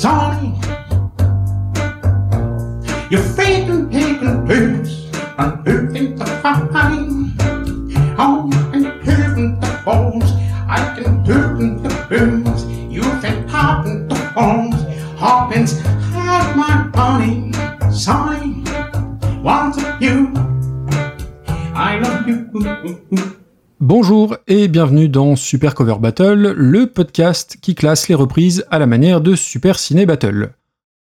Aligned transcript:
sunny. 0.00 0.58
Your 3.10 3.22
faith 3.36 3.68
and 3.68 3.92
taking 3.92 4.46
place, 4.46 5.12
and 5.38 5.68
who 5.68 5.76
hoping 5.86 6.16
the 6.16 6.24
find. 6.72 6.99
Bienvenue 24.70 25.08
dans 25.08 25.34
Super 25.34 25.74
Cover 25.74 25.96
Battle, 26.00 26.54
le 26.56 26.86
podcast 26.86 27.58
qui 27.60 27.74
classe 27.74 28.08
les 28.08 28.14
reprises 28.14 28.64
à 28.70 28.78
la 28.78 28.86
manière 28.86 29.20
de 29.20 29.34
Super 29.34 29.80
Ciné 29.80 30.06
Battle. 30.06 30.52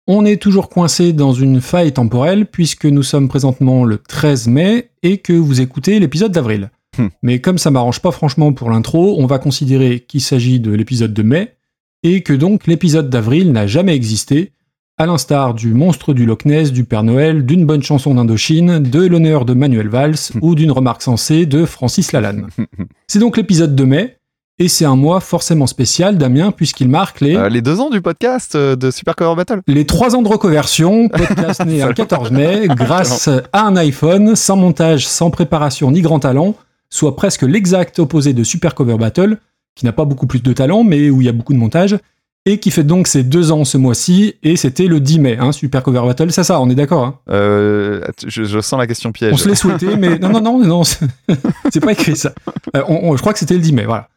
On 0.05 0.25
est 0.25 0.41
toujours 0.41 0.67
coincé 0.67 1.13
dans 1.13 1.31
une 1.31 1.61
faille 1.61 1.93
temporelle 1.93 2.45
puisque 2.45 2.85
nous 2.85 3.03
sommes 3.03 3.29
présentement 3.29 3.85
le 3.85 3.99
13 3.99 4.49
mai 4.49 4.89
et 5.01 5.19
que 5.19 5.31
vous 5.31 5.61
écoutez 5.61 5.99
l'épisode 6.01 6.33
d'avril. 6.33 6.71
Hmm. 6.97 7.07
Mais 7.21 7.39
comme 7.39 7.57
ça 7.57 7.71
m'arrange 7.71 8.01
pas 8.01 8.11
franchement 8.11 8.51
pour 8.51 8.69
l'intro, 8.69 9.15
on 9.17 9.27
va 9.27 9.39
considérer 9.39 10.01
qu'il 10.01 10.21
s'agit 10.21 10.59
de 10.59 10.71
l'épisode 10.71 11.13
de 11.13 11.23
mai 11.23 11.55
et 12.03 12.21
que 12.21 12.33
donc 12.33 12.67
l'épisode 12.67 13.09
d'avril 13.09 13.53
n'a 13.53 13.65
jamais 13.65 13.95
existé, 13.95 14.51
à 14.97 15.05
l'instar 15.05 15.53
du 15.53 15.73
monstre 15.73 16.13
du 16.13 16.25
Loch 16.25 16.45
Ness, 16.45 16.71
du 16.71 16.83
Père 16.83 17.03
Noël, 17.03 17.45
d'une 17.45 17.65
bonne 17.65 17.81
chanson 17.81 18.13
d'Indochine, 18.13 18.79
de 18.79 19.05
l'honneur 19.05 19.43
de 19.45 19.53
Manuel 19.53 19.87
Valls 19.89 20.15
ou 20.41 20.55
d'une 20.55 20.71
remarque 20.71 21.01
sensée 21.01 21.45
de 21.45 21.65
Francis 21.65 22.11
Lalanne. 22.11 22.47
C'est 23.07 23.19
donc 23.19 23.37
l'épisode 23.37 23.75
de 23.75 23.83
mai, 23.83 24.17
et 24.59 24.67
c'est 24.67 24.85
un 24.85 24.95
mois 24.95 25.19
forcément 25.19 25.65
spécial, 25.65 26.15
Damien, 26.19 26.51
puisqu'il 26.51 26.87
marque 26.87 27.21
les, 27.21 27.35
Euh, 27.35 27.49
les 27.49 27.63
deux 27.63 27.79
ans 27.79 27.89
du 27.89 28.01
podcast 28.01 28.53
euh, 28.53 28.75
de 28.75 28.91
Super 28.91 29.15
Cover 29.15 29.35
Battle. 29.35 29.61
les 29.65 29.85
trois 29.85 30.15
ans 30.15 30.21
de 30.21 30.27
reconversion, 30.27 31.09
podcast 31.09 31.65
né 31.65 31.81
un 31.81 31.91
14 31.91 32.29
mai, 32.29 32.67
grâce 32.67 33.27
à 33.51 33.65
un 33.65 33.75
iPhone, 33.77 34.35
sans 34.35 34.55
montage, 34.55 35.07
sans 35.07 35.31
préparation 35.31 35.89
ni 35.89 36.01
grand 36.01 36.19
talent, 36.19 36.55
soit 36.91 37.15
presque 37.15 37.41
l'exact 37.41 37.97
opposé 37.97 38.33
de 38.33 38.43
Super 38.43 38.75
Cover 38.75 38.97
Battle, 38.97 39.39
qui 39.73 39.85
n'a 39.85 39.91
pas 39.91 40.05
beaucoup 40.05 40.27
plus 40.27 40.43
de 40.43 40.53
talent, 40.53 40.83
mais 40.83 41.09
où 41.09 41.19
il 41.21 41.25
y 41.25 41.29
a 41.29 41.33
beaucoup 41.33 41.53
de 41.53 41.57
montage, 41.57 41.97
et 42.45 42.59
qui 42.59 42.71
fait 42.71 42.83
donc 42.83 43.07
ses 43.07 43.23
deux 43.23 43.51
ans 43.51 43.63
ce 43.63 43.77
mois-ci, 43.77 44.35
et 44.43 44.55
c'était 44.57 44.87
le 44.87 44.99
10 44.99 45.19
mai, 45.19 45.37
hein, 45.39 45.51
Super 45.53 45.81
Cover 45.83 46.01
Battle, 46.05 46.31
c'est 46.31 46.43
ça, 46.43 46.59
on 46.59 46.69
est 46.69 46.75
d'accord 46.75 47.03
hein 47.05 47.19
Euh, 47.29 48.01
je, 48.27 48.43
je 48.43 48.59
sens 48.59 48.77
la 48.79 48.87
question 48.87 49.11
piège. 49.13 49.33
On 49.33 49.37
se 49.37 49.47
l'est 49.47 49.55
souhaité, 49.55 49.95
mais 49.95 50.19
non, 50.19 50.29
non, 50.29 50.41
non, 50.41 50.59
non, 50.65 50.83
c'est 51.71 51.79
pas 51.79 51.93
écrit 51.93 52.15
ça. 52.15 52.33
Euh, 52.75 52.83
on- 52.87 53.11
on- 53.11 53.15
je 53.15 53.21
crois 53.21 53.33
que 53.33 53.39
c'était 53.39 53.53
le 53.55 53.61
10 53.61 53.73
mai, 53.73 53.85
voilà. 53.85 54.09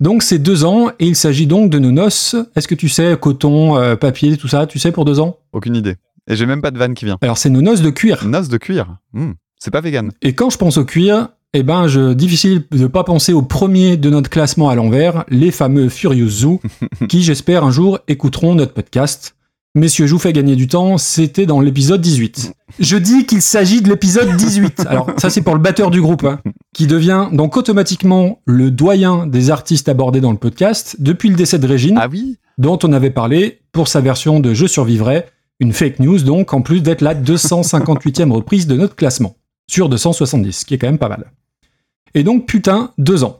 Donc 0.00 0.22
c'est 0.22 0.38
deux 0.38 0.64
ans, 0.64 0.90
et 0.98 1.06
il 1.06 1.16
s'agit 1.16 1.46
donc 1.46 1.70
de 1.70 1.78
nos 1.78 1.90
noces. 1.92 2.36
Est-ce 2.56 2.68
que 2.68 2.74
tu 2.74 2.88
sais, 2.88 3.16
coton, 3.20 3.76
euh, 3.78 3.96
papier, 3.96 4.36
tout 4.36 4.48
ça, 4.48 4.66
tu 4.66 4.78
sais 4.78 4.92
pour 4.92 5.04
deux 5.04 5.18
ans? 5.20 5.38
Aucune 5.52 5.74
idée. 5.76 5.96
Et 6.30 6.36
j'ai 6.36 6.46
même 6.46 6.60
pas 6.62 6.70
de 6.70 6.78
vanne 6.78 6.94
qui 6.94 7.04
vient. 7.04 7.16
Alors 7.20 7.38
c'est 7.38 7.48
nos 7.50 7.62
noces 7.62 7.80
de 7.82 7.90
cuir. 7.90 8.24
Noce 8.26 8.48
de 8.48 8.58
cuir. 8.58 8.96
Hmm, 9.12 9.32
C'est 9.58 9.70
pas 9.72 9.80
vegan. 9.80 10.10
Et 10.22 10.34
quand 10.34 10.50
je 10.50 10.58
pense 10.58 10.76
au 10.76 10.84
cuir, 10.84 11.28
eh 11.54 11.62
ben, 11.62 11.86
je, 11.86 12.12
difficile 12.12 12.64
de 12.70 12.86
pas 12.86 13.04
penser 13.04 13.32
au 13.32 13.42
premier 13.42 13.96
de 13.96 14.10
notre 14.10 14.30
classement 14.30 14.68
à 14.68 14.74
l'envers, 14.74 15.24
les 15.28 15.50
fameux 15.50 15.88
Furious 15.88 16.28
Zoo, 16.28 16.60
qui 17.08 17.22
j'espère 17.22 17.64
un 17.64 17.70
jour 17.70 17.98
écouteront 18.08 18.54
notre 18.54 18.74
podcast. 18.74 19.34
Messieurs, 19.74 20.06
je 20.06 20.12
vous 20.12 20.18
fais 20.18 20.32
gagner 20.32 20.56
du 20.56 20.66
temps, 20.66 20.98
c'était 20.98 21.46
dans 21.46 21.60
l'épisode 21.60 22.00
18. 22.00 22.52
Je 22.80 22.96
dis 22.96 23.26
qu'il 23.26 23.42
s'agit 23.42 23.80
de 23.80 23.88
l'épisode 23.88 24.34
18. 24.34 24.80
Alors, 24.88 25.10
ça 25.18 25.30
c'est 25.30 25.42
pour 25.42 25.54
le 25.54 25.60
batteur 25.60 25.90
du 25.90 26.00
groupe, 26.00 26.24
hein, 26.24 26.40
qui 26.74 26.86
devient 26.86 27.28
donc 27.32 27.56
automatiquement 27.56 28.40
le 28.44 28.70
doyen 28.70 29.26
des 29.26 29.50
artistes 29.50 29.88
abordés 29.88 30.20
dans 30.20 30.32
le 30.32 30.38
podcast 30.38 30.96
depuis 30.98 31.28
le 31.28 31.36
décès 31.36 31.58
de 31.58 31.66
Régine, 31.66 31.98
Ah 32.00 32.08
oui 32.10 32.38
dont 32.58 32.78
on 32.82 32.92
avait 32.92 33.10
parlé 33.10 33.60
pour 33.72 33.88
sa 33.88 34.00
version 34.00 34.40
de 34.40 34.52
Je 34.52 34.66
survivrai, 34.66 35.26
une 35.60 35.72
fake 35.72 36.00
news 36.00 36.18
donc, 36.18 36.52
en 36.52 36.60
plus 36.60 36.82
d'être 36.82 37.00
la 37.00 37.14
258e 37.14 38.32
reprise 38.32 38.66
de 38.66 38.76
notre 38.76 38.96
classement, 38.96 39.36
sur 39.68 39.88
270, 39.88 40.52
ce 40.52 40.64
qui 40.64 40.74
est 40.74 40.78
quand 40.78 40.88
même 40.88 40.98
pas 40.98 41.08
mal. 41.08 41.30
Et 42.14 42.24
donc, 42.24 42.46
putain, 42.46 42.90
deux 42.98 43.22
ans. 43.22 43.38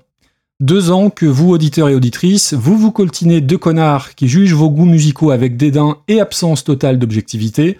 Deux 0.60 0.90
ans 0.90 1.10
que 1.10 1.26
vous, 1.26 1.50
auditeurs 1.50 1.88
et 1.88 1.94
auditrices, 1.94 2.52
vous 2.52 2.76
vous 2.76 2.90
coltinez 2.90 3.40
deux 3.40 3.58
connards 3.58 4.14
qui 4.14 4.28
jugent 4.28 4.54
vos 4.54 4.70
goûts 4.70 4.84
musicaux 4.84 5.30
avec 5.30 5.56
dédain 5.56 5.98
et 6.08 6.20
absence 6.20 6.64
totale 6.64 6.98
d'objectivité. 6.98 7.78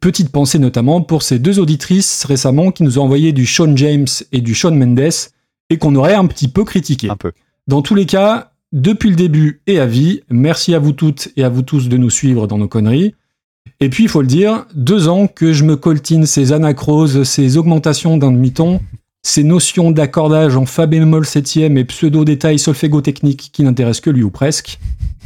Petite 0.00 0.30
pensée 0.30 0.58
notamment 0.58 1.02
pour 1.02 1.22
ces 1.22 1.38
deux 1.38 1.58
auditrices 1.58 2.24
récemment 2.24 2.70
qui 2.70 2.82
nous 2.82 2.98
ont 2.98 3.02
envoyé 3.02 3.32
du 3.32 3.46
Sean 3.46 3.76
James 3.76 4.06
et 4.32 4.40
du 4.40 4.54
Sean 4.54 4.72
Mendes 4.72 5.10
et 5.70 5.78
qu'on 5.78 5.94
aurait 5.94 6.14
un 6.14 6.26
petit 6.26 6.48
peu 6.48 6.64
critiqué. 6.64 7.10
Un 7.10 7.16
peu. 7.16 7.32
Dans 7.66 7.82
tous 7.82 7.94
les 7.94 8.06
cas, 8.06 8.52
depuis 8.72 9.10
le 9.10 9.16
début 9.16 9.60
et 9.66 9.78
à 9.78 9.86
vie, 9.86 10.22
merci 10.30 10.74
à 10.74 10.78
vous 10.78 10.92
toutes 10.92 11.28
et 11.36 11.44
à 11.44 11.48
vous 11.48 11.62
tous 11.62 11.88
de 11.88 11.96
nous 11.96 12.10
suivre 12.10 12.46
dans 12.46 12.58
nos 12.58 12.68
conneries. 12.68 13.14
Et 13.80 13.88
puis, 13.88 14.04
il 14.04 14.08
faut 14.08 14.22
le 14.22 14.26
dire, 14.26 14.66
deux 14.74 15.08
ans 15.08 15.26
que 15.26 15.52
je 15.52 15.64
me 15.64 15.76
coltine 15.76 16.26
ces 16.26 16.52
anacroses, 16.52 17.24
ces 17.24 17.56
augmentations 17.56 18.16
d'un 18.16 18.32
demi-ton, 18.32 18.80
ces 19.22 19.42
notions 19.42 19.90
d'accordage 19.90 20.56
en 20.56 20.66
fa 20.66 20.86
bémol 20.86 21.24
septième 21.24 21.78
et 21.78 21.84
pseudo-détails 21.84 22.58
solfégo-techniques 22.58 23.50
qui 23.52 23.62
n'intéressent 23.62 24.02
que 24.02 24.10
lui 24.10 24.22
ou 24.22 24.30
presque. 24.30 24.78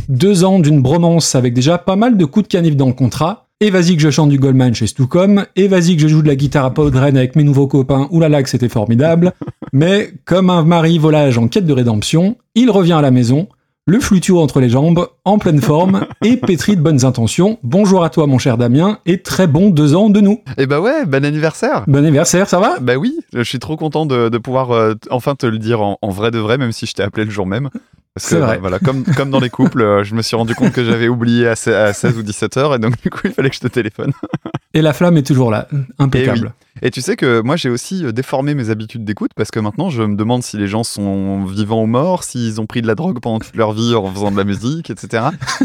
Deux 0.09 0.45
ans 0.45 0.61
d'une 0.61 0.81
bromance 0.81 1.35
avec 1.35 1.53
déjà 1.53 1.79
pas 1.79 1.97
mal 1.97 2.17
de 2.17 2.25
coups 2.25 2.45
de 2.45 2.53
canif 2.53 2.77
dans 2.77 2.87
le 2.87 2.93
contrat. 2.93 3.49
Et 3.61 3.71
vas-y 3.71 3.97
que 3.97 4.03
je 4.03 4.11
chante 4.11 4.31
du 4.31 4.39
Goldman 4.39 4.73
chez 4.73 4.87
Stucom. 4.87 5.45
Et 5.57 5.67
vas-y 5.67 5.97
que 5.97 6.03
je 6.03 6.09
joue 6.09 6.23
de 6.23 6.29
la 6.29 6.37
guitare 6.37 6.65
à 6.65 6.73
Podren 6.73 7.17
avec 7.17 7.35
mes 7.35 7.43
nouveaux 7.43 7.67
copains. 7.67 8.07
Oulala 8.13 8.45
que 8.45 8.49
c'était 8.49 8.69
formidable. 8.69 9.33
Mais 9.73 10.13
comme 10.25 10.49
un 10.49 10.63
mari 10.63 10.99
volage 10.99 11.37
en 11.37 11.49
quête 11.49 11.67
de 11.67 11.73
rédemption, 11.73 12.37
il 12.55 12.71
revient 12.71 12.93
à 12.93 13.03
la 13.03 13.11
maison, 13.11 13.49
le 13.89 14.01
flutio 14.01 14.39
entre 14.43 14.61
les 14.61 14.69
jambes, 14.69 15.09
en 15.25 15.39
pleine 15.39 15.63
forme 15.63 16.07
et 16.23 16.37
pétri 16.37 16.77
de 16.77 16.83
bonnes 16.83 17.07
intentions. 17.07 17.59
Bonjour 17.63 18.05
à 18.05 18.11
toi 18.11 18.27
mon 18.27 18.37
cher 18.37 18.59
Damien 18.59 18.99
et 19.07 19.23
très 19.23 19.47
bon 19.47 19.71
deux 19.71 19.95
ans 19.95 20.11
de 20.11 20.21
nous. 20.21 20.43
Eh 20.59 20.67
bah 20.67 20.79
ouais, 20.83 21.07
bon 21.07 21.25
anniversaire 21.25 21.85
Bon 21.87 21.97
anniversaire, 21.97 22.51
ça 22.51 22.61
va? 22.61 22.79
Bah 22.81 22.97
oui, 22.97 23.19
je 23.33 23.43
suis 23.43 23.59
trop 23.59 23.77
content 23.79 24.05
de, 24.05 24.29
de 24.29 24.37
pouvoir 24.39 24.73
euh, 24.73 24.93
enfin 25.11 25.35
te 25.35 25.47
le 25.47 25.59
dire 25.59 25.81
en, 25.81 25.97
en 26.03 26.11
vrai 26.11 26.31
de 26.31 26.39
vrai, 26.39 26.59
même 26.59 26.73
si 26.73 26.85
je 26.85 26.93
t'ai 26.93 27.03
appelé 27.03 27.25
le 27.25 27.31
jour 27.31 27.47
même. 27.47 27.71
Parce 28.15 28.27
que 28.31 28.35
C'est 28.35 28.41
vrai. 28.41 28.55
bah, 28.57 28.61
voilà, 28.61 28.79
comme, 28.79 29.05
comme 29.05 29.31
dans 29.31 29.39
les 29.41 29.49
couples, 29.51 29.81
euh, 29.81 30.03
je 30.05 30.15
me 30.15 30.21
suis 30.23 30.35
rendu 30.37 30.55
compte 30.55 30.73
que 30.73 30.85
j'avais 30.85 31.09
oublié 31.09 31.47
à, 31.49 31.57
se- 31.57 31.71
à 31.71 31.93
16 31.95 32.19
ou 32.19 32.23
17 32.23 32.57
heures, 32.59 32.75
et 32.75 32.79
donc 32.79 33.01
du 33.01 33.09
coup, 33.11 33.21
il 33.25 33.31
fallait 33.33 33.49
que 33.49 33.55
je 33.57 33.61
te 33.61 33.69
téléphone. 33.69 34.13
Et 34.75 34.83
la 34.83 34.93
flamme 34.93 35.17
est 35.17 35.23
toujours 35.23 35.51
là, 35.51 35.67
impeccable. 35.99 36.53
Et 36.83 36.91
tu 36.91 37.01
sais 37.01 37.17
que 37.17 37.41
moi 37.41 37.57
j'ai 37.57 37.71
aussi 37.71 38.05
euh, 38.05 38.13
déformé 38.13 38.55
mes 38.55 38.69
habitudes 38.71 39.03
d'écoute 39.05 39.31
parce 39.35 39.51
que 39.51 39.59
maintenant 39.59 39.89
je 39.91 40.03
me 40.03 40.15
demande 40.15 40.43
si 40.45 40.57
les 40.59 40.69
gens 40.69 40.85
sont 40.85 41.45
vivants 41.45 41.83
ou 41.83 41.87
morts, 41.87 42.23
s'ils 42.23 42.61
ont 42.61 42.67
pris 42.67 42.83
de 42.83 42.87
la 42.87 42.95
drogue 42.95 43.19
pendant 43.21 43.39
toute 43.41 43.57
leur 43.57 43.73
vie 43.73 43.78
en 43.95 44.13
faisant 44.13 44.31
de 44.31 44.37
la 44.37 44.45
musique, 44.45 44.91
etc. 44.91 45.25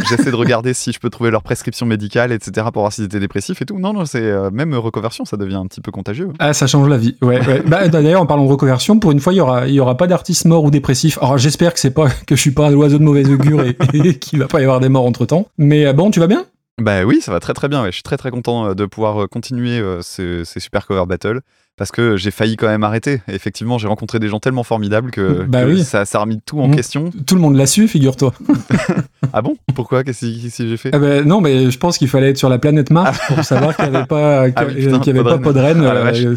J'essaie 0.09 0.31
de 0.31 0.35
regarder 0.35 0.73
si 0.73 0.91
je 0.91 0.99
peux 0.99 1.09
trouver 1.09 1.31
leur 1.31 1.43
prescription 1.43 1.85
médicale, 1.85 2.31
etc. 2.31 2.67
pour 2.71 2.81
voir 2.83 2.93
s'ils 2.93 3.05
étaient 3.05 3.19
dépressifs 3.19 3.61
et 3.61 3.65
tout. 3.65 3.79
Non, 3.79 3.93
non, 3.93 4.05
c'est 4.05 4.21
euh, 4.21 4.49
même 4.51 4.73
reconversion, 4.75 5.25
ça 5.25 5.37
devient 5.37 5.55
un 5.55 5.65
petit 5.67 5.81
peu 5.81 5.91
contagieux. 5.91 6.29
Ah, 6.39 6.53
ça 6.53 6.67
change 6.67 6.87
la 6.87 6.97
vie. 6.97 7.15
Ouais, 7.21 7.45
ouais. 7.45 7.63
Bah, 7.65 7.87
D'ailleurs, 7.93 8.21
en 8.21 8.25
parlant 8.25 8.45
de 8.45 8.51
reconversion, 8.51 8.99
pour 8.99 9.11
une 9.11 9.19
fois, 9.19 9.33
il 9.33 9.37
y 9.37 9.41
aura, 9.41 9.67
il 9.67 9.73
y 9.73 9.79
aura 9.79 9.97
pas 9.97 10.07
d'artiste 10.07 10.45
mort 10.45 10.63
ou 10.63 10.71
dépressif. 10.71 11.17
Alors, 11.21 11.37
j'espère 11.37 11.73
que 11.73 11.79
c'est 11.79 11.91
pas 11.91 12.09
que 12.09 12.35
je 12.35 12.41
suis 12.41 12.51
pas 12.51 12.69
l'oiseau 12.69 12.97
de 12.97 13.03
mauvaise 13.03 13.29
augure 13.29 13.63
et, 13.63 13.75
et 13.93 14.17
qu'il 14.19 14.39
va 14.39 14.47
pas 14.47 14.59
y 14.59 14.63
avoir 14.63 14.79
des 14.79 14.89
morts 14.89 15.05
entre 15.05 15.25
temps. 15.25 15.47
Mais 15.57 15.85
euh, 15.85 15.93
bon, 15.93 16.11
tu 16.11 16.19
vas 16.19 16.27
bien? 16.27 16.45
Bah 16.81 17.03
oui, 17.05 17.19
ça 17.21 17.31
va 17.31 17.39
très 17.39 17.53
très 17.53 17.67
bien. 17.67 17.81
ouais. 17.83 17.89
Je 17.89 17.95
suis 17.95 18.03
très 18.03 18.17
très 18.17 18.31
content 18.31 18.65
euh, 18.69 18.73
de 18.73 18.85
pouvoir 18.85 19.29
continuer 19.29 19.79
euh, 19.79 20.01
ces, 20.01 20.43
ces 20.43 20.59
super 20.59 20.87
cover 20.87 21.05
battles 21.07 21.41
parce 21.75 21.91
que 21.91 22.15
j'ai 22.17 22.29
failli 22.31 22.55
quand 22.55 22.67
même 22.67 22.83
arrêter. 22.83 23.21
Et 23.27 23.33
effectivement, 23.35 23.77
j'ai 23.77 23.87
rencontré 23.87 24.19
des 24.19 24.27
gens 24.27 24.39
tellement 24.39 24.63
formidables 24.63 25.09
que, 25.11 25.43
Bah 25.47 25.63
que 25.63 25.69
oui. 25.71 25.83
ça, 25.83 26.05
ça 26.05 26.19
a 26.19 26.21
remis 26.21 26.39
tout 26.45 26.59
en 26.59 26.67
Mm. 26.67 26.75
question. 26.75 27.09
Tout 27.25 27.35
le 27.35 27.41
monde 27.41 27.55
l'a 27.55 27.65
su, 27.65 27.87
figure-toi. 27.87 28.33
Ah 29.35 29.41
bon? 29.41 29.55
Pourquoi? 29.73 30.03
Qu'est-ce 30.03 30.25
que 30.27 30.67
j'ai 30.67 30.77
fait? 30.77 30.91
Ah 30.93 30.99
ben, 30.99 31.25
non, 31.25 31.41
mais 31.41 31.71
je 31.71 31.77
pense 31.79 31.97
qu'il 31.97 32.07
fallait 32.07 32.29
être 32.29 32.37
sur 32.37 32.49
la 32.49 32.59
planète 32.59 32.91
Mars 32.91 33.17
pour 33.27 33.43
savoir 33.43 33.75
qu'il 33.75 33.89
n'y 33.89 33.95
avait 33.95 34.05
pas, 34.05 34.43
Ah 34.55 34.65
oui, 34.67 34.75
putain, 34.85 34.99
qu'il 34.99 35.15
y 35.15 35.19
avait 35.19 35.27
pas 35.27 35.39
Podren. 35.39 35.81
Ah 35.83 35.91
euh, 36.13 36.35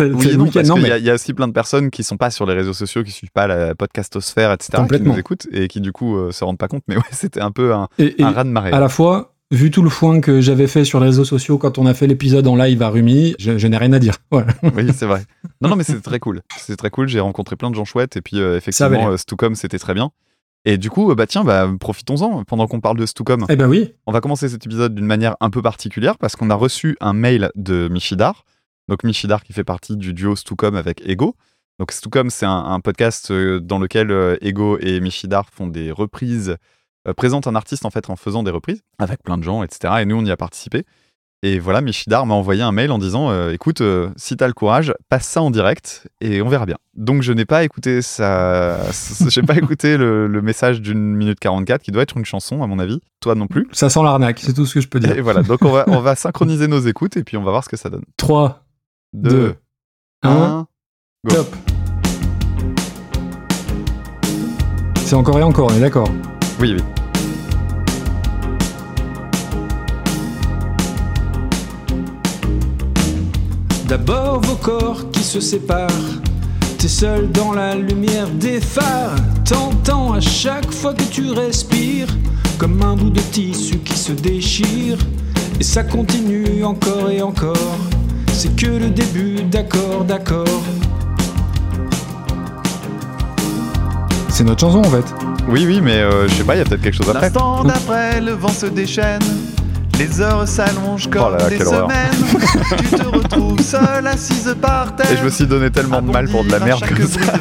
Oui, 0.00 0.36
non, 0.36 0.44
week-end. 0.44 0.50
parce 0.54 0.68
Non, 0.68 0.74
qu'il 0.76 0.84
y, 0.84 0.86
mais 0.86 0.92
a- 0.92 0.98
il 0.98 1.04
y 1.04 1.10
a 1.10 1.14
aussi 1.14 1.34
plein 1.34 1.46
de 1.48 1.52
personnes 1.52 1.90
qui 1.90 2.02
sont 2.02 2.16
pas 2.16 2.30
sur 2.30 2.46
les 2.46 2.54
réseaux 2.54 2.72
sociaux, 2.72 3.02
qui 3.02 3.10
suivent 3.10 3.32
pas 3.32 3.46
la 3.46 3.74
podcastosphère, 3.74 4.52
etc., 4.52 4.82
qui 4.90 5.00
nous 5.02 5.18
écoutent 5.18 5.46
et 5.52 5.68
qui 5.68 5.80
du 5.82 5.92
coup 5.92 6.16
euh, 6.16 6.30
se 6.32 6.42
rendent 6.44 6.56
pas 6.58 6.68
compte. 6.68 6.84
Mais 6.88 6.96
ouais, 6.96 7.02
c'était 7.12 7.40
un 7.42 7.50
peu 7.50 7.74
un, 7.74 7.88
et, 7.98 8.18
et 8.20 8.24
un 8.24 8.30
raz 8.30 8.44
de 8.44 8.48
marée. 8.50 8.70
à 8.72 8.80
la 8.80 8.88
fois, 8.88 9.34
vu 9.50 9.70
tout 9.70 9.82
le 9.82 9.88
foin 9.88 10.20
que 10.20 10.40
j'avais 10.40 10.66
fait 10.66 10.84
sur 10.84 11.00
les 11.00 11.06
réseaux 11.06 11.24
sociaux 11.24 11.58
quand 11.58 11.78
on 11.78 11.86
a 11.86 11.94
fait 11.94 12.06
l'épisode 12.06 12.46
en 12.46 12.56
live 12.56 12.82
à 12.82 12.90
Rumi, 12.90 13.34
je, 13.38 13.56
je 13.56 13.66
n'ai 13.66 13.76
rien 13.76 13.92
à 13.92 13.98
dire. 13.98 14.16
Voilà. 14.30 14.52
Oui, 14.62 14.86
c'est 14.94 15.06
vrai. 15.06 15.24
Non, 15.60 15.70
non, 15.70 15.76
mais 15.76 15.84
c'était 15.84 16.00
très 16.00 16.18
cool. 16.18 16.42
C'était 16.58 16.76
très 16.76 16.90
cool. 16.90 17.08
J'ai 17.08 17.20
rencontré 17.20 17.56
plein 17.56 17.70
de 17.70 17.74
gens 17.74 17.84
chouettes 17.84 18.16
et 18.16 18.20
puis 18.20 18.40
euh, 18.40 18.56
effectivement, 18.56 19.10
euh, 19.10 19.16
Stucom, 19.16 19.54
c'était 19.54 19.78
très 19.78 19.94
bien. 19.94 20.10
Et 20.64 20.76
du 20.76 20.90
coup, 20.90 21.10
euh, 21.10 21.14
bah 21.14 21.26
tiens, 21.26 21.44
bah 21.44 21.70
profitons-en 21.80 22.44
pendant 22.44 22.66
qu'on 22.66 22.80
parle 22.80 22.98
de 22.98 23.06
Stucom. 23.06 23.46
Eh 23.48 23.56
ben 23.56 23.68
oui. 23.68 23.92
On 24.06 24.12
va 24.12 24.20
commencer 24.20 24.48
cet 24.48 24.66
épisode 24.66 24.94
d'une 24.94 25.06
manière 25.06 25.36
un 25.40 25.50
peu 25.50 25.62
particulière 25.62 26.18
parce 26.18 26.36
qu'on 26.36 26.50
a 26.50 26.54
reçu 26.54 26.96
un 27.00 27.14
mail 27.14 27.50
de 27.54 27.88
Michidar. 27.88 28.44
Donc 28.88 29.02
Michidar 29.02 29.42
qui 29.42 29.52
fait 29.52 29.64
partie 29.64 29.96
du 29.96 30.12
duo 30.12 30.36
Stucom 30.36 30.76
avec 30.76 31.00
Ego. 31.08 31.36
Donc 31.78 31.92
Stucom, 31.92 32.28
c'est 32.28 32.46
un, 32.46 32.64
un 32.64 32.80
podcast 32.80 33.32
dans 33.32 33.78
lequel 33.78 34.36
Ego 34.42 34.78
et 34.80 35.00
Michidar 35.00 35.48
font 35.50 35.68
des 35.68 35.90
reprises, 35.92 36.56
euh, 37.08 37.14
présentent 37.14 37.46
un 37.46 37.54
artiste 37.54 37.84
en 37.84 37.90
fait 37.90 38.10
en 38.10 38.16
faisant 38.16 38.42
des 38.42 38.50
reprises 38.50 38.82
avec 38.98 39.22
plein 39.22 39.38
de 39.38 39.42
gens, 39.42 39.62
etc. 39.62 39.94
Et 40.00 40.04
nous, 40.04 40.16
on 40.16 40.24
y 40.24 40.30
a 40.30 40.36
participé. 40.36 40.84
Et 41.44 41.60
voilà, 41.60 41.80
Michidar 41.80 42.26
m'a 42.26 42.34
envoyé 42.34 42.62
un 42.62 42.72
mail 42.72 42.90
en 42.90 42.98
disant 42.98 43.30
euh, 43.30 43.52
écoute, 43.52 43.80
euh, 43.80 44.10
si 44.16 44.36
t'as 44.36 44.48
le 44.48 44.52
courage, 44.52 44.92
passe 45.08 45.24
ça 45.24 45.40
en 45.40 45.52
direct 45.52 46.08
et 46.20 46.42
on 46.42 46.48
verra 46.48 46.66
bien. 46.66 46.76
Donc 46.94 47.22
je 47.22 47.32
n'ai 47.32 47.44
pas 47.44 47.62
écouté 47.62 48.02
ça, 48.02 48.80
j'ai 49.28 49.42
pas 49.42 49.56
écouté 49.56 49.96
le, 49.96 50.26
le 50.26 50.42
message 50.42 50.80
d'une 50.80 51.14
minute 51.14 51.38
44 51.38 51.80
qui 51.80 51.92
doit 51.92 52.02
être 52.02 52.16
une 52.16 52.24
chanson 52.24 52.64
à 52.64 52.66
mon 52.66 52.80
avis. 52.80 53.00
Toi 53.20 53.36
non 53.36 53.46
plus. 53.46 53.68
Ça 53.70 53.88
sent 53.88 54.02
l'arnaque, 54.02 54.40
c'est 54.40 54.52
tout 54.52 54.66
ce 54.66 54.74
que 54.74 54.80
je 54.80 54.88
peux 54.88 54.98
dire. 54.98 55.16
Et 55.16 55.20
voilà, 55.20 55.44
donc 55.44 55.62
on 55.62 55.70
va, 55.70 55.84
on 55.86 56.00
va 56.00 56.16
synchroniser 56.16 56.66
nos 56.66 56.80
écoutes 56.80 57.16
et 57.16 57.22
puis 57.22 57.36
on 57.36 57.44
va 57.44 57.52
voir 57.52 57.62
ce 57.62 57.68
que 57.68 57.76
ça 57.76 57.88
donne. 57.88 58.04
3, 58.16 58.64
2, 59.12 59.30
Deux, 59.30 59.54
1, 60.24 60.30
un, 60.30 60.66
go. 61.24 61.34
top. 61.36 61.56
C'est 64.96 65.14
encore 65.14 65.38
et 65.38 65.42
encore, 65.44 65.70
on 65.70 65.74
est 65.74 65.80
d'accord. 65.80 66.10
Oui, 66.60 66.74
oui. 66.76 66.82
D'abord 73.88 74.42
vos 74.42 74.56
corps 74.56 75.10
qui 75.12 75.22
se 75.22 75.40
séparent. 75.40 75.88
T'es 76.76 76.88
seul 76.88 77.32
dans 77.32 77.52
la 77.52 77.74
lumière 77.74 78.28
des 78.28 78.60
phares. 78.60 79.16
T'entends 79.46 80.12
à 80.12 80.20
chaque 80.20 80.70
fois 80.70 80.92
que 80.92 81.04
tu 81.04 81.30
respires. 81.30 82.08
Comme 82.58 82.82
un 82.82 82.96
bout 82.96 83.08
de 83.08 83.20
tissu 83.20 83.78
qui 83.78 83.96
se 83.96 84.12
déchire. 84.12 84.98
Et 85.58 85.64
ça 85.64 85.84
continue 85.84 86.62
encore 86.64 87.08
et 87.10 87.22
encore. 87.22 87.78
C'est 88.34 88.54
que 88.54 88.66
le 88.66 88.90
début, 88.90 89.36
d'accord, 89.50 90.04
d'accord. 90.06 90.62
C'est 94.28 94.44
notre 94.44 94.60
chanson 94.60 94.80
en 94.80 94.90
fait. 94.90 95.14
Oui, 95.48 95.64
oui, 95.66 95.80
mais 95.82 95.96
euh, 95.96 96.28
je 96.28 96.34
sais 96.34 96.44
pas, 96.44 96.56
il 96.56 96.58
y 96.58 96.60
a 96.60 96.64
peut-être 96.64 96.82
quelque 96.82 96.94
chose 96.94 97.08
après. 97.08 97.22
L'instant 97.22 97.64
d'après, 97.64 98.20
le 98.20 98.32
vent 98.32 98.48
se 98.48 98.66
déchaîne. 98.66 99.22
Les 99.98 100.20
heures 100.20 100.46
s'allongent 100.46 101.08
comme 101.10 101.24
Oh 101.26 101.30
là 101.32 101.38
là, 101.38 101.48
des 101.48 101.58
semaines. 101.58 102.38
tu 102.78 102.96
te 102.96 103.04
retrouves 103.06 103.60
seule 103.60 104.06
assise 104.06 104.54
par 104.60 104.94
terre. 104.94 105.10
Et 105.12 105.16
je 105.16 105.24
me 105.24 105.30
suis 105.30 105.46
donné 105.46 105.70
tellement 105.70 106.00
de 106.02 106.10
mal 106.10 106.28
pour 106.28 106.44
de 106.44 106.50
la 106.52 106.60
merde 106.60 106.80
comme 106.86 107.06
ça. 107.06 107.32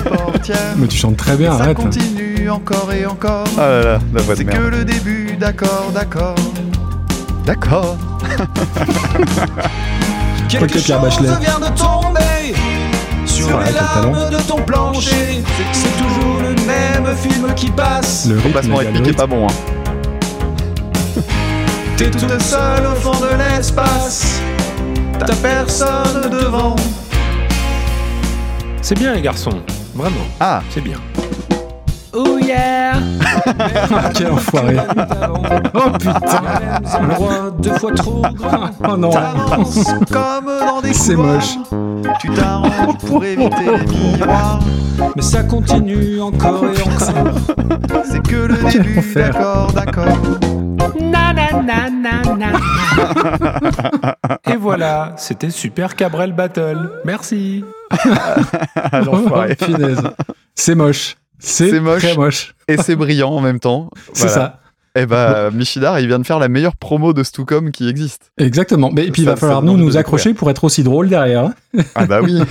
Mais 0.78 0.88
tu 0.88 0.98
chantes 0.98 1.18
très 1.18 1.36
bien, 1.36 1.56
ça 1.56 1.64
arrête. 1.66 1.78
continue 1.78 2.50
encore 2.50 2.92
et 2.94 3.06
encore. 3.06 3.44
Ah 3.58 3.68
là 3.68 3.84
là, 3.84 4.00
la 4.14 4.22
voix 4.24 4.34
de 4.34 4.40
C'est 4.40 4.46
que 4.46 4.58
merde. 4.58 4.74
le 4.74 4.86
début, 4.86 5.36
d'accord, 5.40 5.92
d'accord. 5.94 6.36
D'accord. 7.46 7.98
Quelque 10.50 10.80
chose 10.80 11.02
Bachelet. 11.02 11.28
vient 11.40 11.60
de 11.60 11.78
tomber 11.78 12.56
sur 13.26 13.48
Ouais, 13.50 13.66
les 13.68 13.74
larmes 13.74 14.30
de 14.32 14.38
ton 14.48 14.58
plancher. 14.62 15.44
C'est 15.74 15.98
toujours 15.98 16.40
le 16.42 16.56
même 16.66 17.16
film 17.18 17.54
qui 17.56 17.70
passe. 17.70 18.26
Le 18.30 18.38
rythme, 18.38 18.54
le 18.70 18.76
rythmique 18.76 18.96
est 18.96 19.04
rythme. 19.10 19.16
pas 19.18 19.28
bon. 19.28 19.48
Hein. 19.48 19.54
T'es 21.98 22.12
toute 22.12 22.40
seule 22.42 22.86
au 22.86 22.96
fond 22.96 23.20
de 23.20 23.36
l'espace. 23.38 24.42
T'as 25.20 25.36
personne 25.36 26.30
devant. 26.30 26.76
C'est 28.82 28.98
bien 28.98 29.14
les 29.14 29.22
garçons, 29.22 29.60
vraiment, 29.96 30.16
Ah, 30.40 30.62
c'est 30.70 30.82
bien. 30.82 30.98
Oh 32.14 32.38
yeah 32.42 32.94
Quel 34.16 34.32
enfoiré. 34.32 34.78
Oh 35.74 35.90
putain 36.00 36.42
endroit 37.00 37.52
deux 37.60 37.74
fois 37.78 37.92
trop 37.94 38.22
grand. 38.34 38.70
Oh 38.88 38.98
non. 38.98 39.10
T'avances 39.10 39.86
comme 40.12 40.46
dans 40.66 40.82
des 40.82 40.94
C'est 40.94 41.16
moche. 41.16 41.58
Tu 42.22 42.30
t'arranges 42.30 42.98
pour 43.06 43.24
éviter 43.24 43.56
les 43.66 44.18
miroirs. 44.18 44.60
Mais 45.16 45.22
ça 45.22 45.44
continue 45.44 46.22
encore 46.22 46.64
et 46.66 46.82
encore. 46.82 47.34
C'est 48.10 48.24
que 48.24 48.36
le 48.36 48.72
début, 48.72 49.14
d'accord, 49.14 49.72
d'accord. 49.74 50.18
Et 54.50 54.56
voilà, 54.56 55.14
c'était 55.18 55.50
Super 55.50 55.96
Cabrel 55.96 56.34
Battle. 56.34 56.90
Merci. 57.06 57.64
ah. 57.92 59.02
Oh. 59.12 59.28
C'est 60.56 60.76
moche. 60.76 61.18
C'est 61.40 61.80
moche. 61.80 62.02
très 62.02 62.16
moche. 62.16 62.56
Et 62.68 62.78
c'est 62.78 62.96
brillant 62.96 63.32
en 63.32 63.42
même 63.42 63.60
temps. 63.60 63.90
C'est 64.14 64.30
ça. 64.30 64.60
Et 64.98 65.06
bah, 65.06 65.52
Michidar, 65.52 66.00
il 66.00 66.08
vient 66.08 66.18
de 66.18 66.26
faire 66.26 66.40
la 66.40 66.50
meilleure 66.50 66.76
promo 66.76 67.14
de 67.14 67.24
Stucom 67.24 67.72
qui 67.72 67.88
existe. 67.88 68.32
Exactement. 68.40 68.90
Mais 68.92 69.06
et 69.06 69.12
puis 69.12 69.22
il 69.22 69.26
va 69.26 69.36
falloir 69.36 69.62
nous 69.62 69.78
nous 69.78 69.96
accrocher 69.98 70.34
pour 70.34 70.50
être 70.50 70.64
aussi 70.64 70.84
drôle 70.84 71.08
derrière. 71.08 71.52
Ah 71.94 72.06
bah 72.08 72.22
oui. 72.24 72.42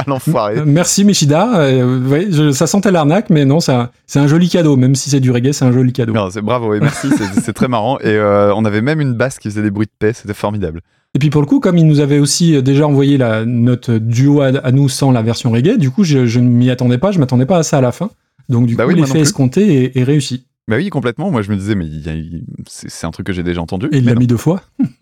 l'enfoiré. 0.06 0.62
Merci 0.64 1.04
Michida. 1.04 1.60
Euh, 1.60 2.06
ouais, 2.08 2.26
je- 2.30 2.52
ça 2.52 2.66
sentait 2.66 2.90
l'arnaque, 2.90 3.30
mais 3.30 3.44
non, 3.44 3.60
c'est 3.60 3.72
un, 3.72 4.26
joli 4.26 4.48
cadeau. 4.48 4.76
Même 4.76 4.94
si 4.94 5.10
c'est 5.10 5.20
du 5.20 5.30
reggae, 5.30 5.52
c'est 5.52 5.64
un 5.64 5.72
joli 5.72 5.92
cadeau. 5.92 6.12
Non, 6.12 6.28
c'est 6.30 6.42
bravo 6.42 6.74
et 6.74 6.80
merci, 6.80 7.08
c'est 7.42 7.52
très 7.52 7.68
marrant. 7.68 7.98
Et 8.00 8.06
euh, 8.08 8.54
on 8.54 8.64
avait 8.64 8.80
même 8.82 9.00
une 9.00 9.14
basse 9.14 9.38
qui 9.38 9.48
faisait 9.50 9.62
des 9.62 9.70
bruits 9.70 9.86
de 9.86 9.92
paix, 9.98 10.12
c'était 10.12 10.34
formidable. 10.34 10.80
Et 11.14 11.18
puis 11.18 11.30
pour 11.30 11.40
le 11.40 11.46
coup, 11.46 11.58
comme 11.60 11.78
il 11.78 11.86
nous 11.86 12.00
avait 12.00 12.18
aussi 12.18 12.54
euh, 12.56 12.62
déjà 12.62 12.86
envoyé 12.86 13.16
la 13.16 13.44
notre 13.46 13.94
duo 13.98 14.40
à, 14.42 14.46
à 14.48 14.70
nous 14.72 14.88
sans 14.88 15.10
la 15.10 15.22
version 15.22 15.50
reggae, 15.50 15.76
du 15.78 15.90
coup, 15.90 16.04
je, 16.04 16.26
je 16.26 16.38
ne 16.40 16.48
m'y 16.48 16.70
attendais 16.70 16.98
pas. 16.98 17.12
Je 17.12 17.18
m'attendais 17.18 17.46
pas 17.46 17.58
à 17.58 17.62
ça 17.62 17.78
à 17.78 17.80
la 17.80 17.92
fin. 17.92 18.10
Donc 18.48 18.66
du 18.66 18.76
Bah 18.76 18.84
coup, 18.84 18.90
oui, 18.92 19.00
l'effet 19.00 19.20
escompté 19.20 19.84
est, 19.84 19.96
est 19.96 20.04
réussi. 20.04 20.44
Bah 20.68 20.76
oui, 20.76 20.90
complètement. 20.90 21.30
Moi, 21.30 21.40
je 21.40 21.50
me 21.50 21.56
disais, 21.56 21.74
mais 21.74 21.86
il 21.86 22.06
il- 22.06 22.44
c'est 22.66 23.06
un 23.06 23.10
truc 23.10 23.26
que 23.26 23.32
j'ai 23.32 23.42
déjà 23.42 23.62
entendu. 23.62 23.88
Et 23.90 23.98
il 23.98 24.04
l'a 24.04 24.14
mis 24.14 24.26
deux 24.26 24.36
fois. 24.36 24.60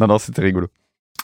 Non, 0.00 0.08
non, 0.08 0.18
c'était 0.18 0.42
rigolo. 0.42 0.66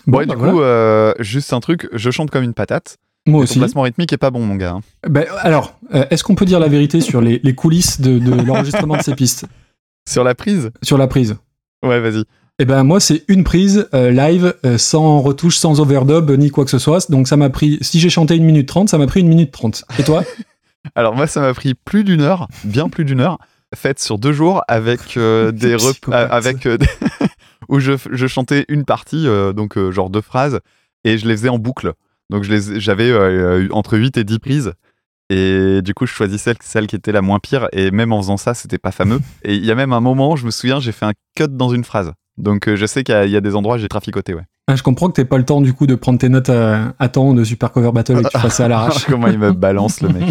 Bon, 0.06 0.18
bah 0.18 0.24
du 0.26 0.34
voilà. 0.34 0.52
coup, 0.52 0.60
euh, 0.62 1.12
juste 1.18 1.52
un 1.52 1.60
truc, 1.60 1.88
je 1.92 2.10
chante 2.10 2.30
comme 2.30 2.42
une 2.44 2.54
patate. 2.54 2.96
moi 3.26 3.40
Ton 3.40 3.44
aussi. 3.44 3.58
placement 3.58 3.82
rythmique 3.82 4.12
est 4.12 4.18
pas 4.18 4.30
bon, 4.30 4.40
mon 4.40 4.56
gars. 4.56 4.72
hein. 4.72 4.80
Ben, 5.08 5.26
alors, 5.40 5.78
euh, 5.94 6.04
est-ce 6.10 6.24
qu'on 6.24 6.34
peut 6.34 6.46
dire 6.46 6.58
la 6.60 6.68
vérité 6.68 7.00
sur 7.00 7.20
les, 7.20 7.40
les 7.42 7.54
coulisses 7.54 8.00
de, 8.00 8.18
de 8.18 8.30
l'enregistrement 8.46 8.96
de 8.96 9.02
ces 9.02 9.14
pistes? 9.14 9.44
Sur 10.08 10.24
la 10.24 10.34
prise? 10.34 10.70
Sur 10.82 10.96
la 10.98 11.06
prise 11.06 11.36
Ouais, 11.84 12.00
vas-y. 12.00 12.24
Eh 12.62 12.66
ben 12.66 12.84
moi 12.84 13.00
c'est 13.00 13.24
une 13.28 13.42
prise 13.42 13.88
euh, 13.94 14.10
live 14.10 14.54
euh, 14.66 14.76
sans 14.76 15.20
retouche, 15.20 15.56
sans 15.56 15.80
overdub 15.80 16.30
ni 16.32 16.50
quoi 16.50 16.64
que 16.64 16.70
ce 16.70 16.78
soit. 16.78 17.10
Donc 17.10 17.26
ça 17.26 17.38
m'a 17.38 17.48
pris, 17.48 17.78
si 17.80 17.98
j'ai 18.00 18.10
chanté 18.10 18.36
une 18.36 18.44
minute 18.44 18.68
trente, 18.68 18.90
ça 18.90 18.98
m'a 18.98 19.06
pris 19.06 19.20
une 19.20 19.28
minute 19.28 19.50
trente. 19.50 19.84
Et 19.98 20.02
toi? 20.04 20.24
Alors, 20.94 21.14
moi, 21.14 21.26
ça 21.26 21.40
m'a 21.42 21.52
pris 21.54 21.74
plus 21.74 22.04
d'une 22.04 22.20
heure, 22.22 22.48
bien 22.64 22.88
plus 22.88 23.04
d'une 23.04 23.20
heure, 23.20 23.38
faite 23.74 23.98
sur 23.98 24.18
deux 24.18 24.32
jours 24.32 24.62
avec 24.66 25.16
euh, 25.18 25.52
des 25.52 25.76
avec 26.10 26.66
où 27.70 27.80
je, 27.80 27.92
je 28.10 28.26
chantais 28.26 28.66
une 28.68 28.84
partie, 28.84 29.26
euh, 29.26 29.52
donc 29.54 29.78
euh, 29.78 29.90
genre 29.90 30.10
deux 30.10 30.20
phrases, 30.20 30.60
et 31.04 31.16
je 31.16 31.26
les 31.26 31.34
faisais 31.36 31.48
en 31.48 31.58
boucle. 31.58 31.92
Donc 32.28 32.44
j'avais 32.44 33.10
euh, 33.10 33.66
entre 33.72 33.96
8 33.96 34.16
et 34.18 34.24
10 34.24 34.38
prises. 34.40 34.72
Et 35.32 35.80
du 35.82 35.94
coup, 35.94 36.06
je 36.06 36.12
choisissais 36.12 36.50
celle, 36.50 36.56
celle 36.60 36.86
qui 36.88 36.96
était 36.96 37.12
la 37.12 37.22
moins 37.22 37.38
pire. 37.38 37.68
Et 37.72 37.90
même 37.92 38.12
en 38.12 38.20
faisant 38.20 38.36
ça, 38.36 38.52
c'était 38.52 38.78
pas 38.78 38.90
fameux. 38.90 39.20
Et 39.44 39.54
il 39.54 39.64
y 39.64 39.70
a 39.70 39.76
même 39.76 39.92
un 39.92 40.00
moment, 40.00 40.34
je 40.36 40.44
me 40.44 40.50
souviens, 40.50 40.80
j'ai 40.80 40.90
fait 40.92 41.06
un 41.06 41.12
cut 41.36 41.46
dans 41.48 41.70
une 41.70 41.84
phrase. 41.84 42.12
Donc 42.36 42.72
je 42.74 42.86
sais 42.86 43.04
qu'il 43.04 43.14
y, 43.14 43.18
a- 43.18 43.26
il 43.26 43.30
y 43.30 43.36
a 43.36 43.40
des 43.40 43.54
endroits 43.54 43.76
où 43.76 43.78
j'ai 43.78 43.88
traficoté, 43.88 44.34
ouais. 44.34 44.42
Ah, 44.66 44.74
Je 44.76 44.82
comprends 44.82 45.08
que 45.08 45.12
t'aies 45.14 45.24
pas 45.24 45.38
le 45.38 45.44
temps 45.44 45.60
du 45.60 45.72
coup 45.74 45.86
de 45.86 45.94
prendre 45.94 46.18
tes 46.18 46.28
notes 46.28 46.48
à, 46.50 46.94
à 46.98 47.08
temps 47.08 47.34
de 47.34 47.44
Super 47.44 47.70
Cover 47.70 47.92
Battle 47.92 48.18
et 48.18 48.22
que 48.22 48.28
tu 48.28 48.38
fasses 48.40 48.54
ça 48.56 48.64
à 48.64 48.68
l'arrache. 48.68 49.04
Comment 49.06 49.26
il 49.28 49.38
me 49.38 49.52
balance, 49.52 50.00
le 50.00 50.08
mec. 50.08 50.24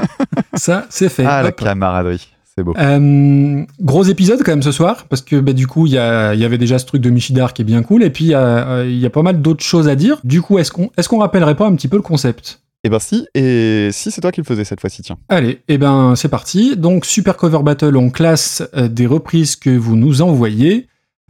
ça 0.54 0.86
c'est 0.90 1.08
fait. 1.08 1.24
Ah, 1.24 1.42
la 1.42 1.52
camaraderie. 1.52 2.28
C'est 2.56 2.64
beau. 2.64 2.74
Euh, 2.78 3.64
gros 3.80 4.04
épisode 4.04 4.42
quand 4.42 4.52
même 4.52 4.62
ce 4.62 4.72
soir 4.72 5.06
parce 5.08 5.20
que 5.20 5.36
bah, 5.36 5.52
du 5.52 5.66
coup 5.66 5.86
il 5.86 5.92
y, 5.92 5.98
avait 5.98 6.58
déjà 6.58 6.78
ce 6.78 6.86
truc 6.86 7.02
de 7.02 7.10
Michidar 7.10 7.52
qui 7.52 7.62
est 7.62 7.66
bien 7.66 7.82
cool 7.82 8.02
et 8.02 8.10
puis 8.10 8.24
il 8.24 8.30
y 8.30 8.34
a, 8.34 8.68
euh, 8.68 8.86
il 8.86 8.98
y 8.98 9.04
a 9.04 9.10
pas 9.10 9.22
mal 9.22 9.42
d'autres 9.42 9.64
choses 9.64 9.88
à 9.88 9.94
dire. 9.94 10.20
Du 10.24 10.40
coup 10.40 10.58
est-ce 10.58 10.70
qu'on 10.70 10.90
qu'on 11.08 11.18
rappellerait 11.18 11.56
pas 11.56 11.66
un 11.66 11.74
petit 11.74 11.88
peu 11.88 11.96
le 11.96 12.02
concept? 12.02 12.60
Et 12.84 12.88
ben 12.88 13.00
si, 13.00 13.26
et 13.34 13.88
si 13.90 14.10
c'est 14.10 14.20
toi 14.20 14.30
qui 14.30 14.40
le 14.40 14.46
faisais 14.46 14.64
cette 14.64 14.80
fois-ci, 14.80 15.02
tiens. 15.02 15.18
Allez, 15.28 15.60
eh 15.66 15.76
ben 15.76 16.14
c'est 16.14 16.28
parti. 16.28 16.76
Donc 16.76 17.04
Super 17.04 17.36
Cover 17.36 17.62
Battle, 17.62 17.96
on 17.96 18.10
classe 18.10 18.62
euh, 18.76 18.88
des 18.88 19.06
reprises 19.06 19.56
que 19.56 19.70
vous 19.70 19.96
nous 19.96 20.22
envoyez. 20.22 20.86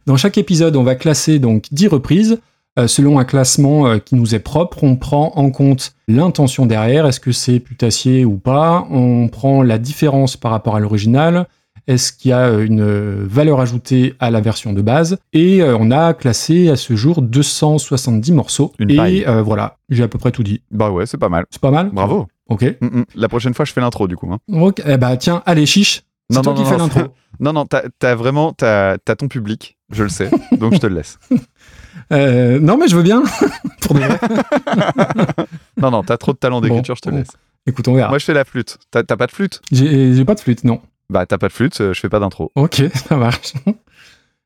Dans 0.07 0.17
chaque 0.17 0.39
épisode, 0.39 0.77
on 0.77 0.83
va 0.83 0.95
classer 0.95 1.39
donc 1.39 1.65
10 1.73 1.89
reprises 1.89 2.39
selon 2.87 3.19
un 3.19 3.25
classement 3.25 3.87
euh, 3.87 3.99
qui 3.99 4.15
nous 4.15 4.35
est 4.35 4.39
propre. 4.41 4.85
On 4.85 4.97
prend 4.97 5.33
en 5.37 5.51
compte 5.51 5.95
l'intention 6.09 6.67
derrière, 6.67 7.07
est-ce 7.07 7.21
que 7.21 7.33
c'est 7.33 7.59
putassier 7.61 8.25
ou 8.25 8.37
pas? 8.37 8.87
On 8.91 9.29
prend 9.29 9.63
la 9.63 9.79
différence 9.79 10.37
par 10.37 10.51
rapport 10.51 10.77
à 10.77 10.81
l'original. 10.81 11.47
Est-ce 11.87 12.13
qu'il 12.13 12.31
y 12.31 12.33
a 12.33 12.49
euh, 12.49 12.65
une 12.67 12.81
euh, 12.81 13.25
valeur 13.29 13.61
ajoutée 13.61 14.15
à 14.19 14.31
la 14.33 14.41
version 14.41 14.73
de 14.73 14.83
base? 14.83 15.19
Et 15.33 15.63
euh, 15.63 15.77
on 15.79 15.91
a 15.93 16.15
classé 16.15 16.69
à 16.69 16.75
ce 16.77 16.97
jour 16.97 17.23
270 17.23 18.33
morceaux. 18.33 18.73
Une 18.81 18.91
Et 18.91 19.27
euh, 19.29 19.41
voilà, 19.43 19.77
j'ai 19.89 20.03
à 20.03 20.09
peu 20.09 20.19
près 20.19 20.33
tout 20.33 20.43
dit. 20.43 20.63
Bah 20.73 20.91
ouais, 20.91 21.07
c'est 21.07 21.17
pas 21.19 21.29
mal. 21.29 21.45
C'est 21.51 21.61
pas 21.61 21.71
mal? 21.71 21.91
Bravo. 21.93 22.27
Ok. 22.49 22.63
Mm, 22.81 22.87
mm. 22.87 23.05
La 23.15 23.29
prochaine 23.29 23.55
fois, 23.55 23.65
je 23.65 23.73
fais 23.73 23.81
l'intro, 23.81 24.09
du 24.09 24.17
coup. 24.17 24.29
hein. 24.33 24.39
Ok, 24.53 24.83
eh 24.85 24.97
bah 24.97 25.17
tiens, 25.17 25.43
allez, 25.47 25.65
chiche. 25.67 26.03
C'est 26.29 26.37
Non, 26.37 26.43
toi 26.43 26.53
non, 26.55 26.59
qui 26.59 26.65
non, 26.65 26.71
fais 26.71 26.79
l'intro. 26.79 27.01
Non, 27.39 27.53
non, 27.53 27.67
t'as 27.67 28.15
vraiment 28.17 28.53
t'as 28.53 28.97
t'as 28.99 29.15
ton 29.15 29.29
public, 29.29 29.77
je 29.93 30.03
le 30.03 30.09
sais, 30.09 30.29
donc 30.59 30.75
je 30.75 30.79
te 30.79 30.87
le 30.87 30.97
laisse. 30.97 31.19
Euh, 32.13 32.61
non, 32.61 32.77
mais 32.77 32.89
je 32.89 32.97
veux 32.97 33.03
bien. 33.03 33.23
Pour 33.81 33.95
de 33.95 34.01
vrai. 34.01 34.19
Non, 35.81 35.91
non, 35.91 36.03
t'as 36.03 36.17
trop 36.17 36.33
de 36.33 36.39
talent 36.39 36.61
d'écriture, 36.61 36.97
je 36.97 37.03
te 37.03 37.11
bon. 37.11 37.17
laisse. 37.19 37.29
Écoute, 37.67 37.87
on 37.89 37.95
verra. 37.95 38.09
Moi, 38.09 38.19
je 38.19 38.25
fais 38.25 38.33
la 38.35 38.45
flûte. 38.45 38.79
T'as 38.91 39.03
pas 39.05 39.27
de 39.27 39.33
flûte? 39.33 39.61
J'ai 39.71 40.15
j'ai 40.15 40.25
pas 40.25 40.35
de 40.35 40.41
flûte, 40.41 40.65
non. 40.65 40.81
Bah, 41.11 41.27
t'as 41.27 41.39
pas 41.39 41.49
de 41.49 41.53
flûte, 41.53 41.81
euh, 41.81 41.93
je 41.93 42.01
fais 42.01 42.09
pas 42.09 42.19
d'intro. 42.19 42.51
Ok, 42.55 42.83
ça 42.95 43.17
marche. 43.17 43.53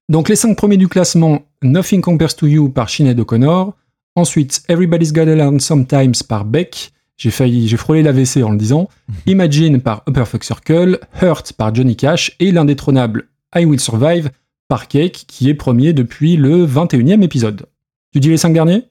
Donc, 0.09 0.29
les 0.29 0.37
cinq 0.37 0.57
premiers 0.57 0.77
du 0.77 0.89
classement 0.89 1.43
Nothing 1.63 2.01
Compares 2.01 2.35
to 2.35 2.47
You 2.47 2.69
par 2.69 2.91
Sinead 2.91 3.19
O'Connor. 3.21 3.75
Ensuite, 4.17 4.63
Everybody's 4.69 5.13
Gotta 5.13 5.37
Learn 5.37 5.61
Sometimes 5.61 6.25
par 6.29 6.45
Beck. 6.45 6.93
J'ai 7.17 7.31
failli, 7.31 7.69
j'ai 7.69 7.77
frôlé 7.77 8.03
l'AVC 8.03 8.43
en 8.43 8.51
le 8.51 8.57
disant. 8.57 8.89
Imagine 9.27 9.81
par 9.81 10.03
Upper 10.09 10.25
Fuck 10.25 10.43
Circle. 10.43 10.99
Hurt 11.23 11.53
par 11.53 11.75
Johnny 11.75 11.95
Cash. 11.95 12.35
Et 12.41 12.51
l'indétrônable 12.51 13.29
I 13.55 13.65
Will 13.67 13.79
Survive 13.81 14.31
par 14.71 14.87
Cake, 14.87 15.25
qui 15.27 15.51
est 15.51 15.55
premier 15.55 15.93
depuis 15.93 16.37
le 16.37 16.65
21e 16.65 17.23
épisode. 17.23 17.67
Tu 18.13 18.21
dis 18.21 18.29
les 18.29 18.37
cinq 18.37 18.53
derniers? 18.53 18.85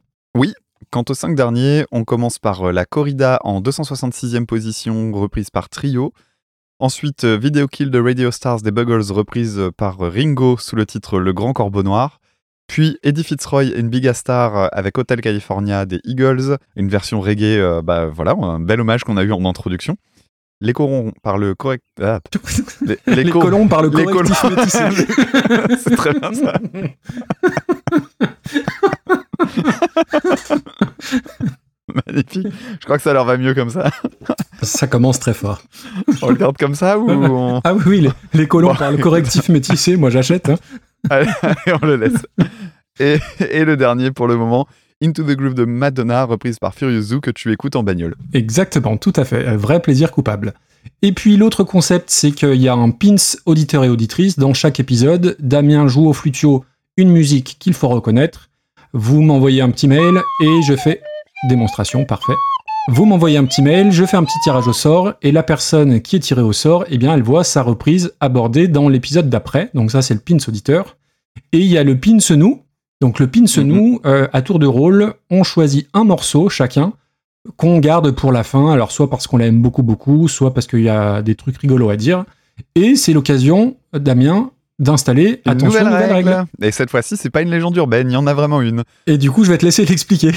Quant 0.92 1.06
aux 1.08 1.14
cinq 1.14 1.36
derniers, 1.36 1.86
on 1.92 2.04
commence 2.04 2.38
par 2.38 2.68
euh, 2.68 2.72
la 2.74 2.84
corrida 2.84 3.40
en 3.44 3.62
266e 3.62 4.46
position, 4.46 5.12
reprise 5.14 5.52
par 5.52 5.70
Trio. 5.70 6.14
Ensuite, 6.80 7.24
euh, 7.24 7.38
Video 7.38 7.68
Kill 7.68 7.92
de 7.92 8.00
Radio 8.00 8.32
Stars 8.32 8.62
des 8.62 8.72
Buggles, 8.72 9.12
reprise 9.12 9.58
euh, 9.60 9.72
par 9.72 10.00
Ringo 10.00 10.58
sous 10.58 10.76
le 10.76 10.86
titre 10.86 11.20
Le 11.20 11.32
Grand 11.32 11.54
Corbeau 11.54 11.84
Noir. 11.84 12.20
Puis 12.68 12.98
Eddie 13.04 13.24
Fitzroy 13.24 13.66
et 13.66 13.84
Big 13.84 14.12
Star 14.14 14.70
avec 14.74 14.98
Hotel 14.98 15.22
California 15.22 15.86
des 15.86 16.02
Eagles, 16.04 16.58
une 16.76 16.90
version 16.90 17.22
reggae, 17.22 17.82
bah 17.84 18.08
voilà, 18.08 18.34
un 18.34 18.60
bel 18.60 18.82
hommage 18.82 19.04
qu'on 19.04 19.18
a 19.18 19.24
eu 19.24 19.32
en 19.32 19.46
introduction. 19.46 19.96
Les 20.62 20.74
corons 20.74 21.14
par 21.24 21.38
le 21.38 21.56
correct. 21.56 21.86
ah, 22.02 22.20
les, 22.82 22.98
les 23.24 23.30
colons 23.32 23.70
par 23.70 23.82
le. 23.82 23.90
C'est 25.78 25.96
très 25.96 26.14
bien 26.14 26.34
ça. 26.34 26.60
Magnifique. 32.06 32.48
Je 32.80 32.86
crois 32.86 32.98
que 32.98 33.04
ça 33.04 33.14
leur 33.14 33.26
va 33.26 33.36
mieux 33.38 33.56
comme 33.56 33.72
ça. 33.72 33.90
Ça 34.62 34.86
commence 34.86 35.20
très 35.20 35.34
fort. 35.34 35.62
On 36.22 36.30
le 36.30 36.36
garde 36.36 36.56
comme 36.58 36.76
ça 36.76 37.00
ou 37.00 37.10
on... 37.10 37.62
Ah 37.64 37.74
oui, 37.74 37.82
oui, 37.88 38.02
les, 38.02 38.12
les 38.34 38.48
colons 38.48 38.68
Bon. 38.70 38.76
par 38.76 38.92
le 38.92 38.98
correctif 38.98 39.50
métissé, 39.50 39.98
moi 39.98 40.12
j'achète. 40.12 40.50
hein. 40.50 40.58
Allez, 41.10 41.30
allez, 41.42 41.78
on 41.82 41.86
le 41.86 41.96
laisse. 41.96 42.26
Et, 43.00 43.18
et 43.40 43.66
le 43.66 43.76
dernier 43.76 44.12
pour 44.12 44.28
le 44.28 44.36
moment, 44.36 44.68
Into 45.02 45.24
the 45.24 45.32
Groove 45.38 45.54
de 45.54 45.64
Madonna, 45.64 46.26
reprise 46.26 46.60
par 46.60 46.74
Furious 46.74 47.02
Zoo, 47.04 47.22
que 47.22 47.32
tu 47.32 47.54
écoutes 47.54 47.78
en 47.78 47.84
bagnole. 47.84 48.16
Exactement, 48.34 48.98
tout 48.98 49.14
à 49.16 49.24
fait. 49.24 49.56
Vrai 49.56 49.82
plaisir 49.82 50.12
coupable. 50.12 50.54
Et 51.02 51.14
puis 51.14 51.38
l'autre 51.38 51.64
concept, 51.64 52.10
c'est 52.10 52.32
qu'il 52.32 52.62
y 52.62 52.68
a 52.68 52.74
un 52.74 52.90
pins 52.92 53.16
auditeur 53.46 53.86
et 53.86 53.90
auditrice 53.90 54.38
dans 54.38 54.54
chaque 54.54 54.82
épisode. 54.82 55.38
Damien 55.40 55.88
joue 55.88 56.08
au 56.08 56.12
flutio 56.12 56.66
une 56.98 57.12
musique 57.12 57.56
qu'il 57.60 57.74
faut 57.74 57.88
reconnaître. 57.88 58.50
Vous 58.92 59.22
m'envoyez 59.22 59.62
un 59.62 59.70
petit 59.70 59.88
mail 59.88 60.22
et 60.42 60.62
je 60.64 60.76
fais 60.76 61.02
démonstration, 61.48 62.04
parfait. 62.04 62.36
Vous 62.90 63.06
m'envoyez 63.06 63.38
un 63.38 63.46
petit 63.46 63.62
mail, 63.62 63.94
je 63.94 64.04
fais 64.04 64.18
un 64.18 64.26
petit 64.26 64.40
tirage 64.44 64.68
au 64.68 64.74
sort 64.74 65.14
et 65.22 65.32
la 65.32 65.44
personne 65.44 66.02
qui 66.02 66.18
est 66.18 66.20
tirée 66.20 66.42
au 66.42 66.52
sort, 66.52 66.84
eh 66.90 66.98
bien, 66.98 67.14
elle 67.14 67.24
voit 67.24 67.46
sa 67.46 67.62
reprise 67.62 68.14
abordée 68.20 68.68
dans 68.68 68.90
l'épisode 68.90 69.30
d'après. 69.30 69.70
Donc 69.74 69.92
ça, 69.92 70.02
c'est 70.02 70.14
le 70.14 70.20
pins 70.20 70.44
auditeur. 70.46 70.98
Et 71.54 71.60
il 71.60 71.68
y 71.68 71.78
a 71.78 71.86
le 71.86 71.98
pins 71.98 72.18
nous. 72.36 72.64
Donc 73.02 73.20
le 73.20 73.28
pins 73.28 73.46
Mhm. 73.58 73.64
nous, 73.64 74.00
euh, 74.06 74.28
à 74.34 74.42
tour 74.42 74.60
de 74.60 74.68
rôle, 74.68 75.14
on 75.30 75.44
choisit 75.44 75.88
un 75.94 76.04
morceau 76.04 76.50
chacun 76.50 76.94
qu'on 77.56 77.80
garde 77.80 78.12
pour 78.12 78.32
la 78.34 78.44
fin, 78.44 78.72
alors 78.72 78.92
soit 78.92 79.10
parce 79.10 79.26
qu'on 79.26 79.38
l'aime 79.38 79.62
beaucoup 79.62 79.84
beaucoup, 79.84 80.28
soit 80.28 80.54
parce 80.54 80.68
qu'il 80.68 80.82
y 80.82 80.90
a 80.90 81.22
des 81.22 81.36
trucs 81.36 81.58
rigolos 81.58 81.90
à 81.90 81.96
dire. 81.96 82.26
Et 82.76 82.96
c'est 82.96 83.14
l'occasion, 83.14 83.78
Damien, 83.94 84.52
d'installer, 84.80 85.42
attention, 85.46 85.68
nouvelle 85.68 85.86
nouvelle 85.86 86.12
règle. 86.12 86.30
règle. 86.30 86.46
Et 86.62 86.72
cette 86.72 86.90
fois-ci, 86.90 87.16
c'est 87.16 87.30
pas 87.30 87.42
une 87.42 87.50
légende 87.50 87.76
urbaine, 87.78 88.10
il 88.10 88.14
y 88.14 88.18
en 88.18 88.28
a 88.28 88.34
vraiment 88.34 88.62
une. 88.62 88.84
Et 89.08 89.18
du 89.18 89.32
coup, 89.32 89.46
je 89.46 89.52
vais 89.52 89.58
te 89.58 89.66
laisser 89.66 89.86
l'expliquer. 89.86 90.32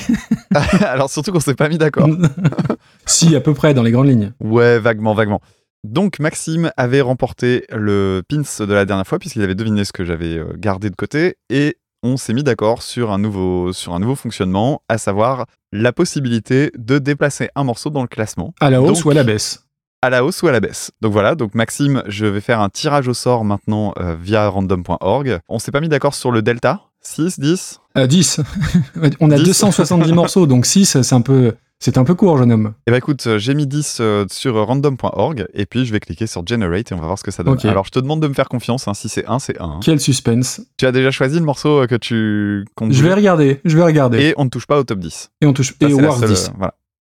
Alors 0.83 1.11
surtout 1.11 1.33
qu'on 1.33 1.41
s'est 1.41 1.55
pas 1.55 1.69
mis 1.69 1.79
d'accord. 1.79 2.09
si, 3.07 3.35
à 3.35 3.41
peu 3.41 3.55
près, 3.55 3.75
dans 3.75 3.83
les 3.83 3.91
grandes 3.91 4.09
lignes. 4.09 4.33
Ouais, 4.41 4.79
vaguement, 4.79 5.15
vaguement. 5.15 5.41
Donc 5.85 6.21
Maxime 6.21 6.71
avait 6.77 7.01
remporté 7.01 7.65
le 7.73 8.23
pins 8.29 8.65
de 8.65 8.73
la 8.73 8.85
dernière 8.85 9.07
fois 9.07 9.19
puisqu'il 9.19 9.43
avait 9.43 9.57
deviné 9.57 9.85
ce 9.85 9.93
que 9.93 10.05
j'avais 10.05 10.39
euh, 10.39 10.53
gardé 10.57 10.91
de 10.91 10.95
côté 10.95 11.35
et 11.51 11.77
on 12.03 12.17
s'est 12.17 12.35
mis 12.35 12.43
d'accord 12.43 12.83
sur 12.83 13.11
un 13.13 13.19
nouveau 13.19 13.73
sur 13.73 13.95
un 13.95 13.99
nouveau 14.01 14.15
fonctionnement, 14.17 14.83
à 14.89 14.99
savoir 14.99 15.47
la 15.73 15.93
possibilité 15.93 16.71
de 16.77 16.99
déplacer 16.99 17.49
un 17.55 17.65
morceau 17.65 17.91
dans 17.91 18.03
le 18.03 18.09
classement 18.09 18.55
À 18.61 18.71
la 18.71 18.81
hausse 18.83 18.99
Donc- 18.99 19.07
ou 19.07 19.11
à 19.11 19.15
la 19.15 19.25
baisse? 19.25 19.65
à 20.05 20.11
la 20.11 20.25
hausse 20.25 20.43
ou 20.43 20.49
à 20.49 20.53
la 20.53 20.59
baisse. 20.59 20.91
Donc 21.01 21.13
voilà, 21.13 21.37
donc 21.37 21.55
Maxime, 21.55 22.03
je 22.09 22.27
vais 22.27 22.41
faire 22.41 22.61
un 22.61 22.69
tirage 22.69 23.07
au 23.07 23.15
sort 23.15 23.45
maintenant 23.45 23.95
euh, 24.01 24.17
via 24.21 24.49
random.org. 24.49 25.39
On 25.49 25.61
s'est 25.61 25.71
pas 25.71 25.81
mis 25.81 25.89
d'accord 25.89 26.15
sur 26.17 26.33
le 26.33 26.43
delta? 26.43 26.81
6, 27.03 27.39
10 27.39 27.81
Euh, 27.97 28.07
10. 28.07 28.41
On 29.21 29.31
a 29.31 29.37
10. 29.37 29.45
270 29.45 30.13
morceaux, 30.13 30.47
donc 30.47 30.67
6, 30.67 31.03
c'est 31.03 31.15
un 31.15 31.21
peu, 31.21 31.55
c'est 31.79 31.99
un 31.99 32.05
peu 32.05 32.15
court, 32.15 32.39
jeune 32.39 32.51
homme. 32.53 32.73
Eh 32.87 32.91
ben 32.91 32.97
écoute, 32.97 33.27
euh, 33.27 33.39
j'ai 33.39 33.55
mis 33.55 33.67
10 33.67 33.99
euh, 34.01 34.25
sur 34.31 34.55
random.org 34.67 35.47
et 35.53 35.67
puis 35.67 35.85
je 35.85 35.93
vais 35.93 36.01
cliquer 36.01 36.27
sur 36.27 36.47
Generate 36.47 36.91
et 36.91 36.95
on 36.95 36.99
va 36.99 37.07
voir 37.07 37.19
ce 37.19 37.25
que 37.25 37.31
ça 37.31 37.43
donne. 37.43 37.55
Ok. 37.55 37.65
Alors 37.67 37.85
je 37.85 37.91
te 37.91 37.99
demande 37.99 38.21
de 38.23 38.29
me 38.29 38.35
faire 38.35 38.49
confiance, 38.49 38.89
hein, 38.89 38.95
si 38.95 39.09
c'est 39.09 39.27
1, 39.27 39.39
c'est 39.39 39.61
1. 39.61 39.81
Quel 39.83 40.01
suspense. 40.01 40.61
Tu 40.79 40.87
as 40.87 40.93
déjà 40.93 41.11
choisi 41.11 41.39
le 41.39 41.45
morceau 41.45 41.83
euh, 41.83 41.87
que 41.87 41.97
tu 41.97 42.65
Je 42.91 43.03
vais 43.03 43.13
regarder, 43.15 43.61
je 43.65 43.77
vais 43.77 43.85
regarder. 43.85 44.21
Et 44.21 44.35
on 44.37 44.45
ne 44.45 44.51
touche 44.51 44.67
pas 44.67 44.79
au 44.79 44.85
top 44.85 44.99
10. 45.01 45.31
Et, 45.43 45.47
on 45.47 45.53
touche. 45.53 45.75
Ça, 45.81 45.89
et 45.89 45.91
seule, 45.93 46.29
10. 46.29 46.49
euh, 46.49 46.53
voilà. 46.57 46.75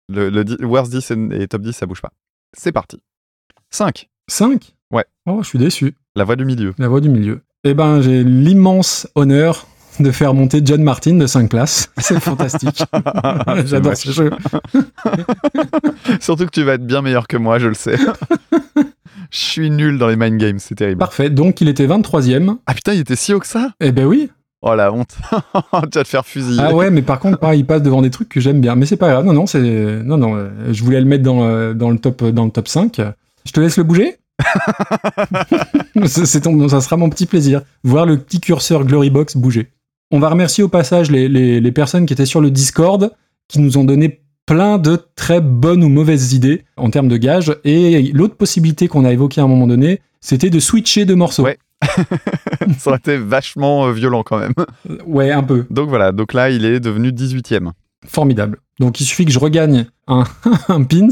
Le, 0.08 0.28
le 0.30 0.44
di- 0.44 0.56
Worst 0.62 0.92
10 0.92 1.10
et, 1.10 1.42
et 1.42 1.48
top 1.48 1.62
10, 1.62 1.72
ça 1.72 1.86
bouge 1.86 2.00
pas. 2.02 2.12
C'est 2.56 2.72
parti. 2.72 3.00
5. 3.70 4.08
5 4.28 4.74
Ouais. 4.92 5.04
Oh, 5.26 5.40
je 5.42 5.48
suis 5.48 5.58
déçu. 5.58 5.94
La 6.14 6.24
voix 6.24 6.36
du 6.36 6.44
milieu. 6.44 6.74
La 6.78 6.88
voix 6.88 7.00
du 7.00 7.08
milieu. 7.08 7.40
Eh 7.64 7.74
ben, 7.74 8.00
j'ai 8.00 8.22
l'immense 8.22 9.08
honneur 9.16 9.66
de 10.00 10.10
faire 10.10 10.34
monter 10.34 10.60
John 10.64 10.82
Martin 10.82 11.14
de 11.14 11.26
5 11.26 11.50
places. 11.50 11.90
C'est 11.98 12.20
fantastique. 12.20 12.82
J'adore 13.66 13.96
ce 13.96 14.10
jeu. 14.10 14.30
Surtout 16.20 16.46
que 16.46 16.50
tu 16.50 16.62
vas 16.62 16.74
être 16.74 16.86
bien 16.86 17.02
meilleur 17.02 17.26
que 17.28 17.36
moi, 17.36 17.58
je 17.58 17.68
le 17.68 17.74
sais. 17.74 17.96
Je 19.30 19.38
suis 19.38 19.70
nul 19.70 19.98
dans 19.98 20.08
les 20.08 20.16
mind 20.16 20.38
games, 20.38 20.58
c'est 20.58 20.74
terrible. 20.76 20.98
Parfait. 20.98 21.30
Donc, 21.30 21.60
il 21.60 21.68
était 21.68 21.86
23ème. 21.86 22.56
Ah 22.66 22.74
putain, 22.74 22.92
il 22.94 23.00
était 23.00 23.16
si 23.16 23.32
haut 23.34 23.40
que 23.40 23.46
ça? 23.46 23.70
Eh 23.80 23.90
ben 23.92 24.06
oui. 24.06 24.30
Oh 24.62 24.74
la 24.74 24.92
honte. 24.92 25.16
tu 25.20 25.62
vas 25.72 25.82
te 26.02 26.04
faire 26.04 26.24
fusiller. 26.24 26.62
Ah 26.62 26.74
ouais, 26.74 26.90
mais 26.90 27.02
par 27.02 27.18
contre, 27.18 27.38
pareil, 27.38 27.60
il 27.60 27.64
passe 27.66 27.82
devant 27.82 28.02
des 28.02 28.10
trucs 28.10 28.28
que 28.28 28.40
j'aime 28.40 28.60
bien. 28.60 28.74
Mais 28.74 28.86
c'est 28.86 28.96
pas 28.96 29.10
grave. 29.10 29.24
Non, 29.24 29.32
non, 29.32 29.46
c'est, 29.46 29.60
non, 29.60 30.16
non. 30.16 30.36
euh, 30.36 30.48
Je 30.72 30.82
voulais 30.84 31.00
le 31.00 31.06
mettre 31.06 31.24
dans, 31.24 31.42
euh, 31.44 31.74
dans 31.74 31.90
le 31.90 31.98
top, 31.98 32.24
dans 32.24 32.44
le 32.44 32.50
top 32.50 32.68
5. 32.68 33.00
Je 33.44 33.52
te 33.52 33.60
laisse 33.60 33.76
le 33.76 33.84
bouger? 33.84 34.16
c'est 36.06 36.26
c'est 36.26 36.40
ton- 36.42 36.68
ça 36.68 36.80
sera 36.80 36.96
mon 36.96 37.08
petit 37.10 37.26
plaisir. 37.26 37.62
Voir 37.84 38.06
le 38.06 38.18
petit 38.18 38.40
curseur 38.40 38.84
Glorybox 38.84 39.36
bouger. 39.36 39.70
On 40.16 40.18
va 40.18 40.30
remercier 40.30 40.64
au 40.64 40.68
passage 40.68 41.10
les, 41.10 41.28
les, 41.28 41.60
les 41.60 41.72
personnes 41.72 42.06
qui 42.06 42.14
étaient 42.14 42.24
sur 42.24 42.40
le 42.40 42.50
Discord, 42.50 43.12
qui 43.48 43.60
nous 43.60 43.76
ont 43.76 43.84
donné 43.84 44.22
plein 44.46 44.78
de 44.78 44.98
très 45.14 45.42
bonnes 45.42 45.84
ou 45.84 45.90
mauvaises 45.90 46.32
idées 46.32 46.64
en 46.78 46.88
termes 46.88 47.08
de 47.08 47.18
gages. 47.18 47.54
Et 47.64 48.00
l'autre 48.14 48.34
possibilité 48.34 48.88
qu'on 48.88 49.04
a 49.04 49.12
évoquée 49.12 49.42
à 49.42 49.44
un 49.44 49.46
moment 49.46 49.66
donné, 49.66 50.00
c'était 50.22 50.48
de 50.48 50.58
switcher 50.58 51.04
de 51.04 51.12
morceaux. 51.12 51.42
Ouais. 51.42 51.58
Ça 52.78 52.88
aurait 52.88 52.96
été 52.98 53.18
vachement 53.18 53.88
euh, 53.88 53.92
violent 53.92 54.22
quand 54.22 54.38
même. 54.38 54.54
Ouais, 55.06 55.32
un 55.32 55.42
peu. 55.42 55.66
Donc 55.68 55.90
voilà, 55.90 56.12
donc 56.12 56.32
là, 56.32 56.48
il 56.48 56.64
est 56.64 56.80
devenu 56.80 57.10
18ème. 57.10 57.72
Formidable. 58.06 58.60
Donc 58.80 59.00
il 59.00 59.04
suffit 59.04 59.26
que 59.26 59.32
je 59.32 59.38
regagne 59.38 59.84
un, 60.06 60.24
un 60.68 60.82
pins 60.84 61.08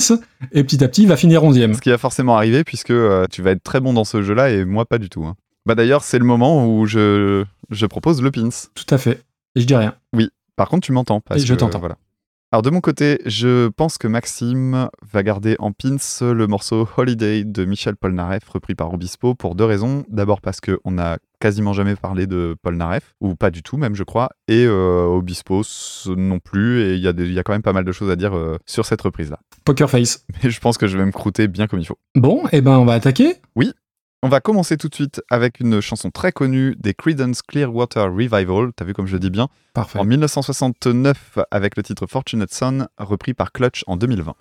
et 0.52 0.64
petit 0.64 0.82
à 0.82 0.88
petit 0.88 1.02
il 1.02 1.08
va 1.08 1.18
finir 1.18 1.42
11e. 1.44 1.74
Ce 1.74 1.82
qui 1.82 1.90
va 1.90 1.98
forcément 1.98 2.36
arriver 2.38 2.64
puisque 2.64 2.90
euh, 2.90 3.26
tu 3.30 3.42
vas 3.42 3.50
être 3.50 3.62
très 3.62 3.80
bon 3.80 3.92
dans 3.92 4.04
ce 4.04 4.22
jeu-là 4.22 4.48
et 4.48 4.64
moi 4.64 4.86
pas 4.86 4.96
du 4.96 5.10
tout. 5.10 5.24
hein. 5.24 5.34
Bah 5.66 5.74
d'ailleurs, 5.74 6.02
c'est 6.02 6.18
le 6.18 6.24
moment 6.24 6.66
où 6.66 6.86
je, 6.86 7.44
je 7.70 7.86
propose 7.86 8.22
le 8.22 8.30
pins. 8.30 8.48
Tout 8.74 8.94
à 8.94 8.98
fait. 8.98 9.22
Et 9.54 9.60
je 9.60 9.66
dis 9.66 9.74
rien. 9.74 9.94
Par 10.56 10.68
contre, 10.68 10.86
tu 10.86 10.92
m'entends. 10.92 11.20
parce 11.20 11.42
Et 11.42 11.46
je 11.46 11.54
t'entends. 11.54 11.80
Voilà. 11.80 11.96
Alors 12.52 12.62
de 12.62 12.70
mon 12.70 12.80
côté, 12.80 13.18
je 13.26 13.66
pense 13.66 13.98
que 13.98 14.06
Maxime 14.06 14.88
va 15.10 15.22
garder 15.24 15.56
en 15.58 15.72
pins 15.72 15.96
le 16.20 16.46
morceau 16.46 16.88
Holiday 16.96 17.42
de 17.42 17.64
Michel 17.64 17.96
Polnareff, 17.96 18.48
repris 18.48 18.76
par 18.76 18.94
Obispo, 18.94 19.34
pour 19.34 19.56
deux 19.56 19.64
raisons. 19.64 20.04
D'abord 20.08 20.40
parce 20.40 20.60
qu'on 20.60 20.92
n'a 20.92 21.18
quasiment 21.40 21.72
jamais 21.72 21.96
parlé 21.96 22.28
de 22.28 22.54
Polnareff, 22.62 23.14
ou 23.20 23.34
pas 23.34 23.50
du 23.50 23.64
tout 23.64 23.76
même, 23.76 23.96
je 23.96 24.04
crois, 24.04 24.28
et 24.46 24.66
euh, 24.66 25.04
Obispo 25.04 25.62
non 26.16 26.38
plus, 26.38 26.82
et 26.82 26.94
il 26.94 27.00
y, 27.00 27.08
a 27.08 27.10
y 27.10 27.38
a 27.40 27.42
quand 27.42 27.52
même 27.52 27.62
pas 27.62 27.72
mal 27.72 27.84
de 27.84 27.90
choses 27.90 28.10
à 28.10 28.14
dire 28.14 28.36
euh, 28.36 28.56
sur 28.66 28.86
cette 28.86 29.00
reprise-là. 29.00 29.40
Poker 29.64 29.90
face. 29.90 30.24
Mais 30.44 30.50
je 30.50 30.60
pense 30.60 30.78
que 30.78 30.86
je 30.86 30.96
vais 30.96 31.04
me 31.04 31.10
croûter 31.10 31.48
bien 31.48 31.66
comme 31.66 31.80
il 31.80 31.86
faut. 31.86 31.98
Bon, 32.14 32.44
et 32.52 32.60
ben 32.60 32.78
on 32.78 32.84
va 32.84 32.92
attaquer. 32.92 33.34
On 34.26 34.28
va 34.30 34.40
commencer 34.40 34.78
tout 34.78 34.88
de 34.88 34.94
suite 34.94 35.20
avec 35.28 35.60
une 35.60 35.82
chanson 35.82 36.10
très 36.10 36.32
connue 36.32 36.76
des 36.78 36.94
Creedence 36.94 37.42
Clearwater 37.42 38.04
Revival, 38.04 38.72
t'as 38.74 38.86
vu 38.86 38.94
comme 38.94 39.06
je 39.06 39.18
dis 39.18 39.28
bien, 39.28 39.48
Parfait. 39.74 39.98
en 39.98 40.04
1969 40.04 41.40
avec 41.50 41.76
le 41.76 41.82
titre 41.82 42.06
Fortunate 42.06 42.50
Son, 42.50 42.88
repris 42.96 43.34
par 43.34 43.52
Clutch 43.52 43.84
en 43.86 43.98
2020. 43.98 44.34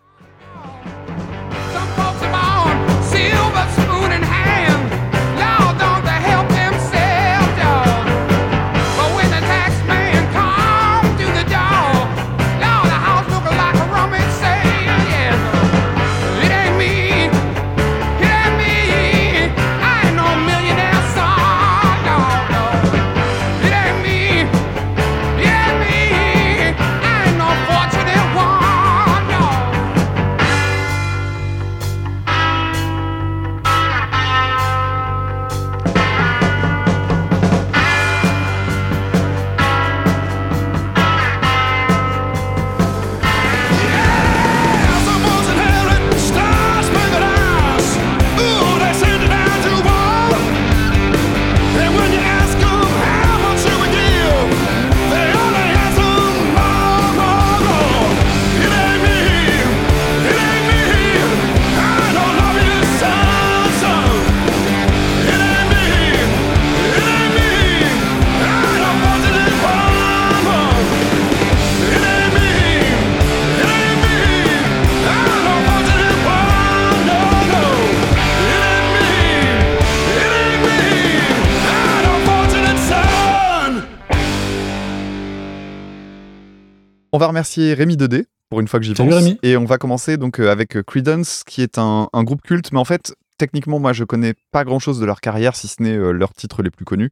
On 87.15 87.20
va 87.20 87.27
remercier 87.27 87.75
Rémi 87.75 87.96
2D 87.96 88.25
pour 88.50 88.60
une 88.60 88.67
fois 88.67 88.79
que 88.79 88.86
j'y 88.88 88.96
pense. 88.96 89.13
Rémi. 89.13 89.38
Et 89.43 89.55
on 89.55 89.65
va 89.65 89.77
commencer 89.77 90.17
donc 90.17 90.39
euh, 90.39 90.51
avec 90.51 90.75
euh, 90.75 90.82
Creedence, 90.82 91.43
qui 91.46 91.62
est 91.62 91.77
un, 91.77 92.10
un 92.12 92.24
groupe 92.24 92.41
culte, 92.41 92.72
mais 92.72 92.79
en 92.79 92.86
fait, 92.86 93.13
techniquement, 93.38 93.77
moi, 93.77 93.93
je 93.93 94.03
connais 94.03 94.34
pas 94.51 94.63
grand-chose 94.63 95.00
de 95.00 95.05
leur 95.05 95.22
carrière, 95.22 95.55
si 95.55 95.67
ce 95.67 95.84
n'est 95.84 95.96
euh, 95.96 96.12
leurs 96.12 96.34
titres 96.34 96.63
les 96.63 96.72
plus 96.72 96.86
connus. 96.86 97.12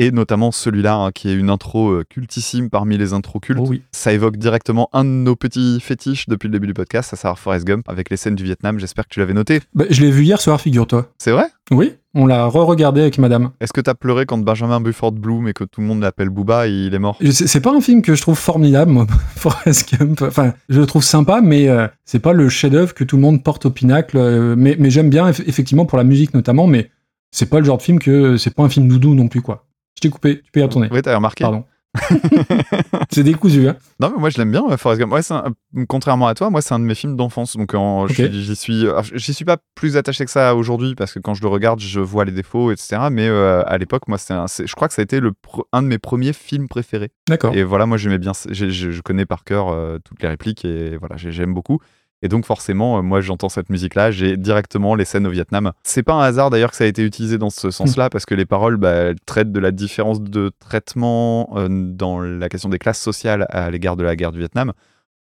Et 0.00 0.12
notamment 0.12 0.52
celui-là, 0.52 0.94
hein, 0.96 1.12
qui 1.12 1.30
est 1.30 1.34
une 1.34 1.48
intro 1.50 1.90
euh, 1.90 2.04
cultissime 2.08 2.68
parmi 2.68 2.98
les 2.98 3.14
intros 3.14 3.40
cultes. 3.40 3.58
Oh 3.60 3.66
oui. 3.68 3.82
Ça 3.90 4.12
évoque 4.12 4.36
directement 4.36 4.90
un 4.92 5.04
de 5.04 5.08
nos 5.08 5.34
petits 5.34 5.80
fétiches 5.80 6.28
depuis 6.28 6.46
le 6.46 6.52
début 6.52 6.68
du 6.68 6.74
podcast, 6.74 7.14
à 7.14 7.16
savoir 7.16 7.38
Forrest 7.38 7.66
Gump, 7.66 7.88
avec 7.88 8.10
les 8.10 8.16
scènes 8.16 8.36
du 8.36 8.44
Vietnam. 8.44 8.78
J'espère 8.78 9.08
que 9.08 9.14
tu 9.14 9.18
l'avais 9.18 9.32
noté. 9.32 9.60
Bah, 9.74 9.86
je 9.88 10.02
l'ai 10.02 10.10
vu 10.10 10.24
hier 10.24 10.40
soir, 10.40 10.60
figure-toi. 10.60 11.10
C'est 11.18 11.32
vrai? 11.32 11.46
Oui, 11.72 11.94
on 12.14 12.26
l'a 12.26 12.46
re-regardé 12.46 13.00
avec 13.02 13.18
madame. 13.18 13.50
Est-ce 13.60 13.72
que 13.72 13.80
t'as 13.80 13.94
pleuré 13.94 14.24
quand 14.26 14.38
Benjamin 14.38 14.80
Bufford 14.80 15.12
Bloom 15.12 15.46
et 15.48 15.52
que 15.52 15.64
tout 15.64 15.80
le 15.80 15.86
monde 15.86 16.00
l'appelle 16.00 16.30
Booba, 16.30 16.66
il 16.66 16.94
est 16.94 16.98
mort 16.98 17.18
C'est 17.20 17.46
c'est 17.46 17.60
pas 17.60 17.72
un 17.74 17.80
film 17.80 18.02
que 18.02 18.14
je 18.14 18.22
trouve 18.22 18.38
formidable, 18.38 18.90
moi, 18.90 19.06
Forrest 19.36 19.94
Gump. 19.94 20.22
Enfin, 20.22 20.54
je 20.68 20.80
le 20.80 20.86
trouve 20.86 21.02
sympa, 21.04 21.40
mais 21.42 21.68
euh, 21.68 21.86
c'est 22.04 22.18
pas 22.20 22.32
le 22.32 22.48
chef-d'œuvre 22.48 22.94
que 22.94 23.04
tout 23.04 23.16
le 23.16 23.22
monde 23.22 23.42
porte 23.44 23.66
au 23.66 23.70
pinacle. 23.70 24.16
euh, 24.16 24.54
mais 24.56 24.76
mais 24.78 24.90
j'aime 24.90 25.10
bien, 25.10 25.30
eff- 25.30 25.44
effectivement, 25.46 25.84
pour 25.86 25.98
la 25.98 26.04
musique 26.04 26.34
notamment, 26.34 26.66
mais 26.66 26.90
c'est 27.30 27.50
pas 27.50 27.58
le 27.58 27.64
genre 27.66 27.76
de 27.78 27.82
film 27.82 27.98
que. 27.98 28.36
C'est 28.36 28.54
pas 28.54 28.62
un 28.62 28.68
film 28.70 28.88
doudou 28.88 29.14
non 29.14 29.28
plus, 29.28 29.42
quoi. 29.42 29.66
Je 29.96 30.00
t'ai 30.00 30.10
coupé, 30.10 30.40
tu 30.42 30.50
peux 30.52 30.60
y 30.60 30.62
retourner. 30.62 30.88
Oui, 30.90 31.02
t'as 31.02 31.14
remarqué 31.14 31.42
Pardon. 31.44 31.64
c'est 33.10 33.22
décousu, 33.22 33.68
hein. 33.68 33.76
Non, 34.00 34.10
mais 34.14 34.20
moi 34.20 34.30
je 34.30 34.38
l'aime 34.38 34.50
bien, 34.50 34.64
euh, 34.70 34.76
Forrest 34.76 35.00
Gump. 35.00 35.12
Ouais, 35.12 35.20
un- 35.30 35.52
contrairement 35.88 36.26
à 36.28 36.34
toi, 36.34 36.50
moi 36.50 36.60
c'est 36.62 36.74
un 36.74 36.78
de 36.78 36.84
mes 36.84 36.94
films 36.94 37.16
d'enfance. 37.16 37.56
Donc 37.56 37.74
en- 37.74 38.06
j'y 38.06 38.56
suis, 38.56 38.82
alors, 38.82 39.02
j'y 39.14 39.34
suis 39.34 39.44
pas 39.44 39.58
plus 39.74 39.96
attaché 39.96 40.24
que 40.24 40.30
ça 40.30 40.54
aujourd'hui 40.54 40.94
parce 40.94 41.12
que 41.12 41.18
quand 41.18 41.34
je 41.34 41.42
le 41.42 41.48
regarde, 41.48 41.80
je 41.80 42.00
vois 42.00 42.24
les 42.24 42.32
défauts, 42.32 42.70
etc. 42.72 43.08
Mais 43.10 43.28
euh, 43.28 43.62
à 43.66 43.78
l'époque, 43.78 44.08
moi, 44.08 44.18
c'est 44.18 44.34
je 44.66 44.74
crois 44.74 44.88
que 44.88 44.94
ça 44.94 45.02
a 45.02 45.04
été 45.04 45.20
le 45.20 45.32
un 45.72 45.82
de 45.82 45.88
mes 45.88 45.98
premiers 45.98 46.32
films 46.32 46.68
préférés. 46.68 47.10
D'accord. 47.28 47.54
Et 47.54 47.62
voilà, 47.62 47.86
moi 47.86 47.96
j'aimais 47.96 48.18
bien, 48.18 48.32
je, 48.50 49.00
connais 49.00 49.26
par 49.26 49.44
cœur 49.44 49.68
euh, 49.68 49.98
toutes 50.04 50.22
les 50.22 50.28
répliques 50.28 50.64
et 50.64 50.96
voilà, 50.96 51.16
j'ai- 51.16 51.32
j'aime 51.32 51.54
beaucoup. 51.54 51.78
Et 52.22 52.28
donc 52.28 52.44
forcément, 52.46 52.98
euh, 52.98 53.02
moi 53.02 53.20
j'entends 53.20 53.48
cette 53.48 53.70
musique-là, 53.70 54.10
j'ai 54.10 54.36
directement 54.36 54.94
les 54.94 55.04
scènes 55.04 55.26
au 55.26 55.30
Vietnam. 55.30 55.72
C'est 55.84 56.02
pas 56.02 56.14
un 56.14 56.22
hasard 56.22 56.50
d'ailleurs 56.50 56.70
que 56.70 56.76
ça 56.76 56.84
a 56.84 56.88
été 56.88 57.02
utilisé 57.04 57.38
dans 57.38 57.50
ce 57.50 57.70
sens-là, 57.70 58.10
parce 58.10 58.26
que 58.26 58.34
les 58.34 58.46
paroles 58.46 58.76
bah, 58.76 59.14
traitent 59.26 59.52
de 59.52 59.60
la 59.60 59.70
différence 59.70 60.20
de 60.20 60.50
traitement 60.58 61.50
euh, 61.56 61.68
dans 61.70 62.20
la 62.20 62.48
question 62.48 62.68
des 62.68 62.78
classes 62.78 63.00
sociales 63.00 63.46
à 63.50 63.70
l'égard 63.70 63.96
de 63.96 64.02
la 64.02 64.16
guerre 64.16 64.32
du 64.32 64.38
Vietnam. 64.38 64.72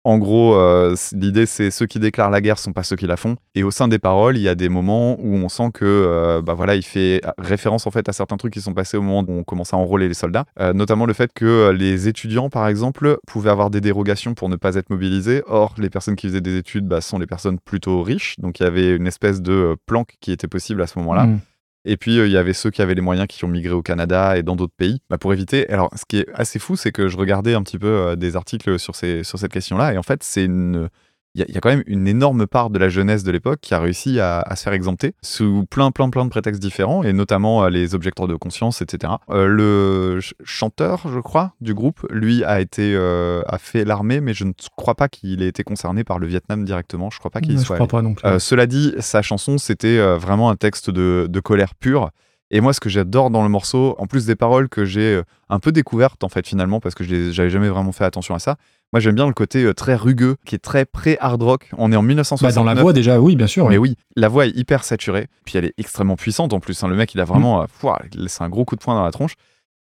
En 0.07 0.19
gros, 0.19 0.55
euh, 0.55 0.95
l'idée 1.11 1.47
c'est 1.47 1.73
ceux 1.73 1.87
qui 1.87 1.99
déclarent 1.99 2.31
la 2.31 2.41
guerre 2.41 2.61
sont 2.61 2.73
pas 2.73 2.85
ceux 2.85 2.95
qui 2.95 3.09
la 3.09 3.17
font. 3.17 3.35
Et 3.57 3.65
au 3.65 3.73
sein 3.73 3.89
des 3.89 3.99
paroles, 3.99 4.37
il 4.37 4.41
y 4.41 4.49
a 4.49 4.55
des 4.55 4.69
moments 4.69 5.17
où 5.19 5.35
on 5.35 5.49
sent 5.49 5.71
que, 5.75 5.85
euh, 5.85 6.41
bah 6.43 6.55
voilà, 6.55 6.77
il 6.77 6.85
fait 6.85 7.21
référence 7.39 7.89
en 7.89 7.91
fait 7.91 8.09
à 8.09 8.13
certains 8.13 8.37
trucs 8.37 8.53
qui 8.53 8.61
sont 8.61 8.73
passés 8.73 8.97
au 8.97 9.03
moment 9.03 9.25
où 9.27 9.33
on 9.33 9.43
commence 9.43 9.75
à 9.75 9.77
enrôler 9.77 10.07
les 10.07 10.15
soldats, 10.15 10.45
Euh, 10.61 10.73
notamment 10.73 11.07
le 11.07 11.13
fait 11.13 11.33
que 11.35 11.45
euh, 11.45 11.73
les 11.73 12.07
étudiants, 12.07 12.51
par 12.51 12.69
exemple, 12.69 13.19
pouvaient 13.27 13.51
avoir 13.51 13.69
des 13.69 13.81
dérogations 13.81 14.35
pour 14.35 14.49
ne 14.49 14.55
pas 14.55 14.77
être 14.77 14.91
mobilisés. 14.91 15.43
Or, 15.49 15.75
les 15.77 15.91
personnes 15.91 16.15
qui 16.15 16.29
faisaient 16.29 16.41
des 16.41 16.57
études 16.57 16.87
bah, 16.87 17.01
sont 17.01 17.19
les 17.19 17.27
personnes 17.27 17.59
plutôt 17.59 18.05
riches, 18.05 18.37
donc 18.39 18.61
il 18.61 18.63
y 18.63 18.67
avait 18.67 18.95
une 18.95 19.09
espèce 19.09 19.43
de 19.43 19.75
planque 19.87 20.15
qui 20.21 20.31
était 20.31 20.47
possible 20.47 20.83
à 20.83 20.87
ce 20.87 21.01
moment-là. 21.01 21.25
Mm. 21.25 21.41
Et 21.87 21.97
puis, 21.97 22.19
euh, 22.19 22.27
il 22.27 22.33
y 22.33 22.37
avait 22.37 22.53
ceux 22.53 22.71
qui 22.71 22.83
avaient 22.83 22.95
les 22.95 23.01
moyens 23.01 23.29
qui 23.29 23.45
ont 23.45 23.49
migré 23.49 23.73
au 23.73 23.81
Canada 23.81 24.37
et 24.37 24.43
dans 24.43 24.57
d'autres 24.57 24.75
pays 24.77 25.01
bah, 25.09 25.19
pour 25.19 25.33
éviter. 25.33 25.71
Alors, 25.71 25.89
ce 25.97 26.05
qui 26.05 26.19
est 26.19 26.27
assez 26.35 26.59
fou, 26.59 26.75
c'est 26.75 26.91
que 26.91 27.09
je 27.09 27.17
regardais 27.17 27.55
un 27.55 27.63
petit 27.63 27.79
peu 27.79 27.87
euh, 27.87 28.17
des 28.17 28.35
articles 28.35 28.79
sur, 28.79 28.97
sur 28.97 29.39
cette 29.39 29.53
question-là. 29.53 29.95
Et 29.95 29.99
en 29.99 30.03
fait, 30.03 30.23
c'est 30.23 30.45
une. 30.45 30.89
Il 31.37 31.41
y, 31.41 31.43
a- 31.43 31.47
il 31.49 31.55
y 31.55 31.59
a 31.59 31.61
quand 31.61 31.69
même 31.69 31.83
une 31.87 32.09
énorme 32.09 32.47
part 32.47 32.71
de 32.71 32.79
la 32.79 32.89
jeunesse 32.89 33.23
de 33.25 33.31
l'époque 33.31 33.59
qui 33.61 33.75
a 33.75 33.79
réussi 33.79 34.19
à, 34.21 34.39
à 34.41 34.57
se 34.57 34.63
faire 34.63 34.73
exempter 34.73 35.13
sous 35.23 35.67
plein, 35.71 35.91
plein, 35.91 36.09
plein 36.09 36.25
de 36.25 36.31
prétextes 36.31 36.63
différents, 36.63 37.03
et 37.03 37.13
notamment 37.13 37.63
euh, 37.65 37.69
les 37.69 37.95
objecteurs 37.95 38.27
de 38.27 38.35
conscience, 38.37 38.81
etc. 38.81 39.13
Euh, 39.29 39.47
le 39.47 40.21
ch- 40.23 40.35
chanteur, 40.45 41.03
je 41.13 41.21
crois, 41.21 41.53
du 41.61 41.75
groupe, 41.75 42.07
lui, 42.11 42.43
a 42.43 42.61
été 42.63 42.95
euh, 42.97 43.43
a 43.47 43.59
fait 43.59 43.85
l'armée, 43.85 44.23
mais 44.23 44.33
je 44.33 44.45
ne 44.45 44.53
crois 44.77 44.95
pas 44.95 45.09
qu'il 45.09 45.43
ait 45.43 45.49
été 45.49 45.63
concerné 45.63 46.05
par 46.05 46.19
le 46.19 46.27
Vietnam 46.27 46.65
directement. 46.65 47.11
Je 47.11 47.19
crois 47.19 47.31
pas 47.31 47.41
qu'il 47.43 47.61
soit 47.61 47.77
crois 47.77 47.85
allé. 47.85 47.91
pas 47.91 48.03
non 48.03 48.15
plus. 48.15 48.27
Euh, 48.27 48.39
cela 48.39 48.67
dit, 48.67 48.95
sa 49.01 49.21
chanson, 49.21 49.59
c'était 49.59 49.99
vraiment 50.17 50.49
un 50.49 50.57
texte 50.57 50.89
de, 50.89 51.27
de 51.29 51.41
colère 51.41 51.75
pure. 51.75 52.11
Et 52.53 52.61
moi, 52.61 52.73
ce 52.73 52.79
que 52.81 52.89
j'adore 52.89 53.31
dans 53.31 53.43
le 53.43 53.49
morceau, 53.49 53.97
en 53.99 54.07
plus 54.07 54.25
des 54.25 54.37
paroles 54.37 54.69
que 54.69 54.85
j'ai 54.85 55.21
un 55.49 55.59
peu 55.59 55.73
découvertes, 55.73 56.23
en 56.23 56.29
fait, 56.29 56.47
finalement, 56.47 56.79
parce 56.79 56.95
que 56.95 57.03
je 57.03 57.33
j'avais 57.33 57.51
jamais 57.51 57.69
vraiment 57.69 57.91
fait 57.91 58.05
attention 58.05 58.37
à 58.37 58.39
ça, 58.39 58.57
moi, 58.93 59.01
j'aime 59.01 59.15
bien 59.15 59.27
le 59.27 59.33
côté 59.35 59.65
euh, 59.65 59.75
très 59.75 59.95
rugueux, 59.95 60.37
qui 60.45 60.55
est 60.55 60.59
très 60.59 60.85
pré-hard 60.85 61.43
rock. 61.43 61.71
On 61.77 61.93
est 61.93 61.97
en 61.97 62.03
Bah, 62.03 62.09
1969. 62.09 62.55
dans 62.55 62.65
la 62.65 62.75
voix, 62.81 62.93
déjà, 62.93 63.21
oui, 63.21 63.37
bien 63.37 63.47
sûr. 63.47 63.69
Mais 63.69 63.79
oui. 63.79 63.97
la 64.17 64.29
voix 64.29 64.47
est 64.47 64.57
hyper 64.57 64.85
saturée, 64.85 65.27
puis 65.45 65.59
elle 65.59 65.65
est 65.67 65.75
extrêmement 65.79 66.17
puissante 66.17 66.53
en 66.53 66.61
plus. 66.61 66.83
hein. 66.83 66.89
Le 66.89 66.95
mec, 66.97 67.13
il 67.15 67.21
a 67.21 67.25
vraiment. 67.25 67.63
euh, 67.63 67.67
pouah, 67.81 68.01
c'est 68.27 68.43
un 68.45 68.49
gros 68.49 68.65
coup 68.65 68.77
de 68.77 68.81
poing 68.81 68.95
dans 68.95 69.05
la 69.05 69.11
tronche. 69.11 69.35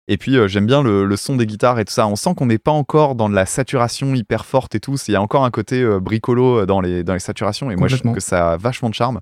Et 0.08 0.18
puis, 0.18 0.36
euh, 0.36 0.46
j'aime 0.46 0.66
bien 0.66 0.82
le, 0.84 1.04
le 1.04 1.16
son 1.16 1.34
des 1.36 1.46
guitares 1.46 1.78
et 1.80 1.84
tout 1.84 1.92
ça. 1.92 2.06
On 2.06 2.14
sent 2.14 2.34
qu'on 2.36 2.46
n'est 2.46 2.58
pas 2.58 2.70
encore 2.70 3.16
dans 3.16 3.28
de 3.28 3.34
la 3.34 3.44
saturation 3.44 4.14
hyper 4.14 4.44
forte 4.46 4.74
et 4.76 4.80
tout. 4.80 4.94
Il 5.08 5.12
y 5.12 5.16
a 5.16 5.22
encore 5.22 5.44
un 5.44 5.50
côté 5.50 5.82
euh, 5.82 5.98
bricolo 5.98 6.60
euh, 6.60 6.66
dans 6.66 6.80
les, 6.80 7.02
dans 7.02 7.12
les 7.14 7.18
saturations. 7.18 7.70
Et 7.72 7.76
moi, 7.76 7.88
je 7.88 7.96
trouve 7.96 8.12
que 8.12 8.20
ça 8.20 8.52
a 8.52 8.56
vachement 8.56 8.88
de 8.88 8.94
charme. 8.94 9.20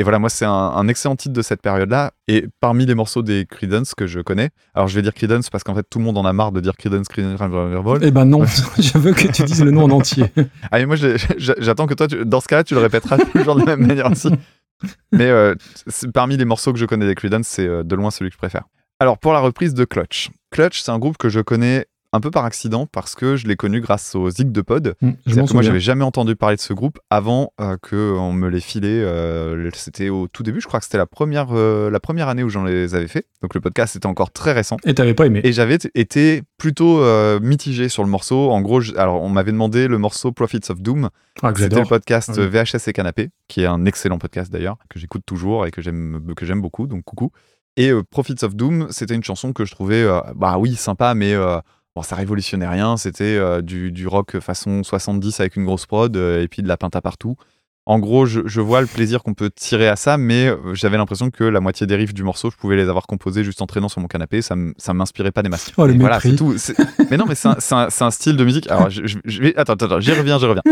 Et 0.00 0.02
voilà, 0.02 0.18
moi, 0.18 0.30
c'est 0.30 0.46
un, 0.46 0.50
un 0.50 0.88
excellent 0.88 1.14
titre 1.14 1.34
de 1.34 1.42
cette 1.42 1.60
période-là. 1.60 2.12
Et 2.26 2.46
parmi 2.60 2.86
les 2.86 2.94
morceaux 2.94 3.20
des 3.20 3.44
Creedence 3.44 3.94
que 3.94 4.06
je 4.06 4.20
connais, 4.20 4.48
alors 4.72 4.88
je 4.88 4.94
vais 4.94 5.02
dire 5.02 5.12
Creedence 5.12 5.50
parce 5.50 5.62
qu'en 5.62 5.74
fait, 5.74 5.82
tout 5.90 5.98
le 5.98 6.06
monde 6.06 6.16
en 6.16 6.24
a 6.24 6.32
marre 6.32 6.52
de 6.52 6.60
dire 6.60 6.74
Creedence, 6.78 7.06
Creedence, 7.06 7.38
Revolver. 7.38 8.08
Eh 8.08 8.10
ben 8.10 8.24
non, 8.24 8.44
je 8.78 8.96
veux 8.96 9.12
que 9.12 9.26
tu 9.30 9.42
dises 9.42 9.62
le 9.62 9.72
nom 9.72 9.84
en 9.84 9.90
entier. 9.90 10.24
Ah, 10.72 10.78
mais 10.78 10.86
moi, 10.86 10.96
j'attends 11.36 11.86
que 11.86 11.92
toi, 11.92 12.08
tu- 12.08 12.24
dans 12.24 12.40
ce 12.40 12.48
cas-là, 12.48 12.64
tu 12.64 12.72
le 12.72 12.80
répéteras 12.80 13.18
toujours 13.32 13.56
de 13.56 13.60
la 13.66 13.76
même 13.76 13.86
manière 13.86 14.10
aussi. 14.10 14.30
Mais 15.12 15.28
euh, 15.28 15.54
parmi 16.14 16.38
les 16.38 16.46
morceaux 16.46 16.72
que 16.72 16.78
je 16.78 16.86
connais 16.86 17.06
des 17.06 17.14
Creedence, 17.14 17.46
c'est 17.46 17.66
euh, 17.66 17.82
de 17.82 17.94
loin 17.94 18.10
celui 18.10 18.30
que 18.30 18.34
je 18.34 18.38
préfère. 18.38 18.62
Alors, 19.00 19.18
pour 19.18 19.34
la 19.34 19.40
reprise 19.40 19.74
de 19.74 19.84
Clutch. 19.84 20.30
Clutch, 20.50 20.80
c'est 20.80 20.90
un 20.90 20.98
groupe 20.98 21.18
que 21.18 21.28
je 21.28 21.40
connais 21.40 21.84
un 22.12 22.20
peu 22.20 22.30
par 22.30 22.44
accident 22.44 22.86
parce 22.86 23.14
que 23.14 23.36
je 23.36 23.46
l'ai 23.46 23.56
connu 23.56 23.80
grâce 23.80 24.14
aux 24.14 24.28
Zig 24.30 24.50
de 24.50 24.60
Pod. 24.62 24.94
Mm, 25.00 25.10
Je 25.26 25.34
que 25.40 25.52
moi, 25.52 25.62
j'avais 25.62 25.80
jamais 25.80 26.02
entendu 26.04 26.34
parler 26.36 26.56
de 26.56 26.60
ce 26.60 26.72
groupe 26.72 26.98
avant 27.08 27.52
euh, 27.60 27.76
que 27.80 28.14
on 28.16 28.32
me 28.32 28.48
les 28.48 28.60
filait. 28.60 28.88
euh, 29.02 29.70
c'était 29.74 30.08
au 30.08 30.26
tout 30.28 30.42
début, 30.42 30.60
je 30.60 30.66
crois 30.66 30.80
que 30.80 30.84
c'était 30.86 30.98
la 30.98 31.06
première, 31.06 31.48
euh, 31.52 31.88
la 31.90 32.00
première 32.00 32.28
année 32.28 32.42
où 32.42 32.48
j'en 32.48 32.64
les 32.64 32.94
avais 32.94 33.06
fait. 33.08 33.26
Donc 33.42 33.54
le 33.54 33.60
podcast 33.60 33.94
était 33.96 34.06
encore 34.06 34.32
très 34.32 34.52
récent. 34.52 34.76
Et 34.84 34.94
t'avais 34.94 35.14
pas 35.14 35.26
aimé. 35.26 35.40
Et 35.44 35.52
j'avais 35.52 35.78
été 35.94 36.42
plutôt 36.58 37.00
euh, 37.00 37.38
mitigé 37.40 37.88
sur 37.88 38.02
le 38.02 38.10
morceau. 38.10 38.50
En 38.50 38.60
gros, 38.60 38.80
je- 38.80 38.94
alors 38.96 39.22
on 39.22 39.28
m'avait 39.28 39.52
demandé 39.52 39.86
le 39.86 39.98
morceau 39.98 40.32
Prophets 40.32 40.70
of 40.70 40.80
Doom. 40.82 41.10
Ah, 41.42 41.52
que 41.52 41.60
C'était 41.60 41.80
le 41.80 41.86
podcast 41.86 42.30
Oui. 42.36 42.42
euh, 42.42 42.48
VHS 42.48 42.88
et 42.88 42.92
Canapé, 42.92 43.30
qui 43.48 43.62
est 43.62 43.66
un 43.66 43.84
excellent 43.86 44.18
podcast 44.18 44.52
d'ailleurs, 44.52 44.76
que 44.88 44.98
j'écoute 44.98 45.22
toujours 45.24 45.64
et 45.66 45.70
que 45.70 45.80
j'aime 45.80 46.22
que 46.36 46.44
j'aime 46.44 46.60
beaucoup. 46.60 46.86
Donc 46.86 47.04
coucou. 47.04 47.30
Et 47.76 47.92
Prophets 48.10 48.44
of 48.44 48.56
Doom, 48.56 48.88
c'était 48.90 49.14
une 49.14 49.22
chanson 49.22 49.52
que 49.52 49.64
je 49.64 49.70
trouvais, 49.72 50.04
bah 50.34 50.58
oui, 50.58 50.74
sympa, 50.74 51.14
mais 51.14 51.34
bon, 52.00 52.02
ça 52.02 52.16
révolutionnait 52.16 52.68
rien. 52.68 52.96
C'était 52.96 53.36
euh, 53.36 53.60
du, 53.62 53.92
du 53.92 54.06
rock 54.06 54.38
façon 54.40 54.82
70 54.82 55.40
avec 55.40 55.56
une 55.56 55.64
grosse 55.64 55.86
prod 55.86 56.16
euh, 56.16 56.42
et 56.42 56.48
puis 56.48 56.62
de 56.62 56.68
la 56.68 56.76
pinta 56.76 57.00
partout. 57.00 57.36
En 57.86 57.98
gros, 57.98 58.26
je, 58.26 58.40
je 58.44 58.60
vois 58.60 58.82
le 58.82 58.86
plaisir 58.86 59.22
qu'on 59.22 59.34
peut 59.34 59.50
tirer 59.50 59.88
à 59.88 59.96
ça, 59.96 60.16
mais 60.18 60.46
euh, 60.46 60.74
j'avais 60.74 60.96
l'impression 60.98 61.30
que 61.30 61.42
la 61.42 61.60
moitié 61.60 61.86
des 61.86 61.96
riffs 61.96 62.12
du 62.14 62.22
morceau, 62.22 62.50
je 62.50 62.56
pouvais 62.56 62.76
les 62.76 62.88
avoir 62.88 63.06
composés 63.06 63.42
juste 63.42 63.62
en 63.62 63.66
traînant 63.66 63.88
sur 63.88 64.00
mon 64.00 64.06
canapé. 64.06 64.42
Ça 64.42 64.54
ça 64.76 64.92
m'inspirait 64.94 65.32
pas 65.32 65.42
des 65.42 65.48
masses. 65.48 65.72
Oh, 65.76 65.86
le 65.86 65.94
voilà, 65.94 66.20
c'est 66.20 66.36
tout. 66.36 66.54
Mais 67.10 67.16
non, 67.16 67.24
mais 67.26 67.34
c'est 67.34 67.48
un, 68.04 68.10
style 68.10 68.36
de 68.36 68.44
musique. 68.44 68.70
Alors, 68.70 68.90
je, 68.90 69.06
je- 69.06 69.18
je 69.24 69.42
vais. 69.42 69.56
Attends, 69.56 69.72
attends, 69.72 69.98
j'y 69.98 70.12
reviens, 70.12 70.38
j'y 70.38 70.46
reviens. 70.46 70.62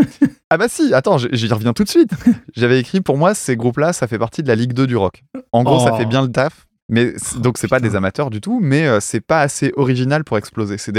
Ah 0.51 0.57
bah 0.57 0.67
si, 0.69 0.93
attends, 0.93 1.17
j'y 1.17 1.47
reviens 1.51 1.73
tout 1.73 1.83
de 1.83 1.89
suite. 1.89 2.11
J'avais 2.55 2.79
écrit 2.79 3.01
pour 3.01 3.17
moi, 3.17 3.33
ces 3.33 3.55
groupes-là, 3.57 3.91
ça 3.91 4.07
fait 4.07 4.19
partie 4.19 4.41
de 4.43 4.47
la 4.47 4.55
Ligue 4.55 4.73
2 4.73 4.87
du 4.87 4.95
rock. 4.95 5.23
En 5.51 5.63
gros, 5.63 5.79
ça 5.79 5.91
Oh. 5.93 5.97
fait 5.97 6.05
bien 6.05 6.21
le 6.21 6.31
taf. 6.31 6.67
Mais 6.89 7.13
c- 7.17 7.39
donc 7.39 7.57
c'est 7.57 7.67
pas 7.67 7.79
des 7.79 7.95
amateurs 7.95 8.29
du 8.29 8.41
tout, 8.41 8.59
mais 8.61 8.87
euh, 8.87 8.99
c'est 8.99 9.21
pas 9.21 9.41
assez 9.41 9.71
original 9.77 10.23
pour 10.23 10.37
exploser. 10.37 10.77
C'est 10.77 10.91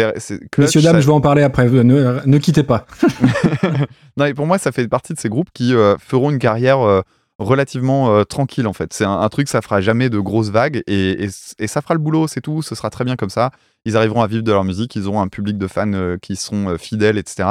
Messieurs, 0.63 0.81
dames, 0.83 0.95
ça- 0.95 1.01
je 1.01 1.07
vais 1.07 1.13
en 1.13 1.21
parler 1.21 1.43
après. 1.43 1.69
Ne, 1.69 2.21
ne 2.25 2.39
quittez 2.39 2.63
pas. 2.63 2.87
non, 4.17 4.25
et 4.27 4.35
pour 4.35 4.47
moi, 4.47 4.59
ça 4.59 4.73
fait 4.73 4.87
partie 4.89 5.15
de 5.15 5.19
ces 5.19 5.29
groupes 5.29 5.51
qui 5.53 5.75
euh, 5.75 5.97
feront 5.99 6.31
une 6.31 6.39
carrière 6.39 6.81
euh, 6.81 7.03
relativement 7.39 8.15
euh, 8.15 8.25
tranquille, 8.25 8.67
en 8.67 8.73
fait. 8.73 8.93
C'est 8.93 9.05
un, 9.05 9.21
un 9.21 9.29
truc, 9.29 9.49
ça 9.49 9.63
fera 9.63 9.81
jamais 9.81 10.09
de 10.11 10.19
grosses 10.19 10.51
vagues 10.51 10.83
et, 10.87 11.25
et, 11.25 11.29
et 11.59 11.67
ça 11.67 11.81
fera 11.83 11.95
le 11.95 12.01
boulot, 12.01 12.29
c'est 12.29 12.41
tout. 12.41 12.63
Ce 12.63 12.75
sera 12.75 12.91
très 12.91 13.05
bien 13.05 13.17
comme 13.17 13.31
ça. 13.31 13.51
Ils 13.85 13.97
arriveront 13.97 14.23
à 14.23 14.27
vivre 14.27 14.43
de 14.43 14.53
leur 14.53 14.65
musique, 14.65 14.95
ils 14.97 15.07
auront 15.09 15.23
un 15.23 15.29
public 15.29 15.57
de 15.59 15.67
fans 15.67 15.93
euh, 15.93 16.17
qui 16.21 16.39
euh, 16.53 16.77
fidèles, 16.79 17.19
etc. 17.19 17.49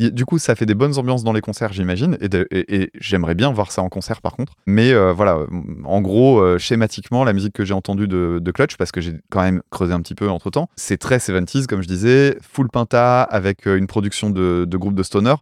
Du 0.00 0.24
coup, 0.24 0.38
ça 0.38 0.54
fait 0.54 0.64
des 0.66 0.74
bonnes 0.74 0.96
ambiances 0.96 1.24
dans 1.24 1.32
les 1.32 1.40
concerts, 1.40 1.72
j'imagine. 1.72 2.16
Et, 2.20 2.28
de- 2.28 2.46
et- 2.52 2.82
et 2.82 2.90
j'aimerais 3.00 3.34
bien 3.34 3.50
voir 3.52 3.72
ça 3.72 3.82
en 3.82 3.88
concert, 3.88 4.20
par 4.20 4.32
contre. 4.36 4.52
Mais 4.66 4.92
euh, 4.92 5.12
voilà, 5.12 5.38
en 5.84 6.00
gros, 6.00 6.38
euh, 6.40 6.56
schématiquement, 6.58 7.24
la 7.24 7.32
musique 7.32 7.52
que 7.52 7.64
j'ai 7.64 7.74
entendue 7.74 8.06
de, 8.06 8.38
de 8.40 8.50
Clutch, 8.52 8.76
parce 8.76 8.92
que 8.92 9.00
j'ai 9.00 9.14
quand 9.30 9.42
même 9.42 9.60
creusé 9.70 9.92
un 9.92 10.00
petit 10.00 10.14
peu 10.14 10.28
entre 10.30 10.50
temps, 10.50 10.68
c'est 10.76 10.98
très 10.98 11.18
70s, 11.18 11.66
comme 11.66 11.82
je 11.82 11.88
disais, 11.88 12.38
full 12.40 12.68
pinta, 12.70 13.22
avec 13.22 13.66
euh, 13.66 13.76
une 13.76 13.88
production 13.88 14.30
de, 14.30 14.64
de 14.68 14.76
groupe 14.76 14.94
de 14.94 15.02
stoner. 15.02 15.34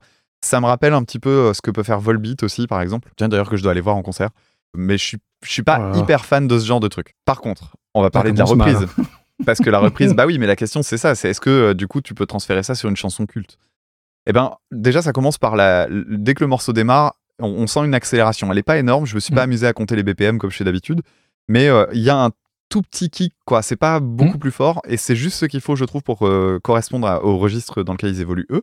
Ça 0.42 0.61
me 0.61 0.66
rappelle 0.66 0.95
un 0.95 1.03
petit 1.03 1.19
peu 1.19 1.53
ce 1.53 1.61
que 1.61 1.71
peut 1.71 1.83
faire 1.83 2.01
Volbeat 2.01 2.42
aussi, 2.42 2.66
par 2.66 2.81
exemple. 2.81 3.11
Tiens, 3.16 3.29
d'ailleurs, 3.29 3.51
que 3.51 3.57
je 3.59 3.62
dois 3.62 3.73
aller 3.73 3.81
voir 3.83 3.97
en 3.97 4.03
concert. 4.03 4.31
Mais 4.75 4.97
je 4.97 5.05
suis, 5.05 5.19
je 5.45 5.51
suis 5.51 5.62
pas 5.62 5.79
Voilà. 5.79 5.99
hyper 5.99 6.25
fan 6.25 6.47
de 6.49 6.59
ce 6.59 6.64
genre 6.66 6.81
de 6.81 6.88
truc. 6.88 7.14
Par 7.27 7.40
contre, 7.42 7.77
on 7.95 8.01
va 8.03 8.11
parler 8.11 8.33
de 8.33 8.38
la 8.38 8.45
mal. 8.55 8.75
reprise. 8.75 8.88
Parce 9.45 9.59
que 9.59 9.69
la 9.69 9.79
reprise, 9.81 10.14
bah 10.14 10.25
oui, 10.27 10.38
mais 10.38 10.47
la 10.47 10.57
question 10.57 10.83
c'est 10.83 10.97
ça, 10.97 11.14
c'est 11.14 11.29
est-ce 11.29 11.42
que 11.42 11.51
euh, 11.51 11.75
du 11.75 11.87
coup 11.88 12.01
tu 12.01 12.14
peux 12.14 12.25
transférer 12.25 12.62
ça 12.62 12.75
sur 12.75 12.88
une 12.88 12.97
chanson 12.97 13.27
culte? 13.27 13.59
Eh 14.27 14.33
ben, 14.33 14.53
déjà 14.73 15.03
ça 15.03 15.12
commence 15.12 15.39
par 15.39 15.57
la. 15.57 15.87
Dès 15.91 16.35
que 16.35 16.43
le 16.43 16.49
morceau 16.49 16.73
démarre, 16.73 17.15
on, 17.41 17.49
on 17.49 17.67
sent 17.67 17.81
une 17.85 17.95
accélération. 17.95 18.51
Elle 18.51 18.59
est 18.59 18.62
pas 18.62 18.79
énorme, 18.79 19.07
je 19.07 19.15
me 19.15 19.21
suis 19.21 19.35
pas 19.35 19.43
Mm. 19.43 19.51
amusé 19.51 19.67
à 19.67 19.73
compter 19.73 19.95
les 19.97 20.03
BPM 20.03 20.39
comme 20.39 20.51
je 20.51 20.57
fais 20.57 20.65
d'habitude, 20.65 21.03
mais 21.49 21.69
euh, 21.69 21.87
il 21.93 22.01
y 22.01 22.11
a 22.11 22.17
un 22.25 22.31
tout 22.69 22.83
petit 22.83 23.11
kick, 23.11 23.35
quoi. 23.45 23.62
C'est 23.62 23.77
pas 23.77 24.01
beaucoup 24.01 24.37
Mm. 24.37 24.41
plus 24.41 24.51
fort 24.51 24.81
et 24.89 24.97
c'est 24.97 25.15
juste 25.17 25.39
ce 25.39 25.47
qu'il 25.47 25.61
faut, 25.61 25.77
je 25.77 25.85
trouve, 25.85 26.03
pour 26.03 26.27
euh, 26.27 26.59
correspondre 26.62 27.07
à- 27.07 27.25
au 27.25 27.39
registre 27.39 27.83
dans 27.85 27.93
lequel 27.93 28.11
ils 28.11 28.21
évoluent 28.21 28.47
eux. 28.51 28.62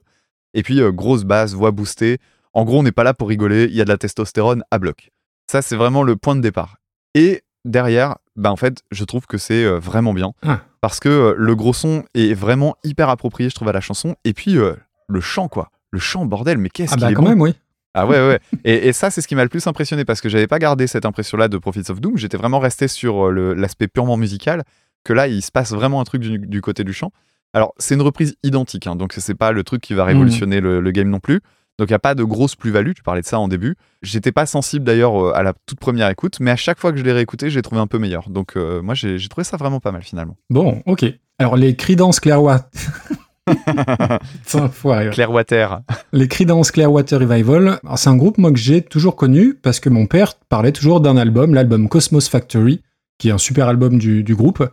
Et 0.54 0.64
puis, 0.64 0.82
euh, 0.82 0.92
grosse 0.92 1.24
basse, 1.24 1.54
voix 1.54 1.72
boostée. 1.72 2.18
En 2.54 2.66
gros, 2.66 2.80
on 2.80 2.84
n'est 2.84 2.92
pas 2.92 3.04
là 3.04 3.14
pour 3.14 3.30
rigoler, 3.30 3.64
il 3.66 3.76
y 3.76 3.82
a 3.82 3.86
de 3.86 3.90
la 3.90 3.98
testostérone 3.98 4.64
à 4.70 4.78
bloc. 4.80 5.10
Ça, 5.50 5.62
c'est 5.62 5.76
vraiment 5.78 6.04
le 6.04 6.16
point 6.16 6.36
de 6.36 6.42
départ. 6.42 6.76
Et 7.16 7.42
derrière, 7.66 8.18
bah, 8.36 8.52
en 8.52 8.56
fait, 8.58 8.82
je 8.92 9.04
trouve 9.06 9.26
que 9.26 9.38
c'est 9.38 9.66
vraiment 9.80 10.14
bien. 10.14 10.34
Ah. 10.44 10.60
Parce 10.82 11.00
que 11.00 11.34
le 11.38 11.56
gros 11.56 11.74
son 11.74 12.04
est 12.14 12.34
vraiment 12.34 12.76
hyper 12.84 13.08
approprié, 13.10 13.50
je 13.50 13.56
trouve, 13.56 13.70
à 13.70 13.72
la 13.72 13.82
chanson. 13.82 14.16
Et 14.26 14.34
puis, 14.34 14.58
euh, 14.58 14.74
le 15.08 15.22
chant, 15.22 15.48
quoi. 15.48 15.70
Le 15.92 16.00
chant, 16.00 16.26
bordel, 16.26 16.58
mais 16.58 16.70
qu'est-ce 16.70 16.94
Ah 16.94 16.96
qu'il 16.96 17.06
bah 17.06 17.12
est 17.12 17.14
quand 17.14 17.24
bon. 17.24 17.30
même, 17.30 17.42
oui. 17.42 17.54
Ah 17.94 18.08
ouais, 18.08 18.18
ouais. 18.28 18.40
Et, 18.66 18.88
et 18.88 18.94
ça, 18.94 19.12
c'est 19.12 19.22
ce 19.22 19.28
qui 19.28 19.36
m'a 19.36 19.44
le 19.44 19.50
plus 19.50 19.68
impressionné 19.68 20.04
parce 20.06 20.20
que 20.22 20.30
j'avais 20.30 20.48
pas 20.48 20.58
gardé 20.60 20.88
cette 20.88 21.06
impression-là 21.06 21.48
de 21.48 21.58
Prophets 21.58 21.92
of 21.92 22.02
Doom. 22.02 22.18
J'étais 22.18 22.38
vraiment 22.38 22.60
resté 22.60 22.88
sur 22.88 23.28
euh, 23.28 23.32
le- 23.32 23.54
l'aspect 23.54 23.88
purement 23.88 24.18
musical. 24.18 24.64
Que 25.04 25.14
là, 25.14 25.28
il 25.28 25.42
se 25.44 25.52
passe 25.52 25.72
vraiment 25.74 26.02
un 26.02 26.04
truc 26.06 26.22
du, 26.22 26.40
du 26.40 26.62
côté 26.62 26.84
du 26.84 26.94
chant. 26.94 27.12
Alors, 27.54 27.74
c'est 27.78 27.94
une 27.94 28.02
reprise 28.02 28.36
identique, 28.42 28.88
hein, 28.88 28.96
donc 28.96 29.14
c'est 29.16 29.36
pas 29.36 29.52
le 29.52 29.64
truc 29.64 29.82
qui 29.82 29.94
va 29.94 30.06
révolutionner 30.06 30.60
le, 30.60 30.80
le 30.82 30.92
game 30.92 31.10
non 31.10 31.20
plus. 31.20 31.42
Donc, 31.78 31.90
il 31.90 31.92
n'y 31.92 31.96
a 31.96 32.00
pas 32.00 32.16
de 32.16 32.24
grosse 32.24 32.56
plus-value. 32.56 32.94
Tu 32.96 33.04
parlais 33.04 33.22
de 33.22 33.26
ça 33.28 33.38
en 33.40 33.48
début. 33.48 33.76
J'étais 34.02 34.32
pas 34.32 34.46
sensible 34.48 34.86
d'ailleurs 34.86 35.22
euh, 35.28 35.34
à 35.36 35.44
la 35.44 35.54
toute 35.68 35.80
première 35.80 36.10
écoute, 36.10 36.38
mais 36.40 36.50
à 36.52 36.56
chaque 36.56 36.80
fois 36.80 36.92
que 36.92 36.98
je 36.98 37.04
l'ai 37.04 37.12
réécouté, 37.12 37.50
j'ai 37.52 37.62
trouvé 37.62 37.80
un 37.82 37.86
peu 37.88 38.00
meilleur. 38.00 38.30
Donc, 38.30 38.56
euh, 38.58 38.82
moi, 38.82 38.96
j'ai 38.96 39.18
j'ai 39.20 39.28
trouvé 39.30 39.44
ça 39.44 39.58
vraiment 39.58 39.80
pas 39.80 39.92
mal 39.92 40.02
finalement. 40.04 40.36
Bon, 40.50 40.82
ok. 40.88 41.06
Alors, 41.38 41.56
les 41.58 41.76
Creedence 41.76 42.20
Clearwater... 42.20 42.66
Putain, 44.46 44.70
foiré, 44.70 45.06
ouais. 45.06 45.12
Clearwater. 45.12 45.82
Les 46.14 46.28
Creedence 46.28 46.72
Clearwater 46.72 47.20
Revival, 47.20 47.80
c'est 47.96 48.10
un 48.10 48.16
groupe 48.16 48.38
moi 48.38 48.52
que 48.52 48.60
j'ai 48.60 48.82
toujours 48.82 49.16
connu 49.16 49.54
parce 49.54 49.80
que 49.80 49.90
mon 49.90 50.06
père 50.06 50.36
parlait 50.50 50.72
toujours 50.72 51.02
d'un 51.02 51.18
album, 51.18 51.54
l'album 51.54 51.90
Cosmos 51.90 52.30
Factory, 52.30 52.82
qui 53.18 53.30
est 53.30 53.32
un 53.32 53.38
super 53.38 53.68
album 53.68 54.00
du, 54.00 54.24
du 54.24 54.36
groupe. 54.36 54.68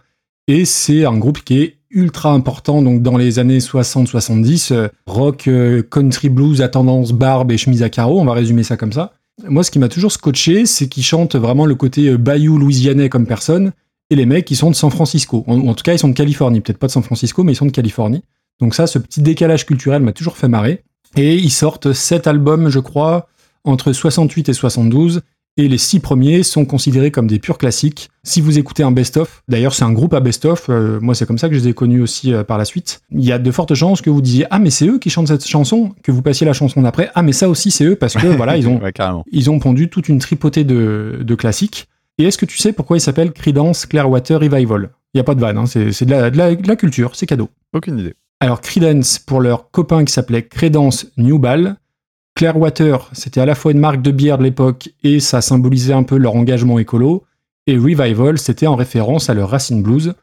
Et 0.46 0.64
c'est 0.64 1.04
un 1.04 1.16
groupe 1.18 1.40
qui 1.44 1.62
est 1.62 1.76
ultra 1.90 2.33
important 2.33 2.83
donc 2.83 3.02
dans 3.02 3.16
les 3.16 3.38
années 3.38 3.59
60-70, 3.59 4.72
euh, 4.72 4.88
rock, 5.06 5.48
euh, 5.48 5.83
country 5.83 6.28
blues 6.28 6.62
à 6.62 6.68
tendance 6.68 7.12
barbe 7.12 7.50
et 7.50 7.59
chemise 7.59 7.83
à 7.83 7.90
carreaux, 7.90 8.20
on 8.20 8.24
va 8.24 8.33
résumer 8.33 8.62
ça 8.62 8.76
comme 8.76 8.92
ça. 8.92 9.12
Moi, 9.48 9.64
ce 9.64 9.70
qui 9.70 9.78
m'a 9.78 9.88
toujours 9.88 10.12
scotché, 10.12 10.66
c'est 10.66 10.88
qu'ils 10.88 11.02
chantent 11.02 11.35
vraiment 11.35 11.66
le 11.66 11.74
côté 11.74 12.09
euh, 12.09 12.18
bayou 12.18 12.59
louisianais 12.59 13.09
comme 13.09 13.26
personne, 13.26 13.72
et 14.11 14.16
les 14.16 14.26
mecs, 14.26 14.50
ils 14.50 14.56
sont 14.56 14.70
de 14.70 14.76
San 14.76 14.90
Francisco. 14.90 15.44
En, 15.46 15.68
en 15.68 15.74
tout 15.74 15.83
cas, 15.83 15.92
ils 15.92 15.98
sont 15.98 16.09
de 16.09 16.14
Californie. 16.14 16.61
Peut-être 16.61 16.78
pas 16.78 16.88
de 16.88 16.92
San 16.92 17.02
Francisco, 17.02 17.44
mais 17.44 17.52
ils 17.52 17.56
sont 17.56 17.66
de 17.66 17.70
Californie. 17.70 18.22
Donc 18.61 18.75
ça, 18.75 18.87
ce 18.87 18.99
petit 18.99 19.23
décalage 19.23 19.66
culturel 19.66 20.03
m'a 20.03 20.12
toujours 20.12 20.37
fait 20.37 20.49
marrer. 20.49 20.83
Et 21.16 21.37
ils 21.37 21.51
sortent 21.51 21.92
sept 21.92 22.27
albums, 22.27 22.68
je 22.68 22.79
crois, 22.79 23.29
entre 23.64 23.92
68 23.92 24.49
et 24.49 24.53
72. 24.53 25.23
Et 25.57 25.68
les 25.68 25.79
six 25.79 25.99
premiers 26.01 26.42
sont 26.42 26.64
considérés 26.64 27.11
comme 27.11 27.27
des 27.27 27.38
purs 27.38 27.59
classiques. 27.59 28.09
Si 28.23 28.40
vous 28.40 28.59
écoutez 28.59 28.83
un 28.83 28.92
best-of, 28.92 29.42
d'ailleurs 29.49 29.75
c'est 29.75 29.83
un 29.83 29.92
groupe 29.92 30.14
à 30.14 30.20
best-of, 30.20 30.66
euh, 30.70 31.01
moi 31.01 31.14
c'est 31.14 31.27
comme 31.27 31.38
ça 31.38 31.49
que 31.49 31.55
je 31.55 31.61
les 31.61 31.68
ai 31.68 31.75
connus 31.75 32.01
aussi 32.01 32.33
euh, 32.33 32.44
par 32.44 32.57
la 32.57 32.64
suite, 32.64 33.03
il 33.11 33.25
y 33.25 33.33
a 33.33 33.38
de 33.38 33.51
fortes 33.51 33.75
chances 33.75 34.01
que 34.01 34.11
vous 34.11 34.23
disiez 34.23 34.46
«Ah 34.51 34.61
mais 34.61 34.70
c'est 34.70 34.87
eux 34.87 34.99
qui 34.99 35.11
chantent 35.11 35.29
cette 35.29 35.46
chanson», 35.46 35.92
que 36.03 36.12
vous 36.12 36.23
passiez 36.23 36.46
la 36.46 36.53
chanson 36.53 36.81
d'après 36.81 37.11
«Ah 37.14 37.23
mais 37.23 37.33
ça 37.33 37.49
aussi 37.49 37.73
c'est 37.73 37.85
eux» 37.85 37.96
parce 37.96 38.14
que 38.14 38.27
voilà, 38.37 38.57
ils 38.57 38.68
ont, 38.68 38.81
Ouais, 38.81 38.92
ils 39.33 39.51
ont 39.51 39.59
pondu 39.59 39.90
toute 39.90 40.09
une 40.09 40.20
tripotée 40.20 40.64
de, 40.64 41.18
de 41.20 41.35
classiques. 41.35 41.88
Et 42.18 42.25
est-ce 42.25 42.38
que 42.38 42.46
tu 42.46 42.57
sais 42.57 42.73
pourquoi 42.73 42.96
ils 42.96 43.03
s'appellent 43.03 43.33
Creedence 43.33 43.87
Clearwater 43.87 44.38
Revival? 44.38 44.90
Il 45.12 45.16
n'y 45.16 45.20
a 45.20 45.25
pas 45.25 45.35
de 45.35 45.40
vanne, 45.40 45.59
hein, 45.59 45.66
c'est 45.66 46.05
de 46.05 46.68
la 46.68 46.77
culture, 46.77 47.16
c'est 47.16 47.27
cadeau. 47.27 47.51
Aucune 47.75 47.99
idée. 47.99 48.14
Alors 48.40 48.62
Creedence 48.62 49.18
pour 49.18 49.40
leur 49.40 49.70
copain 49.70 50.05
qui 50.05 50.12
s'appelait 50.12 50.42
Credence 50.42 51.07
Newball. 51.18 51.76
Clearwater, 52.35 53.11
c'était 53.12 53.40
à 53.42 53.46
la 53.46 53.55
fois 53.55 53.72
une 53.72 53.79
marque 53.79 54.00
de 54.00 54.11
bière 54.11 54.38
de 54.38 54.44
l'époque 54.44 54.88
et 55.03 55.20
ça 55.20 55.42
symbolisait 55.42 55.92
un 55.92 56.05
peu 56.05 56.16
leur 56.16 56.37
engagement 56.37 56.79
écolo. 56.79 57.24
Et 57.66 57.76
Revival, 57.76 58.38
c'était 58.38 58.66
en 58.66 58.76
référence 58.76 59.29
à 59.29 59.35
leur 59.35 59.50
Racine 59.50 59.83
Blues. 59.83 60.14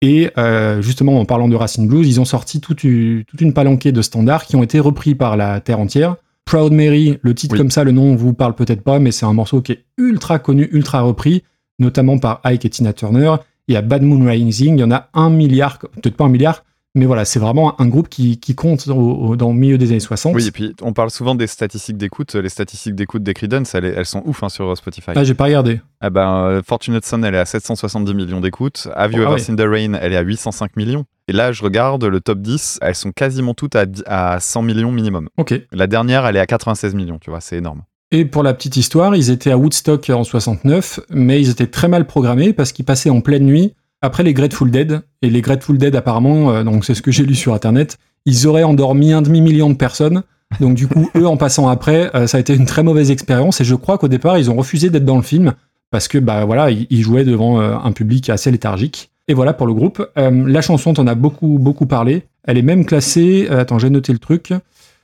Et 0.00 0.30
euh, 0.38 0.80
justement, 0.80 1.20
en 1.20 1.26
parlant 1.26 1.48
de 1.48 1.56
Racine 1.56 1.86
Blues, 1.86 2.08
ils 2.08 2.20
ont 2.20 2.24
sorti 2.24 2.60
toute 2.60 2.84
une, 2.84 3.24
toute 3.24 3.42
une 3.42 3.52
palanquée 3.52 3.92
de 3.92 4.00
standards 4.00 4.46
qui 4.46 4.56
ont 4.56 4.62
été 4.62 4.80
repris 4.80 5.14
par 5.14 5.36
la 5.36 5.60
terre 5.60 5.80
entière. 5.80 6.16
Proud 6.46 6.72
Mary, 6.72 7.18
le 7.20 7.34
titre 7.34 7.52
Oui. 7.52 7.58
comme 7.58 7.70
ça, 7.70 7.84
le 7.84 7.92
nom 7.92 8.16
vous 8.16 8.32
parle 8.32 8.54
peut-être 8.54 8.82
pas, 8.82 8.98
mais 8.98 9.10
c'est 9.10 9.26
un 9.26 9.34
morceau 9.34 9.60
qui 9.60 9.72
est 9.72 9.84
ultra 9.98 10.38
connu, 10.38 10.70
ultra 10.72 11.02
repris, 11.02 11.42
notamment 11.78 12.18
par 12.18 12.40
Ike 12.44 12.64
et 12.64 12.70
Tina 12.70 12.94
Turner. 12.94 13.34
Il 13.66 13.74
y 13.74 13.76
a 13.76 13.82
Bad 13.82 14.02
Moon 14.02 14.24
Rising, 14.24 14.78
il 14.78 14.80
y 14.80 14.84
en 14.84 14.90
a 14.90 15.10
un 15.12 15.28
milliard, 15.28 15.78
peut-être 15.78 16.16
pas 16.16 16.24
un 16.24 16.30
milliard, 16.30 16.64
mais 16.94 17.04
voilà, 17.06 17.24
c'est 17.24 17.38
vraiment 17.38 17.80
un 17.80 17.86
groupe 17.86 18.08
qui, 18.08 18.40
qui 18.40 18.54
compte 18.54 18.88
au- 18.88 18.92
au- 18.94 19.36
dans 19.36 19.48
le 19.52 19.54
milieu 19.58 19.78
des 19.78 19.90
années 19.90 20.00
60. 20.00 20.34
Oui, 20.34 20.46
et 20.46 20.50
puis 20.50 20.74
on 20.82 20.92
parle 20.92 21.10
souvent 21.10 21.34
des 21.34 21.46
statistiques 21.46 21.96
d'écoute. 21.96 22.34
Les 22.34 22.48
statistiques 22.48 22.94
d'écoute 22.94 23.22
des 23.22 23.34
Creedence, 23.34 23.74
elles, 23.74 23.84
elles 23.84 24.06
sont 24.06 24.22
ouf 24.24 24.42
hein, 24.42 24.48
sur 24.48 24.76
Spotify. 24.76 25.10
Ah, 25.14 25.22
j'ai 25.24 25.34
pas 25.34 25.44
regardé. 25.44 25.80
Ah 26.00 26.10
ben, 26.10 26.44
euh, 26.44 26.62
Fortunate 26.66 27.04
Son, 27.04 27.22
elle 27.22 27.34
est 27.34 27.38
à 27.38 27.44
770 27.44 28.14
millions 28.14 28.40
d'écoutes. 28.40 28.88
Have 28.94 29.12
You 29.12 29.20
Oh, 29.22 29.26
ah 29.28 29.32
Ever. 29.32 29.40
Seen 29.42 29.56
the 29.56 29.60
Rain, 29.68 29.94
elle 30.00 30.12
est 30.12 30.16
à 30.16 30.22
805 30.22 30.76
millions. 30.76 31.04
Et 31.28 31.32
là, 31.32 31.52
je 31.52 31.62
regarde 31.62 32.02
le 32.04 32.20
top 32.20 32.40
10, 32.40 32.78
elles 32.80 32.94
sont 32.94 33.12
quasiment 33.12 33.52
toutes 33.54 33.76
à, 33.76 33.84
à 34.06 34.40
100 34.40 34.62
millions 34.62 34.90
minimum. 34.90 35.28
Ok. 35.36 35.54
La 35.72 35.86
dernière, 35.86 36.26
elle 36.26 36.36
est 36.36 36.40
à 36.40 36.46
96 36.46 36.94
millions, 36.94 37.18
tu 37.18 37.28
vois, 37.30 37.40
c'est 37.40 37.56
énorme. 37.58 37.82
Et 38.10 38.24
pour 38.24 38.42
la 38.42 38.54
petite 38.54 38.78
histoire, 38.78 39.14
ils 39.14 39.28
étaient 39.30 39.50
à 39.50 39.58
Woodstock 39.58 40.08
en 40.08 40.24
69, 40.24 41.00
mais 41.10 41.38
ils 41.42 41.50
étaient 41.50 41.66
très 41.66 41.88
mal 41.88 42.06
programmés 42.06 42.54
parce 42.54 42.72
qu'ils 42.72 42.86
passaient 42.86 43.10
en 43.10 43.20
pleine 43.20 43.44
nuit 43.44 43.74
après 44.02 44.22
les 44.22 44.34
Grateful 44.34 44.70
Dead. 44.70 45.00
Et 45.22 45.30
les 45.30 45.40
Grateful 45.40 45.78
Dead, 45.78 45.94
apparemment, 45.96 46.50
euh, 46.50 46.64
donc 46.64 46.84
c'est 46.84 46.94
ce 46.94 47.02
que 47.02 47.10
j'ai 47.10 47.24
lu 47.24 47.34
sur 47.34 47.54
Internet, 47.54 47.98
ils 48.26 48.46
auraient 48.46 48.62
endormi 48.64 49.12
un 49.12 49.22
demi-million 49.22 49.70
de 49.70 49.74
personnes. 49.74 50.22
Donc 50.60 50.74
du 50.74 50.86
coup, 50.88 51.10
eux, 51.16 51.26
en 51.26 51.36
passant 51.36 51.68
après, 51.68 52.10
euh, 52.14 52.26
ça 52.26 52.38
a 52.38 52.40
été 52.40 52.54
une 52.54 52.66
très 52.66 52.82
mauvaise 52.82 53.10
expérience. 53.10 53.60
Et 53.60 53.64
je 53.64 53.74
crois 53.74 53.98
qu'au 53.98 54.08
départ, 54.08 54.38
ils 54.38 54.50
ont 54.50 54.56
refusé 54.56 54.90
d'être 54.90 55.04
dans 55.04 55.16
le 55.16 55.22
film 55.22 55.54
parce 55.90 56.08
que 56.08 56.18
bah 56.18 56.44
voilà, 56.44 56.70
ils, 56.70 56.86
ils 56.90 57.02
jouaient 57.02 57.24
devant 57.24 57.60
euh, 57.60 57.74
un 57.82 57.92
public 57.92 58.30
assez 58.30 58.50
léthargique. 58.50 59.10
Et 59.28 59.34
voilà 59.34 59.52
pour 59.52 59.66
le 59.66 59.74
groupe. 59.74 60.08
La 60.16 60.62
chanson, 60.62 60.94
t'en 60.94 61.06
as 61.06 61.14
beaucoup 61.14 61.58
beaucoup 61.58 61.84
parlé. 61.84 62.22
Elle 62.44 62.56
est 62.56 62.62
même 62.62 62.86
classée. 62.86 63.46
attends, 63.50 63.78
j'ai 63.78 63.90
noté 63.90 64.10
le 64.14 64.18
truc. 64.18 64.54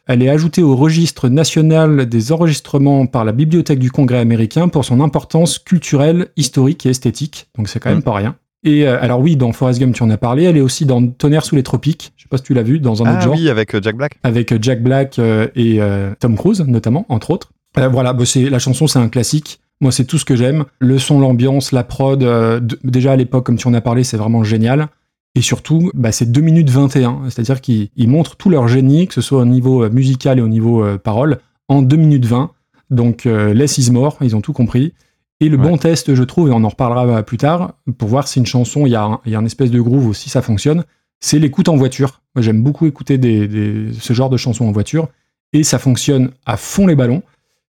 Elle 0.07 0.23
est 0.23 0.31
ajoutée 0.31 0.63
au 0.63 0.77
registre 0.77 1.29
national 1.29 2.07
des 2.07 2.33
enregistrements 2.33 3.05
par 3.07 3.27
la 3.27 3.33
Bibliothèque 3.33 3.79
du 3.79 3.91
Congrès 3.91 4.19
américain 4.19 4.69
pour 4.69 4.83
son 4.85 5.03
importance 5.03 5.59
culturelle, 5.59 6.29
historique 6.39 6.87
et 6.87 6.91
esthétique. 6.91 7.49
Donc 7.59 7.69
c'est 7.69 7.81
quand 7.81 7.91
même 7.91 7.99
Mm. 7.99 8.03
pas 8.03 8.15
rien. 8.15 8.37
Et 8.65 8.87
euh, 8.87 9.01
alors 9.01 9.21
oui, 9.21 9.37
dans 9.37 9.53
Forrest 9.53 9.79
Gump, 9.81 9.95
tu 9.95 10.03
en 10.03 10.11
as 10.11 10.17
parlé. 10.17 10.45
Elle 10.45 10.57
est 10.57 10.63
aussi 10.63 10.87
dans 10.87 11.07
Tonnerre 11.07 11.45
sous 11.45 11.55
les 11.55 11.63
tropiques. 11.63 12.13
Je 12.17 12.23
sais 12.23 12.29
pas 12.29 12.39
si 12.39 12.45
tu 12.45 12.55
l'as 12.55 12.63
vu 12.63 12.81
dans 12.81 13.03
un 13.03 13.07
autre 13.11 13.19
Ah 13.21 13.25
genre 13.25 13.35
oui, 13.35 13.49
avec 13.51 13.75
euh, 13.75 13.81
Jack 13.83 13.97
Black. 13.97 14.19
avec 14.23 14.53
euh, 14.53 14.59
Jack 14.61 14.83
Black 14.83 15.19
et 15.55 15.81
Tom 16.19 16.37
Cruise 16.37 16.61
notamment, 16.67 17.05
entre 17.09 17.31
autres. 17.31 17.51
Voilà, 17.77 18.13
bah, 18.13 18.25
c'est 18.25 18.49
la 18.49 18.59
chanson, 18.59 18.87
c'est 18.87 18.99
un 18.99 19.09
classique. 19.09 19.61
Moi, 19.81 19.91
c'est 19.93 20.05
tout 20.05 20.19
ce 20.19 20.25
que 20.25 20.37
j'aime. 20.37 20.65
Le 20.79 20.99
son, 20.99 21.19
l'ambiance, 21.19 21.73
la 21.73 21.83
prod. 21.83 22.23
euh, 22.23 22.61
déjà 22.85 23.13
à 23.13 23.17
l'époque, 23.17 23.45
comme 23.45 23.57
tu 23.57 23.67
en 23.69 23.75
as 23.75 23.81
parlé, 23.81 24.05
c'est 24.05 24.17
vraiment 24.17 24.45
génial. 24.45 24.87
Et 25.35 25.41
surtout, 25.43 25.91
bah, 25.95 26.13
c'est 26.13 26.31
2 26.31 26.41
minutes 26.41 26.71
21. 26.71 27.23
C'est-à-dire 27.29 27.61
qu'ils 27.61 27.89
ils 27.97 28.09
montrent 28.09 28.37
tout 28.37 28.49
leur 28.51 28.69
génie, 28.69 29.09
que 29.09 29.15
ce 29.15 29.21
soit 29.21 29.41
au 29.41 29.45
niveau 29.45 29.89
musical 29.91 30.39
et 30.39 30.43
au 30.43 30.49
niveau 30.49 30.85
euh, 30.85 30.97
parole, 30.97 31.39
en 31.69 31.83
2 31.83 31.97
minutes 31.97 32.25
20. 32.27 32.53
Donc, 32.91 33.27
euh, 33.27 33.53
less 33.53 33.77
is 33.79 33.91
more, 33.91 34.17
ils 34.21 34.37
ont 34.37 34.41
tout 34.41 34.53
compris. 34.53 34.95
Et 35.41 35.49
le 35.49 35.57
Ouais. 35.59 35.69
bon 35.69 35.77
test, 35.77 36.15
je 36.15 36.23
trouve, 36.23 36.49
et 36.49 36.53
on 36.53 36.63
en 36.65 36.69
reparlera 36.69 37.07
euh, 37.07 37.23
plus 37.23 37.37
tard, 37.39 37.75
pour 37.99 38.09
voir 38.09 38.29
si 38.29 38.39
une 38.39 38.47
chanson, 38.47 38.87
il 38.87 38.91
y, 38.91 38.97
a 38.97 39.03
un- 39.05 39.21
il 39.27 39.33
y 39.33 39.35
a 39.35 39.39
un 39.39 39.45
espèce 39.45 39.71
de 39.71 39.81
groove 39.81 40.07
ou 40.07 40.15
si 40.15 40.31
ça 40.31 40.43
fonctionne, 40.43 40.85
c'est 41.21 41.39
l'écoute 41.39 41.69
en 41.69 41.77
voiture. 41.77 42.23
Moi, 42.35 42.43
j'aime 42.43 42.63
beaucoup 42.63 42.87
écouter 42.87 43.19
des, 43.19 43.49
des- 43.49 43.93
ce 43.99 44.13
genre 44.13 44.31
de 44.31 44.37
chansons 44.37 44.67
en 44.67 44.73
voiture, 44.73 45.09
et 45.53 45.65
ça 45.65 45.79
fonctionne 45.79 46.31
à 46.47 46.57
fond 46.57 46.87
les 46.87 46.95
ballons. 46.95 47.23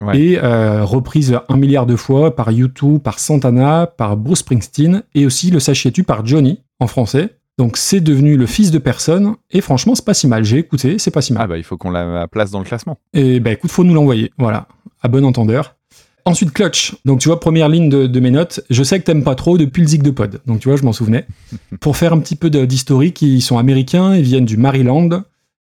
Ouais. 0.03 0.19
Et 0.19 0.39
euh, 0.43 0.83
reprise 0.83 1.39
un 1.47 1.55
milliard 1.57 1.85
de 1.85 1.95
fois 1.95 2.35
par 2.35 2.51
U2, 2.51 2.99
par 2.99 3.17
Santana, 3.19 3.87
par 3.87 4.17
Bruce 4.17 4.39
Springsteen, 4.39 5.03
et 5.15 5.25
aussi 5.25 5.49
le 5.51 5.59
sachiez-tu 5.61 6.03
par 6.03 6.25
Johnny 6.25 6.59
en 6.79 6.87
français. 6.87 7.37
Donc 7.57 7.77
c'est 7.77 8.01
devenu 8.01 8.35
le 8.35 8.45
fils 8.47 8.69
de 8.71 8.77
personne, 8.79 9.35
et 9.51 9.61
franchement, 9.61 9.95
c'est 9.95 10.03
pas 10.03 10.13
si 10.13 10.27
mal. 10.27 10.43
J'ai 10.43 10.57
écouté, 10.57 10.99
c'est 10.99 11.11
pas 11.11 11.21
si 11.21 11.31
mal. 11.31 11.43
Ah 11.43 11.47
bah 11.47 11.57
il 11.57 11.63
faut 11.63 11.77
qu'on 11.77 11.89
la 11.91 12.27
place 12.27 12.51
dans 12.51 12.59
le 12.59 12.65
classement. 12.65 12.97
Et 13.13 13.39
bah 13.39 13.51
écoute, 13.51 13.71
faut 13.71 13.85
nous 13.85 13.93
l'envoyer. 13.93 14.31
Voilà, 14.37 14.67
à 15.01 15.07
bon 15.07 15.23
entendeur. 15.23 15.75
Ensuite, 16.25 16.51
Clutch. 16.51 16.95
Donc 17.05 17.19
tu 17.19 17.29
vois, 17.29 17.39
première 17.39 17.69
ligne 17.69 17.87
de, 17.87 18.07
de 18.07 18.19
mes 18.19 18.31
notes. 18.31 18.61
Je 18.69 18.83
sais 18.83 18.99
que 18.99 19.05
t'aimes 19.05 19.23
pas 19.23 19.35
trop 19.35 19.57
depuis 19.57 19.81
le 19.81 19.87
zig 19.87 20.01
de 20.01 20.09
pod. 20.09 20.41
Donc 20.47 20.59
tu 20.59 20.67
vois, 20.67 20.77
je 20.77 20.83
m'en 20.83 20.93
souvenais. 20.93 21.27
Pour 21.79 21.97
faire 21.97 22.13
un 22.13 22.19
petit 22.19 22.35
peu 22.35 22.49
d'historique, 22.49 23.21
ils 23.21 23.41
sont 23.41 23.57
américains, 23.57 24.15
ils 24.15 24.23
viennent 24.23 24.45
du 24.45 24.57
Maryland. 24.57 25.23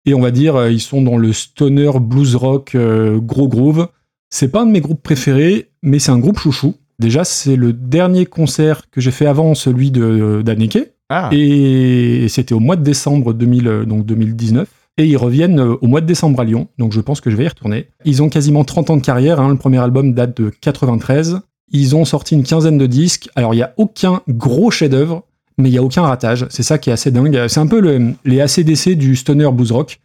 Et 0.07 0.15
on 0.15 0.21
va 0.21 0.31
dire, 0.31 0.57
euh, 0.57 0.71
ils 0.71 0.81
sont 0.81 1.03
dans 1.03 1.17
le 1.17 1.33
stoner 1.33 1.93
blues 2.01 2.35
rock 2.35 2.75
euh, 2.75 3.19
gros 3.19 3.49
groove. 3.49 3.89
C'est 4.29 4.49
pas 4.49 4.63
un 4.63 4.67
de 4.67 4.73
mes 4.73 4.81
groupes 4.81 5.03
préférés, 5.03 5.71
mais 5.83 5.99
c'est 5.99 6.11
un 6.11 6.19
groupe 6.19 6.39
chouchou. 6.39 6.75
Déjà, 6.99 7.25
c'est 7.25 7.57
le 7.57 7.73
dernier 7.73 8.27
concert 8.27 8.91
que 8.91 9.01
j'ai 9.01 9.11
fait 9.11 9.27
avant 9.27 9.55
celui 9.55 9.91
de 9.91 10.43
d'Anneke. 10.45 10.93
Ah, 11.09 11.29
Et 11.33 12.27
c'était 12.29 12.55
au 12.55 12.61
mois 12.61 12.77
de 12.77 12.83
décembre 12.83 13.35
2000, 13.35 13.69
euh, 13.69 13.85
donc 13.85 14.07
2019. 14.07 14.69
Et 15.01 15.07
ils 15.07 15.17
reviennent 15.17 15.61
euh, 15.61 15.77
au 15.81 15.87
mois 15.87 16.03
de 16.03 16.07
décembre 16.07 16.39
à 16.41 16.45
Lyon. 16.45 16.69
Donc 16.77 16.93
je 16.93 17.01
pense 17.01 17.23
que 17.23 17.31
je 17.31 17.37
vais 17.37 17.45
y 17.45 17.49
retourner. 17.49 17.87
Ils 18.05 18.23
ont 18.23 18.29
quasiment 18.29 18.65
30 18.65 18.91
ans 18.91 18.97
de 18.99 19.03
carrière. 19.03 19.41
hein. 19.41 19.49
Le 19.49 19.57
premier 19.57 19.79
album 19.79 20.13
date 20.13 20.37
de 20.37 20.51
93. 20.61 21.41
Ils 21.73 21.97
ont 21.97 22.05
sorti 22.05 22.35
une 22.35 22.43
quinzaine 22.43 22.77
de 22.77 22.85
disques. 22.87 23.31
Alors 23.35 23.55
il 23.55 23.59
n'y 23.59 23.63
a 23.63 23.73
aucun 23.79 24.21
gros 24.29 24.71
chef-d'œuvre, 24.71 25.23
mais 25.57 25.71
il 25.71 25.73
n'y 25.73 25.79
a 25.79 25.83
aucun 25.83 26.03
ratage. 26.03 26.47
C'est 26.51 26.63
ça 26.65 26.77
qui 26.77 26.91
est 26.91 26.93
assez 26.93 27.11
dingue. 27.11 27.47
C'est 27.49 27.61
un 27.61 27.67
peu 27.67 27.81
le- 27.81 28.13
les 28.27 28.41
ACDC 28.43 28.91
du 28.95 29.17
stoner 29.17 29.49
blues 29.53 29.73
rock. 29.73 30.01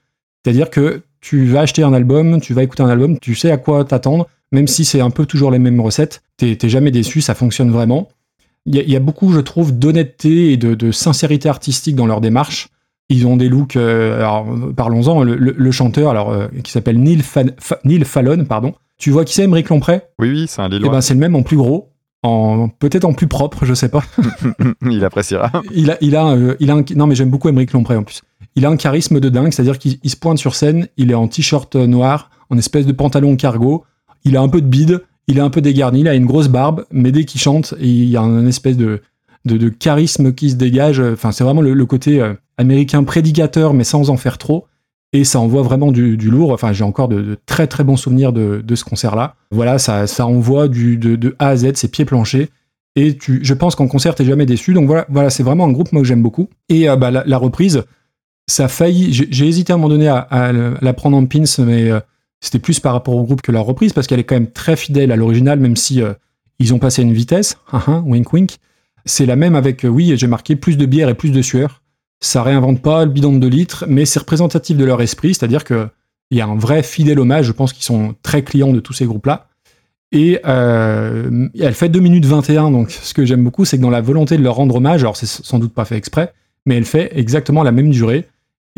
C'est-à-dire 0.45 0.69
que 0.69 1.01
tu 1.19 1.45
vas 1.47 1.62
acheter 1.62 1.84
un 1.84 1.91
album, 1.93 2.39
tu 2.39 2.53
vas 2.53 2.63
écouter 2.63 2.84
un 2.84 2.89
album, 2.89 3.19
tu 3.19 3.36
sais 3.36 3.51
à 3.51 3.58
quoi 3.58 3.84
t'attendre, 3.84 4.27
même 4.53 4.67
si 4.67 4.86
c'est 4.86 5.01
un 5.01 5.10
peu 5.10 5.25
toujours 5.25 5.51
les 5.51 5.60
mêmes 5.60 5.81
recettes. 5.81 6.21
T'es 6.38 6.58
jamais 6.69 6.91
déçu, 6.91 7.19
ça 7.19 7.34
fonctionne 7.36 7.71
vraiment. 7.71 8.08
Il 8.67 8.75
y, 8.75 8.95
a- 8.95 8.99
beaucoup, 8.99 9.31
je 9.34 9.39
trouve, 9.41 9.77
d'honnêteté 9.77 10.51
et 10.53 10.58
de 10.58 10.91
sincérité 10.91 11.49
artistique 11.49 11.95
dans 11.95 12.05
leur 12.05 12.21
démarche. 12.21 12.69
Ils 13.10 13.28
ont 13.28 13.38
des 13.38 13.50
looks. 13.50 13.76
euh, 13.76 14.18
alors, 14.18 14.48
parlons-en. 14.76 15.24
Le, 15.24 15.36
le- 15.36 15.54
le 15.58 15.72
chanteur, 15.72 16.10
alors, 16.10 16.32
euh, 16.32 16.48
qui 16.63 16.72
s'appelle 16.72 17.00
Neil, 17.00 17.22
Fan- 17.22 17.54
Fa- 17.60 17.80
Neil 17.86 18.04
Fallon, 18.04 18.46
pardon. 18.46 18.74
Tu 18.98 19.12
vois 19.12 19.26
qui 19.26 19.34
c'est, 19.34 19.44
Émeric 19.44 19.70
Lompré? 19.70 20.02
Oui, 20.20 20.30
oui, 20.30 20.46
c'est 20.48 20.62
un 20.62 20.68
Eh 20.68 20.76
Lillois. 20.76 20.91
ben, 20.91 21.02
c'est 21.02 21.13
le 21.13 21.20
même 21.20 21.36
en 21.36 21.44
plus 21.44 21.58
gros, 21.58 21.91
en 22.24 22.70
peut-être 22.70 23.06
en 23.06 23.13
plus 23.13 23.28
propre, 23.28 23.65
je 23.65 23.74
sais 23.74 23.89
pas. 23.89 24.04
Il 24.89 25.04
appréciera. 25.06 25.52
il 25.74 25.91
a, 25.91 25.98
il 26.02 26.15
a, 26.15 26.28
euh, 26.32 26.56
il 26.60 26.72
a 26.72 26.76
un, 26.76 26.84
non 26.96 27.06
mais 27.08 27.13
j'aime 27.15 27.30
beaucoup 27.30 27.50
Émeric 27.50 27.74
Lompré 27.74 27.96
en 27.98 28.04
plus. 28.04 28.22
Il 28.56 28.65
a 28.65 28.70
un 28.70 28.78
charisme 28.78 29.20
de 29.20 29.30
dingue, 29.30 29.52
c'est-à-dire 29.52 29.78
qu'il 29.80 29.98
il 30.02 30.10
se 30.10 30.15
pointe 30.15 30.38
sur 30.38 30.56
scène, 30.56 30.88
il 30.98 31.12
est 31.12 31.15
en 31.15 31.28
t-shirt 31.28 31.76
noir, 31.76 32.30
en 32.50 32.58
espèce 32.58 32.86
de 32.86 32.94
pantalon 32.94 33.36
cargo, 33.36 33.84
il 34.24 34.38
a 34.38 34.41
un 34.41 34.48
peu 34.48 34.62
de 34.62 34.68
bide, 34.68 35.04
il 35.28 35.38
est 35.38 35.41
un 35.41 35.50
peu 35.50 35.60
dégarni, 35.62 36.00
il 36.02 36.08
a 36.08 36.15
une 36.15 36.26
grosse 36.26 36.48
barbe, 36.48 36.86
mais 36.91 37.12
dès 37.12 37.26
qu'il 37.26 37.41
chante, 37.41 37.74
il 37.82 38.06
y 38.06 38.15
a 38.18 38.22
un 38.22 38.46
espèce 38.48 38.78
de, 38.78 39.02
de, 39.44 39.58
de 39.58 39.70
charisme 39.70 40.34
qui 40.34 40.50
se 40.52 40.56
dégage. 40.56 41.00
Enfin, 41.02 41.32
c'est 41.34 41.44
vraiment 41.44 41.62
le, 41.62 41.74
le 41.74 41.86
côté 41.86 42.22
euh, 42.22 42.34
américain 42.58 43.04
prédicateur, 43.04 43.74
mais 43.74 43.84
sans 43.84 44.10
en 44.10 44.18
faire 44.18 44.38
trop. 44.38 44.65
Et 45.13 45.24
ça 45.24 45.39
envoie 45.39 45.62
vraiment 45.62 45.91
du, 45.91 46.18
lourd. 46.18 46.52
Enfin, 46.52 46.74
j'ai 46.74 46.84
encore 46.84 47.08
de, 47.08 47.38
très 47.46 47.68
très 47.68 47.84
bons 47.84 47.96
souvenirs 47.96 48.34
de, 48.34 48.76
ce 48.76 48.84
concert-là. 48.84 49.36
Voilà, 49.52 49.78
ça, 49.80 50.08
ça 50.08 50.26
envoie 50.28 50.68
du, 50.68 50.98
de, 50.98 51.36
A 51.39 51.50
à 51.50 51.56
Z, 51.56 51.72
c'est 51.76 51.88
pieds 51.88 52.06
planchers. 52.06 52.48
Et 52.98 53.18
tu, 53.18 53.39
je 53.44 53.54
pense 53.54 53.76
qu'en 53.76 53.88
concert, 53.88 54.15
t'es 54.15 54.26
jamais 54.26 54.46
déçu. 54.46 54.74
Donc 54.74 54.88
voilà, 54.88 55.06
voilà 55.10 55.30
c'est 55.30 55.44
vraiment 55.44 55.65
un 55.65 55.72
groupe 55.72 55.91
moi 55.91 56.02
que 56.02 56.08
j'aime 56.08 56.22
beaucoup. 56.22 56.50
Et 56.70 56.89
euh, 56.89 56.96
bah, 56.96 57.12
la, 57.12 57.38
reprise, 57.38 57.84
ça 58.48 58.65
a 58.65 58.68
failli. 58.68 59.13
J'ai 59.13 59.48
hésité 59.48 59.74
à 59.74 59.76
un 59.76 59.78
moment 59.78 59.89
donné 59.89 60.08
à, 60.08 60.52
la 60.82 60.94
prendre 60.94 61.18
en 61.18 61.26
pins, 61.26 61.44
mais 61.60 61.91
euh, 61.91 62.00
c'était 62.41 62.60
plus 62.60 62.80
par 62.80 62.94
rapport 62.94 63.15
au 63.15 63.24
groupe 63.24 63.41
que 63.41 63.52
la 63.52 63.62
reprise 63.62 63.94
parce 63.94 64.08
qu'elle 64.08 64.20
est 64.20 64.24
quand 64.24 64.36
même 64.36 64.52
très 64.52 64.76
fidèle 64.76 65.12
à 65.12 65.15
l'original, 65.15 65.60
même 65.60 65.76
si 65.76 66.02
euh, 66.02 66.13
ils 66.60 66.74
ont 66.74 66.80
passé 66.80 67.02
une 67.02 67.13
vitesse. 67.13 67.58
Hein, 67.74 67.84
hein, 67.88 68.04
wink 68.06 68.32
wink. 68.32 68.58
C'est 69.06 69.26
la 69.26 69.36
même 69.36 69.56
avec, 69.56 69.86
oui, 69.88 70.13
j'ai 70.18 70.28
marqué 70.28 70.56
plus 70.56 70.78
de 70.78 70.86
bière 70.86 71.10
et 71.10 71.13
plus 71.13 71.32
de 71.32 71.41
sueur. 71.41 71.84
Ça 72.21 72.43
réinvente 72.43 72.82
pas 72.82 73.06
le 73.06 73.12
bidon 73.12 73.34
de 73.34 73.39
2 73.39 73.47
litres, 73.47 73.86
mais 73.88 74.06
c'est 74.06 74.19
représentatif 74.19 74.78
de 74.78 74.86
leur 74.86 75.01
esprit, 75.01 75.34
c'est-à-dire 75.34 75.63
que 75.63 75.89
il 76.32 76.38
y 76.38 76.41
a 76.41 76.47
un 76.47 76.56
vrai 76.56 76.82
fidèle 76.84 77.19
hommage. 77.19 77.45
Je 77.45 77.51
pense 77.51 77.73
qu'ils 77.73 77.84
sont 77.84 78.15
très 78.23 78.43
clients 78.43 78.73
de 78.73 78.80
tous 78.80 78.93
ces 78.93 79.06
groupes-là. 79.06 79.47
Et 80.12 80.39
euh, 80.45 81.49
elle 81.60 81.73
fait 81.73 81.89
2 81.89 81.99
minutes 81.99 82.25
21, 82.25 82.71
donc 82.71 82.91
ce 82.91 83.13
que 83.13 83.25
j'aime 83.25 83.43
beaucoup, 83.43 83.65
c'est 83.65 83.78
que 83.78 83.82
dans 83.82 83.89
la 83.89 84.01
volonté 84.01 84.38
de 84.38 84.43
leur 84.43 84.56
rendre 84.56 84.75
hommage, 84.75 85.01
alors 85.01 85.17
c'est 85.17 85.25
sans 85.25 85.60
doute 85.60 85.73
pas 85.73 85.86
fait 85.86 85.97
exprès, 85.97 86.34
mais 86.65 86.78
elle 86.78 86.86
fait 86.86 87.12
exactement 87.17 87.63
la 87.63 87.71
même 87.71 87.89
durée. 87.89 88.25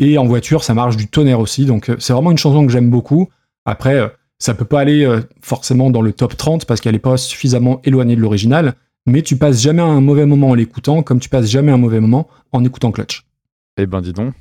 Et 0.00 0.18
en 0.18 0.26
voiture, 0.26 0.64
ça 0.64 0.74
marche 0.74 0.96
du 0.96 1.06
tonnerre 1.06 1.40
aussi. 1.40 1.64
Donc 1.64 1.90
euh, 1.90 1.96
c'est 1.98 2.12
vraiment 2.12 2.30
une 2.30 2.38
chanson 2.38 2.66
que 2.66 2.72
j'aime 2.72 2.90
beaucoup. 2.90 3.28
Après, 3.64 3.94
euh, 3.94 4.08
ça 4.38 4.54
peut 4.54 4.64
pas 4.64 4.80
aller 4.80 5.04
forcément 5.42 5.90
dans 5.90 6.00
le 6.00 6.12
top 6.12 6.36
30 6.36 6.64
parce 6.64 6.80
qu'elle 6.80 6.94
est 6.94 7.00
pas 7.00 7.16
suffisamment 7.16 7.80
éloignée 7.82 8.14
de 8.14 8.20
l'original. 8.20 8.74
Mais 9.06 9.22
tu 9.22 9.36
passes 9.36 9.60
jamais 9.60 9.82
un 9.82 10.00
mauvais 10.00 10.26
moment 10.26 10.50
en 10.50 10.54
l'écoutant, 10.54 11.02
comme 11.02 11.18
tu 11.18 11.28
passes 11.28 11.50
jamais 11.50 11.72
un 11.72 11.76
mauvais 11.76 11.98
moment 11.98 12.28
en 12.52 12.64
écoutant 12.64 12.92
Clutch. 12.92 13.27
Eh 13.78 13.86
ben, 13.86 14.00
dis 14.00 14.12
donc. 14.12 14.34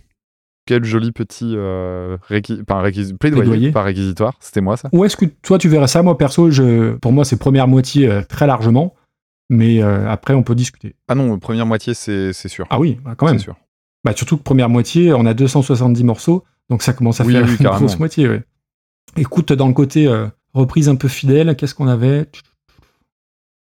Quel 0.66 0.84
joli 0.84 1.14
petit 1.14 1.54
euh, 1.56 2.18
réquis- 2.30 2.62
pas 2.64 2.76
un 2.76 2.82
réquis- 2.84 3.14
plaidoyer, 3.16 3.50
Plaidoyer. 3.50 3.72
pas 3.72 3.84
réquisitoire. 3.84 4.34
C'était 4.42 4.60
moi, 4.60 4.76
ça 4.76 4.90
Où 4.92 5.06
est-ce 5.06 5.16
que 5.16 5.24
toi 5.26 5.58
tu 5.58 5.70
verrais 5.70 5.88
ça? 5.88 6.04
Moi 6.04 6.18
perso, 6.18 6.52
je, 6.52 6.96
pour 6.96 7.14
moi 7.14 7.24
c'est 7.24 7.38
première 7.38 7.70
moitié 7.70 8.10
euh, 8.10 8.22
très 8.28 8.48
largement. 8.48 8.94
Mais 9.50 9.82
euh, 9.82 10.10
après, 10.10 10.34
on 10.34 10.44
peut 10.44 10.56
discuter. 10.56 10.96
Ah 11.08 11.16
non, 11.16 11.40
première 11.40 11.66
moitié, 11.66 11.94
c'est 11.94 12.34
sûr. 12.34 12.66
Ah 12.70 12.82
oui, 12.82 13.00
bah, 13.06 13.14
quand 13.16 13.28
même. 13.28 13.40
Sûr. 13.40 13.56
Bah, 14.04 14.12
surtout 14.14 14.36
que 14.36 14.44
première 14.44 14.68
moitié, 14.68 15.14
on 15.14 15.26
a 15.26 15.34
270 15.34 16.04
morceaux, 16.04 16.44
donc 16.70 16.82
ça 16.84 16.92
commence 16.92 17.22
à 17.22 17.24
Oui, 17.24 17.32
faire 17.32 17.46
oui, 17.46 17.52
une 17.52 17.58
carrément. 17.58 17.80
grosse 17.86 17.98
moitié. 17.98 18.28
ouais. 18.28 18.44
Écoute, 19.16 19.54
dans 19.54 19.68
le 19.70 19.74
côté 19.74 20.06
reprise 20.54 20.90
un 20.90 20.96
peu 20.98 21.08
fidèle, 21.08 21.56
qu'est-ce 21.56 21.76
qu'on 21.76 21.88
avait? 21.88 22.26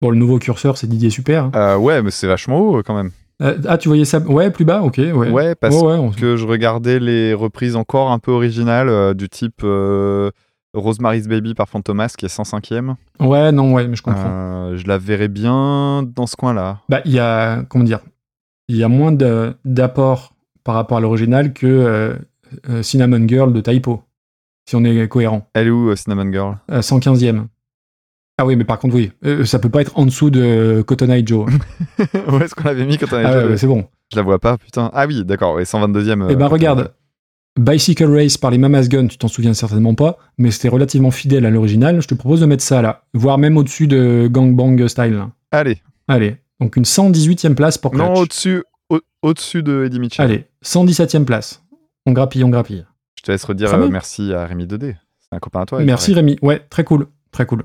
Bon, 0.01 0.11
le 0.11 0.17
nouveau 0.17 0.39
curseur, 0.39 0.77
c'est 0.79 0.87
Didier 0.87 1.11
Super. 1.11 1.51
hein. 1.53 1.77
Ouais, 1.79 2.01
mais 2.01 2.13
c'est 2.13 2.29
vachement 2.29 2.61
haut 2.61 2.83
quand 2.85 2.95
même. 2.95 3.11
Euh, 3.43 3.59
ah, 3.67 3.77
tu 3.79 3.89
voyais 3.89 4.05
ça 4.05 4.19
Ouais, 4.21 4.51
plus 4.51 4.65
bas, 4.65 4.83
ok. 4.83 4.99
Ouais, 4.99 5.31
Ouais, 5.31 5.55
parce 5.55 5.75
Ouais, 5.77 5.83
ouais, 5.93 5.97
on- 5.97 6.11
que 6.11 6.37
je 6.37 6.47
regardais 6.47 6.99
les 7.01 7.35
reprises 7.35 7.75
encore 7.77 8.11
un 8.13 8.19
peu 8.19 8.31
originales 8.31 8.89
euh, 8.89 9.15
du 9.15 9.29
type 9.29 9.63
euh, 9.65 10.31
Rosemary's 10.75 11.27
Baby 11.29 11.55
par 11.55 11.69
Fantomas 11.69 12.15
qui 12.17 12.25
est 12.27 12.29
105e. 12.29 12.95
ouais, 13.21 13.53
non, 13.53 13.73
ouais, 13.75 13.89
mais 13.89 13.97
je 13.97 14.03
comprends. 14.03 14.75
Je 14.77 14.87
la 14.87 14.97
verrais 14.99 15.29
bien 15.29 16.03
dans 16.15 16.27
ce 16.27 16.37
coin-là. 16.37 16.79
Bah, 16.89 17.01
il 17.05 17.13
y 17.13 17.19
a, 17.19 17.63
comment 17.69 17.85
dire, 17.85 18.01
il 18.69 18.77
y 18.77 18.85
a 18.85 18.89
moins 18.89 19.13
d'apport 19.65 20.35
par 20.65 20.75
rapport 20.77 20.99
à 20.99 21.01
l'original 21.01 21.53
que 21.53 22.17
Cinnamon 22.83 23.27
Girl 23.27 23.53
de 23.53 23.61
Typo, 23.61 24.03
si 24.69 24.77
on 24.77 24.85
est 24.85 25.09
cohérent. 25.09 25.47
Elle 25.55 25.67
est 25.67 25.71
où, 25.71 25.95
Cinnamon 25.97 26.31
Girl? 26.33 26.57
Euh, 26.71 26.81
115e. 26.81 27.47
Ah 28.43 28.47
oui, 28.47 28.57
mais 28.57 28.65
par 28.65 28.81
contre, 28.81 28.97
oui, 28.97 29.13
euh, 29.25 29.45
ça 29.45 29.61
peut 29.61 29.69
pas 29.69 29.83
être 29.83 29.97
en 29.97 30.05
dessous 30.05 30.29
de 30.31 30.83
Cotton 30.85 31.11
Eye 31.11 31.25
Joe. 31.25 31.47
Où 32.29 32.37
est-ce 32.39 32.57
qu'on 32.57 32.65
l'avait 32.65 32.85
mis 32.85 32.99
quand 32.99 33.07
on 33.13 33.17
avait 33.17 33.25
Ah 33.27 33.39
ouais, 33.39 33.45
ouais, 33.51 33.57
c'est 33.57 33.69
bon. 33.69 33.87
Je 34.11 34.17
la 34.17 34.23
vois 34.23 34.41
pas, 34.41 34.59
putain. 34.59 34.91
Ah 34.93 35.07
oui, 35.07 35.25
d'accord, 35.25 35.55
ouais, 35.55 35.63
122e. 35.63 36.27
Eh 36.29 36.35
ben 36.35 36.47
euh, 36.47 36.49
regarde, 36.49 36.93
Bicycle 37.59 38.07
Race 38.13 38.37
par 38.39 38.51
les 38.51 38.59
Mamas 38.59 38.89
Gun, 38.89 39.07
tu 39.07 39.17
t'en 39.19 39.29
souviens 39.29 39.55
certainement 39.55 39.95
pas, 39.95 40.19
mais 40.39 40.51
c'était 40.51 40.69
relativement 40.69 41.11
fidèle 41.13 41.47
à 41.47 41.51
l'original. 41.51 42.01
Je 42.03 42.09
te 42.09 42.15
propose 42.15 42.41
de 42.41 42.47
mettre 42.47 42.65
ça 42.65 42.83
là, 42.83 43.05
voire 43.15 43.39
même 43.39 43.57
au-dessus 43.57 43.87
de 43.87 44.29
Gangbang 44.31 44.87
Style. 44.89 45.15
là. 45.15 45.31
Allez, 45.53 45.79
Allez, 46.09 46.37
donc 46.61 46.75
une 46.77 46.85
118e 46.85 47.55
place 47.55 47.79
pour 47.79 47.93
Clutch. 47.93 48.03
non, 48.05 48.15
au-dessus 48.15 48.65
au- 48.91 49.01
au-dessus 49.23 49.63
de 49.63 49.85
Eddie 49.85 50.01
Mitchell. 50.01 50.25
Allez, 50.25 50.47
117e 50.65 51.25
place. 51.25 51.63
On 52.07 52.13
grappille, 52.13 52.43
on 52.43 52.49
grappille. 52.49 52.85
Je 53.19 53.23
te 53.23 53.31
laisse 53.31 53.45
redire 53.45 53.73
euh, 53.73 53.89
merci 53.89 54.33
à 54.35 54.45
Rémi 54.47 54.67
2D. 54.67 54.97
C'est 55.21 55.37
un 55.37 55.39
copain 55.39 55.61
à 55.61 55.67
toi. 55.67 55.81
Merci 55.85 56.13
Rémi. 56.13 56.39
Ouais, 56.43 56.61
très 56.71 56.83
cool, 56.85 57.07
très 57.31 57.47
cool. 57.47 57.63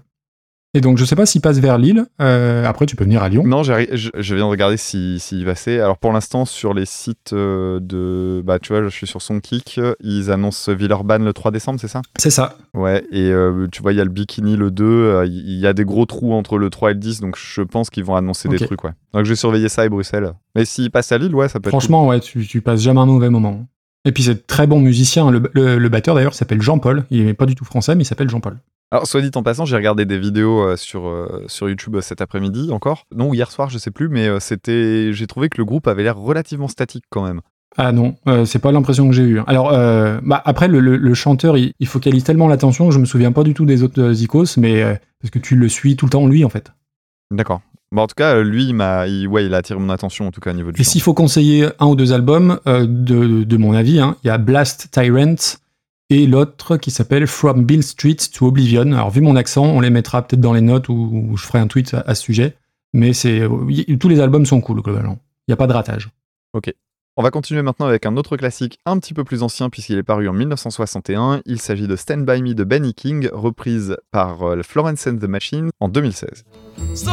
Et 0.74 0.82
donc 0.82 0.98
je 0.98 1.06
sais 1.06 1.16
pas 1.16 1.26
s'il 1.26 1.42
passe 1.42 1.58
vers 1.60 1.78
Lille. 1.78 2.06
euh, 2.22 2.66
après, 2.66 2.86
tu 2.86 2.96
peux 2.96 3.04
venir 3.06 3.24
à 3.24 3.30
Lyon. 3.30 3.44
Non, 3.46 3.64
je, 3.64 3.74
je 3.94 4.36
viens 4.36 4.46
de 4.46 4.50
regarder 4.50 4.78
s'il 4.78 5.20
si, 5.20 5.36
s'il 5.38 5.46
passait. 5.46 5.80
Alors 5.80 5.98
pour 5.98 6.12
l'instant, 6.12 6.46
sur 6.46 6.74
les 6.74 6.86
sites 6.86 7.32
euh, 7.34 7.80
de. 7.82 8.42
Bah, 8.46 8.60
tu 8.60 8.74
vois, 8.74 8.84
je 8.84 8.90
suis 8.90 9.08
sur 9.08 9.22
son 9.22 9.40
kick. 9.40 9.80
Ils 10.02 10.30
annoncent 10.30 10.72
Villeurbanne 10.74 11.24
le 11.24 11.34
3 11.34 11.52
décembre, 11.52 11.80
c'est 11.80 11.88
ça? 11.88 12.02
C'est 12.20 12.30
ça. 12.30 12.58
Ouais, 12.74 13.04
et 13.12 13.32
euh, 13.32 13.68
tu 13.72 13.82
vois, 13.82 13.94
il 13.94 13.96
y 13.96 14.02
a 14.02 14.04
le 14.04 14.10
Bikini 14.12 14.56
le 14.58 14.70
2. 14.70 14.84
euh, 14.86 15.26
Il 15.26 15.58
y 15.58 15.66
a 15.66 15.74
des 15.74 15.86
gros 15.86 16.06
trous 16.06 16.34
entre 16.34 16.58
le 16.58 16.70
3 16.70 16.92
et 16.92 16.94
le 16.94 17.00
10, 17.00 17.22
donc 17.22 17.38
je 17.38 17.62
pense 17.62 17.90
qu'ils 17.90 18.04
vont 18.04 18.16
annoncer 18.16 18.48
des 18.50 18.58
trucs, 18.66 18.84
ouais. 18.84 18.92
Donc 19.14 19.24
je 19.24 19.30
vais 19.30 19.36
surveiller 19.36 19.70
ça 19.70 19.86
et 19.86 19.90
Bruxelles. 19.90 20.34
Mais 20.56 20.66
s'il 20.66 20.92
passe 20.92 21.12
à 21.12 21.18
Lille, 21.18 21.34
ouais, 21.34 21.48
ça 21.48 21.60
peut 21.60 21.70
être. 21.70 21.72
Franchement, 21.72 22.08
ouais, 22.08 22.20
tu, 22.20 22.46
tu 22.46 22.62
passes 22.62 22.82
jamais 22.82 23.00
un 23.00 23.06
mauvais 23.06 23.30
moment. 23.30 23.66
Et 24.06 24.12
puis 24.12 24.24
c'est 24.24 24.46
très 24.46 24.68
bon 24.68 24.80
musicien. 24.80 25.32
Le, 25.32 25.50
le- 25.54 25.78
le 25.80 25.90
batteur 25.90 26.14
d'ailleurs 26.14 26.34
s'appelle 26.36 26.62
Jean-Paul. 26.62 27.06
Il 27.10 27.28
est 27.28 27.34
pas 27.34 27.46
du 27.46 27.56
tout 27.56 27.66
français, 27.66 27.96
mais 27.96 28.04
il 28.04 28.06
s'appelle 28.06 28.30
Jean-Paul. 28.30 28.58
Alors, 28.92 29.06
soit 29.06 29.22
dit 29.22 29.32
en 29.36 29.44
passant, 29.44 29.66
j'ai 29.66 29.76
regardé 29.76 30.06
des 30.06 30.18
vidéos 30.18 30.62
euh, 30.62 30.78
sur, 30.78 31.08
euh, 31.08 31.44
sur 31.48 31.68
YouTube 31.68 31.98
euh, 31.98 32.02
cet 32.02 32.22
après-midi 32.22 32.70
encore. 32.72 33.06
Non, 33.14 33.34
hier 33.34 33.52
soir, 33.52 33.70
je 33.70 33.78
sais 33.78 33.92
plus, 33.92 34.08
mais 34.08 34.28
euh, 34.28 34.40
c'était. 34.40 35.12
J'ai 35.12 35.28
trouvé 35.28 35.50
que 35.50 35.58
le 35.58 35.66
groupe 35.66 35.88
avait 35.88 36.04
l'air 36.04 36.18
relativement 36.18 36.70
statique 36.70 37.04
quand 37.10 37.24
même. 37.24 37.42
Ah 37.80 37.92
non, 37.92 38.16
c'est 38.46 38.58
pas 38.60 38.72
l'impression 38.72 39.08
que 39.08 39.14
j'ai 39.14 39.24
eue. 39.24 39.42
Alors, 39.46 39.72
euh, 39.72 40.20
bah, 40.24 40.42
après, 40.46 40.68
le, 40.68 40.80
le- 40.80 40.98
le 40.98 41.14
chanteur, 41.14 41.58
il, 41.58 41.74
il 41.80 41.86
focalise 41.86 42.24
tellement 42.24 42.48
l'attention, 42.48 42.90
je 42.90 42.98
me 42.98 43.06
souviens 43.06 43.32
pas 43.32 43.44
du 43.44 43.54
tout 43.54 43.66
des 43.66 43.84
autres 43.84 44.14
Zikos, 44.14 44.58
mais 44.58 44.82
parce 45.22 45.30
que 45.30 45.38
tu 45.38 45.56
le 45.56 45.70
suis 45.70 45.96
tout 45.96 46.06
le 46.08 46.10
temps, 46.10 46.26
lui, 46.26 46.44
en 46.44 46.50
fait. 46.50 46.72
D'accord. 47.30 47.62
Bon, 47.92 48.02
en 48.02 48.08
tout 48.08 48.16
cas, 48.16 48.42
lui, 48.42 48.66
il 48.70 48.74
m'a, 48.74 49.06
il, 49.08 49.28
ouais, 49.28 49.46
il 49.46 49.54
a 49.54 49.58
attiré 49.58 49.80
mon 49.80 49.90
attention, 49.90 50.26
en 50.26 50.32
tout 50.32 50.42
cas, 50.42 50.52
au 50.52 50.54
niveau 50.56 50.72
du 50.72 50.82
Et 50.82 50.84
s'il 50.84 51.02
faut 51.02 51.14
conseiller 51.14 51.68
un 51.80 51.86
ou 51.86 51.96
deux 51.96 52.14
albums, 52.14 52.60
de, 52.66 53.44
de 53.44 53.58
mon 53.58 53.74
avis, 53.74 54.00
hein, 54.00 54.16
il 54.24 54.28
y 54.28 54.32
a 54.32 54.40
Blast 54.40 54.90
Tyrant 54.90 55.36
et 56.10 56.26
l'autre 56.26 56.78
qui 56.78 56.92
s'appelle 56.92 57.28
From 57.28 57.66
Bill 57.66 57.84
Street 57.84 58.18
to 58.34 58.48
Oblivion. 58.48 58.92
Alors, 58.94 59.10
vu 59.10 59.22
mon 59.22 59.36
accent, 59.36 59.66
on 59.66 59.80
les 59.80 59.90
mettra 59.90 60.22
peut-être 60.22 60.42
dans 60.42 60.54
les 60.54 60.62
notes 60.62 60.90
ou, 60.90 61.34
je 61.36 61.44
ferai 61.44 61.60
un 61.60 61.68
tweet 61.68 61.94
à, 61.94 62.02
à 62.02 62.16
ce 62.16 62.24
sujet. 62.24 62.56
Mais 62.94 63.14
c'est, 63.14 63.42
euh, 63.42 63.98
tous 64.00 64.10
les 64.10 64.20
albums 64.20 64.46
sont 64.46 64.62
cool, 64.62 64.82
globalement. 64.82 65.20
Il 65.48 65.52
n'y 65.52 65.54
a 65.54 65.58
pas 65.58 65.68
de 65.68 65.74
ratage. 65.74 66.10
On 67.20 67.24
va 67.24 67.32
continuer 67.32 67.64
maintenant 67.64 67.88
avec 67.88 68.06
un 68.06 68.16
autre 68.16 68.38
classique 68.38 68.80
un 68.86 69.00
petit 69.00 69.16
peu 69.16 69.24
plus 69.24 69.42
ancien 69.42 69.72
puisqu'il 69.72 69.98
est 69.98 70.04
paru 70.04 70.30
en 70.30 70.34
1961. 70.34 71.42
Il 71.46 71.60
s'agit 71.60 71.88
de 71.88 71.96
Stand 71.96 72.26
By 72.26 72.44
Me 72.44 72.54
de 72.54 72.64
Benny 72.64 72.94
King, 72.94 73.28
reprise 73.32 73.98
par 74.12 74.44
euh, 74.44 74.62
Florence 74.62 75.08
and 75.08 75.18
the 75.18 75.24
Machine 75.24 75.72
en 75.80 75.90
2016. 75.90 76.44
So 76.94 77.12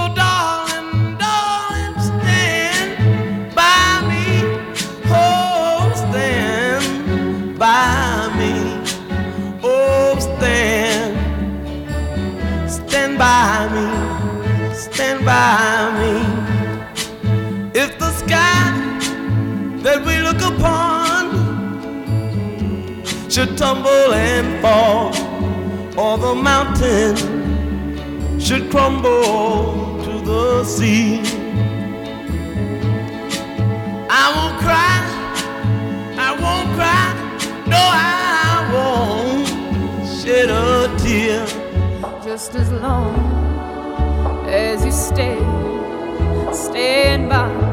should 23.35 23.59
tumble 23.59 24.13
and 24.15 24.63
fall, 24.63 25.09
or 25.99 26.17
the 26.19 26.35
mountain 26.37 27.17
should 28.39 28.71
crumble 28.71 30.01
to 30.05 30.21
the 30.21 30.63
sea. 30.63 31.19
I 34.09 34.25
won't 34.37 34.57
cry, 34.63 35.01
I 36.17 36.31
won't 36.45 36.69
cry, 36.79 37.07
no, 37.67 37.83
I 37.83 38.71
won't 38.73 39.49
shed 40.17 40.51
a 40.51 40.97
tear. 40.99 41.45
just 42.23 42.55
as 42.55 42.71
long 42.71 43.17
as 44.47 44.85
you 44.85 44.93
stay, 44.93 45.39
stand 46.53 47.31
by 47.31 47.64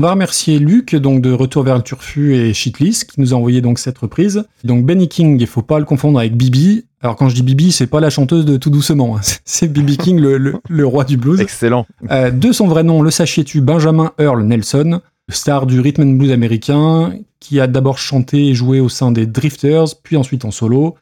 va 0.00 0.10
remercier 0.12 0.58
Luc, 0.58 0.94
donc 0.96 1.22
de 1.22 1.32
Retour 1.32 1.62
vers 1.62 1.76
le 1.76 1.82
Turfu 1.82 2.34
et 2.34 2.52
Shitlist, 2.52 3.04
qui 3.10 3.20
nous 3.20 3.32
a 3.32 3.36
envoyé 3.36 3.60
donc 3.60 3.78
cette 3.78 3.98
reprise. 3.98 4.44
Donc 4.64 4.84
Benny 4.84 5.08
King, 5.08 5.38
il 5.40 5.46
faut 5.46 5.62
pas 5.62 5.78
le 5.78 5.84
confondre 5.84 6.18
avec 6.18 6.36
Bibi. 6.36 6.84
Alors 7.02 7.16
quand 7.16 7.28
je 7.28 7.34
dis 7.34 7.42
Bibi, 7.42 7.72
c'est 7.72 7.86
pas 7.86 8.00
la 8.00 8.10
chanteuse 8.10 8.44
de 8.44 8.56
Tout 8.56 8.70
doucement, 8.70 9.16
hein. 9.16 9.20
c'est 9.44 9.68
Bibi 9.72 9.96
King, 9.96 10.18
le, 10.20 10.36
le- 10.38 10.54
le 10.68 10.86
roi 10.86 11.04
du 11.04 11.16
blues. 11.16 11.40
Excellent. 11.40 11.86
Euh, 12.10 12.30
de 12.30 12.52
son 12.52 12.66
vrai 12.66 12.82
nom, 12.82 13.02
le 13.02 13.10
sachiez-tu, 13.10 13.60
Benjamin 13.60 14.12
Earl 14.18 14.42
Nelson, 14.44 15.00
star 15.30 15.66
du 15.66 15.80
rhythm 15.80 16.02
and 16.02 16.12
blues 16.16 16.32
américain, 16.32 17.14
qui 17.38 17.58
a 17.60 17.66
d'abord 17.66 17.98
chanté 17.98 18.48
et 18.48 18.54
joué 18.54 18.80
au 18.80 18.88
sein 18.88 19.12
des 19.12 19.26
Drifters, 19.26 19.86
puis 20.02 20.16
ensuite 20.16 20.44
en 20.44 20.50
solo. 20.50 20.96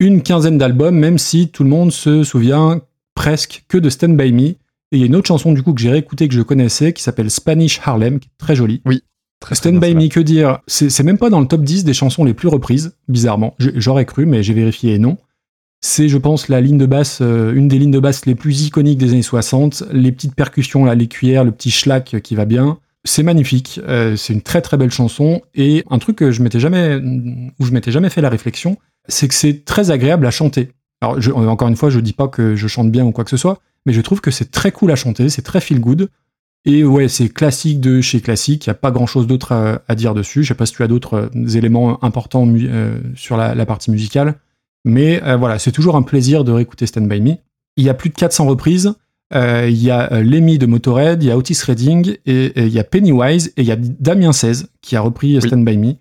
Une 0.00 0.22
quinzaine 0.22 0.58
d'albums, 0.58 0.96
même 0.96 1.18
si 1.18 1.48
tout 1.48 1.64
le 1.64 1.70
monde 1.70 1.90
se 1.92 2.22
souvient 2.24 2.80
presque 3.14 3.64
que 3.68 3.78
de 3.78 3.88
Stand 3.90 4.16
By 4.16 4.32
Me. 4.32 4.54
Et 4.94 4.98
il 4.98 5.00
y 5.00 5.02
a 5.02 5.06
une 5.06 5.16
autre 5.16 5.26
chanson 5.26 5.52
du 5.52 5.62
coup 5.64 5.74
que 5.74 5.80
j'ai 5.80 5.90
réécoutée 5.90 6.28
que 6.28 6.34
je 6.34 6.42
connaissais, 6.42 6.92
qui 6.92 7.02
s'appelle 7.02 7.28
Spanish 7.30 7.80
Harlem, 7.84 8.20
qui 8.20 8.28
est 8.28 8.38
très 8.38 8.54
jolie. 8.54 8.80
Très, 8.84 9.00
très 9.40 9.54
Stand 9.56 9.80
By. 9.80 9.94
Me, 9.94 10.08
que 10.08 10.20
dire 10.20 10.60
C'est 10.68 11.02
même 11.02 11.18
pas 11.18 11.30
dans 11.30 11.40
le 11.40 11.46
top 11.48 11.62
10 11.62 11.84
des 11.84 11.92
chansons 11.94 12.24
les 12.24 12.32
plus 12.32 12.46
reprises, 12.48 12.96
bizarrement. 13.08 13.54
J'aurais 13.58 14.04
cru, 14.06 14.24
mais 14.24 14.42
j'ai 14.44 14.54
vérifié 14.54 14.94
et 14.94 14.98
non. 14.98 15.18
C'est, 15.80 16.08
je 16.08 16.16
pense, 16.16 16.48
la 16.48 16.60
ligne 16.60 16.78
de 16.78 16.86
basse, 16.86 17.18
euh, 17.20 17.52
une 17.54 17.68
des 17.68 17.78
lignes 17.78 17.90
de 17.90 17.98
basse 17.98 18.24
les 18.24 18.34
plus 18.36 18.62
iconiques 18.66 18.98
des 18.98 19.10
années 19.10 19.22
60. 19.22 19.82
Les 19.92 20.12
petites 20.12 20.34
percussions, 20.34 20.84
là, 20.84 20.94
les 20.94 21.08
cuillères, 21.08 21.44
le 21.44 21.50
petit 21.50 21.70
schlack 21.72 22.20
qui 22.22 22.34
va 22.36 22.44
bien. 22.46 22.78
C'est 23.04 23.22
magnifique. 23.24 23.80
euh, 23.86 24.16
c'est 24.16 24.32
une 24.32 24.40
très 24.42 24.62
très 24.62 24.76
belle 24.78 24.92
chanson. 24.92 25.42
Et 25.54 25.84
un 25.90 25.98
truc 25.98 26.16
que 26.16 26.30
je 26.30 26.40
m'étais 26.40 26.60
jamais, 26.60 26.96
où 27.58 27.64
je 27.66 27.72
m'étais 27.72 27.90
jamais 27.90 28.08
fait 28.10 28.22
la 28.22 28.30
réflexion, 28.30 28.78
c'est 29.08 29.28
que 29.28 29.34
c'est 29.34 29.64
très 29.66 29.90
agréable 29.90 30.24
à 30.24 30.30
chanter. 30.30 30.70
Alors, 31.02 31.20
je- 31.20 31.32
encore 31.32 31.68
une 31.68 31.76
fois, 31.76 31.90
je 31.90 32.00
dis 32.00 32.14
pas 32.14 32.28
que 32.28 32.54
je 32.56 32.66
chante 32.68 32.90
bien 32.90 33.04
ou 33.04 33.12
quoi 33.12 33.24
que 33.24 33.30
ce 33.30 33.36
soit, 33.36 33.58
mais 33.86 33.92
je 33.92 34.00
trouve 34.00 34.20
que 34.20 34.30
c'est 34.30 34.50
très 34.50 34.72
cool 34.72 34.90
à 34.90 34.96
chanter, 34.96 35.28
c'est 35.28 35.42
très 35.42 35.60
feel 35.60 35.80
good. 35.80 36.08
Et 36.66 36.82
ouais, 36.82 37.08
c'est 37.08 37.28
classique 37.28 37.80
de 37.80 38.00
chez 38.00 38.20
classique, 38.22 38.66
il 38.66 38.70
n'y 38.70 38.72
a 38.72 38.76
pas 38.76 38.90
grand 38.90 39.06
chose 39.06 39.26
d'autre 39.26 39.52
à, 39.52 39.82
à 39.86 39.94
dire 39.94 40.14
dessus. 40.14 40.42
Je 40.42 40.48
sais 40.48 40.54
pas 40.54 40.64
si 40.64 40.72
tu 40.72 40.82
as 40.82 40.88
d'autres 40.88 41.30
euh, 41.34 41.48
éléments 41.48 42.02
importants 42.02 42.48
euh, 42.48 42.98
sur 43.14 43.36
la, 43.36 43.54
la 43.54 43.66
partie 43.66 43.90
musicale, 43.90 44.36
mais 44.86 45.22
euh, 45.22 45.36
voilà, 45.36 45.58
c'est 45.58 45.72
toujours 45.72 45.96
un 45.96 46.02
plaisir 46.02 46.42
de 46.44 46.52
réécouter 46.52 46.86
Stand 46.86 47.06
By 47.08 47.20
Me. 47.20 47.34
Il 47.76 47.84
y 47.84 47.90
a 47.90 47.94
plus 47.94 48.08
de 48.10 48.14
400 48.14 48.46
reprises. 48.46 48.94
Euh, 49.34 49.68
Il 49.68 49.82
y 49.82 49.90
a 49.90 50.20
Lemmy 50.22 50.58
de 50.58 50.66
Motorhead, 50.66 51.22
il 51.22 51.26
y 51.26 51.30
a 51.30 51.36
Otis 51.36 51.58
Redding, 51.66 52.16
et, 52.24 52.44
et 52.44 52.66
il 52.66 52.72
y 52.72 52.78
a 52.78 52.84
Pennywise, 52.84 53.52
et 53.56 53.62
il 53.62 53.66
y 53.66 53.72
a 53.72 53.76
Damien 53.76 54.32
16 54.32 54.68
qui 54.80 54.96
a 54.96 55.00
repris 55.00 55.40
Stand 55.40 55.64
By 55.64 55.76
Me. 55.76 55.94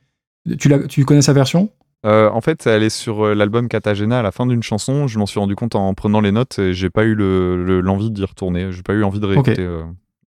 Tu 0.57 1.03
connais 1.05 1.21
sa 1.21 1.33
version? 1.33 1.69
Euh, 2.05 2.29
en 2.29 2.41
fait, 2.41 2.67
elle 2.67 2.83
est 2.83 2.89
sur 2.89 3.25
euh, 3.25 3.33
l'album 3.33 3.67
Katagena 3.69 4.19
à 4.19 4.21
la 4.23 4.31
fin 4.31 4.45
d'une 4.45 4.61
chanson. 4.63 5.07
Je 5.07 5.17
m'en 5.19 5.25
suis 5.25 5.39
rendu 5.39 5.55
compte 5.55 5.75
en 5.75 5.93
prenant 5.93 6.19
les 6.21 6.31
notes 6.31 6.59
et 6.59 6.73
j'ai 6.73 6.89
pas 6.89 7.03
eu 7.05 7.15
le- 7.15 7.63
le- 7.63 7.79
l'envie 7.81 8.11
d'y 8.11 8.25
retourner. 8.25 8.71
J'ai 8.71 8.83
pas 8.83 8.93
eu 8.93 9.03
envie 9.03 9.19
de 9.21 9.25
réécouter. 9.25 9.55
Euh. 9.59 9.83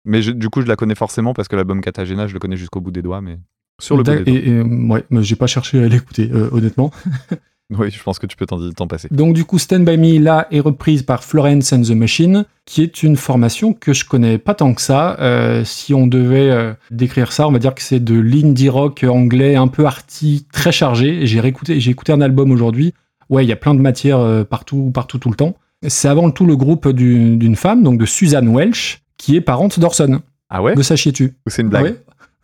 Mais 0.03 0.21
je- 0.21 0.31
du 0.31 0.49
coup, 0.49 0.61
je 0.61 0.67
la 0.67 0.75
connais 0.75 0.95
forcément 0.95 1.33
parce 1.33 1.47
que 1.47 1.55
l'album 1.55 1.79
Katagena, 1.81 2.27
je 2.27 2.33
le 2.33 2.39
connais 2.39 2.57
jusqu'au 2.57 2.81
bout 2.81 2.91
des 2.91 3.01
doigts, 3.01 3.21
mais 3.21 3.39
sur 3.79 3.95
le 3.95 4.03
bout 4.03 4.11
des 4.11 4.23
doigts. 4.23 4.33
et, 4.33 4.49
et, 4.49 4.61
ouais, 4.61 5.05
mais 5.11 5.23
j'ai 5.23 5.35
pas 5.37 5.47
cherché 5.47 5.81
à 5.81 5.87
l'écouter, 5.87 6.29
euh, 6.33 6.49
honnêtement. 6.51 6.91
Oui, 7.71 7.89
je 7.89 8.03
pense 8.03 8.19
que 8.19 8.27
tu 8.27 8.35
peux 8.35 8.45
t'en 8.45 8.87
passer. 8.87 9.07
Donc 9.11 9.33
du 9.33 9.45
coup, 9.45 9.57
Stand 9.57 9.85
By 9.85 9.97
Me, 9.97 10.19
là, 10.19 10.47
est 10.51 10.59
reprise 10.59 11.03
par 11.03 11.23
Florence 11.23 11.71
and 11.71 11.83
the 11.83 11.91
Machine, 11.91 12.45
qui 12.65 12.83
est 12.83 13.01
une 13.01 13.15
formation 13.15 13.73
que 13.73 13.93
je 13.93 14.03
connais 14.05 14.37
pas 14.37 14.53
tant 14.53 14.73
que 14.73 14.81
ça. 14.81 15.17
Euh, 15.21 15.63
si 15.63 15.93
on 15.93 16.05
devait 16.05 16.49
euh, 16.51 16.73
décrire 16.91 17.31
ça, 17.31 17.47
on 17.47 17.51
va 17.51 17.59
dire 17.59 17.73
que 17.73 17.81
c'est 17.81 18.01
de 18.03 18.19
l'indie 18.19 18.67
rock 18.69 19.05
anglais 19.07 19.55
un 19.55 19.67
peu 19.69 19.85
arty, 19.85 20.45
très 20.51 20.71
chargé. 20.73 21.25
J'ai 21.25 21.39
réécouté, 21.39 21.79
j'ai 21.79 21.91
écouté 21.91 22.11
un 22.11 22.19
album 22.21 22.51
aujourd'hui. 22.51 22.93
Ouais, 23.29 23.45
il 23.45 23.47
y 23.47 23.53
a 23.53 23.55
plein 23.55 23.73
de 23.73 23.79
matière 23.79 24.19
euh, 24.19 24.43
partout, 24.43 24.91
partout, 24.93 25.17
tout 25.17 25.29
le 25.29 25.35
temps. 25.35 25.55
C'est 25.87 26.09
avant 26.09 26.29
tout 26.29 26.45
le 26.45 26.57
groupe 26.57 26.89
du- 26.89 27.37
d'une 27.37 27.55
femme, 27.55 27.83
donc 27.83 27.97
de 27.97 28.05
Suzanne 28.05 28.49
Welsh, 28.49 29.01
qui 29.17 29.35
est 29.37 29.41
parente 29.41 29.79
d'Orson. 29.79 30.19
Ah 30.49 30.61
ouais? 30.61 30.75
Le 30.75 30.83
sachiez-tu? 30.83 31.35
C'est 31.47 31.61
une 31.61 31.69
blague? 31.69 31.83
Ouais? 31.85 31.95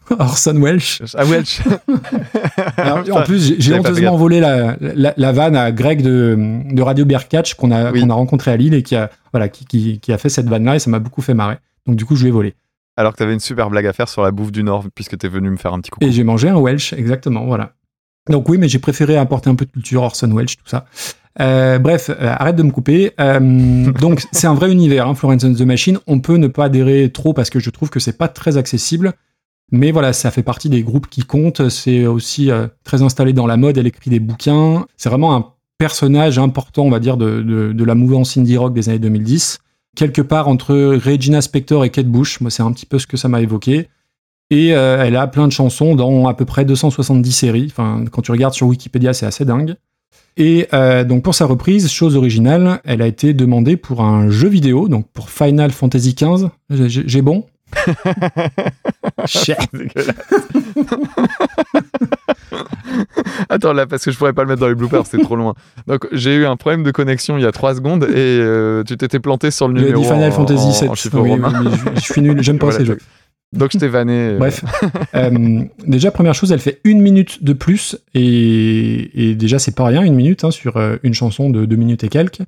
Orson 0.19 0.55
Welsh. 0.61 1.01
Ah 1.15 1.25
Welsh 1.25 1.61
Alors, 2.77 2.99
en 3.17 3.23
plus, 3.23 3.55
j'ai- 3.59 3.73
honteusement 3.77 4.15
volé 4.15 4.39
la, 4.39 4.75
la, 4.79 5.13
la 5.15 5.31
vanne 5.31 5.55
à 5.55 5.71
Greg 5.71 6.01
de, 6.01 6.37
de 6.71 6.81
Radio 6.81 7.05
Bearcatch 7.05 7.55
qu'on 7.55 7.71
a, 7.71 7.91
Oui. 7.91 8.01
qu'on 8.01 8.09
a 8.09 8.13
rencontré 8.13 8.51
à 8.51 8.57
Lille 8.57 8.73
et 8.73 8.83
qui 8.83 8.95
a, 8.95 9.09
voilà, 9.33 9.49
qui, 9.49 9.65
qui, 9.65 9.99
qui 9.99 10.13
a 10.13 10.17
fait 10.17 10.29
cette 10.29 10.47
vanne-là 10.47 10.75
et 10.75 10.79
ça 10.79 10.89
m'a 10.89 10.99
beaucoup 10.99 11.21
fait 11.21 11.33
marrer. 11.33 11.57
Donc 11.85 11.95
du 11.95 12.05
coup, 12.05 12.15
je 12.15 12.21
lui 12.23 12.29
ai 12.29 12.31
volé. 12.31 12.55
Alors 12.95 13.13
que 13.13 13.17
t'avais 13.17 13.33
une 13.33 13.39
super 13.39 13.69
blague 13.69 13.85
à 13.85 13.93
faire 13.93 14.09
sur 14.09 14.23
la 14.23 14.31
bouffe 14.31 14.51
du 14.51 14.63
Nord, 14.63 14.85
puisque 14.95 15.17
t'es 15.17 15.27
venu 15.27 15.49
me 15.49 15.57
faire 15.57 15.73
un 15.73 15.79
petit 15.79 15.91
coucou. 15.91 16.05
Et 16.05 16.11
j'ai 16.11 16.23
mangé 16.23 16.49
un 16.49 16.57
Welsh, 16.57 16.93
exactement, 16.93 17.45
voilà. 17.45 17.73
Donc 18.29 18.49
oui, 18.49 18.57
mais 18.57 18.67
j'ai 18.67 18.79
préféré 18.79 19.15
apporter 19.17 19.49
un 19.49 19.55
peu 19.55 19.65
de 19.65 19.71
culture, 19.71 20.01
Orson 20.03 20.31
Welsh, 20.31 20.57
tout 20.57 20.67
ça. 20.67 20.85
Euh, 21.39 21.77
bref, 21.77 22.09
euh, 22.09 22.15
arrête 22.35 22.55
de 22.55 22.63
me 22.63 22.71
couper. 22.71 23.11
Euh, 23.21 23.91
donc 23.91 24.23
c'est 24.31 24.47
un 24.47 24.55
vrai 24.55 24.71
univers, 24.71 25.07
hein, 25.07 25.13
Florence 25.13 25.43
and 25.43 25.53
the 25.53 25.61
Machine. 25.61 25.99
On 26.07 26.19
peut 26.19 26.37
ne 26.37 26.47
pas 26.47 26.65
adhérer 26.65 27.11
trop 27.13 27.33
parce 27.33 27.51
que 27.51 27.59
je 27.59 27.69
trouve 27.69 27.89
que 27.91 27.99
c'est 27.99 28.17
pas 28.17 28.27
très 28.27 28.57
accessible. 28.57 29.13
Mais 29.71 29.91
voilà, 29.91 30.13
ça 30.13 30.31
fait 30.31 30.43
partie 30.43 30.69
des 30.69 30.81
groupes 30.83 31.07
qui 31.07 31.23
comptent. 31.23 31.69
C'est 31.69 32.05
aussi 32.05 32.51
euh, 32.51 32.67
très 32.83 33.01
installé 33.01 33.33
dans 33.33 33.47
la 33.47 33.57
mode. 33.57 33.77
Elle 33.77 33.87
écrit 33.87 34.09
des 34.09 34.19
bouquins. 34.19 34.85
C'est 34.95 35.09
vraiment 35.09 35.35
un 35.35 35.53
personnage 35.77 36.39
important, 36.39 36.83
on 36.83 36.89
va 36.89 36.99
dire, 36.99 37.17
de, 37.17 37.41
de, 37.41 37.83
la 37.83 37.95
mouvance 37.95 38.37
indie 38.37 38.57
rock 38.57 38.73
des 38.73 38.89
années 38.89 38.99
2010. 38.99 39.59
Quelque 39.95 40.21
part 40.21 40.47
entre 40.47 40.73
Regina 40.95 41.41
Spektor 41.41 41.83
et 41.85 41.89
Kate 41.89 42.07
Bush. 42.07 42.39
Moi, 42.39 42.49
c'est 42.49 42.63
un 42.63 42.71
petit 42.71 42.85
peu 42.85 42.97
ce 42.97 43.07
que 43.07 43.17
ça 43.17 43.27
m'a 43.27 43.41
évoqué. 43.41 43.89
Et 44.49 44.73
euh, 44.73 45.03
elle 45.03 45.17
a 45.17 45.27
plein 45.27 45.47
de 45.47 45.51
chansons 45.51 45.95
dans 45.95 46.27
à 46.27 46.33
peu 46.33 46.45
près 46.45 46.63
270 46.63 47.31
séries. 47.31 47.67
Enfin, 47.69 48.05
quand 48.09 48.21
tu 48.21 48.31
regardes 48.31 48.53
sur 48.53 48.67
Wikipédia, 48.67 49.13
c'est 49.13 49.25
assez 49.25 49.43
dingue. 49.43 49.75
Et 50.37 50.67
euh, 50.73 51.03
donc 51.03 51.23
pour 51.23 51.35
sa 51.35 51.45
reprise, 51.45 51.89
chose 51.89 52.15
originale, 52.15 52.79
elle 52.85 53.01
a 53.01 53.07
été 53.07 53.33
demandée 53.33 53.75
pour 53.75 54.01
un 54.01 54.29
jeu 54.29 54.47
vidéo, 54.47 54.87
donc 54.87 55.07
pour 55.11 55.29
Final 55.29 55.71
Fantasy 55.71 56.13
XV. 56.13 56.49
J'ai 56.69 57.21
bon? 57.21 57.45
Attends 63.49 63.73
là, 63.73 63.85
parce 63.87 64.03
que 64.05 64.11
je 64.11 64.17
pourrais 64.17 64.33
pas 64.33 64.43
le 64.43 64.49
mettre 64.49 64.61
dans 64.61 64.67
les 64.67 64.75
bloopers, 64.75 65.05
c'est 65.05 65.19
trop 65.21 65.35
loin. 65.35 65.53
Donc 65.87 66.07
j'ai 66.11 66.35
eu 66.35 66.45
un 66.45 66.55
problème 66.55 66.83
de 66.83 66.91
connexion 66.91 67.37
il 67.37 67.43
y 67.43 67.45
a 67.45 67.51
3 67.51 67.75
secondes 67.75 68.03
et 68.05 68.09
euh, 68.15 68.83
tu 68.83 68.97
t'étais 68.97 69.19
planté 69.19 69.51
sur 69.51 69.67
le 69.67 69.73
numéro. 69.75 70.01
dit 70.01 70.07
Final 70.07 70.31
en- 70.31 70.35
Fantasy 70.35 70.65
en- 70.65 70.71
VII. 70.71 70.89
en 70.89 70.95
chiffre 70.95 71.19
Oui, 71.19 71.29
romain. 71.31 71.53
oui, 71.63 71.71
je, 71.73 71.99
je 71.99 72.11
suis 72.11 72.21
nul, 72.21 72.41
j'aime 72.41 72.59
pas 72.59 72.67
Voilà, 72.67 72.79
ces 72.79 72.85
jeux. 72.85 72.97
Donc 73.53 73.71
je 73.71 73.77
t'ai 73.77 73.87
vanné. 73.87 74.31
euh, 74.31 74.37
Bref, 74.37 74.63
Euh, 75.15 75.59
déjà 75.85 76.11
première 76.11 76.33
chose, 76.35 76.51
elle 76.51 76.59
fait 76.59 76.81
une 76.83 77.01
minute 77.01 77.43
de 77.43 77.53
plus 77.53 77.97
et, 78.13 79.29
et 79.31 79.35
déjà 79.35 79.57
c'est 79.59 79.75
pas 79.75 79.85
rien 79.85 80.01
une 80.01 80.15
minute 80.15 80.43
hein, 80.43 80.51
sur 80.51 80.77
une 81.03 81.13
chanson 81.13 81.49
de 81.49 81.65
deux 81.65 81.75
minutes 81.77 82.03
et 82.03 82.09
quelques. 82.09 82.41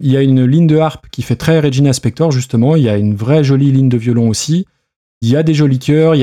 Il 0.00 0.10
y 0.10 0.16
a 0.16 0.22
une 0.22 0.44
ligne 0.44 0.66
de 0.66 0.76
harpe 0.76 1.06
qui 1.10 1.22
fait 1.22 1.36
très 1.36 1.60
Regina 1.60 1.92
Spektor 1.92 2.32
justement. 2.32 2.76
Il 2.76 2.82
y 2.82 2.88
a 2.88 2.96
une 2.96 3.14
vraie 3.14 3.44
jolie 3.44 3.72
ligne 3.72 3.88
de 3.88 3.96
violon 3.96 4.28
aussi. 4.28 4.66
Il 5.22 5.28
y 5.28 5.36
a 5.36 5.42
des 5.42 5.54
jolis 5.54 5.78
chœurs. 5.78 6.14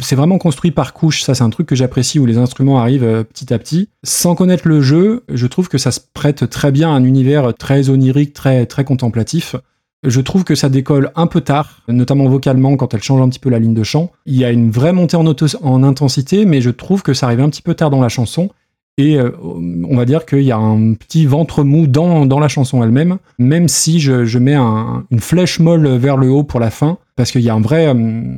C'est 0.00 0.16
vraiment 0.16 0.38
construit 0.38 0.70
par 0.70 0.94
couches. 0.94 1.22
Ça 1.22 1.34
c'est 1.34 1.44
un 1.44 1.50
truc 1.50 1.66
que 1.66 1.76
j'apprécie 1.76 2.18
où 2.18 2.26
les 2.26 2.38
instruments 2.38 2.80
arrivent 2.80 3.04
euh, 3.04 3.22
petit 3.22 3.52
à 3.52 3.58
petit. 3.58 3.88
Sans 4.02 4.34
connaître 4.34 4.66
le 4.66 4.80
jeu, 4.80 5.24
je 5.28 5.46
trouve 5.46 5.68
que 5.68 5.78
ça 5.78 5.90
se 5.90 6.00
prête 6.14 6.48
très 6.48 6.72
bien 6.72 6.90
à 6.90 6.94
un 6.94 7.04
univers 7.04 7.54
très 7.54 7.90
onirique, 7.90 8.32
très 8.32 8.66
très 8.66 8.84
contemplatif. 8.84 9.54
Je 10.02 10.22
trouve 10.22 10.44
que 10.44 10.54
ça 10.54 10.70
décolle 10.70 11.12
un 11.14 11.26
peu 11.26 11.42
tard, 11.42 11.82
notamment 11.86 12.26
vocalement 12.26 12.74
quand 12.76 12.94
elle 12.94 13.02
change 13.02 13.20
un 13.20 13.28
petit 13.28 13.38
peu 13.38 13.50
la 13.50 13.58
ligne 13.58 13.74
de 13.74 13.82
chant. 13.82 14.10
Il 14.24 14.34
y 14.34 14.46
a 14.46 14.50
une 14.50 14.70
vraie 14.70 14.94
montée 14.94 15.18
en, 15.18 15.26
en 15.26 15.82
intensité, 15.82 16.46
mais 16.46 16.62
je 16.62 16.70
trouve 16.70 17.02
que 17.02 17.12
ça 17.12 17.26
arrive 17.26 17.40
un 17.40 17.50
petit 17.50 17.60
peu 17.60 17.74
tard 17.74 17.90
dans 17.90 18.00
la 18.00 18.08
chanson. 18.08 18.48
Et 18.98 19.18
euh, 19.18 19.30
on 19.42 19.96
va 19.96 20.04
dire 20.04 20.26
qu'il 20.26 20.42
y 20.42 20.52
a 20.52 20.58
un 20.58 20.92
petit 20.94 21.24
ventre 21.24 21.64
mou 21.64 21.86
dans, 21.86 22.26
dans 22.26 22.38
la 22.38 22.48
chanson 22.48 22.82
elle-même, 22.82 23.16
même 23.38 23.66
si 23.66 23.98
je, 23.98 24.24
je 24.26 24.38
mets 24.38 24.54
un- 24.54 25.06
une 25.10 25.20
flèche 25.20 25.58
molle 25.58 25.88
vers 25.96 26.16
le 26.18 26.28
haut 26.28 26.42
pour 26.42 26.60
la 26.60 26.70
fin, 26.70 26.98
parce 27.16 27.30
qu'il 27.30 27.40
y 27.40 27.48
a 27.48 27.54
un 27.54 27.60
vrai, 27.60 27.86
euh, 27.88 27.94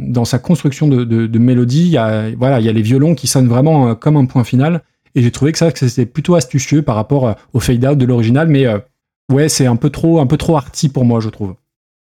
dans 0.09 0.24
sa 0.24 0.38
construction 0.38 0.86
de, 0.86 1.05
de, 1.05 1.38
mélodie, 1.38 1.82
il 1.82 1.88
y, 1.88 1.96
a, 1.96 2.30
voilà, 2.36 2.61
il 2.61 2.66
y 2.66 2.68
a 2.68 2.72
les 2.72 2.82
violons 2.82 3.14
qui 3.14 3.26
sonnent 3.26 3.48
vraiment 3.48 3.88
euh, 3.88 3.94
comme 3.94 4.16
un 4.16 4.26
point 4.26 4.44
final. 4.44 4.82
Et 5.14 5.22
j'ai 5.22 5.30
trouvé 5.30 5.53
que 5.53 5.59
ça, 5.59 5.70
c'était 5.74 6.07
plutôt 6.07 6.36
astucieux 6.36 6.82
par 6.82 6.94
rapport 6.94 7.34
au 7.53 7.61
fade-out 7.61 7.98
de 7.98 8.07
l'original, 8.07 8.48
mais 8.48 8.66
ouais, 9.30 9.48
c'est 9.50 9.66
un 9.66 9.76
peu 9.76 9.90
trop, 9.90 10.20
un 10.20 10.26
peu 10.26 10.38
trop 10.38 10.57
arty 10.57 10.88
pour 10.88 11.05
moi, 11.05 11.20
je 11.20 11.28
trouve. 11.28 11.55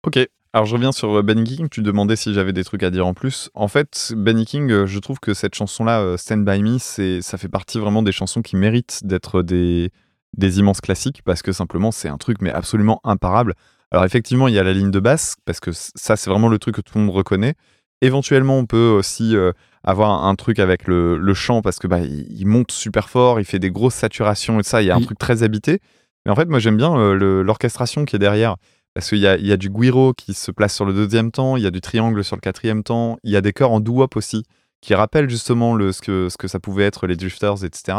Ok. 0.06 0.18
Alors 0.52 0.66
je 0.66 0.74
reviens 0.74 0.90
sur 0.92 1.18
euh, 1.18 1.22
Benny 1.22 1.44
King, 1.44 1.68
tu 1.70 1.80
demandais 1.82 2.16
si 2.16 2.34
j'avais 2.34 2.52
des 2.52 2.64
trucs 2.64 2.82
à 2.82 2.90
dire 2.90 3.06
en 3.06 3.14
plus. 3.14 3.50
En 3.54 3.68
fait, 3.68 4.12
Benny 4.16 4.44
King, 4.44 4.70
euh, 4.70 4.86
je 4.86 4.98
trouve 4.98 5.20
que 5.20 5.32
cette 5.32 5.54
chanson-là, 5.54 6.00
euh, 6.00 6.16
Stand 6.16 6.44
By 6.44 6.60
Me, 6.62 6.78
c'est, 6.78 7.22
ça 7.22 7.38
fait 7.38 7.48
partie 7.48 7.78
vraiment 7.78 8.02
des 8.02 8.10
chansons 8.12 8.42
qui 8.42 8.56
méritent 8.56 9.00
d'être 9.04 9.42
des, 9.42 9.90
des 10.36 10.58
immenses 10.58 10.80
classiques 10.80 11.22
parce 11.24 11.42
que 11.42 11.52
simplement 11.52 11.92
c'est 11.92 12.08
un 12.08 12.18
truc 12.18 12.38
mais 12.40 12.50
absolument 12.50 13.00
imparable. 13.04 13.54
Alors 13.92 14.04
effectivement, 14.04 14.48
il 14.48 14.54
y 14.54 14.58
a 14.58 14.64
la 14.64 14.72
ligne 14.72 14.90
de 14.90 15.00
basse 15.00 15.36
parce 15.44 15.60
que 15.60 15.70
ça 15.72 16.16
c'est 16.16 16.30
vraiment 16.30 16.48
le 16.48 16.58
truc 16.58 16.74
que 16.76 16.80
tout 16.80 16.98
le 16.98 17.04
monde 17.04 17.14
reconnaît. 17.14 17.54
Éventuellement, 18.02 18.58
on 18.58 18.66
peut 18.66 18.88
aussi 18.88 19.36
euh, 19.36 19.52
avoir 19.84 20.24
un 20.24 20.34
truc 20.34 20.58
avec 20.58 20.86
le, 20.88 21.16
le 21.16 21.34
chant 21.34 21.62
parce 21.62 21.78
que 21.78 21.86
bah, 21.86 22.00
il, 22.00 22.26
il 22.32 22.46
monte 22.46 22.72
super 22.72 23.08
fort, 23.08 23.38
il 23.38 23.44
fait 23.44 23.58
des 23.60 23.70
grosses 23.70 23.94
saturations 23.94 24.58
et 24.58 24.62
tout 24.64 24.68
ça, 24.68 24.82
il 24.82 24.86
y 24.86 24.90
a 24.90 24.94
un 24.94 24.98
Oui. 24.98 25.04
truc 25.04 25.18
très 25.18 25.44
habité. 25.44 25.78
Mais 26.26 26.32
en 26.32 26.34
fait, 26.34 26.48
moi 26.48 26.58
j'aime 26.58 26.76
bien 26.76 26.96
euh, 26.98 27.42
l'orchestration 27.44 28.04
qui 28.04 28.16
est 28.16 28.18
derrière 28.18 28.56
Parce 28.94 29.08
qu'il 29.08 29.18
y 29.18 29.26
a, 29.26 29.36
y 29.36 29.52
a 29.52 29.56
du 29.56 29.70
guiro 29.70 30.12
qui 30.12 30.34
se 30.34 30.50
place 30.50 30.74
sur 30.74 30.84
le 30.84 30.92
deuxième 30.92 31.30
temps, 31.30 31.56
il 31.56 31.62
y 31.62 31.66
a 31.66 31.70
du 31.70 31.80
triangle 31.80 32.24
sur 32.24 32.36
le 32.36 32.40
quatrième 32.40 32.82
temps, 32.82 33.18
il 33.22 33.30
y 33.30 33.36
a 33.36 33.40
des 33.40 33.52
chœurs 33.52 33.70
en 33.70 33.80
doo-wop 33.80 34.16
aussi, 34.16 34.42
qui 34.80 34.94
rappellent 34.94 35.30
justement 35.30 35.74
le, 35.74 35.92
ce, 35.92 36.00
que, 36.00 36.28
ce 36.28 36.36
que 36.36 36.48
ça 36.48 36.58
pouvait 36.58 36.84
être 36.84 37.06
les 37.06 37.16
drifters, 37.16 37.64
etc. 37.64 37.98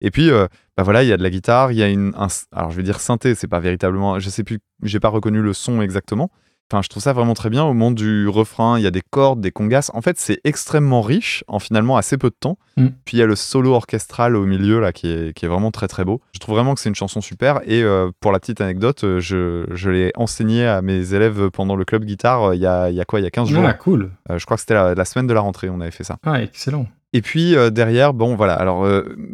Et 0.00 0.10
puis, 0.10 0.30
euh, 0.30 0.46
bah 0.76 0.82
voilà, 0.82 1.02
il 1.02 1.08
y 1.08 1.12
a 1.12 1.16
de 1.16 1.22
la 1.22 1.30
guitare, 1.30 1.70
il 1.70 1.78
y 1.78 1.82
a 1.82 1.88
une, 1.88 2.12
un, 2.16 2.28
alors 2.52 2.70
je 2.70 2.76
vais 2.76 2.82
dire 2.82 2.98
synthé, 2.98 3.34
c'est 3.34 3.46
pas 3.46 3.60
véritablement, 3.60 4.18
je 4.18 4.30
sais 4.30 4.42
plus, 4.42 4.58
j'ai 4.82 5.00
pas 5.00 5.08
reconnu 5.08 5.42
le 5.42 5.52
son 5.52 5.80
exactement. 5.80 6.30
Enfin, 6.72 6.80
je 6.80 6.88
trouve 6.88 7.02
ça 7.02 7.12
vraiment 7.12 7.34
très 7.34 7.50
bien. 7.50 7.64
Au 7.64 7.74
moment 7.74 7.90
du 7.90 8.28
refrain, 8.28 8.78
il 8.78 8.82
y 8.82 8.86
a 8.86 8.90
des 8.90 9.02
cordes, 9.02 9.42
des 9.42 9.50
congas. 9.50 9.90
En 9.92 10.00
fait, 10.00 10.18
c'est 10.18 10.40
extrêmement 10.44 11.02
riche 11.02 11.44
en 11.46 11.58
finalement 11.58 11.98
assez 11.98 12.16
peu 12.16 12.30
de 12.30 12.34
temps. 12.34 12.56
Mm. 12.78 12.86
Puis 13.04 13.18
il 13.18 13.20
y 13.20 13.22
a 13.22 13.26
le 13.26 13.36
solo 13.36 13.74
orchestral 13.74 14.36
au 14.36 14.46
milieu 14.46 14.80
là 14.80 14.90
qui 14.90 15.10
est, 15.10 15.36
qui 15.36 15.44
est 15.44 15.48
vraiment 15.48 15.70
très 15.70 15.86
très 15.86 16.06
beau. 16.06 16.22
Je 16.32 16.38
trouve 16.38 16.54
vraiment 16.54 16.72
que 16.72 16.80
c'est 16.80 16.88
une 16.88 16.94
chanson 16.94 17.20
super. 17.20 17.60
Et 17.66 17.82
euh, 17.82 18.10
pour 18.20 18.32
la 18.32 18.40
petite 18.40 18.62
anecdote, 18.62 19.04
euh, 19.04 19.20
je, 19.20 19.66
je 19.70 19.90
l'ai 19.90 20.12
enseigné 20.16 20.64
à 20.64 20.80
mes 20.80 21.12
élèves 21.12 21.50
pendant 21.50 21.76
le 21.76 21.84
club 21.84 22.06
guitare 22.06 22.42
euh, 22.42 22.56
il 22.56 22.62
y 22.62 22.66
a, 22.66 22.88
il 22.88 22.96
y 22.96 23.02
a 23.02 23.04
quoi 23.04 23.20
Il 23.20 23.24
y 23.24 23.26
a 23.26 23.30
15 23.30 23.50
jours. 23.50 23.64
Ah, 23.66 23.74
cool. 23.74 24.10
Euh, 24.30 24.38
je 24.38 24.46
crois 24.46 24.56
que 24.56 24.62
c'était 24.62 24.72
la, 24.72 24.94
la 24.94 25.04
semaine 25.04 25.26
de 25.26 25.34
la 25.34 25.40
rentrée, 25.40 25.68
on 25.68 25.82
avait 25.82 25.90
fait 25.90 26.04
ça. 26.04 26.16
Ah, 26.24 26.40
excellent. 26.40 26.86
Et 27.12 27.20
puis 27.20 27.54
euh, 27.54 27.68
derrière, 27.68 28.14
bon 28.14 28.34
voilà, 28.34 28.54
alors 28.54 28.88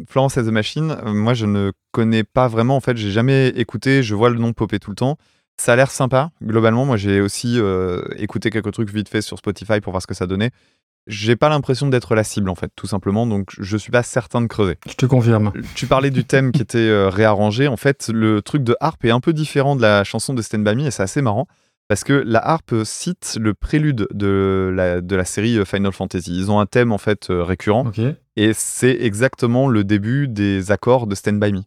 Florence 0.09 0.37
and 0.37 0.43
the 0.43 0.51
Machine, 0.51 0.97
moi 1.05 1.33
je 1.33 1.45
ne 1.45 1.71
connais 1.93 2.25
pas 2.25 2.49
vraiment, 2.49 2.75
en 2.75 2.81
fait, 2.81 2.97
j'ai 2.97 3.11
jamais 3.11 3.47
écouté, 3.47 4.03
je 4.03 4.13
vois 4.13 4.29
le 4.29 4.37
nom 4.37 4.51
popper 4.51 4.79
tout 4.79 4.89
le 4.89 4.97
temps. 4.97 5.17
Ça 5.59 5.73
a 5.73 5.75
l'air 5.75 5.91
sympa, 5.91 6.31
globalement. 6.41 6.85
Moi 6.85 6.95
j'ai 6.95 7.19
aussi 7.19 7.59
euh, 7.59 8.01
écouté 8.15 8.49
quelques 8.49 8.71
trucs 8.71 8.89
vite 8.89 9.09
fait 9.09 9.21
sur 9.21 9.37
Spotify 9.37 9.81
pour 9.81 9.91
voir 9.91 10.01
ce 10.01 10.07
que 10.07 10.13
ça 10.13 10.25
donnait. 10.25 10.51
J'ai 11.05 11.35
pas 11.35 11.49
l'impression 11.49 11.87
d'être 11.87 12.15
la 12.15 12.23
cible 12.23 12.49
en 12.49 12.55
fait, 12.55 12.71
tout 12.77 12.87
simplement, 12.87 13.27
donc 13.27 13.49
je 13.59 13.75
suis 13.75 13.91
pas 13.91 14.03
certain 14.03 14.41
de 14.41 14.47
creuser. 14.47 14.77
Je 14.87 14.93
te 14.93 15.05
confirme. 15.05 15.51
Tu 15.75 15.85
parlais 15.85 16.11
du 16.11 16.23
thème 16.23 16.53
qui 16.53 16.61
était 16.61 16.77
euh, 16.77 17.09
réarrangé. 17.09 17.67
En 17.67 17.75
fait, 17.75 18.09
le 18.13 18.41
truc 18.41 18.63
de 18.63 18.77
harpe 18.79 19.03
est 19.03 19.11
un 19.11 19.19
peu 19.19 19.33
différent 19.33 19.75
de 19.75 19.81
la 19.81 20.05
chanson 20.05 20.33
de 20.33 20.41
Stand 20.41 20.63
By 20.63 20.75
Me 20.75 20.85
et 20.85 20.91
c'est 20.91 21.03
assez 21.03 21.21
marrant 21.21 21.45
parce 21.89 22.05
que 22.05 22.13
la 22.13 22.39
harpe 22.47 22.73
cite 22.85 23.37
le 23.41 23.53
prélude 23.53 24.07
de 24.13 24.71
la, 24.73 25.01
de 25.01 25.15
la 25.15 25.25
série 25.25 25.57
euh, 25.57 25.65
Final 25.65 25.91
Fantasy. 25.91 26.37
Ils 26.37 26.51
ont 26.51 26.59
un 26.61 26.67
thème 26.67 26.93
en 26.93 26.97
fait 26.97 27.31
euh, 27.31 27.43
récurrent 27.43 27.91
et 28.37 28.53
c'est 28.53 28.97
exactement 29.01 29.67
le 29.67 29.83
début 29.83 30.29
des 30.29 30.71
accords 30.71 31.05
de 31.05 31.15
Stand 31.15 31.39
By 31.39 31.51
Me. 31.51 31.61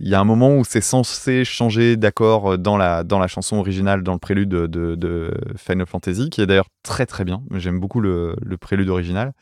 Il 0.00 0.08
y 0.08 0.14
a 0.14 0.20
un 0.20 0.24
moment 0.24 0.56
où 0.56 0.64
c'est 0.64 0.80
censé 0.80 1.44
changer 1.44 1.96
d'accord 1.96 2.52
euh, 2.52 2.56
dans 2.56 2.76
la, 2.76 3.02
dans 3.02 3.18
la 3.18 3.26
chanson 3.26 3.56
originale, 3.56 4.04
dans 4.04 4.12
le 4.12 4.20
prélude 4.20 4.48
de, 4.48 5.34
Final 5.56 5.86
Fantasy, 5.86 6.30
qui 6.30 6.40
est 6.40 6.46
d'ailleurs 6.46 6.68
très 6.84 7.04
très 7.04 7.24
bien. 7.24 7.42
J'aime 7.54 7.80
beaucoup 7.80 8.00
le, 8.00 8.36
le 8.40 8.56
prélude 8.56 8.88
original. 8.90 9.32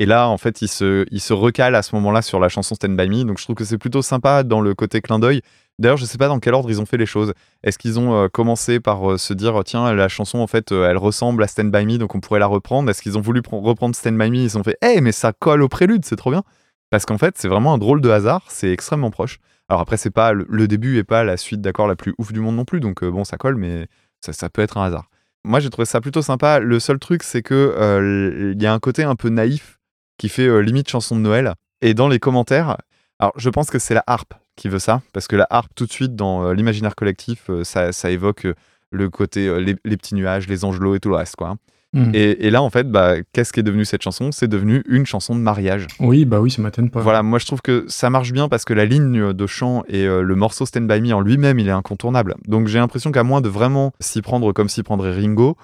Et 0.00 0.06
là, 0.06 0.28
en 0.28 0.38
fait, 0.38 0.62
il 0.62 0.68
se, 0.68 1.04
il 1.10 1.20
se 1.20 1.32
recale 1.32 1.74
à 1.74 1.82
ce 1.82 1.96
moment-là 1.96 2.22
sur 2.22 2.38
la 2.38 2.48
chanson 2.48 2.76
Stand 2.76 2.96
By 2.96 3.08
Me. 3.08 3.24
Donc 3.24 3.38
je 3.38 3.44
trouve 3.44 3.56
que 3.56 3.64
c'est 3.64 3.78
plutôt 3.78 4.00
sympa 4.00 4.44
dans 4.44 4.60
le 4.60 4.72
côté 4.72 5.00
clin 5.00 5.18
d'œil. 5.18 5.42
D'ailleurs, 5.80 5.96
je 5.96 6.04
sais 6.04 6.18
pas 6.18 6.28
dans 6.28 6.38
quel 6.38 6.54
ordre 6.54 6.70
ils 6.70 6.80
ont 6.80 6.86
fait 6.86 6.96
les 6.96 7.06
choses. 7.06 7.32
Est-ce 7.64 7.76
qu'ils 7.76 7.98
ont 7.98 8.14
euh, 8.14 8.28
commencé 8.28 8.78
par 8.78 9.10
euh, 9.10 9.18
se 9.18 9.34
dire, 9.34 9.60
tiens, 9.64 9.92
la 9.92 10.08
chanson, 10.08 10.38
en 10.38 10.46
fait, 10.46 10.70
elle 10.70 10.96
ressemble 10.96 11.42
à 11.42 11.48
Stand 11.48 11.72
By 11.72 11.84
Me, 11.84 11.98
donc 11.98 12.14
on 12.14 12.20
pourrait 12.20 12.38
la 12.38 12.46
reprendre? 12.46 12.88
Est-ce 12.88 13.02
qu'ils 13.02 13.18
ont 13.18 13.20
voulu 13.20 13.40
pr- 13.40 13.60
reprendre 13.60 13.96
Stand 13.96 14.16
By 14.16 14.30
Me? 14.30 14.36
Ils 14.36 14.50
se 14.50 14.58
sont 14.58 14.62
fait, 14.62 14.78
hé, 14.80 15.00
mais 15.00 15.10
ça 15.10 15.32
colle 15.32 15.62
au 15.62 15.68
prélude, 15.68 16.04
c'est 16.04 16.14
trop 16.14 16.30
bien. 16.30 16.44
Parce 16.90 17.04
qu'en 17.04 17.18
fait, 17.18 17.36
c'est 17.36 17.48
vraiment 17.48 17.74
un 17.74 17.78
drôle 17.78 18.00
de 18.00 18.10
hasard, 18.10 18.44
c'est 18.48 18.70
extrêmement 18.70 19.10
proche. 19.10 19.40
Alors 19.68 19.82
après, 19.82 19.96
c'est 19.96 20.10
pas 20.10 20.32
le, 20.32 20.68
début 20.68 20.96
et 20.96 21.04
pas 21.04 21.24
la 21.24 21.36
suite 21.36 21.60
d'accords 21.60 21.88
la 21.88 21.96
plus 21.96 22.14
ouf 22.18 22.32
du 22.32 22.40
monde 22.40 22.56
non 22.56 22.64
plus, 22.64 22.80
donc 22.80 23.02
euh, 23.02 23.10
bon, 23.10 23.24
ça 23.24 23.36
colle, 23.36 23.56
mais 23.56 23.86
ça, 24.20 24.48
peut 24.48 24.62
être 24.62 24.78
un 24.78 24.84
hasard. 24.84 25.10
Moi, 25.44 25.60
j'ai 25.60 25.70
trouvé 25.70 25.84
ça 25.84 26.00
plutôt 26.00 26.22
sympa. 26.22 26.58
Le 26.58 26.80
seul 26.80 26.98
truc, 26.98 27.22
c'est 27.22 27.42
que 27.42 27.54
euh, 27.54 28.52
il 28.54 28.62
y 28.62 28.66
a 28.66 28.72
un 28.72 28.78
côté 28.78 29.04
un 29.04 29.14
peu 29.14 29.28
naïf 29.28 29.78
qui 30.16 30.28
fait 30.28 30.46
euh, 30.46 30.60
limite 30.60 30.88
chanson 30.88 31.16
de 31.16 31.20
Noël. 31.20 31.54
Et 31.82 31.94
dans 31.94 32.08
les 32.08 32.18
commentaires, 32.18 32.78
alors 33.18 33.32
je 33.36 33.50
pense 33.50 33.70
que 33.70 33.78
c'est 33.78 33.94
la 33.94 34.02
harpe 34.06 34.34
qui 34.56 34.68
veut 34.68 34.80
ça, 34.80 35.02
parce 35.12 35.28
que 35.28 35.36
la 35.36 35.46
harpe, 35.50 35.72
tout 35.76 35.86
de 35.86 35.92
suite, 35.92 36.16
dans 36.16 36.50
l'imaginaire 36.52 36.96
collectif, 36.96 37.48
ça, 37.62 38.10
évoque 38.10 38.48
le 38.90 39.10
côté, 39.10 39.60
les, 39.60 39.76
les 39.84 39.96
petits 39.96 40.16
nuages, 40.16 40.48
les 40.48 40.64
angelots 40.64 40.96
et 40.96 41.00
tout 41.00 41.10
le 41.10 41.14
reste, 41.14 41.36
quoi. 41.36 41.56
Hein. 41.94 42.04
Hmm. 42.04 42.10
Et, 42.14 42.46
et 42.46 42.50
là, 42.50 42.62
en 42.62 42.70
fait, 42.70 42.90
bah, 42.90 43.14
qu'est-ce 43.32 43.52
qui 43.52 43.60
est 43.60 43.62
devenu 43.62 43.84
cette 43.84 44.02
chanson? 44.02 44.30
C'est 44.30 44.48
devenu 44.48 44.82
une 44.88 45.06
chanson 45.06 45.34
de 45.34 45.40
mariage. 45.40 45.86
Oui, 46.00 46.24
bah 46.24 46.40
oui, 46.40 46.50
ça 46.50 46.60
m'étonne 46.60 46.90
pas. 46.90 47.00
Voilà, 47.00 47.22
moi 47.22 47.38
je 47.38 47.46
trouve 47.46 47.62
que 47.62 47.84
ça 47.88 48.10
marche 48.10 48.32
bien 48.32 48.48
parce 48.48 48.64
que 48.64 48.74
la 48.74 48.84
ligne 48.84 49.32
de 49.32 49.46
chant 49.46 49.84
et 49.88 50.06
euh, 50.06 50.22
le 50.22 50.34
morceau 50.34 50.66
Stand 50.66 50.86
By 50.86 51.00
Me 51.00 51.14
en 51.14 51.20
lui-même, 51.20 51.58
il 51.58 51.68
est 51.68 51.72
incontournable. 51.72 52.34
Donc 52.46 52.68
j'ai 52.68 52.78
l'impression 52.78 53.10
qu'à 53.10 53.22
moins 53.22 53.40
de 53.40 53.48
vraiment 53.48 53.92
s'y 54.00 54.20
prendre 54.20 54.52
comme 54.52 54.68
s'y 54.68 54.82
prendrait 54.82 55.12
Ringo, 55.12 55.56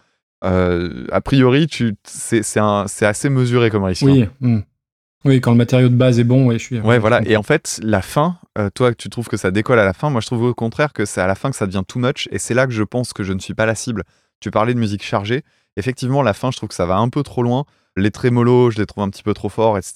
euh, 0.44 1.06
a 1.10 1.20
priori, 1.20 1.66
tu, 1.66 1.94
c'est, 2.04 2.42
assez 2.58 3.28
mesuré 3.28 3.70
comme 3.70 3.84
réussite. 3.84 4.08
Oui. 4.08 4.28
hmm. 4.40 4.60
Oui, 5.24 5.40
quand 5.40 5.52
le 5.52 5.56
matériau 5.56 5.88
de 5.88 5.94
base 5.94 6.20
est 6.20 6.24
bon, 6.24 6.46
ouais, 6.46 6.58
je 6.58 6.64
suis. 6.64 6.80
Ouais, 6.80 6.98
voilà. 6.98 7.22
Et 7.24 7.36
en 7.36 7.42
fait, 7.42 7.80
la 7.82 8.02
fin, 8.02 8.36
euh, 8.58 8.68
toi, 8.74 8.94
tu 8.94 9.08
trouves 9.08 9.28
que 9.28 9.38
ça 9.38 9.50
décolle 9.50 9.78
à 9.78 9.84
la 9.84 9.94
fin. 9.94 10.10
Moi, 10.10 10.20
je 10.20 10.26
trouve 10.26 10.42
au 10.42 10.54
contraire 10.54 10.92
que 10.92 11.06
c'est 11.06 11.22
à 11.22 11.26
la 11.26 11.34
fin 11.34 11.50
que 11.50 11.56
ça 11.56 11.66
devient 11.66 11.82
too 11.86 11.98
much. 11.98 12.28
Et 12.30 12.38
c'est 12.38 12.52
là 12.52 12.66
que 12.66 12.74
je 12.74 12.82
pense 12.82 13.14
que 13.14 13.22
je 13.22 13.32
ne 13.32 13.38
suis 13.38 13.54
pas 13.54 13.64
la 13.64 13.74
cible. 13.74 14.02
Tu 14.40 14.50
parlais 14.50 14.74
de 14.74 14.78
musique 14.78 15.02
chargée. 15.02 15.42
Effectivement, 15.76 16.22
la 16.22 16.34
fin, 16.34 16.50
je 16.50 16.56
trouve 16.56 16.68
que 16.68 16.74
ça 16.74 16.86
va 16.86 16.96
un 16.96 17.08
peu 17.08 17.22
trop 17.22 17.42
loin. 17.42 17.64
Les 17.96 18.10
trémolos, 18.10 18.72
je 18.72 18.78
les 18.78 18.86
trouve 18.86 19.04
un 19.04 19.08
petit 19.08 19.22
peu 19.22 19.34
trop 19.34 19.48
forts, 19.48 19.78
etc. 19.78 19.92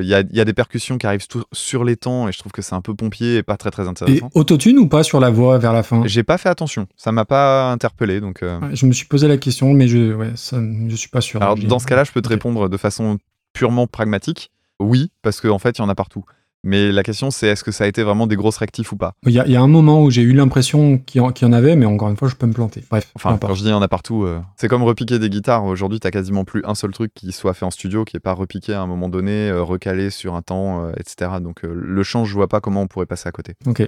Il 0.00 0.06
y 0.06 0.14
a, 0.14 0.20
il 0.20 0.34
y 0.34 0.40
a 0.40 0.44
des 0.46 0.54
percussions 0.54 0.96
qui 0.96 1.06
arrivent 1.06 1.26
tout- 1.26 1.44
sur 1.52 1.84
les 1.84 1.96
temps 1.96 2.26
et 2.26 2.32
je 2.32 2.38
trouve 2.38 2.50
que 2.52 2.62
c'est 2.62 2.74
un 2.74 2.80
peu 2.80 2.94
pompier 2.94 3.36
et 3.36 3.42
pas 3.42 3.58
très 3.58 3.70
très 3.70 3.84
Et 3.84 3.88
intéressant. 3.88 4.30
autotune 4.34 4.78
ou 4.78 4.88
pas 4.88 5.02
sur 5.02 5.20
la 5.20 5.28
voix 5.28 5.58
vers 5.58 5.74
la 5.74 5.82
fin? 5.82 6.02
J'ai 6.06 6.22
pas 6.22 6.38
fait 6.38 6.48
attention. 6.48 6.86
Ça 6.96 7.12
m'a 7.12 7.26
pas 7.26 7.70
interpellé. 7.70 8.20
Donc, 8.22 8.42
euh, 8.42 8.58
Ouais, 8.60 8.74
Je 8.74 8.86
me 8.86 8.92
suis 8.92 9.06
posé 9.06 9.28
la 9.28 9.36
question, 9.36 9.74
mais 9.74 9.86
je, 9.86 10.14
ouais, 10.14 10.30
ça, 10.34 10.58
je 10.88 10.96
suis 10.96 11.10
pas 11.10 11.20
sûr. 11.20 11.42
alors, 11.42 11.56
j'ai- 11.58 11.66
dans 11.66 11.78
ce 11.78 11.86
cas-là, 11.86 12.04
je 12.04 12.12
peux 12.12 12.22
te 12.22 12.28
répondre 12.30 12.70
de 12.70 12.76
façon 12.78 13.18
purement 13.52 13.86
pragmatique. 13.86 14.50
Oui, 14.80 15.10
parce 15.20 15.42
qu'en 15.42 15.58
fait, 15.58 15.76
il 15.78 15.82
y 15.82 15.84
en 15.84 15.90
a 15.90 15.94
partout. 15.94 16.24
Mais 16.64 16.92
la 16.92 17.02
question, 17.02 17.30
c'est 17.32 17.48
est-ce 17.48 17.64
que 17.64 17.72
ça 17.72 17.84
a 17.84 17.86
été 17.88 18.02
vraiment 18.04 18.26
des 18.28 18.36
grosses 18.36 18.58
rectifs 18.58 18.92
ou 18.92 18.96
pas? 18.96 19.14
Il 19.26 19.32
y, 19.32 19.40
a, 19.40 19.46
il 19.46 19.52
y 19.52 19.56
a 19.56 19.60
un 19.60 19.66
moment 19.66 20.02
où 20.02 20.10
j'ai 20.10 20.22
eu 20.22 20.32
l'impression 20.32 20.98
qu'il 20.98 21.18
y, 21.20 21.24
en- 21.24 21.32
qu'il 21.32 21.46
y 21.48 21.50
en 21.50 21.52
avait, 21.52 21.74
mais 21.74 21.86
encore 21.86 22.08
une 22.08 22.16
fois, 22.16 22.28
je 22.28 22.36
peux 22.36 22.46
me 22.46 22.52
planter. 22.52 22.84
Bref, 22.88 23.10
Enfin, 23.16 23.36
quand 23.40 23.54
je 23.54 23.62
dis 23.62 23.68
il 23.68 23.72
y 23.72 23.74
en 23.74 23.82
a 23.82 23.88
partout, 23.88 24.22
euh, 24.24 24.40
c'est 24.56 24.68
comme 24.68 24.84
repiquer 24.84 25.18
des 25.18 25.28
guitares. 25.28 25.64
Aujourd'hui, 25.64 25.98
t'as 25.98 26.10
quasiment 26.12 26.44
plus 26.44 26.62
un 26.64 26.74
seul 26.76 26.92
truc 26.92 27.12
qui 27.14 27.32
soit 27.32 27.54
fait 27.54 27.64
en 27.64 27.70
studio, 27.72 28.04
qui 28.04 28.16
est 28.16 28.20
pas 28.20 28.32
repiqué 28.34 28.74
à 28.74 28.80
un 28.80 28.86
moment 28.86 29.08
donné, 29.08 29.48
euh, 29.50 29.62
recalé 29.62 30.10
sur 30.10 30.34
un 30.34 30.42
temps, 30.42 30.84
euh, 30.86 30.92
etc. 30.98 31.32
Donc 31.40 31.62
le 31.64 32.02
chant, 32.04 32.24
je 32.24 32.34
vois 32.34 32.48
pas 32.48 32.60
comment 32.60 32.82
on 32.82 32.86
pourrait 32.86 33.06
passer 33.06 33.28
à 33.28 33.32
côté. 33.32 33.54
Ok. 33.66 33.82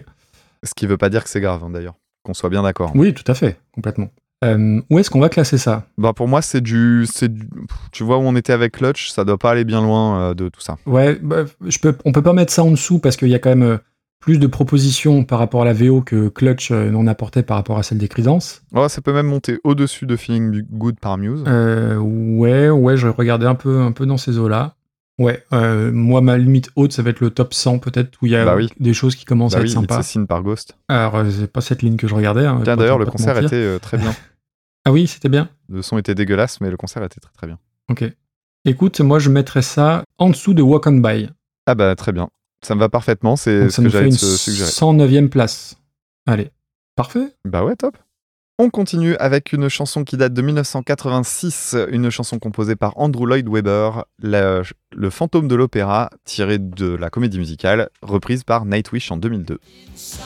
Ce 0.64 0.74
qui 0.74 0.86
veut 0.86 0.96
pas 0.96 1.10
dire 1.10 1.22
que 1.22 1.30
c'est 1.30 1.40
grave, 1.40 1.62
hein, 1.64 1.70
d'ailleurs. 1.70 1.94
Qu'on 2.24 2.34
soit 2.34 2.48
bien 2.50 2.62
d'accord. 2.62 2.90
Oui, 2.94 3.12
tout 3.14 3.30
à 3.30 3.34
fait, 3.34 3.58
complètement. 3.72 4.08
Euh, 4.44 4.80
où 4.90 4.98
est-ce 4.98 5.10
qu'on 5.10 5.20
va 5.20 5.28
classer 5.28 5.58
ça 5.58 5.86
Bah 5.98 6.12
pour 6.14 6.28
moi, 6.28 6.42
c'est 6.42 6.60
du, 6.60 7.06
du- 7.22 7.48
Tu 7.92 8.04
vois 8.04 8.18
où 8.18 8.22
on 8.22 8.36
était 8.36 8.52
avec 8.52 8.72
Clutch, 8.72 9.10
ça 9.10 9.24
doit 9.24 9.38
pas 9.38 9.50
aller 9.50 9.64
bien 9.64 9.80
loin 9.82 10.20
euh, 10.30 10.34
de 10.34 10.48
tout 10.48 10.60
ça. 10.60 10.76
Ouais, 10.86 11.18
bah, 11.22 11.44
je 11.66 11.78
peux, 11.78 11.96
on 12.04 12.12
peut 12.12 12.22
pas 12.22 12.32
mettre 12.34 12.52
ça 12.52 12.62
en 12.62 12.70
dessous 12.70 12.98
parce 12.98 13.16
qu'il 13.16 13.28
y 13.28 13.34
a 13.34 13.38
quand 13.38 13.48
même 13.50 13.62
euh, 13.62 13.78
plus 14.20 14.38
de 14.38 14.46
propositions 14.46 15.24
par 15.24 15.38
rapport 15.38 15.62
à 15.62 15.64
la 15.64 15.72
VO 15.72 16.00
que 16.00 16.28
Clutch 16.28 16.70
n'en 16.70 17.06
apportait 17.06 17.42
par 17.42 17.56
rapport 17.58 17.78
à 17.78 17.82
celle 17.82 17.98
des 17.98 18.08
Creedence. 18.08 18.62
Oh, 18.74 18.88
ça 18.88 19.00
peut 19.02 19.12
même 19.12 19.26
monter 19.26 19.58
au-dessus 19.64 20.06
de 20.06 20.16
Feeling 20.16 20.62
Good 20.72 20.98
par 21.00 21.18
Muse. 21.18 21.44
Euh, 21.46 21.96
ouais, 21.98 22.70
ouais, 22.70 22.96
je 22.96 23.08
regardais 23.08 23.46
un 23.46 23.54
peu, 23.54 23.80
un 23.80 23.92
peu 23.92 24.06
dans 24.06 24.16
ces 24.16 24.38
eaux-là. 24.38 24.74
Ouais, 25.20 25.44
euh, 25.52 25.92
moi, 25.92 26.22
ma 26.22 26.36
limite 26.38 26.70
haute, 26.74 26.92
ça 26.92 27.02
va 27.02 27.10
être 27.10 27.20
le 27.20 27.30
top 27.30 27.54
100 27.54 27.78
peut-être, 27.78 28.10
où 28.20 28.26
il 28.26 28.32
y 28.32 28.36
a 28.36 28.44
Bah 28.44 28.56
oui. 28.56 28.68
des 28.80 28.94
choses 28.94 29.14
qui 29.14 29.24
commencent 29.24 29.52
Bah 29.52 29.58
à 29.58 29.62
oui, 29.62 29.66
être 29.70 29.72
It's 29.74 29.80
sympas. 29.88 29.98
a 29.98 30.02
Sin 30.02 30.24
par 30.24 30.42
Ghost. 30.42 30.76
Alors, 30.88 31.22
c'est 31.30 31.52
pas 31.52 31.60
cette 31.60 31.82
ligne 31.82 31.96
que 31.96 32.08
je 32.08 32.14
regardais. 32.16 32.46
hein, 32.46 32.62
d'ailleurs, 32.64 32.98
le 32.98 33.06
concert 33.06 33.34
mentir. 33.34 33.46
était 33.46 33.56
euh, 33.56 33.78
très 33.78 33.96
bien. 33.98 34.12
Ah 34.84 34.92
oui, 34.92 35.06
c'était 35.06 35.28
bien. 35.28 35.48
Le 35.68 35.82
son 35.82 35.98
était 35.98 36.14
dégueulasse, 36.14 36.60
mais 36.60 36.70
le 36.70 36.76
concert 36.76 37.02
était 37.04 37.20
très 37.20 37.32
très 37.32 37.46
bien. 37.46 37.58
Ok. 37.90 38.04
Écoute, 38.66 39.00
moi, 39.00 39.18
je 39.18 39.30
mettrais 39.30 39.62
ça 39.62 40.04
en 40.18 40.30
dessous 40.30 40.54
de 40.54 40.62
Walk 40.62 40.86
on 40.86 40.92
By. 40.98 41.28
Ah 41.66 41.74
bah 41.74 41.94
très 41.96 42.12
bien. 42.12 42.28
Ça 42.62 42.74
me 42.74 42.80
va 42.80 42.88
parfaitement, 42.88 43.36
c'est 43.36 43.64
ce 43.64 43.68
ça 43.70 43.76
que 43.76 43.82
nous 43.82 43.90
fait 43.90 43.98
j'allais 43.98 44.10
une 44.10 44.16
te 44.16 44.24
suggérer. 44.24 44.70
109e 44.70 45.28
place. 45.28 45.76
Allez, 46.26 46.50
parfait. 46.96 47.34
Bah 47.44 47.64
ouais, 47.64 47.76
top. 47.76 47.96
On 48.58 48.70
continue 48.70 49.16
avec 49.16 49.52
une 49.52 49.68
chanson 49.68 50.04
qui 50.04 50.16
date 50.16 50.32
de 50.32 50.40
1986, 50.40 51.76
une 51.90 52.08
chanson 52.10 52.38
composée 52.38 52.76
par 52.76 52.96
Andrew 52.98 53.26
Lloyd 53.26 53.48
Webber, 53.48 53.90
la- 54.22 54.62
le 54.94 55.10
fantôme 55.10 55.48
de 55.48 55.54
l'opéra, 55.56 56.08
tiré 56.24 56.58
de 56.58 56.86
la 56.94 57.10
comédie 57.10 57.38
musicale, 57.38 57.88
reprise 58.02 58.44
par 58.44 58.64
Nightwish 58.64 59.10
en 59.10 59.16
2002. 59.16 59.58
Sing 59.96 60.20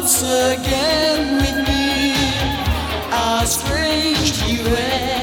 once 0.00 0.22
again 0.22 1.38
with 1.38 1.68
me 1.68 2.14
our 3.10 3.44
strange 3.44 4.38
duet. 4.46 5.17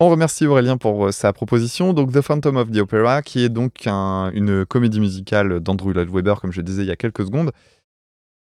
On 0.00 0.08
remercie 0.10 0.46
Aurélien 0.46 0.76
pour 0.76 1.06
euh, 1.06 1.10
sa 1.12 1.32
proposition. 1.32 1.92
Donc, 1.92 2.12
The 2.12 2.20
Phantom 2.20 2.56
of 2.56 2.70
the 2.70 2.78
Opera, 2.78 3.22
qui 3.22 3.42
est 3.44 3.48
donc 3.48 3.86
un- 3.86 4.30
une 4.32 4.64
comédie 4.64 5.00
musicale 5.00 5.60
d'Andrew 5.60 5.92
Lloyd 5.92 6.08
Webber, 6.10 6.34
comme 6.40 6.52
je 6.52 6.60
disais 6.60 6.82
il 6.82 6.88
y 6.88 6.92
a 6.92 6.96
quelques 6.96 7.24
secondes. 7.24 7.50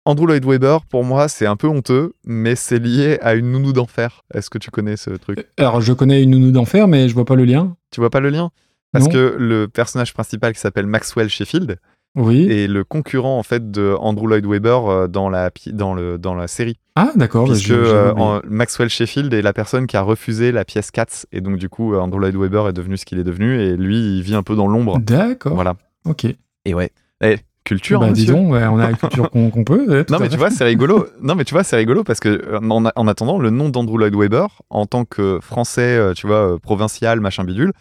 Andrew 0.05 0.26
Lloyd 0.28 0.45
Webber, 0.45 0.78
pour 0.89 1.03
moi, 1.03 1.28
c'est 1.28 1.47
un 1.47 1.55
peu 1.58 1.68
honteux, 1.68 2.14
mais 2.26 2.55
c'est 2.55 2.80
lié 2.80 3.18
à 3.22 3.34
une 3.34 3.51
nounou 3.51 3.74
d'enfer. 3.74 4.22
Est-ce 4.34 4.49
que 4.49 4.58
tu 4.58 4.72
connais 4.72 4.95
ce 4.97 5.10
truc? 5.10 5.45
Alors, 5.58 5.82
je 5.82 5.91
connais 5.93 6.24
une 6.24 6.30
nounou 6.32 6.51
d'enfer, 6.51 6.88
mais 6.88 7.10
je 7.10 7.14
vois 7.14 7.26
pas 7.26 7.36
le 7.36 7.43
lien. 7.43 7.76
Tu 7.91 7.99
vois 7.99 8.10
pas 8.10 8.20
le 8.22 8.30
lien? 8.30 8.51
Parce 8.93 9.05
Non. 9.05 9.12
que 9.12 9.36
le 9.38 9.68
personnage 9.68 10.14
principal 10.14 10.53
qui 10.53 10.60
s'appelle 10.62 10.86
Maxwell 10.86 11.28
Sheffield 11.28 11.78
Oui. 12.16 12.47
est 12.49 12.68
le 12.68 12.86
concurrent 12.86 13.38
en 13.38 13.43
fait 13.43 13.70
de 13.70 13.95
Andrew 13.99 14.28
Lloyd 14.28 14.45
Webber 14.45 14.80
euh, 14.88 15.08
dans 15.08 15.30
la, 15.30 15.51
dans 15.74 15.93
le, 15.93 16.18
dans 16.18 16.36
la 16.36 16.47
série. 16.47 16.80
Ah, 16.98 17.12
d'accord. 17.16 17.48
bah, 17.48 17.54
Puisque 17.54 17.72
euh, 17.72 18.14
en- 18.16 18.41
Maxwell 18.48 18.89
Sheffield 18.89 19.34
est 19.34 19.41
la 19.41 19.54
personne 19.54 19.88
qui 19.88 19.95
a 19.98 20.02
refusé 20.02 20.52
la 20.52 20.66
pièce 20.66 20.91
Cats. 20.91 21.26
Et 21.32 21.41
donc, 21.41 21.58
du 21.58 21.70
coup, 21.70 21.93
euh, 21.93 22.00
Andrew 22.00 22.20
Lloyd 22.20 22.36
Webber 22.36 22.64
est 22.70 22.74
devenu 22.74 22.98
ce 22.98 23.06
qu'il 23.06 23.20
est 23.20 23.24
devenu. 23.24 23.60
Et 23.62 23.76
lui, 23.78 24.18
il 24.18 24.22
vit 24.24 24.36
un 24.36 24.43
peu 24.43 24.56
dans 24.56 24.68
l'ombre. 24.68 25.00
D'accord. 25.00 25.54
Voilà. 25.56 25.76
Ok. 26.06 26.26
Et 26.66 26.74
ouais. 26.74 26.91
Eh, 27.24 27.38
culture, 27.64 28.00
bah, 28.00 28.08
hein, 28.08 28.12
disons, 28.12 28.52
ouais, 28.52 28.66
on 28.66 28.80
a 28.80 28.91
la 28.91 28.98
culture 28.98 29.30
qu'on 29.30 29.50
peut. 29.64 29.86
ouais, 29.89 30.06
Non 30.10 30.18
mais 30.20 30.26
fait. 30.26 30.30
tu 30.32 30.38
vois 30.38 30.50
c'est 30.50 30.64
rigolo. 30.64 31.06
Non 31.22 31.36
mais 31.36 31.43
tu 31.43 31.54
vois 31.54 31.64
c'est 31.64 31.76
rigolo 31.76 32.04
parce 32.04 32.20
que 32.20 32.30
euh, 32.30 32.60
en, 32.70 32.86
en 32.86 33.08
attendant 33.08 33.39
le 33.39 33.50
nom 33.50 33.68
d'Andrew 33.70 33.98
Lloyd 33.98 34.16
Webber 34.16 34.45
en 34.70 34.86
tant 34.86 35.04
que 35.04 35.39
français 35.41 36.00
tu 36.16 36.28
vois 36.28 36.58
provincial 36.60 37.20
machin 37.20 37.43
bidule 37.43 37.74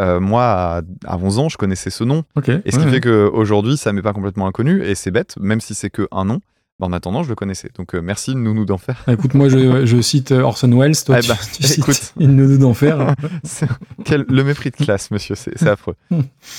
euh, 0.00 0.18
moi 0.20 0.44
à, 0.44 0.82
à 1.06 1.16
11 1.18 1.38
ans 1.40 1.48
je 1.50 1.56
connaissais 1.58 1.90
ce 1.90 2.04
nom 2.04 2.22
et 2.64 2.70
ce 2.72 2.78
qui 2.78 2.86
fait 2.88 3.00
que 3.00 3.28
aujourd'hui 3.32 3.76
ça 3.76 3.92
m'est 3.92 4.00
pas 4.02 4.12
complètement 4.14 4.46
inconnu 4.46 4.82
et 4.82 4.94
c'est 4.94 5.10
bête 5.10 5.34
même 5.38 5.60
si 5.60 5.74
c'est 5.74 5.90
que 5.90 6.08
un 6.10 6.24
nom 6.24 6.40
en 6.84 6.92
attendant 6.92 7.22
je 7.22 7.28
le 7.28 7.34
connaissais 7.34 7.70
donc 7.76 7.94
euh, 7.94 8.00
merci 8.02 8.34
nounou 8.36 8.64
d'enfer 8.64 9.02
Écoute, 9.08 9.34
moi, 9.34 9.48
je, 9.48 9.84
je 9.86 10.00
cite 10.00 10.32
euh, 10.32 10.40
Orson 10.42 10.70
Welles. 10.78 10.96
Toi, 11.04 11.16
Eh 11.18 11.22
tu, 11.22 11.28
bah, 11.28 11.36
tu 11.56 11.62
cites 11.62 11.78
écoute. 11.78 12.12
une 12.20 12.36
nounou 12.36 12.58
d'enfer. 12.58 13.14
le 14.10 14.42
mépris 14.42 14.70
de 14.70 14.76
classe, 14.76 15.10
monsieur, 15.10 15.34
c'est 15.34 15.66
affreux. 15.66 15.94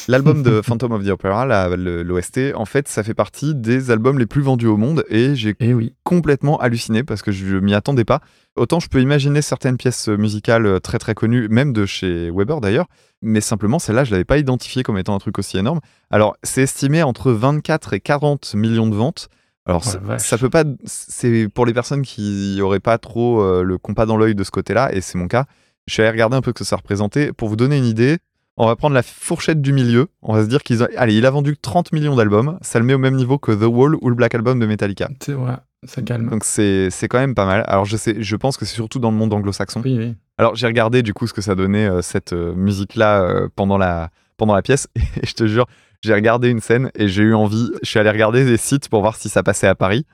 L'album 0.08 0.44
de 0.44 0.62
Phantom 0.62 0.92
of 0.94 1.04
the 1.06 1.10
Opera, 1.10 1.46
l'OST, 1.76 2.54
en 2.56 2.66
fait, 2.66 2.88
ça 2.88 3.04
fait 3.04 3.14
partie 3.14 3.56
des 3.56 3.92
albums 3.92 4.20
les 4.20 4.26
plus 4.26 4.42
vendus 4.42 4.68
au 4.68 4.78
monde 4.78 5.04
et 5.10 5.36
j'ai 5.36 5.56
Eh 5.60 5.74
oui. 5.74 5.94
complètement 6.04 6.58
halluciné 6.60 7.04
parce 7.04 7.22
que 7.22 7.32
je 7.32 7.58
m'y 7.58 7.74
attendais 7.74 8.06
pas. 8.06 8.22
Autant 8.56 8.80
je 8.80 8.88
peux 8.88 9.02
imaginer 9.02 9.42
certaines 9.42 9.78
pièces 9.78 10.08
musicales 10.08 10.80
très 10.82 10.98
très 10.98 11.14
connues, 11.14 11.48
même 11.50 11.74
de 11.74 11.86
chez 11.86 12.32
Weber 12.32 12.62
d'ailleurs, 12.62 12.86
mais 13.22 13.42
simplement 13.42 13.80
celle-là, 13.80 14.04
je 14.06 14.12
l'avais 14.12 14.24
pas 14.26 14.38
identifiée 14.38 14.84
comme 14.84 14.98
étant 14.98 15.14
un 15.16 15.20
truc 15.20 15.38
aussi 15.40 15.58
énorme. 15.58 15.82
Alors, 16.10 16.36
c'est 16.44 16.62
estimé 16.62 17.04
entre 17.04 17.32
24 17.32 17.94
et 17.94 18.00
40 18.00 18.54
millions 18.56 18.88
de 18.88 18.96
ventes. 18.96 19.28
Alors, 19.66 19.82
Oh 19.86 20.18
ça- 20.18 20.38
peut 20.38 20.50
pas. 20.50 20.64
C'est 20.86 21.48
pour 21.54 21.66
les 21.66 21.74
personnes 21.74 22.02
qui 22.04 22.60
auraient 22.62 22.80
pas 22.80 22.98
trop 22.98 23.42
euh, 23.42 23.64
le 23.64 23.78
compas 23.78 24.06
dans 24.06 24.18
l'œil 24.18 24.36
de 24.36 24.44
ce 24.44 24.52
côté-là, 24.52 24.94
et 24.94 25.02
c'est 25.02 25.18
mon 25.18 25.28
cas. 25.28 25.46
Je 25.88 25.94
suis 25.94 26.02
allé 26.02 26.12
regarder 26.12 26.36
un 26.38 26.42
peu 26.42 26.52
ce 26.52 26.60
que 26.60 26.64
ça 26.64 26.76
représentait. 26.76 27.32
Pour 27.34 27.50
vous 27.50 27.56
donner 27.56 27.78
une 27.78 27.86
idée, 27.86 28.18
on 28.58 28.66
va 28.68 28.76
prendre 28.76 28.94
la 28.96 29.04
fourchette 29.04 29.62
du 29.62 29.74
milieu. 29.74 30.08
On 30.22 30.34
va 30.34 30.44
se 30.44 30.48
dire 30.48 30.64
qu'ils. 30.64 30.88
Allez, 30.98 31.16
il 31.16 31.26
a 31.26 31.32
vendu 31.32 31.58
30 31.58 31.92
millions 31.94 32.16
d'albums. 32.16 32.58
Ça 32.62 32.80
le 32.80 32.86
met 32.86 32.94
au 32.94 33.00
même 33.00 33.16
niveau 33.16 33.38
que 33.38 33.52
The 33.52 33.66
Wall 33.68 33.96
ou 34.02 34.10
le 34.10 34.16
Black 34.16 34.36
Album 34.36 34.60
de 34.60 34.66
Metallica. 34.66 35.10
C'est 35.20 35.34
vrai. 35.34 35.56
Ça 35.84 36.02
calme. 36.02 36.30
Donc 36.30 36.44
c'est 36.44 36.90
c'est 36.90 37.08
quand 37.08 37.20
même 37.20 37.36
pas 37.36 37.46
mal. 37.46 37.64
Alors 37.68 37.86
je 37.86 37.98
sais, 37.98 38.16
je 38.20 38.36
pense 38.36 38.58
que 38.58 38.66
c'est 38.66 38.74
surtout 38.74 38.98
dans 39.00 39.12
le 39.12 39.18
monde 39.18 39.34
anglo-saxon. 39.34 39.82
Oui, 39.86 39.96
oui. 39.98 40.16
Alors 40.38 40.56
j'ai 40.56 40.66
regardé 40.68 41.04
du 41.04 41.14
coup 41.14 41.28
ce 41.28 41.34
que 41.34 41.42
ça 41.42 41.54
donnait 41.54 41.88
euh, 41.88 42.02
cette 42.02 42.34
musique 42.34 42.96
là 42.96 43.48
pendant 43.56 43.78
la 43.78 44.10
pendant 44.38 44.56
la 44.56 44.62
pièce 44.64 44.88
et 45.22 45.26
je 45.28 45.34
te 45.34 45.46
jure, 45.46 45.66
j'ai 46.06 46.14
regardé 46.14 46.50
une 46.50 46.60
scène 46.62 46.92
et 46.96 47.08
j'ai 47.08 47.24
eu 47.24 47.34
envie, 47.34 47.72
je 47.84 47.90
suis 47.90 48.00
allé 48.00 48.10
regarder 48.10 48.46
des 48.46 48.58
sites 48.58 48.88
pour 48.90 49.02
voir 49.02 49.16
si 49.16 49.28
ça 49.30 49.44
passait 49.44 49.68
à 49.68 49.76
Paris 49.76 50.06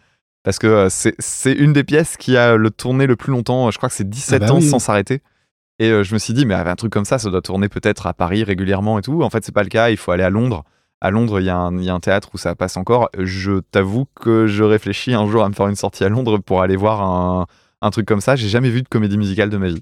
parce 0.44 0.58
que 0.58 0.68
euh, 0.68 0.88
c'est 0.89 1.52
une 1.54 1.74
des 1.74 1.84
pièces 1.84 2.18
qui 2.18 2.36
a 2.38 2.56
le 2.56 2.72
tourné 2.72 3.06
le 3.06 3.16
plus 3.16 3.32
longtemps, 3.32 3.70
je 3.72 3.78
crois 3.78 3.89
que 3.89 3.96
c'est 3.96 4.10
17 4.10 4.42
Ah 4.44 4.46
bah 4.48 4.54
ans 4.54 4.58
oui. 4.58 4.64
sans 4.68 4.80
s'arrêter. 4.80 5.22
Et 5.80 5.89
euh, 5.89 6.04
je 6.04 6.14
me 6.14 6.20
suis 6.20 6.34
dit 6.34 6.46
mais 6.46 6.56
un 6.56 6.76
truc 6.76 6.92
comme 6.92 7.06
ça 7.06 7.18
ça 7.20 7.30
doit 7.30 7.42
tourner 7.42 7.70
peut-être 7.70 8.08
à 8.08 8.14
Paris 8.14 8.44
régulièrement 8.44 8.98
et 9.00 9.02
tout. 9.02 9.22
En 9.24 9.30
fait, 9.30 9.44
c'est 9.46 9.52
pas 9.54 9.64
le 9.64 9.70
cas, 9.70 9.89
il 9.89 9.98
faut 9.98 10.12
aller 10.12 10.24
à 10.24 10.30
Londres. 10.30 10.64
À 11.00 11.10
Londres, 11.12 11.39
il 11.39 11.46
y, 11.46 11.50
a 11.50 11.58
un- 11.58 11.76
il 11.78 11.84
y 11.84 11.89
a 11.89 11.94
un 11.96 12.00
théâtre 12.00 12.30
où 12.34 12.38
ça 12.38 12.54
passe 12.56 12.78
encore. 12.78 13.10
Je 13.18 13.60
t'avoue 13.72 14.06
que 14.16 14.46
je 14.48 14.64
réfléchis 14.64 15.14
un 15.16 15.28
jour 15.28 15.44
à 15.44 15.50
me 15.50 15.54
faire 15.54 15.68
une 15.68 15.76
sortie 15.76 16.04
à 16.04 16.10
Londres 16.10 16.38
pour 16.38 16.62
aller 16.62 16.76
voir 16.76 17.02
un, 17.02 17.48
un 17.82 17.89
truc 17.89 18.06
comme 18.08 18.22
ça. 18.22 18.36
J'ai 18.36 18.48
jamais 18.50 18.70
vu 18.70 18.84
de 18.84 18.88
comédie 18.88 19.18
musicale 19.18 19.50
de 19.50 19.58
ma 19.58 19.68
vie. 19.70 19.82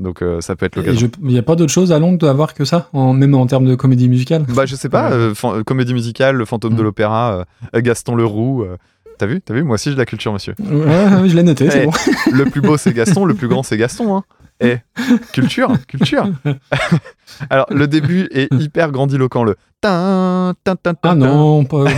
Donc 0.00 0.22
euh, 0.22 0.40
ça 0.40 0.54
peut 0.54 0.66
être 0.66 0.76
Et 0.76 0.80
l'occasion. 0.80 1.10
Il 1.22 1.28
n'y 1.28 1.38
a 1.38 1.42
pas 1.42 1.56
d'autre 1.56 1.72
chose 1.72 1.90
à 1.92 1.98
Londres 1.98 2.28
à 2.28 2.32
voir 2.32 2.54
que 2.54 2.64
ça, 2.64 2.88
en, 2.92 3.12
même 3.12 3.34
en 3.34 3.46
termes 3.46 3.64
de 3.66 3.74
comédie 3.74 4.08
musicale? 4.08 4.44
Bah 4.48 4.64
je 4.64 4.76
sais 4.76 4.88
pas, 4.88 5.10
euh, 5.12 5.34
fan- 5.34 5.64
comédie 5.64 5.92
musicale, 5.94 6.36
le 6.36 6.44
fantôme 6.44 6.76
de 6.76 6.82
l'opéra, 6.82 7.44
euh, 7.74 7.80
Gaston 7.80 8.14
Leroux. 8.14 8.62
euh, 8.62 8.76
T'as 9.18 9.26
vu 9.26 9.40
T'as 9.40 9.54
vu? 9.54 9.64
Moi 9.64 9.74
aussi 9.74 9.88
j'ai 9.88 9.96
de 9.96 10.00
la 10.00 10.06
culture, 10.06 10.32
monsieur. 10.32 10.54
Ouais, 10.60 11.28
je 11.28 11.34
l'ai 11.34 11.42
noté, 11.42 11.68
c'est 11.70 11.82
Eh, 11.82 11.86
bon. 11.86 11.90
le 12.32 12.44
plus 12.44 12.60
beau 12.60 12.76
c'est 12.76 12.92
Gaston, 12.92 13.24
le 13.24 13.34
plus 13.34 13.48
grand 13.48 13.62
c'est 13.64 13.76
Gaston. 13.76 14.16
Hein. 14.16 14.24
Eh, 14.60 14.78
culture, 15.32 15.72
culture. 15.86 16.28
Alors 17.50 17.66
le 17.70 17.86
début 17.86 18.28
est 18.32 18.52
hyper 18.54 18.90
grandiloquent, 18.90 19.44
le 19.44 19.54
tin, 19.80 20.52
tin, 20.64 20.74
tin, 20.74 20.94
tin, 20.94 21.10
Ah 21.10 21.14
non, 21.14 21.64
pas, 21.64 21.84
bah, 21.84 21.90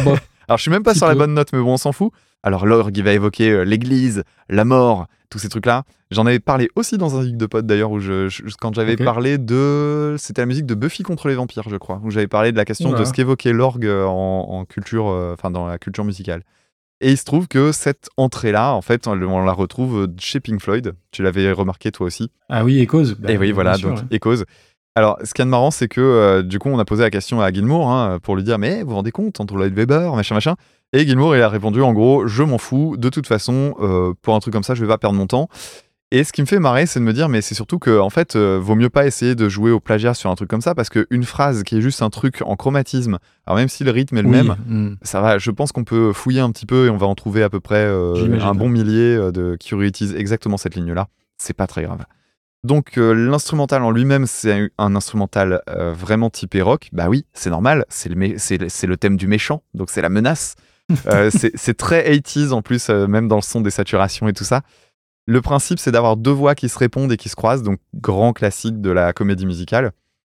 Alors 0.47 0.59
je 0.59 0.63
suis 0.63 0.71
même 0.71 0.83
pas 0.83 0.95
sur 0.95 1.07
la 1.07 1.15
bonne 1.15 1.33
note, 1.33 1.49
mais 1.55 1.59
bon, 1.61 1.73
on 1.73 1.77
s'en 1.79 1.93
fout. 1.93 2.13
Alors 2.43 2.67
l'orgue, 2.67 2.97
il 2.97 3.03
va 3.05 3.13
évoquer 3.13 3.51
euh, 3.51 3.63
l'église, 3.65 4.25
la 4.51 4.65
mort, 4.67 5.07
tous 5.31 5.39
ces 5.39 5.49
trucs-là. 5.49 5.85
J'en 6.11 6.26
avais 6.26 6.41
parlé 6.41 6.68
aussi 6.76 6.99
dans 6.99 7.16
un 7.18 7.22
geek 7.24 7.37
de 7.37 7.47
potes 7.47 7.64
d'ailleurs, 7.66 7.91
où 7.93 8.01
je, 8.01 8.28
je- 8.28 8.43
quand 8.61 8.74
j'avais 8.74 8.97
parlé 8.97 9.39
de... 9.39 10.16
C'était 10.18 10.43
la 10.43 10.47
musique 10.47 10.66
de 10.66 10.74
Buffy 10.74 11.03
contre 11.03 11.28
les 11.28 11.35
vampires, 11.37 11.68
je 11.68 11.76
crois, 11.76 12.01
où 12.05 12.11
j'avais 12.11 12.26
parlé 12.26 12.53
de 12.53 12.57
la 12.57 12.64
question 12.64 12.91
de 12.99 13.05
ce 13.05 13.12
qu'évoquait 13.12 13.53
l'orgue 13.53 13.87
euh, 13.87 14.05
en, 14.05 14.47
en 14.51 14.64
culture, 14.64 15.09
euh, 15.09 15.33
enfin 15.35 15.51
dans 15.51 15.66
la 15.66 15.78
culture 15.78 16.05
musicale. 16.05 16.43
Et 17.01 17.12
il 17.12 17.16
se 17.16 17.24
trouve 17.24 17.49
que 17.49 17.72
cette 17.72 18.09
entrée-là, 18.18 18.74
en 18.74 18.83
fait, 18.83 19.07
on 19.07 19.14
la 19.14 19.53
retrouve 19.53 20.09
chez 20.18 20.39
Pink 20.41 20.61
Floyd. 20.61 20.93
Tu 21.12 21.22
l'avais 21.22 21.51
remarqué 21.53 21.91
toi 21.93 22.07
aussi. 22.07 22.31
ah 22.51 22.62
oui, 22.62 22.87
cause. 22.87 23.16
Bah, 23.18 23.33
Et 23.33 23.39
oui, 23.39 23.53
voilà, 23.53 23.76
sûr, 23.76 23.89
donc 23.95 24.01
ouais. 24.11 24.18
cause. 24.18 24.45
Alors, 24.97 25.16
ce 25.24 25.33
qui 25.33 25.41
est 25.41 25.45
de 25.47 25.51
marrant, 25.51 25.70
c'est 25.70 25.89
que 25.89 26.01
euh, 26.01 26.43
du 26.43 26.59
coup, 26.59 26.68
on 26.68 26.78
a 26.78 26.85
posé 26.85 27.03
la 27.03 27.11
question 27.11 27.41
à 27.41 27.51
Gilmour 27.53 27.89
hein, 27.91 28.18
pour 28.22 28.37
lui 28.37 28.43
dire 28.43 28.59
Mais 28.59 28.83
vous 28.83 28.91
vous 28.91 28.97
rendez 28.97 29.12
compte, 29.12 29.41
Andrew 29.41 29.57
Lloyd 29.57 29.72
Webber, 29.74 30.11
machin, 30.14 30.35
machin. 30.35 30.57
Et 30.93 31.07
Gilmour, 31.07 31.36
il 31.36 31.43
a 31.43 31.49
répondu 31.49 31.82
en 31.82 31.93
gros 31.93 32.26
Je 32.26 32.43
m'en 32.43 32.59
fous, 32.59 32.97
de 32.97 33.09
toute 33.09 33.26
façon, 33.26 33.74
euh, 33.80 34.12
pour 34.22 34.34
un 34.34 34.41
truc 34.41 34.53
comme 34.53 34.64
ça, 34.64 34.74
je 34.74 34.82
vais 34.82 34.88
pas 34.88 34.99
perdre 34.99 35.16
mon 35.16 35.26
temps. 35.26 35.49
Et 36.12 36.24
ce 36.24 36.32
qui 36.32 36.41
me 36.41 36.47
fait 36.47 36.59
marrer, 36.59 36.86
c'est 36.86 36.99
de 36.99 37.05
me 37.05 37.12
dire 37.12 37.28
Mais 37.28 37.41
c'est 37.41 37.55
surtout 37.55 37.78
que, 37.78 38.01
en 38.01 38.11
fait, 38.11 38.34
euh, 38.34 38.59
vaut 38.61 38.74
mieux 38.74 38.91
pas 38.91 39.07
essayer 39.07 39.36
de 39.36 39.49
jouer 39.49 39.70
au 39.70 39.78
plagiat 39.78 40.14
sur 40.14 40.30
un 40.30 40.34
truc 40.34 40.51
comme 40.51 40.61
ça, 40.61 40.74
parce 40.74 40.88
qu'une 40.88 41.22
phrase 41.22 41.62
qui 41.62 41.76
est 41.76 41.80
juste 41.80 42.03
un 42.03 42.11
truc 42.11 42.43
en 42.45 42.57
chromatisme, 42.57 43.18
alors 43.47 43.59
même 43.59 43.68
si 43.68 43.84
le 43.84 43.93
rythme 43.93 44.16
est 44.16 44.22
le 44.22 44.28
Oui, 44.28 44.36
même, 44.36 44.57
mm. 44.66 44.97
ça 45.03 45.20
va, 45.20 45.38
je 45.38 45.51
pense 45.53 45.70
qu'on 45.70 45.84
peut 45.84 46.12
fouiller 46.12 46.41
un 46.41 46.51
petit 46.51 46.66
peu 46.66 46.86
et 46.86 46.91
on 46.91 46.97
va 46.97 47.07
en 47.07 47.14
trouver 47.14 47.45
à 47.45 47.49
peu 47.49 47.61
près 47.61 47.84
euh, 47.84 48.41
un 48.41 48.55
bon 48.55 48.68
millier 48.68 49.14
euh, 49.14 49.30
de, 49.30 49.57
qui 49.61 49.76
réutilisent 49.76 50.16
exactement 50.16 50.57
cette 50.57 50.74
ligne-là. 50.74 51.07
C'est 51.38 51.55
pas 51.55 51.68
très 51.68 51.84
grave. 51.84 52.05
Donc 52.62 52.99
euh, 52.99 53.14
l'instrumental 53.14 53.82
en 53.82 53.91
lui-même, 53.91 54.26
c'est 54.26 54.70
un, 54.76 54.95
instrumental 54.95 55.62
euh, 55.68 55.93
vraiment 55.93 56.28
typé 56.28 56.61
rock. 56.61 56.91
Bah 56.93 57.09
oui, 57.09 57.24
c'est 57.32 57.51
normal, 57.51 57.86
le, 58.07 58.34
c'est 58.36 58.86
le 58.86 58.97
thème 58.97 59.16
du 59.16 59.26
méchant, 59.26 59.62
donc 59.72 59.91
c'est 59.91 60.03
la 60.03 60.11
menace. 60.11 60.57
Euh, 61.07 61.30
c'est 61.32 61.76
très 61.76 62.11
80s 62.11 62.53
en 62.53 62.62
plus, 62.62 62.88
euh, 62.91 63.07
même 63.07 63.28
dans 63.28 63.36
le 63.36 63.43
son 63.43 63.61
des 63.61 63.70
saturations 63.70 64.28
et 64.28 64.32
tout 64.32 64.45
ça. 64.45 64.62
Le 65.26 65.41
principe, 65.41 65.78
c'est 65.78 65.93
d'avoir 65.93 66.16
deux 66.16 66.30
voix 66.32 66.55
qui 66.55 66.68
se 66.68 66.78
répondent 66.78 67.12
et 67.12 67.16
qui 67.16 67.28
se 67.28 67.36
croisent, 67.36 67.62
donc 67.62 67.78
grand 67.95 68.32
classique 68.32 68.80
de 68.80 68.91
la 68.91 69.12
comédie 69.12 69.47
musicale. 69.47 69.93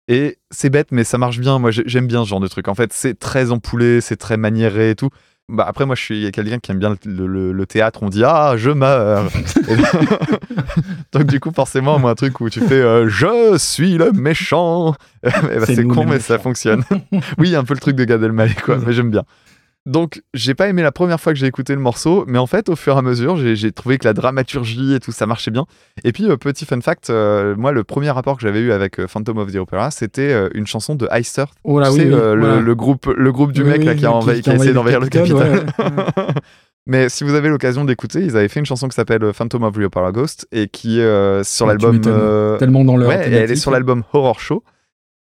Et 0.09 0.39
c'est 0.51 0.69
bête, 0.69 0.89
mais 0.91 1.05
ça 1.05 1.17
marche 1.17 1.39
bien. 1.39 1.59
Moi, 1.59 1.71
j'ai- 1.71 1.85
j'aime 1.87 2.07
bien 2.07 2.25
ce 2.25 2.29
genre 2.29 2.41
de 2.41 2.49
truc. 2.49 2.69
En 2.69 2.75
fait, 2.75 2.93
c'est 2.93 3.19
très 3.19 3.53
empoulé, 3.53 4.01
c'est 4.01 4.17
très 4.17 4.37
maniéré 4.37 4.91
et 4.91 4.95
tout. 4.97 5.09
Bah, 5.49 5.65
après, 5.67 5.87
moi, 5.87 5.95
je 5.95 6.03
suis 6.03 6.31
quelqu'un 6.33 6.59
qui 6.59 6.71
aime 6.73 6.79
bien 6.79 6.97
le, 7.05 7.27
le- 7.27 7.53
le 7.53 7.67
théâtre. 7.67 8.01
On 8.03 8.09
dit 8.09 8.23
Ah, 8.25 8.55
je 8.57 8.71
meurs. 8.71 9.29
Donc, 11.13 11.25
du 11.27 11.41
coup, 11.41 11.51
forcément, 11.55 11.99
moi, 11.99 12.11
un 12.11 12.15
truc 12.15 12.41
où 12.41 12.49
tu 12.51 12.61
fais 12.61 12.75
euh, 12.81 13.09
Je 13.09 13.57
suis 13.59 13.97
le 13.99 14.13
méchant. 14.13 14.95
Ben, 15.23 15.65
C'est 15.67 15.85
con, 15.85 16.05
mais 16.07 16.19
ça 16.21 16.39
fonctionne. 16.39 16.83
oui, 17.39 17.55
un 17.55 17.65
peu 17.65 17.75
le 17.75 17.81
truc 17.81 17.97
de 17.97 18.05
Gad 18.05 18.23
Elmaleh, 18.23 18.55
quoi. 18.65 18.79
Mais 18.85 18.93
j'aime 18.93 19.11
bien. 19.11 19.25
Donc, 19.85 20.23
j'ai 20.33 20.55
pas 20.55 20.69
aimé 20.69 20.81
la 20.83 20.93
première 20.93 21.21
fois 21.21 21.33
que 21.33 21.39
j'ai 21.41 21.47
écouté 21.47 21.75
le 21.75 21.81
morceau, 21.81 22.25
mais 22.29 22.39
en 22.39 22.47
fait, 22.47 22.69
au 22.69 22.77
fur 22.77 22.95
et 22.95 22.99
à 22.99 23.03
mesure, 23.03 23.37
j'ai 23.37 23.73
trouvé 23.73 23.99
que 23.99 24.05
la 24.05 24.13
dramaturgie 24.13 24.95
et 24.95 25.01
tout 25.01 25.11
ça 25.11 25.27
marchait 25.27 25.51
bien. 25.51 25.67
Et 26.05 26.13
puis, 26.13 26.29
euh, 26.31 26.37
petit 26.37 26.65
fun 26.65 26.81
fact, 26.81 27.11
euh, 27.11 27.57
moi, 27.57 27.73
le 27.73 27.83
premier 27.83 28.11
rapport 28.11 28.37
que 28.37 28.43
j'avais 28.43 28.61
eu 28.61 28.71
avec 28.71 29.01
euh, 29.01 29.09
Phantom 29.09 29.39
of 29.39 29.51
the 29.51 29.57
Opera, 29.57 29.91
c'était 29.91 30.49
une 30.55 30.69
chanson 30.69 30.95
de 30.95 31.09
Ice 31.19 31.37
Earth. 31.37 31.55
Oh 31.65 31.81
là, 31.81 31.91
oui, 31.91 31.97
sais, 31.99 32.05
oui, 32.05 32.11
le- 32.11 32.37
voilà. 32.39 32.61
le, 32.61 32.75
groupe, 32.77 33.07
le 33.07 33.33
groupe 33.33 33.51
du 33.51 33.63
Oui, 33.65 33.71
mec 33.71 33.85
là, 33.85 33.97
qui 33.97 34.07
a, 34.07 34.11
envahi- 34.13 34.41
qui 34.41 34.51
a 34.51 34.55
essayé 34.55 34.73
d'envahir 34.73 35.01
le 35.01 35.09
ouais, 35.09 35.33
ouais. 35.33 35.65
Mais 36.87 37.09
si 37.09 37.25
vous 37.25 37.35
avez 37.35 37.49
l'occasion 37.49 37.85
d'écouter, 37.85 38.21
ils 38.21 38.37
avaient 38.37 38.49
fait 38.49 38.61
une 38.61 38.67
chanson 38.67 38.87
qui 38.89 38.95
s'appelle 38.95 39.33
Phantom 39.33 39.65
of 39.65 39.75
the 39.75 39.83
Opera 39.85 40.13
Ghost 40.13 40.47
et 40.53 40.69
qui 40.69 41.01
est 41.01 41.43
sur 41.45 41.67
Ouais, 41.67 41.77
tu 41.77 41.87
l'album. 41.87 42.57
Tellement 42.59 42.85
dans 42.85 42.97
leur 42.97 43.09
Ouais, 43.09 43.29
et 43.31 43.35
elle 43.35 43.51
est 43.51 43.57
sur 43.57 43.71
l'album 43.73 44.03
Horror 44.13 44.39
Show. 44.39 44.63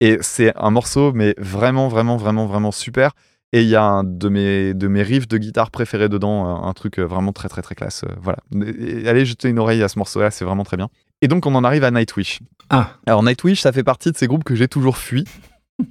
Et 0.00 0.18
c'est 0.20 0.52
un 0.57 0.70
morceau, 0.70 1.12
mais 1.12 1.34
vraiment, 1.38 1.88
vraiment, 1.88 2.16
vraiment, 2.16 2.46
vraiment 2.46 2.72
super. 2.72 3.12
Et 3.55 3.62
il 3.62 3.68
y 3.68 3.76
a 3.76 3.84
un 3.84 4.02
de 4.02 4.28
mes, 4.28 4.74
de 4.74 4.88
mes 4.88 5.05
riffs 5.05 5.28
de 5.28 5.38
guitare 5.38 5.70
préférés 5.70 6.09
dedans, 6.09 6.64
un, 6.64 6.72
truc 6.72 6.98
euh, 6.98 7.05
vraiment 7.05 7.32
très, 7.32 7.48
très, 7.48 7.62
très 7.62 7.76
classe. 7.76 8.02
euh, 8.02 8.12
voilà. 8.20 8.38
Et 8.66 9.09
allez 9.09 9.24
jeter 9.24 9.48
une 9.48 9.61
oreille 9.61 9.80
à 9.84 9.86
ce 9.86 9.96
morceau-là, 10.00 10.32
c'est 10.32 10.44
vraiment 10.44 10.64
très 10.64 10.76
bien. 10.76 10.88
Et 11.22 11.28
donc, 11.28 11.46
on 11.46 11.55
en 11.55 11.62
arrive 11.62 11.84
à 11.84 11.92
Nightwish. 11.92 12.40
Ah, 12.68 12.94
Alors, 13.07 13.22
Nightwish, 13.22 13.61
ça 13.61 13.70
fait 13.70 13.84
partie 13.84 14.11
de 14.11 14.16
ces 14.16 14.26
groupes 14.26 14.42
que 14.42 14.57
j'ai 14.57 14.66
toujours 14.66 14.96
fui. 14.96 15.22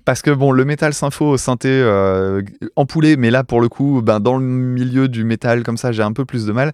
Parce 0.03 0.21
que 0.21 0.31
bon, 0.31 0.51
le 0.51 0.65
métal 0.65 0.93
sympho 0.93 1.25
au 1.25 1.37
synthé 1.37 1.69
euh, 1.69 2.41
empoulé, 2.75 3.15
mais 3.15 3.31
là 3.31 3.45
pour 3.45 3.61
le 3.61 3.69
coup, 3.69 4.01
ben, 4.03 4.19
dans 4.19 4.37
le 4.37 4.43
milieu 4.43 5.07
du 5.07 5.23
métal 5.23 5.63
comme 5.63 5.77
ça, 5.77 5.93
j'ai 5.93 6.03
un 6.03 6.11
peu 6.11 6.25
plus 6.25 6.45
de 6.45 6.51
mal. 6.51 6.73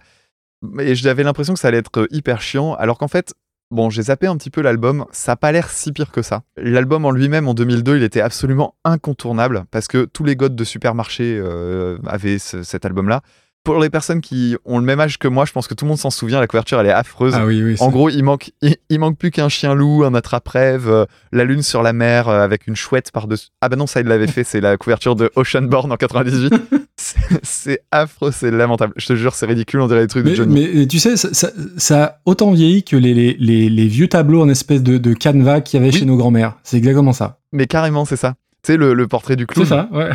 Et 0.80 0.96
j'avais 0.96 1.22
l'impression 1.22 1.54
que 1.54 1.60
ça 1.60 1.68
allait 1.68 1.78
être 1.78 2.08
hyper 2.10 2.42
chiant, 2.42 2.74
alors 2.74 2.98
qu'en 2.98 3.08
fait, 3.08 3.34
bon, 3.70 3.90
j'ai 3.90 4.02
zappé 4.02 4.26
un 4.26 4.36
petit 4.36 4.50
peu 4.50 4.60
l'album, 4.62 5.04
ça 5.12 5.32
a 5.32 5.36
pas 5.36 5.52
l'air 5.52 5.70
si 5.70 5.92
pire 5.92 6.10
que 6.10 6.22
ça. 6.22 6.42
L'album 6.56 7.04
en 7.04 7.10
lui-même, 7.10 7.48
en 7.48 7.54
2002, 7.54 7.96
il 7.96 8.02
était 8.02 8.20
absolument 8.20 8.74
incontournable 8.84 9.64
parce 9.70 9.88
que 9.88 10.04
tous 10.04 10.24
les 10.24 10.36
godes 10.36 10.56
de 10.56 10.64
supermarché 10.64 11.38
euh, 11.42 11.98
avaient 12.06 12.38
ce- 12.38 12.62
cet 12.62 12.84
album-là. 12.84 13.22
Pour 13.62 13.78
les 13.78 13.90
personnes 13.90 14.22
qui 14.22 14.56
ont 14.64 14.78
le 14.78 14.84
même 14.86 15.00
âge 15.00 15.18
que 15.18 15.28
moi, 15.28 15.44
je 15.44 15.52
pense 15.52 15.68
que 15.68 15.74
tout 15.74 15.84
le 15.84 15.90
monde 15.90 15.98
s'en 15.98 16.08
souvient, 16.08 16.40
la 16.40 16.46
couverture, 16.46 16.80
elle 16.80 16.86
est 16.86 16.92
affreuse. 16.92 17.34
Ah 17.36 17.44
oui, 17.44 17.62
oui. 17.62 17.76
En 17.80 17.90
gros, 17.90 18.08
il 18.08 18.22
manque, 18.22 18.52
il, 18.62 18.76
il 18.88 18.98
manque 18.98 19.18
plus 19.18 19.30
qu'un 19.30 19.50
chien 19.50 19.74
loup, 19.74 20.02
un 20.02 20.14
attrape-rêve, 20.14 20.88
euh, 20.88 21.04
la 21.30 21.44
lune 21.44 21.62
sur 21.62 21.82
la 21.82 21.92
mer 21.92 22.28
euh, 22.30 22.40
avec 22.42 22.66
une 22.66 22.74
chouette 22.74 23.12
par-dessus. 23.12 23.48
Ah 23.60 23.68
bah 23.68 23.76
non, 23.76 23.86
ça 23.86 24.00
il 24.00 24.06
l'avait 24.06 24.28
fait, 24.28 24.44
c'est 24.44 24.62
la 24.62 24.78
couverture 24.78 25.14
de 25.14 25.30
Oceanborn 25.36 25.92
en 25.92 25.96
98. 25.96 26.54
C'est- 27.42 27.80
affreux, 27.90 28.32
c'est 28.32 28.50
lamentable. 28.50 28.92
Je 28.96 29.06
te 29.06 29.14
jure, 29.16 29.34
c'est 29.34 29.46
ridicule, 29.46 29.80
on 29.80 29.86
dirait 29.88 30.02
des 30.02 30.06
trucs 30.06 30.24
de 30.24 30.30
Mais, 30.30 30.36
Johnny. 30.36 30.68
mais 30.74 30.86
tu 30.86 30.98
sais, 30.98 31.16
ça, 31.16 31.32
ça- 31.32 31.50
ça 31.76 32.04
a 32.04 32.16
autant 32.26 32.50
vieilli 32.52 32.82
que 32.84 32.96
les, 32.96 33.14
les, 33.14 33.36
les, 33.38 33.68
les 33.68 33.86
vieux 33.86 34.08
tableaux 34.08 34.42
en 34.42 34.48
espèce 34.48 34.82
de, 34.82 34.98
de 34.98 35.12
canevas 35.14 35.60
qu'il 35.60 35.78
y 35.78 35.82
avait 35.82 35.92
Oui. 35.92 35.98
chez 35.98 36.06
nos 36.06 36.16
grands-mères. 36.16 36.56
C'est 36.62 36.76
exactement 36.78 37.12
ça. 37.12 37.38
Mais 37.52 37.66
carrément, 37.66 38.04
c'est 38.04 38.16
ça. 38.16 38.34
Tu 38.62 38.72
sais, 38.72 38.76
le, 38.76 38.92
le 38.94 39.08
portrait 39.08 39.36
du 39.36 39.46
clown. 39.46 39.66
C'est 39.66 39.74
ça, 39.74 39.88
ouais. 39.92 40.10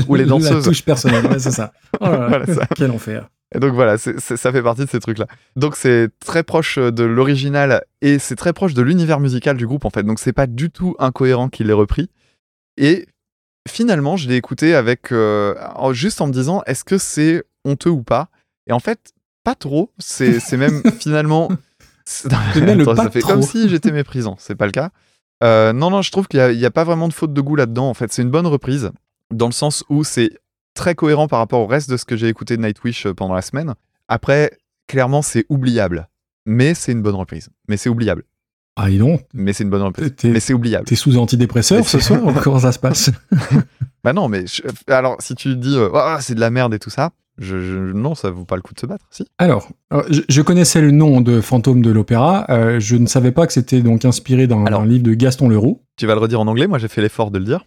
Ou 0.08 0.14
les 0.14 0.24
La 0.24 0.28
danseuses. 0.30 0.64
touche 0.64 0.82
personnelle, 0.84 1.26
ouais, 1.26 1.38
c'est 1.38 1.50
ça. 1.50 1.72
Oh 2.00 2.04
là 2.06 2.10
là, 2.18 2.28
Voilà, 2.28 2.46
ça. 2.46 2.66
Quel 2.74 2.90
enfer. 2.90 3.28
Et 3.54 3.60
donc 3.60 3.72
voilà, 3.72 3.96
ça 3.96 4.52
fait 4.52 4.62
partie 4.62 4.84
de 4.84 4.90
ces 4.90 5.00
trucs-là. 5.00 5.26
Donc 5.56 5.74
c'est 5.74 6.08
très 6.24 6.42
proche 6.42 6.78
de 6.78 7.04
l'original 7.04 7.82
et 8.02 8.18
c'est 8.18 8.36
très 8.36 8.52
proche 8.52 8.74
de 8.74 8.82
l'univers 8.82 9.20
musical 9.20 9.56
du 9.56 9.66
groupe 9.66 9.86
en 9.86 9.90
fait. 9.90 10.02
Donc 10.02 10.18
c'est 10.18 10.34
pas 10.34 10.46
du 10.46 10.70
tout 10.70 10.94
incohérent 10.98 11.48
qu'il 11.48 11.66
l'ait 11.68 11.72
repris. 11.72 12.10
Et 12.76 13.06
finalement, 13.68 14.16
je 14.16 14.28
l'ai 14.28 14.36
écouté 14.36 14.74
avec 14.74 15.12
euh, 15.12 15.54
juste 15.92 16.20
en 16.20 16.26
me 16.26 16.32
disant 16.32 16.62
est-ce 16.66 16.84
que 16.84 16.98
c'est 16.98 17.44
honteux 17.64 17.90
ou 17.90 18.02
pas? 18.02 18.28
Et 18.66 18.72
en 18.72 18.80
fait, 18.80 19.12
pas 19.44 19.54
trop. 19.54 19.92
C'est 19.98 20.56
même 20.56 20.82
finalement. 21.00 21.48
même 22.56 22.80
Attends, 22.80 22.96
ça 22.96 23.10
fait 23.10 23.20
trop. 23.20 23.32
comme 23.32 23.42
si 23.42 23.68
j'étais 23.68 23.92
méprisant. 23.92 24.36
C'est 24.38 24.54
pas 24.54 24.66
le 24.66 24.72
cas. 24.72 24.90
Euh, 25.44 25.72
non, 25.72 25.90
non, 25.90 26.02
je 26.02 26.10
trouve 26.10 26.26
qu'il 26.26 26.40
n'y 26.56 26.64
a, 26.64 26.70
pas 26.70 26.84
vraiment 26.84 27.08
de 27.08 27.12
faute 27.12 27.32
de 27.32 27.40
goût 27.40 27.56
là-dedans. 27.56 27.88
En 27.88 27.94
fait, 27.94 28.12
c'est 28.12 28.22
une 28.22 28.30
bonne 28.30 28.46
reprise 28.46 28.90
dans 29.32 29.46
le 29.46 29.52
sens 29.52 29.84
où 29.88 30.04
c'est 30.04 30.30
très 30.74 30.94
cohérent 30.94 31.28
par 31.28 31.38
rapport 31.38 31.60
au 31.60 31.66
reste 31.66 31.90
de 31.90 31.96
ce 31.96 32.04
que 32.04 32.16
j'ai 32.16 32.28
écouté 32.28 32.56
de 32.56 32.62
Nightwish 32.62 33.06
euh, 33.06 33.14
pendant 33.14 33.34
la 33.34 33.42
semaine. 33.42 33.74
Après, 34.08 34.58
clairement, 34.86 35.22
c'est 35.22 35.44
oubliable. 35.48 36.08
Mais 36.46 36.74
c'est 36.74 36.92
une 36.92 37.02
bonne 37.02 37.14
reprise. 37.14 37.50
Mais 37.68 37.76
c'est 37.76 37.88
oubliable. 37.88 38.24
Ah, 38.78 38.90
donc, 38.90 39.22
Mais 39.34 39.52
c'est 39.52 39.64
une 39.64 39.70
bonne. 39.70 39.92
T'es- 39.92 40.30
Mais 40.30 40.40
c'est 40.40 40.54
oubliable. 40.54 40.84
t'es 40.86 40.94
sous 40.94 41.16
antidépresseur 41.18 41.86
ce 41.86 41.98
soir 41.98 42.20
Comment 42.42 42.60
ça 42.60 42.72
se 42.72 42.78
passe? 42.78 43.10
Bah 44.04 44.12
non, 44.12 44.28
mais 44.28 44.44
je- 44.46 44.62
alors 44.92 45.16
si 45.18 45.34
tu 45.34 45.56
dis 45.56 45.76
euh, 45.76 45.88
Ah, 45.94 46.18
c'est 46.20 46.34
de 46.36 46.40
la 46.40 46.50
merde 46.50 46.72
et 46.72 46.78
tout 46.78 46.88
ça, 46.88 47.10
je, 47.36 47.60
je- 47.60 47.92
non, 47.92 48.14
ça 48.14 48.30
vaut 48.30 48.44
pas 48.44 48.54
le 48.54 48.62
coup 48.62 48.72
de 48.72 48.78
se 48.80 48.86
battre, 48.86 49.04
si. 49.10 49.26
Alors, 49.38 49.68
euh, 49.92 50.02
je, 50.08 50.20
je 50.28 50.40
connaissais 50.42 50.80
le 50.80 50.92
nom 50.92 51.20
de 51.20 51.40
Fantôme 51.40 51.82
de 51.82 51.90
l'Opéra. 51.90 52.46
euh, 52.48 52.78
je 52.78 52.94
ne 52.96 53.06
savais 53.06 53.32
pas 53.32 53.46
que 53.48 53.52
c'était 53.52 53.80
donc 53.80 54.04
inspiré 54.04 54.46
d'un 54.46 54.84
livre 54.86 55.02
de 55.02 55.14
Gaston 55.14 55.48
Leroux. 55.48 55.82
Tu 55.96 56.06
vas 56.06 56.14
le 56.14 56.20
redire 56.20 56.40
en 56.40 56.46
anglais, 56.46 56.68
moi 56.68 56.78
j'ai 56.78 56.86
fait 56.88 57.02
l'effort 57.02 57.32
de 57.32 57.38
le 57.38 57.44
dire. 57.44 57.64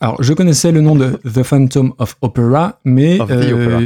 Alors, 0.00 0.20
je 0.20 0.32
connaissais 0.34 0.72
le 0.72 0.80
nom 0.80 0.96
de 0.96 1.10
The 1.32 1.44
Phantom 1.44 1.94
of 1.98 2.16
Opera, 2.20 2.80
mais 2.84 3.20
Of 3.20 3.28
the 3.28 3.52
Opera. 3.52 3.80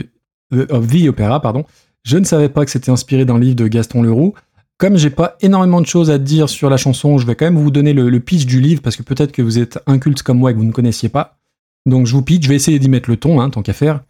the- 0.52 0.72
of 0.72 0.86
the 0.86 1.08
Opera, 1.08 1.40
pardon. 1.42 1.64
Je 2.04 2.16
ne 2.16 2.24
savais 2.24 2.48
pas 2.48 2.64
que 2.64 2.70
c'était 2.70 2.90
inspiré 2.90 3.24
d'un 3.26 3.38
livre 3.38 3.56
de 3.56 3.66
Gaston 3.68 4.00
Leroux. 4.02 4.32
Comme 4.78 4.98
j'ai 4.98 5.08
pas 5.08 5.36
énormément 5.40 5.80
de 5.80 5.86
choses 5.86 6.10
à 6.10 6.18
dire 6.18 6.50
sur 6.50 6.68
la 6.68 6.76
chanson, 6.76 7.16
je 7.16 7.26
vais 7.26 7.34
quand 7.34 7.46
même 7.46 7.56
vous 7.56 7.70
donner 7.70 7.94
le, 7.94 8.20
pitch 8.20 8.44
du 8.44 8.60
livre 8.60 8.82
parce 8.82 8.96
que 8.96 9.02
peut-être 9.02 9.32
que 9.32 9.40
vous 9.40 9.58
êtes 9.58 9.78
inculte 9.86 10.22
comme 10.22 10.38
moi 10.38 10.50
et 10.50 10.54
que 10.54 10.58
vous 10.58 10.66
ne 10.66 10.72
connaissiez 10.72 11.08
pas. 11.08 11.38
Donc 11.86 12.06
je 12.06 12.12
vous 12.12 12.20
pitch, 12.20 12.44
je 12.44 12.48
vais 12.50 12.56
essayer 12.56 12.78
d'y 12.78 12.90
mettre 12.90 13.08
le 13.08 13.16
ton, 13.16 13.40
hein, 13.40 13.48
tant 13.48 13.62
qu'à 13.62 13.72
faire. 13.72 14.02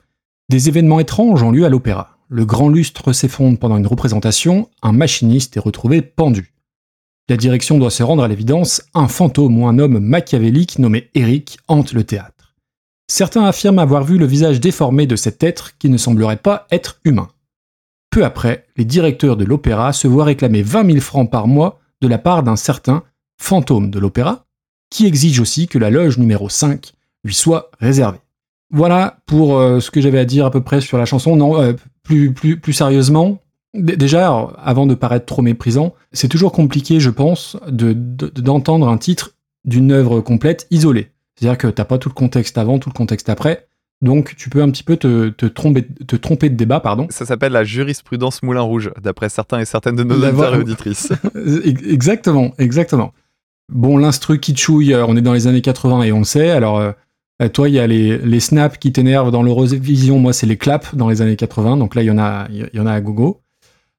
Des 0.48 0.68
événements 0.68 0.98
étranges 0.98 1.42
ont 1.42 1.52
lieu 1.52 1.64
à 1.64 1.68
l'opéra. 1.68 2.18
Le 2.28 2.44
grand 2.44 2.68
lustre 2.68 3.12
s'effondre 3.12 3.58
pendant 3.58 3.76
une 3.76 3.86
représentation, 3.86 4.68
un 4.82 4.90
machiniste 4.90 5.56
est 5.56 5.60
retrouvé 5.60 6.02
pendu. 6.02 6.52
La 7.28 7.36
direction 7.36 7.78
doit 7.78 7.90
se 7.90 8.02
rendre 8.02 8.24
à 8.24 8.28
l'évidence, 8.28 8.82
un 8.94 9.06
fantôme 9.06 9.60
ou 9.60 9.68
un 9.68 9.78
homme 9.78 10.00
machiavélique 10.00 10.80
nommé 10.80 11.10
Eric 11.14 11.58
hante 11.68 11.92
le 11.92 12.02
théâtre. 12.02 12.54
Certains 13.08 13.44
affirment 13.44 13.78
avoir 13.78 14.02
vu 14.02 14.18
le 14.18 14.26
visage 14.26 14.58
déformé 14.58 15.06
de 15.06 15.14
cet 15.14 15.44
être 15.44 15.78
qui 15.78 15.88
ne 15.90 15.96
semblerait 15.96 16.38
pas 16.38 16.66
être 16.72 17.00
humain. 17.04 17.28
Après, 18.22 18.66
les 18.76 18.84
directeurs 18.84 19.36
de 19.36 19.44
l'opéra 19.44 19.92
se 19.92 20.08
voient 20.08 20.24
réclamer 20.24 20.62
20 20.62 20.86
000 20.86 21.00
francs 21.00 21.30
par 21.30 21.46
mois 21.46 21.78
de 22.00 22.08
la 22.08 22.18
part 22.18 22.42
d'un 22.42 22.56
certain 22.56 23.02
fantôme 23.38 23.90
de 23.90 23.98
l'opéra, 23.98 24.46
qui 24.90 25.06
exige 25.06 25.40
aussi 25.40 25.66
que 25.68 25.78
la 25.78 25.90
loge 25.90 26.18
numéro 26.18 26.48
5 26.48 26.92
lui 27.24 27.34
soit 27.34 27.70
réservée. 27.80 28.18
Voilà 28.70 29.18
pour 29.26 29.58
euh, 29.58 29.80
ce 29.80 29.90
que 29.90 30.00
j'avais 30.00 30.18
à 30.18 30.24
dire 30.24 30.46
à 30.46 30.50
peu 30.50 30.60
près 30.62 30.80
sur 30.80 30.98
la 30.98 31.04
chanson. 31.04 31.36
Non, 31.36 31.60
euh, 31.60 31.72
plus, 32.02 32.32
plus, 32.32 32.72
sérieusement, 32.72 33.38
déjà, 33.74 34.28
avant 34.58 34.86
de 34.86 34.94
paraître 34.94 35.26
trop 35.26 35.42
méprisant, 35.42 35.94
c'est 36.12 36.28
toujours 36.28 36.52
compliqué, 36.52 36.98
je 37.00 37.10
pense, 37.10 37.56
de- 37.68 37.92
de- 37.94 38.28
d'entendre 38.40 38.88
un 38.88 38.96
titre 38.98 39.32
d'une 39.64 39.92
œuvre 39.92 40.20
complète 40.20 40.66
isolée. 40.70 41.10
C'est-à-dire 41.34 41.58
que 41.58 41.66
t'as 41.68 41.84
pas 41.84 41.98
tout 41.98 42.08
le 42.08 42.14
contexte 42.14 42.58
avant, 42.58 42.78
tout 42.78 42.88
le 42.88 42.94
contexte 42.94 43.28
après. 43.28 43.68
Donc 44.02 44.34
tu 44.36 44.50
peux 44.50 44.62
un 44.62 44.70
petit 44.70 44.82
peu 44.82 44.96
te, 44.96 45.30
te 45.30 45.46
tromper, 45.46 45.86
te 46.06 46.16
tromper 46.16 46.50
de 46.50 46.54
débat, 46.56 46.80
pardon. 46.80 47.06
Ça 47.10 47.24
s'appelle 47.24 47.52
la 47.52 47.64
jurisprudence 47.64 48.42
Moulin 48.42 48.60
Rouge, 48.60 48.90
d'après 49.02 49.28
certains 49.28 49.58
et 49.60 49.64
certaines 49.64 49.96
de 49.96 50.04
nos 50.04 50.16
auditeurs 50.28 50.54
et 50.54 50.58
auditrices. 50.60 51.12
Ex- 51.64 51.82
Exactement, 51.86 52.52
exactement. 52.58 53.12
Bon, 53.72 53.96
l'instru 53.98 54.38
kitschouille, 54.38 54.92
euh, 54.94 55.04
on 55.06 55.16
est 55.16 55.22
dans 55.22 55.32
les 55.32 55.46
années 55.46 55.62
80 55.62 56.02
et 56.02 56.12
on 56.12 56.18
le 56.18 56.24
sait. 56.24 56.50
Alors, 56.50 56.78
euh, 56.78 56.92
toi, 57.52 57.68
il 57.68 57.74
y 57.74 57.78
a 57.80 57.86
les, 57.86 58.18
les 58.18 58.40
snaps 58.40 58.78
qui 58.78 58.92
t'énervent 58.92 59.30
dans 59.30 59.42
l'Eurovision. 59.42 60.18
Moi, 60.18 60.32
c'est 60.32 60.46
les 60.46 60.56
claps 60.56 60.94
dans 60.94 61.08
les 61.08 61.20
années 61.22 61.36
80. 61.36 61.76
Donc 61.78 61.94
là, 61.94 62.02
il 62.02 62.06
y 62.06 62.10
en 62.10 62.18
a, 62.18 62.46
il 62.50 62.68
y 62.72 62.80
en 62.80 62.86
a 62.86 62.92
à 62.92 63.00
gogo. 63.00 63.40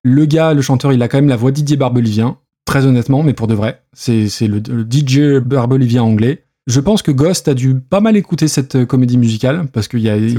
Le 0.04 0.26
gars, 0.26 0.54
le 0.54 0.62
chanteur, 0.62 0.94
il 0.94 1.02
a 1.04 1.08
quand 1.08 1.18
même 1.18 1.28
la 1.28 1.36
voix 1.36 1.52
Didier 1.52 1.76
Barbelivien. 1.76 2.38
Très 2.66 2.86
honnêtement, 2.86 3.24
mais 3.24 3.34
pour 3.34 3.48
de 3.48 3.56
vrai. 3.56 3.82
C'est 3.94 4.30
c'est 4.30 4.48
le, 4.48 4.62
le 4.70 4.84
DJ 4.90 5.40
Barbelivien 5.44 6.04
anglais. 6.04 6.44
Je 6.68 6.80
pense 6.82 7.02
que 7.02 7.12
Ghost 7.12 7.48
a 7.48 7.54
dû 7.54 7.76
pas 7.76 8.02
mal 8.02 8.18
écouter 8.18 8.48
cette 8.48 8.76
euh, 8.76 8.86
comédie 8.86 9.18
musicale 9.18 9.68
parce 9.72 9.88
qu'il 9.88 10.02
y 10.02 10.10
a, 10.10 10.18
y 10.18 10.36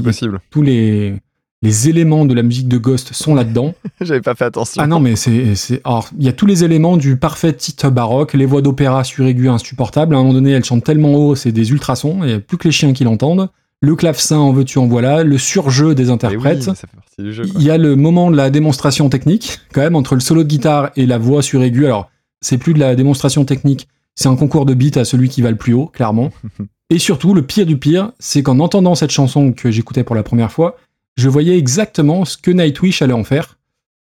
tous 0.51 0.61
les, 0.61 1.15
les 1.61 1.89
éléments 1.89 2.23
de 2.25 2.33
la 2.35 2.43
musique 2.43 2.67
de 2.67 2.77
Ghost 2.77 3.13
sont 3.13 3.33
là-dedans. 3.33 3.73
J'avais 4.01 4.21
pas 4.21 4.35
fait 4.35 4.45
attention. 4.45 4.81
Ah 4.81 4.87
non, 4.87 4.99
mais 4.99 5.15
c'est. 5.15 5.31
il 5.33 6.23
y 6.23 6.27
a 6.27 6.33
tous 6.33 6.45
les 6.45 6.63
éléments 6.63 6.97
du 6.97 7.17
parfait 7.17 7.53
titre 7.53 7.89
baroque, 7.89 8.33
les 8.33 8.45
voix 8.45 8.61
d'opéra 8.61 9.03
suraiguës 9.03 9.49
insupportables. 9.49 10.13
À 10.15 10.19
un 10.19 10.21
moment 10.21 10.33
donné, 10.33 10.51
elles 10.51 10.63
chantent 10.63 10.83
tellement 10.83 11.15
haut, 11.15 11.35
c'est 11.35 11.51
des 11.51 11.71
ultrasons, 11.71 12.19
il 12.21 12.27
n'y 12.27 12.33
a 12.33 12.39
plus 12.39 12.57
que 12.57 12.67
les 12.67 12.71
chiens 12.71 12.93
qui 12.93 13.03
l'entendent. 13.03 13.49
Le 13.81 13.95
clavecin, 13.95 14.37
en 14.37 14.51
veux-tu, 14.51 14.77
en 14.77 14.87
voilà. 14.87 15.23
Le 15.23 15.37
surjeu 15.37 15.95
des 15.95 16.07
oui, 16.07 16.11
interprètes. 16.11 16.57
mais 16.59 16.63
ça 16.63 16.75
fait 16.75 16.87
partie 16.93 17.23
du 17.23 17.33
jeu. 17.33 17.43
quoi. 17.45 17.53
Il 17.59 17.65
y 17.65 17.71
a 17.71 17.77
le 17.77 17.95
moment 17.95 18.29
de 18.29 18.35
la 18.35 18.49
démonstration 18.49 19.09
technique, 19.09 19.59
quand 19.73 19.81
même, 19.81 19.95
entre 19.95 20.15
le 20.15 20.21
solo 20.21 20.43
de 20.43 20.49
guitare 20.49 20.91
et 20.97 21.05
la 21.05 21.17
voix 21.17 21.41
suraiguë. 21.41 21.85
Alors, 21.85 22.09
c'est 22.41 22.57
plus 22.57 22.73
de 22.73 22.79
la 22.79 22.95
démonstration 22.95 23.45
technique, 23.45 23.87
c'est 24.19 24.27
un 24.27 24.35
concours 24.35 24.65
de 24.65 24.73
beat 24.73 24.97
à 24.97 25.05
celui 25.05 25.29
qui 25.29 25.41
va 25.41 25.49
le 25.49 25.55
plus 25.55 25.71
haut, 25.71 25.85
clairement. 25.85 26.29
et 26.89 26.99
surtout, 26.99 27.33
le 27.33 27.41
pire 27.41 27.65
du 27.65 27.77
pire, 27.77 28.11
c'est 28.19 28.43
qu'en 28.43 28.59
entendant 28.59 28.93
cette 28.93 29.11
chanson 29.11 29.53
que 29.53 29.71
j'écoutais 29.71 30.03
pour 30.03 30.13
la 30.13 30.23
première 30.23 30.51
fois, 30.51 30.75
je 31.15 31.29
voyais 31.29 31.57
exactement 31.57 32.25
ce 32.25 32.35
que 32.35 32.51
Nightwish 32.51 33.01
allait 33.01 33.13
en 33.13 33.23
faire. 33.23 33.57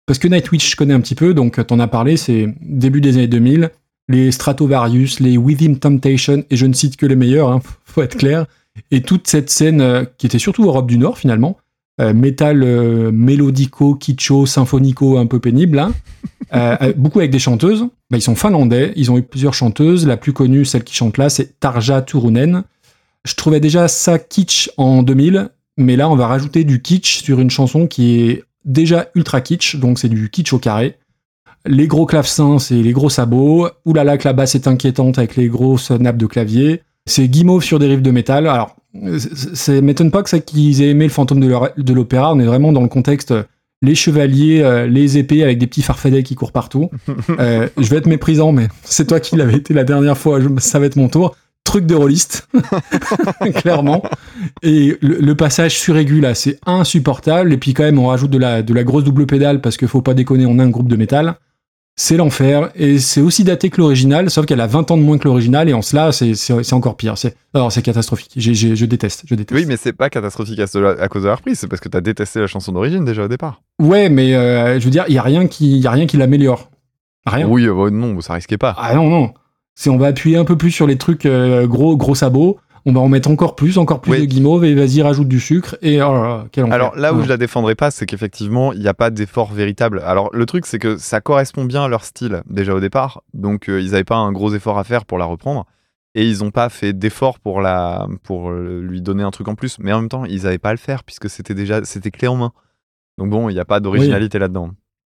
Parce 0.06 0.18
que 0.18 0.30
Nightwish, 0.30 0.72
je 0.72 0.78
connais 0.78 0.94
un 0.94 1.02
petit 1.02 1.16
peu, 1.16 1.34
donc 1.34 1.66
t'en 1.68 1.80
as 1.80 1.88
parlé, 1.88 2.16
c'est 2.16 2.48
début 2.62 3.02
des 3.02 3.18
années 3.18 3.28
2000, 3.28 3.72
les 4.08 4.32
Stratovarius, 4.32 5.20
les 5.20 5.38
Within 5.38 5.74
Temptation, 5.74 6.46
et 6.50 6.56
je 6.56 6.66
ne 6.66 6.74
cite 6.74 6.96
que 6.96 7.06
les 7.06 7.18
meilleurs, 7.18 7.50
hein, 7.50 7.62
faut 7.84 8.02
être 8.02 8.16
clair. 8.16 8.46
Et 8.92 9.02
toute 9.02 9.28
cette 9.28 9.50
scène 9.50 9.82
euh, 9.82 10.06
qui 10.18 10.28
était 10.28 10.40
surtout 10.40 10.64
Europe 10.64 10.88
du 10.88 10.98
Nord, 10.98 11.18
finalement, 11.18 11.58
euh, 11.58 11.65
métal 12.00 12.64
euh, 12.64 13.12
mélodico, 13.12 13.96
kitscho, 13.96 14.46
symphonico, 14.46 15.18
un 15.18 15.28
peu 15.28 15.40
pénible, 15.40 15.80
hein. 15.80 15.94
Euh, 16.54 16.76
euh, 16.82 16.94
beaucoup 16.96 17.20
avec 17.20 17.32
des 17.32 17.40
chanteuses. 17.40 17.88
Bah, 18.10 18.18
ils 18.18 18.22
sont 18.22 18.36
finlandais, 18.36 18.94
ils 18.96 19.12
ont 19.12 19.18
eu 19.18 19.24
plusieurs 19.24 19.54
chanteuses. 19.54 20.06
La 20.06 20.18
plus 20.18 20.34
connue, 20.34 20.66
celle 20.66 20.84
qui 20.84 20.94
chante 20.94 21.18
là, 21.18 21.30
c'est 21.30 21.60
Tarja 21.60 22.02
Turunen. 22.02 22.64
Je 23.26 23.34
trouvais 23.36 23.60
déjà 23.60 23.88
ça 23.88 24.20
kitsch 24.20 24.70
en 24.78 25.02
2000, 25.02 25.50
mais 25.78 25.96
là, 25.96 26.10
on 26.10 26.16
va 26.16 26.28
rajouter 26.28 26.64
du 26.64 26.82
kitsch 26.82 27.24
sur 27.24 27.40
une 27.40 27.50
chanson 27.50 27.88
qui 27.88 28.20
est 28.22 28.44
déjà 28.64 29.08
ultra 29.16 29.42
kitsch, 29.42 29.78
donc 29.78 29.98
c'est 30.00 30.10
du 30.10 30.30
kitsch 30.30 30.54
au 30.54 30.60
carré. 30.60 30.98
Les 31.66 31.88
gros 31.88 32.06
clavecins, 32.06 32.60
c'est 32.60 32.76
les 32.76 32.92
gros 32.92 33.10
sabots. 33.10 33.68
Oulala, 33.86 34.18
que 34.18 34.28
la 34.28 34.34
basse 34.34 34.54
est 34.54 34.68
inquiétante 34.68 35.18
avec 35.18 35.36
les 35.36 35.48
grosses 35.48 35.90
nappes 35.90 36.18
de 36.18 36.28
clavier. 36.28 36.82
C'est 37.08 37.28
guimauve 37.28 37.64
sur 37.64 37.80
des 37.80 37.88
riffs 37.88 38.04
de 38.04 38.12
métal. 38.12 38.46
Alors, 38.48 38.76
ça 39.54 39.82
m'étonne 39.82 40.12
pas 40.12 40.24
que 40.24 40.30
ça 40.30 40.40
qu'ils 40.40 40.82
aient 40.82 40.90
aimé 40.90 41.06
le 41.06 41.12
fantôme 41.12 41.40
de 41.40 41.94
l'opéra. 41.94 42.34
On 42.34 42.40
est 42.40 42.46
vraiment 42.46 42.72
dans 42.72 42.82
le 42.82 42.88
contexte 42.88 43.32
euh, 43.32 43.44
les 43.82 43.96
chevaliers, 43.96 44.62
euh, 44.62 44.88
les 44.88 45.18
épées 45.18 45.44
avec 45.44 45.58
des 45.58 45.68
petits 45.68 45.82
farfadets 45.82 46.24
qui 46.24 46.36
courent 46.36 46.52
partout. 46.54 46.90
Euh, 47.40 47.68
je 47.78 47.90
vais 47.90 47.98
être 47.98 48.08
méprisant, 48.08 48.52
mais 48.52 48.68
c'est 48.84 49.08
toi 49.08 49.20
qui 49.20 49.36
l'avais 49.36 49.56
été 49.58 49.74
la 49.74 49.84
dernière 49.84 50.18
fois. 50.18 50.40
je- 50.40 50.48
ça 50.60 50.80
va 50.80 50.86
être 50.86 50.96
mon 50.96 51.10
tour. 51.10 51.36
Truc 51.66 51.86
de 51.88 51.96
rôliste, 51.96 52.48
clairement. 53.56 54.04
Et 54.62 54.96
le, 55.02 55.18
le 55.20 55.36
passage 55.36 55.78
suraigu 55.78 56.22
là, 56.22 56.36
c'est 56.36 56.60
insupportable. 56.66 57.52
Et 57.54 57.58
puis 57.58 57.74
quand 57.74 57.84
même, 57.84 57.98
on 58.00 58.08
rajoute 58.08 58.30
de 58.32 58.38
la, 58.38 58.62
de 58.62 58.74
la 58.74 58.84
grosse 58.84 59.04
double 59.04 59.26
pédale 59.26 59.62
parce 59.62 59.76
qu'il 59.78 59.88
faut 59.88 60.02
pas 60.02 60.14
déconner, 60.14 60.46
on 60.46 60.60
a 60.60 60.64
un 60.64 60.70
groupe 60.70 60.88
de 60.88 60.96
métal. 60.96 61.36
C'est 61.98 62.18
l'enfer. 62.18 62.72
Et 62.76 63.00
c'est 63.00 63.22
aussi 63.22 63.46
daté 63.46 63.70
que 63.70 63.80
l'original, 63.80 64.30
sauf 64.30 64.46
qu'elle 64.46 64.60
a 64.60 64.68
20 64.68 64.92
ans 64.92 64.98
de 64.98 65.02
moins 65.02 65.18
que 65.18 65.26
l'original. 65.26 65.70
Et 65.70 65.74
en 65.74 65.82
cela, 65.82 66.12
c'est 66.12 66.74
encore 66.74 66.98
pire. 66.98 67.18
C'est 67.18 67.36
alors 67.54 67.72
c'est 67.72 67.82
catastrophique. 67.82 68.34
Je 68.36 68.86
déteste. 68.86 69.24
Je 69.26 69.36
déteste. 69.36 69.58
Oui, 69.58 69.66
mais 69.66 69.78
c'est 69.78 69.94
pas 69.94 70.10
catastrophique 70.10 70.60
à, 70.60 70.68
cause 71.08 71.24
de 71.24 71.28
la 71.28 71.36
reprise, 71.36 71.60
c'est 71.60 71.68
parce 71.68 71.80
que 71.80 71.88
t'as 71.88 72.02
détesté 72.02 72.42
la 72.42 72.48
chanson 72.48 72.74
d'origine 72.74 73.06
déjà 73.06 73.24
au 73.24 73.28
départ. 73.30 73.62
Ouais, 73.80 74.10
mais 74.10 74.36
euh, 74.36 74.80
je 74.80 74.86
veux 74.86 74.92
dire, 74.92 75.06
il 75.08 75.16
y 75.16 75.18
a 75.18 75.22
rien 75.22 75.48
qui, 75.48 75.80
y 75.80 75.88
a 75.88 75.92
rien 75.92 76.06
qui 76.06 76.18
l'améliore. 76.18 76.70
Rien. 77.26 77.48
Oui, 77.48 77.66
euh, 77.66 77.90
non, 77.90 78.20
ça 78.22 78.34
risquait 78.34 78.58
pas. 78.58 78.76
Ah 78.78 78.94
non, 78.94 79.10
non. 79.10 79.34
C'est 79.74 79.90
on 79.90 79.98
va 79.98 80.08
appuyer 80.08 80.38
un 80.38 80.46
peu 80.46 80.58
plus 80.58 80.72
sur 80.72 80.88
les 80.88 80.98
trucs 80.98 81.26
euh, 81.26 81.66
gros, 81.66 81.98
gros 81.98 82.16
sabots. 82.16 82.58
On 82.88 82.94
va 82.94 83.00
en 83.00 83.08
mettre 83.10 83.32
encore 83.32 83.56
plus, 83.56 83.80
encore 83.80 84.00
plus 84.00 84.12
Oui. 84.12 84.20
de 84.22 84.26
guimauve 84.26 84.64
et 84.64 84.76
vas-y, 84.76 85.02
rajoute 85.02 85.28
du 85.28 85.40
sucre. 85.40 85.76
Et 85.82 86.02
oh 86.04 86.14
là. 86.14 86.46
Alors 86.70 86.96
là 86.96 87.14
où 87.14 87.18
Ouais. 87.18 87.24
je 87.24 87.30
la 87.30 87.38
défendrai 87.38 87.74
pas, 87.74 87.90
c'est 87.90 88.06
qu'effectivement, 88.06 88.74
il 88.74 88.80
n'y 88.80 88.88
a 88.88 88.94
pas 88.94 89.10
d'effort 89.10 89.52
véritable. 89.52 90.02
Alors 90.06 90.30
le 90.34 90.46
truc, 90.46 90.68
c'est 90.68 90.78
que 90.78 90.98
ça 90.98 91.20
correspond 91.20 91.66
bien 91.66 91.84
à 91.86 91.88
leur 91.88 92.04
style 92.04 92.44
déjà 92.48 92.76
au 92.76 92.80
départ. 92.80 93.24
Donc 93.34 93.70
euh, 93.70 93.82
ils 93.82 93.92
n'avaient 93.92 94.04
pas 94.04 94.18
un 94.18 94.32
gros 94.32 94.54
effort 94.54 94.78
à 94.78 94.84
faire 94.84 95.06
pour 95.06 95.18
la 95.18 95.26
reprendre. 95.26 95.66
Et 96.14 96.26
ils 96.30 96.44
n'ont 96.44 96.52
pas 96.52 96.70
fait 96.70 96.94
d'effort 96.94 97.40
pour, 97.40 97.60
la... 97.60 98.08
pour 98.24 98.50
euh, 98.52 98.82
lui 98.82 99.02
donner 99.02 99.24
un 99.24 99.32
truc 99.32 99.48
en 99.48 99.56
plus. 99.56 99.78
Mais 99.80 99.92
en 99.92 100.00
même 100.02 100.10
temps, 100.10 100.24
ils 100.26 100.44
n'avaient 100.44 100.60
pas 100.60 100.70
à 100.70 100.74
le 100.74 100.78
faire 100.78 101.04
puisque 101.04 101.30
c'était 101.30 101.56
déjà 101.56 101.84
c'était 101.84 102.12
clé 102.12 102.28
en 102.28 102.36
main. 102.38 102.52
Donc 103.18 103.32
bon, 103.32 103.50
il 103.50 103.54
n'y 103.54 103.60
a 103.60 103.66
pas 103.66 103.80
d'originalité 103.80 104.38
là-dedans. 104.40 104.70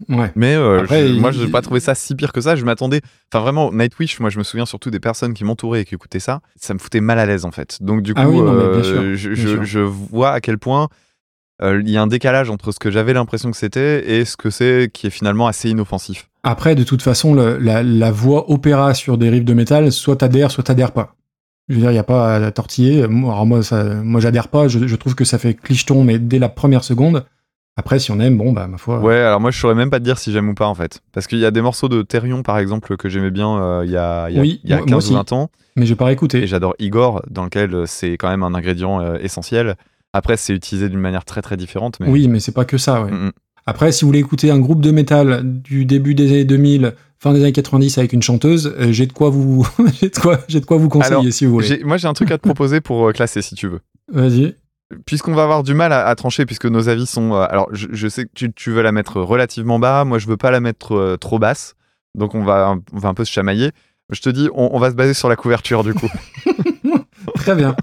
Ouais. 0.08 0.32
Mais 0.36 0.56
euh, 0.56 0.80
Après, 0.82 1.08
je- 1.08 1.14
moi, 1.20 1.32
je 1.32 1.44
n'ai 1.44 1.52
pas 1.52 1.62
trouvé 1.62 1.82
ça 1.82 1.94
si 1.94 2.16
pire 2.16 2.32
que 2.32 2.40
ça. 2.40 2.56
Je 2.56 2.64
m'attendais. 2.64 3.02
Enfin, 3.34 3.42
vraiment, 3.44 3.72
Nightwish, 3.74 4.20
moi, 4.22 4.30
je 4.30 4.38
me 4.40 4.44
souviens 4.44 4.66
surtout 4.66 4.90
des 4.90 5.00
personnes 5.02 5.34
qui 5.34 5.44
m'entouraient 5.44 5.82
et 5.82 5.86
qui 5.86 5.96
écoutaient 5.96 6.20
ça. 6.22 6.40
Ça 6.56 6.74
me 6.74 6.80
foutait 6.80 7.02
mal 7.02 7.20
à 7.20 7.26
l'aise, 7.26 7.44
en 7.44 7.52
fait. 7.52 7.78
Donc, 7.82 8.02
du 8.02 8.14
coup, 8.14 8.22
Ah 8.24 8.30
oui, 8.30 8.38
non, 8.42 8.54
mais 8.54 8.74
bien 8.76 8.84
sûr, 8.84 9.16
je, 9.16 9.30
bien 9.30 9.44
je- 9.44 9.48
sûr. 9.50 9.64
je 9.66 9.80
vois 9.80 10.32
à 10.32 10.40
quel 10.40 10.58
point 10.58 10.88
euh, 11.62 11.82
il 11.84 11.90
y 11.90 11.98
a 11.98 12.02
un 12.02 12.08
décalage 12.08 12.50
entre 12.50 12.72
ce 12.72 12.80
que 12.80 12.90
j'avais 12.90 13.12
l'impression 13.12 13.52
que 13.52 13.58
c'était 13.58 14.10
et 14.10 14.24
ce 14.24 14.38
que 14.38 14.50
c'est 14.50 14.90
qui 14.94 15.08
est 15.08 15.10
finalement 15.10 15.46
assez 15.48 15.70
inoffensif. 15.70 16.30
Après, 16.44 16.74
de 16.76 16.86
toute 16.86 17.02
façon, 17.02 17.34
le- 17.34 17.58
la, 17.58 17.84
la 17.84 18.12
voix 18.12 18.50
opéra 18.50 18.94
sur 18.94 19.18
des 19.18 19.30
riffs 19.30 19.44
de 19.44 19.54
métal, 19.54 19.92
soit 19.92 20.16
t'adhères, 20.16 20.52
soit 20.52 20.64
t'adhères 20.64 20.94
pas. 20.94 21.16
Je 21.68 21.76
veux 21.76 21.82
dire, 21.82 21.90
il 21.92 21.96
n'y 21.96 22.00
a 22.00 22.04
pas 22.06 22.36
à 22.36 22.52
tortiller. 22.52 23.06
Moi, 23.10 23.34
alors 23.34 23.46
moi, 23.46 23.62
ça, 23.62 23.84
moi 23.84 24.22
j'adhère 24.22 24.48
pas. 24.48 24.70
Je, 24.70 24.88
je 24.88 24.96
trouve 24.96 25.16
que 25.16 25.26
ça 25.26 25.38
fait 25.38 25.54
clicheton, 25.54 26.06
mais 26.06 26.18
dès 26.18 26.40
la 26.40 26.48
première 26.48 26.86
seconde. 26.86 27.26
Après, 27.80 27.98
si 27.98 28.12
on 28.12 28.20
aime, 28.20 28.38
bon, 28.38 28.52
bah, 28.52 28.68
ma 28.68 28.78
foi. 28.78 29.00
Ouais, 29.00 29.16
alors 29.16 29.40
moi, 29.40 29.52
je 29.52 29.58
saurais 29.58 29.74
même 29.74 29.90
pas 29.90 30.00
te 30.00 30.04
dire 30.04 30.18
si 30.18 30.34
j'aime 30.34 30.50
ou 30.50 30.54
pas, 30.54 30.68
en 30.68 30.76
fait. 30.76 31.00
Parce 31.14 31.28
qu'il 31.28 31.40
y 31.40 31.46
a 31.46 31.52
des 31.52 31.62
morceaux 31.62 31.88
de 31.88 32.02
Therion, 32.02 32.44
par 32.44 32.60
exemple, 32.60 32.98
que 32.98 33.08
j'aimais 33.08 33.32
bien 33.32 33.58
euh, 33.58 33.84
il 33.86 33.92
y 33.92 33.96
a, 33.96 34.30
il 34.30 34.36
y 34.36 34.38
a, 34.38 34.42
Oui, 34.42 34.60
il 34.66 34.70
y 34.70 34.74
a 34.74 34.80
moi- 34.80 34.86
moi 34.86 34.96
15 34.96 34.98
aussi. 35.06 35.14
ou 35.14 35.16
20 35.16 35.32
ans. 35.32 35.50
Mais 35.78 35.86
j'ai 35.86 35.96
pas 35.96 36.04
réécouté. 36.04 36.40
Et 36.44 36.48
j'adore 36.48 36.76
Igor, 36.78 37.22
dans 37.30 37.46
lequel 37.46 37.74
euh, 37.74 37.86
c'est 37.86 38.18
quand 38.18 38.28
même 38.28 38.44
un 38.44 38.54
ingrédient 38.54 39.00
euh, 39.00 39.18
essentiel. 39.22 39.78
Après, 40.12 40.36
c'est 40.36 40.54
utilisé 40.54 40.90
d'une 40.90 41.00
manière 41.00 41.24
très 41.24 41.42
très 41.42 41.56
différente. 41.56 42.02
Mais... 42.02 42.10
Oui, 42.10 42.28
mais 42.28 42.42
c'est 42.42 42.52
pas 42.52 42.66
que 42.66 42.78
ça, 42.78 43.02
ouais. 43.02 43.12
Mm, 43.12 43.28
mm. 43.28 43.32
Après, 43.66 43.94
si 43.94 44.02
vous 44.04 44.10
voulez 44.10 44.20
écouter 44.20 44.52
un 44.52 44.60
groupe 44.60 44.82
de 44.82 44.92
métal 44.92 45.42
du 45.46 45.86
début 45.86 46.16
des 46.16 46.28
années 46.32 46.44
2000, 46.44 46.96
fin 47.18 47.32
des 47.32 47.40
années 47.40 47.54
90 47.54 47.98
avec 47.98 48.12
une 48.12 48.22
chanteuse, 48.22 48.76
euh, 48.78 48.92
j'ai 48.92 49.06
de 49.06 49.14
quoi 49.14 49.30
vous, 49.30 49.66
j'ai 50.02 50.10
de 50.10 50.18
quoi, 50.18 50.40
j'ai 50.50 50.60
de 50.60 50.66
quoi 50.66 50.76
vous 50.76 50.90
conseiller 50.90 51.14
Alors, 51.14 51.32
si 51.32 51.46
vous 51.46 51.54
voulez. 51.54 51.82
Moi, 51.86 51.96
j'ai 51.96 52.10
un 52.10 52.14
truc 52.14 52.30
à 52.32 52.38
te 52.38 52.44
proposer 52.44 52.82
pour 52.82 53.14
classer, 53.14 53.42
si 53.42 53.56
tu 53.56 53.70
veux. 53.70 53.80
Vas-y. 54.12 54.56
Puisqu'on 55.06 55.34
va 55.36 55.44
avoir 55.44 55.62
du 55.64 55.74
mal 55.76 55.94
à, 55.94 56.08
à 56.08 56.16
trancher, 56.16 56.46
puisque 56.46 56.66
nos 56.66 56.90
avis 56.90 57.06
sont. 57.06 57.34
euh, 57.34 57.46
alors, 57.50 57.68
je, 57.72 57.88
je 57.92 58.08
sais 58.08 58.26
que 58.26 58.32
tu, 58.34 58.52
tu 58.52 58.72
veux 58.72 58.82
la 58.82 58.92
mettre 58.92 59.22
relativement 59.22 59.78
bas. 59.80 60.04
Moi, 60.06 60.18
je 60.18 60.28
veux 60.28 60.38
pas 60.38 60.50
la 60.52 60.60
mettre 60.62 60.96
euh, 60.96 61.16
trop 61.18 61.38
basse. 61.40 61.76
Donc, 62.16 62.34
on 62.34 62.44
va, 62.44 62.70
un- 62.70 62.82
on 62.94 62.98
va 62.98 63.10
un 63.10 63.14
peu 63.14 63.24
se 63.24 63.32
chamailler. 63.32 63.72
Je 64.12 64.20
te 64.22 64.30
dis, 64.30 64.50
on, 64.56 64.70
on 64.76 64.80
va 64.80 64.90
se 64.90 64.96
baser 64.96 65.14
sur 65.14 65.30
la 65.30 65.36
couverture, 65.36 65.84
du 65.84 65.94
coup. 65.94 66.10
Très 67.36 67.54
bien. 67.56 67.76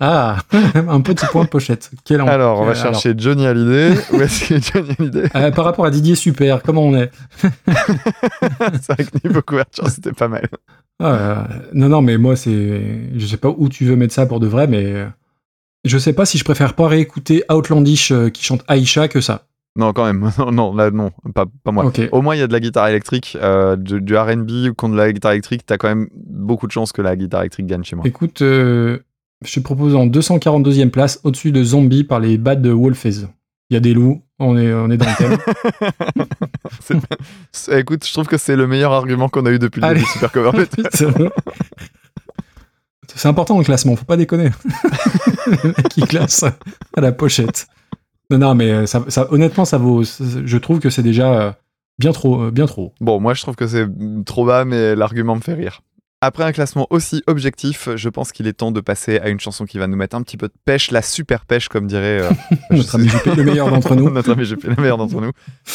Ah, 0.00 0.38
un 0.74 1.00
petit 1.00 1.26
point 1.26 1.44
de 1.44 1.48
pochette. 1.48 1.90
Quel 2.04 2.20
alors, 2.22 2.60
on 2.60 2.64
va 2.64 2.72
quel- 2.72 2.82
chercher 2.82 3.14
Johnny 3.16 3.46
Hallyday. 3.46 3.94
Où 4.12 4.20
est-ce 4.20 4.52
est 4.54 4.72
Johnny 4.72 4.90
Hallyday 4.98 5.28
euh, 5.36 5.50
par 5.52 5.64
rapport 5.64 5.84
à 5.84 5.90
Didier 5.90 6.16
Super, 6.16 6.62
comment 6.62 6.82
on 6.82 6.96
est 6.96 7.10
C'est 8.80 8.92
vrai 8.92 9.04
que 9.04 9.28
niveau 9.28 9.42
couverture, 9.42 9.88
c'était 9.88 10.12
pas 10.12 10.26
mal. 10.28 10.48
Ah, 11.00 11.04
euh, 11.06 11.36
Non, 11.74 11.88
non, 11.88 12.02
mais 12.02 12.18
moi, 12.18 12.34
c'est. 12.34 13.10
Je 13.16 13.26
sais 13.26 13.36
pas 13.36 13.48
où 13.56 13.68
tu 13.68 13.84
veux 13.84 13.94
mettre 13.96 14.14
ça 14.14 14.26
pour 14.26 14.40
de 14.40 14.46
vrai, 14.48 14.66
mais. 14.66 15.06
Je 15.84 15.98
sais 15.98 16.12
pas 16.12 16.26
si 16.26 16.38
je 16.38 16.44
préfère 16.44 16.74
pas 16.74 16.88
réécouter 16.88 17.44
Outlandish 17.50 18.10
euh, 18.10 18.30
qui 18.30 18.44
chante 18.44 18.64
Aïcha 18.68 19.08
que 19.08 19.20
ça. 19.20 19.46
Non, 19.76 19.92
quand 19.92 20.04
même. 20.04 20.30
Non, 20.38 20.50
non, 20.50 20.74
là, 20.74 20.90
non. 20.90 21.10
Pas, 21.34 21.46
pas 21.62 21.70
moi. 21.70 21.86
Ok. 21.86 22.00
Au 22.12 22.20
moins, 22.20 22.34
il 22.34 22.40
y 22.40 22.42
a 22.42 22.46
de 22.48 22.52
la 22.52 22.60
guitare 22.60 22.88
électrique, 22.88 23.36
euh, 23.40 23.76
du, 23.76 24.00
du 24.00 24.16
RB 24.16 24.72
contre 24.76 24.96
la 24.96 25.12
guitare 25.12 25.32
électrique. 25.32 25.62
T'as 25.64 25.76
quand 25.76 25.88
même 25.88 26.08
beaucoup 26.14 26.66
de 26.66 26.72
chances 26.72 26.92
que 26.92 27.00
la 27.02 27.14
guitare 27.16 27.42
électrique 27.42 27.66
gagne 27.66 27.84
chez 27.84 27.94
moi. 27.94 28.04
Écoute, 28.06 28.42
euh, 28.42 28.98
je 29.44 29.54
te 29.54 29.60
propose 29.60 29.94
en 29.94 30.06
242e 30.06 30.90
place, 30.90 31.20
au-dessus 31.22 31.52
de 31.52 31.62
Zombie 31.62 32.02
par 32.04 32.18
les 32.18 32.38
Bad 32.38 32.66
Wolfes. 32.66 33.04
Il 33.70 33.74
y 33.74 33.76
a 33.76 33.80
des 33.80 33.92
loups, 33.94 34.22
on 34.38 34.56
est, 34.56 34.72
on 34.72 34.90
est 34.90 34.96
dans 34.96 35.06
le 35.06 35.16
thème. 35.16 35.38
Écoute, 37.78 38.06
je 38.06 38.12
trouve 38.12 38.26
que 38.26 38.38
c'est 38.38 38.56
le 38.56 38.66
meilleur 38.66 38.92
argument 38.92 39.28
qu'on 39.28 39.44
a 39.46 39.50
eu 39.50 39.58
depuis 39.58 39.80
le 39.80 39.86
Allez. 39.86 40.00
début 40.00 40.06
de 40.06 40.12
Super 40.12 40.32
Cover. 40.32 40.50
C'est 43.18 43.28
important 43.28 43.58
le 43.58 43.64
classement, 43.64 43.96
faut 43.96 44.04
pas 44.04 44.16
déconner. 44.16 44.50
le 45.46 45.68
mec 45.68 45.88
qui 45.90 46.02
classe 46.02 46.44
à 46.96 47.00
la 47.00 47.12
pochette. 47.12 47.66
Non, 48.30 48.38
non, 48.38 48.54
mais 48.54 48.86
ça, 48.86 49.04
ça- 49.08 49.26
honnêtement, 49.32 49.64
ça 49.64 49.78
vaut. 49.78 50.02
Je 50.04 50.56
trouve 50.58 50.78
que 50.80 50.90
c'est 50.90 51.02
déjà 51.02 51.32
euh, 51.32 51.52
bien 51.98 52.12
trop, 52.12 52.42
euh, 52.44 52.50
bien 52.50 52.66
trop. 52.66 52.94
Bon, 53.00 53.20
moi, 53.20 53.34
je 53.34 53.42
trouve 53.42 53.56
que 53.56 53.66
c'est 53.66 53.86
trop 54.26 54.44
bas, 54.44 54.64
mais 54.64 54.94
l'argument 54.94 55.34
me 55.36 55.40
fait 55.40 55.54
rire. 55.54 55.80
Après 56.20 56.42
un 56.42 56.50
classement 56.50 56.88
aussi 56.90 57.22
objectif, 57.28 57.88
je 57.94 58.08
pense 58.08 58.32
qu'il 58.32 58.48
est 58.48 58.52
temps 58.52 58.72
de 58.72 58.80
passer 58.80 59.20
à 59.20 59.28
une 59.28 59.38
chanson 59.38 59.66
qui 59.66 59.78
va 59.78 59.86
nous 59.86 59.96
mettre 59.96 60.16
un 60.16 60.22
petit 60.22 60.36
peu 60.36 60.48
de 60.48 60.52
pêche, 60.64 60.90
la 60.90 61.00
super 61.00 61.44
pêche, 61.46 61.68
comme 61.68 61.86
dirait 61.86 62.20
euh, 62.22 62.30
Notre 62.70 62.96
ami 62.96 63.08
Juppé, 63.08 63.34
le 63.36 63.44
meilleur 63.44 63.70
d'entre 63.70 63.94
nous. 63.94 64.10
Notre 64.12 64.32
ami 64.32 64.44
Juppé, 64.44 64.66
le 64.68 64.74
meilleur 64.76 64.98
d'entre 64.98 65.20
nous. 65.20 65.30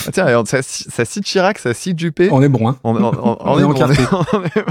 Ah, 0.05 0.11
tiens, 0.11 0.25
regarde, 0.25 0.47
ça, 0.47 0.61
ça 0.61 1.05
cite 1.05 1.23
Chirac, 1.23 1.59
ça 1.59 1.73
cite 1.73 1.97
Juppé. 1.97 2.27
On 2.31 2.41
est 2.41 2.49
bon, 2.49 2.67
hein. 2.69 2.77
On, 2.83 2.93
on- 2.95 3.03
on- 3.05 3.37
On 3.39 3.51
on 3.53 3.57
est 3.57 3.61
est 3.61 3.63
en 3.63 3.69
bon, 3.69 3.83
on 3.85 3.91
est- 3.91 4.33
on 4.33 4.43
est. 4.43 4.63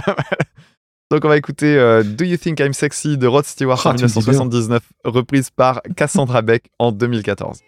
Donc 1.11 1.25
on 1.25 1.29
va 1.29 1.37
écouter 1.37 1.77
euh, 1.77 2.03
Do 2.03 2.25
You 2.25 2.39
Think 2.39 2.61
I'm 2.61 2.73
Sexy 2.73 3.19
de 3.19 3.27
Rod 3.27 3.45
Stewart 3.45 3.81
Ah, 3.85 3.91
en 3.91 3.95
tu 3.95 4.03
le 4.05 4.09
dis 4.09 4.15
bien. 4.15 4.33
1979, 4.33 4.83
reprise 5.05 5.51
par 5.51 5.83
Cassandra 5.97 6.41
Beck 6.43 6.71
en 6.79 6.91
2014. 6.93 7.61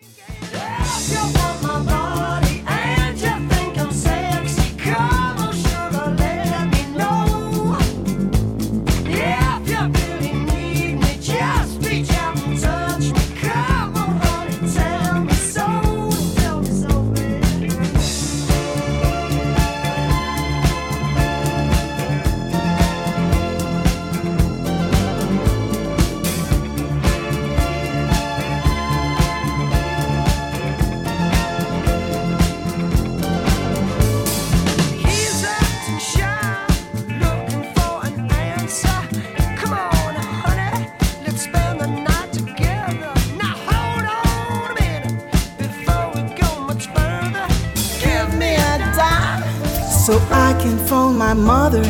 So 50.04 50.18
I 50.30 50.52
can 50.60 50.76
phone 50.86 51.16
my 51.16 51.32
mother. 51.32 51.82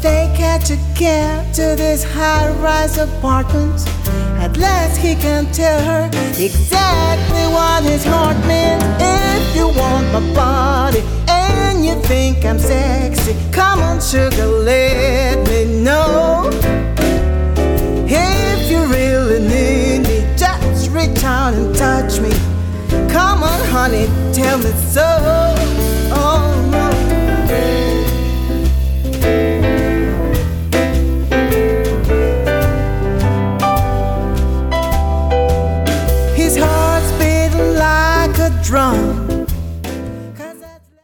They 0.00 0.32
catch 0.36 0.70
a 0.70 0.78
cab 0.94 1.52
to 1.54 1.74
this 1.74 2.04
high-rise 2.04 2.96
apartment. 2.96 3.88
At 4.38 4.56
last 4.56 4.96
he 4.96 5.16
can 5.16 5.46
tell 5.52 5.82
her 5.82 6.06
exactly 6.38 7.44
what 7.52 7.82
his 7.82 8.04
heart 8.04 8.36
meant. 8.46 8.84
If 9.00 9.56
you 9.56 9.66
want 9.66 10.06
my 10.12 10.22
body 10.32 11.02
and 11.26 11.84
you 11.84 11.96
think 12.02 12.44
I'm 12.44 12.60
sexy, 12.60 13.34
come 13.50 13.80
on, 13.80 14.00
sugar, 14.00 14.46
let 14.46 15.44
me 15.48 15.82
know. 15.82 16.50
If 18.06 18.70
you 18.70 18.80
really 18.86 19.40
need 19.40 20.06
me, 20.06 20.36
just 20.36 20.88
reach 20.92 21.24
out 21.24 21.54
and 21.54 21.74
touch 21.74 22.20
me. 22.20 22.30
Come 23.10 23.42
on, 23.42 23.60
honey, 23.70 24.06
tell 24.32 24.58
me 24.58 24.70
so. 24.94 25.02
Oh. 26.12 26.89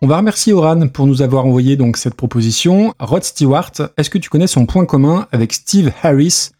On 0.02 0.06
va 0.06 0.18
remercier 0.18 0.52
Oran 0.52 0.86
pour 0.86 1.06
nous 1.08 1.20
avoir 1.20 1.46
envoyé 1.46 1.76
donc 1.76 1.96
cette 1.96 2.14
proposition. 2.14 2.94
Rod 3.00 3.24
Stewart, 3.24 3.72
est-ce 3.96 4.08
que 4.08 4.18
tu 4.18 4.30
connais 4.30 4.46
son 4.46 4.66
point 4.66 4.86
commun 4.86 5.26
avec 5.32 5.52
Steve 5.52 5.90
Harris, 6.02 6.50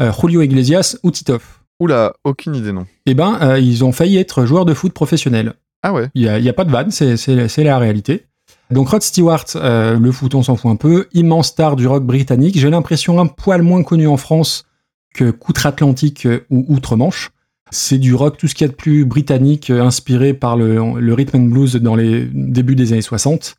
euh, 0.00 0.12
Julio 0.12 0.40
Iglesias 0.42 0.96
ou 1.02 1.10
Titoff? 1.10 1.64
Oula, 1.80 2.12
aucune 2.22 2.54
idée 2.54 2.70
non. 2.70 2.86
Eh 3.06 3.14
ben, 3.14 3.38
euh, 3.42 3.58
ils 3.58 3.82
ont 3.84 3.90
failli 3.90 4.18
être 4.18 4.44
joueurs 4.44 4.64
de 4.64 4.72
foot 4.74 4.92
professionnels. 4.92 5.54
Ah 5.82 5.92
ouais 5.92 6.08
Il 6.14 6.22
n'y 6.22 6.28
a, 6.28 6.38
il 6.38 6.44
y 6.44 6.48
a 6.48 6.52
pas 6.52 6.64
de 6.64 6.70
vanne, 6.70 6.92
c'est- 6.92 7.16
la 7.64 7.78
réalité. 7.78 8.26
Donc 8.70 8.88
Rod 8.90 9.02
Stewart, 9.02 9.46
euh, 9.56 9.98
le 9.98 10.12
foot, 10.12 10.36
on 10.36 10.44
s'en 10.44 10.54
fout 10.54 10.70
un 10.70 10.76
peu, 10.76 11.08
immense 11.12 11.48
star 11.48 11.74
du 11.74 11.88
rock 11.88 12.04
britannique. 12.04 12.56
J'ai 12.56 12.70
l'impression 12.70 13.18
un 13.20 13.26
poil 13.26 13.62
moins 13.62 13.82
connu 13.82 14.06
en 14.06 14.16
France 14.16 14.64
que 15.12 15.32
qu'outre-Atlantique 15.32 16.24
euh, 16.26 16.46
ou 16.50 16.64
outre-Manche. 16.68 17.30
C'est 17.72 17.98
du 17.98 18.14
rock, 18.14 18.36
tout 18.36 18.48
ce 18.48 18.54
qu'il 18.54 18.66
y 18.66 18.68
a 18.68 18.70
de 18.70 18.76
plus 18.76 19.04
britannique, 19.04 19.70
euh, 19.70 19.82
inspiré 19.82 20.34
par 20.34 20.56
le, 20.56 21.00
le 21.00 21.14
rhythm 21.14 21.36
and 21.36 21.46
blues 21.46 21.76
dans 21.76 21.96
les 21.96 22.28
débuts 22.32 22.76
des 22.76 22.92
années 22.92 23.02
60. 23.02 23.56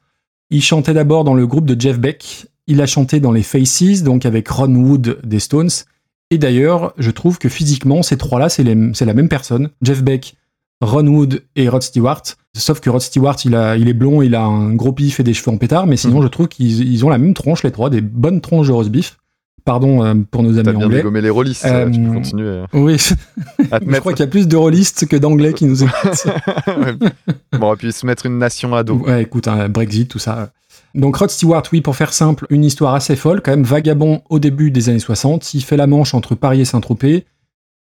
Il 0.52 0.62
chantait 0.62 0.94
d'abord 0.94 1.24
dans 1.24 1.34
le 1.34 1.48
groupe 1.48 1.66
de 1.66 1.80
Jeff 1.80 2.00
Beck. 2.00 2.46
Il 2.68 2.80
a 2.82 2.86
chanté 2.86 3.20
dans 3.20 3.32
les 3.32 3.44
Faces, 3.44 4.04
donc 4.04 4.26
avec 4.26 4.48
Ron 4.48 4.76
Wood 4.76 5.20
des 5.24 5.40
Stones. 5.40 5.72
Et 6.30 6.38
d'ailleurs, 6.38 6.94
je 6.98 7.12
trouve 7.12 7.40
que 7.40 7.50
physiquement, 7.50 8.04
ces 8.04 8.18
trois-là, 8.18 8.50
c'est 8.50 8.64
la 8.64 9.14
même 9.14 9.30
personne. 9.30 9.70
Jeff 9.82 10.04
Beck, 10.04 10.36
Ron 10.82 11.08
Wood 11.08 11.44
et 11.56 11.70
Rod 11.70 11.82
Stewart. 11.82 12.22
Sauf 12.56 12.80
que 12.80 12.90
Rod 12.90 13.02
Stewart, 13.02 13.36
il, 13.46 13.56
a, 13.56 13.78
il 13.78 13.88
est 13.90 13.94
blond, 13.94 14.22
il 14.22 14.36
a 14.36 14.44
un 14.44 14.76
gros 14.76 14.92
pif 14.92 15.20
et 15.20 15.24
des 15.24 15.34
cheveux 15.34 15.52
en 15.52 15.58
pétard, 15.58 15.88
mais 15.88 15.98
sinon, 15.98 16.22
je 16.22 16.28
trouve 16.28 16.48
qu'ils 16.48 16.88
ils 16.88 17.06
ont 17.06 17.10
la 17.10 17.18
même 17.18 17.34
tronche, 17.34 17.64
les 17.64 17.72
trois, 17.72 17.90
des 17.90 18.02
bonnes 18.02 18.42
tronches 18.42 18.68
de 18.68 18.72
roast 18.72 18.92
beef. 18.92 19.18
Pardon 19.66 20.04
euh, 20.04 20.14
pour 20.30 20.44
nos 20.44 20.58
amis 20.60 20.64
bien 20.64 20.76
anglais. 20.86 20.98
dégommé 20.98 21.22
les 21.22 21.30
rôlistes, 21.30 21.66
Euh, 21.66 21.90
tu 21.90 22.02
peux 22.02 22.12
continuer 22.14 22.64
Oui, 22.74 22.98
à 23.72 23.80
te 23.80 23.86
je 23.90 24.00
crois 24.00 24.12
qu'il 24.14 24.26
y 24.26 24.28
a 24.28 24.32
plus 24.32 24.48
de 24.48 24.56
rôlistes 24.58 25.08
que 25.08 25.16
d'anglais 25.16 25.54
qui 25.54 25.66
nous 25.66 25.84
écoutent. 25.84 26.28
bon, 26.98 27.10
on 27.54 27.62
aurait 27.62 27.78
pu 27.78 27.92
se 27.92 28.06
mettre 28.06 28.26
une 28.26 28.38
nation 28.38 28.76
à 28.76 28.84
dos. 28.84 28.96
Ouais, 28.98 29.22
écoute, 29.24 29.48
un 29.48 29.70
Brexit, 29.70 30.10
tout 30.10 30.20
ça. 30.20 30.52
Donc 30.96 31.16
Rod 31.16 31.30
Stewart, 31.30 31.64
oui, 31.72 31.82
pour 31.82 31.96
faire 31.96 32.14
simple, 32.14 32.46
une 32.50 32.64
histoire 32.66 32.94
assez 32.94 33.16
folle, 33.16 33.42
quand 33.42 33.52
même 33.52 33.64
vagabond 33.64 34.22
au 34.30 34.40
début 34.40 34.70
des 34.70 34.90
années 34.90 35.00
60. 35.00 35.54
Il 35.54 35.62
fait 35.64 35.78
la 35.78 35.88
manche 35.88 36.14
entre 36.14 36.36
Paris 36.36 36.62
et 36.62 36.66
Saint-Tropez. 36.66 37.26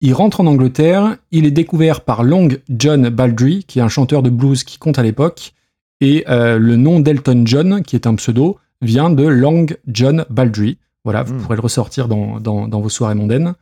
Il 0.02 0.14
rentre 0.14 0.42
en 0.42 0.46
Angleterre. 0.48 1.16
Il 1.32 1.46
est 1.46 1.52
découvert 1.52 2.02
par 2.02 2.24
Long 2.24 2.50
John 2.70 3.10
Baldry, 3.10 3.64
qui 3.68 3.80
est 3.80 3.82
un 3.82 3.90
chanteur 3.90 4.22
de 4.22 4.30
blues 4.30 4.64
qui 4.64 4.78
compte 4.78 5.00
à 5.00 5.04
l'époque. 5.04 5.54
Et 6.02 6.24
euh, 6.30 6.58
le 6.60 6.76
nom 6.76 7.00
d'Elton 7.00 7.44
John, 7.46 7.84
qui 7.84 7.96
est 7.96 8.06
un 8.08 8.16
pseudo, 8.16 8.58
vient 8.82 9.10
de 9.10 9.24
Long 9.26 9.66
John 9.88 10.26
Baldry. 10.30 10.78
Voilà, 11.06 11.24
vous 11.24 11.34
Mm. 11.36 11.42
pourrez 11.42 11.56
le 11.56 11.62
ressortir 11.62 12.08
dans, 12.08 12.40
dans, 12.40 12.68
dans 12.68 12.82
vos 12.82 12.90
soirées 12.90 13.16
mondaines. 13.16 13.54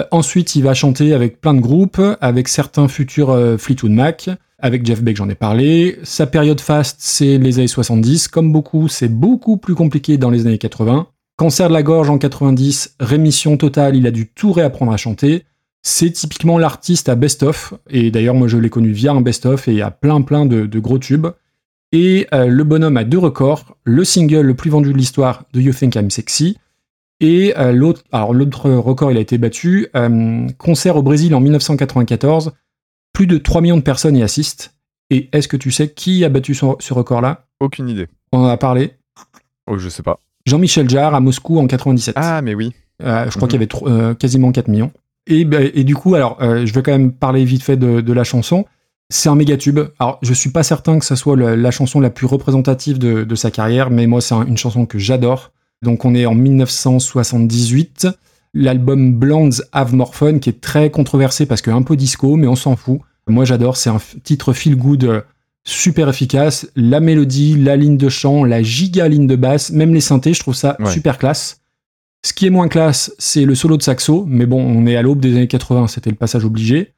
Euh, 0.00 0.04
ensuite, 0.10 0.54
il 0.56 0.62
va 0.62 0.74
chanter 0.74 1.12
avec 1.14 1.40
plein 1.40 1.54
de 1.54 1.60
groupes, 1.60 2.00
avec 2.20 2.48
certains 2.48 2.88
futurs 2.88 3.30
euh, 3.30 3.56
Fleetwood 3.58 3.92
Mac, 3.92 4.30
avec 4.58 4.86
Jeff 4.86 5.02
Beck, 5.02 5.16
j'en 5.16 5.28
ai 5.28 5.34
parlé. 5.34 5.98
Sa 6.04 6.26
période 6.26 6.60
faste, 6.60 6.96
c'est 7.00 7.36
les 7.38 7.58
années 7.58 7.66
70. 7.68 8.28
Comme 8.28 8.52
beaucoup, 8.52 8.88
c'est 8.88 9.08
beaucoup 9.08 9.56
plus 9.56 9.74
compliqué 9.74 10.18
dans 10.18 10.30
les 10.30 10.46
années 10.46 10.58
80. 10.58 11.08
Cancer 11.36 11.68
de 11.68 11.72
la 11.72 11.82
gorge 11.82 12.10
en 12.10 12.18
90, 12.18 12.94
rémission 13.00 13.56
totale, 13.56 13.96
il 13.96 14.06
a 14.06 14.10
dû 14.12 14.28
tout 14.28 14.52
réapprendre 14.52 14.92
à 14.92 14.96
chanter. 14.96 15.44
C'est 15.82 16.12
typiquement 16.12 16.58
l'artiste 16.58 17.08
à 17.08 17.16
best-of. 17.16 17.74
Et 17.90 18.12
d'ailleurs, 18.12 18.34
moi, 18.36 18.46
je 18.46 18.56
l'ai 18.56 18.70
connu 18.70 18.92
via 18.92 19.10
un 19.12 19.20
best-of 19.20 19.66
et 19.66 19.82
a 19.82 19.90
plein, 19.90 20.22
plein 20.22 20.46
de, 20.46 20.66
de 20.66 20.78
gros 20.78 20.98
tubes. 20.98 21.26
Et 21.90 22.28
euh, 22.32 22.46
le 22.46 22.62
bonhomme 22.64 22.96
a 22.96 23.02
deux 23.04 23.18
records. 23.18 23.76
Le 23.82 24.04
single 24.04 24.42
le 24.42 24.54
plus 24.54 24.70
vendu 24.70 24.92
de 24.92 24.96
l'histoire, 24.98 25.42
Do 25.52 25.58
You 25.60 25.72
Think 25.72 25.96
I'm 25.96 26.10
Sexy 26.10 26.56
et 27.22 27.54
euh, 27.56 27.72
l'autre, 27.72 28.02
alors 28.12 28.34
l'autre 28.34 28.68
record, 28.70 29.10
il 29.10 29.16
a 29.16 29.20
été 29.20 29.38
battu. 29.38 29.86
euh, 29.96 30.46
concert 30.58 30.96
au 30.96 31.02
Brésil 31.02 31.34
en 31.34 31.40
1994. 31.40 32.52
Plus 33.14 33.26
de 33.26 33.38
3 33.38 33.60
millions 33.62 33.76
de 33.76 33.82
personnes 33.82 34.16
y 34.16 34.22
assistent. 34.22 34.74
Et 35.10 35.28
est-ce 35.32 35.46
que 35.48 35.56
tu 35.56 35.70
sais 35.70 35.88
qui 35.90 36.24
a 36.24 36.28
battu 36.28 36.54
son- 36.54 36.76
ce 36.80 36.92
record-là? 36.94 37.46
Aucune 37.60 37.88
idée. 37.88 38.08
On 38.32 38.38
en 38.40 38.46
a 38.46 38.56
parlé. 38.56 38.92
Oh, 39.70 39.78
je 39.78 39.88
sais 39.88 40.02
pas. 40.02 40.18
Jean-Michel 40.46 40.88
Jarre 40.90 41.14
à 41.14 41.20
Moscou 41.20 41.58
en 41.58 41.66
97. 41.66 42.14
Ah, 42.18 42.42
mais 42.42 42.54
oui. 42.54 42.72
Euh, 43.02 43.24
je 43.26 43.36
crois 43.36 43.42
Mhm. 43.46 43.50
qu'il 43.50 43.60
y 43.60 43.84
avait 44.02 44.14
quasiment 44.16 44.50
4 44.52 44.68
millions. 44.68 44.90
Et, 45.28 45.44
ben, 45.44 45.70
et 45.74 45.84
du 45.84 45.94
coup, 45.94 46.14
alors, 46.16 46.38
je 46.40 46.72
vais 46.72 46.82
quand 46.82 46.90
même 46.92 47.12
parler 47.12 47.44
vite 47.44 47.62
fait 47.62 47.76
de, 47.76 48.00
de 48.00 48.12
la 48.12 48.24
chanson. 48.24 48.64
C'est 49.10 49.28
un 49.28 49.34
méga 49.36 49.56
tube. 49.56 49.78
Alors, 50.00 50.18
je 50.22 50.32
suis 50.32 50.50
pas 50.50 50.62
certain 50.62 50.98
que 50.98 51.04
ça 51.04 51.14
soit 51.16 51.36
le- 51.36 51.54
la 51.54 51.70
chanson 51.70 52.00
la 52.00 52.10
plus 52.10 52.26
représentative 52.26 52.98
de, 52.98 53.22
de 53.24 53.34
sa 53.34 53.50
carrière, 53.50 53.90
mais 53.90 54.06
moi, 54.06 54.20
c'est 54.22 54.34
un- 54.34 54.46
une 54.46 54.56
chanson 54.56 54.86
que 54.86 54.98
j'adore. 54.98 55.52
Donc, 55.82 56.04
on 56.04 56.14
est 56.14 56.26
en 56.26 56.34
1978. 56.34 58.08
L'album 58.54 59.14
Blondes 59.14 59.54
Have 59.72 59.94
More 59.94 60.14
Fun, 60.14 60.38
qui 60.38 60.50
est 60.50 60.60
très 60.60 60.90
controversé 60.90 61.46
parce 61.46 61.62
qu'un 61.62 61.82
peu 61.82 61.96
disco, 61.96 62.36
mais 62.36 62.46
on 62.46 62.56
s'en 62.56 62.76
fout. 62.76 63.00
Moi, 63.26 63.44
j'adore. 63.44 63.76
C'est 63.76 63.90
un 63.90 63.98
titre 64.24 64.52
feel 64.52 64.76
good 64.76 65.04
euh, 65.04 65.20
super 65.64 66.08
efficace. 66.08 66.68
La 66.76 67.00
mélodie, 67.00 67.56
la 67.56 67.76
ligne 67.76 67.96
de 67.96 68.08
chant, 68.08 68.44
la 68.44 68.62
giga 68.62 69.08
ligne 69.08 69.26
de 69.26 69.36
basse, 69.36 69.70
même 69.70 69.94
les 69.94 70.00
synthés, 70.00 70.34
je 70.34 70.40
trouve 70.40 70.54
ça 70.54 70.76
Ouais. 70.80 70.90
super 70.90 71.18
classe. 71.18 71.60
Ce 72.24 72.32
qui 72.32 72.46
est 72.46 72.50
moins 72.50 72.68
classe, 72.68 73.12
c'est 73.18 73.44
le 73.44 73.54
solo 73.54 73.76
de 73.76 73.82
saxo, 73.82 74.24
mais 74.28 74.46
bon, 74.46 74.60
on 74.62 74.86
est 74.86 74.94
à 74.96 75.02
l'aube 75.02 75.18
des 75.20 75.32
années 75.34 75.48
80, 75.48 75.88
c'était 75.88 76.10
le 76.10 76.16
passage 76.16 76.44
obligé. 76.44 76.92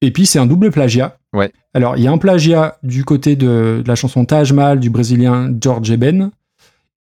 Et 0.00 0.12
puis 0.12 0.26
c'est 0.26 0.38
un 0.38 0.46
double 0.46 0.70
plagiat. 0.70 1.18
Ouais. 1.32 1.50
Alors 1.74 1.96
il 1.96 2.04
y 2.04 2.06
a 2.06 2.12
un 2.12 2.18
plagiat 2.18 2.78
du 2.84 3.04
côté 3.04 3.34
de, 3.36 3.80
de 3.82 3.88
la 3.88 3.96
chanson 3.96 4.24
Taj 4.24 4.52
Mahal 4.52 4.78
du 4.78 4.88
brésilien 4.88 5.52
George 5.60 5.90
Eben, 5.90 6.30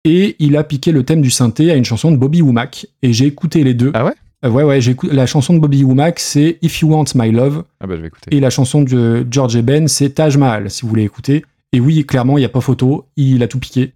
et 0.05 0.36
il 0.38 0.57
a 0.57 0.64
piqué 0.64 0.92
le 0.92 1.03
thème 1.05 1.20
du 1.22 1.30
synthé 1.30 1.70
à 1.70 1.74
une 1.74 1.84
chanson 1.84 2.11
de 2.11 2.16
Bobby 2.16 2.42
Womack. 2.42 2.86
Et 3.03 3.12
j'ai 3.12 3.26
écouté 3.26 3.64
les 3.64 3.74
deux. 3.74 3.90
Ah 3.94 4.05
ouais? 4.05 4.12
Euh, 4.44 4.51
Ouais, 4.51 4.62
ouais, 4.62 4.80
j'ai 4.80 4.92
écouté 4.92 5.14
la 5.14 5.26
chanson 5.26 5.53
de 5.55 5.59
Bobby 5.59 5.82
Womack, 5.82 6.20
c'est 6.20 6.59
If 6.62 6.80
You 6.80 6.88
Want 6.92 7.07
My 7.16 7.30
Love, 7.32 7.64
Ah, 7.80 7.86
bah, 7.88 7.96
je 7.96 8.03
vais 8.03 8.07
écouter. 8.07 8.34
et 8.34 8.38
la 8.40 8.51
chanson 8.51 8.82
de 8.82 9.26
George 9.30 9.57
Eben, 9.57 9.88
c'est 9.88 10.11
Taj 10.11 10.36
Mahal, 10.36 10.70
si 10.70 10.82
vous 10.82 10.88
voulez 10.88 11.03
écouter. 11.03 11.44
Et 11.72 11.80
oui, 11.80 12.07
clairement, 12.07 12.38
il 12.38 12.42
n'y 12.42 12.46
a 12.46 12.49
pas 12.51 12.61
photo, 12.61 13.07
il 13.16 13.42
a 13.42 13.49
tout 13.49 13.59
piqué. 13.59 13.92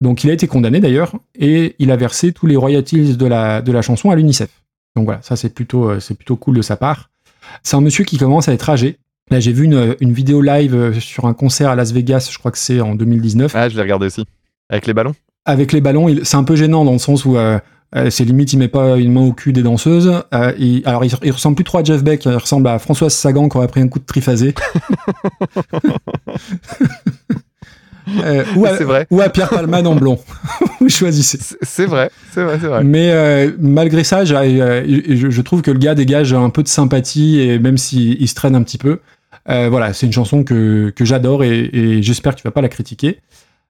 Donc 0.00 0.22
il 0.24 0.30
a 0.30 0.32
été 0.34 0.46
condamné 0.46 0.78
d'ailleurs, 0.80 1.14
et 1.34 1.74
il 1.78 1.90
a 1.90 1.96
versé 1.96 2.32
tous 2.32 2.46
les 2.46 2.54
royalties 2.54 3.16
de 3.16 3.26
la, 3.26 3.62
de 3.62 3.72
la 3.72 3.80
chanson 3.82 4.10
à 4.10 4.16
l'UNICEF. 4.16 4.50
Donc 4.94 5.06
voilà, 5.06 5.20
ça 5.22 5.34
c'est 5.36 5.52
plutôt, 5.52 5.88
euh, 5.88 6.00
c'est 6.00 6.14
plutôt 6.14 6.36
cool 6.36 6.56
de 6.56 6.62
sa 6.62 6.76
part. 6.76 7.10
C'est 7.62 7.74
un 7.76 7.80
monsieur 7.80 8.04
qui 8.04 8.18
commence 8.18 8.48
à 8.48 8.52
être 8.52 8.68
âgé. 8.68 8.98
Là, 9.30 9.40
j'ai 9.40 9.52
vu 9.52 9.64
une, 9.64 9.96
une 10.00 10.12
vidéo 10.12 10.40
live 10.42 10.74
euh, 10.74 10.92
sur 11.00 11.24
un 11.24 11.34
concert 11.34 11.70
à 11.70 11.74
Las 11.74 11.92
Vegas, 11.92 12.28
je 12.30 12.38
crois 12.38 12.50
que 12.52 12.58
c'est 12.58 12.80
en 12.80 12.94
2019. 12.94 13.52
Ah, 13.56 13.68
je 13.68 13.74
l'ai 13.76 13.82
regardé 13.82 14.06
aussi. 14.06 14.24
Avec 14.68 14.86
les 14.86 14.92
ballons? 14.94 15.14
Avec 15.50 15.72
les 15.72 15.80
ballons, 15.80 16.14
c'est 16.24 16.36
un 16.36 16.44
peu 16.44 16.56
gênant 16.56 16.84
dans 16.84 16.92
le 16.92 16.98
sens 16.98 17.24
où 17.24 17.36
euh, 17.38 17.58
euh, 17.96 18.10
c'est 18.10 18.24
limite, 18.24 18.52
il 18.52 18.58
met 18.58 18.68
pas 18.68 18.96
une 18.98 19.12
main 19.12 19.22
au 19.22 19.32
cul 19.32 19.52
des 19.54 19.62
danseuses. 19.62 20.12
Euh, 20.34 20.52
il- 20.58 20.82
alors, 20.84 21.04
il, 21.06 21.10
il 21.22 21.30
ressemble 21.32 21.54
plus 21.54 21.64
trop 21.64 21.78
à 21.78 21.84
Jeff 21.84 22.04
Beck, 22.04 22.24
il 22.26 22.32
ressemble 22.34 22.68
à 22.68 22.78
Françoise 22.78 23.14
Sagan 23.14 23.48
qui 23.48 23.56
aurait 23.56 23.66
pris 23.68 23.80
un 23.80 23.88
coup 23.88 23.98
de 23.98 24.04
triphasé. 24.04 24.54
Euh, 28.24 28.42
ou, 28.56 28.64
à, 28.64 28.74
C'est 28.78 28.84
vrai. 28.84 29.06
ou 29.10 29.20
à 29.20 29.28
Pierre 29.28 29.50
Palman 29.50 29.86
en 29.86 29.94
blond. 29.94 30.18
Vous 30.80 30.88
choisissez. 30.88 31.38
C'est 31.60 31.84
vrai, 31.84 32.10
c'est 32.32 32.42
vrai, 32.42 32.56
c'est 32.58 32.66
vrai. 32.66 32.82
Mais 32.82 33.10
euh, 33.12 33.50
malgré 33.60 34.02
ça, 34.02 34.24
je, 34.24 34.32
je 35.28 35.42
trouve 35.42 35.60
que 35.60 35.70
le 35.70 35.78
gars 35.78 35.94
dégage 35.94 36.32
un 36.32 36.48
peu 36.48 36.62
de 36.62 36.68
sympathie 36.68 37.38
et 37.40 37.58
même 37.58 37.76
s'il 37.76 38.18
il 38.18 38.26
se 38.26 38.34
traîne 38.34 38.54
un 38.54 38.62
petit 38.62 38.78
peu, 38.78 39.00
voilà, 39.46 39.92
c'est 39.92 40.06
une 40.06 40.12
chanson 40.12 40.42
que, 40.42 40.90
que 40.96 41.04
j'adore 41.04 41.44
et, 41.44 41.68
et 41.72 42.02
j'espère 42.02 42.34
que 42.34 42.40
tu 42.40 42.44
vas 42.48 42.50
pas 42.50 42.62
la 42.62 42.70
critiquer. 42.70 43.18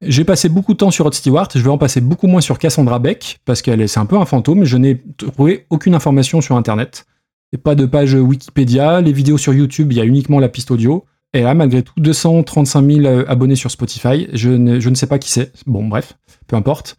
J'ai 0.01 0.23
passé 0.23 0.47
beaucoup 0.47 0.73
de 0.73 0.77
temps 0.77 0.91
sur 0.91 1.03
Rod 1.05 1.13
Stewart, 1.13 1.49
je 1.53 1.59
vais 1.59 1.69
en 1.69 1.77
passer 1.77 1.99
beaucoup 1.99 2.27
moins 2.27 2.39
sur 2.39 2.57
Cassandra 2.57 2.99
Beck 2.99 3.39
parce 3.43 3.61
qu'elle 3.61 3.81
est 3.81 3.87
c'est 3.87 3.99
un 3.99 4.05
peu 4.05 4.17
un 4.17 4.25
fantôme. 4.25 4.63
Je 4.63 4.77
n'ai 4.77 5.01
trouvé 5.17 5.65
aucune 5.69 5.93
information 5.93 6.39
sur 6.39 6.55
Internet. 6.55 7.05
Et 7.51 7.57
pas 7.57 7.75
de 7.75 7.85
page 7.85 8.13
Wikipédia, 8.13 9.01
les 9.01 9.11
vidéos 9.11 9.37
sur 9.37 9.53
YouTube, 9.53 9.91
il 9.91 9.97
y 9.97 10.01
a 10.01 10.05
uniquement 10.05 10.39
la 10.39 10.49
piste 10.49 10.71
audio. 10.71 11.05
Et 11.33 11.41
là, 11.41 11.53
malgré 11.53 11.83
tout, 11.83 11.93
235 11.97 12.85
000 12.85 13.05
euh, 13.05 13.25
abonnés 13.27 13.55
sur 13.55 13.71
Spotify. 13.71 14.27
Je 14.33 14.49
ne, 14.49 14.79
je 14.79 14.89
ne 14.89 14.95
sais 14.95 15.07
pas 15.07 15.19
qui 15.19 15.31
c'est. 15.31 15.51
Bon, 15.67 15.87
bref, 15.87 16.17
peu 16.47 16.55
importe. 16.55 16.97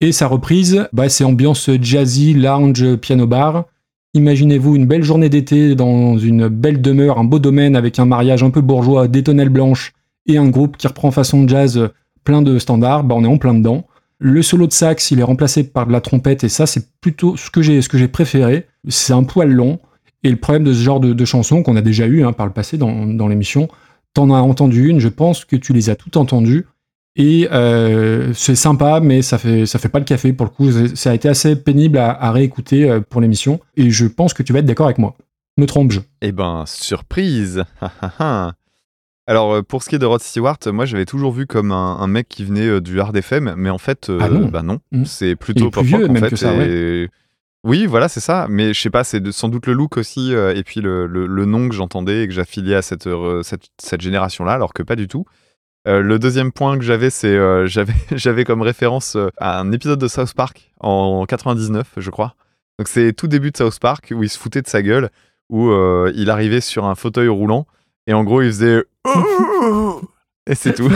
Et 0.00 0.12
sa 0.12 0.26
reprise, 0.26 0.88
bah, 0.92 1.08
c'est 1.08 1.24
ambiance 1.24 1.70
jazzy, 1.80 2.32
lounge, 2.32 2.96
piano 2.96 3.26
bar. 3.26 3.66
Imaginez-vous 4.14 4.74
une 4.76 4.86
belle 4.86 5.02
journée 5.02 5.28
d'été 5.28 5.74
dans 5.74 6.16
une 6.16 6.48
belle 6.48 6.80
demeure, 6.80 7.18
un 7.18 7.24
beau 7.24 7.38
domaine 7.38 7.76
avec 7.76 7.98
un 7.98 8.06
mariage 8.06 8.42
un 8.42 8.50
peu 8.50 8.60
bourgeois, 8.60 9.06
des 9.06 9.22
tonnelles 9.22 9.48
blanches 9.48 9.92
et 10.26 10.38
un 10.38 10.48
groupe 10.48 10.76
qui 10.76 10.86
reprend 10.86 11.10
façon 11.10 11.46
jazz 11.46 11.90
plein 12.24 12.42
de 12.42 12.58
standards. 12.58 13.04
Bah, 13.04 13.14
on 13.16 13.24
est 13.24 13.28
en 13.28 13.38
plein 13.38 13.54
dedans. 13.54 13.86
Le 14.18 14.42
solo 14.42 14.66
de 14.66 14.72
sax, 14.72 15.10
il 15.10 15.20
est 15.20 15.24
remplacé 15.24 15.64
par 15.64 15.86
de 15.86 15.92
la 15.92 16.00
trompette 16.00 16.42
et 16.42 16.48
ça, 16.48 16.66
c'est 16.66 16.88
plutôt 17.00 17.36
ce 17.36 17.50
que 17.50 17.62
j'ai, 17.62 17.80
ce 17.82 17.88
que 17.88 17.98
j'ai 17.98 18.08
préféré. 18.08 18.66
C'est 18.88 19.12
un 19.12 19.22
poil 19.22 19.50
long. 19.50 19.78
Et 20.24 20.30
le 20.30 20.36
problème 20.36 20.64
de 20.64 20.72
ce 20.72 20.82
genre 20.82 20.98
de, 20.98 21.12
de 21.12 21.24
chansons 21.24 21.62
qu'on 21.62 21.76
a 21.76 21.80
déjà 21.82 22.06
eu 22.06 22.24
hein, 22.24 22.32
par 22.32 22.46
le 22.46 22.52
passé 22.52 22.76
dans, 22.76 23.28
l'émission, 23.28 23.68
t'en 24.14 24.30
as 24.34 24.40
entendu 24.40 24.88
une, 24.88 24.98
je 24.98 25.08
pense 25.08 25.44
que 25.44 25.54
tu 25.54 25.72
les 25.72 25.90
as 25.90 25.94
toutes 25.96 26.16
entendues. 26.16 26.66
Et 27.14 27.48
euh, 27.52 28.32
c'est 28.34 28.56
sympa, 28.56 29.00
mais 29.00 29.22
ça 29.22 29.38
fait, 29.38 29.66
ça 29.66 29.78
fait 29.78 29.88
pas 29.88 30.00
le 30.00 30.04
café 30.04 30.32
pour 30.32 30.46
le 30.46 30.50
coup. 30.50 30.70
Ça 30.94 31.10
a 31.10 31.14
été 31.14 31.28
assez 31.28 31.54
pénible 31.54 31.98
à, 31.98 32.10
à 32.10 32.32
réécouter 32.32 32.90
euh, 32.90 33.00
pour 33.00 33.20
l'émission. 33.20 33.60
Et 33.76 33.90
je 33.90 34.06
pense 34.06 34.34
que 34.34 34.42
tu 34.42 34.52
vas 34.52 34.58
être 34.58 34.66
d'accord 34.66 34.86
avec 34.86 34.98
moi. 34.98 35.16
Me 35.56 35.66
trompe-je? 35.66 36.00
Eh 36.22 36.32
ben, 36.32 36.64
surprise 36.66 37.64
Alors, 39.28 39.52
euh, 39.56 39.62
pour 39.62 39.82
ce 39.82 39.88
qui 39.90 39.94
est 39.94 39.98
de 39.98 40.06
Rod 40.06 40.20
Stewart, 40.22 40.58
moi 40.68 40.86
j'avais 40.86 41.04
toujours 41.04 41.32
vu 41.32 41.46
comme 41.46 41.70
un, 41.70 41.98
un 42.00 42.06
mec 42.06 42.28
qui 42.28 42.44
venait 42.44 42.66
euh, 42.66 42.80
du 42.80 42.98
hard 43.00 43.14
FM, 43.16 43.54
mais 43.56 43.68
en 43.70 43.76
fait, 43.78 44.08
euh, 44.08 44.18
Ah 44.22 44.28
non. 44.30 44.48
bah 44.48 44.62
non, 44.62 44.78
Mm. 44.90 45.04
c'est 45.04 45.36
plutôt 45.36 45.70
pop 45.70 45.84
rock 45.90 46.08
en 46.10 46.14
fait. 46.14 46.30
que 46.30 46.36
ça, 46.36 46.54
et- 46.54 47.08
Oui, 47.64 47.86
voilà, 47.86 48.08
c'est 48.08 48.20
ça. 48.20 48.46
Mais 48.48 48.72
je 48.72 48.80
sais 48.80 48.88
pas, 48.88 49.04
c'est 49.04 49.30
sans 49.32 49.48
doute 49.48 49.66
le 49.66 49.74
look 49.74 49.96
aussi, 49.98 50.32
euh, 50.34 50.54
et 50.54 50.62
puis 50.62 50.80
le, 50.80 51.06
le- 51.06 51.26
le 51.26 51.44
nom 51.44 51.68
que 51.68 51.74
j'entendais 51.74 52.22
et 52.22 52.28
que 52.28 52.32
j'affiliais 52.32 52.76
à 52.76 52.82
cette, 52.82 53.06
euh, 53.06 53.42
cette, 53.42 53.66
cette 53.78 54.00
génération-là, 54.00 54.52
alors 54.52 54.72
que 54.72 54.82
pas 54.82 54.96
du 54.96 55.08
tout. 55.08 55.26
Euh, 55.86 56.00
le 56.00 56.18
deuxième 56.18 56.50
point 56.52 56.78
que 56.78 56.84
j'avais, 56.84 57.10
c'est 57.10 57.36
j'avais 57.66 57.94
j'avais 58.12 58.44
comme 58.44 58.62
référence 58.62 59.16
à 59.36 59.60
un 59.60 59.72
épisode 59.72 59.98
de 60.00 60.08
South 60.08 60.32
Park 60.34 60.72
en 60.80 61.26
99, 61.26 61.94
je 61.98 62.10
crois. 62.10 62.34
Donc 62.78 62.88
c'est 62.88 63.12
tout 63.12 63.26
début 63.26 63.50
de 63.50 63.56
South 63.58 63.78
Park 63.80 64.12
où 64.16 64.22
il 64.22 64.28
se 64.30 64.38
foutait 64.38 64.62
de 64.62 64.68
sa 64.68 64.80
gueule, 64.80 65.10
où 65.50 65.70
il 66.14 66.30
arrivait 66.30 66.60
sur 66.62 66.86
un 66.86 66.94
fauteuil 66.94 67.28
roulant 67.28 67.66
et 68.08 68.12
en 68.14 68.24
gros 68.24 68.42
il 68.42 68.48
faisait 68.48 68.82
et 70.50 70.54
c'est 70.54 70.72
tout. 70.74 70.90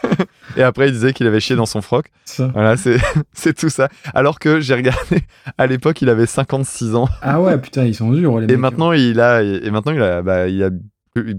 et 0.56 0.62
après 0.62 0.88
il 0.88 0.92
disait 0.92 1.12
qu'il 1.12 1.26
avait 1.26 1.40
chié 1.40 1.56
dans 1.56 1.66
son 1.66 1.82
froc. 1.82 2.06
Ça. 2.24 2.48
Voilà, 2.54 2.74
c'est 3.32 3.52
tout 3.56 3.68
ça. 3.68 3.88
Alors 4.14 4.38
que 4.38 4.60
j'ai 4.60 4.74
regardé 4.74 5.20
à 5.58 5.66
l'époque, 5.66 6.00
il 6.02 6.08
avait 6.08 6.26
56 6.26 6.94
ans 6.94 7.08
Ah 7.22 7.40
ouais, 7.40 7.58
putain, 7.58 7.84
ils 7.84 7.94
sont 7.94 8.10
durs 8.10 8.38
les 8.38 8.44
et 8.44 8.48
mecs. 8.48 8.58
maintenant 8.58 8.92
il 8.92 9.20
a 9.20 9.42
et 9.42 9.70
maintenant 9.70 9.92
il 9.92 10.02
a 10.02 10.22
bah, 10.22 10.48
il 10.48 10.62
a 10.64 10.70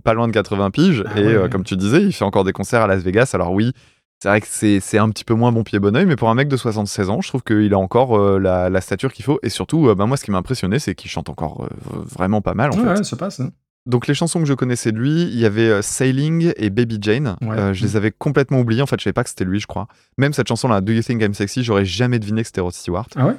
pas 0.04 0.14
loin 0.14 0.28
de 0.28 0.32
80 0.34 0.72
piges 0.72 1.04
Ah 1.08 1.20
et 1.20 1.26
ouais, 1.26 1.34
euh, 1.34 1.44
ouais. 1.44 1.50
comme 1.50 1.64
tu 1.64 1.76
disais, 1.76 2.02
il 2.02 2.14
fait 2.14 2.24
encore 2.24 2.44
des 2.46 2.54
concerts 2.54 2.82
à 2.84 2.88
Las 2.88 3.02
Vegas. 3.04 3.32
Alors 3.34 3.52
oui, 3.52 3.74
C'est 4.22 4.30
vrai 4.30 4.40
que 4.40 4.48
c'est 4.50 4.80
c'est 4.80 4.98
un 5.00 5.10
petit 5.10 5.26
peu 5.26 5.34
moins 5.34 5.52
bon 5.52 5.64
pied 5.64 5.80
bon 5.80 5.96
oeil, 5.98 6.06
mais 6.06 6.16
pour 6.16 6.30
un 6.30 6.36
mec 6.36 6.48
de 6.48 6.56
76 6.56 7.10
ans, 7.10 7.20
je 7.22 7.28
trouve 7.28 7.44
qu'il 7.44 7.74
a 7.74 7.78
encore 7.78 8.18
euh, 8.18 8.40
la, 8.40 8.70
la 8.70 8.80
stature 8.82 9.12
qu'il 9.12 9.26
faut. 9.26 9.40
Et 9.44 9.50
surtout, 9.50 9.90
euh, 9.90 9.96
bah, 9.96 10.06
moi, 10.06 10.16
ce 10.18 10.24
qui 10.24 10.32
m'a 10.32 10.38
impressionné, 10.38 10.80
c'est 10.80 10.96
qu'il 10.96 11.10
chante 11.12 11.28
encore 11.30 11.66
euh, 11.66 11.98
vraiment 12.16 12.42
pas 12.42 12.54
mal, 12.54 12.72
en 12.72 12.78
Ouais, 12.78 12.84
fait. 12.84 12.90
ouais, 13.00 13.04
ça 13.04 13.18
passe. 13.18 13.40
hein. 13.42 13.50
Donc, 13.86 14.08
les 14.08 14.16
chansons 14.16 14.40
que 14.40 14.48
je 14.48 14.54
connaissais 14.54 14.92
de 14.92 14.98
lui, 14.98 15.24
il 15.24 15.38
y 15.38 15.46
avait 15.46 15.70
euh, 15.70 15.82
Sailing 15.82 16.54
et 16.58 16.70
Baby 16.72 16.98
Jane. 17.00 17.38
Ouais. 17.42 17.58
Euh, 17.58 17.74
je 17.74 17.84
les 17.84 17.96
avais 17.96 18.12
complètement 18.12 18.60
oubliés. 18.60 18.82
En 18.82 18.88
fait, 18.88 19.00
je 19.00 19.04
savais 19.04 19.14
pas 19.14 19.24
que 19.24 19.30
c'était 19.30 19.46
lui, 19.46 19.60
je 19.60 19.68
crois. 19.68 19.88
Même 20.18 20.34
cette 20.34 20.48
chanson-là, 20.48 20.82
Do 20.82 20.92
You 20.92 21.04
Think 21.04 21.22
I'm 21.22 21.34
Sexy, 21.36 21.64
j'aurais 21.64 21.86
jamais 21.86 22.18
deviné 22.18 22.42
que 22.42 22.48
c'était 22.48 22.62
Rod 22.62 22.74
Stewart. 22.74 23.08
Ah 23.16 23.28
ouais? 23.28 23.36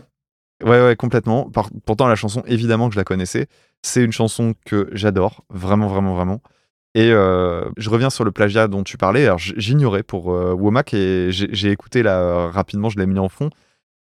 Ouais, 0.65 0.87
ouais, 0.87 0.97
complètement. 0.97 1.51
Par- 1.51 1.71
pourtant, 1.85 2.07
la 2.07 2.15
chanson, 2.15 2.43
évidemment 2.47 2.89
que 2.89 2.95
je 2.95 3.01
la 3.01 3.05
connaissais. 3.05 3.49
C'est 3.83 4.05
une 4.05 4.13
chanson 4.13 4.55
que 4.65 4.89
j'adore, 4.93 5.45
vraiment, 5.51 5.89
vraiment, 5.89 6.15
vraiment. 6.15 6.41
Et 6.95 7.11
euh, 7.13 7.69
je 7.77 7.91
reviens 7.91 8.09
sur 8.09 8.25
le 8.25 8.31
plagiat 8.31 8.69
dont 8.69 8.83
tu 8.85 8.97
parlais. 8.97 9.27
Alors, 9.27 9.39
j'ignorais 9.39 10.03
pour 10.03 10.27
Womack 10.29 10.95
et 10.95 11.29
j'ai 11.31 11.71
écouté 11.71 12.03
là 12.03 12.49
rapidement, 12.49 12.89
je 12.89 12.99
l'ai 12.99 13.07
mis 13.07 13.19
en 13.19 13.29
fond. 13.29 13.51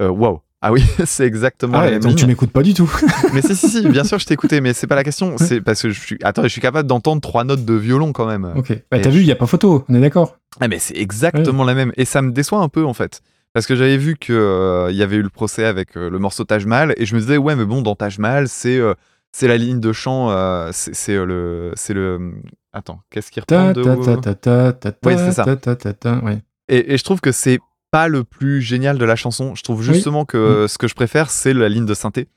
Waouh! 0.02 0.40
Ah 0.62 0.72
oui, 0.72 0.84
c'est 1.06 1.24
exactement 1.24 1.78
Ah 1.78 1.84
la 1.86 1.90
même 1.92 2.00
donc 2.00 2.16
tu 2.16 2.26
m'écoutes 2.26 2.50
pas 2.52 2.62
du 2.62 2.74
tout. 2.74 2.90
Mais 3.32 3.40
si, 3.42 3.56
si, 3.56 3.68
si, 3.68 3.88
bien 3.88 4.04
sûr, 4.04 4.18
je 4.18 4.26
t'ai 4.26 4.34
écouté, 4.34 4.60
mais 4.60 4.72
c'est 4.74 4.86
pas 4.86 4.94
la 4.94 5.04
question. 5.04 5.36
C'est 5.38 5.60
parce 5.62 5.80
que 5.80 5.88
je 5.90 5.98
suis. 5.98 6.18
Attends, 6.22 6.42
je 6.42 6.48
suis 6.48 6.60
capable 6.60 6.86
d'entendre 6.86 7.20
trois 7.22 7.44
notes 7.44 7.64
de 7.64 7.74
violon 7.74 8.12
quand 8.12 8.26
même. 8.26 8.52
ok. 8.56 8.72
Bah, 8.90 8.98
t'as 9.00 9.04
je- 9.10 9.16
vu, 9.16 9.20
il 9.20 9.26
y 9.26 9.32
a 9.32 9.36
pas 9.36 9.46
photo, 9.46 9.84
on 9.88 9.94
est 9.94 10.00
d'accord. 10.00 10.36
Ah 10.60 10.68
mais 10.68 10.78
c'est 10.78 10.96
exactement 10.98 11.64
la 11.64 11.74
même 11.74 11.92
et 11.96 12.04
ça 12.04 12.20
me 12.22 12.32
déçoit 12.32 12.58
un 12.60 12.68
peu 12.68 12.84
en 12.84 12.92
fait 12.92 13.22
parce 13.54 13.66
que 13.66 13.74
j'avais 13.76 13.96
vu 13.96 14.16
que 14.16 14.32
euh, 14.32 14.90
y 14.92 15.02
avait 15.02 15.16
eu 15.16 15.22
le 15.22 15.28
procès 15.30 15.64
avec 15.64 15.96
euh, 15.96 16.10
le 16.10 16.18
morceau 16.18 16.44
Taj 16.44 16.66
Mahal 16.66 16.92
et 16.96 17.06
je 17.06 17.14
me 17.14 17.20
disais 17.20 17.36
ouais 17.36 17.54
mais 17.56 17.64
bon 17.64 17.82
dans 17.82 17.94
Taj 17.94 18.18
Mahal 18.18 18.48
c'est 18.48 18.76
euh, 18.78 18.94
c'est 19.32 19.46
la 19.48 19.56
ligne 19.56 19.78
de 19.80 19.92
chant 19.92 20.28
euh, 20.30 20.70
c'est 20.72 21.14
le 21.24 21.70
c'est 21.76 21.94
le 21.94 22.32
attends 22.72 23.00
qu'est-ce 23.10 23.30
qu'il 23.30 23.40
reprend 23.42 23.70
de 23.72 23.82
ta 23.84 24.16
ta 24.16 24.34
ta 24.34 24.72
ta 24.72 24.92
ta 24.92 25.08
Oui, 25.08 25.14
c'est 25.16 25.32
ça. 25.32 25.44
ta 25.44 25.54
ta 25.56 25.76
ta 25.76 25.92
ta, 25.92 26.16
ouais. 26.24 26.42
et, 26.68 26.94
et 26.94 26.98
je 26.98 27.04
trouve 27.04 27.20
que 27.20 27.30
c'est 27.32 27.60
pas 27.90 28.08
le 28.08 28.24
plus 28.24 28.60
génial 28.62 28.98
de 28.98 29.04
la 29.04 29.16
chanson. 29.16 29.54
Je 29.54 29.62
trouve 29.62 29.80
Oui. 29.80 29.94
justement 29.94 30.24
que 30.24 30.66
ce 30.68 30.78
que 30.78 30.88
je 30.88 30.94
préfère 30.94 31.30
c'est 31.30 31.52
la 31.54 31.68
ligne 31.68 31.86
de 31.86 31.94
synthé. 31.94 32.28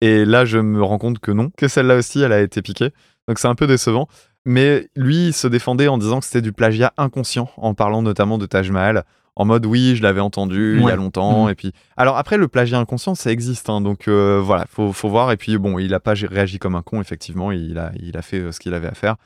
Et 0.00 0.24
là 0.24 0.44
je 0.44 0.58
me 0.58 0.82
rends 0.82 0.98
compte 0.98 1.18
que 1.18 1.30
non 1.32 1.50
que 1.56 1.68
celle-là 1.68 1.96
aussi 1.96 2.20
elle 2.20 2.32
a 2.32 2.40
été 2.40 2.62
piquée. 2.62 2.90
Donc 3.28 3.38
c'est 3.38 3.48
un 3.48 3.54
peu 3.54 3.66
décevant. 3.66 4.08
Mais 4.46 4.88
lui 4.96 5.28
il 5.28 5.32
se 5.34 5.46
défendait 5.46 5.88
en 5.88 5.98
disant 5.98 6.20
que 6.20 6.26
c'était 6.26 6.40
du 6.42 6.52
plagiat 6.52 6.92
inconscient 6.96 7.50
en 7.56 7.74
parlant 7.74 8.02
notamment 8.02 8.38
de 8.38 8.46
Taj 8.46 8.70
Mahal 8.70 9.04
en 9.36 9.44
mode 9.44 9.64
oui 9.66 9.94
je 9.96 10.02
l'avais 10.02 10.20
entendu 10.20 10.78
il 10.80 10.86
y 10.86 10.90
a 10.90 10.96
longtemps 10.96 11.44
Mhm. 11.44 11.50
et 11.50 11.54
puis 11.54 11.72
alors 11.96 12.16
après 12.16 12.36
le 12.36 12.48
plagiat 12.48 12.78
inconscient 12.78 13.14
ça 13.14 13.30
existe 13.30 13.68
hein, 13.70 13.80
donc 13.80 14.08
euh, 14.08 14.40
voilà 14.42 14.64
faut, 14.70 14.92
faut 14.92 15.08
voir. 15.08 15.30
Et 15.32 15.36
puis 15.36 15.56
bon 15.58 15.78
il 15.78 15.92
a 15.94 16.00
pas 16.00 16.14
réagi 16.14 16.58
comme 16.58 16.74
un 16.74 16.82
con 16.82 17.00
effectivement. 17.00 17.52
Il 17.52 17.78
a, 17.78 17.92
il 18.00 18.16
a 18.16 18.22
fait 18.22 18.40
euh, 18.40 18.52
ce 18.52 18.60
qu'il 18.60 18.74
avait 18.74 18.88
à 18.88 18.94
faire. 18.94 19.16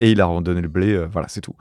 Et 0.00 0.10
il 0.10 0.20
a 0.20 0.26
redonné 0.26 0.60
le 0.60 0.68
blé 0.68 0.92
euh, 0.92 1.06
voilà 1.10 1.28
c'est 1.28 1.40
tout 1.40 1.54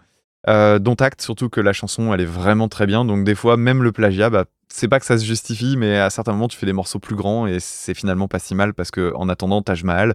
euh, 0.47 0.79
dont 0.79 0.95
acte 0.95 1.21
surtout 1.21 1.49
que 1.49 1.61
la 1.61 1.73
chanson 1.73 2.13
elle 2.13 2.21
est 2.21 2.25
vraiment 2.25 2.67
très 2.67 2.85
bien. 2.85 3.05
Donc 3.05 3.23
des 3.23 3.35
fois 3.35 3.57
même 3.57 3.83
le 3.83 3.91
plagiat 3.91 4.29
bah, 4.29 4.45
c'est 4.69 4.87
pas 4.87 4.99
que 4.99 5.05
ça 5.05 5.17
se 5.17 5.25
justifie 5.25 5.75
mais 5.77 5.97
à 5.97 6.09
certains 6.09 6.33
moments 6.33 6.47
tu 6.47 6.57
fais 6.57 6.65
des 6.65 6.73
morceaux 6.73 6.99
plus 6.99 7.15
grands 7.15 7.47
et 7.47 7.59
c'est 7.59 7.93
finalement 7.93 8.27
pas 8.27 8.39
si 8.39 8.55
mal 8.55 8.73
parce 8.73 8.91
que 8.91 9.13
en 9.15 9.29
attendant 9.29 9.61
Taj 9.61 9.83
Mahal 9.83 10.13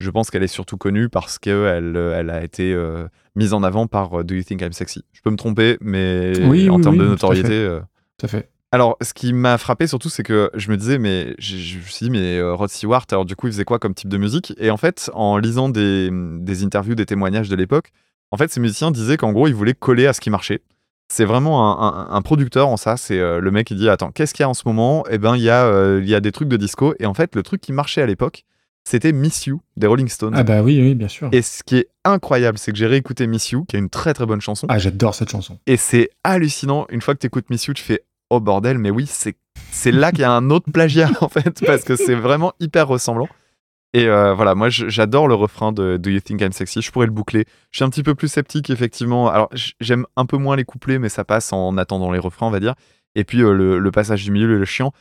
je 0.00 0.10
pense 0.10 0.30
qu'elle 0.30 0.42
est 0.42 0.48
surtout 0.48 0.76
connue 0.76 1.08
parce 1.08 1.38
qu'elle 1.38 1.96
elle 1.96 2.30
a 2.30 2.42
été 2.42 2.72
euh, 2.72 3.06
mise 3.36 3.52
en 3.54 3.62
avant 3.62 3.86
par 3.86 4.20
euh, 4.20 4.24
Do 4.24 4.34
You 4.34 4.42
Think 4.42 4.62
I'm 4.62 4.72
Sexy? 4.72 5.04
Je 5.12 5.20
peux 5.22 5.30
me 5.30 5.36
tromper 5.36 5.78
mais 5.80 6.32
Oui, 6.44 6.68
en 6.70 6.76
oui, 6.76 6.82
termes 6.82 6.94
oui, 6.94 6.98
de 6.98 7.04
tout 7.04 7.08
à 7.08 7.10
notoriété 7.10 7.48
fait. 7.48 7.54
euh, 7.54 7.80
Tout 8.18 8.26
à 8.26 8.28
fait. 8.28 8.50
alors, 8.72 8.96
ce 9.02 9.14
qui 9.14 9.32
m'a 9.32 9.58
frappé 9.58 9.86
surtout, 9.86 10.08
c'est 10.08 10.22
que 10.22 10.50
je 10.54 10.70
me 10.70 10.76
disais, 10.76 10.98
mais 10.98 11.34
je, 11.38 11.56
je 11.56 11.76
me 11.78 11.82
suis 11.82 12.06
dit, 12.06 12.10
mais 12.10 12.38
euh, 12.38 12.54
Rod 12.54 12.70
Stewart, 12.70 13.04
alors 13.10 13.24
du 13.24 13.36
coup, 13.36 13.46
il 13.46 13.52
faisait 13.52 13.64
quoi 13.64 13.78
comme 13.78 13.94
type 13.94 14.08
de 14.08 14.16
musique? 14.16 14.54
Et 14.58 14.70
en 14.70 14.76
fait, 14.76 15.10
en 15.14 15.36
lisant 15.38 15.68
des, 15.68 16.08
des 16.12 16.64
interviews, 16.64 16.94
des 16.94 17.06
témoignages 17.06 17.48
de 17.48 17.56
l'époque, 17.56 17.90
en 18.32 18.36
fait, 18.36 18.50
ces 18.50 18.58
musiciens 18.58 18.90
disaient 18.90 19.16
qu'en 19.16 19.30
gros, 19.32 19.46
ils 19.46 19.54
voulaient 19.54 19.74
coller 19.74 20.06
à 20.08 20.12
ce 20.12 20.20
qui 20.20 20.30
marchait. 20.30 20.62
C'est 21.12 21.24
vraiment 21.26 21.78
un, 21.80 21.88
un- 22.10 22.16
un 22.16 22.22
producteur 22.22 22.68
en 22.68 22.76
ça. 22.76 22.96
C'est 22.96 23.18
euh, 23.18 23.38
le 23.38 23.50
mec 23.50 23.66
qui 23.68 23.74
dit, 23.76 23.88
attends, 23.88 24.10
qu'est-ce 24.10 24.32
qu'il 24.34 24.42
y 24.42 24.44
a 24.44 24.48
en 24.48 24.54
ce 24.54 24.62
moment? 24.66 25.04
Eh 25.10 25.18
ben, 25.18 25.36
il 25.36 25.42
y, 25.42 25.50
a, 25.50 25.64
euh, 25.66 26.00
il 26.02 26.08
y 26.08 26.14
a 26.14 26.20
des 26.20 26.32
trucs 26.32 26.48
de 26.48 26.56
disco. 26.56 26.94
Et 26.98 27.06
en 27.06 27.14
fait, 27.14 27.34
le 27.36 27.42
truc 27.42 27.60
qui 27.60 27.72
marchait 27.72 28.00
à 28.02 28.06
l'époque, 28.06 28.44
c'était 28.84 29.12
Miss 29.12 29.46
You 29.46 29.60
des 29.76 29.86
Rolling 29.86 30.08
Stones. 30.08 30.32
Ah 30.34 30.42
bah 30.42 30.62
oui, 30.62 30.80
oui, 30.80 30.94
bien 30.94 31.06
sûr. 31.08 31.28
Et 31.32 31.42
ce 31.42 31.62
qui 31.62 31.76
est 31.76 31.88
incroyable, 32.04 32.56
c'est 32.58 32.72
que 32.72 32.78
j'ai 32.78 32.86
réécouté 32.86 33.26
Miss 33.28 33.50
You, 33.50 33.64
qui 33.66 33.76
est 33.76 33.78
une 33.78 33.90
très 33.90 34.12
très 34.14 34.26
bonne 34.26 34.40
chanson. 34.40 34.66
Ah, 34.70 34.78
j'adore 34.78 35.14
cette 35.14 35.30
chanson. 35.30 35.58
Et 35.66 35.76
c'est 35.76 36.08
hallucinant. 36.24 36.86
Une 36.88 37.00
fois 37.02 37.14
que 37.14 37.20
tu 37.20 37.26
écoutes 37.26 37.48
Miss 37.50 37.66
You, 37.66 37.74
tu 37.74 37.82
fais 37.84 38.02
Oh 38.30 38.40
bordel, 38.40 38.78
mais 38.78 38.90
oui, 38.90 39.04
c'est 39.06 39.36
c'est 39.70 39.92
là 39.92 40.10
qu'il 40.10 40.20
y 40.22 40.24
a 40.24 40.32
un 40.32 40.48
autre 40.48 40.72
plagiat 40.72 41.10
en 41.20 41.28
fait, 41.28 41.62
parce 41.66 41.84
que 41.84 41.94
c'est 41.94 42.14
vraiment 42.14 42.54
hyper 42.58 42.88
ressemblant. 42.88 43.28
Et 43.94 44.06
euh, 44.06 44.32
voilà, 44.32 44.54
moi 44.54 44.70
j'adore 44.70 45.28
le 45.28 45.34
refrain 45.34 45.70
de 45.70 45.98
Do 45.98 46.08
You 46.08 46.20
Think 46.20 46.40
I'm 46.40 46.52
Sexy. 46.52 46.80
Je 46.80 46.90
pourrais 46.90 47.06
le 47.06 47.12
boucler. 47.12 47.44
Je 47.70 47.78
suis 47.78 47.84
un 47.84 47.90
petit 47.90 48.02
peu 48.02 48.14
plus 48.14 48.28
sceptique, 48.28 48.70
effectivement. 48.70 49.28
Alors 49.28 49.50
j'aime 49.80 50.06
un 50.16 50.24
peu 50.24 50.38
moins 50.38 50.56
les 50.56 50.64
couplets, 50.64 50.98
mais 50.98 51.10
ça 51.10 51.24
passe 51.24 51.52
en 51.52 51.76
attendant 51.76 52.10
les 52.10 52.18
refrains, 52.18 52.46
on 52.46 52.50
va 52.50 52.60
dire. 52.60 52.74
Et 53.14 53.24
puis 53.24 53.42
euh, 53.42 53.52
le, 53.52 53.78
le 53.78 53.90
passage 53.90 54.24
du 54.24 54.30
milieu, 54.30 54.58
le 54.58 54.64
chiant. 54.64 54.92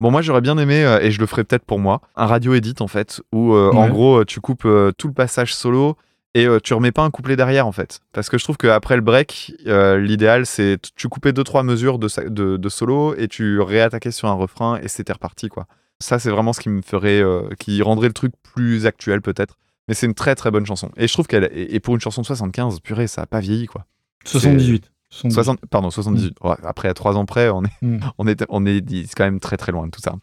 Bon, 0.00 0.12
moi 0.12 0.22
j'aurais 0.22 0.40
bien 0.40 0.56
aimé, 0.56 0.84
euh, 0.84 1.00
et 1.00 1.10
je 1.10 1.18
le 1.18 1.26
ferai 1.26 1.42
peut-être 1.42 1.64
pour 1.64 1.80
moi, 1.80 2.00
un 2.14 2.26
radio 2.26 2.54
edit 2.54 2.76
en 2.78 2.86
fait, 2.86 3.20
où 3.32 3.52
en 3.56 3.88
gros 3.88 4.24
tu 4.24 4.40
coupes 4.40 4.68
tout 4.96 5.08
le 5.08 5.14
passage 5.14 5.52
solo 5.52 5.96
et 6.34 6.46
tu 6.62 6.74
remets 6.74 6.92
pas 6.92 7.02
un 7.02 7.10
couplet 7.10 7.34
derrière 7.34 7.66
en 7.66 7.72
fait. 7.72 7.98
Parce 8.12 8.28
que 8.28 8.38
je 8.38 8.44
trouve 8.44 8.56
qu'après 8.56 8.94
le 8.94 9.02
break, 9.02 9.54
l'idéal 9.66 10.46
c'est 10.46 10.78
tu 10.94 11.08
coupais 11.08 11.32
deux 11.32 11.42
trois 11.42 11.64
mesures 11.64 11.98
de, 11.98 12.56
de 12.56 12.68
solo 12.68 13.16
et 13.16 13.26
tu 13.26 13.60
réattaquais 13.60 14.12
sur 14.12 14.28
un 14.28 14.34
refrain 14.34 14.78
et 14.80 14.86
c'était 14.86 15.12
reparti 15.12 15.48
quoi. 15.48 15.66
Ça 16.00 16.18
c'est 16.18 16.30
vraiment 16.30 16.52
ce 16.52 16.60
qui 16.60 16.68
me 16.68 16.82
ferait, 16.82 17.20
euh, 17.20 17.48
qui 17.58 17.82
rendrait 17.82 18.08
le 18.08 18.14
truc 18.14 18.32
plus 18.54 18.86
actuel 18.86 19.20
peut-être. 19.22 19.56
Mais 19.88 19.94
c'est 19.94 20.06
une 20.06 20.14
très 20.14 20.34
très 20.34 20.50
bonne 20.50 20.66
chanson. 20.66 20.90
Et 20.96 21.08
je 21.08 21.12
trouve 21.12 21.26
qu'elle, 21.26 21.48
et 21.52 21.80
pour 21.80 21.94
une 21.94 22.00
chanson 22.00 22.20
de 22.20 22.26
75, 22.26 22.80
purée, 22.80 23.06
ça 23.06 23.22
a 23.22 23.26
pas 23.26 23.40
vieilli 23.40 23.66
quoi. 23.66 23.86
78. 24.24 24.90
78. 25.10 25.32
60, 25.34 25.60
pardon, 25.70 25.90
78. 25.90 26.34
Ouais, 26.42 26.54
après, 26.64 26.88
à 26.88 26.94
3 26.94 27.16
ans 27.16 27.24
près, 27.24 27.48
on 27.48 27.64
est, 27.64 27.70
Mm. 27.82 27.98
on 28.18 28.26
est, 28.26 28.44
on 28.50 28.66
est 28.66 28.82
quand 29.16 29.24
même 29.24 29.40
très 29.40 29.56
très 29.56 29.72
loin 29.72 29.86
de 29.86 29.90
tout 29.90 30.00
ça. 30.02 30.14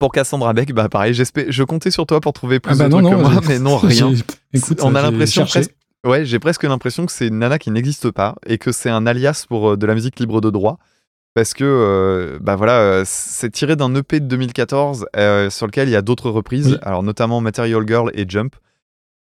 Pour 0.00 0.12
Cassandra 0.12 0.52
Beck, 0.54 0.72
bah 0.72 0.88
pareil, 0.88 1.12
je 1.14 1.62
comptais 1.62 1.90
sur 1.90 2.06
toi 2.06 2.20
pour 2.20 2.32
trouver 2.32 2.58
plus 2.58 2.72
Ah 2.72 2.76
bah 2.76 2.84
de 2.84 2.88
non, 2.90 2.98
trucs 3.02 3.12
non, 3.12 3.16
que 3.18 3.22
moi, 3.34 3.40
j'ai- 3.42 3.48
mais 3.48 3.58
non, 3.58 3.76
rien. 3.78 4.14
j'ai- 4.14 4.24
Écoute, 4.54 4.80
on 4.82 4.94
a 4.94 5.02
l'impression 5.02 5.44
presque, 5.44 5.74
ouais, 6.04 6.24
j'ai 6.24 6.38
presque 6.38 6.64
l'impression 6.64 7.04
que 7.06 7.12
c'est 7.12 7.28
une 7.28 7.38
nana 7.38 7.58
qui 7.58 7.70
n'existe 7.70 8.10
pas 8.10 8.34
et 8.46 8.56
que 8.58 8.72
c'est 8.72 8.90
un 8.90 9.06
alias 9.06 9.44
pour 9.48 9.70
euh, 9.72 9.76
de 9.76 9.86
la 9.86 9.94
musique 9.94 10.18
libre 10.18 10.40
de 10.40 10.50
droit. 10.50 10.78
Parce 11.34 11.54
que, 11.54 11.62
euh, 11.64 12.38
bah 12.40 12.56
voilà, 12.56 12.80
euh, 12.80 13.02
c'est 13.06 13.50
tiré 13.50 13.76
d'un 13.76 13.94
EP 13.94 14.18
de 14.20 14.26
2014 14.26 15.06
euh, 15.16 15.48
sur 15.48 15.66
lequel 15.66 15.88
il 15.88 15.92
y 15.92 15.96
a 15.96 16.02
d'autres 16.02 16.28
reprises, 16.30 16.72
Oui. 16.72 16.78
alors 16.82 17.02
notamment 17.02 17.40
Material 17.40 17.86
Girl 17.86 18.10
et 18.14 18.24
Jump. 18.28 18.56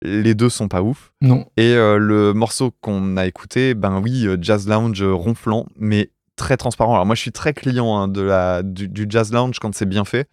Les 0.03 0.35
deux 0.35 0.49
sont 0.49 0.67
pas 0.67 0.83
ouf. 0.83 1.13
Non. 1.21 1.47
Et 1.57 1.73
euh, 1.73 1.97
le 1.97 2.33
morceau 2.33 2.71
qu'on 2.81 3.17
a 3.17 3.25
écouté, 3.25 3.73
ben 3.73 3.99
oui, 4.03 4.27
jazz 4.39 4.67
lounge 4.67 5.01
ronflant, 5.01 5.65
mais 5.77 6.11
très 6.35 6.57
transparent. 6.57 6.93
Alors 6.93 7.05
moi, 7.07 7.15
je 7.15 7.21
suis 7.21 7.31
très 7.31 7.53
client 7.53 7.97
hein, 7.97 8.07
de 8.07 8.21
la, 8.21 8.61
du, 8.61 8.87
du 8.87 9.07
jazz 9.09 9.31
lounge 9.33 9.57
quand 9.59 9.73
c'est 9.73 9.87
bien 9.87 10.05
fait. 10.05 10.27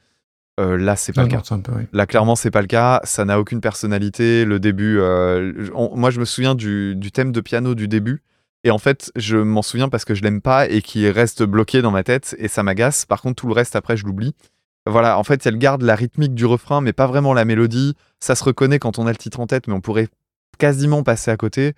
Là, 0.59 0.95
c'est 0.95 1.13
pas 1.13 1.23
Non, 1.23 1.29
le 1.29 1.41
cas. 1.41 1.57
peu, 1.59 1.73
oui. 1.75 1.85
Là, 1.93 2.07
clairement, 2.07 2.37
c'est 2.37 2.51
pas 2.53 2.61
le 2.61 2.69
cas. 2.69 3.01
Ça 3.03 3.25
n'a 3.25 3.41
aucune 3.41 3.61
personnalité. 3.61 4.45
Le 4.45 4.61
début, 4.61 5.01
on- 5.01 5.97
moi, 5.97 6.11
je 6.11 6.21
me 6.21 6.25
souviens 6.25 6.55
du, 6.55 6.95
du 6.95 7.11
thème 7.11 7.33
de 7.33 7.41
piano 7.41 7.75
du 7.75 7.89
début. 7.89 8.23
Et 8.65 8.71
en 8.71 8.79
fait, 8.79 9.11
je 9.17 9.37
m'en 9.37 9.63
souviens 9.63 9.89
parce 9.89 10.05
que 10.05 10.15
je 10.15 10.23
l'aime 10.23 10.41
pas 10.41 10.69
et 10.69 10.83
qui 10.83 11.09
reste 11.11 11.43
bloqué 11.43 11.83
dans 11.83 11.91
ma 11.91 12.05
tête 12.05 12.37
et 12.39 12.49
ça 12.49 12.63
m'agace. 12.63 13.07
Par 13.07 13.21
contre, 13.21 13.37
tout 13.37 13.49
le 13.49 13.55
reste, 13.55 13.75
après, 13.77 13.97
je 13.97 14.05
l'oublie. 14.07 14.35
Voilà, 14.87 15.19
en 15.19 15.25
fait, 15.25 15.45
elle 15.47 15.59
garde 15.59 15.83
la 15.83 15.95
rythmique 15.95 16.35
du 16.35 16.47
refrain, 16.47 16.81
mais 16.81 16.93
pas 16.93 17.07
vraiment 17.07 17.35
la 17.35 17.45
mélodie. 17.45 17.95
Ça 18.21 18.35
se 18.35 18.45
reconnaît 18.45 18.79
quand 18.79 18.99
on 18.99 19.07
a 19.07 19.11
le 19.11 19.17
titre 19.17 19.41
en 19.41 19.47
tête, 19.47 19.67
mais 19.69 19.75
on 19.75 19.81
pourrait 19.81 20.09
quasiment 20.59 21.03
passer 21.03 21.31
à 21.31 21.37
côté. 21.37 21.75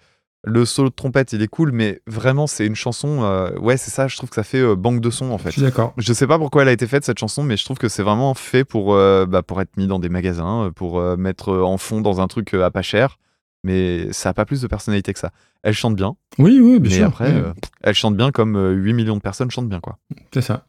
Le 0.46 0.66
solo 0.66 0.90
de 0.90 0.94
trompette, 0.94 1.32
il 1.32 1.40
est 1.40 1.48
cool, 1.48 1.72
mais 1.72 2.02
vraiment, 2.06 2.46
c'est 2.46 2.66
une 2.66 2.74
chanson. 2.74 3.22
euh, 3.22 3.50
ouais, 3.58 3.78
c'est 3.78 3.90
ça, 3.90 4.08
je 4.08 4.16
trouve 4.18 4.28
que 4.28 4.34
ça 4.34 4.42
fait 4.42 4.60
euh, 4.60 4.74
banque 4.76 5.00
de 5.00 5.08
son, 5.08 5.30
en 5.32 5.38
Je 5.38 5.44
fait. 5.44 5.50
suis 5.52 5.62
d'accord. 5.62 5.94
Je 5.96 6.12
sais 6.12 6.26
pas 6.26 6.38
pourquoi 6.38 6.62
elle 6.62 6.68
a 6.68 6.72
été 6.72 6.86
faite 6.86 7.02
cette 7.04 7.18
chanson, 7.18 7.42
mais 7.42 7.56
je 7.56 7.64
trouve 7.64 7.78
que 7.78 7.88
c'est 7.88 8.02
vraiment 8.02 8.34
fait 8.34 8.64
pour, 8.64 8.92
euh, 8.94 9.24
bah, 9.24 9.42
pour 9.42 9.62
être 9.62 9.74
mis 9.78 9.86
dans 9.86 9.98
des 9.98 10.10
magasins, 10.10 10.70
pour 10.76 10.98
euh, 10.98 11.16
mettre 11.16 11.50
en 11.56 11.78
fond 11.78 12.02
dans 12.02 12.20
un 12.20 12.26
truc 12.26 12.52
à 12.52 12.70
pas 12.70 12.82
cher. 12.82 13.16
Mais 13.64 14.12
ça 14.12 14.28
a 14.28 14.34
pas 14.34 14.44
plus 14.44 14.60
de 14.60 14.66
personnalité 14.68 15.12
que 15.12 15.18
ça. 15.18 15.30
Elle 15.62 15.74
chante 15.74 15.96
bien, 15.96 16.14
Oui, 16.38 16.60
oui, 16.60 16.78
bien 16.78 16.90
mais 16.90 16.96
sûr. 16.96 17.06
après, 17.06 17.32
oui, 17.32 17.40
euh, 17.40 17.52
elle 17.82 17.94
chante 17.94 18.16
bien 18.16 18.30
comme 18.30 18.56
euh, 18.56 18.72
8 18.72 18.92
millions 18.92 19.16
de 19.16 19.22
personnes 19.22 19.50
chantent 19.50 19.68
bien, 19.68 19.80
quoi. 19.80 19.98
C'est 20.32 20.42
ça. 20.42 20.64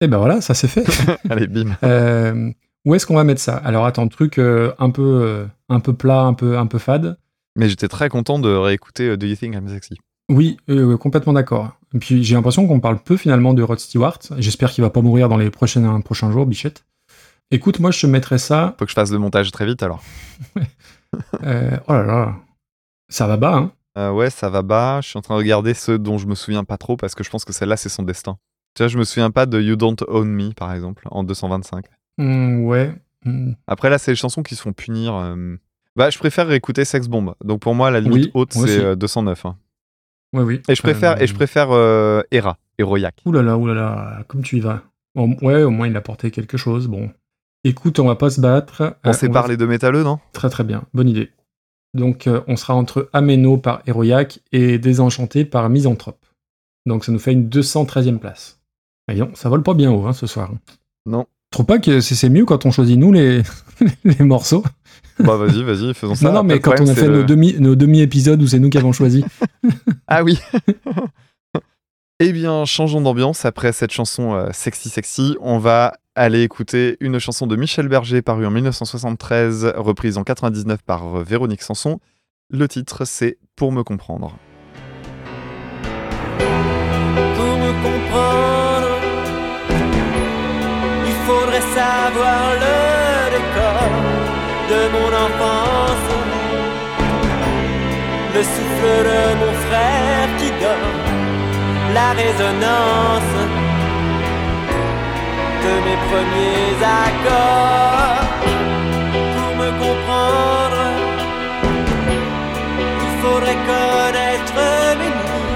Et 0.00 0.08
ben 0.08 0.18
voilà, 0.18 0.40
ça 0.40 0.54
c'est 0.54 0.68
fait. 0.68 0.84
Allez, 1.30 1.46
bim. 1.46 1.76
Euh, 1.82 2.50
où 2.84 2.94
est-ce 2.94 3.06
qu'on 3.06 3.14
va 3.16 3.24
mettre 3.24 3.40
ça? 3.40 3.56
Alors 3.56 3.84
attends, 3.86 4.06
truc 4.08 4.38
euh, 4.38 4.72
un 4.78 4.90
peu 4.90 5.02
euh, 5.02 5.46
un 5.68 5.80
peu 5.80 5.92
plat, 5.92 6.20
un 6.22 6.34
peu 6.34 6.56
un 6.58 6.66
peu 6.66 6.78
fade. 6.78 7.18
Mais 7.56 7.68
j'étais 7.68 7.88
très 7.88 8.08
content 8.08 8.38
de 8.38 8.48
réécouter 8.50 9.08
euh, 9.08 9.16
Do 9.16 9.26
You 9.26 9.36
Think 9.36 9.54
I'm 9.54 9.68
Sexy? 9.68 9.94
Oui, 10.30 10.56
euh, 10.70 10.96
complètement 10.96 11.32
d'accord. 11.32 11.72
Et 11.94 11.98
puis 11.98 12.22
j'ai 12.22 12.34
l'impression 12.34 12.66
qu'on 12.68 12.80
parle 12.80 12.98
peu 13.02 13.16
finalement 13.16 13.54
de 13.54 13.62
Rod 13.62 13.78
Stewart. 13.80 14.18
J'espère 14.38 14.70
qu'il 14.70 14.82
va 14.82 14.90
pas 14.90 15.00
mourir 15.00 15.28
dans 15.28 15.36
les 15.36 15.50
prochains 15.50 16.00
prochains 16.00 16.30
jours, 16.30 16.46
Bichette. 16.46 16.84
Écoute, 17.50 17.80
moi 17.80 17.90
je 17.90 18.00
te 18.00 18.06
mettrais 18.06 18.38
ça. 18.38 18.74
Faut 18.78 18.84
que 18.84 18.90
je 18.90 18.94
fasse 18.94 19.10
le 19.10 19.18
montage 19.18 19.50
très 19.50 19.66
vite 19.66 19.82
alors. 19.82 20.02
euh, 21.44 21.76
oh 21.88 21.92
là 21.92 22.02
là, 22.04 22.36
ça 23.08 23.26
va 23.26 23.36
bas, 23.36 23.54
hein 23.56 23.72
Euh, 23.98 24.10
ouais, 24.12 24.30
ça 24.30 24.50
va 24.50 24.62
bas. 24.62 25.00
Je 25.02 25.08
suis 25.08 25.18
en 25.18 25.22
train 25.22 25.34
de 25.34 25.38
regarder 25.38 25.74
ceux 25.74 25.98
dont 25.98 26.18
je 26.18 26.26
me 26.26 26.34
souviens 26.34 26.64
pas 26.64 26.76
trop 26.76 26.96
parce 26.96 27.14
que 27.14 27.24
je 27.24 27.30
pense 27.30 27.44
que 27.44 27.52
celle-là, 27.52 27.76
c'est 27.76 27.88
son 27.88 28.02
destin. 28.02 28.36
Tu 28.74 28.82
vois, 28.82 28.88
je 28.88 28.98
me 28.98 29.04
souviens 29.04 29.30
pas 29.30 29.46
de 29.46 29.60
You 29.60 29.76
Don't 29.76 29.96
Own 30.08 30.28
Me, 30.28 30.52
par 30.52 30.72
exemple, 30.74 31.06
en 31.10 31.24
225. 31.24 31.86
Hmm, 32.18 32.64
Ouais. 32.64 32.94
Hmm. 33.24 33.52
Après, 33.66 33.88
là, 33.90 33.98
c'est 33.98 34.10
les 34.12 34.16
chansons 34.16 34.42
qui 34.42 34.54
se 34.54 34.62
font 34.62 34.72
punir. 34.72 35.14
euh. 35.14 35.56
Bah, 35.96 36.10
je 36.10 36.18
préfère 36.18 36.50
écouter 36.52 36.84
Sex 36.84 37.08
Bomb. 37.08 37.34
Donc, 37.42 37.60
pour 37.60 37.74
moi, 37.74 37.90
la 37.90 38.00
limite 38.00 38.26
Oui, 38.26 38.30
haute, 38.34 38.52
c'est 38.52 38.60
aussi. 38.60 38.78
euh, 38.78 38.94
209. 38.96 39.46
hein. 39.46 39.56
Oui, 40.34 40.42
oui. 40.42 40.62
Et 40.68 40.74
je 40.74 40.82
préfère, 40.82 41.20
et 41.22 41.26
je 41.26 41.34
préfère 41.34 41.68
Hera, 42.30 42.58
Héroïac. 42.78 43.14
Ouh 43.24 43.32
là 43.32 43.42
là, 43.42 43.56
ouh 43.56 43.66
là 43.66 43.72
là, 43.74 44.24
comme 44.28 44.42
tu 44.42 44.58
y 44.58 44.60
vas. 44.60 44.82
Bon, 45.14 45.34
ouais, 45.40 45.62
au 45.62 45.70
moins 45.70 45.86
il 45.88 45.96
a 45.96 46.02
porté 46.02 46.30
quelque 46.30 46.58
chose. 46.58 46.88
Bon. 46.88 47.10
Écoute, 47.68 47.98
on 47.98 48.06
va 48.06 48.14
pas 48.16 48.30
se 48.30 48.40
battre. 48.40 48.96
On 49.04 49.10
Euh, 49.10 49.12
sépare 49.12 49.42
va- 49.44 49.48
les 49.48 49.56
deux 49.56 49.66
métalleux, 49.66 50.02
non? 50.04 50.18
Très 50.32 50.48
très 50.50 50.64
bien, 50.64 50.84
bonne 50.94 51.08
idée. 51.08 51.30
Donc 51.94 52.26
euh, 52.26 52.40
on 52.46 52.56
sera 52.56 52.74
entre 52.74 53.08
Ameno 53.12 53.56
par 53.56 53.82
Héroïac 53.86 54.40
et 54.52 54.78
Désenchanté 54.78 55.44
par 55.44 55.68
Misanthrope. 55.68 56.24
Donc 56.86 57.04
ça 57.04 57.12
nous 57.12 57.18
fait 57.18 57.32
une 57.32 57.48
213e 57.48 58.18
place. 58.18 58.60
Voyons, 59.08 59.30
ça 59.34 59.48
vole 59.48 59.62
pas 59.62 59.74
bien 59.74 59.90
haut 59.90 60.06
hein, 60.06 60.12
ce 60.12 60.26
soir. 60.26 60.52
Non. 61.06 61.26
Trouve 61.50 61.66
pas 61.66 61.78
que 61.78 62.00
c'est 62.00 62.28
mieux 62.28 62.44
quand 62.44 62.66
on 62.66 62.70
choisit 62.70 62.98
nous 62.98 63.12
les, 63.12 63.42
les 64.04 64.24
morceaux 64.24 64.62
Bah 65.20 65.36
vas-y, 65.36 65.62
vas-y, 65.62 65.94
faisons 65.94 66.14
ça. 66.14 66.26
Non, 66.28 66.34
non, 66.34 66.42
mais 66.42 66.60
quand 66.60 66.74
on 66.80 66.86
a 66.88 66.94
fait 66.94 67.06
nos 67.08 67.18
le- 67.18 67.24
demi, 67.24 67.54
nos 67.58 67.74
demi-épisodes 67.76 68.42
où 68.42 68.46
c'est 68.46 68.58
nous 68.58 68.68
qui 68.70 68.78
avons 68.78 68.92
choisi. 68.92 69.24
Ah 70.08 70.22
oui 70.22 70.38
Eh 72.18 72.32
bien, 72.32 72.64
changeons 72.64 73.02
d'ambiance. 73.02 73.44
Après 73.44 73.72
cette 73.72 73.92
chanson 73.92 74.32
euh, 74.32 74.48
sexy 74.50 74.88
sexy, 74.88 75.36
on 75.42 75.58
va 75.58 75.92
aller 76.14 76.42
écouter 76.42 76.96
une 77.00 77.18
chanson 77.18 77.46
de 77.46 77.56
Michel 77.56 77.88
Berger 77.88 78.22
parue 78.22 78.46
en 78.46 78.50
1973, 78.50 79.74
reprise 79.76 80.16
en 80.16 80.24
99 80.24 80.80
par 80.82 81.18
euh, 81.18 81.22
Véronique 81.22 81.60
Sanson. 81.60 82.00
Le 82.48 82.68
titre, 82.68 83.04
c'est 83.04 83.36
Pour 83.54 83.70
me 83.70 83.82
comprendre. 83.82 84.34
Pour 86.38 87.58
me 87.58 87.72
comprendre, 87.84 88.98
il 91.04 91.12
faudrait 91.26 91.60
savoir 91.60 92.54
le 92.64 93.30
décor 93.36 93.90
de 94.70 94.88
mon 94.90 95.08
enfance. 95.08 95.86
Le 98.34 98.42
souffle 98.42 99.04
de 99.04 99.34
mon 99.38 99.52
frère 99.66 100.28
qui 100.38 100.48
dort, 100.62 101.05
la 101.98 102.10
résonance 102.22 103.36
de 105.64 105.72
mes 105.86 105.98
premiers 106.08 106.76
accords. 107.04 108.26
Pour 109.34 109.52
me 109.60 109.70
comprendre, 109.84 110.82
il 113.04 113.12
faudrait 113.22 113.60
connaître 113.72 114.60
mes 115.00 115.10
nuits 115.12 115.46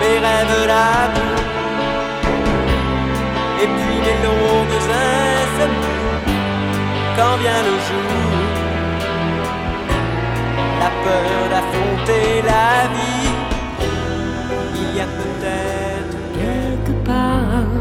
mes 0.00 0.18
rêves 0.26 0.66
d'amour 0.70 1.38
Et 3.62 3.68
puis 3.76 3.96
les 4.06 4.18
longues 4.26 4.78
insomnies 5.12 6.34
Quand 7.16 7.36
vient 7.42 7.62
le 7.70 7.76
jour 7.88 8.12
La 10.80 10.90
peur 11.04 11.38
d'affronter 11.52 12.42
la 12.52 12.68
vie 12.94 13.35
y 14.96 15.00
a 15.00 15.06
peut-être 15.22 16.16
quelque 16.40 16.92
part 17.04 17.74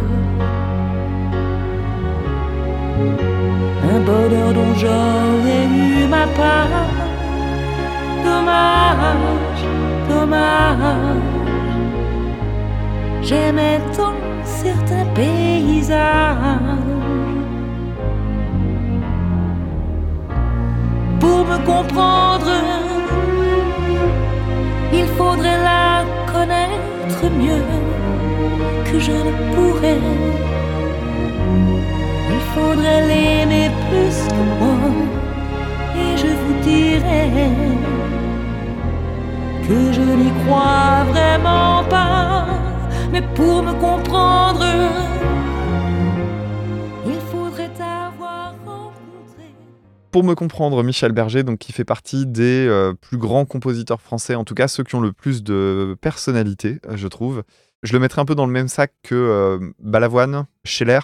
Un 3.94 4.00
bonheur 4.10 4.54
dont 4.54 4.74
j'aurais 4.82 5.66
eu 5.66 6.08
ma 6.08 6.26
part 6.40 6.92
Dommage, 8.24 9.64
dommage 10.10 11.36
J'aimais 13.28 13.80
tant 13.98 14.14
certains 14.44 15.06
paysages. 15.16 15.96
Pour 21.20 21.46
me 21.46 21.58
comprendre, 21.66 22.52
il 25.00 25.08
faudrait 25.18 25.62
la 25.72 26.04
connaître 26.32 27.24
mieux 27.42 27.66
que 28.88 29.00
je 29.00 29.12
ne 29.28 29.34
pourrais. 29.54 30.04
Il 32.36 32.42
faudrait 32.54 33.02
l'aimer 33.10 33.70
plus 33.90 34.18
que 34.34 34.44
moi, 34.62 34.80
et 36.02 36.12
je 36.22 36.32
vous 36.42 36.58
dirais 36.72 37.52
que 39.68 39.78
je 39.98 40.06
n'y 40.22 40.32
crois 40.42 41.04
vraiment 41.12 41.84
pas. 41.90 42.46
Mais 43.12 43.24
pour 43.38 43.64
me 43.64 43.74
comprendre, 43.74 44.66
Pour 50.16 50.24
me 50.24 50.34
comprendre, 50.34 50.82
Michel 50.82 51.12
Berger, 51.12 51.44
donc 51.44 51.58
qui 51.60 51.74
fait 51.74 51.84
partie 51.84 52.26
des 52.26 52.66
euh, 52.70 52.94
plus 52.94 53.18
grands 53.18 53.44
compositeurs 53.44 54.00
français, 54.00 54.34
en 54.36 54.46
tout 54.46 54.54
cas 54.54 54.70
ceux 54.70 54.86
qui 54.86 54.96
ont 54.96 55.02
le 55.02 55.12
plus 55.12 55.44
de 55.44 55.98
personnalité, 56.00 56.80
euh, 56.88 56.96
je 56.96 57.10
trouve. 57.10 57.44
Je 57.84 57.92
le 57.92 58.00
mettrai 58.00 58.22
un 58.22 58.26
peu 58.26 58.34
dans 58.34 58.46
le 58.46 58.52
même 58.54 58.70
sac 58.70 58.94
que 59.04 59.14
euh, 59.14 59.60
Balavoine, 59.82 60.46
Scheller 60.64 61.02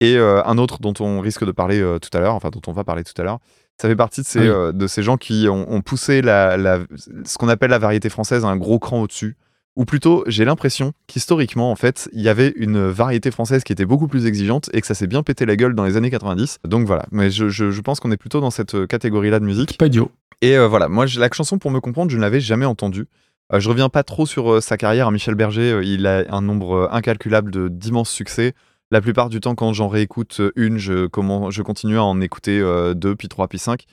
et 0.00 0.18
euh, 0.18 0.44
un 0.44 0.58
autre 0.58 0.78
dont 0.78 0.92
on 1.00 1.20
risque 1.20 1.42
de 1.46 1.52
parler 1.52 1.82
tout 2.02 2.10
à 2.14 2.20
l'heure, 2.20 2.34
enfin 2.34 2.50
dont 2.50 2.60
on 2.66 2.72
va 2.72 2.84
parler 2.84 3.02
tout 3.02 3.14
à 3.16 3.24
l'heure. 3.24 3.38
Ça 3.80 3.88
fait 3.88 3.96
partie 3.96 4.20
de 4.20 4.26
ces, 4.26 4.40
Oui. 4.40 4.48
euh, 4.48 4.72
de 4.72 4.86
ces 4.86 5.02
gens 5.02 5.16
qui 5.16 5.46
ont, 5.48 5.64
ont 5.72 5.80
poussé 5.80 6.20
la, 6.20 6.58
la- 6.58 6.80
ce 7.24 7.38
qu'on 7.38 7.48
appelle 7.48 7.70
la 7.70 7.78
variété 7.78 8.10
française 8.10 8.44
à 8.44 8.48
un 8.48 8.58
gros 8.58 8.78
cran 8.78 9.00
au-dessus. 9.00 9.38
Ou 9.76 9.84
plutôt, 9.84 10.24
j'ai 10.26 10.44
l'impression 10.44 10.92
qu'historiquement, 11.06 11.70
en 11.70 11.76
fait, 11.76 12.08
il 12.12 12.20
y 12.20 12.28
avait 12.28 12.52
une 12.56 12.88
variété 12.88 13.30
française 13.30 13.62
qui 13.62 13.72
était 13.72 13.84
beaucoup 13.86 14.08
plus 14.08 14.26
exigeante 14.26 14.68
et 14.72 14.80
que 14.80 14.86
ça 14.86 14.94
s'est 14.94 15.06
bien 15.06 15.22
pété 15.22 15.46
la 15.46 15.56
gueule 15.56 15.74
dans 15.74 15.84
les 15.84 15.96
années 15.96 16.10
90. 16.10 16.58
Donc 16.64 16.86
voilà, 16.86 17.06
mais 17.12 17.30
je, 17.30 17.48
je- 17.48 17.70
je 17.70 17.80
pense 17.80 18.00
qu'on 18.00 18.10
est 18.10 18.16
plutôt 18.16 18.40
dans 18.40 18.50
cette 18.50 18.74
euh, 18.74 18.86
catégorie-là 18.86 19.38
de 19.38 19.44
musique. 19.44 19.78
Pas 19.78 19.86
idiot. 19.86 20.10
Et 20.42 20.56
euh, 20.58 20.66
voilà, 20.66 20.88
moi, 20.88 21.06
la 21.16 21.28
chanson 21.32 21.58
pour 21.58 21.70
me 21.70 21.80
comprendre, 21.80 22.10
je 22.10 22.16
ne 22.16 22.20
l'avais 22.22 22.40
jamais 22.40 22.64
entendue. 22.66 23.06
Euh, 23.52 23.60
je 23.60 23.68
reviens 23.68 23.88
pas 23.88 24.02
trop 24.02 24.26
sur 24.26 24.52
euh, 24.54 24.60
sa 24.60 24.76
carrière 24.76 25.06
à 25.06 25.10
Michel 25.12 25.34
Berger. 25.36 25.80
il 25.84 26.06
a 26.06 26.24
un 26.30 26.42
nombre 26.42 26.88
incalculable 26.92 27.50
de 27.52 27.68
d'immenses 27.68 28.10
succès. 28.10 28.54
La 28.90 29.00
plupart 29.00 29.28
du 29.28 29.38
temps, 29.40 29.54
quand 29.54 29.72
j'en 29.72 29.86
réécoute 29.88 30.42
une, 30.56 30.78
je, 30.78 31.06
comment, 31.06 31.50
je 31.50 31.62
continue 31.62 31.96
à 31.96 32.02
en 32.02 32.20
écouter 32.20 32.60
deux, 32.96 33.14
puis 33.14 33.28
trois, 33.28 33.46
puis 33.46 33.60
cinq. 33.60 33.84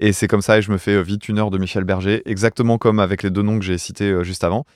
Et 0.00 0.12
c'est 0.12 0.28
comme 0.28 0.42
ça, 0.42 0.58
et 0.58 0.62
je 0.62 0.70
me 0.70 0.76
fais 0.76 1.02
vite 1.02 1.30
une 1.30 1.38
heure 1.38 1.50
de 1.50 1.56
Michel 1.56 1.84
Berger, 1.84 2.20
exactement 2.26 2.76
comme 2.76 2.98
avec 3.00 3.22
les 3.22 3.30
deux 3.30 3.40
noms 3.40 3.58
que 3.58 3.64
j'ai 3.64 3.78
cités 3.78 4.22
juste 4.22 4.44
avant. 4.44 4.66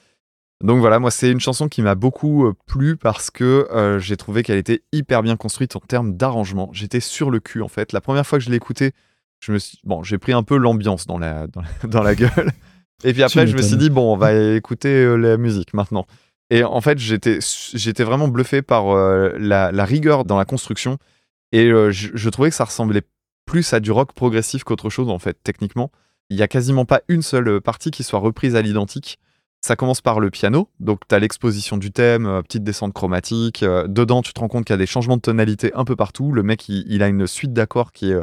Donc 0.64 0.80
voilà, 0.80 0.98
moi, 0.98 1.10
c'est 1.12 1.30
une 1.30 1.38
chanson 1.40 1.68
qui 1.68 1.82
m'a 1.82 1.94
beaucoup 1.94 2.46
euh, 2.46 2.54
plu 2.66 2.96
parce 2.96 3.30
que 3.30 3.68
euh, 3.72 3.98
j'ai 4.00 4.16
trouvé 4.16 4.42
qu'elle 4.42 4.58
était 4.58 4.82
hyper 4.92 5.22
bien 5.22 5.36
construite 5.36 5.76
en 5.76 5.80
termes 5.80 6.16
d'arrangement. 6.16 6.68
J'étais 6.72 7.00
sur 7.00 7.30
le 7.30 7.38
cul, 7.38 7.62
en 7.62 7.68
fait. 7.68 7.92
La 7.92 8.00
première 8.00 8.26
fois 8.26 8.38
que 8.38 8.44
je 8.44 8.50
l'ai 8.50 8.56
écoutée, 8.56 8.92
je 9.40 9.52
me 9.52 9.58
suis... 9.58 9.78
bon, 9.84 10.02
j'ai 10.02 10.18
pris 10.18 10.32
un 10.32 10.42
peu 10.42 10.56
l'ambiance 10.56 11.06
dans 11.06 11.18
la, 11.18 11.46
dans, 11.46 11.60
la- 11.62 11.88
dans 11.88 12.02
la 12.02 12.14
gueule. 12.16 12.50
Et 13.04 13.12
puis 13.12 13.22
après, 13.22 13.46
je 13.46 13.52
me 13.56 13.62
suis 13.62 13.76
dit, 13.76 13.90
bon, 13.90 14.12
on 14.12 14.16
va 14.16 14.32
écouter 14.34 14.88
euh, 14.88 15.14
la 15.14 15.36
musique 15.36 15.74
maintenant. 15.74 16.06
Et 16.50 16.64
en 16.64 16.80
fait, 16.80 16.98
j'étais, 16.98 17.38
j'étais 17.74 18.02
vraiment 18.02 18.26
bluffé 18.26 18.60
par 18.62 18.88
euh, 18.90 19.30
la, 19.38 19.70
la 19.70 19.84
rigueur 19.84 20.24
dans 20.24 20.36
la 20.38 20.44
construction. 20.44 20.98
Et 21.52 21.66
euh, 21.70 21.92
je, 21.92 22.08
je 22.14 22.28
trouvais 22.30 22.50
que 22.50 22.56
ça 22.56 22.64
ressemblait 22.64 23.02
plus 23.46 23.72
à 23.72 23.78
du 23.78 23.92
rock 23.92 24.12
progressif 24.12 24.64
qu'autre 24.64 24.90
chose, 24.90 25.08
en 25.08 25.20
fait, 25.20 25.38
techniquement. 25.44 25.92
Il 26.30 26.36
y 26.36 26.42
a 26.42 26.48
quasiment 26.48 26.84
pas 26.84 27.02
une 27.06 27.22
seule 27.22 27.60
partie 27.60 27.92
qui 27.92 28.02
soit 28.02 28.18
reprise 28.18 28.56
à 28.56 28.62
l'identique. 28.62 29.20
Ça 29.68 29.76
commence 29.76 30.00
par 30.00 30.18
le 30.18 30.30
piano, 30.30 30.70
donc 30.80 31.00
tu 31.06 31.14
as 31.14 31.18
l'exposition 31.18 31.76
du 31.76 31.90
thème, 31.92 32.24
euh, 32.24 32.40
petite 32.40 32.64
descente 32.64 32.94
chromatique. 32.94 33.62
euh, 33.62 33.86
dedans, 33.86 34.22
tu 34.22 34.32
te 34.32 34.40
rends 34.40 34.48
compte 34.48 34.64
qu'il 34.64 34.72
y 34.72 34.78
a 34.78 34.78
des 34.78 34.86
changements 34.86 35.18
de 35.18 35.20
tonalité 35.20 35.72
un 35.74 35.84
peu 35.84 35.94
partout. 35.94 36.32
Le 36.32 36.42
mec, 36.42 36.70
il, 36.70 36.86
il 36.88 37.02
a 37.02 37.06
une 37.08 37.26
suite 37.26 37.52
d'accords 37.52 37.92
qui 37.92 38.10
est 38.10 38.14
euh, 38.14 38.22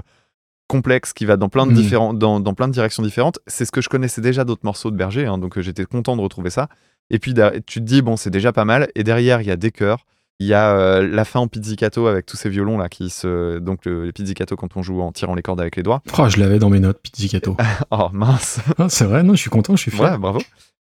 complexe, 0.67 1.13
qui 1.13 1.23
va 1.25 1.37
dans 1.37 1.47
plein 1.47 1.67
de, 1.67 1.71
différents, 1.73 2.15
dans, 2.15 2.39
dans 2.39 2.55
plein 2.55 2.67
de 2.67 2.73
directions 2.73 3.03
différentes. 3.03 3.37
C'est 3.45 3.63
ce 3.65 3.71
que 3.71 3.79
je 3.81 3.89
connaissais 3.89 4.21
déjà 4.21 4.43
d'autres 4.43 4.63
morceaux 4.63 4.89
de 4.89 4.95
Berger, 4.97 5.27
hein, 5.27 5.37
donc 5.37 5.59
j'étais 5.59 5.85
content 5.85 6.15
de 6.15 6.21
retrouver 6.23 6.49
ça. 6.49 6.67
Et 7.11 7.19
puis 7.19 7.35
tu 7.67 7.79
te 7.79 7.85
dis, 7.85 8.01
bon, 8.01 8.17
c'est 8.17 8.31
déjà 8.31 8.51
pas 8.51 8.65
mal. 8.65 8.89
Et 8.95 9.03
derrière, 9.03 9.39
il 9.41 9.47
y 9.47 9.51
a 9.51 9.55
des 9.55 9.69
chœurs. 9.69 10.07
Il 10.39 10.47
y 10.47 10.55
a 10.55 10.75
euh, 10.75 11.07
la 11.07 11.25
fin 11.25 11.41
en 11.41 11.47
pizzicato 11.47 12.07
avec 12.07 12.25
tous 12.25 12.37
ces 12.37 12.49
violons 12.49 12.79
là 12.79 12.89
qui 12.89 13.11
se. 13.11 13.59
Donc 13.59 13.85
le, 13.85 14.05
le 14.07 14.11
pizzicato 14.11 14.55
quand 14.55 14.75
on 14.77 14.81
joue 14.81 14.99
en 14.99 15.11
tirant 15.11 15.35
les 15.35 15.43
cordes 15.43 15.61
avec 15.61 15.75
les 15.75 15.83
doigts. 15.83 16.01
Oh, 16.17 16.27
je 16.27 16.39
l'avais 16.39 16.57
dans 16.57 16.71
mes 16.71 16.79
notes, 16.79 16.99
pizzicato. 17.03 17.55
Oh 17.91 18.09
mince 18.11 18.61
Ah, 18.79 18.87
c'est 18.89 19.05
vrai, 19.05 19.21
non, 19.21 19.35
je 19.35 19.41
suis 19.41 19.51
content, 19.51 19.75
je 19.75 19.81
suis 19.83 19.91
fier. 19.91 20.11
Ouais, 20.13 20.17
bravo. 20.17 20.39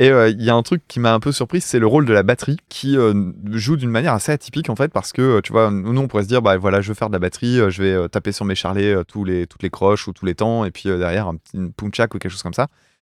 Et 0.01 0.11
euh, 0.11 0.31
il 0.31 0.43
y 0.43 0.49
a 0.49 0.55
un 0.55 0.63
truc 0.63 0.83
qui 0.89 0.99
m'a 0.99 1.13
un 1.13 1.21
peu 1.21 1.31
surpris, 1.31 1.61
c'est 1.61 1.79
le 1.79 1.87
rôle 1.87 2.07
de 2.07 2.15
la 2.15 2.23
batterie 2.23 2.57
qui 2.71 2.97
euh, 2.97 3.33
joue 3.53 3.77
d'une 3.77 3.91
manière 3.91 4.15
assez 4.15 4.33
atypique 4.33 4.71
en 4.71 4.75
fait, 4.75 4.91
parce 4.91 5.13
que 5.13 5.21
euh, 5.21 5.41
tu 5.43 5.53
vois, 5.53 5.71
nous 5.71 6.01
on 6.01 6.09
pourrait 6.09 6.23
se 6.23 6.29
dire, 6.29 6.41
bah 6.41 6.57
voilà, 6.57 6.81
je 6.81 6.89
veux 6.89 6.95
faire 6.95 7.09
de 7.09 7.13
la 7.13 7.19
batterie, 7.19 7.61
je 7.71 7.83
vais 7.83 8.09
taper 8.09 8.33
sur 8.33 8.47
mes 8.47 8.55
charlets 8.55 9.05
tous 9.05 9.25
les, 9.25 9.47
toutes 9.47 9.63
les 9.63 9.69
croches 9.69 10.09
ou 10.09 10.15
tous 10.15 10.25
les 10.25 10.35
temps, 10.35 10.65
et 10.65 10.71
puis 10.71 10.85
derrière 10.85 11.29
un 11.29 11.37
petit 11.37 11.59
punchak 11.77 12.15
ou 12.15 12.19
quelque 12.19 12.33
chose 12.33 12.43
comme 12.43 12.55
ça. 12.55 12.69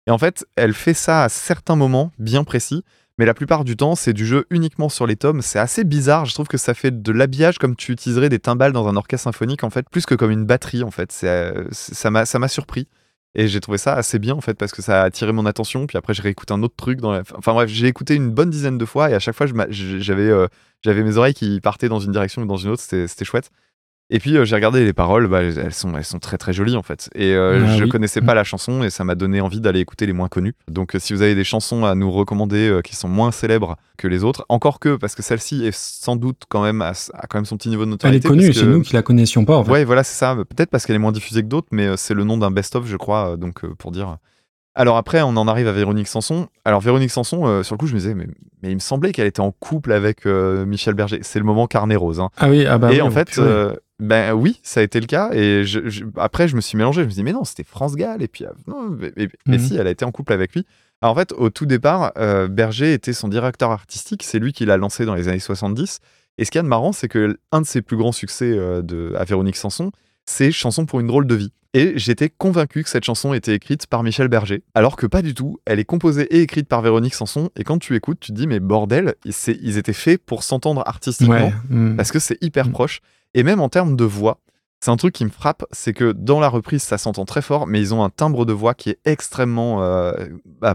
Et 0.06 0.12
en 0.12 0.20
fait, 0.20 0.46
elle 0.56 0.76
fait 0.76 0.94
ça 0.94 1.24
à 1.24 1.30
certains 1.30 1.76
moments 1.76 2.12
bien 2.20 2.44
précis, 2.44 2.84
mais 3.18 3.26
la 3.26 3.34
plupart 3.34 3.64
du 3.64 3.76
temps, 3.76 3.96
c'est 3.96 4.14
du 4.14 4.28
jeu 4.28 4.46
uniquement 4.52 4.90
sur 4.90 5.08
les 5.08 5.16
tomes. 5.16 5.42
C'est 5.42 5.58
assez 5.58 5.86
bizarre, 5.86 6.26
je 6.26 6.36
trouve 6.36 6.48
que 6.48 6.58
ça 6.58 6.76
fait 6.76 7.02
de 7.02 7.12
l'habillage 7.12 7.58
comme 7.58 7.76
tu 7.76 7.94
utiliserais 7.94 8.30
des 8.30 8.38
timbales 8.38 8.74
dans 8.74 8.88
un 8.88 8.96
orchestre 8.96 9.24
symphonique 9.24 9.64
en 9.64 9.72
fait, 9.72 9.90
plus 9.90 10.06
que 10.06 10.14
comme 10.14 10.30
une 10.30 10.46
batterie 10.46 10.84
en 10.84 10.92
fait. 10.92 11.12
Ça 11.12 12.12
m'a 12.12 12.48
surpris. 12.48 12.88
Et 13.36 13.50
j'ai 13.50 13.60
trouvé 13.60 13.78
ça 13.78 13.94
assez 13.94 14.18
bien 14.18 14.34
en 14.34 14.42
fait 14.42 14.54
parce 14.54 14.72
que 14.72 14.82
ça 14.82 15.02
a 15.02 15.06
attiré 15.06 15.34
mon 15.34 15.46
attention. 15.46 15.88
Puis 15.88 15.98
après, 15.98 16.14
j'ai 16.14 16.24
réécouté 16.24 16.54
un 16.54 16.64
autre 16.64 16.76
truc. 16.78 17.02
Dans 17.02 17.12
la... 17.12 17.22
Enfin 17.38 17.54
bref, 17.54 17.70
j'ai 17.70 17.88
écouté 17.88 18.16
une 18.16 18.32
bonne 18.32 18.50
dizaine 18.50 18.78
de 18.78 18.86
fois 18.86 19.12
et 19.12 19.14
à 19.14 19.20
chaque 19.20 19.36
fois, 19.36 19.46
euh, 19.48 20.48
j'avais 20.84 21.04
mes 21.04 21.18
oreilles 21.18 21.34
qui 21.34 21.60
partaient 21.60 21.90
dans 21.90 22.00
une 22.00 22.14
direction 22.14 22.42
ou 22.42 22.46
dans 22.46 22.58
une 22.58 22.70
autre. 22.70 22.82
C'était 22.82 23.26
chouette. 23.26 23.52
Et 24.12 24.20
puis 24.20 24.38
euh, 24.38 24.46
j'ai 24.46 24.54
regardé 24.56 24.86
les 24.86 24.94
paroles, 24.94 25.28
bah, 25.28 25.42
elles, 25.42 25.74
sont, 25.74 25.98
elles 25.98 26.06
sont 26.06 26.20
très 26.20 26.38
très 26.38 26.54
jolies 26.54 26.76
en 26.78 26.84
fait. 26.84 27.10
Et 27.16 27.34
euh, 27.34 27.64
Ah 27.68 27.76
je 27.78 27.84
oui. 27.86 27.90
connaissais 27.90 28.22
pas 28.22 28.36
la 28.36 28.44
chanson 28.44 28.84
et 28.84 28.92
ça 28.92 29.04
m'a 29.04 29.16
donné 29.16 29.42
envie 29.42 29.60
d'aller 29.62 29.80
écouter 29.80 30.06
les 30.06 30.14
moins 30.14 30.28
connues. 30.28 30.54
Donc 30.70 30.94
euh, 30.96 31.00
si 31.00 31.12
vous 31.14 31.24
avez 31.24 31.34
des 31.34 31.44
chansons 31.44 31.86
à 31.86 31.96
nous 31.96 32.12
recommander 32.12 32.82
qui 32.84 32.96
sont 32.96 33.08
moins 33.08 33.32
célèbres 33.32 33.78
que 33.98 34.08
les 34.08 34.24
autres, 34.24 34.46
encore 34.48 34.80
que 34.80 34.96
parce 34.96 35.16
que 35.16 35.24
celle-ci 35.24 35.66
est 35.66 35.76
sans 35.76 36.16
doute 36.18 36.44
quand 36.50 36.62
même 36.62 36.84
à, 36.84 36.90
a 37.14 37.28
quand 37.28 37.40
même 37.40 37.46
son 37.46 37.58
petit 37.58 37.70
niveau 37.70 37.82
de 37.84 37.88
Elle 37.88 37.92
notoriété. 37.92 38.28
est 38.28 38.30
connue, 38.30 38.54
c'est 38.54 38.66
nous 38.66 38.82
qui 38.82 38.94
la 38.94 39.02
connaissions 39.02 39.44
pas 39.44 39.58
en 39.58 39.64
fait. 39.64 39.72
Ouais, 39.72 39.86
voilà, 39.86 40.04
c'est 40.04 40.18
ça. 40.18 40.36
Peut-être 40.36 40.70
parce 40.70 40.86
qu'elle 40.86 40.96
est 40.98 41.00
moins 41.00 41.12
diffusée 41.12 41.42
que 41.42 41.48
d'autres, 41.48 41.68
mais 41.72 41.98
c'est 41.98 42.14
le 42.14 42.24
nom 42.24 42.38
d'un 42.38 42.52
best-of, 42.52 42.86
je 42.86 42.98
crois, 42.98 43.38
donc 43.38 43.66
pour 43.66 43.92
dire. 43.92 44.18
Alors 44.76 44.98
après, 44.98 45.22
on 45.22 45.38
en 45.38 45.48
arrive 45.48 45.68
à 45.68 45.72
Véronique 45.72 46.08
Sanson. 46.08 46.48
Alors 46.66 46.82
Véronique 46.82 47.12
Sanson, 47.12 47.46
euh, 47.48 47.64
sur 47.64 47.76
le 47.76 47.80
coup, 47.80 47.88
je 47.88 47.94
me 47.94 48.00
disais, 48.00 48.14
mais, 48.14 48.28
mais 48.62 48.72
il 48.72 48.76
me 48.76 48.80
semblait 48.80 49.12
qu'elle 49.14 49.28
était 49.28 49.40
en 49.42 49.52
couple 49.52 49.92
avec 49.94 50.26
euh, 50.26 50.66
Michel 50.66 50.94
Berger. 50.96 51.20
C'est 51.22 51.40
le 51.40 51.46
moment 51.46 51.66
carnet 51.68 51.96
rose. 51.96 52.20
hein. 52.20 52.30
Ah 52.38 52.50
oui, 52.50 52.66
ah 52.66 52.78
bah 52.78 52.92
et 52.92 52.96
oui, 52.96 53.02
en 53.02 53.08
oh, 53.08 53.12
fait, 53.12 53.38
euh, 53.38 53.74
ben 54.00 54.34
oui, 54.34 54.60
ça 54.64 54.82
a 54.82 54.84
été 54.84 55.00
le 55.00 55.06
cas. 55.08 55.30
Et 55.34 55.64
je- 55.64 55.88
je- 55.88 56.04
après, 56.18 56.48
je 56.50 56.56
me 56.58 56.62
suis 56.62 56.78
mélangé. 56.78 57.02
Je 57.02 57.06
me 57.06 57.10
suis 57.12 57.16
dit, 57.20 57.24
mais 57.24 57.32
non, 57.32 57.46
c'était 57.46 57.64
France 57.64 57.96
Gall. 57.96 58.22
Et 58.22 58.28
puis, 58.28 58.46
non, 58.68 58.90
mais, 58.90 59.14
mais- 59.16 59.30
mais 59.46 59.58
Mhm. 59.58 59.64
si, 59.64 59.78
elle 59.78 59.88
a 59.88 59.92
été 59.92 60.04
en 60.04 60.12
couple 60.12 60.34
avec 60.34 60.54
lui. 60.54 60.66
Alors, 61.02 61.14
en 61.16 61.20
fait, 61.20 61.32
au 61.34 61.50
tout 61.50 61.66
départ, 61.66 62.12
Berger 62.50 62.92
était 62.94 63.14
son 63.14 63.28
directeur 63.30 63.72
artistique. 63.72 64.24
C'est 64.24 64.40
lui 64.40 64.52
qui 64.54 64.66
l'a 64.66 64.76
lancé 64.78 65.06
dans 65.06 65.16
les 65.16 65.28
années 65.30 65.40
70. 65.40 66.00
Et 66.38 66.44
ce 66.44 66.52
qu'il 66.52 66.60
y 66.60 66.62
a 66.62 66.64
de 66.64 66.68
marrant, 66.68 66.92
c'est 66.92 67.08
que 67.08 67.38
un 67.54 67.62
de 67.62 67.66
ses 67.66 67.82
plus 67.82 67.96
grands 67.96 68.12
succès 68.12 68.50
de, 68.52 69.14
à 69.18 69.24
Véronique 69.24 69.56
Sanson, 69.56 69.92
c'est 70.26 70.52
Chanson 70.52 70.86
pour 70.86 71.00
une 71.00 71.08
drôle 71.08 71.28
de 71.28 71.36
vie. 71.36 71.52
Et 71.74 71.94
j'étais 71.98 72.30
convaincu 72.30 72.84
que 72.84 72.90
cette 72.90 73.04
chanson 73.04 73.34
était 73.34 73.54
écrite 73.54 73.86
par 73.88 74.02
Michel 74.02 74.30
Berger, 74.30 74.64
alors 74.76 74.96
que 74.96 75.06
pas 75.08 75.22
du 75.22 75.34
tout. 75.34 75.60
Elle 75.66 75.78
est 75.80 75.84
composée 75.86 76.24
et 76.34 76.42
écrite 76.42 76.70
par 76.70 76.82
Véronique 76.82 77.14
Sanson. 77.14 77.50
Et 77.58 77.66
quand 77.66 77.80
tu 77.80 77.96
écoutes, 77.96 78.22
tu 78.22 78.32
te 78.32 78.38
dis, 78.38 78.48
mais 78.48 78.62
bordel, 78.62 79.16
ils 79.26 79.78
étaient 79.78 79.92
faits 79.92 80.24
pour 80.26 80.44
s'entendre 80.44 80.84
artistiquement 80.86 81.34
Ouais. 81.36 81.54
mm. 81.70 81.98
parce 81.98 82.12
que 82.14 82.20
c'est 82.20 82.42
hyper 82.42 82.68
Mm. 82.70 82.72
proche. 82.72 83.02
Et 83.34 83.44
même 83.44 83.60
en 83.60 83.68
termes 83.68 83.98
de 83.98 84.06
voix, 84.06 84.40
c'est 84.80 84.90
un 84.92 84.96
truc 84.96 85.14
qui 85.14 85.26
me 85.26 85.30
frappe, 85.30 85.66
c'est 85.72 85.92
que 85.92 86.14
dans 86.14 86.40
la 86.40 86.48
reprise, 86.48 86.82
ça 86.82 86.98
s'entend 86.98 87.26
très 87.26 87.42
fort, 87.42 87.68
mais 87.68 87.82
ils 87.82 87.94
ont 87.94 88.04
un 88.06 88.10
timbre 88.10 88.46
de 88.46 88.54
voix 88.54 88.74
qui 88.74 88.92
est 88.92 89.00
extrêmement 89.04 89.84
euh, 89.84 90.14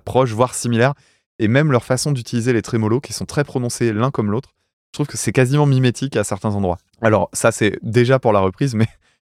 proche, 0.04 0.32
voire 0.32 0.54
similaire. 0.54 0.92
Et 1.38 1.48
même 1.48 1.72
leur 1.72 1.84
façon 1.84 2.12
d'utiliser 2.12 2.52
les 2.52 2.60
trémolos, 2.60 3.00
qui 3.00 3.14
sont 3.14 3.24
très 3.24 3.44
prononcés 3.44 3.94
l'un 3.94 4.10
comme 4.10 4.30
l'autre, 4.30 4.50
je 4.92 4.98
trouve 4.98 5.06
que 5.06 5.16
c'est 5.16 5.32
quasiment 5.32 5.64
mimétique 5.64 6.16
à 6.16 6.24
certains 6.24 6.50
endroits. 6.54 6.76
Alors 7.00 7.30
ça, 7.32 7.52
c'est 7.52 7.78
déjà 7.82 8.18
pour 8.18 8.34
la 8.34 8.40
reprise, 8.40 8.74
mais 8.74 8.88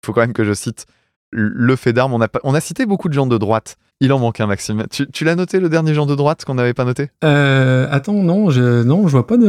faut 0.05 0.13
quand 0.13 0.21
même 0.21 0.33
que 0.33 0.45
je 0.45 0.53
cite 0.53 0.87
le 1.33 1.77
fait 1.77 1.93
d'armes. 1.93 2.13
On 2.15 2.21
a, 2.21 2.29
pas- 2.29 2.41
on 2.45 2.55
a 2.55 2.61
cité 2.61 2.87
beaucoup 2.87 3.09
de 3.09 3.15
gens 3.15 3.27
de 3.27 3.39
droite. 3.39 3.77
Il 4.01 4.13
en 4.13 4.19
manque 4.19 4.41
un, 4.41 4.47
Maxime. 4.47 4.85
Tu, 4.91 5.07
tu 5.11 5.25
l'as 5.25 5.37
noté, 5.37 5.59
le 5.59 5.69
dernier 5.69 5.95
gens 5.95 6.07
de 6.07 6.15
droite 6.15 6.45
qu'on 6.45 6.55
n'avait 6.55 6.75
pas 6.75 6.85
noté? 6.85 7.09
Euh, 7.25 7.89
attends, 7.91 8.23
non, 8.23 8.51
je, 8.51 8.83
non, 8.83 9.07
je 9.09 9.13
vois 9.13 9.27
pas 9.27 9.37
de 9.39 9.49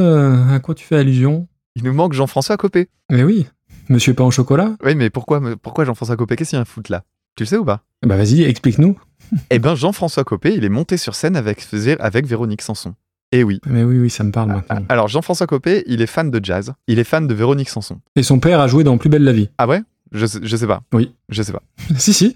à 0.53 0.59
quoi 0.59 0.73
tu 0.73 0.85
fais 0.85 0.95
allusion. 0.95 1.47
Il 1.75 1.83
nous 1.83 1.93
manque 1.93 2.13
Jean-François 2.13 2.55
Copé. 2.57 2.89
Mais 3.11 3.23
oui, 3.23 3.47
Monsieur 3.89 4.13
Pain 4.13 4.23
au 4.23 4.31
chocolat. 4.31 4.75
Oui, 4.83 4.95
mais 4.95 5.09
pourquoi, 5.09 5.41
pourquoi 5.61 5.83
Jean-François 5.85 6.15
Copé? 6.15 6.35
Qu'est-ce 6.35 6.51
qu'il 6.51 6.57
y 6.57 6.59
a 6.59 6.61
à 6.61 6.65
foutre 6.65 6.91
là? 6.91 7.03
Tu 7.35 7.43
le 7.43 7.47
sais 7.47 7.57
ou 7.57 7.65
pas? 7.65 7.81
Bah 8.05 8.15
vas-y, 8.17 8.43
explique-nous. 8.43 8.97
Eh 9.49 9.59
ben, 9.59 9.75
Jean-François 9.75 10.23
Copé, 10.23 10.53
il 10.55 10.63
est 10.63 10.69
monté 10.69 10.95
sur 10.95 11.13
scène 11.13 11.35
avec, 11.35 11.67
avec 11.99 12.25
Véronique 12.25 12.61
Sanson. 12.61 12.93
Eh 13.33 13.43
oui. 13.43 13.59
Mais 13.65 13.83
oui, 13.83 13.99
oui, 13.99 14.09
ça 14.09 14.23
me 14.23 14.31
parle 14.31 14.49
maintenant. 14.49 14.85
Alors, 14.87 15.09
Jean-François 15.09 15.45
Copé, 15.47 15.83
il 15.87 16.01
est 16.01 16.07
fan 16.07 16.31
de 16.31 16.39
jazz. 16.43 16.73
Il 16.87 16.97
est 16.97 17.03
fan 17.03 17.27
de 17.27 17.33
Véronique 17.33 17.67
Sanson. 17.67 17.99
Et 18.15 18.23
son 18.23 18.39
père 18.39 18.61
a 18.61 18.67
joué 18.67 18.85
dans 18.85 18.97
Plus 18.97 19.09
belle 19.09 19.25
la 19.25 19.33
vie. 19.33 19.49
Ah 19.57 19.67
ouais? 19.67 19.81
Je 20.11 20.25
sais, 20.25 20.39
je 20.41 20.55
sais 20.55 20.67
pas. 20.67 20.81
Oui. 20.93 21.13
Je 21.29 21.41
sais 21.43 21.51
pas. 21.51 21.63
si, 21.97 22.13
si. 22.13 22.35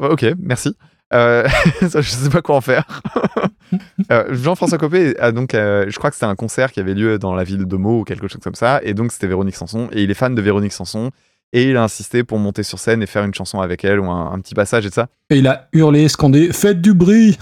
Euh, 0.00 0.10
ok, 0.10 0.26
merci. 0.38 0.74
Euh, 1.12 1.46
ça, 1.88 2.00
je 2.00 2.10
sais 2.10 2.30
pas 2.30 2.42
quoi 2.42 2.56
en 2.56 2.60
faire. 2.60 2.86
Euh, 4.10 4.26
Jean-François 4.34 4.76
Copé 4.76 5.18
a 5.18 5.32
donc, 5.32 5.54
euh, 5.54 5.86
je 5.88 5.96
crois 5.96 6.10
que 6.10 6.16
c'était 6.16 6.26
un 6.26 6.34
concert 6.34 6.72
qui 6.72 6.80
avait 6.80 6.92
lieu 6.92 7.18
dans 7.18 7.34
la 7.34 7.42
ville 7.42 7.64
de 7.64 7.76
Meaux 7.76 8.00
ou 8.00 8.04
quelque 8.04 8.28
chose 8.28 8.42
comme 8.42 8.54
ça, 8.54 8.80
et 8.82 8.92
donc 8.92 9.12
c'était 9.12 9.28
Véronique 9.28 9.56
Sanson, 9.56 9.88
et 9.92 10.02
il 10.02 10.10
est 10.10 10.14
fan 10.14 10.34
de 10.34 10.42
Véronique 10.42 10.74
Sanson, 10.74 11.10
et 11.54 11.70
il 11.70 11.76
a 11.78 11.82
insisté 11.82 12.22
pour 12.22 12.38
monter 12.38 12.64
sur 12.64 12.78
scène 12.78 13.02
et 13.02 13.06
faire 13.06 13.24
une 13.24 13.32
chanson 13.32 13.62
avec 13.62 13.82
elle 13.84 13.98
ou 13.98 14.10
un, 14.10 14.30
un 14.30 14.40
petit 14.40 14.54
passage 14.54 14.84
et 14.84 14.90
ça. 14.90 15.08
Et 15.30 15.38
il 15.38 15.46
a 15.46 15.68
hurlé, 15.72 16.06
scandé, 16.08 16.52
faites 16.52 16.82
du 16.82 16.92
bruit. 16.92 17.38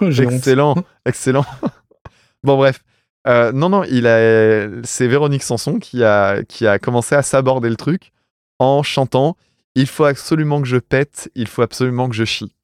Oh, 0.00 0.06
excellent, 0.06 0.76
excellent. 1.04 1.46
bon 2.44 2.56
bref, 2.56 2.84
Euh, 3.26 3.52
non 3.52 3.68
non, 3.70 3.84
il 3.84 4.06
a, 4.06 4.66
c'est 4.82 5.06
Véronique 5.06 5.42
Sanson 5.42 5.78
qui 5.78 6.04
a 6.04 6.42
qui 6.44 6.66
a 6.66 6.78
commencé 6.78 7.14
à 7.14 7.22
s'aborder 7.22 7.68
le 7.70 7.76
truc 7.76 8.12
en 8.58 8.82
chantant. 8.82 9.36
Il 9.74 9.86
faut 9.86 10.04
absolument 10.04 10.60
que 10.62 10.68
je 10.68 10.76
pète, 10.76 11.30
il 11.34 11.48
faut 11.48 11.62
absolument 11.62 12.08
que 12.08 12.14
je 12.14 12.24
chie. 12.24 12.54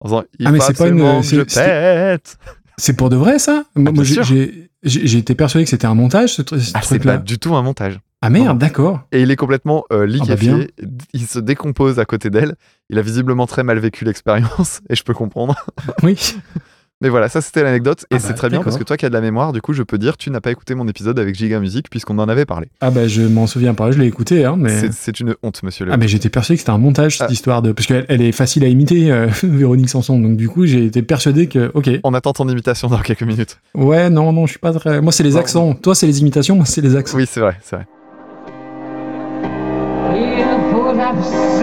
En 0.00 0.08
disant, 0.08 0.22
il 0.38 0.46
Ah, 0.46 0.52
mais 0.52 0.60
c'est 0.60 0.76
pas 0.76 0.88
une- 0.88 1.00
absolument 1.00 1.20
que 1.20 1.26
je 1.26 1.36
c'est- 1.36 1.50
c'est- 1.50 1.64
pète. 1.64 2.36
C'est 2.78 2.96
pour 2.96 3.10
de 3.10 3.16
vrai 3.16 3.38
ça? 3.38 3.64
Bien 3.76 3.92
moi, 3.92 4.04
j'ai- 4.04 5.18
été 5.18 5.34
persuadé 5.34 5.64
que 5.64 5.70
c'était 5.70 5.86
un 5.86 5.94
montage 5.94 6.34
ce, 6.34 6.42
Ah, 6.42 6.56
c'est 6.58 6.80
truc-là. 6.82 7.12
pas 7.14 7.18
du 7.18 7.38
tout 7.38 7.54
un 7.54 7.62
montage. 7.62 8.00
Ah 8.24 8.30
merde, 8.30 8.58
d'accord. 8.58 9.00
Et 9.12 9.22
il 9.22 9.30
est 9.30 9.36
complètement 9.36 9.84
euh, 9.92 10.06
liquéfié. 10.06 10.50
Ah, 10.52 10.82
bah 10.86 11.04
il 11.12 11.26
se 11.26 11.38
décompose 11.40 11.98
à 11.98 12.04
côté 12.04 12.30
d'elle. 12.30 12.54
Il 12.88 12.98
a 12.98 13.02
visiblement 13.02 13.46
très 13.46 13.64
mal 13.64 13.78
vécu 13.80 14.04
l'expérience 14.04 14.80
et 14.90 14.94
je 14.94 15.02
peux 15.02 15.14
comprendre. 15.14 15.54
Oui. 16.02 16.18
Mais 17.02 17.08
voilà, 17.08 17.28
ça 17.28 17.40
c'était 17.40 17.62
l'anecdote 17.62 18.06
et 18.10 18.14
Ah 18.14 18.18
c'est 18.18 18.28
bah, 18.28 18.34
très 18.34 18.48
bien 18.48 18.62
parce 18.62 18.78
que 18.78 18.84
toi 18.84 18.96
qui 18.96 19.04
as 19.04 19.08
de 19.08 19.14
la 19.14 19.20
mémoire, 19.20 19.52
du 19.52 19.60
coup, 19.60 19.72
je 19.72 19.82
peux 19.82 19.98
dire 19.98 20.16
tu 20.16 20.30
n'as 20.30 20.40
pas 20.40 20.50
écouté 20.50 20.74
mon 20.74 20.86
épisode 20.88 21.18
avec 21.18 21.34
Giga 21.34 21.58
Music 21.60 21.90
puisqu'on 21.90 22.18
en 22.18 22.28
avait 22.28 22.44
parlé. 22.46 22.68
Ah 22.80 22.90
bah 22.90 23.08
je 23.08 23.22
m'en 23.22 23.46
souviens 23.46 23.74
pas, 23.74 23.90
je 23.90 23.98
l'ai 23.98 24.06
écouté, 24.06 24.44
hein, 24.44 24.54
mais... 24.58 24.90
C'est- 24.92 25.18
une 25.20 25.34
honte, 25.42 25.62
monsieur 25.62 25.84
le. 25.84 25.92
Ah 25.92 25.96
mais 25.98 26.08
j'étais 26.08 26.28
persuadé 26.30 26.56
que 26.56 26.60
c'était 26.60 26.70
un 26.72 26.78
montage 26.78 27.18
cette 27.18 27.26
Ah. 27.28 27.32
histoire 27.32 27.60
de... 27.60 27.72
Parce 27.72 27.86
qu'elle 27.86 28.06
elle 28.08 28.22
est 28.22 28.32
facile 28.32 28.64
à 28.64 28.68
imiter, 28.68 29.10
euh, 29.12 29.26
Véronique 29.42 29.88
Sanson, 29.90 30.18
donc 30.18 30.36
du 30.36 30.48
coup 30.48 30.64
j'ai 30.64 30.84
été 30.86 31.02
persuadé 31.02 31.48
que... 31.48 31.70
Ok, 31.74 31.90
On 32.04 32.14
attend 32.14 32.32
ton 32.32 32.48
imitation 32.48 32.88
dans 32.88 32.98
quelques 33.00 33.22
minutes. 33.24 33.58
ouais, 33.74 34.08
non, 34.08 34.32
non, 34.32 34.46
je 34.46 34.52
suis 34.52 34.58
pas 34.60 34.72
très... 34.72 35.00
Moi 35.02 35.12
c'est 35.12 35.22
les 35.24 35.36
accents, 35.36 35.74
toi 35.74 35.94
c'est 35.94 36.06
les 36.06 36.20
imitations, 36.20 36.56
moi 36.56 36.64
c'est 36.66 36.80
les 36.80 36.96
accents. 36.96 37.16
Oui, 37.18 37.24
c'est 37.28 37.40
vrai, 37.40 37.56
c'est 37.62 37.76
vrai. 37.76 37.86
Il 40.14 40.44
faut 40.72 41.61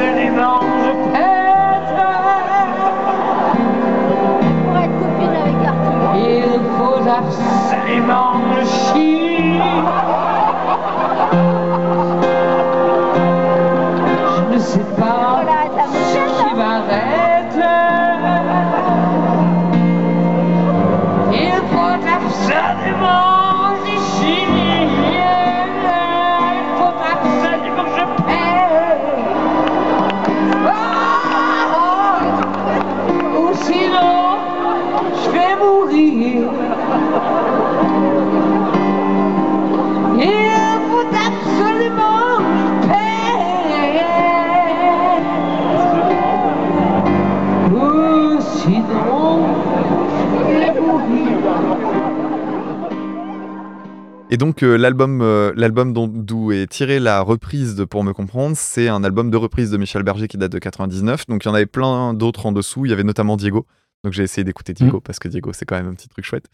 Et 54.32 54.38
donc 54.38 54.62
euh, 54.62 54.78
l'album, 54.78 55.22
euh, 55.24 55.52
l'album 55.56 55.92
d'où 55.92 56.52
est 56.52 56.68
tirée 56.68 57.00
la 57.00 57.22
reprise 57.22 57.74
de 57.76 57.84
Pour 57.84 58.04
me 58.04 58.14
comprendre, 58.14 58.56
c'est 58.56 58.88
un 58.88 59.04
album 59.04 59.32
de 59.32 59.38
reprise 59.38 59.72
de 59.72 59.78
Michel 59.78 60.04
Berger 60.04 60.28
qui 60.28 60.38
date 60.38 60.52
de 60.52 60.60
99. 60.60 61.26
Donc 61.26 61.44
il 61.44 61.48
y 61.48 61.52
en 61.52 61.56
avait 61.56 61.66
plein 61.66 62.14
d'autres 62.14 62.46
en 62.46 62.52
dessous. 62.52 62.86
Il 62.86 62.90
y 62.90 62.94
avait 62.94 63.04
notamment 63.04 63.38
Diego. 63.38 63.66
Donc 64.04 64.14
j'ai 64.14 64.22
essayé 64.22 64.44
d'écouter 64.44 64.74
Diego 64.74 65.02
parce 65.02 65.18
que 65.18 65.28
Diego 65.28 65.52
c'est 65.52 65.66
quand 65.66 65.78
même 65.78 65.88
un 65.88 65.96
petit 65.96 66.10
truc 66.10 66.26
chouette. 66.26 66.46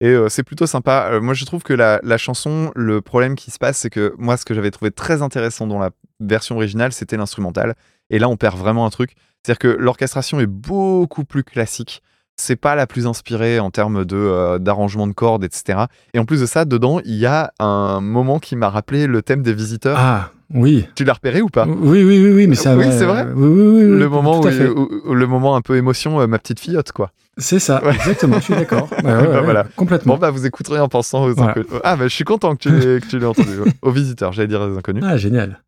Et 0.00 0.08
euh, 0.08 0.28
c'est 0.28 0.42
plutôt 0.42 0.66
sympa. 0.66 1.20
Moi 1.22 1.34
je 1.34 1.44
trouve 1.44 1.62
que 1.62 1.72
la, 1.72 2.00
la 2.02 2.18
chanson, 2.18 2.72
le 2.74 3.00
problème 3.00 3.36
qui 3.36 3.52
se 3.52 3.58
passe, 3.58 3.78
c'est 3.78 3.90
que 3.90 4.12
moi 4.18 4.36
ce 4.36 4.44
que 4.44 4.52
j'avais 4.52 4.72
trouvé 4.72 4.90
très 4.90 5.22
intéressant 5.22 5.68
dans 5.68 5.78
la 5.78 5.90
version 6.18 6.56
originale, 6.56 6.92
c'était 6.92 7.16
l'instrumental. 7.16 7.76
Et 8.10 8.18
là 8.18 8.28
on 8.28 8.36
perd 8.36 8.58
vraiment 8.58 8.86
un 8.86 8.90
truc. 8.90 9.14
C'est-à-dire 9.44 9.60
que 9.60 9.68
l'orchestration 9.68 10.40
est 10.40 10.46
beaucoup 10.46 11.24
plus 11.24 11.44
classique. 11.44 12.02
C'est 12.40 12.56
pas 12.56 12.74
la 12.74 12.86
plus 12.86 13.06
inspirée 13.06 13.60
en 13.60 13.70
termes 13.70 14.04
de 14.06 14.16
euh, 14.16 14.58
d'arrangement 14.58 15.06
de 15.06 15.12
cordes, 15.12 15.44
etc. 15.44 15.80
Et 16.14 16.18
en 16.18 16.24
plus 16.24 16.40
de 16.40 16.46
ça, 16.46 16.64
dedans, 16.64 17.00
il 17.04 17.16
y 17.16 17.26
a 17.26 17.52
un 17.58 18.00
moment 18.00 18.38
qui 18.38 18.56
m'a 18.56 18.70
rappelé 18.70 19.06
le 19.06 19.20
thème 19.20 19.42
des 19.42 19.52
visiteurs. 19.52 19.96
Ah, 20.00 20.30
oui. 20.54 20.86
Tu 20.94 21.04
l'as 21.04 21.12
repéré 21.12 21.42
ou 21.42 21.48
pas? 21.48 21.66
Oui, 21.66 22.02
oui, 22.02 22.18
oui, 22.24 22.32
oui, 22.32 22.46
mais 22.46 22.54
ça... 22.56 22.76
Oui, 22.76 22.86
c'est 22.90 23.04
vrai? 23.04 23.26
Oui, 23.36 23.46
oui, 23.48 23.62
oui, 23.62 23.84
oui, 23.92 23.98
le 24.00 24.08
moment 24.08 24.40
où, 24.40 24.46
où- 24.48 24.88
où- 25.10 25.14
le 25.14 25.26
moment 25.26 25.54
un 25.54 25.60
peu 25.60 25.76
émotion, 25.76 26.20
euh, 26.20 26.26
ma 26.26 26.38
petite 26.38 26.58
fillotte, 26.60 26.92
quoi. 26.92 27.10
C'est 27.36 27.58
ça, 27.60 27.82
Ouais. 27.84 27.94
exactement, 27.94 28.36
je 28.38 28.44
suis 28.44 28.54
d'accord. 28.54 28.88
Ouais, 28.96 29.02
Bah 29.02 29.20
ouais, 29.22 29.42
voilà. 29.42 29.64
Complètement. 29.76 30.14
Bon, 30.14 30.18
bah, 30.20 30.30
vous 30.30 30.46
écouterez 30.46 30.80
en 30.80 30.88
pensant 30.88 31.24
aux 31.24 31.34
Voilà. 31.34 31.50
inconnus. 31.52 31.68
Ah, 31.84 31.96
bah, 31.96 32.08
je 32.08 32.14
suis 32.14 32.24
content 32.24 32.56
que 32.56 32.62
tu 32.62 32.70
l'aies, 32.70 33.00
que 33.00 33.06
tu 33.06 33.18
l'aies 33.18 33.26
entendu. 33.26 33.50
aux 33.82 33.90
visiteurs, 33.92 34.32
j'allais 34.32 34.48
dire 34.48 34.60
aux 34.62 34.76
inconnus. 34.78 35.04
Ah, 35.06 35.16
génial. 35.16 35.60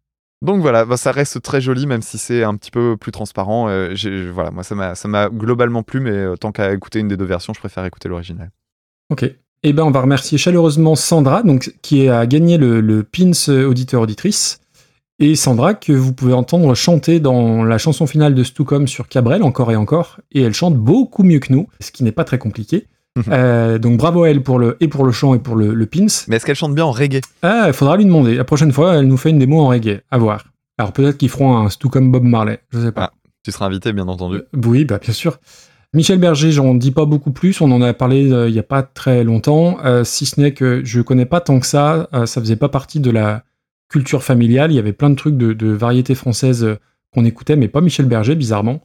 Donc 0.42 0.60
voilà, 0.60 0.84
bah, 0.84 0.96
ça 0.96 1.12
reste 1.12 1.40
très 1.40 1.60
joli, 1.60 1.86
même 1.86 2.02
si 2.02 2.18
c'est 2.18 2.42
un 2.42 2.56
petit 2.56 2.72
peu 2.72 2.96
plus 2.96 3.12
transparent. 3.12 3.68
Euh, 3.68 3.94
voilà, 4.34 4.50
moi, 4.50 4.64
ça 4.64 4.74
m'a 4.74 5.28
globalement 5.28 5.84
plu, 5.84 6.00
mais 6.00 6.10
euh, 6.10 6.36
tant 6.36 6.50
qu'à 6.50 6.72
écouter 6.74 6.98
une 6.98 7.06
des 7.06 7.16
deux 7.16 7.24
versions, 7.24 7.54
je 7.54 7.60
préfère 7.60 7.84
écouter 7.84 8.08
l'original. 8.08 8.50
Ok. 9.10 9.22
eh 9.62 9.72
ben, 9.72 9.84
on 9.84 9.92
va 9.92 10.00
remercier 10.00 10.38
chaleureusement 10.38 10.96
Sandra, 10.96 11.44
donc, 11.44 11.72
qui 11.80 12.08
a 12.08 12.26
gagné 12.26 12.58
le, 12.58 12.80
le 12.80 13.04
Pins 13.04 13.48
auditeur-auditrice. 13.48 14.58
Et 15.20 15.36
Sandra, 15.36 15.74
que 15.74 15.92
vous 15.92 16.12
pouvez 16.12 16.32
entendre 16.32 16.74
chanter 16.74 17.20
dans 17.20 17.62
la 17.62 17.78
chanson 17.78 18.08
finale 18.08 18.34
de 18.34 18.42
Stucom 18.42 18.88
sur 18.88 19.06
Cabrel, 19.06 19.44
encore 19.44 19.70
et 19.70 19.76
encore. 19.76 20.18
Et 20.32 20.42
elle 20.42 20.54
chante 20.54 20.76
beaucoup 20.76 21.22
mieux 21.22 21.38
que 21.38 21.52
nous, 21.52 21.68
ce 21.78 21.92
qui 21.92 22.02
n'est 22.02 22.10
pas 22.10 22.24
très 22.24 22.38
compliqué. 22.38 22.88
Euh, 23.28 23.78
donc 23.78 23.98
bravo 23.98 24.22
à 24.24 24.30
elle 24.30 24.42
pour 24.42 24.58
le, 24.58 24.76
et 24.80 24.88
pour 24.88 25.04
le 25.04 25.12
chant 25.12 25.34
et 25.34 25.38
pour 25.38 25.54
le, 25.54 25.74
le 25.74 25.86
Pins. 25.86 26.06
Mais 26.28 26.36
est-ce 26.36 26.46
qu'elle 26.46 26.56
chante 26.56 26.74
bien 26.74 26.84
en 26.84 26.92
reggae? 26.92 27.20
Ah, 27.42 27.64
il 27.66 27.72
faudra 27.72 27.96
lui 27.96 28.04
demander. 28.06 28.34
La 28.34 28.44
prochaine 28.44 28.72
fois, 28.72 28.94
elle 28.96 29.06
nous 29.06 29.16
fait 29.18 29.30
une 29.30 29.38
démo 29.38 29.60
en 29.60 29.68
reggae. 29.68 30.00
À 30.10 30.18
voir. 30.18 30.44
Alors 30.78 30.92
peut-être 30.92 31.18
qu'ils 31.18 31.28
feront 31.28 31.56
un 31.58 31.68
Stucom 31.68 32.10
Bob 32.10 32.24
Marley. 32.24 32.60
Je 32.70 32.80
sais 32.80 32.92
pas. 32.92 33.12
Tu 33.44 33.52
seras 33.52 33.66
invité, 33.66 33.92
bien 33.92 34.08
entendu. 34.08 34.36
Euh, 34.36 34.46
Oui, 34.66 34.84
bah, 34.84 34.98
bien 34.98 35.12
sûr. 35.12 35.38
Michel 35.94 36.18
Berger, 36.18 36.52
j'en 36.52 36.74
dis 36.74 36.90
pas 36.90 37.04
beaucoup 37.04 37.32
plus. 37.32 37.60
On 37.60 37.70
en 37.70 37.82
a 37.82 37.92
parlé 37.92 38.32
euh, 38.32 38.48
il 38.48 38.54
y 38.54 38.58
a 38.58 38.62
pas 38.62 38.82
très 38.82 39.24
longtemps. 39.24 39.76
si 40.04 40.24
ce 40.24 40.40
n'est 40.40 40.54
que 40.54 40.80
je 40.84 41.02
connais 41.02 41.26
pas 41.26 41.40
tant 41.40 41.60
que 41.60 41.66
ça. 41.66 42.08
ça 42.12 42.40
faisait 42.40 42.56
pas 42.56 42.70
partie 42.70 43.00
de 43.00 43.10
la 43.10 43.44
culture 43.90 44.22
familiale. 44.22 44.72
Il 44.72 44.76
y 44.76 44.78
avait 44.78 44.94
plein 44.94 45.10
de 45.10 45.16
trucs 45.16 45.36
de, 45.36 45.52
de 45.52 45.68
variété 45.68 46.14
française 46.14 46.66
qu'on 47.12 47.26
écoutait, 47.26 47.56
mais 47.56 47.68
pas 47.68 47.82
Michel 47.82 48.06
Berger, 48.06 48.36
bizarrement. 48.36 48.80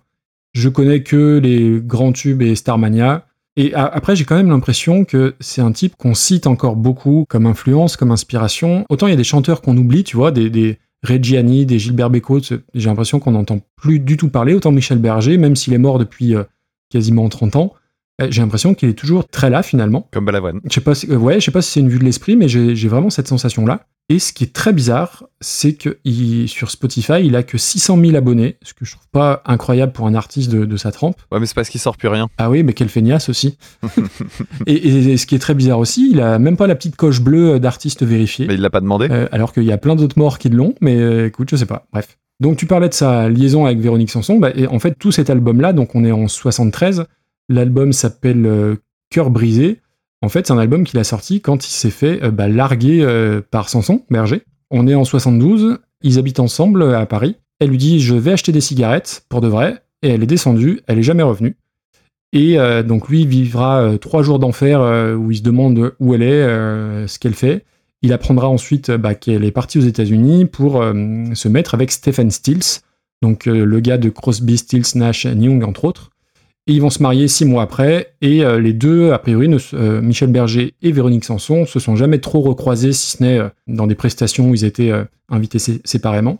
Je 0.53 0.67
connais 0.67 1.01
que 1.01 1.39
les 1.41 1.79
grands 1.79 2.11
tubes 2.11 2.41
et 2.41 2.55
Starmania. 2.55 3.25
Et 3.57 3.73
a- 3.73 3.85
après, 3.87 4.15
j'ai 4.15 4.23
quand 4.23 4.35
même 4.35 4.49
l'impression 4.49 5.03
que 5.03 5.35
c'est 5.39 5.61
un 5.61 5.71
type 5.71 5.95
qu'on 5.97 6.13
cite 6.13 6.47
encore 6.47 6.75
beaucoup 6.77 7.25
comme 7.27 7.45
influence, 7.45 7.97
comme 7.97 8.11
inspiration. 8.11 8.85
Autant 8.89 9.07
il 9.07 9.09
y 9.09 9.13
a 9.13 9.17
des 9.17 9.23
chanteurs 9.23 9.61
qu'on 9.61 9.75
oublie, 9.75 10.03
tu 10.03 10.15
vois, 10.15 10.31
des, 10.31 10.49
des 10.49 10.77
Reggiani, 11.03 11.65
des 11.65 11.77
Gilbert 11.79 12.09
Bécaud, 12.09 12.39
j'ai 12.41 12.89
l'impression 12.89 13.19
qu'on 13.19 13.31
n'entend 13.31 13.59
plus 13.75 13.99
du 13.99 14.15
tout 14.17 14.29
parler. 14.29 14.53
Autant 14.53 14.71
Michel 14.71 14.99
Berger, 14.99 15.37
même 15.37 15.55
s'il 15.55 15.73
est 15.73 15.77
mort 15.79 15.99
depuis 15.99 16.35
euh, 16.35 16.43
quasiment 16.91 17.27
30 17.29 17.55
ans, 17.55 17.73
euh, 18.21 18.27
j'ai 18.29 18.41
l'impression 18.41 18.73
qu'il 18.73 18.89
est 18.89 18.93
toujours 18.93 19.27
très 19.27 19.49
là 19.49 19.61
finalement. 19.63 20.07
Comme 20.11 20.25
Balavoine. 20.25 20.59
Je 20.69 20.73
sais 20.73 20.81
pas, 20.81 20.95
si- 20.95 21.09
euh, 21.11 21.17
ouais, 21.17 21.39
je 21.39 21.45
sais 21.45 21.51
pas 21.51 21.61
si 21.61 21.71
c'est 21.71 21.79
une 21.79 21.89
vue 21.89 21.99
de 21.99 22.03
l'esprit, 22.03 22.35
mais 22.35 22.47
j'ai 22.47 22.75
j'ai 22.75 22.87
vraiment 22.87 23.09
cette 23.09 23.27
sensation-là. 23.27 23.85
Et 24.09 24.19
ce 24.19 24.31
qui 24.31 24.45
est 24.45 24.53
très 24.53 24.71
bizarre, 24.71 25.25
c'est 25.41 25.73
que 25.73 25.97
il- 26.05 26.47
sur 26.47 26.71
Spotify, 26.71 27.15
il 27.25 27.35
a 27.35 27.43
que 27.43 27.57
600 27.57 27.99
000 27.99 28.15
abonnés, 28.15 28.55
ce 28.63 28.73
que 28.73 28.85
je 28.85 28.91
trouve 28.93 29.07
pas 29.11 29.41
incroyable 29.45 29.91
pour 29.91 30.07
un 30.07 30.15
artiste 30.15 30.49
de, 30.49 30.63
de 30.63 30.77
sa 30.77 30.91
trempe. 30.93 31.17
Ouais, 31.29 31.41
mais 31.41 31.45
c'est 31.45 31.53
parce 31.55 31.67
qu'il 31.69 31.81
sort 31.81 31.97
plus 31.97 32.07
rien. 32.07 32.29
Ah 32.37 32.49
oui, 32.49 32.63
mais 32.63 32.71
quel 32.71 32.87
feignasse 32.87 33.27
aussi. 33.27 33.57
et, 34.65 34.87
et 35.11 35.17
ce 35.17 35.25
qui 35.25 35.35
est 35.35 35.39
très 35.39 35.53
bizarre 35.55 35.79
aussi, 35.79 36.09
il 36.11 36.21
a 36.21 36.39
même 36.39 36.55
pas 36.55 36.67
la 36.67 36.75
petite 36.75 36.95
coche 36.95 37.19
bleue 37.19 37.59
d'artiste 37.59 38.03
vérifié. 38.03 38.47
Mais 38.47 38.53
il 38.55 38.61
l'a 38.61 38.69
pas 38.69 38.79
demandé. 38.81 39.07
Euh, 39.11 39.27
alors 39.33 39.51
qu'il 39.51 39.63
y 39.63 39.73
a 39.73 39.77
plein 39.77 39.95
d'autres 39.95 40.17
morts 40.17 40.37
qui 40.39 40.49
l'ont, 40.49 40.73
mais 40.79 40.95
euh, 40.97 41.27
écoute, 41.27 41.49
je 41.51 41.57
sais 41.57 41.65
pas. 41.65 41.85
Bref. 41.91 42.17
Donc 42.39 42.55
tu 42.57 42.65
parlais 42.65 42.87
de 42.87 42.93
sa 42.93 43.27
liaison 43.29 43.65
avec 43.65 43.79
Véronique 43.79 44.11
Sanson, 44.11 44.37
bah, 44.37 44.51
et 44.55 44.67
en 44.67 44.79
fait 44.79 44.95
tout 44.97 45.11
cet 45.11 45.29
album-là, 45.29 45.73
donc 45.73 45.95
on 45.95 46.05
est 46.05 46.11
en 46.11 46.27
73, 46.29 47.05
l'album 47.49 47.91
s'appelle 47.93 48.45
euh, 48.45 48.75
Cœur 49.09 49.31
brisé. 49.31 49.81
En 50.21 50.29
fait, 50.29 50.47
c'est 50.47 50.53
un 50.53 50.57
album 50.57 50.83
qu'il 50.83 50.99
a 50.99 51.03
sorti 51.03 51.41
quand 51.41 51.65
il 51.67 51.71
s'est 51.71 51.91
fait 51.91 52.23
euh, 52.23 52.31
bah, 52.31 52.47
larguer 52.47 53.01
euh, 53.01 53.41
par 53.41 53.69
Sanson, 53.69 54.03
Berger. 54.09 54.43
On 54.71 54.87
est 54.87 54.95
en 54.95 55.05
72, 55.05 55.79
ils 56.01 56.19
habitent 56.19 56.39
ensemble 56.39 56.81
euh, 56.81 56.99
à 56.99 57.05
Paris. 57.05 57.35
Elle 57.59 57.69
lui 57.69 57.77
dit 57.77 57.99
je 57.99 58.15
vais 58.15 58.31
acheter 58.31 58.51
des 58.51 58.61
cigarettes 58.61 59.25
pour 59.29 59.41
de 59.41 59.47
vrai, 59.47 59.83
et 60.01 60.09
elle 60.09 60.23
est 60.23 60.27
descendue, 60.27 60.81
elle 60.87 60.99
est 60.99 61.03
jamais 61.03 61.23
revenue. 61.23 61.55
Et 62.33 62.57
donc 62.85 63.07
lui 63.07 63.25
vivra 63.25 63.97
trois 63.99 64.21
jours 64.21 64.37
d'enfer 64.37 64.81
où 65.17 65.31
il 65.31 65.37
se 65.37 65.41
demande 65.41 65.93
où 65.99 66.13
elle 66.13 66.21
est, 66.21 67.07
ce 67.07 67.17
qu'elle 67.17 67.33
fait. 67.33 67.63
Il 68.03 68.13
apprendra 68.13 68.47
ensuite 68.47 68.91
bah, 68.91 69.15
qu'elle 69.15 69.45
est 69.45 69.51
partie 69.51 69.79
aux 69.79 69.81
États-Unis 69.81 70.45
pour 70.45 70.83
se 70.83 71.47
mettre 71.47 71.73
avec 71.73 71.89
Stephen 71.89 72.29
Stills, 72.29 72.81
donc 73.23 73.45
le 73.45 73.79
gars 73.79 73.97
de 73.97 74.09
Crosby, 74.09 74.57
Stills, 74.57 74.85
Nash 74.95 75.23
Young 75.23 75.63
entre 75.63 75.85
autres. 75.85 76.11
Et 76.67 76.73
ils 76.73 76.81
vont 76.81 76.89
se 76.89 77.01
marier 77.01 77.27
six 77.29 77.45
mois 77.45 77.63
après. 77.63 78.13
Et 78.21 78.43
euh, 78.43 78.59
les 78.59 78.73
deux, 78.73 79.11
a 79.11 79.19
priori, 79.19 79.47
ne 79.47 79.57
euh, 79.73 80.01
Michel 80.01 80.29
Berger 80.29 80.73
et 80.81 80.91
Véronique 80.91 81.23
Sanson, 81.23 81.65
se 81.65 81.79
sont 81.79 81.95
jamais 81.95 82.19
trop 82.19 82.41
recroisés, 82.41 82.91
si 82.91 83.17
ce 83.17 83.23
n'est 83.23 83.39
euh, 83.39 83.47
dans 83.67 83.87
des 83.87 83.95
prestations 83.95 84.49
où 84.49 84.53
ils 84.53 84.65
étaient 84.65 84.91
invités 85.29 85.59
sé- 85.59 85.81
séparément. 85.85 86.39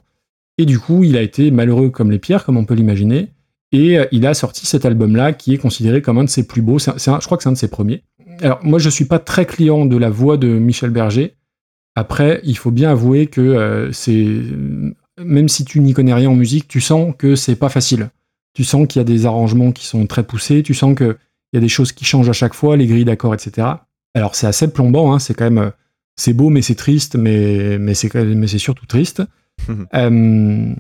Et 0.58 0.66
du 0.66 0.80
coup, 0.80 1.04
il 1.06 1.16
a 1.16 1.22
été 1.22 1.50
malheureux 1.50 1.90
comme 1.90 2.12
les 2.12 2.20
pierres, 2.20 2.44
comme 2.44 2.58
on 2.58 2.66
peut 2.66 2.74
l'imaginer. 2.74 3.30
Et 3.72 3.98
il 4.12 4.26
a 4.26 4.34
sorti 4.34 4.66
cet 4.66 4.86
album-là 4.86 5.34
qui 5.34 5.54
est 5.54 5.58
considéré 5.58 6.02
comme 6.02 6.18
un 6.18 6.24
de 6.24 6.30
ses 6.30 6.48
plus 6.48 6.62
beaux. 6.62 6.80
Je 6.80 6.90
crois 7.26 7.38
que 7.38 7.44
c'est 7.44 7.50
un 7.50 7.54
de 7.54 7.58
ses 7.58 7.68
premiers. 7.68 8.02
Alors, 8.42 8.60
moi, 8.64 8.80
je 8.80 8.90
suis 8.90 9.06
pas 9.06 9.20
très 9.20 9.46
client 9.46 9.86
de 9.86 9.98
la 9.98 10.10
voix 10.10 10.38
de 10.38 10.48
Michel 10.48 10.90
Berger. 10.90 11.34
Après, 11.96 12.40
il 12.44 12.58
faut 12.58 12.72
bien 12.72 12.92
avouer 12.92 13.28
que 13.28 13.90
c'est. 13.92 14.26
Même 15.24 15.50
si 15.50 15.66
tu 15.66 15.80
n'y 15.80 15.94
connais 15.94 16.14
rien 16.14 16.30
en 16.30 16.36
musique, 16.36 16.68
tu 16.68 16.80
sens 16.80 17.14
que 17.18 17.36
c'est 17.36 17.56
pas 17.58 17.70
facile. 17.70 18.10
Tu 18.58 18.64
sens 18.64 18.88
qu'il 18.88 19.00
y 19.00 19.02
a 19.02 19.04
des 19.04 19.28
arrangements 19.28 19.72
qui 19.72 19.86
sont 19.86 20.08
très 20.08 20.24
poussés, 20.24 20.64
tu 20.64 20.74
sens 20.74 20.96
qu'il 20.96 21.16
y 21.54 21.58
a 21.58 21.60
des 21.60 21.68
choses 21.68 21.92
qui 21.92 22.06
changent 22.06 22.28
à 22.28 22.34
chaque 22.34 22.56
fois, 22.56 22.76
les 22.76 22.88
grilles 22.88 23.06
d'accords, 23.06 23.36
etc. 23.36 23.68
Alors, 24.16 24.34
c'est 24.34 24.48
assez 24.48 24.68
plombant, 24.68 25.14
hein, 25.14 25.20
c'est 25.20 25.36
quand 25.36 25.44
même. 25.44 25.60
euh, 25.60 25.70
C'est 26.16 26.34
beau, 26.34 26.50
mais 26.50 26.64
c'est 26.64 26.74
triste, 26.74 27.16
mais, 27.18 27.78
mais 27.78 27.94
c'est 27.94 28.58
surtout 28.58 28.88
triste. 28.88 29.22
Euh, 29.94 30.74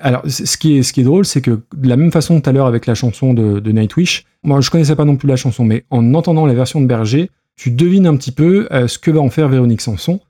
alors, 0.00 0.22
ce 0.28 0.56
qui 0.56 0.78
est, 0.78 0.84
ce 0.84 0.92
qui 0.92 1.00
est 1.00 1.04
drôle, 1.04 1.24
c'est 1.24 1.40
que 1.40 1.60
de 1.76 1.88
la 1.88 1.96
même 1.96 2.12
façon 2.12 2.40
tout 2.40 2.48
à 2.48 2.52
l'heure 2.52 2.66
avec 2.66 2.86
la 2.86 2.94
chanson 2.94 3.34
de, 3.34 3.58
de 3.58 3.72
Nightwish, 3.72 4.26
moi 4.44 4.60
je 4.60 4.70
connaissais 4.70 4.94
pas 4.96 5.04
non 5.04 5.16
plus 5.16 5.26
la 5.28 5.36
chanson, 5.36 5.64
mais 5.64 5.84
en 5.90 6.14
entendant 6.14 6.46
la 6.46 6.54
version 6.54 6.80
de 6.80 6.86
Berger, 6.86 7.30
tu 7.56 7.70
devines 7.72 8.06
un 8.06 8.16
petit 8.16 8.30
peu 8.32 8.68
euh, 8.70 8.86
ce 8.86 8.98
que 8.98 9.10
va 9.10 9.20
en 9.20 9.30
faire 9.30 9.48
Véronique 9.48 9.80
Sanson. 9.80 10.20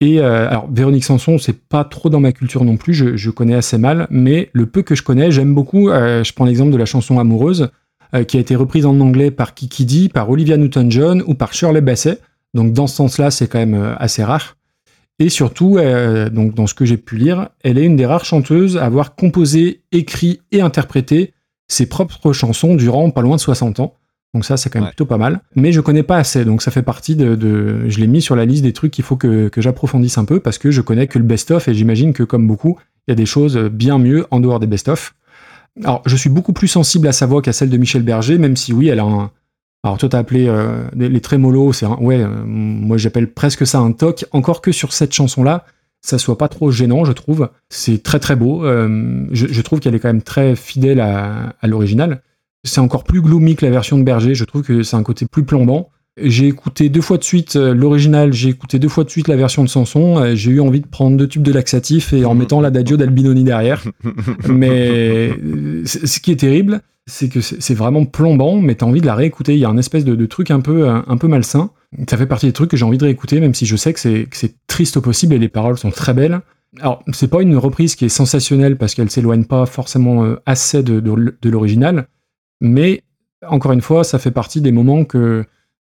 Et 0.00 0.18
euh, 0.18 0.48
alors, 0.48 0.68
Véronique 0.72 1.04
Sanson, 1.04 1.36
c'est 1.38 1.58
pas 1.58 1.84
trop 1.84 2.08
dans 2.08 2.20
ma 2.20 2.32
culture 2.32 2.64
non 2.64 2.76
plus, 2.76 2.94
je, 2.94 3.30
connais 3.30 3.54
assez 3.54 3.76
mal, 3.76 4.06
mais 4.10 4.48
le 4.54 4.66
peu 4.66 4.82
que 4.82 4.94
je 4.94 5.02
connais, 5.02 5.30
j'aime 5.30 5.54
beaucoup. 5.54 5.90
Euh, 5.90 6.24
je 6.24 6.32
prends 6.32 6.46
l'exemple 6.46 6.72
de 6.72 6.78
la 6.78 6.86
chanson 6.86 7.18
Amoureuse, 7.18 7.70
euh, 8.14 8.24
qui 8.24 8.38
a 8.38 8.40
été 8.40 8.56
reprise 8.56 8.86
en 8.86 8.98
anglais 9.00 9.30
par 9.30 9.54
Kiki 9.54 10.08
par 10.08 10.30
Olivia 10.30 10.56
Newton-John 10.56 11.22
ou 11.26 11.34
par 11.34 11.52
Shirley 11.52 11.82
Bassey. 11.82 12.18
Donc, 12.54 12.72
dans 12.72 12.86
ce 12.86 12.96
sens-là, 12.96 13.30
c'est 13.30 13.46
quand 13.46 13.58
même 13.58 13.94
assez 13.98 14.24
rare. 14.24 14.56
Et 15.18 15.28
surtout, 15.28 15.76
dans 15.76 16.66
ce 16.66 16.72
que 16.72 16.86
j'ai 16.86 16.96
pu 16.96 17.16
lire, 17.16 17.50
elle 17.62 17.76
est 17.76 17.84
une 17.84 17.94
des 17.94 18.06
rares 18.06 18.24
chanteuses 18.24 18.78
à 18.78 18.86
avoir 18.86 19.14
composé, 19.14 19.82
écrit 19.92 20.40
et 20.50 20.62
interprété 20.62 21.34
ses 21.68 21.86
propres 21.86 22.32
chansons 22.32 22.74
durant 22.74 23.10
pas 23.10 23.20
loin 23.20 23.36
de 23.36 23.40
60 23.40 23.80
ans. 23.80 23.99
Donc 24.34 24.44
ça, 24.44 24.56
c'est 24.56 24.70
quand 24.70 24.78
même 24.78 24.84
Ouais. 24.84 24.90
plutôt 24.90 25.06
pas 25.06 25.18
mal. 25.18 25.40
Mais 25.56 25.72
je 25.72 25.80
connais 25.80 26.02
pas 26.04 26.16
assez, 26.16 26.44
donc 26.44 26.62
ça 26.62 26.70
fait 26.70 26.82
partie 26.82 27.16
de... 27.16 27.34
de- 27.34 27.88
je 27.88 27.98
l'ai 27.98 28.06
mis 28.06 28.22
sur 28.22 28.36
la 28.36 28.44
liste 28.44 28.62
des 28.62 28.72
trucs 28.72 28.92
qu'il 28.92 29.04
faut 29.04 29.16
que, 29.16 29.48
que 29.48 29.60
j'approfondisse 29.60 30.18
un 30.18 30.24
peu, 30.24 30.38
parce 30.40 30.56
que 30.58 30.70
je 30.70 30.80
connais 30.80 31.06
que 31.08 31.18
le 31.18 31.24
best-of, 31.24 31.66
et 31.66 31.74
j'imagine 31.74 32.12
que 32.12 32.22
comme 32.22 32.46
beaucoup, 32.46 32.78
il 33.08 33.10
y 33.10 33.12
a 33.12 33.16
des 33.16 33.26
choses 33.26 33.56
bien 33.58 33.98
mieux 33.98 34.26
en 34.30 34.38
dehors 34.40 34.60
des 34.60 34.68
best-of. 34.68 35.14
Alors, 35.82 36.02
je 36.06 36.14
suis 36.16 36.30
beaucoup 36.30 36.52
plus 36.52 36.68
sensible 36.68 37.08
à 37.08 37.12
sa 37.12 37.26
voix 37.26 37.42
qu'à 37.42 37.52
celle 37.52 37.70
de 37.70 37.76
Michel 37.76 38.02
Berger, 38.02 38.38
même 38.38 38.56
si 38.56 38.72
oui, 38.72 38.88
elle 38.88 39.00
a 39.00 39.04
un... 39.04 39.30
Alors 39.82 39.96
toi, 39.98 40.08
t'as 40.10 40.18
appelé 40.18 40.46
euh, 40.46 40.84
les, 40.94 41.08
les 41.08 41.20
trémolos, 41.20 41.72
c'est 41.72 41.86
un... 41.86 41.96
Ouais, 42.00 42.20
euh, 42.22 42.28
moi 42.44 42.98
j'appelle 42.98 43.32
presque 43.32 43.66
ça 43.66 43.78
un 43.78 43.92
toc, 43.92 44.26
encore 44.32 44.60
que 44.60 44.72
sur 44.72 44.92
cette 44.92 45.12
chanson-là, 45.12 45.64
ça 46.02 46.18
soit 46.18 46.38
pas 46.38 46.48
trop 46.48 46.70
gênant, 46.70 47.04
je 47.04 47.12
trouve. 47.12 47.48
C'est 47.68 48.02
très 48.02 48.18
très 48.20 48.36
beau. 48.36 48.64
Euh, 48.64 49.26
je, 49.32 49.46
je 49.48 49.60
trouve 49.62 49.80
qu'elle 49.80 49.94
est 49.94 49.98
quand 49.98 50.08
même 50.08 50.22
très 50.22 50.54
fidèle 50.54 51.00
à, 51.00 51.54
à 51.60 51.66
l'original. 51.66 52.22
C'est 52.64 52.80
encore 52.80 53.04
plus 53.04 53.20
gloomy 53.22 53.56
que 53.56 53.64
la 53.64 53.70
version 53.70 53.98
de 53.98 54.02
Berger. 54.02 54.34
Je 54.34 54.44
trouve 54.44 54.62
que 54.62 54.82
c'est 54.82 54.96
un 54.96 55.02
côté 55.02 55.26
plus 55.26 55.44
plombant. 55.44 55.88
J'ai 56.20 56.48
écouté 56.48 56.88
deux 56.88 57.00
fois 57.00 57.16
de 57.16 57.24
suite 57.24 57.56
euh, 57.56 57.72
l'original, 57.72 58.32
j'ai 58.32 58.50
écouté 58.50 58.78
deux 58.78 58.88
fois 58.88 59.04
de 59.04 59.10
suite 59.10 59.28
la 59.28 59.36
version 59.36 59.62
de 59.64 59.68
Sanson. 59.68 60.18
euh, 60.18 60.34
J'ai 60.34 60.50
eu 60.50 60.60
envie 60.60 60.80
de 60.80 60.86
prendre 60.86 61.16
deux 61.16 61.28
tubes 61.28 61.42
de 61.44 61.52
laxatif 61.52 62.12
et 62.12 62.24
en 62.24 62.34
mettant 62.34 62.60
l'adagio 62.60 62.96
d'Albinoni 62.96 63.44
derrière. 63.44 63.84
Mais 64.48 65.30
euh, 65.30 65.82
ce 65.86 66.18
qui 66.20 66.32
est 66.32 66.36
terrible, 66.36 66.80
c'est 67.06 67.28
que 67.28 67.40
c'est 67.40 67.74
vraiment 67.74 68.04
plombant, 68.04 68.60
mais 68.60 68.74
t'as 68.74 68.86
envie 68.86 69.00
de 69.00 69.06
la 69.06 69.14
réécouter. 69.14 69.54
Il 69.54 69.60
y 69.60 69.64
a 69.64 69.68
un 69.68 69.78
espèce 69.78 70.04
de, 70.04 70.14
de 70.14 70.26
truc 70.26 70.50
un 70.50 70.60
peu, 70.60 70.88
un, 70.88 71.16
peu 71.16 71.26
malsain. 71.26 71.70
Ça 72.08 72.16
fait 72.16 72.26
partie 72.26 72.46
des 72.46 72.52
trucs 72.52 72.70
que 72.70 72.76
j'ai 72.76 72.84
envie 72.84 72.98
de 72.98 73.04
réécouter, 73.04 73.40
même 73.40 73.54
si 73.54 73.64
je 73.66 73.74
sais 73.74 73.92
que 73.92 73.98
c'est 74.00 74.54
triste 74.68 74.96
au 74.98 75.00
possible 75.00 75.34
et 75.34 75.38
les 75.38 75.48
paroles 75.48 75.78
sont 75.78 75.90
très 75.90 76.12
belles. 76.14 76.40
Alors, 76.80 77.02
c'est 77.12 77.26
pas 77.28 77.42
une 77.42 77.56
reprise 77.56 77.96
qui 77.96 78.04
est 78.04 78.10
sensationnelle 78.10 78.76
parce 78.76 78.94
qu'elle 78.94 79.10
s'éloigne 79.10 79.44
pas 79.44 79.66
forcément 79.66 80.36
assez 80.46 80.84
de, 80.84 81.00
de, 81.00 81.36
de 81.40 81.50
l'original, 81.50 82.06
mais 82.60 83.02
encore 83.46 83.72
une 83.72 83.80
fois, 83.80 84.04
ça 84.04 84.18
fait 84.18 84.30
partie 84.30 84.60
des 84.60 84.72
moments 84.72 85.04
que, 85.04 85.44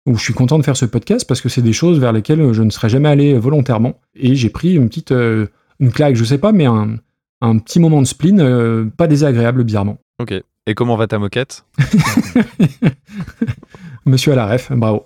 où 0.06 0.16
je 0.16 0.24
suis 0.24 0.34
content 0.34 0.58
de 0.58 0.64
faire 0.64 0.78
ce 0.78 0.86
podcast 0.86 1.28
parce 1.28 1.42
que 1.42 1.50
c'est 1.50 1.62
des 1.62 1.74
choses 1.74 2.00
vers 2.00 2.14
lesquelles 2.14 2.54
je 2.54 2.64
ne 2.64 2.70
serais 2.70 2.90
jamais 2.90 3.10
allé 3.10 3.38
volontairement. 3.38 4.00
Et 4.16 4.36
j'ai 4.36 4.50
pris 4.50 4.76
une 4.76 4.88
petite 4.88 5.12
euh, 5.12 5.48
une 5.80 5.92
claque, 5.92 6.16
je 6.16 6.24
sais 6.24 6.38
pas, 6.38 6.52
mais 6.52 6.66
un, 6.66 6.98
un 7.42 7.58
petit 7.58 7.80
moment 7.80 8.02
de 8.02 8.08
spleen, 8.08 8.40
euh, 8.40 8.86
pas 8.96 9.08
désagréable 9.08 9.64
bizarrement. 9.64 9.98
Ok. 10.20 10.34
Et 10.68 10.76
comment 10.76 10.96
va 10.96 11.08
ta 11.08 11.18
moquette? 11.18 11.66
Monsieur 14.06 14.34
à 14.34 14.36
la 14.36 14.46
ref, 14.46 14.72
bravo. 14.72 15.04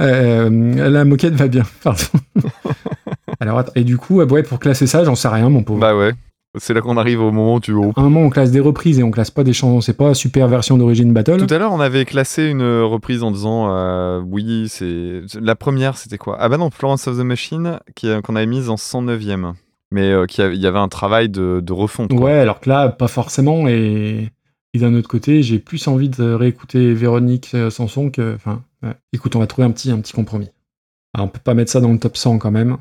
la 0.90 1.04
moquette 1.04 1.34
va 1.34 1.46
bien, 1.46 1.62
pardon. 1.82 2.02
Alors, 3.40 3.64
et 3.76 3.84
du 3.84 3.96
coup, 3.96 4.20
ouais, 4.20 4.42
pour 4.42 4.58
classer 4.58 4.88
ça, 4.88 5.04
j'en 5.04 5.14
sais 5.14 5.28
rien, 5.28 5.48
mon 5.48 5.62
pauvre. 5.62 5.80
Bah 5.80 5.96
ouais. 5.96 6.12
C'est 6.58 6.74
là 6.74 6.82
qu'on 6.82 6.98
arrive 6.98 7.20
au 7.20 7.32
moment 7.32 7.54
où 7.54 7.60
tu. 7.60 7.72
À 7.72 7.76
un 7.96 8.02
moment, 8.02 8.20
on 8.20 8.28
classe 8.30 8.50
des 8.50 8.60
reprises 8.60 8.98
et 8.98 9.02
on 9.02 9.10
classe 9.10 9.30
pas 9.30 9.42
des 9.42 9.54
chansons. 9.54 9.80
C'est 9.80 9.96
pas 9.96 10.12
super 10.12 10.48
version 10.48 10.76
d'origine 10.76 11.12
battle. 11.14 11.38
Tout 11.46 11.54
à 11.54 11.58
l'heure, 11.58 11.72
on 11.72 11.80
avait 11.80 12.04
classé 12.04 12.44
une 12.48 12.62
reprise 12.82 13.22
en 13.22 13.30
disant 13.30 13.68
euh, 13.74 14.20
oui, 14.20 14.66
c'est 14.68 15.22
la 15.40 15.56
première, 15.56 15.96
c'était 15.96 16.18
quoi? 16.18 16.36
Ah 16.38 16.48
bah 16.50 16.58
non, 16.58 16.70
Florence 16.70 17.08
of 17.08 17.16
the 17.16 17.22
Machine, 17.22 17.78
qui, 17.94 18.08
qu'on 18.22 18.36
avait 18.36 18.44
mise 18.46 18.68
en 18.68 18.74
109e, 18.74 19.54
mais 19.90 20.10
euh, 20.10 20.26
qui 20.26 20.42
a- 20.42 20.52
il 20.52 20.60
y 20.60 20.66
avait 20.66 20.78
un 20.78 20.88
travail 20.88 21.30
de, 21.30 21.60
de 21.64 21.72
refonte. 21.72 22.10
quoi. 22.10 22.20
Ouais, 22.26 22.32
alors 22.38 22.60
que 22.60 22.68
là, 22.68 22.90
pas 22.90 23.08
forcément. 23.08 23.66
Et 23.66 24.28
Et 24.74 24.78
d'un 24.78 24.94
autre 24.94 25.08
côté, 25.08 25.42
j'ai 25.42 25.58
plus 25.58 25.86
envie 25.88 26.10
de 26.10 26.32
réécouter 26.34 26.92
Véronique 26.92 27.52
euh, 27.54 27.70
Sanson 27.70 28.10
que. 28.10 28.34
Enfin, 28.34 28.62
ouais. 28.82 28.92
écoute, 29.14 29.36
on 29.36 29.38
va 29.38 29.46
trouver 29.46 29.66
un 29.66 29.70
petit, 29.70 29.90
un 29.90 30.00
petit 30.00 30.12
compromis. 30.12 30.50
Alors, 31.14 31.26
on 31.26 31.30
peut 31.30 31.40
pas 31.42 31.54
mettre 31.54 31.70
ça 31.70 31.80
dans 31.80 31.92
le 31.92 31.98
top 31.98 32.16
100 32.16 32.36
quand 32.38 32.50
même. 32.50 32.76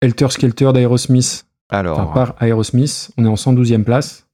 Helter 0.00 0.28
Skelter 0.30 0.72
d'Aerosmith, 0.72 1.44
Alors, 1.72 1.98
enfin, 2.00 2.12
par 2.12 2.42
Aerosmith, 2.42 3.10
on 3.18 3.24
est 3.24 3.28
en 3.28 3.34
112e 3.34 3.82
place. 3.84 4.26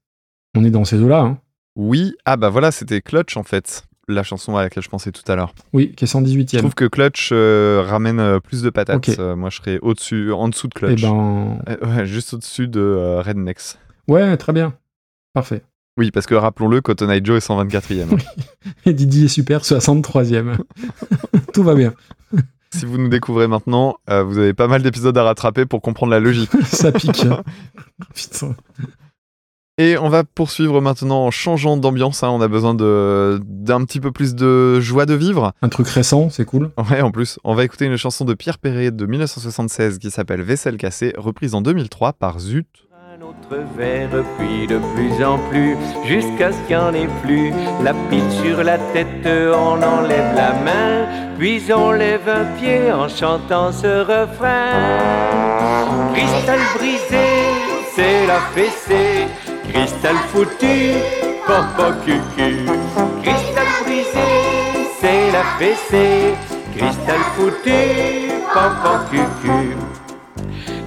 On 0.57 0.65
est 0.65 0.71
dans 0.71 0.85
ces 0.85 1.01
eaux-là, 1.01 1.21
hein. 1.21 1.39
oui, 1.77 2.15
ah 2.25 2.37
bah 2.37 2.49
voilà, 2.51 2.71
c'était 2.73 3.01
Clutch 3.01 3.37
en 3.37 3.43
fait, 3.45 3.85
la 4.09 4.23
chanson 4.23 4.57
à 4.57 4.63
laquelle 4.63 4.83
je 4.83 4.89
pensais 4.89 5.13
tout 5.13 5.23
à 5.31 5.37
l'heure. 5.37 5.55
Oui, 5.73 5.93
qui 5.95 6.05
est 6.05 6.07
Je 6.09 6.19
118e. 6.19 6.59
trouve 6.59 6.75
que 6.75 6.87
Clutch 6.87 7.31
euh, 7.33 7.85
ramène 7.87 8.19
euh, 8.19 8.41
plus 8.41 8.63
de 8.63 8.71
patates. 8.71 9.09
Euh, 9.21 9.37
moi, 9.37 9.51
je 9.51 9.59
serais 9.59 9.79
au-dessus, 9.83 10.33
en 10.33 10.49
dessous 10.49 10.67
de 10.67 10.73
Eh 10.77 10.79
Clutch. 10.79 11.03
ben, 11.03 11.59
Euh, 11.69 11.77
ouais, 11.97 12.07
juste 12.07 12.35
au-dessus 12.35 12.67
de 12.67 13.19
Rednecks. 13.25 13.77
ouais, 14.09 14.37
très 14.37 14.53
bien. 14.53 14.75
Parfait. 15.35 15.63
Oui, 15.99 16.11
parce 16.13 16.27
que 16.27 16.35
rappelons-le, 16.35 16.81
Cotton 16.81 17.11
Eye 17.11 17.21
Joe 17.23 17.37
est 17.37 17.49
124e. 17.49 18.21
Et 18.87 18.93
Didi 18.95 19.25
est 19.27 19.29
super, 19.29 19.63
63e. 19.63 20.57
Tout 21.53 21.63
va 21.63 21.75
bien. 21.75 21.93
Si 22.75 22.85
vous 22.87 22.99
nous 22.99 23.09
découvrez 23.09 23.47
maintenant, 23.49 23.97
euh, 24.11 24.23
vous 24.23 24.39
avez 24.39 24.55
pas 24.55 24.67
mal 24.69 24.83
d'épisodes 24.83 25.17
à 25.17 25.23
rattraper 25.25 25.67
pour 25.67 25.81
comprendre 25.83 26.11
la 26.13 26.21
logique. 26.21 26.51
Ça 26.67 26.93
pique. 26.93 27.25
Putain. 28.15 28.55
Et 29.81 29.97
on 29.97 30.09
va 30.09 30.25
poursuivre 30.25 30.81
maintenant 30.81 31.25
en 31.27 31.31
changeant 31.31 31.77
d'ambiance. 31.77 32.25
hein. 32.25 32.31
On 32.31 32.41
a 32.41 32.49
besoin 32.49 32.75
de- 32.75 33.41
d'un 33.45 33.85
petit 33.85 34.01
peu 34.01 34.11
plus 34.11 34.35
de 34.35 34.81
joie 34.81 35.07
de 35.07 35.15
vivre. 35.15 35.53
Un 35.63 35.69
truc 35.69 35.87
récent, 35.87 36.31
c'est 36.31 36.45
cool. 36.45 36.73
Ouais, 36.91 37.01
en 37.01 37.13
plus, 37.13 37.39
on 37.45 37.55
va 37.55 37.63
écouter 37.65 37.85
une 37.87 37.97
chanson 37.97 38.25
de 38.25 38.35
Pierre 38.35 38.59
Perret 38.59 38.91
de 38.91 39.07
1976 39.07 39.99
qui 40.01 40.11
s'appelle 40.11 40.43
Vaisselle 40.43 40.79
cassée, 40.79 41.13
reprise 41.17 41.55
en 41.55 41.61
2003 41.63 42.13
par 42.15 42.41
Zut. 42.41 42.67
Puis 43.49 44.67
de 44.67 44.79
plus 44.95 45.25
en 45.25 45.39
plus, 45.51 45.77
jusqu'à 46.05 46.53
ce 46.53 46.59
qu'il 46.67 46.77
n'y 46.77 46.83
en 46.83 46.93
ait 46.93 47.09
plus. 47.23 47.53
La 47.83 47.95
pile 48.11 48.31
sur 48.43 48.63
la 48.63 48.77
tête, 48.93 49.27
on 49.27 49.83
enlève 49.83 50.35
la 50.35 50.53
main, 50.53 51.07
puis 51.39 51.63
on 51.75 51.93
lève 51.93 52.29
un 52.29 52.45
pied 52.59 52.93
en 52.93 53.09
chantant 53.09 53.73
ce 53.73 54.01
refrain. 54.01 54.69
Cristal 56.15 56.61
brisé, 56.77 57.27
c'est 57.95 58.27
la 58.27 58.41
fessée. 58.55 59.27
Cristal 59.73 60.17
foutu, 60.31 60.93
papa 61.47 61.93
cucu. 62.05 62.67
Cristal 63.23 63.67
brisé, 63.85 64.29
c'est 65.01 65.31
la 65.33 65.45
fessée. 65.59 66.35
Cristal 66.77 67.21
foutu, 67.35 68.31
papa 68.53 69.05
cucu. 69.11 69.77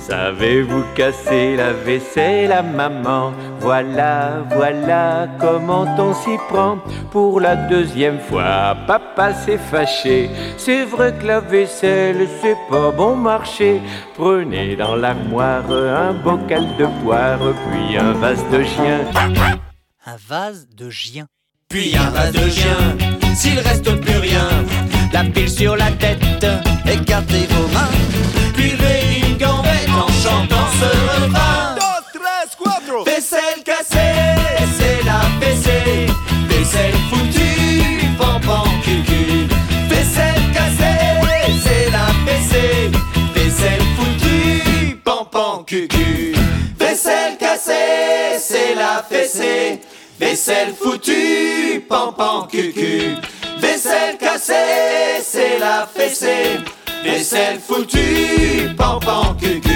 Savez-vous 0.07 0.83
casser 0.95 1.55
la 1.55 1.73
vaisselle 1.73 2.51
à 2.51 2.63
maman? 2.63 3.33
Voilà, 3.59 4.43
voilà 4.49 5.27
comment 5.39 5.85
on 5.97 6.13
s'y 6.13 6.37
prend. 6.49 6.79
Pour 7.11 7.39
la 7.39 7.55
deuxième 7.55 8.19
fois, 8.19 8.75
papa 8.87 9.33
s'est 9.33 9.59
fâché. 9.59 10.29
C'est 10.57 10.85
vrai 10.85 11.13
que 11.19 11.27
la 11.27 11.39
vaisselle, 11.39 12.27
c'est 12.41 12.57
pas 12.69 12.91
bon 12.91 13.15
marché. 13.15 13.79
Prenez 14.15 14.75
dans 14.75 14.95
l'armoire 14.95 15.69
un 15.71 16.13
bocal 16.13 16.65
de 16.77 16.87
poire, 17.03 17.39
puis 17.69 17.97
un 17.97 18.13
vase 18.13 18.43
de 18.51 18.63
chien. 18.63 18.99
Un 20.05 20.17
vase 20.27 20.67
de 20.75 20.89
gien. 20.89 21.27
Puis 21.69 21.95
un 21.95 22.09
vase 22.09 22.33
de 22.33 22.49
chien, 22.49 22.97
s'il 23.33 23.59
reste 23.59 23.95
plus 24.01 24.17
rien, 24.17 24.49
la 25.13 25.23
pile 25.23 25.49
sur 25.49 25.77
la 25.77 25.89
tête, 25.91 26.45
écartez 26.85 27.47
vos 27.49 27.67
mains, 27.73 27.87
Vaisselle 33.05 33.63
cassée, 33.65 33.97
c'est 34.77 35.05
la 35.05 35.21
fessée, 35.39 36.07
vaisselle 36.49 36.93
foutue, 37.09 38.07
pampan 38.17 38.63
cucu. 38.83 39.47
Vaisselle 39.89 40.51
cassée, 40.53 41.09
c'est 41.63 41.89
la 41.91 42.07
fessée, 42.25 42.91
vaisselle 43.33 43.81
foutue, 43.97 44.95
pampan 45.03 45.63
cucu. 45.65 46.35
Vaisselle 46.79 47.37
cassée, 47.39 48.39
c'est 48.39 48.75
la 48.75 49.03
fessée. 49.09 49.81
Vaisselle 50.19 50.73
foutue, 50.79 51.83
pampan 51.89 52.47
cucu. 52.47 53.15
Vaisselle 53.57 54.17
cassée, 54.19 55.21
c'est 55.23 55.57
la 55.59 55.87
fessée. 55.91 56.59
Vaisselle 57.03 57.59
foutue, 57.59 58.75
pampan 58.77 59.35
cucu. 59.39 59.69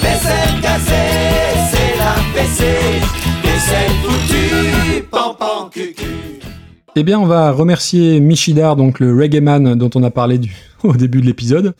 Vaisselle 0.00 0.60
cassée, 0.60 1.31
cucu. 5.70 6.04
Eh 6.96 7.02
bien, 7.04 7.18
on 7.18 7.26
va 7.26 7.52
remercier 7.52 8.20
Michidar, 8.20 8.76
donc 8.76 9.00
le 9.00 9.14
reggae 9.16 9.40
man 9.40 9.74
dont 9.76 9.90
on 9.94 10.02
a 10.02 10.10
parlé 10.10 10.38
du- 10.38 10.54
au 10.82 10.94
début 10.94 11.20
de 11.20 11.26
l'épisode. 11.26 11.74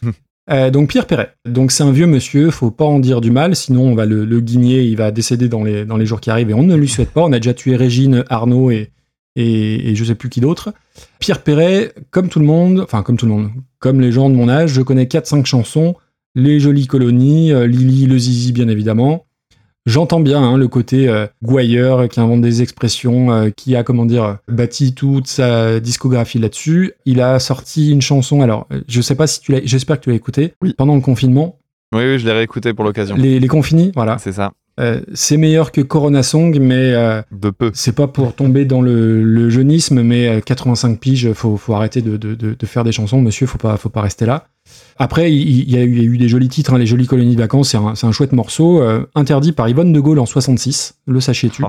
Euh, 0.50 0.70
donc 0.70 0.88
Pierre 0.88 1.06
Perret. 1.06 1.32
Donc 1.46 1.70
c'est 1.70 1.82
un 1.84 1.92
vieux 1.92 2.06
monsieur, 2.06 2.50
faut 2.50 2.70
pas 2.70 2.84
en 2.84 2.98
dire 2.98 3.20
du 3.20 3.30
mal, 3.30 3.54
sinon 3.54 3.82
on 3.88 3.94
va 3.94 4.06
le, 4.06 4.24
le 4.24 4.40
guigner, 4.40 4.82
il 4.82 4.96
va 4.96 5.10
décéder 5.10 5.48
dans 5.48 5.62
les, 5.62 5.84
dans 5.84 5.96
les 5.96 6.06
jours 6.06 6.20
qui 6.20 6.30
arrivent 6.30 6.50
et 6.50 6.54
on 6.54 6.62
ne 6.64 6.74
lui 6.76 6.88
souhaite 6.88 7.10
pas. 7.10 7.22
On 7.22 7.32
a 7.32 7.38
déjà 7.38 7.54
tué 7.54 7.76
Régine, 7.76 8.24
Arnaud 8.28 8.70
et, 8.70 8.90
et, 9.36 9.90
et 9.90 9.94
je 9.94 10.04
sais 10.04 10.14
plus 10.16 10.30
qui 10.30 10.40
d'autre. 10.40 10.72
Pierre 11.20 11.42
Perret, 11.42 11.92
comme 12.10 12.28
tout 12.28 12.40
le 12.40 12.46
monde, 12.46 12.80
enfin 12.80 13.02
comme 13.02 13.16
tout 13.16 13.26
le 13.26 13.32
monde, 13.32 13.50
comme 13.78 14.00
les 14.00 14.10
gens 14.12 14.30
de 14.30 14.34
mon 14.34 14.48
âge, 14.48 14.70
je 14.72 14.82
connais 14.82 15.04
4-5 15.04 15.44
chansons, 15.44 15.94
Les 16.34 16.58
Jolies 16.58 16.86
Colonies, 16.88 17.52
euh, 17.52 17.66
Lily, 17.66 18.06
le 18.06 18.18
Zizi 18.18 18.52
bien 18.52 18.68
évidemment. 18.68 19.26
J'entends 19.84 20.20
bien 20.20 20.40
hein, 20.40 20.56
le 20.56 20.68
côté 20.68 21.08
euh, 21.08 21.26
gouailleur 21.42 22.08
qui 22.08 22.20
invente 22.20 22.40
des 22.40 22.62
expressions, 22.62 23.32
euh, 23.32 23.50
qui 23.50 23.74
a, 23.74 23.82
comment 23.82 24.04
dire, 24.04 24.38
bâti 24.46 24.94
toute 24.94 25.26
sa 25.26 25.80
discographie 25.80 26.38
là-dessus. 26.38 26.92
Il 27.04 27.20
a 27.20 27.40
sorti 27.40 27.90
une 27.90 28.00
chanson, 28.00 28.42
alors 28.42 28.66
euh, 28.72 28.80
je 28.86 29.00
sais 29.00 29.16
pas 29.16 29.26
si 29.26 29.40
tu 29.40 29.50
l'as, 29.50 29.60
j'espère 29.64 29.98
que 29.98 30.04
tu 30.04 30.10
l'as 30.10 30.16
écouté, 30.16 30.54
pendant 30.78 30.94
le 30.94 31.00
confinement. 31.00 31.58
Oui, 31.92 32.04
oui, 32.04 32.18
je 32.18 32.24
l'ai 32.24 32.32
réécouté 32.32 32.74
pour 32.74 32.84
l'occasion. 32.84 33.16
Les, 33.16 33.40
les 33.40 33.48
confinis, 33.48 33.90
voilà. 33.94 34.18
C'est 34.18 34.32
ça. 34.32 34.52
Euh, 34.80 35.00
c'est 35.12 35.36
meilleur 35.36 35.70
que 35.70 35.80
Corona 35.80 36.22
Song, 36.22 36.58
mais 36.60 36.94
euh, 36.94 37.20
De 37.30 37.50
peu. 37.50 37.70
c'est 37.74 37.94
pas 37.94 38.06
pour 38.06 38.34
tomber 38.34 38.64
dans 38.64 38.80
le, 38.80 39.22
le 39.22 39.50
jeunisme, 39.50 40.02
mais 40.02 40.28
euh, 40.28 40.40
85 40.40 40.98
piges, 40.98 41.32
faut, 41.34 41.56
faut 41.56 41.74
arrêter 41.74 42.00
de, 42.00 42.16
de, 42.16 42.34
de, 42.34 42.54
de 42.58 42.66
faire 42.66 42.82
des 42.82 42.92
chansons, 42.92 43.20
monsieur, 43.20 43.46
faut 43.46 43.58
pas, 43.58 43.76
faut 43.76 43.90
pas 43.90 44.00
rester 44.00 44.24
là. 44.24 44.46
Après, 44.96 45.32
il, 45.32 45.70
y, 45.70 45.76
a 45.76 45.82
eu, 45.82 45.92
il 45.92 45.98
y 45.98 46.00
a 46.00 46.04
eu 46.04 46.18
des 46.18 46.28
jolis 46.28 46.48
titres, 46.48 46.72
hein, 46.72 46.78
les 46.78 46.86
jolies 46.86 47.06
colonies 47.06 47.34
de 47.34 47.40
vacances, 47.40 47.70
c'est 47.70 48.06
un, 48.06 48.12
chouette 48.12 48.32
morceau, 48.32 48.80
euh, 48.80 49.04
interdit 49.14 49.52
par 49.52 49.68
Yvonne 49.68 49.92
de 49.92 50.00
Gaulle 50.00 50.18
en 50.18 50.26
66, 50.26 50.94
le 51.06 51.20
sachiez-tu. 51.20 51.64
Oh. 51.64 51.68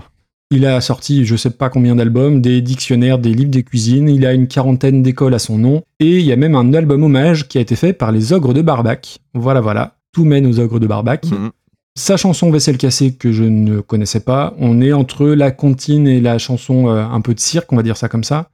Il 0.52 0.66
a 0.66 0.80
sorti 0.82 1.26
je 1.26 1.36
sais 1.36 1.50
pas 1.50 1.70
combien 1.70 1.96
d'albums, 1.96 2.42
des 2.42 2.62
dictionnaires, 2.62 3.18
des 3.18 3.34
livres 3.34 3.50
des 3.50 3.64
cuisines, 3.64 4.08
il 4.08 4.26
a 4.26 4.34
une 4.34 4.48
quarantaine 4.48 5.02
d'écoles 5.02 5.34
à 5.34 5.40
son 5.40 5.58
nom, 5.58 5.84
et 6.00 6.20
il 6.20 6.26
y 6.26 6.32
a 6.32 6.36
même 6.36 6.56
un 6.56 6.74
album 6.74 7.04
hommage 7.04 7.48
qui 7.48 7.58
a 7.58 7.62
été 7.62 7.76
fait 7.76 7.94
par 7.94 8.12
les 8.12 8.34
ogres 8.34 8.54
de 8.54 8.62
Barbac. 8.62 9.20
Voilà, 9.34 9.62
voilà, 9.62 9.96
tout 10.14 10.26
mène 10.26 10.46
aux 10.46 10.60
ogres 10.60 10.80
de 10.80 10.88
Barbac. 10.88 11.26
Mhm. 11.26 11.52
Sa 11.96 12.18
chanson 12.18 12.50
Vaisselle 12.50 12.78
cassée 12.78 13.14
que 13.14 13.32
je 13.32 13.44
ne 13.44 13.80
connaissais 13.80 14.20
pas, 14.20 14.56
on 14.58 14.82
est 14.82 14.94
entre 14.94 15.28
la 15.28 15.52
comptine 15.52 16.08
et 16.08 16.20
la 16.22 16.40
chanson 16.40 16.88
euh, 16.88 17.04
un 17.06 17.22
peu 17.22 17.36
de 17.36 17.40
cirque, 17.40 17.72
on 17.72 17.76
va 17.76 17.84
dire 17.84 17.98
ça 17.98 18.10
comme 18.10 18.24
ça. 18.24 18.50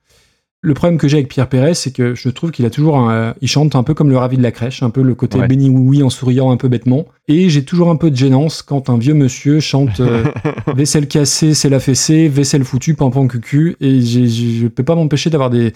Le 0.61 0.73
problème 0.73 0.97
que 0.97 1.07
j'ai 1.07 1.15
avec 1.15 1.29
Pierre 1.29 1.47
Perret, 1.47 1.73
c'est 1.73 1.91
que 1.91 2.15
je 2.15 2.27
trouve 2.27 2.51
qu'il 2.51 2.65
a 2.65 2.69
toujours 2.69 2.97
un, 2.97 3.33
il 3.39 3.47
chante 3.47 3.77
un 3.77 3.83
peu 3.83 3.93
comme 3.93 4.09
le 4.09 4.17
ravi 4.17 4.35
de 4.35 4.43
la 4.43 4.51
crèche, 4.51 4.83
un 4.83 4.89
peu 4.89 5.01
le 5.01 5.15
côté 5.15 5.39
Ouais. 5.39 5.47
béni 5.47 5.69
oui 5.69 6.03
en 6.03 6.09
souriant 6.09 6.51
un 6.51 6.57
peu 6.57 6.67
bêtement. 6.67 7.05
Et 7.29 7.49
j'ai 7.49 7.63
toujours 7.63 7.89
un 7.89 7.95
peu 7.95 8.11
de 8.11 8.17
gênance 8.17 8.61
quand 8.61 8.89
un 8.89 8.97
vieux 8.97 9.13
monsieur 9.13 9.61
chante 9.61 10.01
euh, 10.01 10.25
vaisselle 10.75 11.07
cassée, 11.07 11.53
c'est 11.53 11.69
la 11.69 11.79
fessée, 11.79 12.27
vaisselle 12.27 12.65
foutue, 12.65 12.93
pampan 12.93 13.25
cucu. 13.27 13.77
Et 13.79 14.01
je 14.01 14.67
peux 14.67 14.83
pas 14.83 14.95
m'empêcher 14.95 15.29
d'avoir 15.29 15.49
des, 15.49 15.71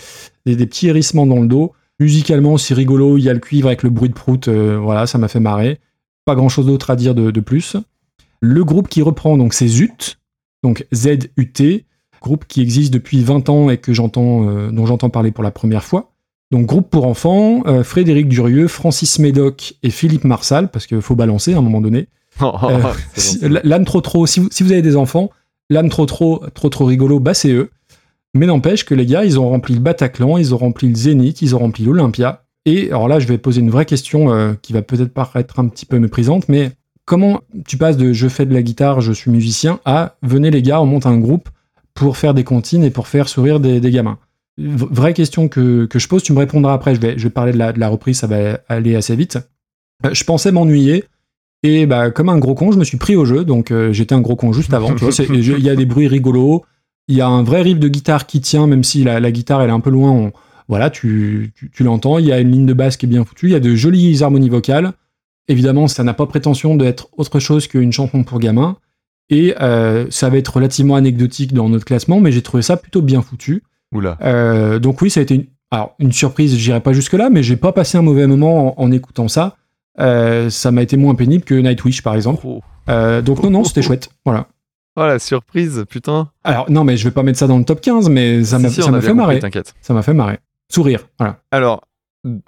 des, 0.45 0.57
des 0.57 0.65
petits 0.65 0.89
hérissements 0.89 1.25
dans 1.25 1.39
le 1.39 1.47
dos. 1.47 1.71
Musicalement, 2.01 2.57
c'est 2.57 2.73
rigolo, 2.73 3.17
il 3.17 3.23
y 3.23 3.29
a 3.29 3.33
le 3.33 3.39
cuivre 3.39 3.67
avec 3.67 3.83
le 3.83 3.89
bruit 3.89 4.09
de 4.09 4.13
prout, 4.15 4.49
euh, 4.49 4.77
voilà, 4.81 5.07
ça 5.07 5.17
m'a 5.17 5.29
fait 5.29 5.39
marrer. 5.39 5.79
Pas 6.25 6.35
grand 6.35 6.49
chose 6.49 6.65
d'autre 6.67 6.89
à 6.89 6.95
dire 6.95 7.15
de, 7.15 7.31
de 7.31 7.39
plus. 7.39 7.75
Le 8.41 8.63
groupe 8.63 8.87
qui 8.89 9.01
reprend, 9.01 9.37
donc, 9.37 9.53
c'est 9.53 9.67
ZUT, 9.67 10.17
donc 10.63 10.85
Z-U-T, 10.93 11.85
groupe 12.21 12.45
qui 12.47 12.61
existe 12.61 12.93
depuis 12.93 13.21
20 13.23 13.49
ans 13.49 13.69
et 13.69 13.77
que 13.77 13.93
j'entends, 13.93 14.47
euh, 14.49 14.71
dont 14.71 14.85
j'entends 14.85 15.09
parler 15.09 15.31
pour 15.31 15.43
la 15.43 15.51
première 15.51 15.83
fois. 15.83 16.11
Donc, 16.51 16.65
groupe 16.65 16.89
pour 16.89 17.07
enfants, 17.07 17.63
euh, 17.67 17.83
Frédéric 17.83 18.27
Durieux, 18.29 18.67
Francis 18.67 19.19
Médoc 19.19 19.73
et 19.83 19.89
Philippe 19.89 20.23
Marsal, 20.23 20.69
parce 20.71 20.85
qu'il 20.85 21.01
faut 21.01 21.15
balancer 21.15 21.53
à 21.53 21.57
un 21.57 21.61
moment 21.61 21.81
donné. 21.81 22.07
Euh, 22.41 22.93
si- 23.15 23.39
l'âne 23.63 23.85
trop 23.85 24.01
trop, 24.01 24.25
si 24.25 24.39
vous, 24.39 24.47
si 24.51 24.63
vous 24.63 24.71
avez 24.71 24.81
des 24.81 24.95
enfants, 24.95 25.29
l'âne 25.69 25.89
trop 25.89 26.05
trop, 26.05 26.43
trop 26.53 26.69
trop 26.69 26.85
rigolo, 26.85 27.19
bah 27.19 27.33
c'est 27.33 27.51
eux. 27.51 27.69
Mais 28.33 28.45
n'empêche 28.47 28.85
que 28.85 28.95
les 28.95 29.05
gars, 29.05 29.23
ils 29.23 29.39
ont 29.39 29.47
rempli 29.49 29.75
le 29.75 29.79
Bataclan, 29.79 30.37
ils 30.39 30.53
ont 30.53 30.57
rempli 30.57 30.87
le 30.89 30.95
Zénith, 30.95 31.41
ils 31.43 31.55
ont 31.55 31.59
rempli 31.59 31.83
l'Olympia. 31.83 32.43
Et 32.65 32.89
alors 32.89 33.07
là, 33.07 33.19
je 33.19 33.27
vais 33.27 33.37
poser 33.37 33.61
une 33.61 33.69
vraie 33.69 33.85
question 33.85 34.33
euh, 34.33 34.53
qui 34.61 34.73
va 34.73 34.81
peut-être 34.81 35.13
paraître 35.13 35.59
un 35.59 35.67
petit 35.67 35.85
peu 35.85 35.99
méprisante, 35.99 36.47
mais 36.47 36.71
comment 37.05 37.41
tu 37.67 37.77
passes 37.77 37.97
de 37.97 38.13
je 38.13 38.27
fais 38.27 38.45
de 38.45 38.53
la 38.53 38.61
guitare, 38.61 39.01
je 39.01 39.11
suis 39.11 39.31
musicien, 39.31 39.79
à 39.85 40.15
venez 40.21 40.51
les 40.51 40.61
gars, 40.61 40.81
on 40.81 40.85
monte 40.85 41.05
un 41.05 41.17
groupe 41.17 41.49
pour 41.93 42.17
faire 42.17 42.33
des 42.33 42.43
comptines 42.43 42.83
et 42.83 42.89
pour 42.89 43.07
faire 43.07 43.27
sourire 43.27 43.59
des, 43.59 43.79
gamins? 43.91 44.17
Vraie 44.57 45.13
question 45.13 45.47
que, 45.47 45.85
que 45.85 45.99
je 45.99 46.07
pose, 46.07 46.23
tu 46.23 46.31
me 46.31 46.39
répondras 46.39 46.73
après, 46.73 46.95
je 46.95 47.01
vais, 47.01 47.17
je 47.17 47.23
vais 47.23 47.29
parler 47.29 47.51
de 47.51 47.57
la, 47.57 47.73
de 47.73 47.79
la 47.79 47.89
reprise, 47.89 48.19
ça 48.19 48.27
va 48.27 48.59
aller 48.69 48.95
assez 48.95 49.15
vite. 49.15 49.39
Euh, 50.05 50.13
je 50.13 50.23
pensais 50.23 50.51
m'ennuyer, 50.51 51.05
et 51.63 51.85
bah, 51.85 52.11
comme 52.11 52.27
un 52.27 52.37
gros 52.37 52.55
con, 52.55 52.71
je 52.73 52.77
me 52.77 52.83
suis 52.83 52.97
pris 52.97 53.15
au 53.15 53.23
jeu, 53.23 53.45
donc 53.45 53.71
euh, 53.71 53.93
j'étais 53.93 54.13
un 54.13 54.21
gros 54.21 54.35
con 54.35 54.51
juste 54.51 54.73
avant. 54.73 54.93
Il 55.29 55.63
y 55.63 55.69
a 55.69 55.75
des 55.75 55.85
bruits 55.85 56.09
rigolos, 56.09 56.63
Il 57.07 57.15
y 57.15 57.21
a 57.21 57.27
un 57.27 57.41
vrai 57.41 57.61
riff 57.61 57.79
de 57.79 57.87
guitare 57.87 58.27
qui 58.27 58.41
tient, 58.41 58.67
même 58.67 58.83
si 58.83 59.05
la, 59.05 59.31
guitare 59.31 59.61
elle 59.61 59.69
est 59.69 59.73
un 59.73 59.79
peu 59.79 59.89
loin. 59.89 60.31
Voilà, 60.67 60.89
tu, 60.89 61.51
tu, 61.55 61.69
tu 61.69 61.83
l'entends. 61.83 62.17
Il 62.17 62.25
y 62.25 62.31
a 62.31 62.39
une 62.39 62.51
ligne 62.51 62.65
de 62.65 62.73
basse 62.73 62.97
qui 62.97 63.05
est 63.05 63.09
bien 63.09 63.25
foutue. 63.25 63.47
Il 63.47 63.51
y 63.51 63.55
a 63.55 63.59
de 63.59 63.75
jolies 63.75 64.23
harmonies 64.23 64.49
vocales. 64.49 64.93
Évidemment, 65.47 65.87
ça 65.87 66.03
n'a 66.03 66.13
pas 66.13 66.25
prétention 66.25 66.75
d'être 66.75 67.09
autre 67.17 67.39
chose 67.39 67.67
qu'une 67.67 67.91
chanson 67.91 68.23
pour 68.23 68.39
gamins. 68.39 68.77
Et 69.29 69.55
euh, 69.61 70.07
ça 70.09 70.29
va 70.29 70.37
être 70.37 70.55
relativement 70.55 70.95
anecdotique 70.95 71.53
dans 71.53 71.69
notre 71.69 71.85
classement, 71.85 72.19
mais 72.19 72.31
j'ai 72.31 72.41
trouvé 72.41 72.63
ça 72.63 72.77
plutôt 72.77 73.01
bien 73.01 73.21
foutu. 73.21 73.63
Oula. 73.93 74.17
Euh, 74.21 74.79
donc 74.79 75.01
oui, 75.01 75.09
ça 75.09 75.19
a 75.19 75.23
été 75.23 75.35
une, 75.35 75.45
alors, 75.71 75.95
une 75.99 76.11
surprise, 76.11 76.55
j'irai 76.55 76.81
pas 76.81 76.93
jusque-là, 76.93 77.29
mais 77.29 77.43
j'ai 77.43 77.55
pas 77.55 77.71
passé 77.71 77.97
un 77.97 78.01
mauvais 78.01 78.27
moment 78.27 78.79
en, 78.79 78.83
en 78.83 78.91
écoutant 78.91 79.27
ça. 79.27 79.57
Euh, 79.99 80.49
ça 80.49 80.71
m'a 80.71 80.81
été 80.81 80.97
moins 80.97 81.15
pénible 81.15 81.43
que 81.43 81.55
Nightwish, 81.55 82.01
par 82.01 82.15
exemple. 82.15 82.45
Oh. 82.45 82.61
Donc 82.87 83.43
non, 83.43 83.49
non, 83.49 83.63
c'était 83.63 83.81
chouette. 83.83 84.09
Voilà. 84.25 84.47
Oh 84.95 85.05
la 85.05 85.17
surprise, 85.17 85.85
putain. 85.89 86.29
Alors 86.43 86.69
non, 86.69 86.83
mais 86.83 86.97
je 86.97 87.03
vais 87.03 87.11
pas 87.11 87.23
mettre 87.23 87.39
ça 87.39 87.47
dans 87.47 87.57
le 87.57 87.65
top 87.65 87.81
15, 87.81 88.09
mais 88.09 88.43
ça 88.43 88.57
Si, 88.57 88.63
m'a 88.63 88.69
si, 88.69 88.81
fait 88.81 88.91
compris, 88.91 89.13
marrer. 89.13 89.39
T'inquiète. 89.39 89.73
Ça 89.81 89.93
m'a 89.93 90.03
fait 90.03 90.13
marrer. 90.13 90.37
Sourire, 90.73 91.07
voilà. 91.19 91.37
Alors, 91.51 91.81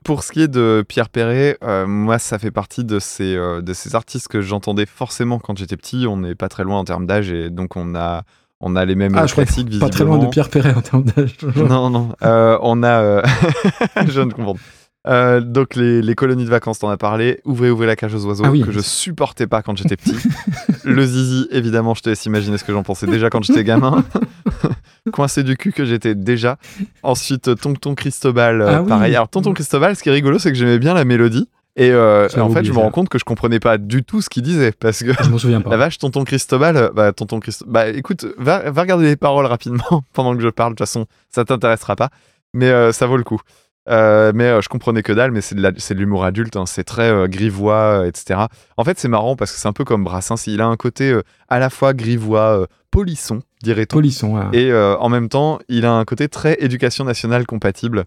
pour 0.03 0.23
ce 0.23 0.31
qui 0.31 0.41
est 0.41 0.47
de 0.47 0.83
Pierre 0.87 1.09
Perret, 1.09 1.57
euh, 1.63 1.85
moi, 1.85 2.17
ça 2.17 2.39
fait 2.39 2.49
partie 2.51 2.83
de 2.83 2.97
ces, 2.99 3.35
euh, 3.35 3.61
de 3.61 3.73
ces 3.73 3.93
artistes 3.93 4.27
que 4.29 4.41
j'entendais 4.41 4.85
forcément 4.85 5.37
quand 5.37 5.57
j'étais 5.57 5.77
petit. 5.77 6.07
On 6.07 6.17
n'est 6.17 6.33
pas 6.35 6.47
très 6.49 6.63
loin 6.63 6.79
en 6.79 6.85
termes 6.85 7.05
d'âge 7.05 7.29
et 7.29 7.49
donc 7.49 7.75
on 7.75 7.93
a, 7.93 8.23
on 8.61 8.75
a 8.75 8.85
les 8.85 8.95
mêmes 8.95 9.15
Ah, 9.17 9.27
je 9.27 9.33
crois 9.33 9.43
classiques 9.45 9.77
pas 9.79 9.89
très 9.89 10.05
loin 10.05 10.17
de. 10.17 10.27
Pierre 10.27 10.49
Perret 10.49 10.73
en 10.73 10.81
termes 10.81 11.03
d'âge. 11.03 11.35
Non, 11.55 11.89
non. 11.89 12.15
euh, 12.23 12.57
on 12.61 12.83
a. 12.83 13.01
euh, 13.01 13.21
je 14.07 14.11
viens 14.11 14.25
de 14.27 14.33
comprendre. 14.33 14.59
Euh, 15.07 15.39
donc, 15.39 15.75
les, 15.75 16.01
les 16.01 16.15
colonies 16.15 16.45
de 16.45 16.49
vacances, 16.49 16.79
t'en 16.79 16.89
as 16.89 16.97
parlé. 16.97 17.39
Ouvrez, 17.45 17.69
ouvrez 17.69 17.85
la 17.85 17.95
cage 17.95 18.15
aux 18.15 18.25
oiseaux, 18.25 18.43
Ah 18.45 18.49
oui. 18.51 18.61
que 18.61 18.71
je 18.71 18.79
supportais 18.79 19.45
pas 19.45 19.61
quand 19.61 19.77
j'étais 19.77 19.95
petit. 19.97 20.15
le 20.83 21.05
zizi, 21.05 21.47
évidemment, 21.51 21.93
je 21.93 22.01
te 22.01 22.09
laisse 22.09 22.25
imaginer 22.25 22.57
ce 22.57 22.63
que 22.63 22.73
j'en 22.73 22.83
pensais 22.83 23.05
déjà 23.05 23.29
quand 23.29 23.43
j'étais 23.43 23.63
gamin. 23.63 24.03
Coincé 25.11 25.43
du 25.43 25.55
cul 25.57 25.71
que 25.71 25.85
j'étais 25.85 26.15
déjà. 26.15 26.57
Ensuite, 27.03 27.55
Tonton 27.61 27.93
Cristobal, 27.93 28.61
euh, 28.61 28.67
Ah 28.77 28.81
oui. 28.81 28.89
pareil. 28.89 29.15
Alors, 29.15 29.29
Tonton 29.29 29.53
Cristobal, 29.53 29.95
ce 29.95 30.01
qui 30.03 30.09
est 30.09 30.13
rigolo, 30.13 30.39
c'est 30.39 30.51
que 30.51 30.57
j'aimais 30.57 30.79
bien 30.79 30.93
la 30.95 31.05
mélodie. 31.05 31.47
Et 31.77 31.91
euh, 31.91 32.27
en 32.39 32.49
fait, 32.49 32.63
je 32.63 32.71
me 32.71 32.77
rends 32.79 32.89
compte 32.89 33.09
que 33.09 33.19
je 33.19 33.25
comprenais 33.25 33.59
pas 33.59 33.77
du 33.77 34.03
tout 34.03 34.21
ce 34.21 34.29
qu'il 34.29 34.43
disait. 34.43 34.71
Parce 34.71 35.03
que 35.03 35.11
Je 35.23 35.29
m'en 35.29 35.37
souviens 35.37 35.61
pas. 35.61 35.69
la 35.69 35.77
vache, 35.77 35.97
tonton 35.99 36.23
Cristobal, 36.23 36.91
bah, 36.95 37.11
tonton 37.11 37.39
Christo- 37.39 37.65
bah 37.67 37.89
écoute, 37.89 38.25
va, 38.37 38.71
va 38.71 38.81
regarder 38.81 39.05
les 39.05 39.17
paroles 39.17 39.45
rapidement 39.45 40.03
pendant 40.13 40.35
que 40.35 40.41
je 40.41 40.47
parle. 40.47 40.71
De 40.71 40.75
toute 40.75 40.87
façon, 40.87 41.05
ça 41.29 41.43
t'intéressera 41.43 41.95
pas, 41.97 42.09
mais 42.53 42.69
euh, 42.69 42.91
ça 42.93 43.05
vaut 43.07 43.17
le 43.17 43.23
coup. 43.25 43.41
Euh, 43.87 44.31
mais 44.33 44.45
euh, 44.45 44.61
je 44.61 44.69
comprenais 44.69 45.03
que 45.03 45.13
dalle, 45.13 45.31
mais 45.31 45.41
c'est 45.41 45.55
de 45.55 45.93
l'humour 45.93 46.25
adulte, 46.25 46.55
hein, 46.55 46.65
c'est 46.65 46.83
très 46.83 47.09
euh, 47.09 47.27
grivois, 47.27 48.07
etc. 48.07 48.41
En 48.77 48.83
fait, 48.83 48.97
c'est 48.97 49.07
marrant 49.07 49.35
parce 49.35 49.51
que 49.51 49.59
c'est 49.59 49.67
un 49.67 49.73
peu 49.73 49.83
comme 49.83 50.03
Brassens, 50.03 50.47
il 50.47 50.61
a 50.61 50.65
un 50.65 50.75
côté 50.75 51.19
à 51.49 51.59
la 51.59 51.69
fois 51.69 51.93
grivois, 51.93 52.67
polisson, 52.89 53.41
dirait-on, 53.61 53.97
Polisson, 53.97 54.35
ouais. 54.35 54.57
et 54.57 54.73
en 54.73 55.09
même 55.09 55.29
temps, 55.29 55.59
il 55.67 55.85
a 55.85 55.93
un 55.93 56.05
côté 56.05 56.27
très 56.27 56.57
éducation 56.59 57.05
nationale 57.05 57.45
compatible. 57.45 58.05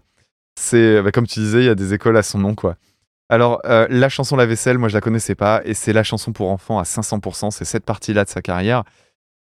C'est 0.59 1.01
bah, 1.01 1.11
comme 1.11 1.27
tu 1.27 1.39
disais, 1.39 1.59
il 1.59 1.65
y 1.65 1.69
a 1.69 1.75
des 1.75 1.93
écoles 1.93 2.17
à 2.17 2.23
son 2.23 2.39
nom, 2.39 2.55
quoi. 2.55 2.75
Alors, 3.31 3.61
la 3.63 4.09
chanson 4.09 4.35
La 4.35 4.47
vaisselle, 4.47 4.77
moi 4.77 4.89
je 4.89 4.95
la 4.95 5.01
connaissais 5.01 5.35
pas, 5.35 5.61
et 5.63 5.73
c'est 5.73 5.93
la 5.93 6.03
chanson 6.03 6.33
pour 6.33 6.49
enfants 6.49 6.79
à 6.79 6.83
500%, 6.83 7.51
c'est 7.51 7.65
cette 7.65 7.85
partie-là 7.85 8.25
de 8.25 8.29
sa 8.29 8.41
carrière. 8.41 8.83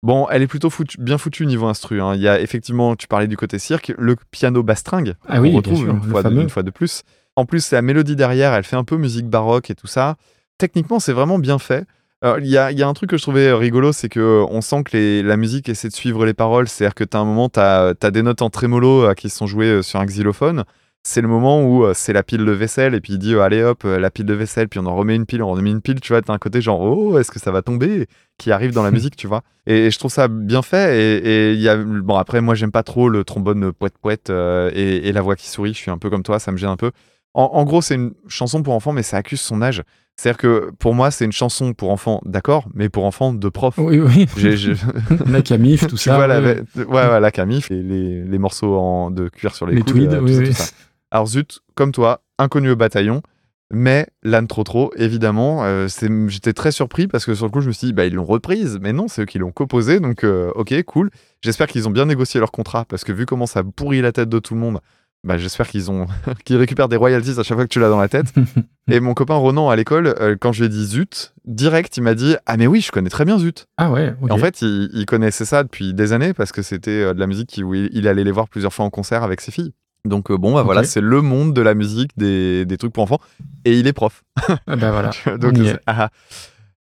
Bon, 0.04 0.28
elle 0.30 0.42
est 0.42 0.46
plutôt 0.46 0.68
bien 0.98 1.16
foutue 1.18 1.46
niveau 1.46 1.66
instru. 1.66 2.00
hein. 2.02 2.14
Il 2.14 2.20
y 2.20 2.28
a 2.28 2.38
effectivement, 2.40 2.94
tu 2.94 3.08
parlais 3.08 3.26
du 3.26 3.36
côté 3.36 3.58
cirque, 3.58 3.92
le 3.98 4.16
piano 4.30 4.62
bastringue, 4.62 5.14
Ah 5.26 5.40
oui, 5.40 5.48
bien 5.48 5.56
retrouve 5.58 5.78
sûr, 5.84 5.94
une, 5.94 6.02
fois 6.02 6.22
de, 6.22 6.28
fameux. 6.28 6.42
une 6.42 6.50
fois 6.50 6.62
de 6.62 6.70
plus. 6.70 7.02
En 7.36 7.46
plus, 7.46 7.70
la 7.72 7.80
mélodie 7.82 8.14
derrière, 8.14 8.52
elle 8.52 8.64
fait 8.64 8.76
un 8.76 8.84
peu 8.84 8.96
musique 8.96 9.26
baroque 9.28 9.70
et 9.70 9.74
tout 9.74 9.86
ça. 9.86 10.16
Techniquement, 10.58 11.00
c'est 11.00 11.12
vraiment 11.14 11.38
bien 11.38 11.58
fait. 11.58 11.84
Il 12.38 12.46
y, 12.46 12.56
a, 12.56 12.70
il 12.72 12.78
y 12.78 12.82
a 12.82 12.88
un 12.88 12.94
truc 12.94 13.10
que 13.10 13.18
je 13.18 13.22
trouvais 13.22 13.52
rigolo, 13.52 13.92
c'est 13.92 14.08
que 14.08 14.18
euh, 14.20 14.46
on 14.48 14.62
sent 14.62 14.82
que 14.84 14.96
les- 14.96 15.22
la 15.22 15.36
musique 15.36 15.68
essaie 15.68 15.88
de 15.88 15.92
suivre 15.94 16.24
les 16.24 16.32
paroles. 16.32 16.68
C'est-à-dire 16.68 16.94
que 16.94 17.04
tu 17.04 17.14
as 17.18 17.20
un 17.20 17.24
moment, 17.26 17.50
tu 17.50 17.60
as, 17.60 17.92
des 18.10 18.22
notes 18.22 18.40
en 18.40 18.48
trémolo 18.48 19.04
euh, 19.04 19.12
qui 19.14 19.28
sont 19.28 19.46
jouées 19.46 19.66
euh, 19.68 19.82
sur 19.82 20.00
un 20.00 20.06
xylophone. 20.06 20.64
C'est 21.06 21.20
le 21.20 21.28
moment 21.28 21.62
où 21.62 21.84
euh, 21.84 21.92
c'est 21.94 22.14
la 22.14 22.22
pile 22.22 22.44
de 22.46 22.50
vaisselle, 22.50 22.94
et 22.94 23.00
puis 23.00 23.12
il 23.12 23.18
dit 23.18 23.34
euh, 23.34 23.42
allez 23.42 23.62
hop, 23.62 23.82
euh, 23.84 23.98
la 23.98 24.10
pile 24.10 24.24
de 24.24 24.32
vaisselle, 24.32 24.68
puis 24.70 24.80
on 24.80 24.86
en 24.86 24.96
remet 24.96 25.14
une 25.14 25.26
pile, 25.26 25.42
on 25.42 25.48
en 25.50 25.52
remet 25.52 25.70
une 25.70 25.82
pile. 25.82 26.00
Tu 26.00 26.12
vois, 26.14 26.22
tu 26.22 26.30
as 26.30 26.34
un 26.34 26.38
côté 26.38 26.62
genre 26.62 26.80
oh, 26.80 27.18
est-ce 27.18 27.30
que 27.30 27.38
ça 27.38 27.50
va 27.52 27.60
tomber 27.60 28.06
qui 28.38 28.50
arrive 28.50 28.72
dans 28.72 28.82
la 28.82 28.90
musique, 28.96 29.14
tu 29.14 29.26
vois. 29.26 29.42
Et, 29.66 29.86
et 29.86 29.90
je 29.90 29.98
trouve 29.98 30.10
ça 30.10 30.28
bien 30.28 30.62
fait. 30.62 31.20
Et, 31.22 31.52
il 31.52 31.60
y 31.60 31.68
a, 31.68 31.76
bon, 31.76 32.16
après, 32.16 32.40
moi, 32.40 32.54
j'aime 32.54 32.70
pas 32.72 32.82
trop 32.82 33.10
le 33.10 33.22
trombone 33.22 33.70
poète-poète 33.72 34.30
euh, 34.30 34.70
et, 34.74 35.06
et 35.08 35.12
la 35.12 35.20
voix 35.20 35.36
qui 35.36 35.48
sourit. 35.48 35.74
Je 35.74 35.78
suis 35.78 35.90
un 35.90 35.98
peu 35.98 36.08
comme 36.08 36.22
toi, 36.22 36.38
ça 36.38 36.50
me 36.52 36.56
gêne 36.56 36.70
un 36.70 36.76
peu. 36.78 36.90
En, 37.34 37.50
en 37.52 37.64
gros, 37.64 37.82
c'est 37.82 37.96
une 37.96 38.12
chanson 38.28 38.62
pour 38.62 38.72
enfants, 38.72 38.92
mais 38.92 39.02
ça 39.02 39.18
accuse 39.18 39.40
son 39.42 39.60
âge. 39.60 39.82
C'est-à-dire 40.16 40.38
que 40.38 40.70
pour 40.78 40.94
moi, 40.94 41.10
c'est 41.10 41.24
une 41.26 41.32
chanson 41.32 41.74
pour 41.74 41.90
enfants, 41.90 42.20
d'accord, 42.24 42.66
mais 42.72 42.88
pour 42.88 43.04
enfants 43.04 43.34
de 43.34 43.48
prof. 43.50 43.74
Oui, 43.76 43.98
oui. 44.00 44.26
J'ai- 44.38 44.56
j'ai- 44.56 44.74
la 45.26 45.42
camif, 45.42 45.86
tout 45.88 45.96
ça. 45.96 46.14
vois, 46.16 46.28
la, 46.28 46.40
ouais. 46.40 46.62
ouais, 46.76 46.84
ouais, 46.86 47.20
la 47.20 47.30
camif 47.32 47.70
et 47.72 47.82
les, 47.82 48.22
les 48.22 48.38
morceaux 48.38 48.76
en, 48.78 49.10
de 49.10 49.28
cuir 49.28 49.54
sur 49.54 49.66
les, 49.66 49.74
Les 49.74 49.82
coudes, 49.82 49.92
tweeds, 50.08 50.14
euh, 50.14 50.20
oui. 50.22 50.46
tout 50.48 50.52
ça. 50.54 50.66
Alors 51.14 51.28
zut, 51.28 51.60
comme 51.76 51.92
toi, 51.92 52.22
inconnu 52.40 52.70
au 52.72 52.76
bataillon, 52.76 53.22
mais 53.72 54.08
l'âne 54.24 54.48
trop 54.48 54.64
trop, 54.64 54.90
évidemment, 54.96 55.62
euh, 55.64 55.86
j'étais 56.26 56.52
très 56.52 56.72
surpris 56.72 57.06
parce 57.06 57.24
que 57.24 57.36
sur 57.36 57.46
le 57.46 57.52
coup, 57.52 57.60
je 57.60 57.68
me 57.68 57.72
suis 57.72 57.86
dit, 57.86 57.92
bah, 57.92 58.04
ils 58.04 58.12
l'ont 58.14 58.24
reprise, 58.24 58.80
mais 58.82 58.92
non, 58.92 59.06
c'est 59.06 59.22
eux 59.22 59.24
qui 59.26 59.38
l'ont 59.38 59.52
composée, 59.52 60.00
donc 60.00 60.24
euh, 60.24 60.50
ok, 60.56 60.82
cool. 60.82 61.10
J'espère 61.40 61.68
qu'ils 61.68 61.86
ont 61.86 61.92
bien 61.92 62.06
négocié 62.06 62.40
leur 62.40 62.50
contrat 62.50 62.84
parce 62.84 63.04
que 63.04 63.12
vu 63.12 63.26
comment 63.26 63.46
ça 63.46 63.62
pourrit 63.62 64.00
la 64.00 64.10
tête 64.10 64.28
de 64.28 64.40
tout 64.40 64.54
le 64.54 64.60
monde, 64.60 64.80
bah, 65.22 65.38
j'espère 65.38 65.68
qu'ils 65.68 65.88
ont 65.88 66.06
qu'ils 66.44 66.56
récupèrent 66.56 66.88
des 66.88 66.96
royalties 66.96 67.38
à 67.38 67.44
chaque 67.44 67.56
fois 67.56 67.64
que 67.64 67.72
tu 67.72 67.78
l'as 67.78 67.90
dans 67.90 68.00
la 68.00 68.08
tête. 68.08 68.26
Et 68.90 68.98
mon 68.98 69.14
copain 69.14 69.36
Ronan 69.36 69.70
à 69.70 69.76
l'école, 69.76 70.16
euh, 70.20 70.34
quand 70.38 70.50
je 70.50 70.64
lui 70.64 70.66
ai 70.66 70.68
dit 70.68 70.84
zut, 70.84 71.32
direct, 71.44 71.96
il 71.96 72.02
m'a 72.02 72.14
dit, 72.16 72.34
ah 72.46 72.56
mais 72.56 72.66
oui, 72.66 72.80
je 72.80 72.90
connais 72.90 73.08
très 73.08 73.24
bien 73.24 73.38
zut. 73.38 73.66
Ah 73.76 73.88
ouais. 73.88 74.14
Et 74.28 74.32
en 74.32 74.38
fait, 74.38 74.62
il, 74.62 74.90
il 74.92 75.06
connaissait 75.06 75.44
ça 75.44 75.62
depuis 75.62 75.94
des 75.94 76.12
années 76.12 76.34
parce 76.34 76.50
que 76.50 76.60
c'était 76.62 77.14
de 77.14 77.20
la 77.20 77.26
musique 77.28 77.50
qui- 77.50 77.62
où 77.62 77.72
il, 77.72 77.88
il 77.92 78.08
allait 78.08 78.24
les 78.24 78.32
voir 78.32 78.48
plusieurs 78.48 78.74
fois 78.74 78.84
en 78.84 78.90
concert 78.90 79.22
avec 79.22 79.40
ses 79.40 79.52
filles. 79.52 79.72
Donc 80.04 80.30
euh, 80.30 80.36
bon, 80.36 80.54
bah, 80.54 80.62
voilà, 80.62 80.84
c'est 80.84 81.00
le 81.00 81.22
monde 81.22 81.54
de 81.54 81.62
la 81.62 81.74
musique, 81.74 82.10
des, 82.16 82.66
des 82.66 82.76
trucs 82.76 82.92
pour 82.92 83.04
enfants. 83.04 83.20
Et 83.64 83.78
il 83.78 83.86
est 83.86 83.92
prof. 83.92 84.22
Ah 84.66 84.76
bah 84.76 84.90
voilà. 84.90 85.10
Donc, 85.38 85.56
ah, 85.86 86.08
ah. 86.08 86.10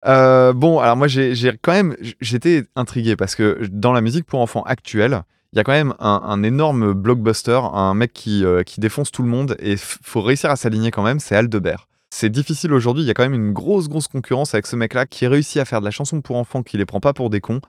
Euh, 0.06 0.52
bon, 0.52 0.78
alors 0.78 0.96
moi, 0.96 1.08
j'ai 1.08 1.34
quand 1.60 1.72
même, 1.72 1.96
j'étais 2.20 2.64
intrigué 2.76 3.16
parce 3.16 3.34
que 3.34 3.66
dans 3.70 3.92
la 3.92 4.00
musique 4.00 4.24
pour 4.24 4.40
enfants 4.40 4.62
actuelle, 4.62 5.22
il 5.52 5.56
y 5.56 5.60
a 5.60 5.64
quand 5.64 5.72
même 5.72 5.94
un, 5.98 6.22
un 6.24 6.42
énorme 6.42 6.92
blockbuster, 6.92 7.60
un 7.72 7.94
mec 7.94 8.12
qui, 8.12 8.44
euh, 8.44 8.62
qui 8.62 8.80
défonce 8.80 9.10
tout 9.10 9.22
le 9.22 9.28
monde 9.28 9.56
et 9.58 9.76
faut 9.76 10.22
réussir 10.22 10.50
à 10.50 10.56
s'aligner 10.56 10.90
quand 10.90 11.02
même, 11.02 11.18
c'est 11.18 11.34
Aldebert. 11.34 11.88
C'est 12.10 12.30
difficile 12.30 12.72
aujourd'hui, 12.72 13.04
il 13.04 13.06
y 13.06 13.10
a 13.10 13.14
quand 13.14 13.22
même 13.22 13.34
une 13.34 13.52
grosse, 13.52 13.88
grosse 13.88 14.08
concurrence 14.08 14.54
avec 14.54 14.66
ce 14.66 14.76
mec-là 14.76 15.06
qui 15.06 15.26
réussit 15.26 15.58
à 15.58 15.64
faire 15.64 15.80
de 15.80 15.84
la 15.84 15.90
chanson 15.90 16.20
pour 16.20 16.36
enfants 16.36 16.62
qui 16.62 16.78
les 16.78 16.86
prend 16.86 17.00
pas 17.00 17.12
pour 17.12 17.30
des 17.30 17.40
cons, 17.40 17.60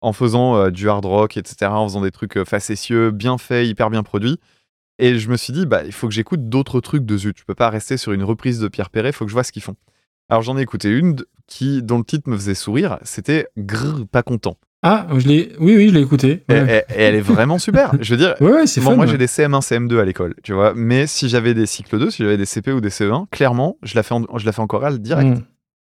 en 0.00 0.12
faisant 0.12 0.56
euh, 0.56 0.70
du 0.70 0.88
hard 0.88 1.04
rock, 1.04 1.36
etc., 1.36 1.70
en 1.70 1.86
faisant 1.88 2.00
des 2.00 2.10
trucs 2.10 2.42
facétieux, 2.44 3.10
bien 3.10 3.38
faits, 3.38 3.66
hyper 3.66 3.90
bien 3.90 4.02
produits. 4.02 4.38
Et 4.98 5.18
je 5.18 5.28
me 5.30 5.36
suis 5.36 5.52
dit, 5.52 5.64
bah, 5.66 5.82
il 5.84 5.92
faut 5.92 6.08
que 6.08 6.14
j'écoute 6.14 6.48
d'autres 6.48 6.80
trucs 6.80 7.04
de 7.06 7.16
Zut. 7.16 7.36
Tu 7.36 7.44
peux 7.44 7.54
pas 7.54 7.70
rester 7.70 7.96
sur 7.96 8.12
une 8.12 8.24
reprise 8.24 8.58
de 8.60 8.68
Pierre 8.68 8.90
Perret, 8.90 9.10
il 9.10 9.12
faut 9.12 9.24
que 9.24 9.30
je 9.30 9.34
vois 9.34 9.44
ce 9.44 9.52
qu'ils 9.52 9.62
font. 9.62 9.76
Alors 10.28 10.42
j'en 10.42 10.58
ai 10.58 10.62
écouté 10.62 10.90
une 10.90 11.16
qui, 11.46 11.82
dont 11.82 11.98
le 11.98 12.04
titre 12.04 12.28
me 12.28 12.36
faisait 12.36 12.54
sourire, 12.54 12.98
c'était 13.02 13.46
Grrr, 13.56 14.06
pas 14.10 14.22
content. 14.22 14.56
Ah, 14.82 15.08
je 15.16 15.26
l'ai. 15.26 15.52
Oui, 15.58 15.74
oui, 15.76 15.88
je 15.88 15.94
l'ai 15.94 16.02
écouté. 16.02 16.44
Et, 16.48 16.52
Ouais. 16.52 16.84
et- 16.90 16.92
et 16.92 17.02
elle 17.02 17.14
est 17.16 17.20
vraiment 17.20 17.58
super. 17.58 17.92
Je 18.00 18.10
veux 18.12 18.16
dire, 18.18 18.34
Ouais, 18.40 18.52
ouais, 18.52 18.66
c'est 18.66 18.80
bon, 18.80 18.90
fun. 18.90 18.96
moi 18.96 19.06
j'ai 19.06 19.18
des 19.18 19.26
CM1, 19.26 19.60
CM2 19.60 19.98
à 19.98 20.04
l'école, 20.04 20.34
tu 20.44 20.52
vois. 20.52 20.72
Mais 20.76 21.06
si 21.08 21.28
j'avais 21.28 21.54
des 21.54 21.66
cycles 21.66 21.98
2, 21.98 22.10
si 22.10 22.22
j'avais 22.22 22.36
des 22.36 22.44
CP 22.46 22.72
ou 22.72 22.80
des 22.80 22.90
CE1, 22.90 23.26
clairement, 23.30 23.76
je 23.82 23.94
la 23.96 24.02
fais 24.02 24.14
en, 24.14 24.24
je 24.38 24.44
la 24.46 24.52
fais 24.52 24.60
en 24.60 24.66
chorale 24.68 24.98
direct. 25.00 25.38
Mm. 25.38 25.44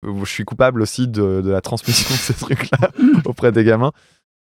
Euh, 0.08 0.24
Je 0.24 0.30
suis 0.30 0.44
coupable 0.44 0.80
aussi 0.82 1.06
de, 1.06 1.40
de 1.42 1.50
la 1.50 1.60
transmission 1.60 2.08
de 2.14 2.18
ces 2.18 2.34
trucs-là 2.34 2.90
auprès 3.26 3.52
des 3.52 3.62
gamins. 3.64 3.92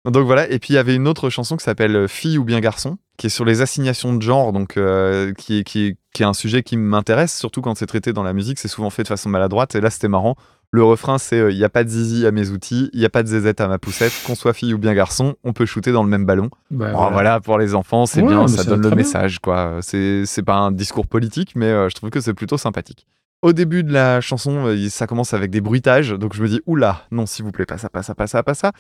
Donc 0.05 0.25
voilà, 0.27 0.49
et 0.51 0.59
puis 0.59 0.75
il 0.75 0.77
y 0.77 0.79
avait 0.79 0.95
une 0.95 1.09
autre 1.09 1.31
chanson 1.31 1.57
qui 1.57 1.65
s'appelle 1.65 2.07
Fille 2.07 2.39
ou 2.39 2.45
bien 2.45 2.61
garçon, 2.61 2.99
qui 3.19 3.27
est 3.27 3.31
sur 3.31 3.45
les 3.45 3.61
assignations 3.61 4.15
de 4.15 4.23
genre, 4.23 4.53
donc 4.55 4.77
euh, 4.79 5.33
qui, 5.35 5.59
est- 5.59 5.65
qui, 5.65 5.97
qui 6.15 6.23
est 6.23 6.27
un 6.27 6.33
sujet 6.33 6.63
qui 6.63 6.77
m'intéresse, 6.79 7.37
surtout 7.37 7.61
quand 7.61 7.75
c'est 7.77 7.85
traité 7.87 8.15
dans 8.15 8.23
la 8.23 8.33
musique, 8.33 8.59
c'est 8.59 8.69
souvent 8.69 8.89
fait 8.89 9.03
de 9.03 9.09
façon 9.09 9.29
maladroite, 9.29 9.75
et 9.75 9.81
là 9.83 9.91
c'était 9.91 10.09
marrant. 10.09 10.37
Le 10.71 10.85
refrain 10.85 11.19
c'est 11.19 11.51
il 11.53 11.57
n'y 11.57 11.65
a 11.65 11.69
pas 11.69 11.83
de 11.85 11.89
zizi 11.89 12.27
à 12.27 12.31
mes 12.31 12.51
outils, 12.51 12.91
il 12.93 13.01
n'y 13.01 13.05
a 13.07 13.11
pas 13.11 13.23
de 13.23 13.29
zézette 13.29 13.61
à 13.61 13.69
ma 13.69 13.79
poussette, 13.79 14.13
qu'on 14.27 14.35
soit 14.35 14.53
fille 14.53 14.73
ou 14.75 14.79
bien 14.79 14.95
garçon, 14.95 15.35
on 15.43 15.53
peut 15.53 15.67
shooter 15.67 15.93
dans 15.93 16.03
le 16.03 16.09
même 16.11 16.25
ballon. 16.27 16.49
Bah, 16.71 16.93
voilà. 16.93 17.11
voilà. 17.11 17.41
pour 17.41 17.59
les 17.59 17.75
enfants, 17.75 18.07
c'est 18.07 18.23
Ouais, 18.23 18.29
bien, 18.29 18.47
ça 18.49 18.65
donne 18.65 18.81
le 18.83 18.89
très 18.89 18.91
bien. 18.91 18.97
message, 19.05 19.39
quoi. 19.41 19.79
C'est 19.83 20.43
pas 20.47 20.57
un 20.57 20.71
discours 20.73 21.07
politique, 21.07 21.53
mais 21.57 21.67
euh, 21.67 21.89
je 21.89 21.95
trouve 21.95 22.11
que 22.11 22.21
c'est 22.21 22.35
plutôt 22.35 22.57
sympathique. 22.59 23.07
Au 23.41 23.53
début 23.53 23.83
de 23.85 23.93
la 23.93 24.21
chanson, 24.21 24.67
euh, 24.67 24.89
ça 24.91 25.07
commence 25.07 25.33
avec 25.33 25.51
des 25.51 25.61
bruitages, 25.61 26.11
donc 26.11 26.35
je 26.35 26.43
me 26.43 26.49
dis, 26.49 26.61
oula, 26.67 27.03
non, 27.13 27.25
s'il 27.25 27.45
vous 27.45 27.53
plaît, 27.53 27.67
pas 27.67 27.79
ça, 27.79 27.89
pas 27.89 28.03
ça, 28.03 28.15
pas 28.15 28.27
ça, 28.27 28.43
pas 28.43 28.55
ça. 28.55 28.73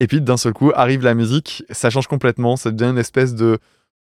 Et 0.00 0.06
puis 0.06 0.20
d'un 0.20 0.36
seul 0.36 0.52
coup, 0.54 0.72
arrive 0.74 1.02
la 1.04 1.14
musique, 1.14 1.62
ça 1.70 1.90
change 1.90 2.06
complètement, 2.08 2.56
ça 2.56 2.70
devient 2.70 2.90
une 2.90 2.98
espèce 2.98 3.34
de, 3.34 3.58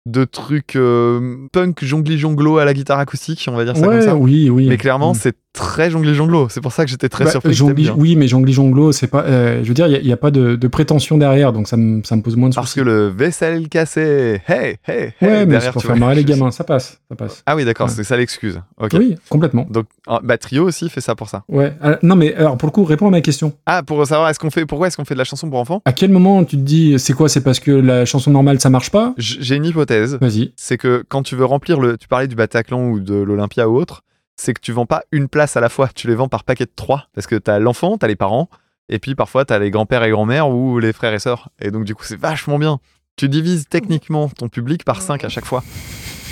de 0.06 0.26
truc 0.26 0.76
euh, 0.76 1.48
punk 1.54 1.84
jongli 1.84 2.18
jonglo 2.18 2.58
à 2.58 2.66
la 2.66 2.74
guitare 2.74 3.00
acoustique, 3.00 3.46
on 3.50 3.56
va 3.56 3.64
dire 3.64 3.78
ça 3.78 3.88
Ouais, 3.88 4.00
comme 4.00 4.06
ça. 4.06 4.16
oui, 4.16 4.50
oui. 4.50 4.68
Mais 4.68 4.78
clairement, 4.78 5.14
Mm. 5.14 5.18
c'est 5.18 5.36
très 5.54 5.90
jongli 5.92 6.14
jonglo. 6.16 6.48
C'est 6.50 6.62
pour 6.62 6.72
ça 6.74 6.84
que 6.84 6.90
j'étais 6.92 7.10
très 7.10 7.26
Bah, 7.26 7.32
surpris. 7.32 7.54
jongli- 7.54 7.92
oui, 7.96 8.16
mais 8.16 8.28
jongli 8.28 8.52
jonglo, 8.54 8.92
c'est 8.92 9.08
pas. 9.08 9.24
euh, 9.24 9.60
je 9.64 9.68
veux 9.68 9.74
dire, 9.74 9.88
il 9.88 10.04
n'y 10.06 10.12
a, 10.12 10.18
pas 10.18 10.32
de, 10.32 10.56
de 10.56 10.68
prétention 10.68 11.18
derrière, 11.18 11.54
donc 11.54 11.68
ça 11.68 11.78
me, 11.78 12.02
ça 12.04 12.16
me 12.16 12.22
pose 12.22 12.36
moins 12.36 12.50
de 12.50 12.56
Parce 12.56 12.68
soucis. 12.70 12.80
que 12.80 12.86
le 12.86 13.08
vaisselle 13.08 13.70
cassé, 13.70 14.42
hey, 14.48 14.78
hey, 14.88 15.14
hey. 15.22 15.30
Ouais, 15.30 15.46
mais 15.46 15.60
c'est 15.60 15.72
pour 15.72 15.84
faire 15.84 15.96
marrer 15.96 16.16
les 16.16 16.24
gamins, 16.26 16.52
ça 16.52 16.64
passe, 16.64 17.00
ça 17.08 17.16
passe. 17.16 17.44
Ah 17.46 17.56
oui, 17.56 17.66
d'accord, 17.66 17.88
Ouais. 17.88 17.94
c'est 17.96 18.04
ça 18.04 18.18
l'excuse. 18.18 18.60
Ok. 18.82 18.92
Oui, 18.98 19.16
complètement. 19.30 19.68
Donc, 19.70 19.86
ah, 20.08 20.20
bah, 20.24 20.38
Trio 20.38 20.64
aussi 20.66 20.90
fait 20.90 21.02
ça 21.02 21.16
pour 21.16 21.30
ça. 21.30 21.44
Ouais. 21.50 21.74
euh, 21.84 21.98
non, 22.02 22.16
mais 22.16 22.34
alors 22.36 22.58
pour 22.58 22.68
le 22.68 22.72
coup, 22.72 22.84
réponds 22.84 23.08
à 23.08 23.12
ma 23.12 23.22
question. 23.22 23.54
Ah, 23.66 23.84
pour 23.84 24.06
savoir 24.08 24.30
est-ce 24.30 24.40
qu'on 24.40 24.50
fait, 24.52 24.66
pourquoi 24.66 24.88
est-ce 24.88 24.98
qu'on 24.98 25.06
fait 25.06 25.14
de 25.16 25.20
la 25.20 25.24
chanson 25.24 25.50
pour 25.50 25.60
enfants? 25.60 25.82
À 25.86 25.94
quel 25.94 26.10
moment 26.12 26.44
tu 26.44 26.58
te 26.58 26.62
dis, 26.62 26.98
c'est 26.98 27.14
quoi 27.14 27.30
C'est 27.30 27.42
parce 27.42 27.60
que 27.60 27.72
la 27.72 28.06
chanson 28.06 28.32
normale 28.32 28.60
ça 28.60 28.70
marche 28.72 28.90
pas? 28.90 29.14
J'ai 29.18 29.56
une 29.56 29.66
hypothèse. 29.66 30.18
Vas-y. 30.20 30.52
C'est 30.56 30.78
que 30.78 31.04
quand 31.08 31.22
tu 31.24 31.36
veux 31.36 31.46
remplir 31.46 31.80
le, 31.80 31.98
tu 31.98 32.08
parlais 32.08 32.28
du 32.28 32.36
Bataclan 32.36 32.90
ou 32.90 33.00
de 33.00 33.14
l'Olympia 33.14 33.70
ou 33.70 33.78
autre, 33.78 34.02
c'est 34.36 34.54
que 34.54 34.62
tu 34.62 34.72
vends 34.72 34.86
pas 34.86 35.04
une 35.12 35.28
place 35.28 35.56
à 35.58 35.62
la 35.62 35.70
fois, 35.70 35.90
tu 35.94 36.08
les 36.08 36.16
vends 36.16 36.28
par 36.30 36.44
paquet 36.44 36.66
de 36.66 36.72
trois. 36.76 37.08
Parce 37.14 37.28
que 37.28 37.36
t'as 37.36 37.60
l'enfant, 37.60 37.98
t'as 37.98 38.08
les 38.08 38.16
parents, 38.16 38.50
et 38.90 39.00
puis 39.00 39.16
parfois 39.16 39.46
t'as 39.46 39.60
les 39.60 39.72
grands-pères 39.72 40.04
et 40.04 40.10
grand-mères 40.12 40.50
ou 40.50 40.80
les 40.80 40.94
frères 40.94 41.14
et 41.14 41.20
sœurs. 41.20 41.50
Et 41.60 41.72
donc 41.72 41.86
du 41.86 41.96
coup 41.96 42.04
c'est 42.04 42.20
vachement 42.20 42.58
bien. 42.60 42.80
Tu 43.16 43.30
divises 43.30 43.66
techniquement 43.70 44.28
ton 44.30 44.50
public 44.50 44.84
par 44.86 45.02
5 45.02 45.24
à 45.24 45.30
chaque 45.30 45.46
fois. 45.46 45.64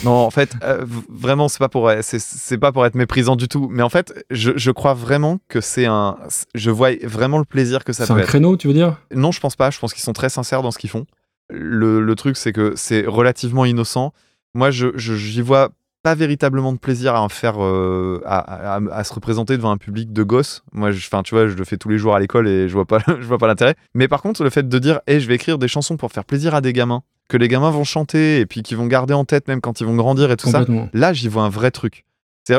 Non, 0.04 0.14
en 0.14 0.32
fait, 0.32 0.56
euh, 0.64 0.84
vraiment, 1.10 1.48
c'est 1.48 1.60
pas 1.60 1.70
pour, 1.70 1.92
c'est- 2.02 2.18
c'est 2.18 2.58
pas 2.58 2.72
pour 2.72 2.88
être 2.88 2.96
méprisant 2.96 3.36
du 3.36 3.48
tout. 3.48 3.68
Mais 3.70 3.84
en 3.84 3.90
fait, 3.90 4.26
je, 4.32 4.50
je 4.56 4.72
crois 4.72 4.96
vraiment 4.96 5.38
que 5.48 5.62
c'est 5.62 5.86
un, 5.86 6.18
je 6.56 6.72
vois 6.72 6.90
vraiment 7.04 7.38
le 7.38 7.46
plaisir 7.46 7.84
que 7.84 7.94
ça 7.94 8.08
C'est 8.08 8.14
peut 8.14 8.18
un 8.20 8.24
être. 8.24 8.28
créneau, 8.30 8.58
tu 8.58 8.68
veux 8.68 8.74
dire? 8.74 8.98
Non, 9.14 9.32
je 9.32 9.40
pense 9.40 9.56
pas. 9.56 9.70
Je 9.70 9.78
pense 9.78 9.94
qu'ils 9.94 10.02
sont 10.02 10.14
très 10.14 10.30
sincères 10.30 10.64
dans 10.64 10.72
ce 10.72 10.80
qu'ils 10.80 10.90
font. 10.90 11.06
Le, 11.52 12.02
le 12.02 12.16
truc, 12.16 12.36
c'est 12.36 12.52
que 12.52 12.74
c'est 12.76 13.06
relativement 13.06 13.64
innocent. 13.64 14.12
Moi, 14.56 14.72
je- 14.72 14.98
j'y 14.98 15.42
vois 15.44 15.70
pas 16.04 16.16
véritablement 16.16 16.74
de 16.74 16.78
plaisir 16.80 17.16
à 17.16 17.22
en 17.22 17.30
faire, 17.30 17.56
euh, 17.64 18.22
à, 18.26 18.76
à- 18.76 18.82
à 18.92 19.04
se 19.04 19.14
représenter 19.14 19.56
devant 19.58 19.72
un 19.72 19.78
public 19.78 20.12
de 20.14 20.24
gosses. 20.24 20.64
Moi, 20.74 20.92
je- 20.92 21.06
enfin, 21.08 21.22
tu 21.24 21.36
vois, 21.36 21.48
je 21.48 21.56
le 21.56 21.64
fais 21.64 21.78
tous 21.78 21.90
les 21.90 21.98
jours 21.98 22.16
à 22.16 22.20
l'école 22.20 22.48
et 22.48 22.68
je 22.68 22.74
vois 22.74 22.86
pas, 22.86 22.98
je 23.08 23.26
vois 23.26 23.38
pas 23.38 23.48
l'intérêt. 23.48 23.76
Mais 23.94 24.08
par 24.08 24.22
contre, 24.22 24.44
le 24.44 24.50
fait 24.50 24.68
de 24.68 24.80
dire, 24.80 25.00
hey, 25.08 25.20
je 25.20 25.28
vais 25.28 25.36
écrire 25.36 25.58
des 25.58 25.68
chansons 25.68 25.98
pour 25.98 26.12
faire 26.12 26.26
plaisir 26.26 26.56
à 26.56 26.62
des 26.62 26.74
gamins, 26.74 27.04
que 27.30 27.38
les 27.38 27.48
gamins 27.48 27.70
vont 27.72 27.84
chanter 27.84 28.40
et 28.40 28.46
puis 28.46 28.64
qu'ils 28.64 28.78
vont 28.78 28.88
garder 28.88 29.14
en 29.14 29.26
tête 29.26 29.48
même 29.48 29.62
quand 29.62 29.80
ils 29.82 29.86
vont 29.88 29.96
grandir 29.96 30.32
et 30.32 30.38
tout 30.38 30.50
ça. 30.50 30.66
Là, 30.94 31.14
j'y 31.14 31.28
vois 31.28 31.44
un 31.44 31.50
vrai 31.50 31.72
truc. 31.72 32.04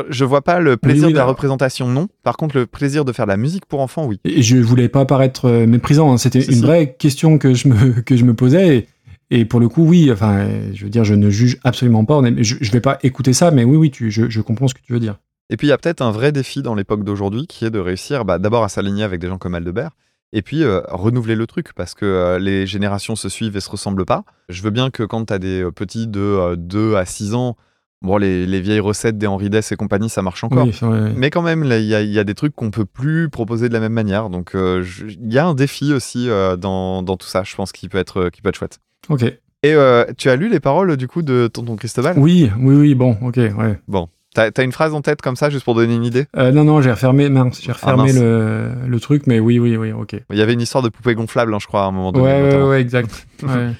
Je 0.09 0.25
vois 0.25 0.41
pas 0.43 0.61
le 0.61 0.77
plaisir 0.79 1.09
oui, 1.09 1.13
de 1.13 1.19
la 1.19 1.25
là. 1.25 1.29
représentation, 1.29 1.87
non. 1.89 2.07
Par 2.23 2.37
contre, 2.39 2.57
le 2.57 2.67
plaisir 2.67 3.05
de 3.05 3.13
faire 3.13 3.27
de 3.27 3.31
la 3.33 3.37
musique 3.37 3.67
pour 3.67 3.81
enfants, 3.81 4.07
oui. 4.07 4.21
Et 4.25 4.41
je 4.41 4.57
voulais 4.57 4.89
pas 4.89 5.05
paraître 5.05 5.47
euh, 5.47 5.67
méprisant, 5.67 6.13
hein, 6.13 6.17
c'était 6.17 6.39
une 6.41 6.55
si. 6.55 6.61
vraie 6.63 6.95
question 6.95 7.37
que 7.37 7.53
je 7.53 7.69
me, 7.69 8.01
que 8.07 8.17
je 8.17 8.25
me 8.25 8.33
posais. 8.33 8.77
Et, 8.79 8.89
et 9.35 9.45
pour 9.45 9.61
le 9.61 9.69
coup, 9.69 9.85
oui, 9.85 10.11
enfin, 10.13 10.47
je 10.75 10.85
veux 10.85 10.91
dire, 10.91 11.05
je 11.05 11.15
ne 11.15 11.31
juge 11.31 11.59
absolument 11.65 12.05
pas. 12.05 12.21
Je, 12.39 12.57
je 12.61 12.71
vais 12.73 12.81
pas 12.81 12.99
écouter 13.03 13.33
ça, 13.33 13.51
mais 13.51 13.65
oui, 13.65 13.77
oui, 13.77 13.91
tu, 13.91 14.11
je, 14.11 14.29
je 14.29 14.41
comprends 14.41 14.69
ce 14.69 14.75
que 14.75 14.81
tu 14.83 14.93
veux 14.93 15.01
dire. 15.01 15.17
Et 15.51 15.57
puis 15.57 15.67
il 15.67 15.71
y 15.71 15.73
a 15.73 15.79
peut-être 15.79 16.01
un 16.03 16.11
vrai 16.13 16.33
défi 16.33 16.63
dans 16.63 16.75
l'époque 16.75 17.03
d'aujourd'hui 17.05 17.47
qui 17.47 17.65
est 17.65 17.71
de 17.71 17.79
réussir 17.79 18.25
bah, 18.25 18.39
d'abord 18.39 18.63
à 18.65 18.69
s'aligner 18.69 19.03
avec 19.05 19.21
des 19.21 19.27
gens 19.29 19.39
comme 19.39 19.55
Aldebert 19.55 19.91
et 20.33 20.41
puis 20.41 20.63
euh, 20.63 20.81
renouveler 20.89 21.35
le 21.35 21.47
truc 21.47 21.75
parce 21.75 21.95
que 21.95 22.07
euh, 22.07 22.39
les 22.39 22.67
générations 22.67 23.17
se 23.17 23.29
suivent 23.29 23.57
et 23.57 23.61
se 23.61 23.69
ressemblent 23.69 24.07
pas. 24.07 24.25
Je 24.49 24.63
veux 24.63 24.71
bien 24.71 24.89
que 24.91 25.03
quand 25.03 25.27
tu 25.27 25.33
as 25.35 25.39
des 25.39 25.63
euh, 25.63 25.71
petits 25.71 26.07
de 26.07 26.21
euh, 26.21 26.57
2 26.57 26.95
à 26.97 27.05
6 27.05 27.35
ans, 27.35 27.57
bon, 28.01 28.17
les, 28.17 28.47
les 28.47 28.61
vieilles 28.63 28.81
recettes 28.81 29.19
des 29.19 29.27
Henri 29.27 29.51
Dess 29.51 29.73
et 29.73 29.77
compagnie, 29.77 30.09
ça 30.09 30.23
marche 30.23 30.43
encore. 30.45 30.65
Oui. 30.67 31.13
Mais 31.17 31.29
quand 31.29 31.43
même, 31.43 31.65
il 31.65 31.85
y, 31.85 31.95
a- 31.95 32.01
il 32.03 32.11
y 32.13 32.19
a 32.19 32.25
des 32.25 32.35
trucs 32.35 32.55
qu'on 32.55 32.71
peut 32.71 32.87
plus 32.87 33.29
proposer 33.29 33.69
de 33.69 33.75
la 33.75 33.81
même 33.81 33.93
manière. 33.93 34.31
Donc 34.31 34.53
il 34.55 35.33
y 35.33 35.39
a 35.39 35.47
un 35.47 35.55
défi 35.55 35.93
aussi 35.93 36.29
dans, 36.59 37.03
dans 37.03 37.17
tout 37.19 37.27
ça, 37.29 37.43
je 37.45 37.55
pense, 37.55 37.73
qui 37.73 37.89
peut 37.91 37.99
être, 37.99 38.31
qui 38.31 38.41
peut 38.41 38.49
être 38.49 38.57
chouette. 38.59 38.79
Ok. 39.09 39.23
Et 39.23 39.75
euh, 39.75 40.05
tu 40.19 40.29
as 40.29 40.37
lu 40.37 40.49
les 40.49 40.61
paroles 40.61 40.97
du 40.97 41.07
coup 41.07 41.23
de 41.23 41.47
Tonton 41.47 41.77
Cristobal? 41.77 42.15
Oui, 42.19 42.51
oui, 42.59 42.75
oui, 42.75 42.95
bon, 42.95 43.17
ok, 43.23 43.37
ouais. 43.37 43.79
Bon, 43.87 44.09
t'as 44.35 44.51
as 44.57 44.63
une 44.63 44.73
phrase 44.73 44.93
en 44.93 45.03
tête 45.03 45.23
comme 45.23 45.37
ça, 45.37 45.51
juste 45.51 45.65
pour 45.65 45.75
donner 45.77 45.95
une 45.95 46.05
idée? 46.05 46.27
Euh, 46.37 46.51
non, 46.51 46.65
non, 46.65 46.81
j'ai 46.81 46.91
refermé, 46.91 47.29
mince, 47.29 47.61
j'ai 47.63 47.71
refermé 47.71 48.13
mince. 48.13 48.19
le, 48.21 48.71
le 48.89 49.01
truc, 49.01 49.27
mais 49.29 49.39
oui, 49.39 49.61
oui, 49.61 49.77
oui, 49.77 49.93
ok. 49.93 50.17
Il 50.31 50.37
y 50.39 50.43
avait 50.43 50.55
une 50.55 50.61
histoire 50.61 50.83
de 50.83 50.89
poupée 50.89 51.15
gonflable, 51.15 51.55
hein, 51.55 51.59
je 51.61 51.67
crois, 51.69 51.85
à 51.85 51.87
un 51.87 51.93
moment 51.93 52.11
donné. 52.11 52.25
Ouais, 52.27 52.57
ouais, 52.57 52.63
ouais, 52.69 52.81
exact. 52.81 53.27
Ouais. 53.45 53.71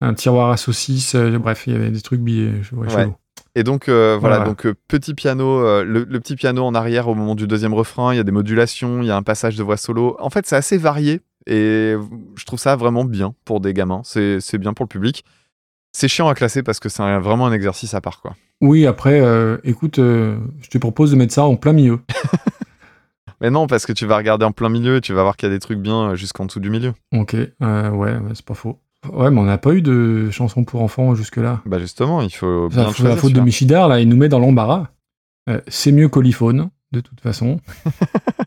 Un 0.00 0.14
tiroir 0.14 0.50
à 0.50 0.56
saucisses, 0.56 1.14
euh, 1.16 1.38
bref, 1.38 1.64
il 1.66 1.72
y 1.72 1.76
avait 1.76 1.90
des 1.90 2.00
trucs 2.00 2.20
billets, 2.20 2.52
ouais. 2.72 3.08
Et 3.56 3.64
donc 3.64 3.88
euh, 3.88 4.16
voilà, 4.20 4.36
Voilà. 4.38 4.48
donc 4.50 4.66
petit 4.86 5.14
piano, 5.14 5.60
le, 5.82 6.04
le 6.04 6.20
petit 6.20 6.36
piano 6.36 6.64
en 6.64 6.74
arrière 6.74 7.08
au 7.08 7.14
moment 7.16 7.34
du 7.34 7.48
deuxième 7.48 7.74
refrain, 7.74 8.14
il 8.14 8.16
y 8.16 8.20
a 8.20 8.22
des 8.22 8.30
modulations, 8.30 9.02
il 9.02 9.06
y 9.08 9.10
a 9.10 9.16
un 9.16 9.22
passage 9.24 9.56
de 9.56 9.62
voix 9.64 9.76
solo. 9.76 10.16
En 10.20 10.30
fait, 10.30 10.46
c'est 10.46 10.54
assez 10.54 10.78
varié 10.78 11.20
et 11.46 11.94
je 12.36 12.44
trouve 12.44 12.58
ça 12.58 12.76
vraiment 12.76 13.04
bien 13.04 13.34
pour 13.44 13.60
des 13.60 13.72
gamins. 13.74 14.02
C'est 14.04 14.58
bien 14.58 14.72
pour 14.72 14.84
le 14.84 14.88
public. 14.88 15.24
C'est 15.92 16.08
chiant 16.08 16.28
à 16.28 16.34
classer 16.34 16.62
parce 16.62 16.80
que 16.80 16.88
c'est 16.88 17.02
vraiment 17.18 17.46
un 17.46 17.52
exercice 17.52 17.94
à 17.94 18.00
part 18.00 18.20
quoi. 18.20 18.36
Oui, 18.60 18.86
après, 18.86 19.20
euh, 19.20 19.56
écoute, 19.64 19.98
euh, 20.00 20.36
je 20.60 20.68
te 20.68 20.78
propose 20.78 21.12
de 21.12 21.16
mettre 21.16 21.32
ça 21.32 21.44
en 21.44 21.56
plein 21.56 21.72
milieu. 21.72 22.00
Mais 23.40 23.50
non, 23.50 23.66
parce 23.68 23.86
que 23.86 23.92
tu 23.92 24.04
vas 24.04 24.16
regarder 24.16 24.44
en 24.44 24.52
plein 24.52 24.68
milieu 24.68 24.96
et 24.96 25.00
tu 25.00 25.12
vas 25.12 25.22
voir 25.22 25.36
qu'il 25.36 25.48
y 25.48 25.52
a 25.52 25.54
des 25.54 25.60
trucs 25.60 25.78
bien 25.78 26.10
euh, 26.10 26.14
jusqu'en 26.16 26.44
dessous 26.44 26.60
du 26.60 26.70
milieu. 26.70 26.92
Ok, 27.12 27.36
euh, 27.62 27.90
ouais, 27.90 28.14
c'est 28.34 28.44
pas 28.44 28.54
faux. 28.54 28.80
Ouais, 29.12 29.30
mais 29.30 29.38
on 29.38 29.44
n'a 29.44 29.58
pas 29.58 29.74
eu 29.74 29.80
de 29.80 30.28
chansons 30.32 30.64
pour 30.64 30.82
enfants 30.82 31.14
jusque-là. 31.14 31.62
Bah 31.64 31.78
justement, 31.78 32.20
il 32.20 32.30
faut 32.30 32.66
Enfin, 32.66 32.90
bien 32.90 32.92
le 32.98 33.08
la 33.10 33.16
faute 33.16 33.32
de. 33.32 33.40
Michidar, 33.40 33.86
là, 33.86 34.00
il 34.00 34.08
nous 34.08 34.16
met 34.16 34.28
dans 34.28 34.40
l'embarras. 34.40 34.88
Euh, 35.48 35.60
c'est 35.68 35.92
mieux 35.92 36.08
qu'Oliphone, 36.08 36.70
de 36.90 37.00
toute 37.00 37.20
façon. 37.20 37.60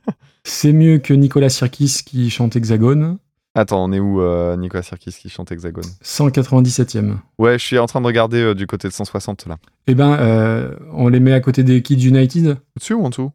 c'est 0.44 0.74
mieux 0.74 0.98
que 0.98 1.14
Nicolas 1.14 1.50
Sirkis 1.50 2.02
qui 2.06 2.30
chante 2.30 2.56
Hexagone. 2.56 3.18
Attends, 3.54 3.84
on 3.84 3.92
est 3.92 4.00
où 4.00 4.22
euh, 4.22 4.56
Nicolas 4.56 4.84
Sirkis 4.84 5.12
qui 5.12 5.30
chante 5.30 5.52
Hexagone? 5.52 5.84
197e. 6.04 7.18
Ouais, 7.38 7.60
je 7.60 7.66
suis 7.66 7.78
en 7.78 7.86
train 7.86 8.00
de 8.02 8.06
regarder 8.06 8.42
euh, 8.42 8.56
du 8.56 8.66
côté 8.66 8.88
de 8.88 8.94
160 8.94 9.48
là. 9.48 9.58
Eh 9.88 9.96
ben, 9.96 10.14
euh, 10.14 10.76
on 10.94 11.10
les 11.10 11.20
met 11.20 11.34
à 11.34 11.42
côté 11.42 11.64
des 11.64 11.82
Kids 11.82 12.08
United? 12.08 12.58
Au-dessus 12.78 12.94
ou 12.94 13.04
en 13.04 13.10
dessous? 13.10 13.32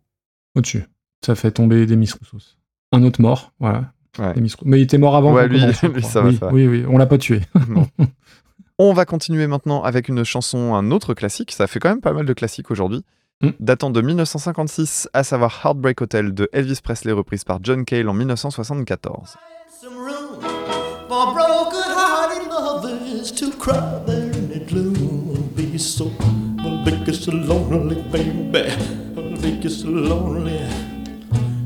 Au-dessus. 0.55 0.85
Ça 1.24 1.35
fait 1.35 1.51
tomber 1.51 1.85
des 1.87 1.95
Roussos. 1.97 2.57
Un 2.93 3.03
autre 3.03 3.20
mort, 3.20 3.53
voilà. 3.61 3.93
Ouais. 4.19 4.33
Mais 4.65 4.78
il 4.81 4.83
était 4.85 4.97
mort 4.97 5.16
avant. 5.16 5.35
Ouais, 5.35 5.49
lui- 5.49 5.61
commence, 5.61 5.83
lui, 5.95 6.03
ça 6.03 6.20
va, 6.23 6.28
oui, 6.28 6.37
ça 6.37 6.47
va. 6.47 6.53
Oui, 6.53 6.66
oui, 6.66 6.85
on 6.89 6.97
l'a 6.97 7.07
pas 7.07 7.19
tué. 7.19 7.43
Non. 7.69 7.87
On 8.78 8.93
va 8.93 9.07
continuer 9.07 9.47
maintenant 9.47 9.83
avec 9.83 10.09
une 10.11 10.23
chanson, 10.23 10.74
un 10.74 10.91
autre 10.91 11.15
classique. 11.15 11.51
Ça 11.53 11.66
fait 11.66 11.78
quand 11.81 11.89
même 11.89 12.03
pas 12.03 12.12
mal 12.12 12.27
de 12.27 12.33
classiques 12.35 12.70
aujourd'hui. 12.70 13.03
Mm. 13.42 13.50
Datant 13.60 13.90
de 13.90 14.00
1956, 14.00 15.08
à 15.12 15.22
savoir 15.22 15.60
Heartbreak 15.62 16.00
Hotel 16.00 16.32
de 16.32 16.48
Elvis 16.52 16.80
Presley, 16.82 17.12
reprise 17.12 17.44
par 17.44 17.58
John 17.62 17.84
Cale 17.84 18.08
en 18.08 18.14
1974. 18.14 19.36
some 19.78 19.98
room 19.98 20.40
for 21.06 21.34
broken-hearted 21.34 22.48
lovers 22.48 23.30
to 23.30 23.50
cry 23.58 24.02
there 24.06 24.30
in 24.32 24.48
the 24.48 24.60
gloom. 24.66 25.52
Be 25.54 25.76
so, 25.76 26.10
I'll 26.60 26.82
make 26.84 27.06
you 27.06 27.12
so 27.12 27.32
lonely, 27.32 28.02
baby. 28.10 28.70
I'll 29.16 29.36
make 29.42 29.62
you 29.62 29.70
so 29.70 29.88
lonely. 29.88 30.60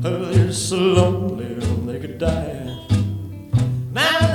Oh, 0.03 0.31
you're 0.31 0.51
so 0.51 0.75
lonely, 0.75 1.55
they 1.85 1.99
could 1.99 2.17
die. 2.17 2.77
Now 3.93 4.30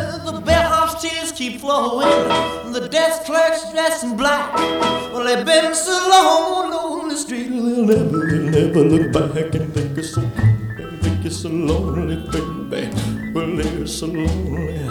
tears 0.94 1.32
keep 1.32 1.60
flowing, 1.60 2.72
the 2.72 2.88
desk 2.88 3.24
clerk's 3.24 3.70
dressed 3.72 4.04
in 4.04 4.16
black. 4.16 4.54
Well, 5.12 5.24
they've 5.24 5.44
been 5.44 5.74
so 5.74 5.92
long 6.08 6.72
on 6.72 7.08
the 7.08 7.16
street, 7.16 7.48
they'll 7.48 7.84
never, 7.84 8.26
they'll 8.26 8.50
never 8.50 8.84
look 8.84 9.12
back 9.12 9.54
and 9.54 9.72
think 9.74 9.98
it's 9.98 10.14
so, 10.14 10.22
think 11.02 11.22
you're 11.22 11.30
so 11.30 11.48
lonely, 11.48 12.16
baby. 12.30 12.90
Well, 13.32 13.56
they're 13.56 13.86
so 13.86 14.06
lonely, 14.06 14.88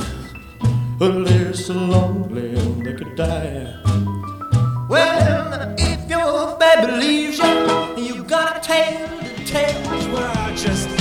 well, 1.00 1.24
they're 1.24 1.54
so 1.54 1.74
lonely, 1.74 2.56
they 2.84 2.94
could 2.94 3.16
die. 3.16 3.76
Well, 4.88 5.76
if 5.78 6.10
your 6.10 6.58
baby 6.58 6.92
leaves 6.92 7.40
you, 7.40 7.96
you've 7.98 8.28
got 8.28 8.58
a 8.58 8.60
tale 8.62 9.08
to 9.08 9.46
tell. 9.46 10.14
Well, 10.14 10.56
just 10.56 10.95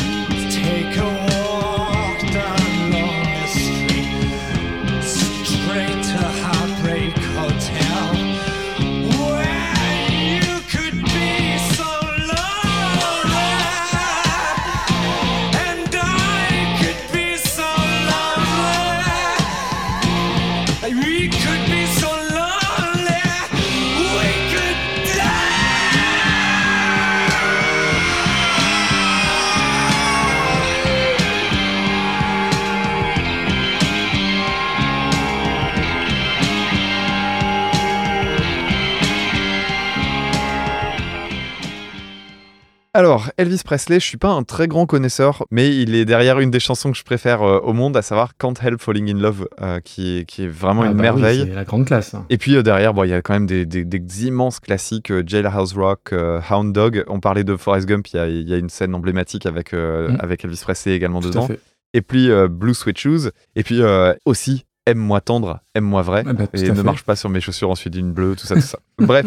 Alors, 42.97 43.29
Elvis 43.39 43.63
Presley, 43.65 43.99
je 43.99 44.05
suis 44.07 44.19
pas 44.19 44.29
un 44.31 44.45
très 44.45 44.69
grand 44.69 44.87
connaisseur, 44.87 45.45
mais 45.51 45.75
il 45.77 45.97
est 45.97 46.05
derrière 46.05 46.39
une 46.39 46.53
des 46.53 46.61
chansons 46.61 46.93
que 46.93 46.97
je 46.97 47.03
préfère 47.03 47.43
euh, 47.43 47.59
au 47.59 47.73
monde, 47.73 47.97
à 47.97 48.03
savoir 48.03 48.37
Can't 48.39 48.55
Help 48.63 48.81
Falling 48.81 49.11
in 49.13 49.19
Love, 49.19 49.49
euh, 49.61 49.81
qui, 49.81 50.19
est, 50.19 50.25
qui 50.27 50.45
est 50.45 50.49
vraiment 50.49 50.83
Ah 50.83 50.87
une 50.87 50.93
bah 50.93 50.99
oui, 50.99 51.03
merveille. 51.03 51.45
c'est 51.49 51.55
la 51.57 51.65
grande 51.65 51.87
classe. 51.87 52.15
hein. 52.15 52.25
Et 52.31 52.39
puis 52.39 52.55
euh, 52.55 52.63
derrière, 52.63 52.95
bon, 52.95 53.03
il 53.03 53.11
y 53.11 53.13
a 53.13 53.21
quand 53.21 53.33
même 53.35 53.47
des, 53.47 53.67
des- 53.67 53.85
des 53.85 54.27
immenses 54.27 54.61
classiques, 54.61 55.13
Jailhouse 55.27 55.75
Rock, 55.77 56.15
Hound 56.51 56.73
Dog. 56.73 57.03
On 57.09 57.19
parlait 57.19 57.43
de 57.43 57.57
Forrest 57.57 57.89
Gump, 57.89 58.07
il 58.13 58.17
y 58.17 58.21
a, 58.21 58.29
il 58.29 58.49
y 58.49 58.55
a 58.55 58.59
une 58.59 58.69
scène 58.71 58.95
emblématique 58.95 59.47
avec, 59.47 59.73
Mm. 59.75 60.17
avec 60.21 60.45
Elvis 60.45 60.61
Presley 60.63 60.95
également 60.95 61.21
Tout 61.21 61.31
dedans. 61.31 61.49
Et 61.95 62.01
puis 62.03 62.29
Blue 62.49 62.75
Sweat 62.75 62.97
Shoes. 62.99 63.31
Et 63.57 63.65
puis 63.65 63.81
aussi 64.25 64.67
Aime-moi 64.87 65.21
tendre, 65.23 65.61
aime-moi 65.75 66.03
vrai. 66.03 66.25
Ah 66.27 66.33
bah, 66.35 66.45
et 66.53 66.69
ne 66.69 66.75
fait. 66.75 66.83
marche 66.83 67.05
pas 67.05 67.17
sur 67.17 67.31
mes 67.31 67.41
chaussures 67.41 67.71
ensuite 67.71 67.95
d'une 67.95 68.13
bleue, 68.13 68.37
tout 68.37 68.47
ça, 68.47 68.55
tout 68.55 68.61
ça. 68.61 68.79
Bref, 68.99 69.25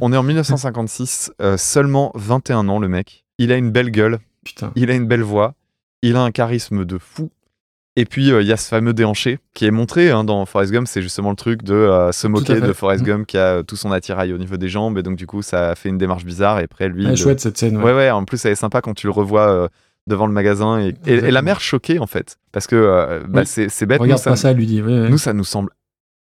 on 0.00 0.12
est 0.12 0.16
en 0.16 0.22
1956, 0.22 1.32
euh, 1.42 1.56
seulement 1.58 2.10
21 2.14 2.68
ans 2.68 2.78
le 2.78 2.88
mec. 2.88 3.24
Il 3.38 3.52
a 3.52 3.56
une 3.56 3.70
belle 3.70 3.90
gueule, 3.90 4.18
Putain. 4.44 4.72
il 4.76 4.90
a 4.90 4.94
une 4.94 5.06
belle 5.06 5.22
voix, 5.22 5.54
il 6.02 6.16
a 6.16 6.22
un 6.22 6.30
charisme 6.30 6.84
de 6.86 6.96
fou. 6.98 7.30
Et 7.96 8.06
puis 8.06 8.32
euh, 8.32 8.42
il 8.42 8.48
y 8.48 8.52
a 8.52 8.56
ce 8.56 8.66
fameux 8.68 8.92
déhanché 8.92 9.38
qui 9.52 9.66
est 9.66 9.70
montré 9.70 10.10
hein, 10.10 10.24
dans 10.24 10.44
Forrest 10.46 10.72
Gump, 10.72 10.88
c'est 10.88 11.00
justement 11.02 11.30
le 11.30 11.36
truc 11.36 11.62
de 11.62 11.74
euh, 11.74 12.10
se 12.10 12.26
moquer 12.26 12.60
de 12.60 12.72
Forrest 12.72 13.02
Mm. 13.02 13.06
Gump 13.06 13.26
qui 13.26 13.38
a 13.38 13.62
tout 13.62 13.76
son 13.76 13.92
attirail 13.92 14.32
au 14.32 14.38
niveau 14.38 14.56
des 14.56 14.68
jambes 14.68 14.98
et 14.98 15.04
donc 15.04 15.14
du 15.16 15.28
coup 15.28 15.42
ça 15.42 15.76
fait 15.76 15.90
une 15.90 15.98
démarche 15.98 16.24
bizarre 16.24 16.58
et 16.58 16.64
après 16.64 16.88
lui. 16.88 17.04
Est 17.06 17.10
le- 17.10 17.14
chouette 17.16 17.38
cette 17.40 17.56
scène. 17.56 17.76
Ouais, 17.76 17.92
ouais, 17.94 18.10
en 18.10 18.24
plus, 18.24 18.44
elle 18.46 18.52
est 18.52 18.56
sympa 18.56 18.80
quand 18.80 18.94
tu 18.94 19.06
le 19.06 19.12
revois 19.12 19.68
devant 20.06 20.26
le 20.26 20.32
magasin. 20.32 20.80
Et, 20.80 20.94
et- 21.06 21.14
et 21.14 21.30
la 21.30 21.42
mère 21.42 21.60
choquée, 21.60 21.98
en 21.98 22.06
fait. 22.06 22.38
Parce 22.52 22.66
que 22.66 22.76
euh, 22.76 23.20
bah, 23.28 23.40
Oui. 23.40 23.46
c'est 23.46 23.68
c'est 23.68 23.86
bête. 23.86 24.00
Regarde 24.00 24.18
nous, 24.20 24.22
ça, 24.24 24.30
pas 24.30 24.36
ça, 24.36 24.50
elle 24.50 24.56
lui 24.56 24.66
dit. 24.66 24.80
nous, 24.82 25.18
ça 25.18 25.32
nous 25.32 25.44
semble 25.44 25.70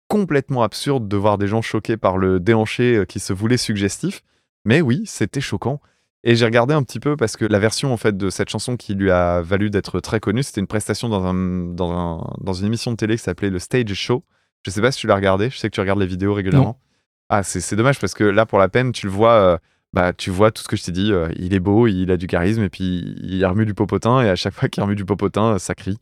complètement 0.07 0.63
absurde 0.63 1.07
de 1.07 1.17
voir 1.17 1.37
des 1.37 1.47
gens 1.47 1.61
choqués 1.61 1.97
par 1.97 2.17
le 2.17 2.39
déhanché 2.39 2.97
euh, 2.97 3.05
qui 3.05 3.19
se 3.19 3.33
voulait 3.33 3.57
suggestif. 3.57 4.21
Mais 4.65 4.81
oui, 4.81 5.03
c'était 5.05 5.41
choquant. 5.41 5.79
Et 6.23 6.35
j'ai 6.35 6.45
regardé 6.45 6.73
un 6.75 6.83
petit 6.83 6.99
peu 6.99 7.15
parce 7.15 7.35
que 7.35 7.45
la 7.45 7.57
version 7.57 7.91
en 7.91 7.97
fait 7.97 8.15
de 8.15 8.29
cette 8.29 8.49
chanson 8.49 8.77
qui 8.77 8.93
lui 8.93 9.09
a 9.09 9.41
valu 9.41 9.71
d'être 9.71 9.99
très 10.01 10.19
connue, 10.19 10.43
c'était 10.43 10.61
une 10.61 10.67
prestation 10.67 11.09
dans, 11.09 11.25
un, 11.25 11.33
dans, 11.73 11.91
un- 11.91 12.33
dans 12.41 12.53
une 12.53 12.67
émission 12.67 12.91
de 12.91 12.95
télé 12.97 13.15
qui 13.17 13.23
s'appelait 13.23 13.49
le 13.49 13.57
Stage 13.57 13.91
Show. 13.93 14.23
Je 14.63 14.69
sais 14.69 14.81
pas 14.81 14.91
si 14.91 14.99
tu 14.99 15.07
l'as 15.07 15.15
regardé, 15.15 15.49
je 15.49 15.57
sais 15.57 15.67
que 15.69 15.73
tu 15.73 15.79
regardes 15.79 15.99
les 15.99 16.05
vidéos 16.05 16.35
régulièrement. 16.35 16.77
Ah, 17.29 17.41
c'est 17.41 17.59
c'est 17.61 17.75
dommage 17.75 17.99
parce 17.99 18.13
que 18.13 18.23
là, 18.25 18.45
pour 18.45 18.59
la 18.59 18.69
peine, 18.69 18.91
tu 18.91 19.07
le 19.07 19.11
vois, 19.11 19.31
euh, 19.33 19.57
bah, 19.93 20.13
tu 20.13 20.29
vois 20.29 20.51
tout 20.51 20.63
ce 20.63 20.67
que 20.67 20.75
je 20.77 20.83
t'ai 20.83 20.91
dit. 20.91 21.11
euh, 21.11 21.29
il 21.37 21.53
est 21.53 21.59
beau, 21.59 21.87
il 21.87 22.11
a 22.11 22.17
du 22.17 22.27
charisme 22.27 22.63
et 22.63 22.69
puis 22.69 23.15
il 23.23 23.45
remue 23.45 23.65
du 23.65 23.73
popotin. 23.73 24.21
Et 24.21 24.29
à 24.29 24.35
chaque 24.35 24.53
fois 24.53 24.69
qu'il 24.69 24.81
remue 24.83 24.95
du 24.95 25.05
popotin, 25.05 25.53
euh, 25.55 25.57
ça 25.59 25.75
crie. 25.75 25.97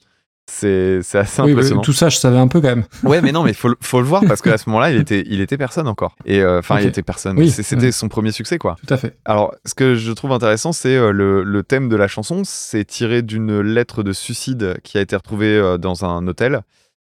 C'est 0.51 1.03
c'est 1.03 1.19
assez 1.19 1.43
Oui, 1.43 1.51
impressionnant. 1.51 1.81
tout 1.81 1.93
ça, 1.93 2.09
je 2.09 2.17
savais 2.17 2.39
un 2.39 2.47
peu 2.47 2.59
quand 2.59 2.69
même. 2.69 2.85
Ouais, 3.03 3.21
mais 3.21 3.31
non, 3.31 3.43
mais 3.43 3.53
faut, 3.53 3.69
faut 3.81 3.99
le 4.01 4.07
voir 4.07 4.23
parce 4.27 4.41
qu'à 4.41 4.57
ce 4.57 4.67
moment-là, 4.69 4.89
il 4.91 4.97
était, 4.99 5.23
il 5.27 5.41
était 5.41 5.57
personne 5.59 5.87
encore. 5.87 6.15
Et 6.25 6.41
euh, 6.41 6.57
enfin, 6.57 6.79
il 6.79 6.87
était 6.87 7.03
personne. 7.03 7.37
Oui, 7.37 7.51
C'était 7.51 7.75
ouais. 7.77 7.91
son 7.91 8.09
premier 8.09 8.31
succès, 8.31 8.57
quoi. 8.57 8.75
Tout 8.85 8.91
à 8.91 8.97
fait. 8.97 9.15
Alors, 9.25 9.53
ce 9.65 9.75
que 9.75 9.93
je 9.93 10.11
trouve 10.11 10.31
intéressant, 10.31 10.71
c'est 10.71 10.95
euh, 10.95 11.11
le, 11.11 11.43
le 11.43 11.61
thème 11.63 11.87
de 11.87 11.95
la 11.95 12.07
chanson. 12.07 12.41
C'est 12.45 12.83
tiré 12.83 13.21
d'une 13.21 13.59
lettre 13.61 14.01
de 14.01 14.11
suicide 14.11 14.77
qui 14.83 14.97
a 14.97 15.01
été 15.01 15.15
retrouvée 15.15 15.75
dans 15.79 16.03
un 16.03 16.25
hôtel. 16.27 16.61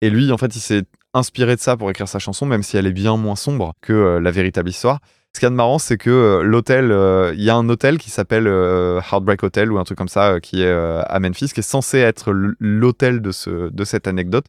Et 0.03 0.11
lui, 0.11 0.31
en 0.31 0.37
fait, 0.37 0.55
il 0.55 0.61
s'est 0.61 0.83
inspiré 1.15 1.57
de 1.57 1.61
ça 1.61 1.77
pour 1.79 1.89
écrire 1.91 2.09
sa 2.09 2.19
chanson, 2.19 2.45
même 2.45 2.63
si 2.63 2.77
elle 2.77 2.87
est 2.87 2.93
bien 2.93 3.17
moins 3.17 3.37
sombre 3.37 3.73
que 3.81 4.19
la 4.23 4.31
véritable 4.31 4.69
histoire. 4.69 4.99
Ce 5.35 5.41
qu'il 5.41 5.47
y 5.47 5.49
a 5.49 5.51
de 5.51 5.55
marrant, 5.55 5.79
c'est 5.79 5.97
que 5.97 6.11
euh, 6.11 6.43
l'hôtel, 6.43 6.93
euh, 6.93 7.33
il 7.35 7.43
y 7.43 7.49
a 7.49 7.57
un 7.57 7.67
hôtel 7.71 7.97
qui 7.97 8.11
s'appelle 8.11 8.47
euh, 8.47 9.01
Heartbreak 9.01 9.43
Hotel 9.43 9.73
ou 9.73 9.79
un 9.79 9.85
truc 9.85 9.97
comme 9.97 10.09
ça, 10.09 10.33
euh, 10.33 10.41
qui 10.41 10.63
est 10.63 10.71
à 10.71 11.19
Memphis, 11.21 11.49
qui 11.55 11.61
est 11.61 11.63
censé 11.63 11.99
être 11.99 12.33
l'hôtel 12.61 13.23
de, 13.23 13.33
ce, 13.33 13.71
de 13.71 13.85
cette 13.85 14.07
anecdote. 14.07 14.45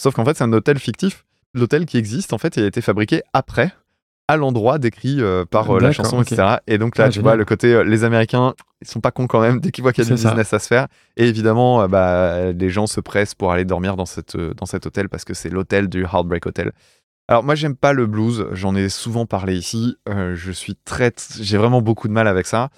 Sauf 0.00 0.14
qu'en 0.14 0.24
fait, 0.24 0.36
c'est 0.36 0.44
un 0.44 0.52
hôtel 0.52 0.78
fictif. 0.78 1.24
L'hôtel 1.54 1.86
qui 1.86 1.98
existe, 1.98 2.32
en 2.32 2.38
fait, 2.38 2.56
il 2.56 2.62
a 2.62 2.66
été 2.66 2.80
fabriqué 2.80 3.22
après, 3.32 3.72
à 4.28 4.36
l'endroit 4.36 4.78
décrit 4.78 5.20
par 5.50 5.78
la 5.80 5.92
chanson, 5.92 6.22
etc. 6.22 6.56
Et 6.66 6.78
donc 6.78 6.96
là, 6.96 7.06
Ah, 7.06 7.08
tu 7.10 7.20
vois, 7.20 7.34
le 7.36 7.44
côté, 7.44 7.82
les 7.84 8.04
Américains, 8.04 8.54
ils 8.80 8.86
sont 8.88 9.00
pas 9.00 9.10
cons 9.10 9.26
quand 9.26 9.40
même, 9.40 9.60
dès 9.60 9.70
qu'ils 9.70 9.82
voient 9.82 9.92
qu'il 9.92 10.04
y 10.04 10.06
a 10.06 10.10
du 10.14 10.16
ça. 10.22 10.28
business 10.30 10.54
à 10.54 10.58
se 10.60 10.68
faire. 10.68 10.86
Et 11.16 11.28
évidemment, 11.28 11.86
bah, 11.88 12.52
les 12.52 12.70
gens 12.70 12.86
se 12.86 13.00
pressent 13.00 13.34
pour 13.34 13.52
aller 13.52 13.64
dormir 13.64 13.96
dans, 13.96 14.06
cette, 14.06 14.36
dans 14.36 14.66
cet 14.66 14.86
hôtel 14.86 15.08
parce 15.08 15.24
que 15.24 15.34
c'est 15.34 15.50
l'hôtel 15.50 15.88
du 15.88 16.04
Heartbreak 16.04 16.46
Hotel. 16.46 16.72
Alors 17.28 17.44
moi 17.44 17.54
j'aime 17.54 17.76
pas 17.76 17.92
le 17.92 18.06
blues, 18.06 18.46
j'en 18.52 18.74
ai 18.74 18.88
souvent 18.88 19.26
parlé 19.26 19.56
ici, 19.56 19.96
euh, 20.08 20.34
je 20.34 20.50
suis 20.50 20.74
très, 20.74 21.12
j'ai 21.40 21.56
vraiment 21.56 21.80
beaucoup 21.80 22.08
de 22.08 22.12
mal 22.12 22.26
avec 22.26 22.46
ça. 22.46 22.70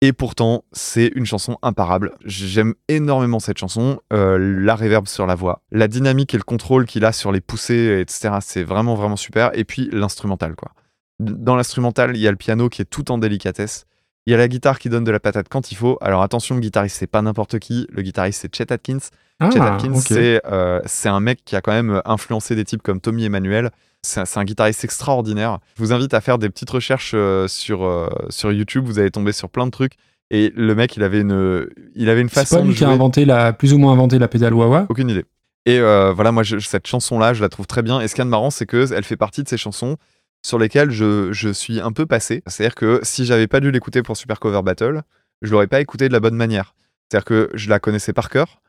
Et 0.00 0.12
pourtant 0.12 0.64
c'est 0.72 1.10
une 1.14 1.26
chanson 1.26 1.58
imparable. 1.62 2.14
J'aime 2.24 2.74
énormément 2.88 3.40
cette 3.40 3.58
chanson, 3.58 4.00
euh, 4.12 4.38
la 4.38 4.74
réverb 4.74 5.08
sur 5.08 5.26
la 5.26 5.34
voix, 5.34 5.62
la 5.72 5.88
dynamique 5.88 6.34
et 6.34 6.36
le 6.36 6.44
contrôle 6.44 6.86
qu'il 6.86 7.04
a 7.04 7.12
sur 7.12 7.32
les 7.32 7.40
poussées, 7.40 8.00
etc. 8.00 8.36
C'est 8.40 8.62
vraiment 8.62 8.94
vraiment 8.94 9.16
super. 9.16 9.50
Et 9.58 9.64
puis 9.64 9.88
l'instrumental 9.92 10.54
quoi. 10.56 10.72
Dans 11.20 11.56
l'instrumental 11.56 12.16
il 12.16 12.22
y 12.22 12.28
a 12.28 12.30
le 12.30 12.36
piano 12.36 12.68
qui 12.68 12.82
est 12.82 12.86
tout 12.86 13.10
en 13.10 13.18
délicatesse. 13.18 13.86
Il 14.26 14.30
y 14.30 14.34
a 14.34 14.38
la 14.38 14.48
guitare 14.48 14.78
qui 14.78 14.88
donne 14.88 15.04
de 15.04 15.10
la 15.10 15.20
patate 15.20 15.48
quand 15.50 15.72
il 15.72 15.74
faut. 15.74 15.98
Alors 16.00 16.22
attention, 16.22 16.54
le 16.54 16.60
guitariste 16.60 16.96
c'est 16.96 17.06
pas 17.06 17.22
n'importe 17.22 17.58
qui. 17.58 17.86
Le 17.90 18.02
guitariste 18.02 18.40
c'est 18.42 18.54
Chet 18.54 18.72
Atkins. 18.72 18.98
Ah, 19.40 19.50
Chet 19.50 19.58
c'est 19.96 20.40
euh, 20.46 20.80
c'est 20.86 21.08
un 21.08 21.20
mec 21.20 21.44
qui 21.44 21.56
a 21.56 21.60
quand 21.60 21.72
même 21.72 22.00
influencé 22.04 22.54
des 22.54 22.64
types 22.64 22.82
comme 22.82 23.00
Tommy 23.00 23.24
Emmanuel. 23.24 23.70
C'est 24.02 24.20
un, 24.20 24.24
c'est 24.26 24.44
guitariste 24.44 24.84
extraordinaire. 24.84 25.58
Je 25.76 25.82
vous 25.82 25.92
invite 25.92 26.14
à 26.14 26.20
faire 26.20 26.38
des 26.38 26.50
petites 26.50 26.70
recherches 26.70 27.12
euh, 27.14 27.48
sur, 27.48 27.84
euh, 27.84 28.08
sur 28.28 28.52
YouTube. 28.52 28.84
Vous 28.86 28.98
allez 28.98 29.10
tomber 29.10 29.32
sur 29.32 29.48
plein 29.48 29.66
de 29.66 29.70
trucs. 29.70 29.94
Et 30.30 30.52
le 30.56 30.74
mec, 30.74 30.96
il 30.96 31.02
avait 31.02 31.20
une, 31.20 31.66
il 31.94 32.08
avait 32.08 32.20
une 32.20 32.28
C'est 32.28 32.40
façon 32.40 32.56
pas 32.56 32.62
de 32.62 32.68
lui 32.68 32.74
qui 32.74 32.84
a 32.84 32.88
inventé 32.90 33.24
la, 33.24 33.52
plus 33.52 33.72
ou 33.72 33.78
moins 33.78 33.92
inventé 33.92 34.18
la 34.18 34.28
pédale 34.28 34.54
wah-wah? 34.54 34.86
Aucune 34.88 35.08
idée. 35.10 35.24
Et 35.66 35.78
euh, 35.80 36.12
voilà, 36.12 36.32
moi, 36.32 36.42
je- 36.42 36.58
cette 36.58 36.86
chanson-là, 36.86 37.34
je 37.34 37.42
la 37.42 37.48
trouve 37.48 37.66
très 37.66 37.82
bien. 37.82 38.00
Et 38.00 38.08
ce 38.08 38.14
qui 38.14 38.20
est 38.20 38.24
marrant, 38.26 38.50
c'est 38.50 38.66
que 38.66 38.92
elle 38.92 39.04
fait 39.04 39.16
partie 39.16 39.42
de 39.42 39.48
ces 39.48 39.56
chansons 39.56 39.96
sur 40.44 40.58
lesquelles 40.58 40.90
je, 40.90 41.32
je 41.32 41.48
suis 41.48 41.80
un 41.80 41.92
peu 41.92 42.04
passé. 42.06 42.42
C'est-à-dire 42.46 42.74
que 42.74 43.00
si 43.02 43.24
j'avais 43.24 43.46
pas 43.46 43.60
dû 43.60 43.70
l'écouter 43.70 44.02
pour 44.02 44.16
Super 44.16 44.38
Cover 44.38 44.60
Battle, 44.62 45.02
je 45.42 45.50
l'aurais 45.50 45.66
pas 45.66 45.80
écouté 45.80 46.08
de 46.08 46.12
la 46.12 46.20
bonne 46.20 46.36
manière. 46.36 46.74
C'est-à-dire 47.08 47.24
que 47.24 47.50
je 47.54 47.68
la 47.70 47.78
connaissais 47.78 48.12
par 48.12 48.28
cœur. 48.28 48.60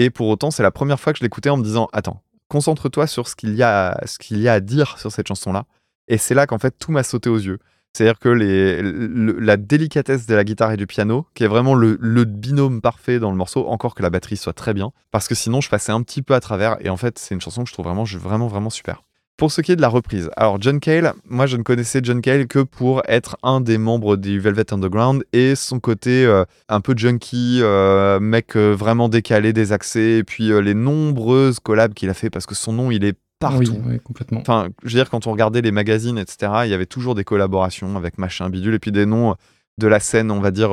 Et 0.00 0.10
pour 0.10 0.28
autant, 0.28 0.52
c'est 0.52 0.62
la 0.62 0.70
première 0.70 1.00
fois 1.00 1.12
que 1.12 1.18
je 1.18 1.24
l'écoutais 1.24 1.50
en 1.50 1.56
me 1.56 1.64
disant 1.64 1.88
Attends, 1.92 2.22
concentre-toi 2.46 3.08
sur 3.08 3.26
ce 3.26 3.34
qu'il 3.34 3.56
y, 3.56 3.64
a 3.64 4.00
y 4.30 4.48
a 4.48 4.52
à 4.52 4.60
dire 4.60 4.96
sur 4.96 5.10
cette 5.10 5.26
chanson-là. 5.26 5.64
Et 6.06 6.18
c'est 6.18 6.34
là 6.34 6.46
qu'en 6.46 6.60
fait, 6.60 6.70
tout 6.78 6.92
m'a 6.92 7.02
sauté 7.02 7.28
aux 7.28 7.36
yeux. 7.36 7.58
C'est-à-dire 7.92 8.20
que 8.20 8.28
la 8.28 9.56
délicatesse 9.56 10.26
de 10.26 10.36
la 10.36 10.44
guitare 10.44 10.70
et 10.70 10.76
du 10.76 10.86
piano, 10.86 11.26
qui 11.34 11.42
est 11.42 11.48
vraiment 11.48 11.74
le, 11.74 11.98
le 12.00 12.24
binôme 12.24 12.80
parfait 12.80 13.18
dans 13.18 13.32
le 13.32 13.36
morceau, 13.36 13.66
encore 13.66 13.96
que 13.96 14.04
la 14.04 14.10
batterie 14.10 14.36
soit 14.36 14.52
très 14.52 14.72
bien, 14.72 14.92
parce 15.10 15.26
que 15.26 15.34
sinon 15.34 15.60
je 15.60 15.68
passais 15.68 15.90
un 15.90 16.02
petit 16.02 16.22
peu 16.22 16.34
à 16.34 16.40
travers, 16.40 16.76
et 16.78 16.90
en 16.90 16.96
fait 16.96 17.18
c'est 17.18 17.34
une 17.34 17.40
chanson 17.40 17.64
que 17.64 17.68
je 17.68 17.72
trouve 17.72 17.86
vraiment, 17.86 18.04
vraiment, 18.04 18.46
vraiment 18.46 18.70
super. 18.70 19.02
Pour 19.38 19.52
ce 19.52 19.60
qui 19.60 19.70
est 19.70 19.76
de 19.76 19.80
la 19.80 19.88
reprise, 19.88 20.28
alors 20.36 20.60
John 20.60 20.80
Cale, 20.80 21.12
moi 21.24 21.46
je 21.46 21.56
ne 21.56 21.62
connaissais 21.62 22.00
John 22.02 22.20
Cale 22.20 22.48
que 22.48 22.58
pour 22.58 23.02
être 23.06 23.36
un 23.44 23.60
des 23.60 23.78
membres 23.78 24.16
du 24.16 24.40
Velvet 24.40 24.74
Underground 24.74 25.22
et 25.32 25.54
son 25.54 25.78
côté 25.78 26.26
euh, 26.26 26.44
un 26.68 26.80
peu 26.80 26.92
junkie, 26.96 27.60
euh, 27.62 28.18
mec 28.18 28.56
euh, 28.56 28.74
vraiment 28.76 29.08
décalé, 29.08 29.52
désaxé, 29.52 30.18
et 30.18 30.24
puis 30.24 30.48
les 30.60 30.74
nombreuses 30.74 31.60
collabs 31.60 31.94
qu'il 31.94 32.10
a 32.10 32.14
fait, 32.14 32.30
parce 32.30 32.46
que 32.46 32.56
son 32.56 32.72
nom 32.72 32.90
il 32.90 33.04
est 33.04 33.16
partout. 33.38 33.58
Oui, 33.76 33.80
oui, 33.86 34.00
complètement. 34.02 34.40
Enfin, 34.40 34.70
je 34.82 34.88
veux 34.88 35.00
dire, 35.00 35.08
quand 35.08 35.28
on 35.28 35.30
regardait 35.30 35.60
les 35.62 35.70
magazines, 35.70 36.18
etc., 36.18 36.52
il 36.64 36.70
y 36.70 36.74
avait 36.74 36.86
toujours 36.86 37.14
des 37.14 37.22
collaborations 37.22 37.96
avec 37.96 38.18
machin 38.18 38.50
bidule, 38.50 38.74
et 38.74 38.78
puis 38.80 38.90
des 38.90 39.06
noms 39.06 39.36
de 39.78 39.86
la 39.86 40.00
scène, 40.00 40.32
on 40.32 40.40
va 40.40 40.50
dire, 40.50 40.72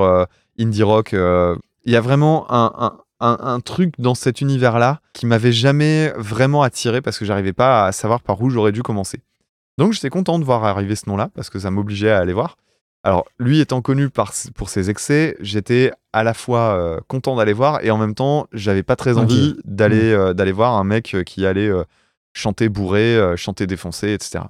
indie 0.60 0.82
rock. 0.82 1.12
Il 1.14 1.92
y 1.94 1.96
a 1.96 2.02
vraiment 2.02 2.52
un, 2.52 2.74
un- 2.80 2.98
un- 3.20 3.38
un 3.40 3.60
truc 3.60 3.94
dans 3.98 4.16
cet 4.16 4.42
univers-là 4.42 5.00
qui 5.14 5.26
m'avait 5.26 5.52
jamais 5.54 6.12
vraiment 6.18 6.62
attiré 6.64 7.02
parce 7.02 7.18
que 7.18 7.26
j'arrivais 7.26 7.54
pas 7.54 7.86
à 7.86 7.92
savoir 7.92 8.22
par 8.22 8.42
où 8.42 8.50
j'aurais 8.50 8.72
dû 8.72 8.84
commencer. 8.84 9.22
Donc 9.78 9.94
j'étais 9.94 10.10
content 10.10 10.40
de 10.40 10.44
voir 10.46 10.64
arriver 10.64 10.96
ce 10.96 11.10
nom-là 11.10 11.30
parce 11.36 11.50
que 11.50 11.60
ça 11.60 11.72
m'obligeait 11.72 12.12
à 12.12 12.20
aller 12.20 12.34
voir. 12.34 12.58
Alors, 13.04 13.26
lui 13.38 13.60
étant 13.60 13.82
connu 13.82 14.10
par, 14.10 14.34
pour 14.56 14.70
ses 14.70 14.90
excès, 14.90 15.38
j'étais 15.40 15.92
à 16.12 16.24
la 16.24 16.34
fois 16.34 16.76
euh, 16.76 17.00
content 17.08 17.36
d'aller 17.36 17.54
voir 17.54 17.84
et 17.84 17.92
en 17.92 17.98
même 18.00 18.16
temps, 18.16 18.48
j'avais 18.52 18.82
pas 18.84 18.96
très 18.96 19.18
envie 19.20 19.56
d'aller 19.64 20.12
euh, 20.12 20.34
d'aller 20.34 20.52
voir 20.52 20.74
un 20.74 20.84
mec 20.84 21.14
euh, 21.14 21.22
qui 21.24 21.46
allait 21.46 21.68
euh, 21.70 21.84
chanter 22.34 22.68
bourré, 22.68 23.34
chanter 23.38 23.68
défoncé, 23.68 24.12
etc. 24.14 24.46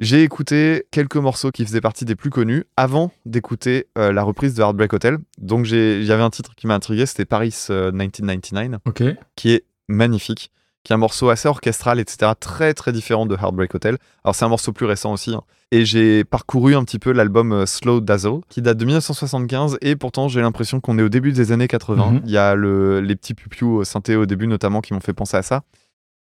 J'ai 0.00 0.22
écouté 0.22 0.86
quelques 0.90 1.16
morceaux 1.16 1.50
qui 1.50 1.64
faisaient 1.66 1.82
partie 1.82 2.06
des 2.06 2.16
plus 2.16 2.30
connus 2.30 2.64
avant 2.78 3.12
d'écouter 3.26 3.86
euh, 3.98 4.12
la 4.12 4.22
reprise 4.22 4.54
de 4.54 4.62
Heartbreak 4.62 4.92
Hotel. 4.94 5.18
Donc 5.38 5.66
j'ai- 5.66 6.00
il 6.00 6.06
y 6.06 6.12
avait 6.12 6.22
un 6.22 6.30
titre 6.30 6.54
qui 6.56 6.66
m'a 6.66 6.74
intrigué, 6.74 7.04
c'était 7.04 7.26
Paris 7.26 7.54
euh, 7.68 7.92
1999, 7.92 8.80
Ok. 8.86 9.02
qui 9.36 9.52
est 9.52 9.64
magnifique, 9.88 10.50
qui 10.84 10.92
est 10.92 10.94
un 10.94 10.98
morceau 10.98 11.28
assez 11.28 11.48
orchestral, 11.48 12.00
etc. 12.00 12.32
Très 12.40 12.72
très 12.72 12.92
différent 12.92 13.26
de 13.26 13.34
Heartbreak 13.36 13.74
Hotel. 13.74 13.98
Alors 14.24 14.34
c'est 14.34 14.46
un 14.46 14.48
morceau 14.48 14.72
plus 14.72 14.86
récent 14.86 15.12
aussi. 15.12 15.34
hein. 15.34 15.42
Et 15.72 15.84
j'ai 15.84 16.24
parcouru 16.24 16.74
un 16.74 16.82
petit 16.82 16.98
peu 16.98 17.12
l'album 17.12 17.52
euh, 17.52 17.66
Slow 17.66 18.00
Dazzle, 18.00 18.40
qui 18.48 18.62
date 18.62 18.78
de 18.78 18.84
1975, 18.86 19.76
et 19.82 19.94
pourtant 19.96 20.28
j'ai 20.28 20.40
l'impression 20.40 20.80
qu'on 20.80 20.98
est 20.98 21.02
au 21.02 21.08
début 21.10 21.30
des 21.32 21.52
années 21.52 21.68
80. 21.68 22.10
Mhm. 22.12 22.20
Il 22.24 22.30
y 22.30 22.38
a 22.38 22.54
le- 22.54 23.00
les 23.00 23.14
petits 23.16 23.34
pupious 23.34 23.84
synthé 23.84 24.16
au 24.16 24.24
début 24.26 24.46
notamment 24.46 24.80
qui 24.80 24.94
m'ont 24.94 25.00
fait 25.00 25.12
penser 25.12 25.36
à 25.36 25.42
ça. 25.42 25.62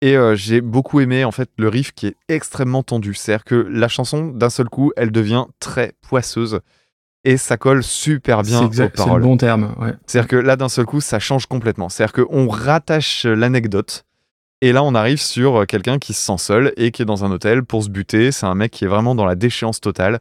Et 0.02 0.16
euh, 0.16 0.36
j'ai 0.36 0.62
beaucoup 0.62 1.00
aimé 1.00 1.24
en 1.26 1.32
fait 1.32 1.50
le 1.58 1.70
riff 1.70 1.92
qui 1.92 2.08
est 2.08 2.16
extrêmement 2.28 2.84
tendu. 2.84 3.14
C'est-à-dire 3.14 3.46
que 3.46 3.56
la 3.56 3.88
chanson, 3.88 4.28
d'un 4.28 4.50
seul 4.50 4.70
coup, 4.70 4.92
elle 4.96 5.12
devient 5.12 5.46
très 5.60 5.94
poisseuse. 6.02 6.60
Et 7.24 7.38
ça 7.38 7.58
colle 7.58 7.84
super 7.84 8.44
bien 8.44 8.62
aux 8.62 8.68
exact, 8.68 8.94
c'est 8.96 9.04
le 9.04 9.06
paroles. 9.08 9.22
bon 9.24 9.38
terme. 9.38 9.74
Ouais. 9.80 9.94
C'est-à-dire 10.06 10.28
que 10.28 10.36
là, 10.36 10.56
d'un 10.56 10.70
seul 10.70 10.86
coup, 10.86 11.02
ça 11.02 11.20
change 11.20 11.48
complètement. 11.48 11.90
C'est-à-dire 11.90 12.14
qu'on 12.26 12.48
rattache 12.48 13.26
l'anecdote. 13.26 14.06
Et 14.62 14.72
là, 14.72 14.84
on 14.84 14.96
arrive 14.96 15.20
sur 15.20 15.68
quelqu'un 15.68 16.00
qui 16.00 16.14
se 16.14 16.22
sent 16.22 16.38
seul 16.38 16.74
et 16.78 16.92
qui 16.92 17.02
est 17.02 17.06
dans 17.06 17.26
un 17.26 17.32
hôtel 17.32 17.64
pour 17.64 17.84
se 17.84 17.90
buter. 17.90 18.32
C'est 18.32 18.46
un 18.46 18.56
mec 18.56 18.72
qui 18.72 18.86
est 18.86 18.88
vraiment 18.88 19.14
dans 19.14 19.26
la 19.26 19.36
déchéance 19.36 19.82
totale. 19.82 20.20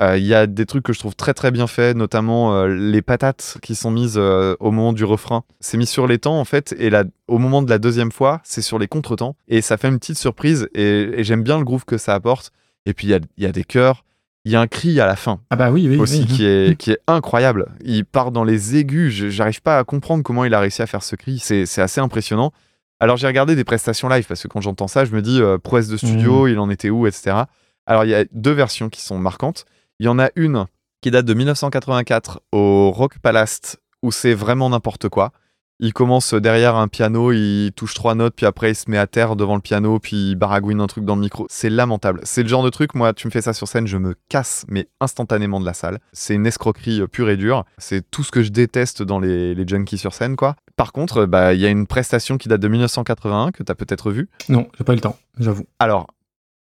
Euh, 0.00 0.18
Il 0.18 0.26
y 0.26 0.34
a 0.34 0.46
des 0.46 0.66
trucs 0.66 0.84
que 0.84 0.92
je 0.92 0.98
trouve 0.98 1.16
très 1.16 1.32
très 1.34 1.50
bien 1.50 1.66
faits, 1.66 1.96
notamment 1.96 2.54
euh, 2.54 2.66
les 2.68 3.02
patates 3.02 3.58
qui 3.62 3.74
sont 3.74 3.90
mises 3.90 4.16
euh, 4.18 4.54
au 4.60 4.70
moment 4.70 4.92
du 4.92 5.04
refrain. 5.04 5.44
C'est 5.60 5.78
mis 5.78 5.86
sur 5.86 6.06
les 6.06 6.18
temps 6.18 6.38
en 6.38 6.44
fait, 6.44 6.74
et 6.78 6.90
là, 6.90 7.04
au 7.28 7.38
moment 7.38 7.62
de 7.62 7.70
la 7.70 7.78
deuxième 7.78 8.12
fois, 8.12 8.40
c'est 8.44 8.62
sur 8.62 8.78
les 8.78 8.88
contretemps, 8.88 9.36
et 9.48 9.62
ça 9.62 9.76
fait 9.78 9.88
une 9.88 9.98
petite 9.98 10.18
surprise, 10.18 10.68
et, 10.74 11.20
et 11.20 11.24
j'aime 11.24 11.42
bien 11.42 11.58
le 11.58 11.64
groove 11.64 11.84
que 11.84 11.98
ça 11.98 12.14
apporte. 12.14 12.52
Et 12.84 12.92
puis 12.94 13.06
il 13.08 13.10
y 13.10 13.14
a, 13.14 13.20
il 13.38 13.44
y 13.44 13.46
a 13.46 13.52
des 13.52 13.64
chœurs, 13.64 14.04
il 14.44 14.52
y 14.52 14.56
a 14.56 14.60
un 14.60 14.68
cri 14.68 15.00
à 15.00 15.06
la 15.06 15.16
fin 15.16 15.40
Ah 15.50 15.56
bah 15.56 15.72
oui, 15.72 15.88
oui. 15.88 15.96
aussi 15.98 16.20
oui. 16.20 16.26
qui 16.26 16.44
est, 16.46 16.76
qui 16.78 16.92
est 16.92 17.00
incroyable. 17.08 17.66
Il 17.82 18.04
part 18.04 18.30
dans 18.30 18.44
les 18.44 18.76
aigus. 18.76 19.12
J'arrive 19.30 19.60
pas 19.60 19.78
à 19.78 19.82
comprendre 19.84 20.22
comment 20.22 20.44
il 20.44 20.54
a 20.54 20.60
réussi 20.60 20.82
à 20.82 20.86
faire 20.86 21.02
ce 21.02 21.16
cri. 21.16 21.40
C'est 21.40 21.64
assez 21.80 22.00
impressionnant. 22.00 22.52
Alors 23.00 23.16
j'ai 23.16 23.26
regardé 23.26 23.56
des 23.56 23.64
prestations 23.64 24.08
live 24.08 24.24
parce 24.26 24.42
que 24.42 24.48
quand 24.48 24.60
j'entends 24.60 24.86
ça, 24.88 25.04
je 25.04 25.10
me 25.12 25.20
dis 25.20 25.42
euh, 25.42 25.58
prouesse 25.58 25.88
de 25.88 25.96
studio, 25.96 26.46
il 26.46 26.58
en 26.60 26.70
était 26.70 26.90
où, 26.90 27.06
etc. 27.08 27.38
Alors 27.86 28.04
il 28.04 28.10
y 28.10 28.14
a 28.14 28.24
deux 28.30 28.52
versions 28.52 28.88
qui 28.88 29.00
sont 29.02 29.18
marquantes. 29.18 29.64
Il 29.98 30.06
y 30.06 30.08
en 30.08 30.18
a 30.18 30.28
une 30.36 30.66
qui 31.00 31.10
date 31.10 31.24
de 31.24 31.34
1984 31.34 32.42
au 32.52 32.90
Rock 32.90 33.18
Palace 33.18 33.76
où 34.02 34.12
c'est 34.12 34.34
vraiment 34.34 34.68
n'importe 34.68 35.08
quoi. 35.08 35.32
Il 35.78 35.92
commence 35.92 36.32
derrière 36.32 36.76
un 36.76 36.88
piano, 36.88 37.32
il 37.32 37.70
touche 37.76 37.92
trois 37.92 38.14
notes, 38.14 38.34
puis 38.34 38.46
après 38.46 38.70
il 38.70 38.74
se 38.74 38.90
met 38.90 38.96
à 38.96 39.06
terre 39.06 39.36
devant 39.36 39.56
le 39.56 39.60
piano, 39.60 39.98
puis 39.98 40.30
il 40.30 40.34
baragouine 40.34 40.80
un 40.80 40.86
truc 40.86 41.04
dans 41.04 41.16
le 41.16 41.20
micro. 41.20 41.46
C'est 41.50 41.68
lamentable. 41.68 42.20
C'est 42.24 42.42
le 42.42 42.48
genre 42.48 42.62
de 42.62 42.70
truc, 42.70 42.94
moi, 42.94 43.12
tu 43.12 43.26
me 43.26 43.30
fais 43.30 43.42
ça 43.42 43.52
sur 43.52 43.68
scène, 43.68 43.86
je 43.86 43.98
me 43.98 44.14
casse, 44.30 44.64
mais 44.68 44.88
instantanément 45.00 45.60
de 45.60 45.66
la 45.66 45.74
salle. 45.74 45.98
C'est 46.12 46.34
une 46.34 46.46
escroquerie 46.46 47.02
euh, 47.02 47.06
pure 47.06 47.28
et 47.28 47.36
dure. 47.36 47.64
C'est 47.76 48.10
tout 48.10 48.22
ce 48.22 48.30
que 48.30 48.42
je 48.42 48.50
déteste 48.50 49.02
dans 49.02 49.18
les, 49.18 49.54
les 49.54 49.68
junkies 49.68 49.98
sur 49.98 50.14
scène, 50.14 50.36
quoi. 50.36 50.56
Par 50.76 50.92
contre, 50.92 51.26
bah, 51.26 51.52
il 51.52 51.60
y 51.60 51.66
a 51.66 51.70
une 51.70 51.86
prestation 51.86 52.38
qui 52.38 52.48
date 52.48 52.60
de 52.60 52.68
1981 52.68 53.52
que 53.52 53.62
tu 53.62 53.70
as 53.70 53.74
peut-être 53.74 54.10
vue. 54.10 54.28
Non, 54.48 54.68
j'ai 54.78 54.84
pas 54.84 54.92
eu 54.92 54.96
le 54.96 55.02
temps, 55.02 55.18
j'avoue. 55.38 55.66
Alors, 55.78 56.06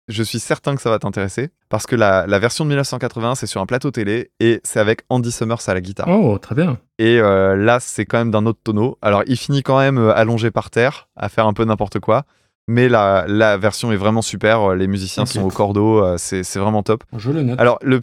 je 0.08 0.24
suis 0.24 0.40
certain 0.40 0.76
que 0.76 0.82
ça 0.82 0.90
va 0.90 1.00
t'intéresser 1.00 1.50
parce 1.70 1.86
que 1.86 1.96
la, 1.96 2.26
la 2.28 2.40
version 2.40 2.64
de 2.64 2.70
1981, 2.70 3.36
c'est 3.36 3.46
sur 3.48 3.60
un 3.62 3.66
plateau 3.66 3.92
télé 3.92 4.32
et 4.40 4.62
c'est 4.64 4.80
avec 4.80 5.02
Andy 5.10 5.32
Summers 5.32 5.68
à 5.68 5.74
la 5.74 5.82
guitare. 5.82 6.08
Oh, 6.10 6.38
très 6.38 6.56
bien. 6.56 6.78
Et 6.98 7.20
euh, 7.20 7.56
là, 7.56 7.80
c'est 7.80 8.06
quand 8.06 8.18
même 8.18 8.32
d'un 8.32 8.46
autre 8.46 8.60
tonneau. 8.64 8.98
Alors, 9.02 9.24
il 9.28 9.36
finit 9.38 9.64
quand 9.64 9.78
même 9.80 9.98
euh, 9.98 10.16
allongé 10.16 10.50
par 10.52 10.70
terre, 10.70 11.10
à 11.16 11.28
faire 11.30 11.46
un 11.46 11.54
peu 11.54 11.66
n'importe 11.66 12.00
quoi. 12.00 12.24
Mais 12.70 12.90
la, 12.90 13.26
la 13.28 13.58
version 13.58 13.92
est 13.92 13.98
vraiment 13.98 14.22
super. 14.22 14.76
Les 14.76 14.88
musiciens 14.88 15.26
sont 15.26 15.42
au 15.44 15.50
cordeau. 15.50 16.04
euh, 16.04 16.16
C'est 16.18 16.44
c'est 16.44 16.60
vraiment 16.60 16.84
top. 16.84 17.04
Je 17.16 17.32
le 17.32 17.42
note. 17.44 17.60
Alors, 17.60 17.78
le, 17.82 18.02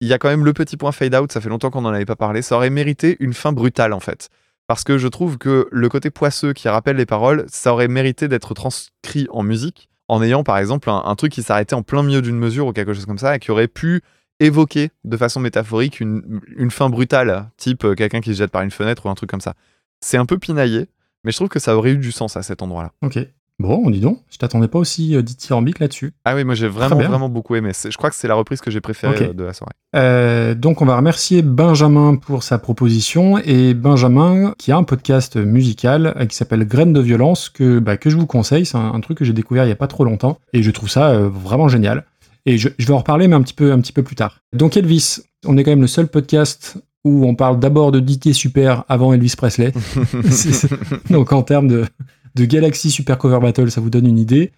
il 0.00 0.08
y 0.08 0.12
a 0.12 0.18
quand 0.18 0.28
même 0.28 0.44
le 0.44 0.52
petit 0.52 0.76
point 0.76 0.92
fade 0.92 1.14
out. 1.14 1.32
Ça 1.32 1.40
fait 1.40 1.48
longtemps 1.48 1.70
qu'on 1.70 1.82
n'en 1.82 1.90
avait 1.92 2.04
pas 2.04 2.16
parlé. 2.16 2.42
Ça 2.42 2.56
aurait 2.56 2.68
mérité 2.70 3.16
une 3.20 3.32
fin 3.34 3.52
brutale, 3.52 3.92
en 3.92 4.00
fait. 4.00 4.28
Parce 4.66 4.84
que 4.84 4.98
je 4.98 5.08
trouve 5.08 5.38
que 5.38 5.68
le 5.70 5.88
côté 5.88 6.10
poisseux 6.10 6.52
qui 6.52 6.68
rappelle 6.68 6.96
les 6.96 7.06
paroles, 7.06 7.44
ça 7.48 7.72
aurait 7.72 7.88
mérité 7.88 8.28
d'être 8.28 8.52
transcrit 8.52 9.26
en 9.30 9.42
musique 9.42 9.88
en 10.08 10.22
ayant 10.22 10.42
par 10.42 10.58
exemple 10.58 10.90
un, 10.90 11.14
truc 11.14 11.32
qui 11.32 11.42
s'arrêtait 11.42 11.74
en 11.74 11.82
plein 11.82 12.02
milieu 12.02 12.22
d'une 12.22 12.38
mesure 12.38 12.66
ou 12.66 12.72
quelque 12.72 12.94
chose 12.94 13.06
comme 13.06 13.18
ça 13.18 13.36
et 13.36 13.38
qui 13.38 13.50
aurait 13.50 13.68
pu 13.68 14.02
évoquer 14.40 14.90
de 15.04 15.16
façon 15.16 15.40
métaphorique 15.40 16.00
une, 16.00 16.40
une 16.56 16.70
fin 16.70 16.88
brutale, 16.88 17.50
type 17.56 17.84
euh, 17.84 17.94
quelqu'un 17.94 18.20
qui 18.20 18.32
se 18.32 18.38
jette 18.38 18.50
par 18.50 18.62
une 18.62 18.70
fenêtre 18.70 19.06
ou 19.06 19.08
un 19.08 19.14
truc 19.14 19.28
comme 19.28 19.40
ça. 19.40 19.54
C'est 20.00 20.16
un 20.16 20.26
peu 20.26 20.38
pinaillé, 20.38 20.86
mais 21.24 21.32
je 21.32 21.36
trouve 21.36 21.48
que 21.48 21.58
ça 21.58 21.76
aurait 21.76 21.90
eu 21.90 21.98
du 21.98 22.12
sens 22.12 22.36
à 22.36 22.42
cet 22.42 22.62
endroit-là. 22.62 22.92
Ok. 23.02 23.18
Bon, 23.60 23.90
dis 23.90 23.98
donc, 23.98 24.20
je 24.30 24.38
t'attendais 24.38 24.68
pas 24.68 24.78
aussi 24.78 25.16
euh, 25.16 25.22
dithyrambique 25.22 25.80
là-dessus. 25.80 26.12
Ah 26.24 26.36
oui, 26.36 26.44
moi 26.44 26.54
j'ai 26.54 26.68
vraiment 26.68 26.94
vraiment 26.94 27.28
beaucoup 27.28 27.56
aimé. 27.56 27.72
Je 27.74 27.96
crois 27.96 28.08
que 28.08 28.14
c'est 28.14 28.28
la 28.28 28.34
reprise 28.34 28.60
que 28.60 28.70
j'ai 28.70 28.80
préférée 28.80 29.30
euh, 29.30 29.32
de 29.32 29.42
la 29.42 29.52
soirée. 29.52 29.72
Euh, 29.96 30.54
donc 30.54 30.80
on 30.80 30.84
va 30.84 30.96
remercier 30.96 31.42
Benjamin 31.42 32.14
pour 32.14 32.44
sa 32.44 32.58
proposition 32.58 33.36
et 33.38 33.74
Benjamin 33.74 34.54
qui 34.58 34.70
a 34.70 34.76
un 34.76 34.84
podcast 34.84 35.36
musical 35.36 36.14
euh, 36.16 36.26
qui 36.26 36.36
s'appelle 36.36 36.64
Graines 36.68 36.92
de 36.92 37.00
violence 37.00 37.48
que, 37.48 37.80
bah, 37.80 37.96
que 37.96 38.10
je 38.10 38.16
vous 38.16 38.26
conseille. 38.26 38.64
C'est 38.64 38.78
un, 38.78 38.92
un 38.94 39.00
truc 39.00 39.18
que 39.18 39.24
j'ai 39.24 39.32
découvert 39.32 39.64
il 39.64 39.68
y 39.70 39.72
a 39.72 39.76
pas 39.76 39.88
trop 39.88 40.04
longtemps 40.04 40.38
et 40.52 40.62
je 40.62 40.70
trouve 40.70 40.88
ça 40.88 41.18
vraiment 41.18 41.66
génial. 41.66 42.04
Et 42.46 42.58
je, 42.58 42.68
je 42.78 42.86
vais 42.86 42.92
en 42.92 42.98
reparler 42.98 43.26
mais 43.26 43.34
un 43.34 43.42
petit 43.42 43.54
peu 43.54 43.72
un 43.72 43.80
petit 43.80 43.92
peu 43.92 44.04
plus 44.04 44.14
tard. 44.14 44.38
Donc 44.52 44.76
Elvis, 44.76 45.18
on 45.44 45.56
est 45.56 45.64
quand 45.64 45.72
même 45.72 45.80
le 45.80 45.88
seul 45.88 46.06
podcast 46.06 46.78
où 47.04 47.26
on 47.26 47.34
parle 47.34 47.58
d'abord 47.58 47.90
de 47.90 47.98
Didier 47.98 48.32
Super 48.32 48.84
avant 48.88 49.12
Elvis 49.12 49.34
Presley. 49.36 49.72
Donc 51.10 51.32
en 51.32 51.42
termes 51.42 51.68
de, 51.68 51.86
de 52.34 52.44
Galaxy 52.44 52.90
Super 52.90 53.18
Cover 53.18 53.40
Battle, 53.40 53.70
ça 53.70 53.80
vous 53.80 53.90
donne 53.90 54.06
une 54.06 54.18
idée. 54.18 54.52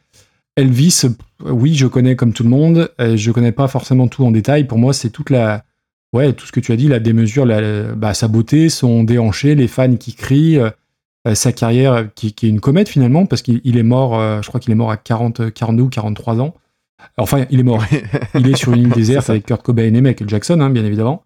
Elvis, 0.56 1.02
oui, 1.44 1.74
je 1.74 1.86
connais 1.86 2.16
comme 2.16 2.32
tout 2.32 2.42
le 2.42 2.50
monde. 2.50 2.90
je 2.98 3.30
connais 3.30 3.52
pas 3.52 3.68
forcément 3.68 4.08
tout 4.08 4.24
en 4.24 4.30
détail. 4.30 4.64
Pour 4.64 4.78
moi, 4.78 4.92
c'est 4.92 5.10
toute 5.10 5.30
la, 5.30 5.64
ouais, 6.12 6.32
tout 6.32 6.46
ce 6.46 6.52
que 6.52 6.60
tu 6.60 6.72
as 6.72 6.76
dit, 6.76 6.88
la 6.88 6.98
démesure, 6.98 7.46
bah, 7.96 8.14
sa 8.14 8.28
beauté, 8.28 8.68
son 8.68 9.04
déhanché, 9.04 9.54
les 9.54 9.68
fans 9.68 9.96
qui 9.96 10.14
crient, 10.14 10.60
euh, 11.26 11.34
sa 11.34 11.52
carrière 11.52 12.08
qui, 12.14 12.28
est 12.28 12.42
une 12.42 12.60
comète 12.60 12.88
finalement, 12.88 13.26
parce 13.26 13.42
qu'il 13.42 13.60
il 13.64 13.76
est 13.76 13.82
mort, 13.82 14.18
euh, 14.18 14.40
je 14.42 14.48
crois 14.48 14.58
qu'il 14.58 14.72
est 14.72 14.76
mort 14.76 14.90
à 14.90 14.96
40, 14.96 15.52
42 15.52 15.82
ou 15.82 15.88
43 15.88 16.40
ans. 16.40 16.54
Enfin, 17.16 17.44
il 17.50 17.60
est 17.60 17.62
mort. 17.64 17.84
il 18.34 18.48
est 18.48 18.56
sur 18.56 18.72
une 18.72 18.82
île 18.82 18.88
déserte 18.94 19.28
avec 19.30 19.46
Kurt 19.46 19.62
Cobain 19.62 19.92
et 19.94 20.00
Michael 20.00 20.28
Jackson, 20.28 20.60
hein, 20.60 20.70
bien 20.70 20.84
évidemment. 20.84 21.22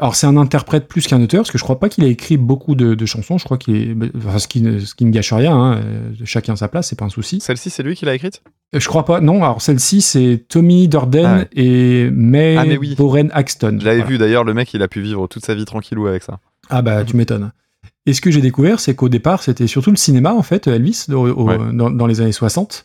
Alors, 0.00 0.14
c'est 0.16 0.26
un 0.26 0.36
interprète 0.36 0.88
plus 0.88 1.06
qu'un 1.06 1.22
auteur, 1.22 1.40
parce 1.40 1.50
que 1.52 1.58
je 1.58 1.62
crois 1.62 1.78
pas 1.78 1.88
qu'il 1.88 2.04
a 2.04 2.08
écrit 2.08 2.36
beaucoup 2.36 2.74
de, 2.74 2.94
de 2.94 3.06
chansons. 3.06 3.38
Je 3.38 3.44
crois 3.44 3.58
qu'il 3.58 3.76
est, 3.76 3.96
enfin, 4.16 4.38
ce 4.38 4.48
qui, 4.48 4.60
ne, 4.62 4.78
ce 4.80 4.94
qui 4.94 5.04
ne 5.04 5.10
gâche 5.10 5.32
rien. 5.32 5.54
Hein, 5.56 5.76
euh, 5.76 6.10
chacun 6.24 6.56
sa 6.56 6.68
place, 6.68 6.88
c'est 6.88 6.98
pas 6.98 7.04
un 7.04 7.10
souci. 7.10 7.40
Celle-ci, 7.40 7.70
c'est 7.70 7.82
lui 7.82 7.94
qui 7.94 8.04
l'a 8.04 8.14
écrite? 8.14 8.42
Euh, 8.74 8.80
Je 8.80 8.88
crois 8.88 9.04
pas. 9.04 9.20
Non, 9.20 9.36
alors 9.44 9.62
celle-ci, 9.62 10.00
c'est 10.00 10.44
Tommy 10.48 10.88
Durden 10.88 11.24
Ah 11.26 11.36
ouais. 11.38 11.48
et 11.54 12.10
May 12.10 12.56
Ah, 12.58 12.64
mais 12.66 12.76
oui. 12.76 12.94
Boren 12.96 13.30
Axton. 13.32 13.76
Je 13.80 13.84
l'avais 13.84 13.98
Voilà. 13.98 14.10
vu 14.10 14.18
d'ailleurs, 14.18 14.44
le 14.44 14.54
mec 14.54 14.72
il 14.74 14.82
a 14.82 14.88
pu 14.88 15.00
vivre 15.00 15.26
toute 15.28 15.44
sa 15.44 15.54
vie 15.54 15.64
tranquillou 15.64 16.06
avec 16.06 16.22
ça. 16.24 16.40
Ah 16.70 16.82
bah, 16.82 17.04
tu 17.04 17.16
m'étonnes. 17.16 17.52
Et 18.06 18.12
ce 18.12 18.20
que 18.20 18.30
j'ai 18.30 18.40
découvert, 18.40 18.78
c'est 18.80 18.94
qu'au 18.94 19.08
départ, 19.08 19.42
c'était 19.42 19.66
surtout 19.66 19.90
le 19.90 19.96
cinéma, 19.96 20.32
en 20.32 20.42
fait, 20.42 20.66
Elvis, 20.68 21.06
au- 21.10 21.14
au- 21.28 21.44
Ouais. 21.48 21.58
dans, 21.72 21.90
dans 21.90 22.06
les 22.06 22.20
années 22.20 22.32
60, 22.32 22.84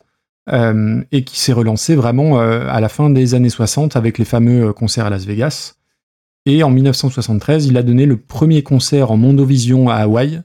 euh, 0.49 1.03
et 1.11 1.23
qui 1.23 1.39
s'est 1.39 1.53
relancé 1.53 1.95
vraiment 1.95 2.41
euh, 2.41 2.65
à 2.69 2.80
la 2.81 2.89
fin 2.89 3.09
des 3.09 3.35
années 3.35 3.49
60 3.49 3.95
avec 3.95 4.18
les 4.18 4.26
fameux 4.26 4.69
euh, 4.69 4.73
concerts 4.73 5.05
à 5.05 5.09
Las 5.09 5.26
Vegas. 5.26 5.76
Et 6.47 6.63
en 6.63 6.72
1973, 6.72 7.68
il 7.68 7.77
a 7.77 7.84
donné 7.84 8.07
le 8.07 8.18
premier 8.18 8.63
concert 8.63 9.11
en 9.11 9.18
Mondovision 9.18 9.89
à 9.89 9.95
Hawaï. 9.95 10.41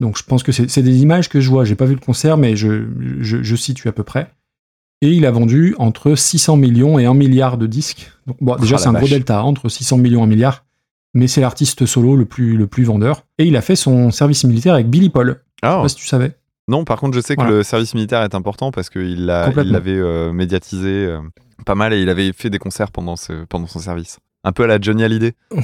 Donc 0.00 0.18
je 0.18 0.22
pense 0.22 0.42
que 0.42 0.52
c'est 0.52 0.82
des 0.82 1.02
images 1.02 1.28
que 1.28 1.40
je 1.40 1.48
vois. 1.48 1.64
J'ai 1.64 1.74
pas 1.74 1.86
vu 1.86 1.94
le 1.94 2.00
concert, 2.00 2.36
mais 2.36 2.54
je, 2.54 2.86
je, 3.20 3.42
je 3.42 3.56
situe 3.56 3.88
à 3.88 3.92
peu 3.92 4.04
près. 4.04 4.30
Et 5.00 5.10
il 5.10 5.24
a 5.26 5.30
vendu 5.30 5.74
entre 5.78 6.14
600 6.14 6.56
millions 6.56 6.98
et 6.98 7.06
1 7.06 7.14
milliard 7.14 7.56
de 7.56 7.66
disques. 7.66 8.12
Donc 8.26 8.36
bon, 8.40 8.56
déjà, 8.56 8.76
la 8.76 8.78
c'est 8.78 8.88
un 8.88 8.92
gros 8.92 9.08
delta, 9.08 9.42
entre 9.42 9.68
600 9.68 9.96
millions 9.98 10.20
et 10.20 10.24
1 10.24 10.26
milliard. 10.26 10.64
Mais 11.14 11.26
c'est 11.28 11.40
l'artiste 11.40 11.86
solo 11.86 12.16
le 12.16 12.26
plus, 12.26 12.56
le 12.56 12.66
plus 12.66 12.84
vendeur. 12.84 13.24
Et 13.38 13.46
il 13.46 13.56
a 13.56 13.62
fait 13.62 13.76
son 13.76 14.10
service 14.10 14.44
militaire 14.44 14.74
avec 14.74 14.90
Billy 14.90 15.08
Paul. 15.08 15.40
Je 15.62 15.68
sais 15.68 15.74
Ah 15.74 15.80
pas 15.80 15.88
si 15.88 15.96
tu 15.96 16.06
savais. 16.06 16.34
Non, 16.68 16.84
par 16.84 17.00
contre, 17.00 17.16
je 17.16 17.20
sais 17.20 17.34
que 17.34 17.42
le 17.42 17.62
service 17.62 17.94
militaire 17.94 18.22
est 18.22 18.34
important 18.34 18.70
parce 18.70 18.90
qu'il 18.90 19.26
l'avait 19.26 19.98
euh, 19.98 20.32
médiatisé 20.32 21.06
euh, 21.06 21.18
pas 21.66 21.74
mal 21.74 21.92
et 21.94 22.00
il 22.02 22.08
avait 22.10 22.32
fait 22.32 22.50
des 22.50 22.58
concerts 22.58 22.90
pendant, 22.92 23.16
ce, 23.16 23.44
pendant 23.46 23.66
son 23.66 23.78
service. 23.80 24.18
Un 24.44 24.52
peu 24.52 24.62
à 24.62 24.66
la 24.68 24.78
Johnny 24.80 25.02
Hallyday. 25.02 25.32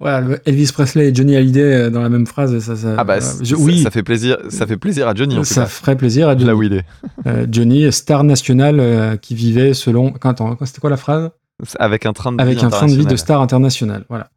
voilà, 0.00 0.36
Elvis 0.46 0.70
Presley 0.72 1.08
et 1.08 1.14
Johnny 1.14 1.36
Hallyday 1.36 1.60
euh, 1.74 1.90
dans 1.90 2.00
la 2.02 2.08
même 2.08 2.26
phrase. 2.26 2.58
Ça, 2.60 2.76
ça- 2.76 2.94
Ah 2.98 3.04
bah, 3.04 3.18
Je- 3.40 3.54
oui, 3.56 3.82
ça 3.82 3.90
fait 3.90 4.02
plaisir, 4.02 4.36
ça 4.48 4.66
fait 4.66 4.76
plaisir 4.76 5.08
à 5.08 5.14
Johnny 5.14 5.36
en 5.38 5.44
ça 5.44 5.62
cas. 5.62 5.66
ferait 5.66 5.96
plaisir 5.96 6.28
à 6.28 6.34
Là 6.34 6.38
Johnny. 6.40 6.52
où 6.52 6.62
il 6.62 6.72
est. 6.74 6.84
Euh, 7.26 7.46
Johnny, 7.50 7.90
star 7.92 8.24
nationale 8.24 8.78
euh, 8.80 9.16
qui 9.16 9.34
vivait 9.34 9.74
selon. 9.74 10.14
Attends, 10.22 10.56
c'était 10.64 10.80
quoi 10.80 10.90
la 10.90 10.96
phrase? 10.96 11.30
Avec 11.78 12.06
un 12.06 12.12
train 12.12 12.32
de 12.32 12.40
Avec 12.40 12.58
vie 12.58 12.64
un 12.64 12.70
train 12.70 12.86
de 12.86 12.92
vie 12.92 13.06
de 13.06 13.16
star 13.16 13.40
international. 13.40 14.04
Voilà. 14.08 14.28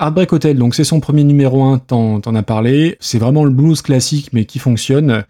Heartbreak 0.00 0.32
Hotel, 0.32 0.56
donc 0.58 0.74
c'est 0.74 0.84
son 0.84 0.98
premier 1.00 1.24
numéro 1.24 1.62
1, 1.62 1.78
t'en 1.78 2.20
as 2.34 2.42
parlé. 2.42 2.96
C'est 3.00 3.18
vraiment 3.18 3.44
le 3.44 3.50
blues 3.50 3.82
classique, 3.82 4.30
mais 4.32 4.44
qui 4.46 4.58
fonctionne. 4.58 5.24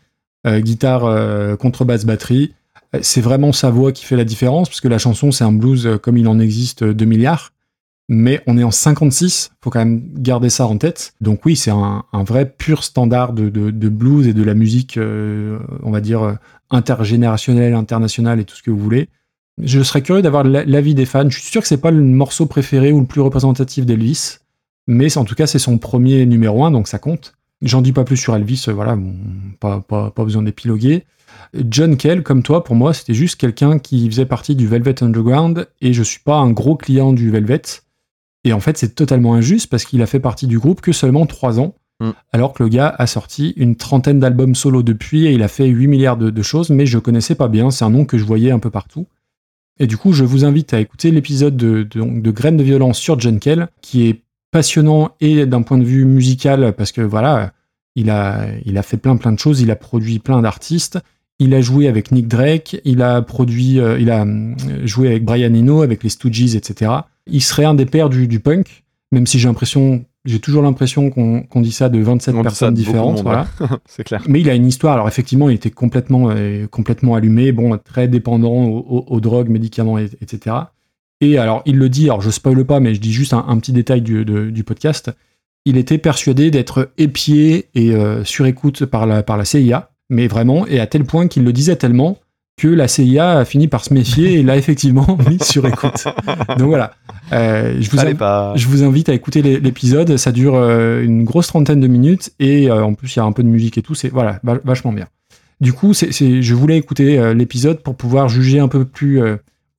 Euh, 0.46 0.60
guitare, 0.60 1.04
euh, 1.04 1.56
contrebasse, 1.56 2.06
batterie. 2.06 2.54
Euh, 2.94 3.00
C'est 3.02 3.20
vraiment 3.20 3.52
sa 3.52 3.70
voix 3.70 3.92
qui 3.92 4.04
fait 4.06 4.16
la 4.16 4.24
différence, 4.24 4.68
parce 4.70 4.80
que 4.80 4.88
la 4.88 4.96
chanson, 4.98 5.32
c'est 5.32 5.44
un 5.44 5.52
blues 5.52 5.98
comme 6.02 6.16
il 6.16 6.26
en 6.28 6.38
existe 6.38 6.82
euh, 6.82 6.94
2 6.94 7.04
milliards. 7.04 7.52
Mais 8.08 8.40
on 8.46 8.56
est 8.58 8.64
en 8.64 8.70
56, 8.70 9.50
faut 9.62 9.70
quand 9.70 9.78
même 9.80 10.02
garder 10.16 10.50
ça 10.50 10.66
en 10.66 10.78
tête. 10.78 11.12
Donc 11.20 11.44
oui, 11.44 11.56
c'est 11.56 11.70
un, 11.70 12.02
vrai 12.12 12.44
pur 12.58 12.82
standard 12.82 13.32
de, 13.34 13.48
de- 13.50 13.88
blues 13.88 14.26
et 14.26 14.32
de 14.32 14.42
la 14.42 14.54
musique, 14.54 14.98
on 14.98 15.90
va 15.92 16.00
dire, 16.00 16.36
intergénérationnelle, 16.70 17.74
internationale 17.74 18.40
et 18.40 18.44
tout 18.44 18.56
ce 18.56 18.62
que 18.64 18.70
vous 18.72 18.78
voulez. 18.80 19.08
Je 19.62 19.80
serais 19.82 20.02
curieux 20.02 20.22
d'avoir 20.22 20.42
la- 20.42 20.64
l'avis 20.64 20.94
des 20.96 21.06
fans. 21.06 21.28
Je 21.30 21.38
suis 21.38 21.50
sûr 21.50 21.62
que 21.62 21.68
c'est 21.68 21.76
pas 21.80 21.92
le 21.92 22.02
morceau 22.02 22.46
préféré 22.46 22.90
ou 22.90 22.98
le 22.98 23.06
plus 23.06 23.20
représentatif 23.20 23.86
d'Elvis, 23.86 24.38
mais 24.86 25.16
en 25.16 25.24
tout 25.24 25.34
cas 25.34 25.46
c'est 25.46 25.58
son 25.58 25.78
premier 25.78 26.26
numéro 26.26 26.64
1, 26.64 26.70
donc 26.70 26.88
ça 26.88 26.98
compte. 26.98 27.34
J'en 27.62 27.82
dis 27.82 27.92
pas 27.92 28.04
plus 28.04 28.16
sur 28.16 28.34
Elvis, 28.34 28.64
euh, 28.68 28.72
voilà, 28.72 28.96
bon, 28.96 29.14
pas, 29.58 29.80
pas, 29.80 30.10
pas 30.10 30.24
besoin 30.24 30.42
d'épiloguer. 30.42 31.04
John 31.68 31.96
Kell, 31.96 32.22
comme 32.22 32.42
toi, 32.42 32.64
pour 32.64 32.74
moi, 32.74 32.94
c'était 32.94 33.14
juste 33.14 33.36
quelqu'un 33.36 33.78
qui 33.78 34.08
faisait 34.10 34.26
partie 34.26 34.54
du 34.54 34.66
Velvet 34.66 35.02
Underground, 35.02 35.68
et 35.80 35.92
je 35.92 36.02
suis 36.02 36.20
pas 36.20 36.36
un 36.36 36.50
gros 36.50 36.76
client 36.76 37.12
du 37.12 37.30
Velvet. 37.30 37.62
Et 38.44 38.52
en 38.52 38.60
fait, 38.60 38.78
c'est 38.78 38.94
totalement 38.94 39.34
injuste 39.34 39.68
parce 39.68 39.84
qu'il 39.84 40.00
a 40.00 40.06
fait 40.06 40.20
partie 40.20 40.46
du 40.46 40.58
groupe 40.58 40.80
que 40.80 40.92
seulement 40.92 41.26
3 41.26 41.60
ans, 41.60 41.74
Mm. 42.00 42.12
alors 42.32 42.54
que 42.54 42.62
le 42.62 42.68
gars 42.70 42.94
a 42.98 43.06
sorti 43.06 43.52
une 43.56 43.76
trentaine 43.76 44.20
d'albums 44.20 44.54
solo 44.54 44.82
depuis 44.82 45.26
et 45.26 45.32
il 45.32 45.42
a 45.42 45.48
fait 45.48 45.66
8 45.66 45.86
milliards 45.86 46.16
de, 46.16 46.30
de 46.30 46.42
choses, 46.42 46.70
mais 46.70 46.86
je 46.86 46.98
connaissais 46.98 47.34
pas 47.34 47.48
bien, 47.48 47.70
c'est 47.70 47.84
un 47.84 47.90
nom 47.90 48.06
que 48.06 48.16
je 48.18 48.24
voyais 48.24 48.50
un 48.50 48.58
peu 48.58 48.70
partout. 48.70 49.06
Et 49.78 49.86
du 49.86 49.96
coup, 49.96 50.12
je 50.12 50.24
vous 50.24 50.44
invite 50.44 50.74
à 50.74 50.80
écouter 50.80 51.10
l'épisode 51.10 51.56
de, 51.56 51.82
de, 51.82 52.20
de 52.20 52.30
Graines 52.30 52.56
de 52.56 52.62
violence 52.62 52.98
sur 52.98 53.18
John 53.20 53.38
Kell, 53.38 53.68
qui 53.82 54.08
est 54.08 54.22
passionnant 54.50 55.10
et 55.20 55.46
d'un 55.46 55.62
point 55.62 55.78
de 55.78 55.84
vue 55.84 56.04
musical, 56.04 56.72
parce 56.76 56.92
que 56.92 57.00
voilà, 57.00 57.52
il 57.96 58.10
a, 58.10 58.46
il 58.64 58.78
a 58.78 58.82
fait 58.82 58.96
plein 58.96 59.16
plein 59.16 59.32
de 59.32 59.38
choses, 59.38 59.60
il 59.60 59.70
a 59.70 59.76
produit 59.76 60.18
plein 60.18 60.40
d'artistes, 60.42 60.98
Il 61.42 61.54
a 61.54 61.60
joué 61.62 61.88
avec 61.88 62.12
Nick 62.12 62.28
Drake, 62.28 62.80
il 62.84 63.00
a 63.02 63.22
produit, 63.22 63.80
euh, 63.80 63.98
il 63.98 64.10
a 64.10 64.22
hum, 64.22 64.56
joué 64.84 65.08
avec 65.08 65.24
Brian 65.24 65.54
Eno, 65.54 65.80
avec 65.82 66.02
les 66.02 66.10
Stooges, 66.10 66.54
etc. 66.54 66.90
Il 67.26 67.40
serait 67.42 67.64
un 67.64 67.74
des 67.74 67.86
pères 67.86 68.10
du, 68.10 68.26
du 68.28 68.40
punk, 68.40 68.84
même 69.10 69.26
si 69.26 69.38
j'ai 69.38 69.48
l'impression, 69.48 70.04
j'ai 70.26 70.38
toujours 70.38 70.62
l'impression 70.62 71.08
qu'on 71.10 71.60
dit 71.62 71.72
ça 71.72 71.88
de 71.88 71.98
27 71.98 72.34
On 72.34 72.42
personnes 72.42 72.74
différentes. 72.74 73.22
voilà. 73.22 73.46
ouais. 73.60 73.66
C'est 73.86 74.04
clair. 74.04 74.22
Mais 74.28 74.40
il 74.42 74.50
a 74.50 74.54
une 74.54 74.66
histoire. 74.66 74.92
Alors 74.94 75.08
effectivement, 75.08 75.48
il 75.48 75.54
était 75.54 75.70
complètement, 75.70 76.28
euh, 76.30 76.66
complètement 76.66 77.14
allumé, 77.14 77.52
bon, 77.52 77.78
très 77.78 78.06
dépendant 78.06 78.52
aux, 78.64 78.78
aux- 78.78 79.04
aux 79.08 79.20
drogues, 79.20 79.48
médicaments, 79.48 79.96
et- 79.98 80.10
etc. 80.20 80.56
Et 81.20 81.38
alors, 81.38 81.62
il 81.66 81.76
le 81.76 81.88
dit. 81.88 82.04
Alors, 82.06 82.20
je 82.22 82.30
spoile 82.30 82.64
pas, 82.64 82.80
mais 82.80 82.94
je 82.94 83.00
dis 83.00 83.12
juste 83.12 83.32
un, 83.34 83.44
un 83.48 83.58
petit 83.58 83.72
détail 83.72 84.00
du, 84.02 84.24
de- 84.24 84.50
du 84.50 84.64
podcast. 84.64 85.10
Il 85.66 85.76
était 85.76 85.98
persuadé 85.98 86.50
d'être 86.50 86.90
épié 86.96 87.66
et 87.74 87.90
euh, 87.94 88.24
sur 88.24 88.46
écoute 88.46 88.86
par 88.86 89.06
la, 89.06 89.22
par 89.22 89.36
la 89.36 89.44
CIA, 89.44 89.90
mais 90.08 90.26
vraiment, 90.26 90.66
et 90.66 90.80
à 90.80 90.86
tel 90.86 91.04
point 91.04 91.28
qu'il 91.28 91.44
le 91.44 91.52
disait 91.52 91.76
tellement 91.76 92.18
que 92.56 92.66
la 92.68 92.88
CIA 92.88 93.38
a 93.38 93.44
fini 93.44 93.68
par 93.68 93.84
se 93.84 93.92
méfier 93.94 94.34
et 94.38 94.42
l'a 94.42 94.56
effectivement 94.56 95.18
mis 95.28 95.38
sur 95.42 95.66
écoute. 95.66 96.04
Donc 96.58 96.68
voilà. 96.68 96.94
Euh, 97.32 97.76
je, 97.80 97.90
vous 97.90 97.96
Fallait 97.98 98.12
inv- 98.12 98.16
pas. 98.16 98.52
je 98.56 98.66
vous 98.68 98.82
invite 98.82 99.08
à 99.10 99.14
écouter 99.14 99.40
l'é- 99.42 99.60
l'épisode. 99.60 100.16
Ça 100.16 100.32
dure 100.32 100.54
euh, 100.56 101.02
une 101.02 101.24
grosse 101.24 101.46
trentaine 101.48 101.80
de 101.80 101.86
minutes 101.86 102.30
et 102.38 102.70
euh, 102.70 102.82
en 102.84 102.94
plus 102.94 103.14
il 103.14 103.18
y 103.18 103.22
a 103.22 103.24
un 103.24 103.32
peu 103.32 103.42
de 103.42 103.48
musique 103.48 103.76
et 103.78 103.82
tout. 103.82 103.94
C'est 103.94 104.08
voilà 104.08 104.40
va- 104.42 104.60
vachement 104.64 104.92
bien. 104.92 105.06
Du 105.60 105.72
coup, 105.74 105.92
c'est, 105.94 106.10
je 106.42 106.54
voulais 106.54 106.78
écouter 106.78 107.34
l'épisode 107.34 107.80
pour 107.82 107.94
pouvoir 107.94 108.30
juger 108.30 108.60
un 108.60 108.68
peu 108.68 108.86
plus 108.86 109.20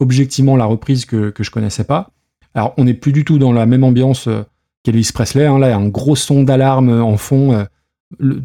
objectivement 0.01 0.57
la 0.57 0.65
reprise 0.65 1.05
que, 1.05 1.29
que 1.29 1.43
je 1.43 1.51
connaissais 1.51 1.85
pas. 1.85 2.09
Alors, 2.53 2.73
on 2.77 2.83
n'est 2.83 2.93
plus 2.93 3.13
du 3.13 3.23
tout 3.23 3.37
dans 3.37 3.53
la 3.53 3.65
même 3.65 3.83
ambiance 3.85 4.27
euh, 4.27 4.43
qu'Elvis 4.83 5.11
Presley. 5.13 5.45
hein. 5.45 5.57
Là, 5.59 5.67
il 5.67 5.71
y 5.71 5.73
a 5.73 5.77
un 5.77 5.87
gros 5.87 6.15
son 6.17 6.43
d'alarme 6.43 6.89
en 6.89 7.15
fond. 7.17 7.53
euh, 7.53 7.63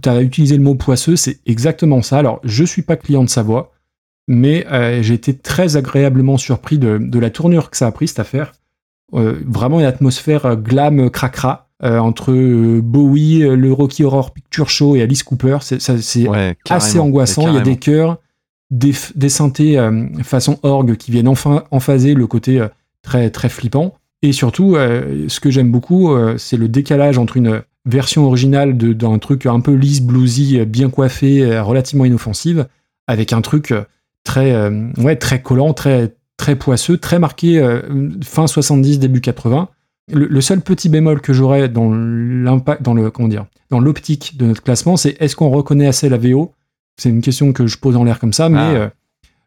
tu 0.00 0.08
as 0.08 0.22
utilisé 0.22 0.56
le 0.56 0.62
mot 0.62 0.76
poisseux, 0.76 1.16
c'est 1.16 1.40
exactement 1.44 2.00
ça. 2.02 2.18
Alors, 2.18 2.40
je 2.44 2.62
suis 2.62 2.82
pas 2.82 2.94
client 2.96 3.24
de 3.24 3.28
sa 3.28 3.42
voix, 3.42 3.72
mais 4.28 4.64
euh, 4.70 5.02
j'ai 5.02 5.14
été 5.14 5.36
très 5.36 5.76
agréablement 5.76 6.36
surpris 6.36 6.78
de, 6.78 6.98
de 7.00 7.18
la 7.18 7.30
tournure 7.30 7.70
que 7.70 7.76
ça 7.76 7.88
a 7.88 7.92
pris 7.92 8.06
cette 8.06 8.20
affaire. 8.20 8.52
Euh, 9.14 9.40
vraiment 9.46 9.80
une 9.80 9.86
atmosphère 9.86 10.46
euh, 10.46 10.54
glam 10.56 11.10
cracra 11.10 11.68
euh, 11.82 11.98
entre 11.98 12.32
euh, 12.32 12.80
Bowie, 12.82 13.42
euh, 13.42 13.54
le 13.56 13.72
Rocky 13.72 14.04
Horror 14.04 14.32
Picture 14.32 14.68
Show 14.70 14.94
et 14.96 15.02
Alice 15.02 15.22
Cooper. 15.24 15.58
C'est, 15.62 15.80
Ouais, 16.28 16.56
assez 16.70 16.98
angoissant. 17.00 17.48
Il 17.48 17.54
y 17.54 17.58
a 17.58 17.60
des 17.60 17.76
chœurs, 17.76 18.18
des, 18.70 18.92
des 19.14 19.28
synthés 19.28 19.78
euh, 19.78 20.06
façon 20.22 20.58
orgue 20.62 20.96
qui 20.96 21.10
viennent 21.10 21.28
enfin 21.28 21.64
emphaser 21.70 22.14
le 22.14 22.26
côté 22.26 22.60
euh, 22.60 22.68
très, 23.02 23.30
très 23.30 23.48
flippant. 23.48 23.94
Et 24.22 24.32
surtout, 24.32 24.76
euh, 24.76 25.26
ce 25.28 25.40
que 25.40 25.50
j'aime 25.50 25.70
beaucoup, 25.70 26.10
c'est 26.38 26.56
le 26.56 26.68
décalage 26.68 27.18
entre 27.18 27.36
une 27.36 27.62
version 27.84 28.24
originale 28.24 28.76
d'un 28.76 29.18
truc 29.18 29.46
un 29.46 29.60
peu 29.60 29.74
lisse, 29.74 30.00
bluesy, 30.00 30.64
bien 30.64 30.88
coiffé, 30.88 31.60
relativement 31.60 32.06
inoffensive, 32.06 32.66
avec 33.06 33.32
un 33.32 33.42
truc 33.42 33.72
très, 34.24 34.68
ouais, 34.96 35.16
très 35.16 35.42
collant, 35.42 35.74
très, 35.74 36.16
très 36.38 36.56
poisseux, 36.56 36.96
très 36.96 37.18
marqué 37.18 37.62
fin 38.24 38.46
70, 38.46 38.98
début 38.98 39.20
80. 39.20 39.68
Le, 40.12 40.26
le 40.26 40.40
seul 40.40 40.62
petit 40.62 40.88
bémol 40.88 41.20
que 41.20 41.32
j'aurais 41.32 41.68
dans 41.68 41.92
l'impact, 41.92 42.82
dans 42.82 42.94
le, 42.94 43.10
comment 43.10 43.28
dire, 43.28 43.46
dans 43.70 43.80
l'optique 43.80 44.36
de 44.38 44.46
notre 44.46 44.62
classement, 44.62 44.96
c'est 44.96 45.20
est-ce 45.20 45.36
qu'on 45.36 45.50
reconnaît 45.50 45.86
assez 45.86 46.08
la 46.08 46.16
VO 46.16 46.52
C'est 46.98 47.08
une 47.10 47.20
question 47.20 47.52
que 47.52 47.66
je 47.66 47.76
pose 47.78 47.96
en 47.96 48.04
l'air 48.04 48.18
comme 48.18 48.32
ça, 48.32 48.48
mais 48.48 48.58
Ah. 48.58 48.70
euh, 48.72 48.88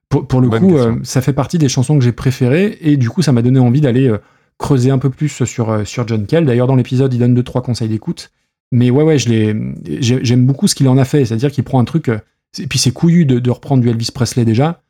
pour, 0.09 0.27
pour 0.27 0.41
le 0.41 0.49
Bonne 0.49 0.61
coup, 0.61 0.77
euh, 0.77 0.95
ça 1.03 1.21
fait 1.21 1.33
partie 1.33 1.57
des 1.57 1.69
chansons 1.69 1.97
que 1.97 2.03
j'ai 2.03 2.11
préférées 2.11 2.77
et 2.81 2.97
du 2.97 3.09
coup, 3.09 3.21
ça 3.21 3.31
m'a 3.31 3.41
donné 3.41 3.59
envie 3.59 3.81
d'aller 3.81 4.07
euh, 4.07 4.17
creuser 4.57 4.89
un 4.91 4.97
peu 4.97 5.09
plus 5.09 5.29
sur, 5.45 5.87
sur 5.87 6.07
John 6.07 6.25
Kell. 6.25 6.45
D'ailleurs, 6.45 6.67
dans 6.67 6.75
l'épisode, 6.75 7.13
il 7.13 7.19
donne 7.19 7.33
deux 7.35 7.43
trois 7.43 7.61
conseils 7.61 7.89
d'écoute. 7.89 8.31
Mais 8.71 8.89
ouais, 8.91 9.03
ouais, 9.03 9.17
j'aime 9.17 10.45
beaucoup 10.45 10.67
ce 10.67 10.75
qu'il 10.75 10.87
en 10.87 10.97
a 10.97 11.05
fait. 11.05 11.25
C'est-à-dire 11.25 11.51
qu'il 11.51 11.63
prend 11.63 11.79
un 11.79 11.85
truc, 11.85 12.09
et 12.09 12.67
puis 12.67 12.77
c'est 12.79 12.91
couillu 12.91 13.25
de, 13.25 13.39
de 13.39 13.49
reprendre 13.51 13.81
du 13.81 13.89
Elvis 13.89 14.09
Presley 14.13 14.45
déjà. 14.45 14.81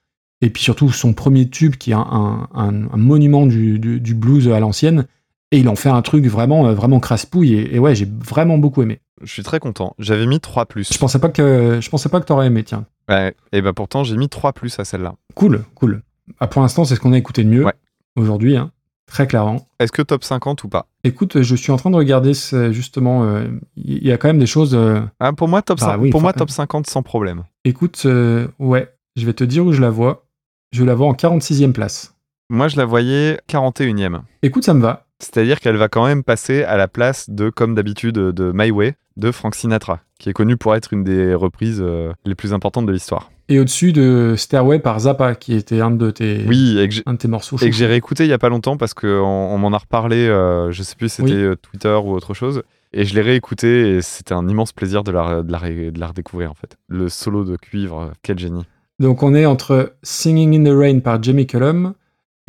Et 0.42 0.50
puis 0.50 0.64
surtout 0.64 0.90
son 0.92 1.14
premier 1.14 1.50
tube 1.50 1.76
qui 1.76 1.92
est 1.92 1.96
un, 1.96 2.00
un- 2.00 2.48
un- 2.54 2.88
un 2.94 2.98
monument 2.98 3.46
du, 3.46 3.78
du- 3.80 4.00
du 4.00 4.16
blues 4.16 4.48
à 4.50 4.60
l'ancienne. 4.60 5.06
Et 5.52 5.60
il 5.60 5.68
en 5.70 5.76
fait 5.76 5.90
un 5.90 6.02
truc 6.02 6.26
vraiment, 6.26 6.68
euh, 6.68 6.74
vraiment 6.74 7.00
crasse-pouille. 7.00 7.54
Et, 7.56 7.76
et 7.76 7.80
ouais, 7.80 7.96
j'ai 7.96 8.06
vraiment 8.08 8.58
beaucoup 8.58 8.82
aimé. 8.84 9.00
Je 9.22 9.32
suis 9.32 9.44
très 9.44 9.60
content. 9.60 9.96
J'avais 10.00 10.26
mis 10.28 10.40
3 10.40 10.66
plus. 10.68 10.94
Je 10.94 10.98
pensais 10.98 11.20
pas 11.20 11.30
que, 11.30 11.80
je 11.82 11.90
pensais 11.90 12.08
pas 12.10 12.20
que 12.22 12.26
t'aurais 12.26 12.48
aimé, 12.48 12.64
tiens. 12.64 12.86
Ouais, 13.10 13.36
et 13.52 13.62
bah 13.62 13.74
pourtant 13.74 14.04
j'ai 14.04 14.16
mis 14.16 14.30
3 14.30 14.54
plus 14.54 14.80
à 14.80 14.86
celle-là. 14.86 15.16
Cool, 15.36 15.64
cool. 15.76 16.04
Ah, 16.40 16.48
pour 16.48 16.62
l'instant, 16.62 16.86
c'est 16.86 16.96
ce 16.96 17.00
qu'on 17.00 17.14
a 17.14 17.18
écouté 17.18 17.44
de 17.44 17.50
mieux 17.50 17.66
Ouais. 17.66 17.74
aujourd'hui, 18.16 18.56
hein, 18.56 18.72
très 19.08 19.26
clairement. 19.26 19.68
Est-ce 19.80 19.92
que 19.92 20.04
top 20.04 20.24
50 20.24 20.64
ou 20.64 20.70
pas? 20.70 20.86
Écoute, 21.04 21.42
je 21.42 21.56
suis 21.56 21.72
en 21.72 21.78
train 21.78 21.90
de 21.90 21.96
regarder 21.96 22.34
justement. 22.72 23.24
euh, 23.24 23.48
Il 23.76 24.06
y 24.06 24.12
a 24.12 24.18
quand 24.18 24.28
même 24.30 24.38
des 24.40 24.46
choses. 24.46 24.76
euh, 24.76 25.02
ah, 25.20 25.34
Pour 25.34 25.48
moi, 25.48 25.64
top, 25.64 25.80
Ah 25.82 25.86
5 25.86 25.98
oui, 26.00 26.10
pour 26.12 26.22
moi, 26.22 26.30
enfin, 26.30 26.38
top 26.40 26.52
50 26.52 26.88
sans 26.88 27.02
problème. 27.02 27.44
Écoute, 27.66 28.04
euh, 28.06 28.48
ouais, 28.60 28.94
je 29.16 29.26
vais 29.26 29.34
te 29.34 29.44
dire 29.44 29.66
où 29.66 29.74
je 29.74 29.82
la 29.82 29.90
vois. 29.90 30.28
Je 30.72 30.84
la 30.84 30.94
vois 30.94 31.08
en 31.08 31.14
46e 31.14 31.72
place. 31.74 32.16
Moi, 32.52 32.68
je 32.68 32.78
la 32.78 32.86
voyais 32.86 33.40
41ème. 33.50 34.22
Écoute, 34.44 34.64
ça 34.64 34.74
me 34.76 34.82
va. 34.82 35.08
C'est-à-dire 35.20 35.60
qu'elle 35.60 35.76
va 35.78 35.88
quand 35.90 36.06
même 36.06 36.24
passer 36.24 36.64
à 36.64 36.78
la 36.78 36.88
place 36.88 37.30
de, 37.30 37.50
comme 37.50 37.76
d'habitude, 37.76 38.16
de 38.16 38.52
My 38.54 38.72
Way 38.72 38.96
de 39.18 39.32
Frank 39.32 39.54
Sinatra, 39.54 40.00
qui 40.18 40.30
est 40.30 40.34
connu 40.34 40.56
pour 40.56 40.76
être 40.76 40.94
une 40.94 41.04
des 41.04 41.34
reprises 41.34 41.82
euh, 41.82 42.14
les 42.26 42.36
plus 42.36 42.54
importantes 42.54 42.86
de 42.86 42.92
l'histoire. 42.94 43.30
Et 43.50 43.60
au-dessus 43.60 43.92
de 43.92 44.36
Stairway 44.38 44.80
par 44.80 44.98
Zappa, 45.02 45.36
qui 45.36 45.56
était 45.56 45.82
un 45.82 45.92
de 45.92 46.10
tes, 46.12 46.46
Oui, 46.48 46.78
et 46.80 46.88
que 46.88 46.94
j'ai- 46.94 47.04
un 47.06 47.14
de 47.14 47.18
tes 47.18 47.28
morceaux. 47.28 47.58
et 47.58 47.70
que 47.70 47.76
j'ai 47.76 47.86
réécouté 47.88 48.24
il 48.24 48.30
y 48.30 48.34
a 48.34 48.38
pas 48.38 48.48
longtemps 48.50 48.78
parce 48.78 48.94
qu'on 48.94 49.08
on, 49.08 49.58
m'en 49.58 49.74
a 49.74 49.78
reparlé, 49.78 50.28
euh, 50.28 50.72
je 50.72 50.84
sais 50.84 50.96
plus 50.96 51.10
si 51.10 51.16
c'était 51.18 51.32
Oui. 51.34 51.38
euh, 51.44 51.56
Twitter 51.56 52.00
ou 52.02 52.12
autre 52.14 52.34
chose. 52.34 52.62
Et 52.94 53.04
je 53.06 53.14
l'ai 53.14 53.22
réécouté 53.22 53.98
et 53.98 54.02
c'était 54.02 54.34
un 54.34 54.48
immense 54.48 54.72
plaisir 54.72 55.04
de 55.04 55.12
la, 55.12 55.42
de, 55.44 55.52
la 55.52 55.58
ré- 55.58 55.92
de 55.92 56.00
la 56.00 56.08
redécouvrir 56.08 56.50
en 56.50 56.56
fait. 56.56 56.78
Le 56.88 57.10
solo 57.10 57.44
de 57.44 57.58
cuivre, 57.58 58.14
quel 58.24 58.40
génie. 58.40 58.64
Donc 59.00 59.22
on 59.22 59.34
est 59.36 59.46
entre 59.46 59.94
Singing 60.02 60.56
in 60.56 60.72
the 60.72 60.76
Rain 60.76 61.00
par 61.00 61.22
Jamie 61.22 61.46
Cullum 61.48 61.94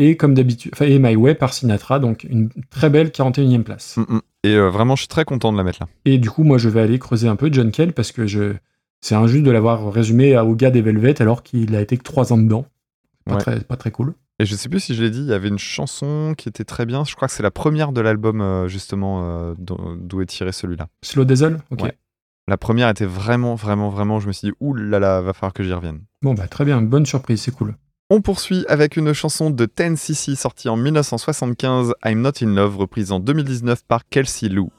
et 0.01 0.17
comme 0.17 0.35
d'habitude, 0.35 0.73
enfin, 0.75 0.87
et 0.87 0.99
My 0.99 1.15
Way 1.17 1.35
par 1.35 1.53
Sinatra, 1.53 1.99
donc 1.99 2.25
une 2.25 2.49
très 2.71 2.91
belle 2.91 3.09
41e 3.11 3.63
place. 3.63 3.97
Mm, 3.97 4.15
mm. 4.17 4.21
Et 4.45 4.55
euh, 4.55 4.71
vraiment, 4.71 4.97
je 4.97 5.03
suis 5.03 5.09
très 5.09 5.25
content 5.25 5.53
de 5.53 5.59
la 5.59 5.65
mettre 5.65 5.79
là. 5.83 5.89
Et 6.07 6.19
du 6.19 6.31
coup, 6.31 6.43
moi, 6.45 6.57
je 6.59 6.69
vais 6.69 6.81
aller 6.81 6.99
creuser 6.99 7.29
un 7.29 7.37
peu 7.37 7.51
John 7.53 7.71
Kell 7.71 7.93
parce 7.93 8.11
que 8.13 8.27
je... 8.27 8.55
c'est 9.03 9.15
injuste 9.15 9.45
de 9.45 9.51
l'avoir 9.51 9.93
résumé 9.93 10.35
à- 10.35 10.45
gars 10.47 10.71
des 10.71 10.81
Velvet 10.83 11.21
alors 11.21 11.43
qu'il 11.43 11.75
a 11.77 11.81
été 11.81 11.97
que 11.97 12.03
3 12.03 12.33
ans 12.33 12.39
dedans. 12.39 12.65
Pas, 13.27 13.35
Ouais. 13.35 13.41
très, 13.41 13.61
pas 13.61 13.77
très 13.77 13.91
cool. 13.91 14.15
Et 14.39 14.47
je 14.47 14.57
sais 14.57 14.71
plus 14.71 14.81
si 14.81 14.95
je 14.95 15.03
l'ai 15.03 15.11
dit, 15.11 15.21
il 15.21 15.27
y 15.27 15.35
avait 15.35 15.49
une 15.49 15.59
chanson 15.59 16.33
qui 16.39 16.49
était 16.49 16.65
très 16.65 16.87
bien. 16.87 17.05
Je 17.05 17.15
crois 17.15 17.29
que 17.29 17.35
c'est 17.35 17.43
la 17.43 17.51
première 17.51 17.93
de 17.93 18.01
l'album 18.01 18.41
euh, 18.41 18.67
justement 18.69 19.21
euh, 19.23 19.55
d'o- 19.59 19.97
d'où 20.01 20.23
est 20.23 20.27
tiré 20.27 20.51
celui-là. 20.53 20.89
Slow 21.05 21.27
Diesel 21.27 21.59
Ok. 21.71 21.83
Ouais. 21.83 21.93
La 22.49 22.57
première 22.57 22.89
était 22.89 23.05
vraiment, 23.05 23.55
vraiment, 23.55 23.91
vraiment. 23.91 24.19
Je 24.19 24.27
me 24.27 24.33
suis 24.33 24.49
dit, 24.49 24.55
ouh 24.61 24.73
là 24.73 24.99
là, 24.99 25.21
va 25.21 25.35
falloir 25.35 25.53
que 25.53 25.63
j'y 25.63 25.73
revienne. 25.75 26.01
Bon, 26.23 26.33
bah 26.33 26.49
très 26.49 26.65
bien, 26.65 26.81
bonne 26.81 27.05
surprise, 27.05 27.43
c'est 27.43 27.51
cool. 27.55 27.75
On 28.13 28.23
poursuit 28.23 28.65
avec 28.67 28.97
une 28.97 29.13
chanson 29.13 29.51
de 29.51 29.67
10cc 29.67 30.35
sortie 30.35 30.69
en 30.69 30.77
1975, 30.77 31.93
I'm 32.05 32.21
Not 32.23 32.43
in 32.43 32.57
Love, 32.57 32.77
reprise 32.77 33.13
en 33.13 33.21
2019 33.21 33.85
par 33.87 34.09
Kelsey 34.09 34.49
Lou. 34.49 34.71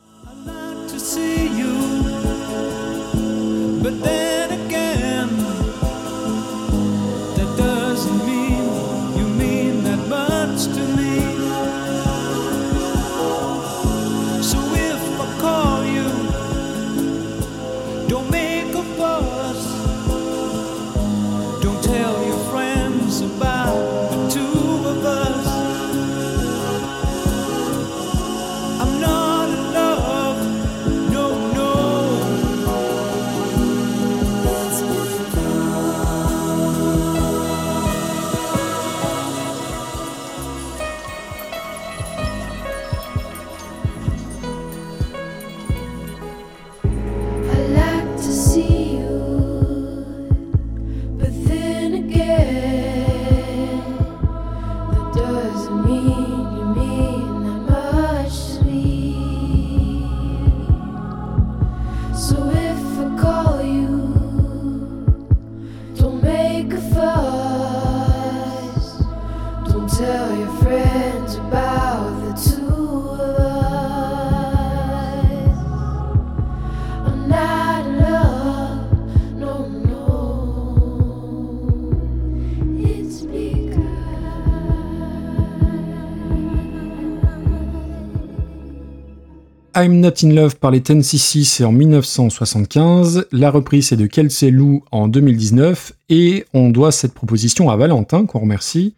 I'm 89.73 89.99
Not 89.99 90.23
in 90.23 90.29
Love 90.33 90.57
par 90.57 90.69
les 90.69 90.81
10cc, 90.81 91.43
c'est 91.43 91.63
en 91.63 91.71
1975. 91.71 93.25
La 93.31 93.49
reprise 93.49 93.87
c'est 93.87 93.95
de 93.95 94.05
Kelsey 94.05 94.51
Lou 94.51 94.83
en 94.91 95.07
2019. 95.07 95.93
Et 96.09 96.45
on 96.53 96.69
doit 96.69 96.91
cette 96.91 97.13
proposition 97.13 97.69
à 97.69 97.77
Valentin, 97.77 98.25
qu'on 98.25 98.41
remercie, 98.41 98.93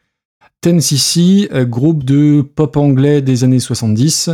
10cc, 0.72 1.50
euh, 1.54 1.66
groupe 1.66 2.04
de 2.04 2.42
pop 2.42 2.78
anglais 2.78 3.22
des 3.22 3.44
années 3.44 3.60
70. 3.60 4.32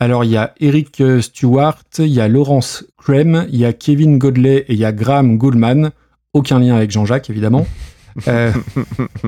Alors, 0.00 0.24
il 0.24 0.30
y 0.30 0.36
a 0.36 0.52
Eric 0.60 1.00
euh, 1.00 1.20
Stewart, 1.20 1.82
il 1.98 2.08
y 2.08 2.20
a 2.20 2.28
Lawrence 2.28 2.84
Krem, 2.98 3.46
il 3.50 3.58
y 3.58 3.64
a 3.64 3.72
Kevin 3.72 4.18
Godley 4.18 4.64
et 4.68 4.74
il 4.74 4.78
y 4.78 4.84
a 4.84 4.92
Graham 4.92 5.38
Goldman. 5.38 5.90
Aucun 6.32 6.58
lien 6.58 6.74
avec 6.74 6.90
Jean-Jacques, 6.90 7.30
évidemment. 7.30 7.66
Euh, 8.28 8.52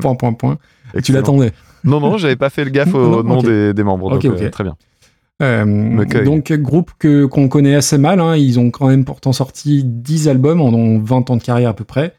point, 0.00 0.14
point, 0.14 0.32
point. 0.32 0.58
Tu 1.02 1.10
l'attendais. 1.10 1.50
Non, 1.82 1.98
non, 1.98 2.18
j'avais 2.18 2.36
pas 2.36 2.50
fait 2.50 2.64
le 2.64 2.70
gaffe 2.70 2.94
au 2.94 3.22
Non, 3.22 3.22
nom 3.24 3.42
des, 3.42 3.74
des 3.74 3.82
membres. 3.82 4.12
Ok, 4.12 4.22
donc, 4.22 4.40
euh, 4.40 4.48
très 4.48 4.62
bien. 4.62 4.76
Euh, 5.42 6.24
donc 6.24 6.52
groupe 6.52 6.92
que 6.98 7.26
qu'on 7.26 7.48
connaît 7.48 7.74
assez 7.74 7.98
mal, 7.98 8.20
hein. 8.20 8.36
ils 8.36 8.58
ont 8.58 8.70
quand 8.70 8.88
même 8.88 9.04
pourtant 9.04 9.32
sorti 9.32 9.82
10 9.84 10.28
albums 10.28 10.62
en 10.62 10.68
ont 10.68 10.98
20 10.98 11.30
ans 11.30 11.36
de 11.36 11.42
carrière 11.42 11.70
à 11.70 11.74
peu 11.74 11.84
près. 11.84 12.14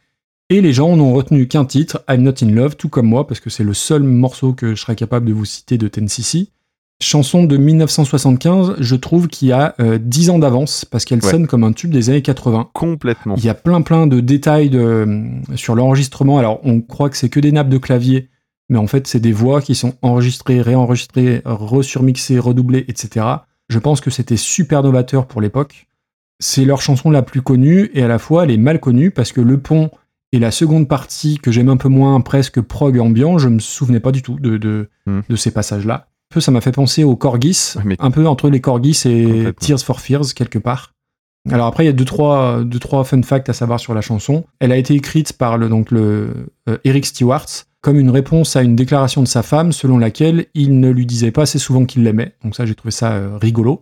Et 0.49 0.61
les 0.61 0.71
gens 0.71 0.95
n'ont 0.95 1.13
retenu 1.13 1.47
qu'un 1.47 1.65
titre, 1.65 2.03
I'm 2.09 2.21
Not 2.23 2.35
in 2.41 2.51
Love, 2.51 2.77
tout 2.77 2.87
comme 2.87 3.07
moi, 3.07 3.27
parce 3.27 3.41
que 3.41 3.49
c'est 3.49 3.65
le 3.65 3.73
seul 3.73 4.03
morceau 4.03 4.53
que 4.53 4.75
je 4.75 4.81
serais 4.81 4.95
capable 4.95 5.25
de 5.25 5.33
vous 5.33 5.43
citer 5.45 5.77
de 5.77 5.89
10cc. 5.89 6.47
Chanson 7.01 7.43
de 7.43 7.57
1975, 7.57 8.75
je 8.79 8.95
trouve 8.95 9.27
qu'il 9.27 9.49
y 9.49 9.51
a 9.51 9.75
euh, 9.79 9.99
10 10.01 10.29
ans 10.31 10.39
d'avance, 10.39 10.85
parce 10.85 11.03
qu'elle 11.05 11.23
Ouais. 11.23 11.29
sonne 11.31 11.47
comme 11.47 11.63
un 11.65 11.73
tube 11.73 11.91
des 11.91 12.09
années 12.09 12.21
80. 12.21 12.69
Complètement. 12.73 13.35
Il 13.35 13.43
y 13.43 13.49
a 13.49 13.53
plein 13.53 13.81
plein 13.81 14.07
de 14.07 14.19
détails 14.21 14.69
de, 14.69 15.25
sur 15.55 15.75
l'enregistrement. 15.75 16.39
Alors 16.39 16.59
on 16.63 16.81
croit 16.81 17.09
que 17.09 17.17
c'est 17.17 17.29
que 17.29 17.39
des 17.41 17.51
nappes 17.51 17.69
de 17.69 17.77
clavier, 17.77 18.29
mais 18.69 18.79
en 18.79 18.87
fait 18.87 19.05
c'est 19.05 19.19
des 19.19 19.33
voix 19.33 19.61
qui 19.61 19.75
sont 19.75 19.93
enregistrées, 20.01 20.61
réenregistrées, 20.61 21.41
resurmixées, 21.45 22.39
redoublées, 22.39 22.85
etc. 22.87 23.25
Je 23.69 23.79
pense 23.79 23.99
que 24.01 24.09
c'était 24.09 24.37
super 24.37 24.81
novateur 24.81 25.27
pour 25.27 25.41
l'époque. 25.41 25.87
C'est 26.39 26.65
leur 26.65 26.81
chanson 26.81 27.11
la 27.11 27.21
plus 27.21 27.41
connue 27.41 27.91
et 27.93 28.01
à 28.01 28.07
la 28.07 28.17
fois 28.17 28.45
elle 28.45 28.51
est 28.51 28.57
mal 28.57 28.79
connue 28.79 29.11
parce 29.11 29.31
que 29.33 29.41
le 29.41 29.59
pont 29.59 29.91
et 30.31 30.39
la 30.39 30.51
seconde 30.51 30.87
partie 30.87 31.37
que 31.37 31.51
j'aime 31.51 31.69
un 31.69 31.77
peu 31.77 31.89
moins, 31.89 32.19
presque 32.21 32.59
prog 32.61 32.99
ambiant, 32.99 33.37
je 33.37 33.49
me 33.49 33.59
souvenais 33.59 33.99
pas 33.99 34.11
du 34.11 34.21
tout 34.21 34.37
de, 34.39 34.57
de, 34.57 34.89
Hmm. 35.05 35.21
de 35.29 35.35
ces 35.35 35.51
passages-là. 35.51 36.07
Un 36.31 36.33
peu, 36.35 36.41
ça 36.41 36.51
m'a 36.51 36.59
fait 36.61 36.73
penser 36.73 37.03
aux 37.05 37.15
Corgis, 37.15 37.75
mais- 37.85 37.95
un 37.99 38.11
peu 38.11 38.27
entre 38.27 38.49
les 38.49 38.59
Corgis 38.59 39.03
et. 39.05 39.53
Tears 39.59 39.79
for 39.79 40.01
Fears 40.01 40.33
quelque 40.35 40.59
part. 40.59 40.93
Alors 41.49 41.67
après, 41.67 41.83
il 41.85 41.87
y 41.87 41.89
a 41.89 41.93
deux 41.93 42.03
trois, 42.03 42.61
deux, 42.65 42.79
trois 42.79 43.05
fun 43.05 43.21
facts 43.21 43.47
à 43.47 43.53
savoir 43.53 43.79
sur 43.79 43.93
la 43.93 44.01
chanson. 44.01 44.43
Elle 44.59 44.73
a 44.73 44.77
été 44.77 44.93
écrite 44.95 45.31
par 45.31 45.57
le, 45.57 45.69
donc 45.69 45.91
le, 45.91 46.33
euh, 46.67 46.77
Eric 46.83 47.05
Stewart 47.05 47.45
comme 47.79 47.97
une 47.97 48.09
réponse 48.09 48.57
à 48.57 48.63
une 48.63 48.75
déclaration 48.75 49.21
de 49.23 49.27
sa 49.29 49.43
femme 49.43 49.71
selon 49.71 49.97
laquelle 49.97 50.47
il 50.55 50.81
ne 50.81 50.89
lui 50.89 51.05
disait 51.05 51.31
pas 51.31 51.43
assez 51.43 51.59
souvent 51.59 51.85
qu'il 51.85 52.03
l'aimait. 52.03 52.33
Donc 52.43 52.53
ça, 52.53 52.65
j'ai 52.65 52.75
trouvé 52.75 52.91
ça 52.91 53.13
euh, 53.13 53.37
rigolo. 53.37 53.81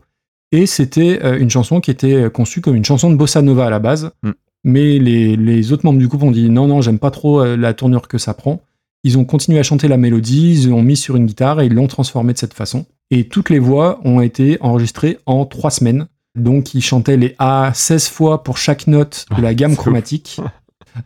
Et 0.51 0.67
c'était 0.67 1.19
euh, 1.23 1.39
une 1.39 1.49
chanson 1.49 1.79
qui 1.81 1.89
était 1.89 2.29
conçue 2.29 2.61
comme 2.61 2.75
une 2.75 2.85
chanson 2.85 3.09
de 3.09 3.15
bossa 3.15 3.41
nova 3.41 3.65
à 3.65 3.69
la 3.71 3.79
base. 3.79 4.11
Mm. 4.21 4.31
Mais 4.65 4.99
les, 4.99 5.37
les 5.37 5.71
autres 5.71 5.85
membres 5.85 5.99
du 5.99 6.07
groupe 6.07 6.23
ont 6.23 6.31
dit 6.31 6.49
non, 6.49 6.67
non, 6.67 6.81
j'aime 6.81 6.99
pas 6.99 7.11
trop 7.11 7.39
euh, 7.39 7.55
la 7.55 7.73
tournure 7.73 8.07
que 8.07 8.17
ça 8.17 8.33
prend. 8.33 8.61
Ils 9.03 9.19
ont 9.19 9.23
continué 9.23 9.59
à 9.59 9.63
chanter 9.63 9.87
la 9.87 9.97
mélodie, 9.97 10.63
ils 10.63 10.69
l'ont 10.71 10.81
mis 10.81 10.97
sur 10.97 11.15
une 11.15 11.27
guitare 11.27 11.61
et 11.61 11.67
ils 11.67 11.73
l'ont 11.73 11.87
transformée 11.87 12.33
de 12.33 12.39
cette 12.39 12.55
façon. 12.55 12.85
Et 13.11 13.27
toutes 13.27 13.51
les 13.51 13.59
voix 13.59 13.99
ont 14.03 14.19
été 14.19 14.57
enregistrées 14.61 15.19
en 15.27 15.45
trois 15.45 15.69
semaines. 15.69 16.07
Donc 16.35 16.73
ils 16.73 16.81
chantaient 16.81 17.15
les 17.15 17.35
A 17.37 17.71
16 17.73 18.09
fois 18.09 18.43
pour 18.43 18.57
chaque 18.57 18.87
note 18.87 19.27
de 19.37 19.41
la 19.41 19.53
gamme 19.53 19.71
C'est 19.71 19.77
ouf. 19.77 19.83
chromatique. 19.83 20.41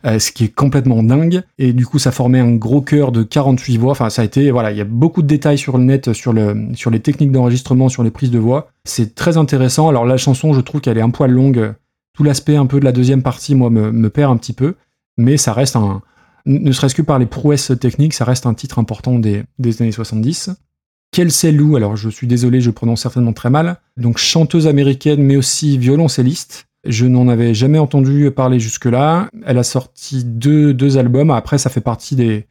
Euh, 0.06 0.20
ce 0.20 0.30
qui 0.30 0.44
est 0.44 0.54
complètement 0.54 1.02
dingue. 1.02 1.42
Et 1.58 1.72
du 1.72 1.84
coup, 1.84 1.98
ça 1.98 2.12
formait 2.12 2.38
un 2.38 2.54
gros 2.54 2.80
chœur 2.80 3.10
de 3.10 3.24
48 3.24 3.76
voix. 3.76 3.90
Enfin, 3.90 4.08
ça 4.08 4.22
a 4.22 4.24
été, 4.24 4.50
voilà, 4.52 4.70
il 4.70 4.78
y 4.78 4.80
a 4.80 4.84
beaucoup 4.84 5.20
de 5.20 5.26
détails 5.26 5.58
sur 5.58 5.76
le 5.78 5.84
net, 5.84 6.12
sur, 6.12 6.32
le, 6.32 6.68
sur 6.74 6.90
les 6.90 7.00
techniques 7.00 7.32
d'enregistrement, 7.32 7.88
sur 7.88 8.04
les 8.04 8.12
prises 8.12 8.30
de 8.30 8.38
voix. 8.38 8.68
C'est 8.84 9.16
très 9.16 9.36
intéressant. 9.36 9.88
Alors, 9.88 10.04
la 10.04 10.16
chanson, 10.16 10.52
je 10.52 10.60
trouve 10.60 10.80
qu'elle 10.80 10.96
est 10.96 11.02
un 11.02 11.10
poil 11.10 11.32
longue. 11.32 11.74
Tout 12.12 12.24
l'aspect 12.24 12.56
un 12.56 12.66
peu 12.66 12.80
de 12.80 12.84
la 12.84 12.92
deuxième 12.92 13.22
partie, 13.22 13.54
moi, 13.54 13.70
me, 13.70 14.10
perd 14.10 14.32
un 14.32 14.36
petit 14.36 14.52
peu. 14.52 14.74
Mais 15.16 15.36
ça 15.36 15.52
reste 15.52 15.76
un, 15.76 16.02
ne 16.46 16.72
serait-ce 16.72 16.94
que 16.94 17.02
par 17.02 17.18
les 17.18 17.26
prouesses 17.26 17.72
techniques, 17.80 18.14
ça 18.14 18.24
reste 18.24 18.46
un 18.46 18.54
titre 18.54 18.78
important 18.78 19.18
des, 19.18 19.44
des 19.58 19.82
années 19.82 19.92
70. 19.92 20.50
Kelsey 21.12 21.52
Lou, 21.52 21.76
alors 21.76 21.96
je 21.96 22.08
suis 22.08 22.26
désolé, 22.26 22.60
je 22.60 22.70
prononce 22.70 23.02
certainement 23.02 23.32
très 23.32 23.50
mal. 23.50 23.78
Donc, 23.96 24.18
chanteuse 24.18 24.66
américaine, 24.66 25.22
mais 25.22 25.36
aussi 25.36 25.76
violoncelliste. 25.76 26.66
Je 26.86 27.04
n'en 27.06 27.28
avais 27.28 27.52
jamais 27.52 27.78
entendu 27.78 28.30
parler 28.30 28.58
jusque-là. 28.58 29.28
Elle 29.44 29.58
a 29.58 29.62
sorti 29.62 30.24
deux, 30.24 30.72
deux 30.72 30.96
albums. 30.96 31.30
Après, 31.30 31.58
ça 31.58 31.68
fait 31.68 31.82
partie 31.82 32.16
des, 32.16 32.46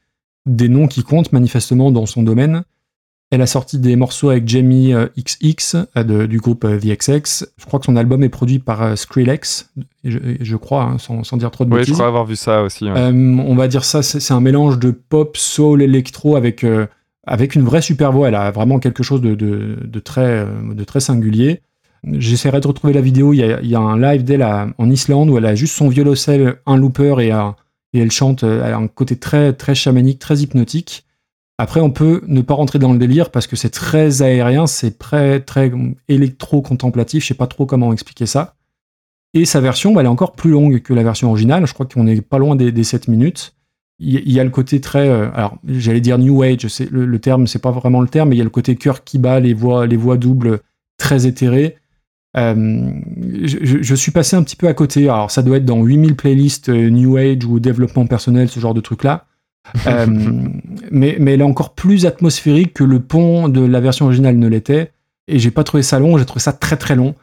des 0.46 0.70
noms 0.70 0.88
qui 0.88 1.04
comptent 1.04 1.32
manifestement 1.32 1.92
dans 1.92 2.06
son 2.06 2.22
domaine. 2.22 2.64
Elle 3.32 3.42
a 3.44 3.48
sorti 3.48 3.78
des 3.78 3.96
morceaux 3.96 4.30
avec 4.30 4.48
Jamie 4.48 4.92
euh, 4.94 5.06
XX 5.18 5.76
euh, 5.96 6.04
de- 6.04 6.26
du 6.26 6.40
groupe 6.40 6.66
euh, 6.66 6.80
The 6.80 6.98
XX. 6.98 7.46
Je 7.58 7.66
crois 7.66 7.80
que 7.80 7.86
son 7.86 7.96
album 7.96 8.24
est 8.24 8.30
produit 8.30 8.58
par 8.58 8.82
euh, 8.82 8.96
Skrillex, 8.96 9.70
je, 10.04 10.18
je 10.40 10.56
crois, 10.56 10.84
hein, 10.84 10.98
sans, 10.98 11.24
sans 11.24 11.38
dire 11.38 11.52
trop 11.52 11.64
de 11.64 11.70
Oui, 11.70 11.76
je 11.78 11.82
bêtises. 11.82 11.94
crois 11.94 12.08
avoir 12.08 12.26
vu 12.26 12.36
ça 12.36 12.64
aussi. 12.64 12.86
ouais. 12.86 12.98
Euh, 12.98 13.12
on 13.12 13.56
va 13.56 13.68
dire 13.68 13.84
ça, 13.86 14.02
c'est 14.02 14.34
un 14.34 14.40
mélange 14.42 14.80
de 14.80 14.90
pop, 14.90 15.38
soul, 15.38 15.84
électro 15.84 16.38
avec, 16.38 16.64
euh, 16.64 16.88
avec 17.28 17.54
une 17.54 17.62
vraie 17.64 17.84
super 17.84 18.12
voix. 18.12 18.30
Elle 18.30 18.36
a 18.36 18.50
vraiment 18.50 18.80
quelque 18.80 19.04
chose 19.04 19.22
de, 19.22 19.36
de, 19.36 19.78
de 19.84 20.00
très, 20.00 20.22
euh, 20.46 20.74
de 20.74 20.84
très 20.84 21.00
singulier. 21.00 21.62
J'essaierai 22.12 22.62
de 22.62 22.68
retrouver 22.68 22.94
la 22.94 23.02
vidéo. 23.02 23.34
Il 23.34 23.38
y 23.38 23.44
a, 23.44 23.60
il 23.62 23.68
y 23.70 23.76
a 23.76 23.80
un 23.80 24.00
live 24.00 24.24
d'elle 24.24 24.42
en 24.78 24.90
Islande 24.90 25.30
où 25.30 25.38
elle 25.38 25.46
a 25.46 25.54
juste 25.54 25.76
son 25.76 25.90
violoncelle, 25.90 26.56
un 26.66 26.78
looper 26.78 27.20
et, 27.20 27.32
un- 27.32 27.56
et 27.94 28.00
elle 28.00 28.10
chante. 28.10 28.44
euh, 28.44 28.64
Elle 28.66 28.74
a 28.74 28.78
un 28.78 28.88
côté 28.88 29.18
très, 29.18 29.54
très 29.54 29.76
chamanique, 29.76 30.18
très 30.18 30.38
hypnotique. 30.40 31.06
Après, 31.62 31.82
on 31.82 31.92
peut 31.92 32.22
ne 32.26 32.40
pas 32.40 32.54
rentrer 32.54 32.80
dans 32.80 32.94
le 32.94 32.98
délire 32.98 33.32
parce 33.32 33.46
que 33.46 33.58
c'est 33.58 33.70
très 33.70 34.22
aérien, 34.22 34.66
c'est 34.66 34.98
très, 34.98 35.42
très 35.42 35.70
électro-contemplatif. 36.08 37.22
Je 37.22 37.28
sais 37.28 37.34
pas 37.34 37.48
trop 37.48 37.66
comment 37.66 37.92
expliquer 37.92 38.26
ça. 38.26 38.56
Et 39.34 39.44
sa 39.44 39.60
version, 39.60 39.94
bah, 39.94 40.00
elle 40.00 40.06
est 40.06 40.10
encore 40.10 40.32
plus 40.32 40.52
longue 40.52 40.80
que 40.80 40.94
la 40.94 41.04
version 41.04 41.28
originale. 41.30 41.68
Je 41.68 41.74
crois 41.74 41.86
qu'on 41.86 42.08
est 42.08 42.22
pas 42.22 42.38
loin 42.38 42.56
des, 42.56 42.72
des 42.72 42.86
7 42.86 43.10
minutes. 43.10 43.58
Il 44.00 44.32
y, 44.32 44.40
a 44.40 44.46
le 44.46 44.50
côté 44.50 44.80
très, 44.80 45.10
euh, 45.10 45.30
alors 45.34 45.58
j'allais 45.68 46.00
dire 46.00 46.18
new 46.18 46.42
age. 46.42 46.66
Le, 46.90 47.06
le 47.06 47.20
terme, 47.20 47.46
c'est 47.46 47.60
pas 47.60 47.72
vraiment 47.72 48.00
le 48.00 48.08
terme, 48.08 48.30
mais 48.30 48.36
il 48.36 48.40
y 48.40 48.42
a 48.42 48.46
le 48.46 48.50
côté 48.50 48.78
cœur 48.78 49.04
qui 49.04 49.20
bat, 49.20 49.42
les 49.42 49.54
voix, 49.54 49.86
les 49.86 49.98
voix 49.98 50.16
doubles 50.16 50.62
très 50.98 51.28
éthérées. 51.28 51.76
Euh, 52.38 52.90
je, 53.44 53.96
suis 53.96 54.14
passé 54.14 54.38
un 54.38 54.44
petit 54.44 54.56
peu 54.56 54.70
à 54.70 54.74
côté. 54.74 55.10
Alors 55.10 55.30
ça 55.30 55.42
doit 55.42 55.58
être 55.58 55.66
dans 55.66 55.84
8000 55.84 56.16
playlists 56.16 56.70
euh, 56.70 56.90
new 56.90 57.18
age 57.18 57.44
ou 57.44 57.60
développement 57.60 58.08
personnel, 58.08 58.48
ce 58.48 58.62
genre 58.62 58.74
de 58.74 58.80
truc 58.80 59.04
là. 59.04 59.26
Euh, 59.88 60.06
mais, 60.92 61.18
mais 61.20 61.34
elle 61.34 61.42
est 61.42 61.44
encore 61.44 61.74
plus 61.76 62.06
atmosphérique 62.06 62.74
que 62.74 62.84
le 62.84 63.00
pont 63.00 63.50
de 63.50 63.64
la 63.64 63.80
version 63.80 64.06
originale 64.06 64.38
ne 64.38 64.48
l'était. 64.48 64.92
Et 65.28 65.38
j'ai 65.40 65.52
pas 65.52 65.64
trouvé 65.64 65.84
ça 65.84 66.00
long, 66.00 66.18
j'ai 66.18 66.26
trouvé 66.26 66.40
ça 66.42 66.54
très 66.54 66.76
très 66.78 66.96
long. 66.96 67.14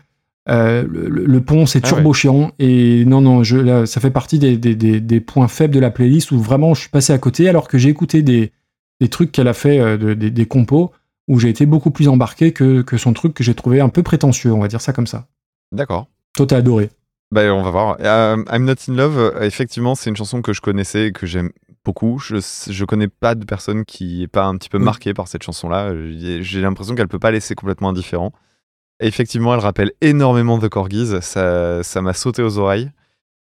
Euh, 0.48 0.84
le, 0.88 1.40
pont, 1.40 1.66
c'est 1.66 1.84
Ah 1.84 1.88
turbo 1.88 2.10
ouais. 2.10 2.14
chiant. 2.14 2.52
Et 2.60 3.04
non, 3.04 3.20
non, 3.20 3.42
je, 3.42 3.56
là, 3.56 3.84
ça 3.86 4.00
fait 4.00 4.12
partie 4.12 4.38
des, 4.38 4.56
des- 4.56 4.76
des- 4.76 5.00
des 5.00 5.20
points 5.20 5.48
faibles 5.48 5.74
de 5.74 5.80
la 5.80 5.90
playlist 5.90 6.30
où 6.30 6.38
vraiment 6.38 6.72
je 6.74 6.82
suis 6.82 6.88
passé 6.90 7.12
à 7.12 7.18
côté 7.18 7.48
alors 7.48 7.66
que 7.66 7.78
j'ai 7.78 7.88
écouté 7.88 8.22
des, 8.22 8.52
des 9.00 9.08
trucs 9.08 9.32
qu'elle 9.32 9.48
a 9.48 9.54
fait, 9.54 9.80
euh, 9.80 9.96
de- 9.96 10.14
des, 10.14 10.30
des 10.30 10.46
compos, 10.46 10.92
où 11.26 11.40
j'ai 11.40 11.48
été 11.48 11.66
beaucoup 11.66 11.90
plus 11.90 12.06
embarqué 12.06 12.52
que, 12.52 12.82
que 12.82 12.96
son 12.96 13.12
truc 13.12 13.34
que 13.34 13.42
j'ai 13.42 13.54
trouvé 13.54 13.80
un 13.80 13.88
peu 13.88 14.04
prétentieux, 14.04 14.52
on 14.52 14.60
va 14.60 14.68
dire 14.68 14.80
ça 14.80 14.92
comme 14.92 15.08
ça. 15.08 15.26
D'accord. 15.72 16.06
Toi, 16.36 16.46
t'as 16.46 16.58
adoré. 16.58 16.90
Bah, 17.32 17.52
on 17.52 17.62
va 17.64 17.70
voir. 17.72 17.96
Euh, 18.00 18.36
I'm 18.52 18.64
Not 18.66 18.74
in 18.88 18.94
Love, 18.94 19.34
effectivement, 19.40 19.96
c'est 19.96 20.10
une 20.10 20.16
chanson 20.16 20.42
que 20.42 20.52
je 20.52 20.60
connaissais 20.60 21.08
et 21.08 21.12
que 21.12 21.26
j'aime 21.26 21.50
beaucoup. 21.86 22.18
Je, 22.18 22.36
je 22.70 22.84
connais 22.84 23.08
pas 23.08 23.34
de 23.34 23.44
personne 23.46 23.84
qui 23.86 24.22
est 24.24 24.28
pas 24.28 24.44
un 24.44 24.56
petit 24.58 24.68
peu 24.68 24.76
Oui. 24.78 24.84
marquée 24.84 25.14
par 25.14 25.26
cette 25.28 25.42
chanson-là. 25.42 25.94
J'ai 26.42 26.60
l'impression 26.60 26.94
qu'elle 26.94 27.08
peut 27.08 27.18
pas 27.18 27.30
laisser 27.30 27.54
complètement 27.54 27.88
indifférent. 27.90 28.32
Et 29.00 29.06
effectivement, 29.06 29.54
elle 29.54 29.60
rappelle 29.60 29.92
énormément 30.02 30.58
The 30.58 30.68
Corgis. 30.68 31.22
Ça 31.22 31.82
ça 31.82 32.02
m'a 32.02 32.12
sauté 32.12 32.42
aux 32.42 32.58
oreilles. 32.58 32.90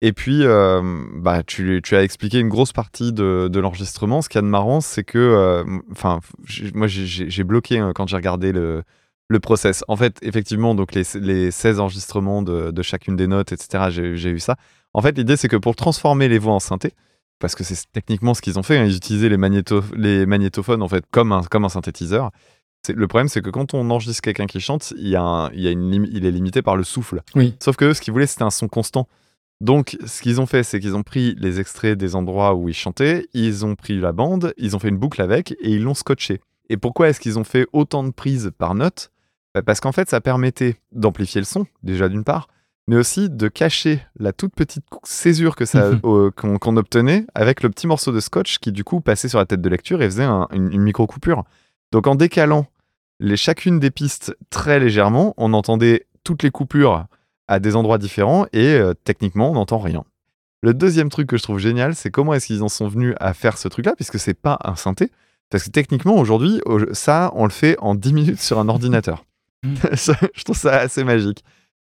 Et 0.02 0.14
puis, 0.14 0.44
euh, 0.44 0.80
bah, 1.16 1.42
tu, 1.42 1.80
tu 1.84 1.94
as 1.94 2.02
expliqué 2.02 2.38
une 2.38 2.48
grosse 2.48 2.72
partie 2.72 3.12
de, 3.12 3.48
de 3.52 3.60
l'enregistrement. 3.60 4.22
Ce 4.22 4.30
qu'il 4.30 4.38
y 4.38 4.38
a 4.38 4.42
de 4.42 4.46
marrant, 4.46 4.80
c'est 4.80 5.04
que, 5.04 5.18
euh, 5.18 5.62
enfin, 5.92 6.20
moi, 6.72 6.86
j'ai- 6.86 7.44
bloqué 7.44 7.78
hein, 7.78 7.92
quand 7.94 8.06
j'ai 8.08 8.16
regardé 8.16 8.50
le, 8.52 8.82
le 9.28 9.40
process. 9.40 9.84
En 9.88 9.96
fait, 9.96 10.16
effectivement, 10.22 10.74
donc 10.74 10.94
les, 10.94 11.02
les 11.16 11.50
16 11.50 11.80
enregistrements 11.80 12.40
de, 12.42 12.70
de 12.70 12.82
chacune 12.82 13.14
des 13.14 13.26
notes, 13.26 13.52
etc., 13.52 13.84
j'ai 13.90 14.16
j'ai 14.16 14.30
eu 14.30 14.38
ça. 14.38 14.56
En 14.94 15.02
fait, 15.02 15.18
l'idée, 15.18 15.36
c'est 15.36 15.48
que 15.48 15.56
pour 15.58 15.76
transformer 15.76 16.28
les 16.28 16.38
voix 16.38 16.54
en 16.54 16.60
synthé, 16.60 16.94
parce 17.40 17.54
que 17.56 17.64
c'est 17.64 17.76
techniquement 17.92 18.34
ce 18.34 18.40
qu'ils 18.42 18.58
ont 18.58 18.62
fait, 18.62 18.78
hein, 18.78 18.84
ils 18.84 18.96
utilisaient 18.96 19.28
les, 19.28 19.36
magnéto- 19.38 19.82
les 19.96 20.26
magnétophones 20.26 20.82
en 20.82 20.88
fait 20.88 21.04
comme 21.10 21.32
un, 21.32 21.42
comme 21.42 21.64
un 21.64 21.68
synthétiseur. 21.68 22.30
Le 22.88 23.06
problème, 23.08 23.28
c'est 23.28 23.42
que 23.42 23.50
quand 23.50 23.74
on 23.74 23.90
enregistre 23.90 24.22
quelqu'un 24.22 24.46
qui 24.46 24.60
chante, 24.60 24.94
il, 24.96 25.08
y 25.08 25.16
a 25.16 25.22
un- 25.22 25.50
il, 25.52 25.60
y 25.60 25.66
a 25.68 25.70
une 25.70 26.08
il 26.12 26.24
est 26.24 26.30
limité 26.30 26.62
par 26.62 26.76
le 26.76 26.84
souffle. 26.84 27.22
Oui. 27.34 27.54
Sauf 27.62 27.76
que 27.76 27.86
eux, 27.86 27.94
ce 27.94 28.00
qu'ils 28.00 28.12
voulaient, 28.12 28.26
c'était 28.26 28.44
un 28.44 28.50
son 28.50 28.68
constant. 28.68 29.06
Donc, 29.60 29.98
ce 30.06 30.22
qu'ils 30.22 30.40
ont 30.40 30.46
fait, 30.46 30.62
c'est 30.62 30.80
qu'ils 30.80 30.96
ont 30.96 31.02
pris 31.02 31.34
les 31.38 31.60
extraits 31.60 31.98
des 31.98 32.14
endroits 32.14 32.54
où 32.54 32.70
ils 32.70 32.74
chantaient, 32.74 33.26
ils 33.34 33.66
ont 33.66 33.74
pris 33.74 33.98
la 34.00 34.12
bande, 34.12 34.54
ils 34.56 34.74
ont 34.74 34.78
fait 34.78 34.88
une 34.88 34.96
boucle 34.96 35.20
avec 35.20 35.52
et 35.60 35.70
ils 35.72 35.82
l'ont 35.82 35.92
scotché. 35.92 36.40
Et 36.70 36.78
pourquoi 36.78 37.10
est-ce 37.10 37.20
qu'ils 37.20 37.38
ont 37.38 37.44
fait 37.44 37.66
autant 37.74 38.02
de 38.02 38.10
prises 38.10 38.50
par 38.56 38.74
note? 38.74 39.10
Bah, 39.54 39.60
Parce 39.62 39.80
qu'en 39.80 39.92
fait, 39.92 40.08
ça 40.08 40.22
permettait 40.22 40.76
d'amplifier 40.92 41.42
le 41.42 41.44
son, 41.44 41.66
déjà 41.82 42.08
d'une 42.08 42.24
part, 42.24 42.48
mais 42.90 42.96
aussi 42.96 43.30
de 43.30 43.46
cacher 43.46 44.04
la 44.18 44.32
toute 44.32 44.52
petite 44.52 44.84
césure 45.04 45.54
que 45.54 45.64
ça, 45.64 45.92
euh, 46.04 46.30
qu'on 46.32 46.76
obtenait 46.76 47.24
avec 47.36 47.62
le 47.62 47.70
petit 47.70 47.86
morceau 47.86 48.10
de 48.10 48.18
scotch 48.18 48.58
qui, 48.58 48.72
du 48.72 48.82
coup, 48.82 49.00
passait 49.00 49.28
sur 49.28 49.38
la 49.38 49.46
tête 49.46 49.60
de 49.62 49.68
lecture 49.68 50.02
et 50.02 50.06
faisait 50.06 50.24
un- 50.24 50.48
une, 50.52 50.72
une 50.72 50.82
micro-coupure. 50.82 51.44
Donc, 51.92 52.08
en 52.08 52.16
décalant 52.16 52.66
les, 53.20 53.36
chacune 53.36 53.78
des 53.78 53.90
pistes 53.92 54.34
très 54.50 54.80
légèrement, 54.80 55.34
on 55.36 55.52
entendait 55.52 56.06
toutes 56.24 56.42
les 56.42 56.50
coupures 56.50 57.06
à 57.46 57.60
des 57.60 57.76
endroits 57.76 57.98
différents 57.98 58.46
et 58.52 58.74
euh, 58.74 58.92
techniquement, 59.04 59.50
on 59.50 59.54
n'entend 59.54 59.78
rien. 59.78 60.02
Le 60.62 60.74
deuxième 60.74 61.10
truc 61.10 61.28
que 61.28 61.36
je 61.36 61.42
trouve 61.44 61.58
génial, 61.60 61.94
c'est 61.94 62.10
comment 62.10 62.34
est-ce 62.34 62.46
qu'ils 62.48 62.62
en 62.64 62.68
sont 62.68 62.88
venus 62.88 63.14
à 63.20 63.34
faire 63.34 63.56
ce 63.56 63.68
truc-là, 63.68 63.94
puisque 63.94 64.18
c'est 64.18 64.34
pas 64.34 64.58
un 64.64 64.74
synthé. 64.74 65.10
Parce 65.48 65.62
que 65.64 65.70
techniquement, 65.70 66.16
aujourd'hui, 66.16 66.60
au- 66.66 66.92
ça, 66.92 67.30
on 67.34 67.44
le 67.44 67.50
fait 67.50 67.76
en 67.78 67.94
10 67.94 68.12
minutes 68.12 68.40
sur 68.40 68.58
un 68.58 68.68
ordinateur. 68.68 69.24
Je 69.92 70.42
trouve 70.44 70.56
ça 70.56 70.76
assez 70.78 71.04
magique. 71.04 71.44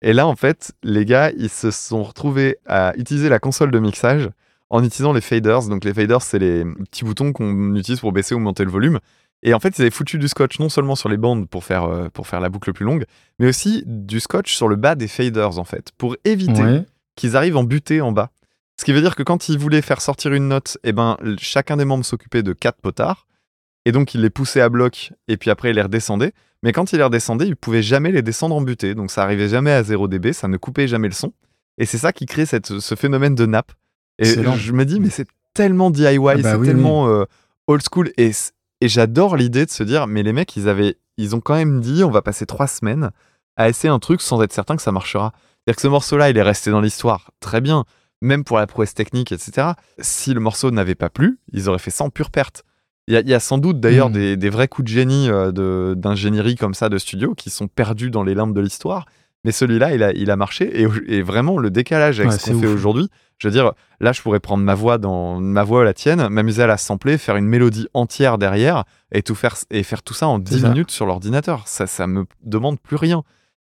Et 0.06 0.12
là, 0.12 0.26
en 0.26 0.36
fait, 0.36 0.72
les 0.82 1.06
gars, 1.06 1.30
ils 1.36 1.48
se 1.48 1.70
sont 1.70 2.02
retrouvés 2.02 2.58
à 2.66 2.92
utiliser 2.96 3.30
la 3.30 3.38
console 3.38 3.70
de 3.70 3.78
mixage 3.78 4.28
en 4.68 4.84
utilisant 4.84 5.14
les 5.14 5.22
faders. 5.22 5.62
Donc, 5.68 5.82
les 5.84 5.94
faders, 5.94 6.20
c'est 6.20 6.38
les 6.38 6.62
petits 6.64 7.04
boutons 7.04 7.32
qu'on 7.32 7.74
utilise 7.74 8.00
pour 8.00 8.12
baisser 8.12 8.34
ou 8.34 8.38
monter 8.38 8.64
le 8.64 8.70
volume. 8.70 8.98
Et 9.42 9.54
en 9.54 9.60
fait, 9.60 9.78
ils 9.78 9.80
avaient 9.80 9.90
foutu 9.90 10.18
du 10.18 10.28
scotch 10.28 10.58
non 10.60 10.68
seulement 10.68 10.94
sur 10.94 11.08
les 11.08 11.16
bandes 11.16 11.48
pour 11.48 11.64
faire, 11.64 11.84
euh, 11.84 12.08
pour 12.10 12.26
faire 12.26 12.40
la 12.40 12.50
boucle 12.50 12.72
plus 12.74 12.84
longue, 12.84 13.06
mais 13.38 13.48
aussi 13.48 13.82
du 13.86 14.20
scotch 14.20 14.54
sur 14.54 14.68
le 14.68 14.76
bas 14.76 14.94
des 14.94 15.08
faders, 15.08 15.58
en 15.58 15.64
fait, 15.64 15.90
pour 15.96 16.16
éviter 16.24 16.62
Ouais. 16.62 16.84
qu'ils 17.16 17.34
arrivent 17.34 17.56
en 17.56 17.64
butée 17.64 18.02
en 18.02 18.12
bas. 18.12 18.30
Ce 18.78 18.84
qui 18.84 18.92
veut 18.92 19.00
dire 19.00 19.16
que 19.16 19.22
quand 19.22 19.48
ils 19.48 19.58
voulaient 19.58 19.82
faire 19.82 20.02
sortir 20.02 20.34
une 20.34 20.48
note, 20.48 20.76
eh 20.84 20.92
ben, 20.92 21.16
chacun 21.38 21.78
des 21.78 21.84
membres 21.86 22.04
s'occupait 22.04 22.42
de 22.42 22.52
quatre 22.52 22.80
potards. 22.82 23.26
Et 23.84 23.92
donc, 23.92 24.14
ils 24.14 24.20
les 24.20 24.30
poussaient 24.30 24.60
à 24.60 24.68
bloc 24.68 25.12
et 25.28 25.36
puis 25.36 25.50
après, 25.50 25.70
ils 25.70 25.76
les 25.76 25.82
redescendaient. 25.82 26.32
Mais 26.62 26.72
quand 26.72 26.92
ils 26.92 26.96
les 26.96 27.02
redescendaient, 27.02 27.46
ils 27.46 27.56
pouvaient 27.56 27.82
jamais 27.82 28.10
les 28.10 28.22
descendre 28.22 28.54
en 28.54 28.62
butée. 28.62 28.94
Donc, 28.94 29.10
ça 29.10 29.22
arrivait 29.22 29.48
jamais 29.48 29.72
à 29.72 29.82
0 29.82 30.08
dB, 30.08 30.32
ça 30.32 30.48
ne 30.48 30.56
coupait 30.56 30.88
jamais 30.88 31.08
le 31.08 31.14
son. 31.14 31.32
Et 31.78 31.86
c'est 31.86 31.98
ça 31.98 32.12
qui 32.12 32.26
crée 32.26 32.46
cette, 32.46 32.78
ce 32.78 32.94
phénomène 32.94 33.34
de 33.34 33.46
nappe. 33.46 33.72
Et 34.18 34.28
Excellent. 34.28 34.54
je 34.54 34.72
me 34.72 34.84
dis, 34.84 35.00
mais 35.00 35.10
c'est 35.10 35.26
tellement 35.54 35.90
DIY, 35.90 36.18
bah 36.18 36.34
c'est 36.42 36.54
oui, 36.54 36.66
tellement 36.66 37.08
euh, 37.08 37.24
old 37.66 37.82
school. 37.82 38.12
Et, 38.16 38.32
j'adore 38.82 39.36
l'idée 39.36 39.64
de 39.66 39.70
se 39.70 39.82
dire, 39.82 40.06
mais 40.06 40.22
les 40.22 40.32
mecs, 40.32 40.56
ils, 40.56 40.68
avaient, 40.68 40.96
ils 41.16 41.34
ont 41.34 41.40
quand 41.40 41.54
même 41.54 41.80
dit, 41.80 42.04
on 42.04 42.10
va 42.10 42.22
passer 42.22 42.46
trois 42.46 42.66
semaines 42.66 43.10
à 43.56 43.68
essayer 43.68 43.88
un 43.88 43.98
truc 43.98 44.20
sans 44.20 44.42
être 44.42 44.52
certain 44.52 44.76
que 44.76 44.82
ça 44.82 44.92
marchera. 44.92 45.32
C'est-à-dire 45.34 45.76
que 45.76 45.82
ce 45.82 45.88
morceau-là, 45.88 46.30
il 46.30 46.36
est 46.36 46.42
resté 46.42 46.70
dans 46.70 46.80
l'histoire, 46.80 47.30
très 47.40 47.60
bien, 47.60 47.84
même 48.20 48.44
pour 48.44 48.58
la 48.58 48.66
prouesse 48.66 48.94
technique, 48.94 49.32
etc. 49.32 49.72
Si 49.98 50.34
le 50.34 50.40
morceau 50.40 50.70
n'avait 50.70 50.94
pas 50.94 51.08
plu, 51.08 51.38
ils 51.52 51.68
auraient 51.68 51.78
fait 51.78 51.90
ça 51.90 52.04
en 52.04 52.10
pure 52.10 52.30
perte. 52.30 52.64
Il 53.08 53.14
y 53.14 53.16
a, 53.16 53.20
il 53.20 53.28
y 53.28 53.34
a 53.34 53.40
sans 53.40 53.58
doute 53.58 53.80
d'ailleurs 53.80 54.08
Mm. 54.10 54.12
des, 54.14 54.36
des 54.36 54.50
vrais 54.50 54.68
coups 54.68 54.84
de 54.90 54.94
génie 54.94 55.28
euh, 55.28 55.52
de- 55.52 55.94
d'ingénierie 55.96 56.56
comme 56.56 56.74
ça 56.74 56.88
de 56.88 56.96
studio 56.98 57.34
qui 57.34 57.50
sont 57.50 57.68
perdus 57.68 58.10
dans 58.10 58.22
les 58.24 58.34
limbes 58.34 58.54
de 58.54 58.60
l'histoire. 58.60 59.04
Mais 59.44 59.52
celui-là, 59.52 59.94
il 59.94 60.02
a, 60.02 60.10
il 60.12 60.30
a 60.30 60.36
marché. 60.36 60.80
Et, 60.80 60.88
et 61.06 61.20
vraiment, 61.20 61.58
le 61.58 61.70
décalage 61.70 62.18
avec 62.18 62.32
Ouais, 62.32 62.38
ce 62.38 62.50
qu'on 62.50 62.60
fait 62.60 62.66
aujourd'hui, 62.66 63.08
je 63.36 63.46
veux 63.48 63.52
dire, 63.52 63.72
là, 64.00 64.12
je 64.12 64.22
pourrais 64.22 64.40
prendre 64.40 64.64
ma 64.64 64.74
voix 64.74 64.96
dans 64.96 65.38
ma 65.38 65.64
voix 65.64 65.80
ou 65.80 65.84
la 65.84 65.92
tienne, 65.92 66.28
m'amuser 66.28 66.62
à 66.62 66.66
la 66.66 66.78
sampler, 66.78 67.18
faire 67.18 67.36
une 67.36 67.44
mélodie 67.44 67.86
entière 67.92 68.38
derrière 68.38 68.84
et 69.12 69.20
tout 69.22 69.34
faire 69.34 69.54
et 69.70 69.82
faire 69.82 70.02
tout 70.02 70.14
ça 70.14 70.28
en 70.28 70.38
10 70.38 70.62
ça. 70.62 70.68
minutes 70.70 70.90
sur 70.90 71.04
l'ordinateur. 71.04 71.68
Ça, 71.68 71.86
ça 71.86 72.06
me 72.06 72.24
demande 72.42 72.80
plus 72.80 72.96
rien. 72.96 73.22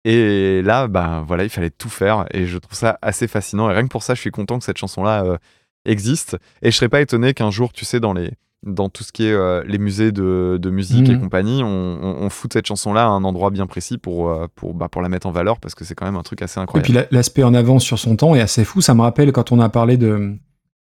Et 0.05 0.61
là, 0.63 0.87
ben 0.87 1.23
voilà, 1.27 1.43
il 1.43 1.49
fallait 1.49 1.69
tout 1.71 1.89
faire 1.89 2.25
et 2.31 2.45
je 2.45 2.57
trouve 2.59 2.77
ça 2.77 2.99
assez 3.01 3.27
fascinant. 3.27 3.67
Et 3.71 3.73
rien 3.73 3.83
que 3.83 3.87
pour 3.91 4.03
ça, 4.03 4.13
je 4.13 4.19
suis 4.19 4.31
content 4.31 4.59
que 4.59 4.65
cette 4.65 4.77
chanson-là 4.77 5.23
euh, 5.23 5.37
existe. 5.85 6.37
Et 6.61 6.69
je 6.71 6.75
serais 6.77 6.89
pas 6.89 7.01
étonné 7.01 7.33
qu'un 7.33 7.49
jour, 7.51 7.71
tu 7.73 7.83
sais, 7.85 7.99
dans 7.99 8.13
les 8.13 8.31
dans 8.65 8.89
tout 8.89 9.03
ce 9.03 9.11
qui 9.11 9.25
est 9.25 9.31
euh, 9.33 9.61
les 9.67 9.77
musées 9.77 10.11
de, 10.11 10.57
de 10.61 10.69
musique 10.69 11.09
et 11.09 11.13
Mhm. 11.15 11.21
compagnie, 11.21 11.61
on, 11.63 11.67
on, 11.67 12.23
on 12.23 12.29
fout 12.29 12.51
cette 12.53 12.65
chanson-là 12.65 13.03
à 13.03 13.07
un 13.07 13.23
endroit 13.23 13.49
bien 13.49 13.67
précis 13.67 13.97
pour, 13.97 14.29
euh, 14.29 14.47
pour, 14.55 14.73
bah, 14.73 14.87
pour 14.89 15.01
la 15.01 15.09
mettre 15.09 15.27
en 15.27 15.31
valeur 15.31 15.59
parce 15.59 15.75
que 15.75 15.83
c'est 15.83 15.95
quand 15.95 16.05
même 16.05 16.15
un 16.15 16.23
truc 16.23 16.41
assez 16.41 16.59
Et 16.59 16.63
incroyable. 16.63 16.83
puis 16.85 16.93
la- 16.93 17.05
l'aspect 17.11 17.43
en 17.43 17.53
avance 17.53 17.83
sur 17.83 17.99
son 17.99 18.15
temps 18.15 18.35
est 18.35 18.41
assez 18.41 18.63
fou. 18.63 18.79
Ça 18.81 18.93
me 18.93 19.01
rappelle 19.01 19.31
quand 19.33 19.51
on 19.51 19.59
a 19.59 19.69
parlé 19.69 19.97
de 19.97 20.35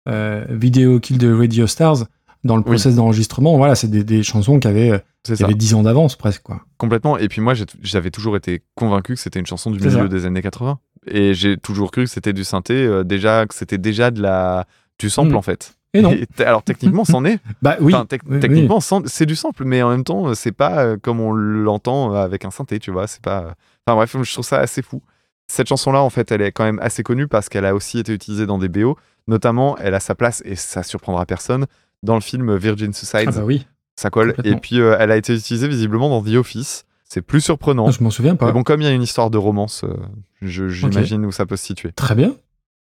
euh, 0.09 0.45
Video 0.49 0.99
Kill 1.01 1.19
de 1.19 1.33
Radio 1.33 1.67
Stars 1.67 2.07
dans 2.45 2.57
le 2.57 2.63
process 2.63 2.95
d'enregistrement. 2.97 3.57
Voilà, 3.57 3.75
c'est 3.75 3.89
des, 3.91 4.05
des 4.05 4.23
chansons 4.23 4.59
qui 4.59 4.69
avaient, 4.69 5.03
qui 5.25 5.43
avaient 5.43 5.55
10 5.55 5.75
ans 5.75 5.83
d'avance 5.83 6.17
presque. 6.17 6.43
Quoi. 6.43 6.61
Complètement. 6.79 7.19
Et 7.19 7.29
puis 7.29 7.41
moi, 7.41 7.55
j'avais 7.83 8.11
toujours 8.11 8.37
été 8.37 8.63
convaincu 8.75 9.15
que 9.15 9.21
c'était 9.21 9.41
une 9.41 9.47
chanson 9.47 9.71
du 9.71 9.79
milieu 9.79 9.91
ça. 9.91 10.09
des 10.09 10.25
années 10.27 10.43
80. 10.43 10.79
Et 11.11 11.35
j'ai 11.35 11.57
toujours 11.57 11.91
cru 11.91 12.05
que 12.05 12.11
c'était 12.11 12.33
du 12.33 12.45
synthé, 12.45 12.75
euh, 12.75 13.03
déjà 13.05 13.47
que 13.47 13.55
c'était 13.55 13.79
déjà 13.79 14.11
de 14.11 14.21
la 14.23 14.67
du 14.99 15.11
sample 15.11 15.33
Mm. 15.33 15.37
en 15.37 15.43
fait. 15.43 15.75
Et 15.99 16.03
non. 16.03 16.15
t- 16.37 16.45
alors 16.45 16.63
techniquement, 16.63 17.05
c'en 17.05 17.25
est. 17.25 17.39
Bah 17.63 17.77
oui. 17.81 17.95
Enfin, 17.95 18.07
techniquement, 18.07 18.81
c'est 18.81 19.27
du 19.27 19.37
sample, 19.37 19.65
mais 19.65 19.83
en 19.83 19.91
même 19.91 20.05
temps, 20.05 20.35
c'est 20.35 20.53
pas 20.53 20.85
euh, 20.85 20.97
comme 21.01 21.21
on 21.21 21.33
l'entend 21.33 22.15
euh, 22.15 22.25
avec 22.25 22.45
un 22.45 22.51
synthé, 22.51 22.79
tu 22.79 22.91
vois. 22.91 23.07
C'est 23.07 23.23
pas. 23.23 23.41
euh, 23.41 23.51
Enfin 23.87 23.97
bref, 23.97 24.17
je 24.23 24.33
trouve 24.33 24.45
ça 24.45 24.59
assez 24.59 24.83
fou. 24.83 25.03
Cette 25.51 25.69
chanson-là, 25.69 26.03
en 26.03 26.11
fait, 26.11 26.31
elle 26.31 26.43
est 26.43 26.53
quand 26.53 26.65
même 26.65 26.79
assez 26.83 27.03
connue 27.03 27.27
parce 27.27 27.49
qu'elle 27.49 27.65
a 27.65 27.75
aussi 27.75 27.99
été 27.99 28.13
utilisée 28.13 28.45
dans 28.47 28.59
des 28.59 28.69
BO. 28.69 28.97
Notamment, 29.29 29.77
elle 29.79 29.95
a 29.95 30.01
sa 30.01 30.15
place, 30.15 30.43
et 30.45 30.57
ça 30.57 30.83
surprendra 30.83 31.25
personne, 31.27 31.67
dans 32.03 32.15
le 32.15 32.21
film 32.21 32.55
Virgin 32.57 32.93
Suicides. 32.93 33.29
Ah 33.29 33.31
bah 33.31 33.45
oui. 33.45 33.67
Ça 33.97 34.11
colle. 34.11 34.35
Et 34.45 34.55
puis, 34.57 34.81
euh, 34.81 34.97
elle 35.01 35.11
a 35.11 35.17
été 35.17 35.35
utilisée 35.35 35.67
visiblement 35.69 36.09
dans 36.09 36.23
The 36.23 36.35
Office. 36.37 36.85
C'est 37.05 37.23
plus 37.23 37.41
surprenant. 37.41 37.91
Je 37.91 38.03
m'en 38.05 38.11
souviens 38.11 38.37
pas. 38.37 38.47
Mais 38.47 38.53
bon, 38.53 38.63
comme 38.63 38.81
il 38.83 38.85
y 38.85 38.89
a 38.89 38.93
une 38.93 39.03
histoire 39.03 39.31
de 39.31 39.39
romance, 39.39 39.85
euh, 39.85 39.95
j'imagine 40.43 41.25
où 41.27 41.33
ça 41.33 41.47
peut 41.47 41.57
se 41.57 41.65
situer. 41.65 41.93
Très 41.93 42.15
bien. 42.15 42.35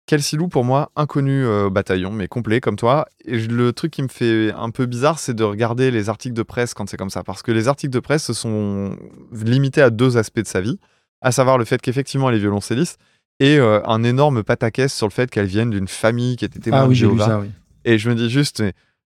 Kelsey 0.07 0.39
pour 0.51 0.65
moi, 0.65 0.91
inconnu 0.97 1.45
euh, 1.45 1.67
au 1.67 1.71
bataillon, 1.71 2.11
mais 2.13 2.29
complet 2.29 2.61
comme 2.61 2.77
toi. 2.77 3.07
Et 3.25 3.39
le 3.39 3.73
truc 3.73 3.91
qui 3.93 4.03
me 4.03 4.09
fait 4.09 4.53
un 4.57 4.71
peu 4.71 4.87
bizarre, 4.87 5.19
c'est 5.19 5.35
de 5.35 5.43
regarder 5.45 5.91
les 5.91 6.09
articles 6.09 6.35
de 6.35 6.43
presse 6.43 6.75
quand 6.75 6.89
c'est 6.89 6.97
comme 6.97 7.11
ça. 7.11 7.25
Parce 7.25 7.43
que 7.43 7.51
les 7.53 7.67
articles 7.69 7.93
de 7.93 8.01
presse 8.01 8.25
se 8.25 8.33
sont 8.33 8.97
limités 9.33 9.83
à 9.83 9.91
deux 9.91 10.17
aspects 10.17 10.41
de 10.41 10.47
sa 10.47 10.61
vie, 10.61 10.79
à 11.23 11.33
savoir 11.33 11.59
le 11.59 11.65
fait 11.65 11.81
qu'effectivement 11.83 12.29
elle 12.31 12.37
est 12.37 12.41
violoncelliste 12.41 12.99
et 13.41 13.59
euh, 13.59 13.81
un 13.87 14.03
énorme 14.05 14.43
pataquès 14.45 14.93
sur 14.95 15.07
le 15.07 15.13
fait 15.13 15.31
qu'elle 15.31 15.47
vienne 15.47 15.71
d'une 15.71 15.89
famille 15.89 16.37
qui 16.37 16.45
était 16.45 16.61
témoin 16.61 16.81
Ah 16.81 16.85
de 16.85 16.89
oui, 16.91 16.95
Jéhovah. 16.95 17.27
ça, 17.27 17.41
oui. 17.41 17.51
Et 17.85 17.99
je 17.99 18.09
me 18.09 18.15
dis 18.15 18.31
juste, 18.31 18.61
mais, 18.61 18.73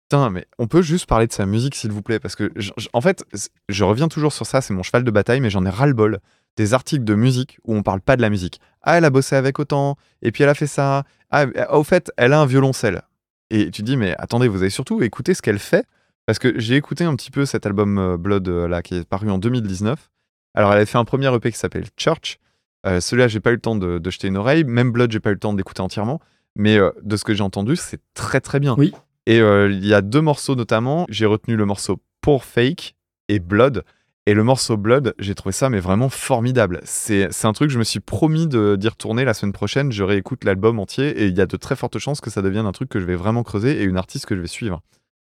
putain, 0.09 0.29
mais 0.29 0.45
on 0.59 0.67
peut 0.67 0.81
juste 0.81 1.05
parler 1.07 1.25
de 1.27 1.33
sa 1.33 1.45
musique, 1.45 1.73
s'il 1.75 1.91
vous 1.91 2.01
plaît, 2.01 2.19
parce 2.19 2.35
que, 2.35 2.51
je- 2.55 2.71
je- 2.77 2.87
en 2.93 3.01
fait, 3.01 3.23
je 3.69 3.83
reviens 3.83 4.07
toujours 4.09 4.33
sur 4.33 4.45
ça, 4.45 4.61
c'est 4.61 4.73
mon 4.73 4.83
cheval 4.83 5.03
de 5.03 5.11
bataille, 5.11 5.39
mais 5.41 5.49
j'en 5.49 5.65
ai 5.65 5.69
ras-le-bol 5.69 6.19
des 6.57 6.73
articles 6.73 7.03
de 7.03 7.15
musique 7.15 7.59
où 7.65 7.75
on 7.75 7.83
parle 7.83 8.01
pas 8.01 8.15
de 8.15 8.21
la 8.21 8.29
musique. 8.29 8.59
Ah, 8.81 8.97
elle 8.97 9.05
a 9.05 9.09
bossé 9.09 9.35
avec 9.35 9.59
autant, 9.59 9.95
et 10.21 10.31
puis 10.31 10.43
elle 10.43 10.49
a 10.49 10.53
fait 10.53 10.67
ça. 10.67 11.03
Ah, 11.29 11.43
euh, 11.43 11.65
au 11.71 11.83
fait, 11.83 12.11
elle 12.17 12.33
a 12.33 12.41
un 12.41 12.45
violoncelle. 12.45 13.01
Et 13.49 13.69
tu 13.71 13.83
dis, 13.83 13.97
mais 13.97 14.15
attendez, 14.17 14.47
vous 14.47 14.61
avez 14.61 14.69
surtout 14.69 15.01
écouté 15.01 15.33
ce 15.33 15.41
qu'elle 15.41 15.59
fait, 15.59 15.85
parce 16.25 16.39
que 16.39 16.59
j'ai 16.59 16.75
écouté 16.75 17.03
un 17.03 17.15
petit 17.15 17.31
peu 17.31 17.45
cet 17.45 17.65
album 17.65 17.97
euh, 17.97 18.17
Blood, 18.17 18.47
euh, 18.47 18.67
là, 18.67 18.81
qui 18.81 18.95
est 18.95 19.07
paru 19.07 19.29
en 19.29 19.37
2019. 19.37 20.09
Alors, 20.53 20.71
elle 20.71 20.77
avait 20.77 20.85
fait 20.85 20.97
un 20.97 21.05
premier 21.05 21.33
EP 21.33 21.51
qui 21.51 21.57
s'appelle 21.57 21.85
Church. 21.97 22.37
Euh, 22.85 22.99
Celui-là, 22.99 23.27
j'ai 23.27 23.39
pas 23.39 23.51
eu 23.51 23.55
le 23.55 23.61
temps 23.61 23.75
de, 23.75 23.99
de 23.99 24.09
jeter 24.09 24.27
une 24.27 24.37
oreille. 24.37 24.63
Même 24.63 24.91
Blood, 24.91 25.11
j'ai 25.11 25.19
pas 25.19 25.29
eu 25.29 25.33
le 25.33 25.39
temps 25.39 25.53
d'écouter 25.53 25.81
entièrement. 25.81 26.19
Mais 26.55 26.77
euh, 26.77 26.91
de 27.03 27.15
ce 27.15 27.23
que 27.23 27.33
j'ai 27.33 27.43
entendu, 27.43 27.75
c'est 27.75 28.01
très 28.13 28.41
très 28.41 28.59
bien. 28.59 28.75
Oui. 28.77 28.93
Et 29.25 29.39
euh, 29.39 29.71
il 29.71 29.85
y 29.85 29.93
a 29.93 30.01
deux 30.01 30.21
morceaux 30.21 30.55
notamment. 30.55 31.05
J'ai 31.09 31.25
retenu 31.25 31.55
le 31.55 31.65
morceau 31.65 32.01
Pour 32.21 32.43
Fake 32.43 32.95
et 33.29 33.39
Blood. 33.39 33.83
Et 34.27 34.33
le 34.35 34.43
morceau 34.43 34.77
Blood, 34.77 35.15
j'ai 35.17 35.33
trouvé 35.33 35.51
ça 35.51 35.69
mais 35.69 35.79
vraiment 35.79 36.09
formidable. 36.09 36.79
C'est 36.83 37.27
un 37.43 37.53
truc, 37.53 37.71
je 37.71 37.79
me 37.79 37.83
suis 37.83 37.99
promis 37.99 38.45
de- 38.47 38.75
d'y 38.75 38.87
retourner 38.87 39.25
la 39.25 39.33
semaine 39.33 39.51
prochaine. 39.53 39.91
Je 39.91 40.03
réécoute 40.03 40.43
l'album 40.43 40.77
entier 40.79 41.09
et 41.09 41.25
il 41.25 41.35
y 41.35 41.41
a 41.41 41.47
de 41.47 41.57
très 41.57 41.75
fortes 41.75 41.97
chances 41.97 42.21
que 42.21 42.29
ça 42.29 42.41
devienne 42.43 42.65
un 42.67 42.71
truc 42.71 42.87
que 42.89 42.99
je 42.99 43.05
vais 43.05 43.15
vraiment 43.15 43.41
creuser 43.43 43.81
et 43.81 43.83
une 43.83 43.97
artiste 43.97 44.27
que 44.27 44.35
je 44.35 44.41
vais 44.41 44.47
suivre. 44.47 44.81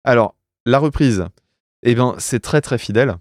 Alors, 0.03 0.35
la 0.67 0.79
reprise, 0.79 1.25
eh 1.85 1.95
bien, 1.95 2.17
c'est 2.19 2.41
très 2.41 2.61
très 2.61 2.77
fidèle. 2.79 3.15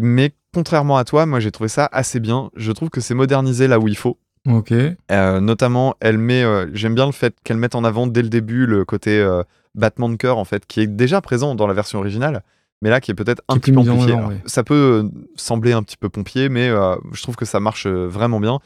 Mais 0.00 0.32
contrairement 0.54 0.96
à 0.96 1.04
toi, 1.04 1.26
moi 1.26 1.38
j'ai 1.38 1.50
trouvé 1.52 1.68
ça 1.68 1.86
assez 1.92 2.18
bien. 2.18 2.50
Je 2.56 2.72
trouve 2.72 2.88
que 2.88 3.00
c'est 3.02 3.14
modernisé 3.14 3.68
là 3.68 3.78
où 3.78 3.88
il 3.88 3.96
faut. 3.96 4.18
Ok. 4.48 4.72
Euh, 4.72 5.40
notamment, 5.40 5.94
elle 6.00 6.18
met, 6.18 6.42
euh, 6.44 6.66
j'aime 6.72 6.94
bien 6.94 7.06
le 7.06 7.12
fait 7.12 7.34
qu'elle 7.44 7.56
mette 7.58 7.74
en 7.74 7.84
avant 7.84 8.06
dès 8.06 8.22
le 8.22 8.28
début 8.28 8.66
le 8.66 8.84
côté 8.84 9.18
euh, 9.20 9.42
battement 9.74 10.08
de 10.08 10.16
cœur 10.16 10.38
en 10.38 10.44
fait, 10.44 10.66
qui 10.66 10.80
est 10.80 10.86
déjà 10.86 11.20
présent 11.20 11.54
dans 11.54 11.66
la 11.66 11.74
version 11.74 11.98
originale, 11.98 12.42
mais 12.84 12.90
là 12.90 13.00
qui 13.00 13.10
est 13.10 13.14
peut-être 13.14 13.42
un 13.48 13.56
petit 13.56 13.72
peu 13.72 13.78
amplifié. 13.80 14.12
avant, 14.12 14.28
ouais. 14.28 14.42
Ça 14.44 14.62
peut 14.62 15.02
euh, 15.04 15.08
sembler 15.36 15.72
un 15.72 15.82
petit 15.82 15.96
peu 15.96 16.10
pompier, 16.10 16.50
mais 16.50 16.68
euh, 16.68 16.96
je 17.12 17.22
trouve 17.22 17.34
que 17.34 17.46
ça 17.46 17.58
marche 17.58 17.86
euh, 17.86 18.06
vraiment 18.06 18.40
bien. 18.40 18.60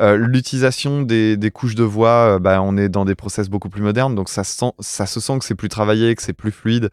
Euh, 0.00 0.16
L'utilisation 0.16 1.02
des, 1.02 1.36
des 1.36 1.50
couches 1.50 1.74
de 1.74 1.84
voix, 1.84 2.36
euh, 2.36 2.38
bah, 2.38 2.62
on 2.62 2.78
est 2.78 2.88
dans 2.88 3.04
des 3.04 3.14
process 3.14 3.50
beaucoup 3.50 3.68
plus 3.68 3.82
modernes, 3.82 4.14
donc 4.14 4.30
ça, 4.30 4.42
sent, 4.42 4.72
ça 4.78 5.04
se 5.04 5.20
sent 5.20 5.38
que 5.38 5.44
c'est 5.44 5.54
plus 5.54 5.68
travaillé, 5.68 6.14
que 6.14 6.22
c'est 6.22 6.32
plus 6.32 6.50
fluide. 6.50 6.88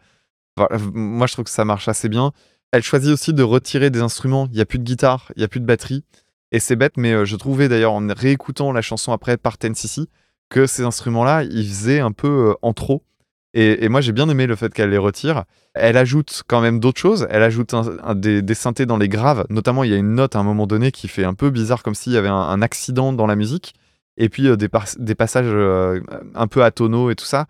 Voilà, 0.58 0.76
moi, 0.92 1.26
je 1.26 1.32
trouve 1.32 1.46
que 1.46 1.50
ça 1.50 1.64
marche 1.64 1.88
assez 1.88 2.10
bien. 2.10 2.32
Elle 2.72 2.82
choisit 2.82 3.10
aussi 3.10 3.32
de 3.32 3.42
retirer 3.42 3.88
des 3.88 4.02
instruments. 4.02 4.46
Il 4.50 4.56
n'y 4.56 4.60
a 4.60 4.66
plus 4.66 4.78
de 4.78 4.84
guitare, 4.84 5.32
il 5.34 5.38
n'y 5.38 5.44
a 5.44 5.48
plus 5.48 5.60
de 5.60 5.66
batterie. 5.66 6.04
Et 6.52 6.60
c'est 6.60 6.76
bête, 6.76 6.98
mais 6.98 7.24
je 7.24 7.36
trouvais 7.36 7.68
d'ailleurs 7.68 7.94
en 7.94 8.06
réécoutant 8.14 8.70
la 8.72 8.82
chanson 8.82 9.12
après 9.12 9.38
par 9.38 9.56
Tennessee 9.56 10.08
que 10.50 10.66
ces 10.66 10.82
instruments-là, 10.82 11.44
ils 11.44 11.66
faisaient 11.66 12.00
un 12.00 12.12
peu 12.12 12.54
en 12.60 12.74
trop. 12.74 13.02
Et, 13.58 13.88
moi, 13.88 14.02
j'ai 14.02 14.12
bien 14.12 14.28
aimé 14.28 14.46
le 14.46 14.54
fait 14.54 14.74
qu'elle 14.74 14.90
les 14.90 14.98
retire. 14.98 15.44
Elle 15.72 15.96
ajoute 15.96 16.42
quand 16.46 16.60
même 16.60 16.78
d'autres 16.78 17.00
choses. 17.00 17.26
Elle 17.30 17.42
ajoute 17.42 17.74
des, 18.14 18.54
synthés 18.54 18.84
dans 18.84 18.98
les 18.98 19.08
graves. 19.08 19.46
Notamment, 19.48 19.82
il 19.82 19.90
y 19.90 19.94
a 19.94 19.96
une 19.96 20.14
note 20.14 20.36
à 20.36 20.40
un 20.40 20.42
moment 20.42 20.66
donné 20.66 20.92
qui 20.92 21.08
fait 21.08 21.24
un 21.24 21.32
peu 21.32 21.48
bizarre, 21.48 21.82
comme 21.82 21.94
s'il 21.94 22.12
y 22.12 22.18
avait 22.18 22.28
un, 22.28 22.60
accident 22.60 23.14
dans 23.14 23.26
la 23.26 23.34
musique. 23.34 23.74
Et 24.18 24.28
puis 24.28 24.46
euh, 24.46 24.56
des, 24.56 24.68
passages 24.68 25.46
euh, 25.48 26.02
un 26.34 26.46
peu 26.48 26.64
atonaux 26.64 27.08
et 27.08 27.14
tout 27.14 27.24
ça. 27.24 27.46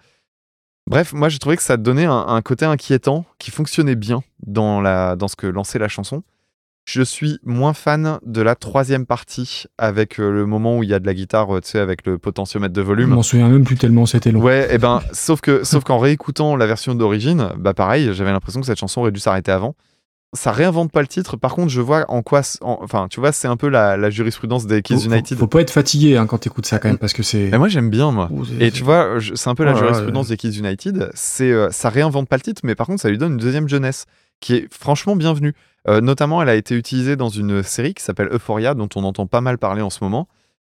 Bref, 0.86 1.12
moi, 1.12 1.28
j'ai 1.28 1.40
trouvé 1.40 1.56
que 1.56 1.62
ça 1.64 1.76
donnait 1.76 2.06
un, 2.06 2.40
côté 2.40 2.66
inquiétant 2.66 3.24
qui 3.40 3.50
fonctionnait 3.50 3.96
bien 3.96 4.22
dans 4.46 4.80
ce 5.26 5.34
que 5.34 5.48
lançait 5.48 5.80
la 5.80 5.88
chanson. 5.88 6.22
Je 6.88 7.02
suis 7.02 7.40
moins 7.44 7.72
fan 7.74 8.18
de 8.24 8.40
la 8.42 8.54
troisième 8.54 9.06
partie 9.06 9.64
avec 9.76 10.20
euh, 10.20 10.30
le 10.30 10.46
moment 10.46 10.78
où 10.78 10.84
il 10.84 10.88
y 10.88 10.94
a 10.94 11.00
de 11.00 11.06
la 11.06 11.14
guitare, 11.14 11.56
euh, 11.56 11.60
tu 11.60 11.70
sais, 11.70 11.80
avec 11.80 12.06
le 12.06 12.16
potentiomètre 12.16 12.72
de 12.72 12.80
Je 12.80 12.86
volume. 12.86 13.10
m'en 13.10 13.24
souviens 13.24 13.48
même 13.48 13.64
plus 13.64 13.74
tellement 13.76 14.06
c'était 14.06 14.30
long. 14.30 14.40
Ouais, 14.40 14.72
et 14.72 14.78
ben, 14.78 15.00
sauf 15.12 15.40
que, 15.40 15.64
sauf 15.64 15.82
qu'en 15.82 15.98
réécoutant 15.98 16.54
la 16.54 16.66
version 16.66 16.94
d'origine, 16.94 17.48
bah 17.58 17.74
pareil, 17.74 18.10
j'avais 18.14 18.30
l'impression 18.30 18.60
que 18.60 18.66
cette 18.66 18.78
chanson 18.78 19.00
aurait 19.00 19.10
dû 19.10 19.18
s'arrêter 19.18 19.50
avant. 19.50 19.74
ça 20.32 20.52
réinvente 20.52 20.92
pas 20.92 21.00
le 21.00 21.08
titre. 21.08 21.36
Par 21.36 21.54
contre, 21.56 21.70
je 21.70 21.80
vois 21.80 22.04
en 22.08 22.22
quoi. 22.22 22.42
en- 22.60 22.78
Enfin, 22.82 23.08
tu 23.10 23.18
vois, 23.18 23.32
c'est 23.32 23.48
un 23.48 23.56
peu 23.56 23.68
la, 23.68 23.96
la 23.96 24.10
jurisprudence 24.10 24.66
des 24.66 24.82
Kids 24.82 24.94
Faut, 25.00 25.10
United. 25.10 25.36
faut, 25.38 25.44
faut 25.44 25.48
pas 25.48 25.62
être 25.62 25.70
fatigué 25.72 26.16
hein, 26.16 26.26
quand 26.26 26.38
t'écoutes 26.38 26.66
ça 26.66 26.78
quand 26.78 26.88
même, 26.88 26.98
parce 26.98 27.14
que 27.14 27.24
c'est. 27.24 27.48
Mais 27.50 27.58
moi, 27.58 27.66
j'aime 27.68 27.90
bien, 27.90 28.12
moi. 28.12 28.28
Oh, 28.32 28.42
Et 28.60 28.70
tu 28.70 28.84
vois, 28.84 29.18
je- 29.18 29.34
c'est 29.34 29.48
un 29.50 29.54
peu 29.56 29.64
la 29.64 29.74
jurisprudence 29.74 30.28
des 30.28 30.36
Kids 30.36 30.58
United. 30.58 31.10
C'est, 31.14 31.50
euh, 31.50 31.68
ça 31.72 31.88
réinvente 31.88 32.28
pas 32.28 32.36
le 32.36 32.42
titre, 32.42 32.60
mais 32.64 32.76
par 32.76 32.86
contre, 32.86 33.00
ça 33.02 33.08
lui 33.08 33.18
donne 33.18 33.32
une 33.32 33.38
deuxième 33.38 33.68
jeunesse 33.68 34.04
qui 34.40 34.54
est 34.54 34.72
franchement 34.72 35.16
bienvenue. 35.16 35.54
Euh, 35.88 36.00
notamment, 36.00 36.42
elle 36.42 36.48
a 36.48 36.54
été 36.56 36.74
utilisée 36.74 37.16
dans 37.16 37.28
une 37.28 37.62
série 37.62 37.94
qui 37.94 38.02
s'appelle 38.02 38.28
Euphoria, 38.32 38.74
dont 38.74 38.88
on 38.96 39.04
entend 39.04 39.26
pas 39.26 39.40
mal 39.40 39.56
parler 39.58 39.82
en 39.82 39.90
ce 39.90 40.02
moment, 40.02 40.26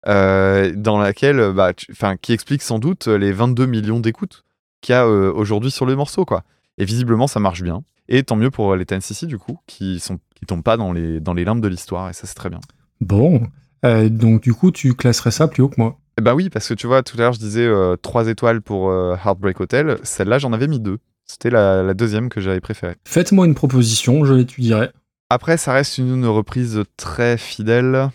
euh, 0.06 0.72
dans 0.76 0.98
laquelle, 0.98 1.40
euh, 1.40 1.52
bah, 1.52 1.72
tu- 1.72 1.92
qui 2.20 2.32
explique 2.32 2.62
sans 2.62 2.78
doute 2.78 3.06
les 3.06 3.32
22 3.32 3.66
millions 3.66 3.98
d'écoutes 4.00 4.44
qu'il 4.82 4.92
y 4.92 4.96
a 4.96 5.06
euh, 5.06 5.32
aujourd'hui 5.32 5.70
sur 5.70 5.86
le 5.86 5.96
morceau, 5.96 6.24
quoi. 6.24 6.44
Et 6.78 6.84
visiblement, 6.84 7.26
ça 7.26 7.40
marche 7.40 7.62
bien. 7.62 7.82
Et 8.08 8.22
tant 8.22 8.36
mieux 8.36 8.50
pour 8.50 8.76
les 8.76 8.84
TNCC, 8.84 9.26
du 9.26 9.38
coup, 9.38 9.58
qui 9.66 9.98
sont 10.00 10.18
qui 10.34 10.44
tombent 10.44 10.62
pas 10.62 10.76
dans 10.76 10.92
les 10.92 11.18
dans 11.18 11.32
les 11.32 11.44
limbes 11.44 11.62
de 11.62 11.68
l'histoire, 11.68 12.10
et 12.10 12.12
ça, 12.12 12.26
c'est 12.26 12.34
très 12.34 12.50
bien. 12.50 12.60
Bon. 13.00 13.42
Donc, 13.82 14.42
du 14.42 14.52
coup, 14.52 14.70
tu 14.72 14.94
classerais 14.94 15.30
ça 15.30 15.46
plus 15.48 15.62
haut 15.62 15.68
que 15.68 15.80
moi. 15.80 15.96
Bah 16.20 16.34
oui, 16.34 16.50
parce 16.50 16.68
que 16.68 16.74
tu 16.74 16.86
vois, 16.88 17.02
tout 17.04 17.16
à 17.18 17.20
l'heure, 17.20 17.32
je 17.32 17.38
disais 17.38 17.68
3 18.02 18.26
étoiles 18.28 18.60
pour 18.60 18.92
Heartbreak 18.92 19.60
Hotel. 19.60 19.98
Celle-là, 20.02 20.38
j'en 20.38 20.52
avais 20.52 20.66
mis 20.66 20.80
2. 20.80 20.98
C'était 21.26 21.50
la, 21.50 21.82
la 21.82 21.94
deuxième 21.94 22.28
que 22.28 22.40
j'avais 22.40 22.60
préférée. 22.60 22.94
Faites-moi 23.04 23.46
une 23.46 23.54
proposition, 23.54 24.24
je 24.24 24.34
l'étudierai. 24.34 24.90
Après, 25.28 25.56
ça 25.56 25.72
reste 25.72 25.98
une, 25.98 26.14
une 26.14 26.26
reprise 26.26 26.82
très 26.96 27.36
fidèle. 27.36 28.10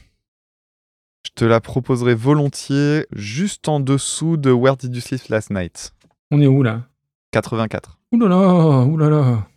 Je 1.26 1.32
te 1.36 1.46
la 1.46 1.60
proposerai 1.60 2.16
volontiers 2.16 3.06
juste 3.12 3.68
en 3.68 3.80
dessous 3.80 4.38
de 4.38 4.52
Where 4.52 4.78
Did 4.78 4.96
You 4.96 5.02
Sleep 5.02 5.28
Last 5.28 5.52
Night? 5.52 5.94
On 6.32 6.42
est 6.42 6.48
où 6.48 6.64
là? 6.64 6.84
84. 7.32 8.00
Ouh 8.14 8.20
là 8.20 8.28
là, 8.28 8.84
ouh 8.86 8.98
là. 8.98 9.48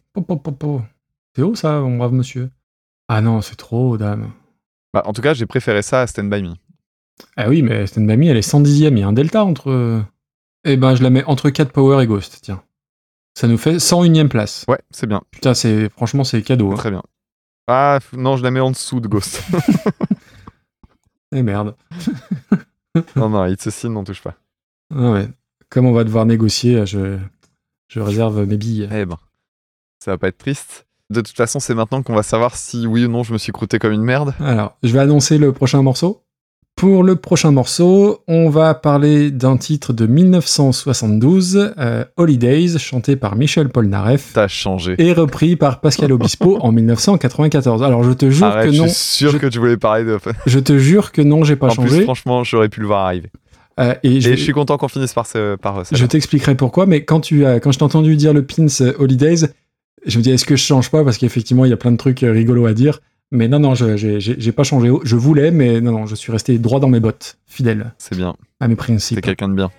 C'est 1.35 1.43
haut 1.43 1.55
ça, 1.55 1.81
mon 1.81 1.97
brave 1.97 2.12
monsieur? 2.12 2.51
Ah 3.09 3.20
non, 3.20 3.40
c'est 3.40 3.56
trop 3.56 3.90
haut, 3.90 3.98
dame. 3.98 4.32
Bah, 4.93 5.02
en 5.06 5.12
tout 5.12 5.22
cas, 5.22 5.35
j'ai 5.35 5.47
préféré 5.47 5.82
ça 5.82 6.02
à 6.02 6.06
Stand 6.06 6.31
By 6.31 6.43
Me. 6.43 6.55
Ah 7.36 7.48
oui, 7.48 7.62
mais 7.62 7.86
Stand 7.86 8.06
By 8.06 8.16
Me, 8.16 8.26
elle 8.26 8.36
est 8.36 8.48
110ème, 8.48 8.93
il 8.93 8.98
y 8.98 9.02
a 9.02 9.09
un 9.09 9.12
delta 9.12 9.44
entre... 9.44 10.02
Eh 10.64 10.76
ben, 10.76 10.94
je 10.94 11.02
la 11.02 11.10
mets 11.10 11.24
entre 11.24 11.51
4 11.51 11.72
Power 11.72 12.02
et 12.02 12.06
Ghost, 12.06 12.39
tiens. 12.43 12.62
Ça 13.36 13.48
nous 13.48 13.59
fait 13.59 13.77
101ème 13.77 14.28
place. 14.28 14.65
Ouais, 14.69 14.78
c'est 14.90 15.06
bien. 15.06 15.23
Putain, 15.31 15.55
c'est 15.55 15.89
franchement, 15.90 16.24
c'est 16.24 16.43
cadeau. 16.43 16.73
hein. 16.73 16.77
Très 16.77 16.90
bien. 16.90 17.02
Ah, 17.66 17.98
non, 18.12 18.36
je 18.36 18.43
la 18.43 18.51
mets 18.51 18.61
en 18.61 18.70
dessous 18.70 19.01
de 19.01 19.09
Ghost. 19.09 19.43
Eh 21.36 21.43
merde. 21.43 21.74
non, 23.16 23.28
non, 23.28 23.47
It's 23.47 23.66
a 23.66 23.70
Sin, 23.73 23.90
n'en 23.90 24.05
touche 24.05 24.23
pas. 24.23 24.35
Ah 24.94 25.11
ouais. 25.11 25.28
Comme 25.69 25.86
on 25.86 25.93
va 25.93 26.05
devoir 26.05 26.27
négocier, 26.27 26.86
je, 26.86 27.19
je 27.89 27.98
réserve 28.01 28.44
mes 28.47 28.56
billes. 28.56 28.89
Eh 28.93 29.05
ben, 29.05 29.19
ça 29.98 30.12
va 30.12 30.19
pas 30.19 30.28
être 30.28 30.39
triste. 30.39 30.86
De 31.11 31.20
toute 31.20 31.36
façon, 31.36 31.59
c'est 31.59 31.74
maintenant 31.74 32.05
qu'on 32.05 32.15
va 32.15 32.23
savoir 32.23 32.55
si 32.56 32.86
oui 32.86 33.05
ou 33.05 33.09
non 33.09 33.24
je 33.24 33.32
me 33.32 33.39
suis 33.39 33.51
croûté 33.51 33.81
comme 33.81 33.93
une 33.93 34.05
merde. 34.05 34.32
Alors, 34.39 34.77
je 34.85 34.93
vais 34.93 35.01
annoncer 35.01 35.39
le 35.39 35.52
prochain 35.52 35.82
morceau. 35.82 36.23
Pour 36.76 37.05
le 37.05 37.14
prochain 37.14 37.52
morceau, 37.52 38.22
on 38.26 38.51
va 38.51 38.74
parler 38.74 39.30
d'un 39.30 39.56
titre 39.56 39.92
de 39.92 40.06
1972, 40.06 41.72
euh, 41.78 42.05
Holidays, 42.16 42.78
chanté 42.78 43.14
par 43.14 43.36
Michel 43.36 43.68
Polnareff 43.68 44.32
T'as 44.34 44.48
changé. 44.48 44.96
et 44.98 45.12
repris 45.12 45.55
par 45.55 45.80
Pascal 45.80 46.10
Obispo 46.10 46.59
en 46.60 46.72
1994. 46.72 47.82
Alors, 47.84 48.02
je 48.02 48.10
te 48.12 48.28
jure 48.28 48.46
Arrête, 48.46 48.72
que 48.72 48.76
non. 48.76 48.84
je 48.86 48.88
suis 48.88 48.96
sûr 49.18 49.30
je- 49.30 49.38
que 49.38 49.46
tu 49.46 49.60
voulais 49.60 49.76
parler 49.76 50.05
de. 50.05 50.18
Je 50.46 50.59
te 50.59 50.76
jure 50.76 51.12
que 51.12 51.22
non, 51.22 51.44
j'ai 51.44 51.55
pas 51.55 51.68
en 51.68 51.74
changé. 51.74 51.96
plus, 51.98 52.05
franchement, 52.05 52.42
j'aurais 52.42 52.68
pu 52.68 52.80
le 52.80 52.86
voir 52.86 53.06
arriver. 53.06 53.30
Euh, 53.78 53.94
et 54.02 54.20
je, 54.20 54.26
Et 54.28 54.30
vais- 54.32 54.36
je 54.36 54.42
suis 54.42 54.52
content 54.52 54.76
qu'on 54.76 54.88
finisse 54.88 55.12
par 55.14 55.26
ce. 55.26 55.55
Par 55.55 55.78
euh, 55.78 55.82
je 55.92 56.06
t'expliquerai 56.06 56.56
pourquoi, 56.56 56.86
mais 56.86 57.05
quand, 57.05 57.20
tu 57.20 57.46
as, 57.46 57.60
quand 57.60 57.70
je 57.70 57.78
t'ai 57.78 57.84
entendu 57.84 58.16
dire 58.16 58.32
le 58.34 58.44
pins 58.44 58.66
euh, 58.80 58.92
Holidays, 58.98 59.46
je 60.06 60.18
me 60.18 60.22
dis 60.24 60.30
est-ce 60.32 60.44
que 60.44 60.56
je 60.56 60.62
change 60.64 60.90
pas? 60.90 61.05
Parce 61.05 61.18
qu'effectivement, 61.18 61.64
il 61.64 61.70
y 61.70 61.72
a 61.72 61.76
plein 61.76 61.92
de 61.92 61.96
trucs 61.96 62.20
rigolos 62.20 62.66
à 62.66 62.74
dire. 62.74 63.01
Mais 63.35 63.48
non, 63.48 63.59
non, 63.59 63.74
je 63.74 63.97
j'ai 63.97 64.52
pas 64.52 64.62
changé. 64.62 64.90
Je 65.02 65.16
voulais, 65.16 65.51
mais 65.51 65.81
non, 65.81 65.90
non, 65.90 66.06
je 66.06 66.15
suis 66.15 66.31
resté 66.31 66.56
droit 66.59 66.78
dans 66.78 66.89
mes 66.89 67.01
bottes, 67.01 67.36
fidèle 67.47 67.93
C'est 67.98 68.16
bien. 68.16 68.35
à 68.61 68.69
mes 68.69 68.74
C'est 68.74 68.77
principes. 68.77 69.20
quelqu'un 69.23 69.48
de 69.48 69.55
bien. 69.55 69.70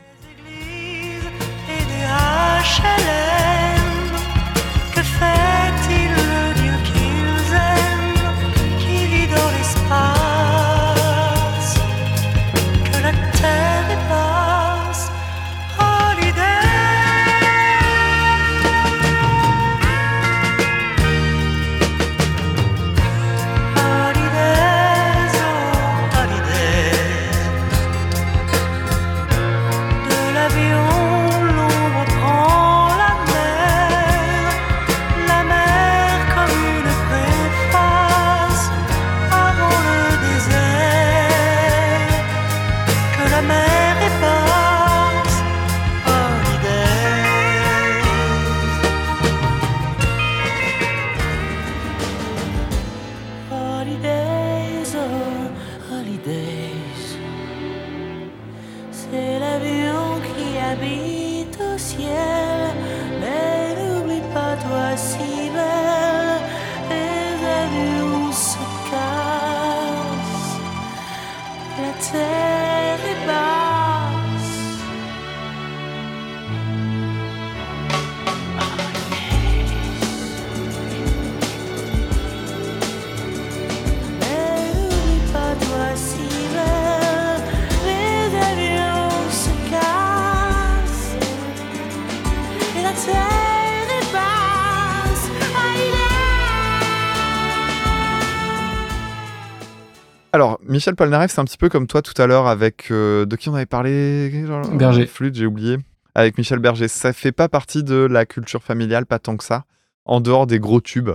Michel 100.86 100.98
Polnareff, 100.98 101.32
c'est 101.32 101.42
un 101.42 101.46
petit 101.46 101.58
peu 101.58 101.68
comme 101.68 101.88
toi 101.88 102.04
tout 102.04 102.14
à 102.22 102.28
l'heure 102.28 102.46
avec. 102.46 102.92
euh, 102.92 103.26
de 103.26 103.36
qui 103.36 103.50
on 103.50 103.56
avait 103.56 103.66
parlé 103.66 104.46
genre, 104.46 104.68
Berger. 104.68 105.08
Flûte, 105.08 105.34
j'ai 105.34 105.48
oublié. 105.48 105.80
Avec 106.14 106.38
Michel 106.38 106.60
Berger. 106.60 106.88
Ça 106.88 107.12
fait 107.12 107.32
pas 107.32 107.50
partie 107.50 107.84
de 107.84 107.96
la 107.96 108.28
culture 108.28 108.62
familiale, 108.62 109.08
pas 109.08 109.18
tant 109.18 109.36
que 109.36 109.44
ça. 109.44 109.66
En 110.06 110.22
dehors 110.22 110.46
des 110.46 110.60
gros 110.60 110.82
tubes. 110.82 111.10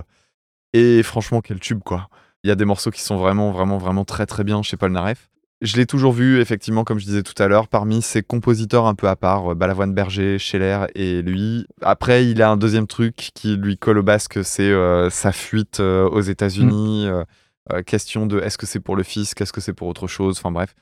Et 0.73 1.01
franchement, 1.03 1.39
quel 1.39 1.61
tube, 1.61 1.79
quoi. 1.85 2.09
Il 2.43 2.49
y 2.49 2.51
a 2.51 2.55
des 2.55 2.65
morceaux 2.65 2.91
qui 2.91 3.01
sont 3.01 3.15
vraiment, 3.15 3.53
vraiment, 3.53 3.77
vraiment 3.77 4.03
très, 4.03 4.25
très 4.25 4.43
bien 4.43 4.61
chez 4.61 4.75
Polnareff. 4.75 5.29
Je 5.61 5.77
l'ai 5.77 5.85
toujours 5.85 6.11
vu, 6.11 6.41
effectivement, 6.41 6.83
comme 6.83 6.99
je 6.99 7.05
disais 7.05 7.23
tout 7.23 7.41
à 7.41 7.47
l'heure, 7.47 7.69
parmi 7.69 8.01
ses 8.01 8.23
compositeurs 8.23 8.87
un 8.87 8.93
peu 8.93 9.07
à 9.07 9.15
part, 9.15 9.53
euh, 9.53 9.55
Balavoine 9.55 9.93
Berger, 9.93 10.37
Scheller 10.37 10.87
et 10.95 11.21
lui. 11.21 11.65
Après, 11.81 12.25
il 12.25 12.41
a 12.41 12.51
un 12.51 12.57
deuxième 12.57 12.87
truc 12.87 13.31
qui 13.33 13.55
lui 13.55 13.77
colle 13.77 13.99
au 13.99 14.03
basque, 14.03 14.43
c'est 14.43 14.69
euh, 14.69 15.09
sa 15.09 15.31
fuite 15.31 15.79
euh, 15.79 16.09
aux 16.09 16.19
États-Unis. 16.19 17.05
euh, 17.07 17.23
euh, 17.71 17.81
question 17.83 18.25
de 18.25 18.39
est-ce 18.39 18.57
que 18.57 18.65
c'est 18.65 18.79
pour 18.79 18.95
le 18.95 19.03
fisc, 19.03 19.39
est-ce 19.41 19.53
que 19.53 19.61
c'est 19.61 19.73
pour 19.73 19.87
autre 19.87 20.07
chose, 20.07 20.37
enfin 20.37 20.51
bref. 20.51 20.73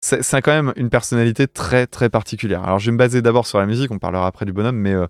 C'est 0.00 0.22
c'est 0.22 0.42
quand 0.42 0.52
même 0.52 0.72
une 0.76 0.90
personnalité 0.90 1.46
très 1.46 1.86
très 1.86 2.08
particulière. 2.10 2.62
Alors 2.64 2.78
je 2.78 2.86
vais 2.86 2.92
me 2.92 2.98
baser 2.98 3.22
d'abord 3.22 3.46
sur 3.46 3.58
la 3.58 3.66
musique, 3.66 3.90
on 3.90 3.98
parlera 3.98 4.26
après 4.26 4.44
du 4.44 4.52
bonhomme, 4.52 4.76
mais 4.76 4.92
euh, 4.94 5.06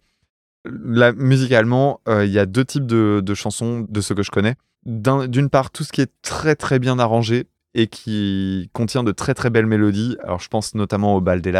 la, 0.66 1.12
musicalement, 1.12 2.00
euh, 2.08 2.24
il 2.26 2.32
y 2.32 2.38
a 2.38 2.46
deux 2.46 2.64
types 2.64 2.86
de, 2.86 3.20
de 3.24 3.34
chansons 3.34 3.86
de 3.88 4.00
ce 4.00 4.14
que 4.14 4.22
je 4.22 4.30
connais. 4.30 4.54
D'un- 4.84 5.28
D'une 5.28 5.48
part, 5.48 5.70
tout 5.70 5.84
ce 5.84 5.92
qui 5.92 6.00
est 6.02 6.12
très 6.22 6.56
très 6.56 6.78
bien 6.78 6.98
arrangé 6.98 7.46
et 7.74 7.86
qui 7.86 8.68
contient 8.74 9.02
de 9.02 9.12
très 9.12 9.32
très 9.34 9.48
belles 9.50 9.66
mélodies. 9.66 10.16
Alors 10.22 10.40
je 10.40 10.48
pense 10.48 10.74
notamment 10.74 11.16
au 11.16 11.20
Bal 11.20 11.40
des 11.40 11.54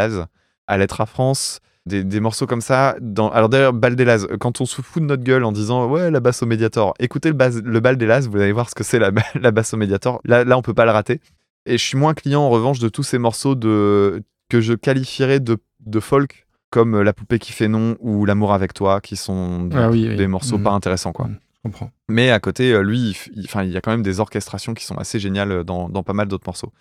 à 0.67 0.77
l'être 0.77 1.01
à 1.01 1.05
France, 1.05 1.59
des, 1.85 2.03
des 2.03 2.19
morceaux 2.19 2.45
comme 2.47 2.61
ça. 2.61 2.95
Dans... 3.01 3.29
Alors 3.29 3.49
d'ailleurs, 3.49 3.73
Bal 3.73 3.95
des 3.95 4.05
Laz, 4.05 4.27
quand 4.39 4.61
on 4.61 4.65
se 4.65 4.81
fout 4.81 5.01
de 5.01 5.07
notre 5.07 5.23
gueule 5.23 5.43
en 5.43 5.51
disant 5.51 5.87
ouais 5.87 6.11
la 6.11 6.19
basse 6.19 6.41
au 6.43 6.45
médiator, 6.45 6.93
écoutez 6.99 7.29
le, 7.29 7.35
bas- 7.35 7.49
le 7.63 7.79
Bal 7.79 7.97
des 7.97 8.05
Laz, 8.05 8.27
vous 8.29 8.37
allez 8.37 8.51
voir 8.51 8.69
ce 8.69 8.75
que 8.75 8.83
c'est 8.83 8.99
la, 8.99 9.11
la 9.39 9.51
basse 9.51 9.73
au 9.73 9.77
médiator. 9.77 10.21
Là, 10.25 10.43
là, 10.43 10.57
on 10.57 10.61
peut 10.61 10.73
pas 10.73 10.85
le 10.85 10.91
rater. 10.91 11.19
Et 11.65 11.77
je 11.77 11.83
suis 11.83 11.97
moins 11.97 12.13
client 12.13 12.41
en 12.41 12.49
revanche 12.49 12.79
de 12.79 12.89
tous 12.89 13.03
ces 13.03 13.17
morceaux 13.17 13.55
de 13.55 14.23
que 14.49 14.59
je 14.61 14.73
qualifierais 14.73 15.39
de, 15.39 15.57
de 15.85 15.99
folk 15.99 16.45
comme 16.69 17.01
La 17.01 17.13
poupée 17.13 17.37
qui 17.39 17.51
fait 17.53 17.67
non 17.67 17.95
ou 17.99 18.25
L'amour 18.25 18.51
avec 18.53 18.73
toi, 18.73 18.99
qui 18.99 19.15
sont 19.15 19.69
Ah 19.73 19.89
oui, 19.89 20.07
oui. 20.09 20.15
des 20.15 20.27
morceaux 20.27 20.57
Mhm. 20.57 20.63
pas 20.63 20.71
intéressants 20.71 21.11
quoi. 21.13 21.29
Comprends. 21.63 21.91
Mais 22.09 22.29
à 22.31 22.39
côté, 22.41 22.73
euh, 22.73 22.81
lui, 22.81 23.15
il 23.35 23.45
il 23.63 23.71
y 23.71 23.77
a 23.77 23.81
quand 23.81 23.91
même 23.91 24.01
des 24.03 24.19
orchestrations 24.19 24.73
qui 24.73 24.83
sont 24.83 24.97
assez 24.97 25.17
géniales 25.19 25.51
euh, 25.51 25.63
dans, 25.63 25.87
dans 25.87 26.03
pas 26.03 26.11
mal 26.13 26.27
d'autres 26.27 26.43
morceaux. 26.45 26.73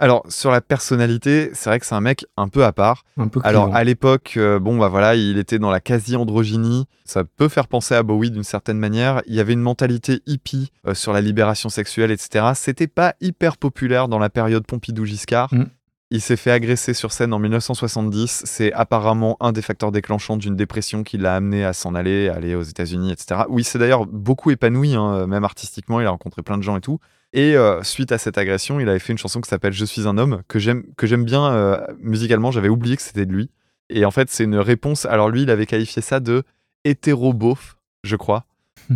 Alors, 0.00 0.24
sur 0.30 0.50
la 0.50 0.62
personnalité, 0.62 1.50
c'est 1.52 1.68
vrai 1.68 1.78
que 1.78 1.84
c'est 1.84 1.94
un 1.94 2.00
mec 2.00 2.24
un 2.38 2.48
peu 2.48 2.64
à 2.64 2.72
part. 2.72 3.04
Un 3.18 3.28
peu 3.28 3.38
Alors, 3.44 3.64
clivant. 3.64 3.76
à 3.76 3.84
l'époque, 3.84 4.32
euh, 4.38 4.58
bon, 4.58 4.78
bah 4.78 4.88
voilà, 4.88 5.14
il 5.14 5.36
était 5.36 5.58
dans 5.58 5.70
la 5.70 5.80
quasi-androgynie. 5.80 6.86
Ça 7.04 7.22
peut 7.24 7.48
faire 7.48 7.68
penser 7.68 7.94
à 7.94 8.02
Bowie 8.02 8.30
d'une 8.30 8.42
certaine 8.42 8.78
manière. 8.78 9.20
Il 9.26 9.34
y 9.34 9.40
avait 9.40 9.52
une 9.52 9.60
mentalité 9.60 10.22
hippie 10.24 10.72
euh, 10.86 10.94
sur 10.94 11.12
la 11.12 11.20
libération 11.20 11.68
sexuelle, 11.68 12.10
etc. 12.10 12.52
C'était 12.54 12.86
pas 12.86 13.14
hyper 13.20 13.58
populaire 13.58 14.08
dans 14.08 14.18
la 14.18 14.30
période 14.30 14.64
Pompidou-Giscard. 14.66 15.52
Mm. 15.52 15.66
Il 16.12 16.22
s'est 16.22 16.36
fait 16.36 16.50
agresser 16.50 16.94
sur 16.94 17.12
scène 17.12 17.34
en 17.34 17.38
1970. 17.38 18.44
C'est 18.46 18.72
apparemment 18.72 19.36
un 19.40 19.52
des 19.52 19.62
facteurs 19.62 19.92
déclenchants 19.92 20.38
d'une 20.38 20.56
dépression 20.56 21.02
qui 21.02 21.18
l'a 21.18 21.36
amené 21.36 21.62
à 21.62 21.74
s'en 21.74 21.94
aller, 21.94 22.30
à 22.30 22.36
aller 22.36 22.54
aux 22.54 22.62
États-Unis, 22.62 23.12
etc. 23.12 23.42
Où 23.50 23.58
il 23.58 23.64
s'est 23.64 23.78
d'ailleurs 23.78 24.06
beaucoup 24.06 24.50
épanoui, 24.50 24.94
hein, 24.94 25.26
même 25.26 25.44
artistiquement. 25.44 26.00
Il 26.00 26.06
a 26.06 26.10
rencontré 26.10 26.40
plein 26.40 26.56
de 26.56 26.62
gens 26.62 26.78
et 26.78 26.80
tout. 26.80 27.00
Et 27.32 27.56
euh, 27.56 27.82
suite 27.82 28.10
à 28.12 28.18
cette 28.18 28.38
agression, 28.38 28.80
il 28.80 28.88
avait 28.88 28.98
fait 28.98 29.12
une 29.12 29.18
chanson 29.18 29.40
qui 29.40 29.48
s'appelle 29.48 29.72
Je 29.72 29.84
suis 29.84 30.08
un 30.08 30.18
homme, 30.18 30.42
que 30.48 30.58
j'aime, 30.58 30.84
que 30.96 31.06
j'aime 31.06 31.24
bien 31.24 31.52
euh, 31.52 31.78
musicalement. 32.00 32.50
J'avais 32.50 32.68
oublié 32.68 32.96
que 32.96 33.02
c'était 33.02 33.26
de 33.26 33.32
lui. 33.32 33.50
Et 33.88 34.04
en 34.04 34.10
fait, 34.10 34.28
c'est 34.30 34.44
une 34.44 34.56
réponse. 34.56 35.06
Alors 35.06 35.28
lui, 35.30 35.42
il 35.42 35.50
avait 35.50 35.66
qualifié 35.66 36.02
ça 36.02 36.20
de 36.20 36.42
hétéro-beauf, 36.84 37.76
je 38.04 38.16
crois, 38.16 38.46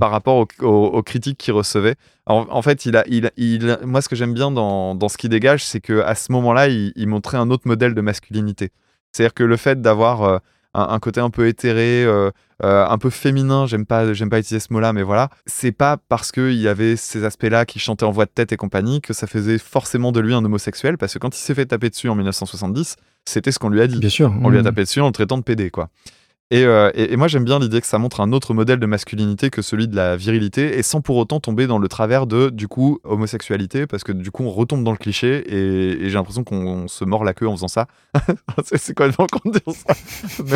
par 0.00 0.10
rapport 0.10 0.46
aux, 0.60 1.02
critiques 1.02 1.38
qu'il 1.38 1.52
recevait. 1.52 1.94
En, 2.26 2.46
en 2.50 2.62
fait, 2.62 2.86
il 2.86 2.96
a, 2.96 3.04
il, 3.06 3.30
il- 3.36 3.78
moi, 3.84 4.00
ce 4.02 4.08
que 4.08 4.16
j'aime 4.16 4.34
bien 4.34 4.50
dans, 4.50 4.94
dans 4.94 5.08
ce 5.08 5.16
qu'il 5.16 5.30
dégage, 5.30 5.64
c'est 5.64 5.80
que 5.80 6.00
à 6.00 6.14
ce 6.14 6.32
moment-là, 6.32 6.68
il, 6.68 6.92
il 6.96 7.06
montrait 7.08 7.38
un 7.38 7.50
autre 7.50 7.66
modèle 7.68 7.94
de 7.94 8.00
masculinité. 8.00 8.70
C'est-à-dire 9.12 9.34
que 9.34 9.44
le 9.44 9.56
fait 9.56 9.80
d'avoir 9.80 10.22
euh, 10.22 10.38
un, 10.74 10.88
un 10.90 10.98
côté 10.98 11.20
un 11.20 11.30
peu 11.30 11.46
éthéré, 11.46 12.04
euh, 12.04 12.30
euh, 12.62 12.86
un 12.86 12.98
peu 12.98 13.10
féminin, 13.10 13.66
j'aime 13.66 13.86
pas, 13.86 14.12
j'aime 14.12 14.28
pas 14.30 14.38
utiliser 14.38 14.60
ce 14.60 14.72
mot-là, 14.72 14.92
mais 14.92 15.02
voilà, 15.02 15.28
c'est 15.46 15.72
pas 15.72 15.96
parce 16.08 16.32
qu'il 16.32 16.54
y 16.54 16.68
avait 16.68 16.96
ces 16.96 17.24
aspects-là 17.24 17.64
qui 17.64 17.78
chantait 17.78 18.04
en 18.04 18.10
voix 18.10 18.24
de 18.26 18.30
tête 18.34 18.52
et 18.52 18.56
compagnie 18.56 19.00
que 19.00 19.12
ça 19.12 19.26
faisait 19.26 19.58
forcément 19.58 20.12
de 20.12 20.20
lui 20.20 20.34
un 20.34 20.44
homosexuel, 20.44 20.98
parce 20.98 21.14
que 21.14 21.18
quand 21.18 21.36
il 21.36 21.40
s'est 21.40 21.54
fait 21.54 21.66
taper 21.66 21.90
dessus 21.90 22.08
en 22.08 22.14
1970, 22.14 22.96
c'était 23.24 23.52
ce 23.52 23.58
qu'on 23.58 23.70
lui 23.70 23.80
a 23.80 23.86
dit. 23.86 23.98
Bien 23.98 24.08
sûr. 24.10 24.32
On 24.42 24.48
lui 24.50 24.58
a 24.58 24.62
Mm. 24.62 24.64
tapé 24.64 24.82
dessus 24.82 25.00
en 25.00 25.06
le 25.06 25.12
traitant 25.12 25.38
de 25.38 25.42
PD, 25.42 25.70
quoi. 25.70 25.88
Et, 26.50 26.64
euh, 26.64 26.90
et- 26.94 27.12
et 27.12 27.16
moi, 27.16 27.26
j'aime 27.26 27.44
bien 27.44 27.58
l'idée 27.58 27.80
que 27.80 27.86
ça 27.86 27.98
montre 27.98 28.20
un 28.20 28.30
autre 28.32 28.52
modèle 28.54 28.78
de 28.78 28.86
masculinité 28.86 29.48
que 29.50 29.62
celui 29.62 29.88
de 29.88 29.96
la 29.96 30.14
virilité, 30.16 30.78
et 30.78 30.82
sans 30.82 31.00
pour 31.00 31.16
autant 31.16 31.40
tomber 31.40 31.66
dans 31.66 31.78
le 31.78 31.88
travers 31.88 32.26
de, 32.26 32.50
du 32.50 32.68
coup, 32.68 33.00
homosexualité, 33.02 33.86
parce 33.86 34.04
que 34.04 34.12
du 34.12 34.30
coup, 34.30 34.44
on 34.44 34.50
retombe 34.50 34.84
dans 34.84 34.92
le 34.92 34.98
cliché, 34.98 35.38
et, 35.48 36.02
et 36.04 36.08
j'ai 36.10 36.14
l'impression 36.14 36.44
qu'on 36.44 36.86
se 36.86 37.04
mord 37.04 37.24
la 37.24 37.32
queue 37.32 37.48
en 37.48 37.56
faisant 37.56 37.66
ça. 37.68 37.86
c'est 38.64 38.76
c'est 38.78 38.94
complètement 38.94 39.26
con 39.26 39.50
de 39.50 39.58
dire 39.58 39.74
ça. 39.74 40.54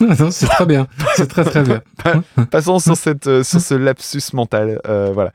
Non, 0.00 0.30
c'est 0.30 0.46
très 0.46 0.66
bien. 0.66 0.86
C'est 1.16 1.28
très 1.28 1.44
très 1.44 1.62
bien. 1.62 1.82
Passons 2.50 2.78
sur, 2.78 2.96
cette, 2.96 3.26
euh, 3.26 3.42
sur 3.44 3.60
ce 3.60 3.74
lapsus 3.74 4.22
mental. 4.34 4.80
euh, 4.88 5.10
voilà. 5.12 5.32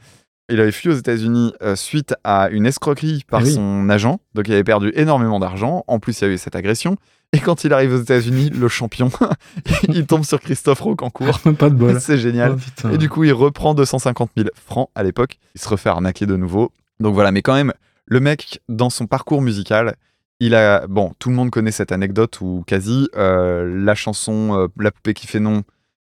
Il 0.49 0.59
avait 0.59 0.71
fui 0.71 0.89
aux 0.89 0.93
États-Unis 0.93 1.53
euh, 1.61 1.75
suite 1.77 2.13
à 2.25 2.49
une 2.49 2.65
escroquerie 2.65 3.23
par 3.29 3.39
Ah 3.41 3.43
oui. 3.45 3.53
son 3.53 3.87
agent. 3.89 4.19
Donc 4.33 4.47
il 4.47 4.53
avait 4.53 4.63
perdu 4.65 4.91
énormément 4.95 5.39
d'argent. 5.39 5.83
En 5.87 5.99
plus, 5.99 6.19
il 6.19 6.25
y 6.25 6.27
a 6.27 6.33
eu 6.33 6.37
cette 6.37 6.55
agression. 6.55 6.97
Et 7.33 7.39
quand 7.39 7.63
il 7.63 7.71
arrive 7.71 7.93
aux 7.93 8.01
États-Unis, 8.01 8.49
le 8.49 8.67
champion, 8.67 9.09
il 9.87 10.05
tombe 10.05 10.25
sur 10.25 10.41
Christophe 10.41 10.81
Rocancourt. 10.81 11.39
Pas 11.57 11.69
de 11.69 11.75
bol. 11.75 11.99
C'est 12.01 12.17
génial. 12.17 12.57
Oh. 12.83 12.89
Et 12.89 12.97
du 12.97 13.07
coup, 13.09 13.23
il 13.23 13.31
reprend 13.31 13.73
250 13.73 14.31
000 14.35 14.49
francs 14.53 14.89
à 14.95 15.03
l'époque. 15.03 15.37
Il 15.55 15.61
se 15.61 15.69
refait 15.69 15.89
arnaquer 15.89 16.25
de 16.25 16.35
nouveau. 16.35 16.71
Donc 16.99 17.13
voilà, 17.13 17.31
mais 17.31 17.41
quand 17.41 17.53
même, 17.53 17.73
le 18.05 18.19
mec, 18.19 18.61
dans 18.67 18.89
son 18.89 19.07
parcours 19.07 19.41
musical, 19.41 19.95
il 20.41 20.55
a. 20.55 20.85
Bon, 20.87 21.13
tout 21.19 21.29
le 21.29 21.35
monde 21.35 21.51
connaît 21.51 21.71
cette 21.71 21.93
anecdote 21.93 22.41
ou 22.41 22.63
quasi. 22.67 23.07
euh, 23.15 23.81
la 23.81 23.95
chanson 23.95 24.59
euh, 24.59 24.67
La 24.77 24.91
poupée 24.91 25.13
qui 25.13 25.25
fait 25.27 25.39
non, 25.39 25.63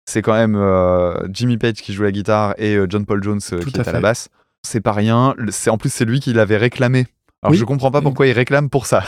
c'est 0.07 0.23
quand 0.23 0.35
même 0.35 0.55
euh, 0.55 1.15
Jimmy 1.33 1.59
Page 1.59 1.75
qui 1.83 1.93
joue 1.95 2.05
la 2.05 2.13
guitare 2.13 2.55
et 2.59 2.79
John 2.89 3.05
Paul 3.05 3.23
Jones 3.25 3.41
qui 3.41 3.55
à 3.55 3.59
est 3.59 3.79
à 3.81 3.85
la 3.85 3.93
fait. 3.93 4.01
basse. 4.01 4.29
C'est 4.63 4.81
pas 4.81 4.93
rien. 4.93 5.35
C'est 5.51 5.71
en 5.71 5.79
plus 5.79 5.93
c'est 5.93 6.05
lui 6.05 6.21
qui 6.21 6.33
l'avait 6.33 6.57
réclamé. 6.59 7.07
Alors 7.43 7.53
Oui. 7.53 7.57
je 7.59 7.65
comprends 7.65 7.91
pas 7.93 8.01
pourquoi 8.03 8.27
il 8.27 8.33
réclame 8.33 8.69
pour 8.69 8.87
ça, 8.87 9.05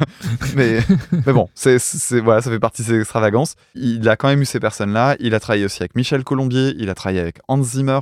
mais 0.56 0.78
mais 1.26 1.32
bon, 1.32 1.48
c'est 1.54 1.78
voilà, 2.20 2.40
ça 2.40 2.50
fait 2.50 2.58
partie 2.58 2.82
de 2.82 2.86
ses 2.88 2.98
extravagances. 3.00 3.56
Il 3.74 4.08
a 4.08 4.16
quand 4.16 4.28
même 4.28 4.40
eu 4.42 4.46
ces 4.46 4.60
personnes-là. 4.60 5.16
Il 5.20 5.34
a 5.34 5.40
travaillé 5.40 5.64
aussi 5.64 5.82
avec 5.82 5.94
Michel 5.94 6.24
Colombier. 6.24 6.74
Il 6.78 6.88
a 6.88 6.94
travaillé 6.94 7.20
avec 7.20 7.38
Hans 7.48 7.62
Zimmer. 7.62 8.00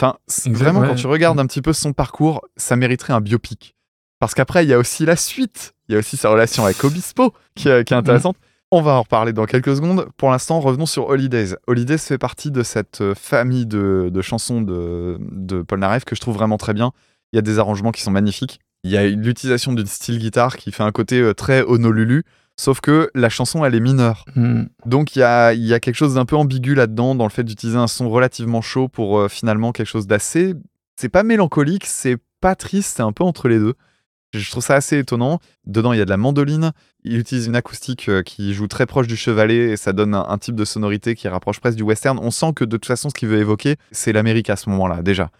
Enfin, 0.00 0.16
Exact, 0.28 0.52
vraiment 0.64 0.80
ouais. 0.80 0.88
quand 0.88 0.94
tu 0.94 1.06
regardes 1.06 1.38
un 1.40 1.46
petit 1.46 1.62
peu 1.62 1.72
son 1.72 1.92
parcours, 1.92 2.42
ça 2.56 2.76
mériterait 2.76 3.12
un 3.12 3.20
biopic. 3.20 3.74
Parce 4.20 4.34
qu'après 4.34 4.64
il 4.64 4.68
y 4.70 4.72
a 4.72 4.78
aussi 4.78 5.04
la 5.04 5.16
suite. 5.16 5.74
Il 5.88 5.92
y 5.92 5.96
a 5.96 5.98
aussi 5.98 6.16
sa 6.16 6.30
relation 6.30 6.64
avec 6.64 6.82
Obispo 6.84 7.32
qui, 7.54 7.68
est- 7.68 7.84
qui 7.84 7.92
est 7.92 7.96
intéressante. 7.96 8.36
On 8.70 8.82
va 8.82 8.92
en 8.92 9.02
reparler 9.02 9.32
dans 9.32 9.44
quelques 9.46 9.76
secondes. 9.76 10.08
Pour 10.16 10.30
l'instant, 10.30 10.58
revenons 10.60 10.86
sur 10.86 11.08
Holidays. 11.08 11.54
Holidays 11.66 11.98
fait 11.98 12.18
partie 12.18 12.50
de 12.50 12.62
cette 12.62 13.02
euh, 13.02 13.14
famille 13.14 13.66
de, 13.66 14.10
de 14.12 14.22
chansons 14.22 14.62
de, 14.62 15.18
de 15.30 15.62
Paul 15.62 15.78
Naref 15.80 16.04
que 16.04 16.16
je 16.16 16.20
trouve 16.20 16.34
vraiment 16.34 16.56
très 16.56 16.72
bien. 16.72 16.92
Il 17.32 17.36
y 17.36 17.38
a 17.38 17.42
des 17.42 17.58
arrangements 17.58 17.92
qui 17.92 18.02
sont 18.02 18.10
magnifiques. 18.10 18.60
Il 18.84 18.90
y 18.90 18.98
a 18.98 19.06
l'utilisation 19.06 19.72
d'une 19.72 19.86
style 19.86 20.18
guitare 20.18 20.56
qui 20.56 20.70
fait 20.70 20.82
un 20.82 20.92
côté 20.92 21.18
euh, 21.18 21.32
très 21.32 21.62
Honolulu, 21.62 22.22
sauf 22.56 22.80
que 22.80 23.10
la 23.14 23.30
chanson, 23.30 23.64
elle 23.64 23.74
est 23.74 23.80
mineure. 23.80 24.26
Mm. 24.36 24.64
Donc 24.84 25.16
il 25.16 25.20
y 25.20 25.22
a, 25.22 25.54
il 25.54 25.64
y 25.64 25.72
a 25.72 25.80
quelque 25.80 25.96
chose 25.96 26.14
d'un 26.14 26.26
peu 26.26 26.36
ambigu 26.36 26.74
là-dedans, 26.74 27.14
dans 27.14 27.24
le 27.24 27.30
fait 27.30 27.44
d'utiliser 27.44 27.78
un 27.78 27.86
son 27.88 28.10
relativement 28.10 28.60
chaud 28.60 28.88
pour 28.88 29.18
euh, 29.18 29.28
finalement 29.28 29.72
quelque 29.72 29.88
chose 29.88 30.06
d'assez... 30.06 30.54
C'est 30.96 31.08
pas 31.08 31.24
mélancolique, 31.24 31.86
c'est 31.86 32.18
pas 32.40 32.54
triste, 32.54 32.96
c'est 32.96 33.02
un 33.02 33.10
peu 33.10 33.24
entre 33.24 33.48
les 33.48 33.58
deux. 33.58 33.74
Je 34.34 34.50
trouve 34.50 34.62
ça 34.62 34.74
assez 34.74 34.98
étonnant. 34.98 35.38
Dedans, 35.64 35.92
il 35.92 35.98
y 35.98 36.02
a 36.02 36.04
de 36.04 36.10
la 36.10 36.16
mandoline. 36.16 36.72
Il 37.04 37.18
utilise 37.18 37.46
une 37.46 37.56
acoustique 37.56 38.08
euh, 38.08 38.22
qui 38.22 38.52
joue 38.52 38.68
très 38.68 38.84
proche 38.84 39.06
du 39.06 39.16
chevalet 39.16 39.70
et 39.70 39.76
ça 39.76 39.92
donne 39.92 40.14
un, 40.14 40.26
un 40.28 40.38
type 40.38 40.56
de 40.56 40.64
sonorité 40.64 41.14
qui 41.14 41.26
rapproche 41.26 41.58
presque 41.58 41.76
du 41.76 41.82
western. 41.82 42.18
On 42.20 42.30
sent 42.30 42.52
que 42.54 42.64
de 42.64 42.76
toute 42.76 42.86
façon, 42.86 43.08
ce 43.08 43.14
qu'il 43.14 43.28
veut 43.28 43.38
évoquer, 43.38 43.76
c'est 43.92 44.12
l'Amérique 44.12 44.50
à 44.50 44.56
ce 44.56 44.68
moment-là, 44.70 45.02
déjà. 45.02 45.30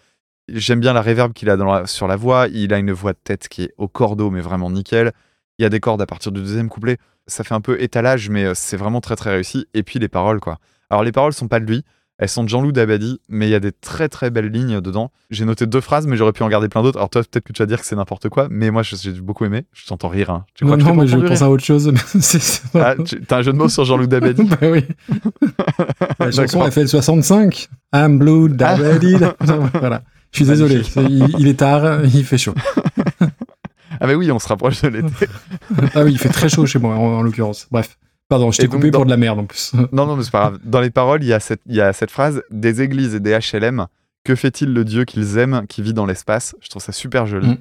J'aime 0.49 0.81
bien 0.81 0.93
la 0.93 1.01
réverb 1.03 1.33
qu'il 1.33 1.49
a 1.51 1.57
dans 1.57 1.73
la- 1.73 1.87
sur 1.87 2.07
la 2.07 2.17
voix. 2.17 2.47
Il 2.53 2.73
a 2.75 2.79
une 2.79 2.93
voix 2.93 3.13
de 3.13 3.19
tête 3.23 3.49
qui 3.49 3.63
est 3.63 3.73
au 3.79 3.89
cordeau, 3.89 4.31
mais 4.31 4.41
vraiment 4.41 4.71
nickel. 4.71 5.13
Il 5.59 5.63
y 5.63 5.67
a 5.67 5.69
des 5.71 5.81
cordes 5.81 6.03
à 6.03 6.07
partir 6.07 6.33
du 6.33 6.41
deuxième 6.41 6.69
couplet. 6.69 6.99
Ça 7.27 7.45
fait 7.45 7.55
un 7.55 7.61
peu 7.61 7.81
étalage, 7.81 8.29
mais 8.29 8.45
euh, 8.45 8.53
c'est 8.55 8.77
vraiment 8.77 9.01
très 9.01 9.17
très 9.17 9.31
réussi. 9.31 9.67
Et 9.73 9.83
puis 9.83 9.99
les 9.99 10.09
paroles, 10.09 10.41
quoi. 10.41 10.59
Alors 10.91 11.03
les 11.05 11.13
paroles 11.13 11.33
sont 11.33 11.49
pas 11.49 11.61
de 11.61 11.65
lui. 11.65 11.83
Elles 12.19 12.29
sont 12.29 12.45
de 12.45 12.49
Jean-Loup 12.49 12.71
Dabadi, 12.71 13.19
mais 13.29 13.49
il 13.49 13.51
y 13.51 13.57
a 13.57 13.61
des 13.61 13.73
très 13.73 14.09
très 14.09 14.31
belles 14.31 14.49
lignes 14.51 14.81
dedans. 14.81 15.11
J'ai 15.31 15.45
noté 15.45 15.67
deux 15.67 15.81
phrases, 15.81 16.07
mais 16.07 16.17
j'aurais 16.17 16.33
pu 16.33 16.45
en 16.45 16.49
garder 16.49 16.69
plein 16.69 16.81
d'autres. 16.83 16.97
Alors 16.99 17.11
toi, 17.11 17.23
peut-être 17.23 17.43
que 17.45 17.53
tu 17.53 17.61
vas 17.61 17.67
dire 17.67 17.81
que 17.81 17.87
c'est 17.87 17.97
n'importe 17.97 18.29
quoi, 18.29 18.47
mais 18.51 18.71
moi 18.71 18.83
j'ai 18.85 19.11
beaucoup 19.21 19.45
aimé. 19.45 19.65
Je 19.73 19.85
t'entends 19.87 20.09
rire. 20.11 20.31
hein. 20.31 20.45
Tu 20.55 20.65
Non, 20.65 20.77
que 20.77 20.83
non, 20.85 20.95
mais 20.95 21.09
je 21.09 21.17
pense 21.17 21.43
à 21.43 21.51
autre 21.51 21.65
chose. 21.65 21.93
Ah, 22.77 22.95
T'as 23.27 23.39
un 23.39 23.43
jeu 23.43 23.53
de 23.53 23.59
mots 23.59 23.69
sur 23.69 23.85
Jean-Loup 23.85 24.07
Dabadi 24.07 24.45
bah 24.49 24.57
oui. 24.63 24.85
La 26.21 26.31
chanson 26.31 26.61
D'accord. 26.61 26.69
FL65. 26.69 27.69
I'm 27.93 28.19
blue, 28.19 28.49
Dabadi. 28.49 29.17
voilà. 29.81 30.03
Je 30.35 30.39
suis 30.39 30.45
désolé. 30.47 30.83
Il, 30.97 31.29
il 31.39 31.49
est 31.49 31.59
tard, 31.61 32.05
il 32.05 32.25
fait 32.25 32.39
chaud. 32.39 32.55
Ah 34.01 34.09
bah 34.09 34.15
oui, 34.15 34.31
on 34.33 34.41
se 34.41 34.49
rapproche 34.49 34.83
de 34.83 34.89
l'été. 34.89 35.29
Ah 35.95 36.03
oui, 36.03 36.11
il 36.13 36.19
fait 36.19 36.29
très 36.29 36.49
chaud 36.49 36.67
chez 36.67 36.81
moi, 36.81 36.97
en, 36.97 37.19
en 37.19 37.23
l'occurrence. 37.23 37.69
Bref. 37.71 37.97
Pardon, 38.29 38.51
je 38.51 38.59
t'ai 38.59 38.67
coupé 38.67 38.91
dans- 38.91 38.99
pour 38.99 39.05
de 39.07 39.11
la 39.11 39.17
merde 39.17 39.39
en 39.39 39.45
plus. 39.45 39.73
Non, 39.93 40.05
non, 40.07 40.17
mais 40.17 40.25
c'est 40.25 40.33
pas 40.33 40.41
grave. 40.41 40.59
Dans 40.65 40.81
les 40.81 40.91
paroles, 40.91 41.23
il 41.23 41.29
y, 41.29 41.33
a 41.33 41.39
cette, 41.39 41.61
il 41.67 41.77
y 41.77 41.81
a 41.81 41.93
cette 41.93 42.11
phrase 42.11 42.43
Des 42.51 42.83
églises 42.83 43.15
et 43.15 43.21
des 43.21 43.39
HLM, 43.39 43.87
que 44.25 44.35
fait-il 44.35 44.73
le 44.75 44.85
Dieu 44.85 45.05
qu'ils 45.05 45.39
aiment 45.39 45.65
qui 45.69 45.81
vit 45.81 45.95
dans 45.95 46.07
l'espace? 46.07 46.57
Je 46.61 46.69
trouve 46.69 46.83
ça 46.83 46.91
super 46.91 47.27
joli. 47.27 47.49
Mm. 47.51 47.57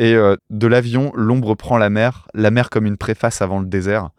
Et 0.00 0.14
euh, 0.14 0.36
de 0.50 0.66
l'avion, 0.66 1.12
l'ombre 1.16 1.54
prend 1.54 1.78
la 1.78 1.88
mer, 1.88 2.28
la 2.34 2.50
mer 2.50 2.68
comme 2.68 2.84
une 2.84 2.98
préface 2.98 3.40
avant 3.40 3.58
le 3.60 3.66
désert. 3.66 4.10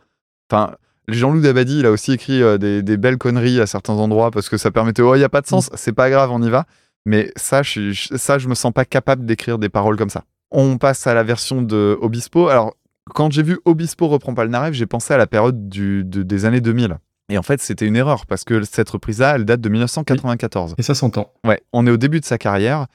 Enfin, 0.52 0.72
Jean-Loup 1.08 1.42
Dabadi, 1.42 1.80
il 1.80 1.86
a 1.86 1.92
aussi 1.92 2.14
écrit 2.14 2.42
euh, 2.42 2.58
des, 2.58 2.82
des 2.82 2.98
belles 2.98 3.18
conneries 3.20 3.62
à 3.62 3.68
certains 3.68 3.94
endroits 3.94 4.32
parce 4.32 4.50
que 4.50 4.58
ça 4.58 4.72
permettait, 4.72 5.04
oh, 5.04 5.14
il 5.14 5.20
n'y 5.20 5.24
a 5.24 5.30
pas 5.30 5.42
de 5.42 5.48
sens, 5.48 5.70
c'est 5.76 5.94
pas 5.94 6.10
grave, 6.10 6.32
on 6.32 6.42
y 6.42 6.50
va. 6.50 6.66
Mais 7.06 7.32
ça, 7.36 7.62
je, 7.64 7.92
ça, 8.16 8.38
je 8.38 8.48
me 8.48 8.56
sens 8.56 8.74
pas 8.74 8.86
capable 8.86 9.26
d'écrire 9.26 9.58
des 9.60 9.70
paroles 9.70 9.98
comme 9.98 10.10
ça. 10.10 10.24
On 10.52 10.78
passe 10.78 11.06
à 11.08 11.14
la 11.14 11.24
version 11.24 11.62
de 11.62 11.98
Obispo. 12.02 12.48
Alors, 12.48 12.76
quand 13.14 13.32
j'ai 13.32 13.44
vu 13.44 13.60
Obispo 13.66 14.08
reprend 14.08 14.34
Palnareff, 14.34 14.74
j'ai 14.74 14.86
pensé 14.88 15.14
à 15.14 15.18
la 15.18 15.28
période 15.28 15.70
du, 15.70 16.04
de- 16.04 16.24
des 16.24 16.46
années 16.46 16.62
2000. 16.62 16.98
Et 17.30 17.38
en 17.38 17.44
fait, 17.44 17.60
c'était 17.62 17.86
une 17.88 17.96
erreur 17.96 18.26
parce 18.26 18.44
que 18.44 18.64
cette 18.64 18.90
reprise-là, 18.90 19.36
elle 19.36 19.46
date 19.46 19.62
de 19.62 19.70
1994. 19.70 20.76
Et 20.78 20.84
ça 20.84 20.94
s'entend. 20.96 21.32
Ouais, 21.46 21.62
on 21.74 21.86
est 21.88 21.92
au 21.92 21.98
début 21.98 22.20
de 22.20 22.26
sa 22.26 22.38
carrière 22.38 22.86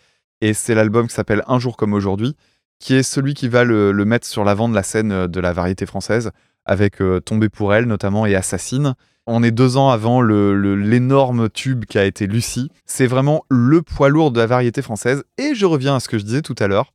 et 0.40 0.54
c'est 0.54 0.74
l'album 0.74 1.06
qui 1.08 1.14
s'appelle 1.14 1.42
Un 1.48 1.58
jour 1.58 1.76
comme 1.76 1.92
aujourd'hui, 1.92 2.36
qui 2.78 2.94
est 2.94 3.02
celui 3.02 3.34
qui 3.34 3.48
va 3.48 3.64
le, 3.64 3.92
le 3.92 4.04
mettre 4.04 4.26
sur 4.26 4.44
l'avant 4.44 4.68
de 4.68 4.74
la 4.74 4.82
scène 4.82 5.12
euh, 5.12 5.26
de 5.28 5.38
la 5.40 5.52
variété 5.52 5.84
française, 5.86 6.30
avec 6.64 7.02
euh, 7.02 7.20
Tombé 7.20 7.48
pour 7.48 7.74
elle 7.74 7.84
notamment 7.86 8.24
et 8.26 8.34
Assassine. 8.34 8.94
On 9.32 9.42
est 9.42 9.50
deux 9.52 9.76
ans 9.76 9.90
avant 9.90 10.20
le- 10.20 10.54
le- 10.56 10.74
l'énorme 10.74 11.48
tube 11.48 11.84
qui 11.84 11.98
a 11.98 12.04
été 12.04 12.26
Lucie. 12.26 12.70
C'est 12.84 13.06
vraiment 13.06 13.44
le 13.48 13.80
poids 13.82 14.08
lourd 14.08 14.30
de 14.32 14.40
la 14.40 14.46
variété 14.46 14.82
française. 14.82 15.22
Et 15.38 15.54
je 15.54 15.66
reviens 15.66 15.94
à 15.96 16.00
ce 16.00 16.08
que 16.08 16.18
je 16.18 16.24
disais 16.24 16.42
tout 16.42 16.56
à 16.58 16.66
l'heure. 16.66 16.92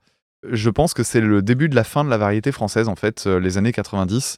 Je 0.51 0.69
pense 0.69 0.93
que 0.93 1.01
c'est 1.03 1.21
le 1.21 1.41
début 1.41 1.69
de 1.69 1.75
la 1.75 1.83
fin 1.83 2.03
de 2.03 2.09
la 2.09 2.17
variété 2.17 2.51
française, 2.51 2.87
en 2.89 2.95
fait, 2.95 3.23
euh, 3.25 3.39
les 3.39 3.57
années 3.57 3.71
90. 3.71 4.37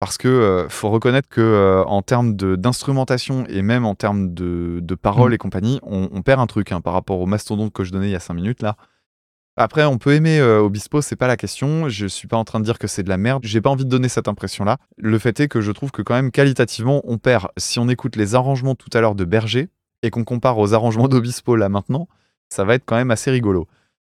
Parce 0.00 0.18
que 0.18 0.28
euh, 0.28 0.68
faut 0.68 0.90
reconnaître 0.90 1.28
que 1.28 1.40
euh, 1.40 1.82
en 1.84 2.02
termes 2.02 2.34
d'instrumentation 2.36 3.44
et 3.48 3.62
même 3.62 3.86
en 3.86 3.94
termes 3.94 4.34
de, 4.34 4.80
de 4.82 4.94
paroles 4.94 5.30
Mm. 5.30 5.34
et 5.34 5.38
compagnie, 5.38 5.80
on, 5.84 6.08
on 6.12 6.22
perd 6.22 6.40
un 6.40 6.46
truc 6.46 6.72
hein, 6.72 6.80
par 6.82 6.92
rapport 6.92 7.20
au 7.20 7.26
mastodonte 7.26 7.72
que 7.72 7.84
je 7.84 7.92
donnais 7.92 8.08
il 8.08 8.12
y 8.12 8.16
a 8.16 8.20
5 8.20 8.34
minutes 8.34 8.60
là. 8.62 8.76
Après, 9.58 9.84
on 9.84 9.96
peut 9.96 10.12
aimer 10.12 10.38
euh, 10.38 10.60
Obispo, 10.60 11.00
c'est 11.00 11.16
pas 11.16 11.26
la 11.26 11.36
question. 11.36 11.88
Je 11.88 12.06
suis 12.06 12.28
pas 12.28 12.36
en 12.36 12.44
train 12.44 12.60
de 12.60 12.64
dire 12.64 12.78
que 12.78 12.86
c'est 12.86 13.02
de 13.02 13.08
la 13.08 13.16
merde. 13.16 13.42
J'ai 13.44 13.60
pas 13.60 13.70
envie 13.70 13.84
de 13.84 13.90
donner 13.90 14.08
cette 14.08 14.28
impression-là. 14.28 14.76
Le 14.98 15.18
fait 15.18 15.40
est 15.40 15.48
que 15.48 15.62
je 15.62 15.72
trouve 15.72 15.90
que 15.90 16.02
quand 16.02 16.14
même 16.14 16.30
qualitativement, 16.30 17.00
on 17.04 17.16
perd. 17.16 17.48
Si 17.56 17.78
on 17.78 17.88
écoute 17.88 18.16
les 18.16 18.34
arrangements 18.34 18.74
tout 18.74 18.90
à 18.92 19.00
l'heure 19.00 19.14
de 19.14 19.24
Berger, 19.24 19.70
et 20.02 20.10
qu'on 20.10 20.24
compare 20.24 20.58
aux 20.58 20.74
arrangements 20.74 21.08
d'Obispo 21.08 21.56
là 21.56 21.68
maintenant, 21.68 22.08
ça 22.48 22.64
va 22.64 22.74
être 22.74 22.84
quand 22.86 22.96
même 22.96 23.10
assez 23.10 23.30
rigolo. 23.30 23.66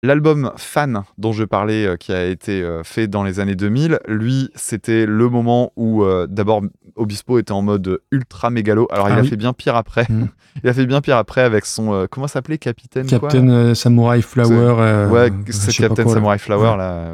L'album 0.03 0.53
Fan 0.57 1.03
dont 1.19 1.33
je 1.33 1.43
parlais, 1.43 1.87
euh, 1.87 1.97
qui 1.97 2.13
a 2.13 2.25
été 2.27 2.63
euh, 2.63 2.85
fait 2.85 3.09
dans 3.09 3.25
les 3.25 3.41
années 3.41 3.57
2000, 3.57 3.99
lui, 4.07 4.51
c'était 4.55 5.07
le 5.07 5.29
moment 5.31 5.73
où 5.75 6.05
euh, 6.05 6.27
d'abord 6.29 6.63
Obispo 6.97 7.39
était 7.39 7.53
en 7.53 7.63
mode 7.63 8.01
ultra 8.11 8.51
mégalo. 8.51 8.87
Alors 8.91 9.09
il 9.09 9.15
Ah 9.15 9.19
a 9.19 9.25
fait 9.25 9.37
bien 9.37 9.53
pire 9.55 9.75
après. 9.75 10.07
Mm. 10.09 10.29
il 10.65 10.69
a 10.69 10.75
fait 10.75 10.87
bien 10.87 11.01
pire 11.01 11.17
après 11.17 11.41
avec 11.41 11.65
son 11.67 12.07
comment 12.11 12.27
s'appelait 12.29 12.59
Capitaine 12.59 13.07
Captain 13.07 13.75
Samurai 13.75 14.23
Flower. 14.23 15.09
ouais, 15.11 15.31
c'est 15.51 15.73
Captain 15.73 16.05
quoi. 16.05 16.13
Samurai 16.15 16.39
Flower 16.39 16.71
Ouais. 16.73 16.77
là. 16.77 17.11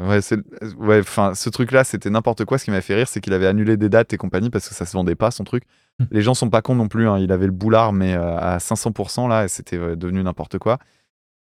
Ouais, 0.77 0.99
enfin 0.99 1.33
ce 1.35 1.49
truc 1.49 1.71
là, 1.71 1.83
c'était 1.83 2.09
n'importe 2.09 2.43
quoi. 2.45 2.57
Ce 2.57 2.65
qui 2.65 2.71
m'a 2.71 2.81
fait 2.81 2.95
rire, 2.95 3.07
c'est 3.07 3.21
qu'il 3.21 3.33
avait 3.33 3.47
annulé 3.47 3.75
des 3.77 3.89
dates 3.89 4.13
et 4.13 4.17
compagnie 4.17 4.49
parce 4.49 4.67
que 4.69 4.75
ça 4.75 4.85
se 4.85 4.93
vendait 4.95 5.15
pas 5.15 5.31
son 5.31 5.43
truc. 5.45 5.63
Mm. 5.99 6.03
Les 6.11 6.21
gens 6.21 6.33
sont 6.33 6.49
pas 6.49 6.61
cons 6.61 6.75
non 6.75 6.87
plus. 6.89 7.07
hein. 7.07 7.17
Il 7.17 7.31
avait 7.31 7.45
le 7.47 7.51
boulard 7.53 7.91
mais 7.93 8.13
à 8.13 8.57
500% 8.59 9.27
là, 9.29 9.45
et 9.45 9.47
c'était 9.47 9.77
devenu 9.95 10.21
n'importe 10.21 10.57
quoi. 10.59 10.79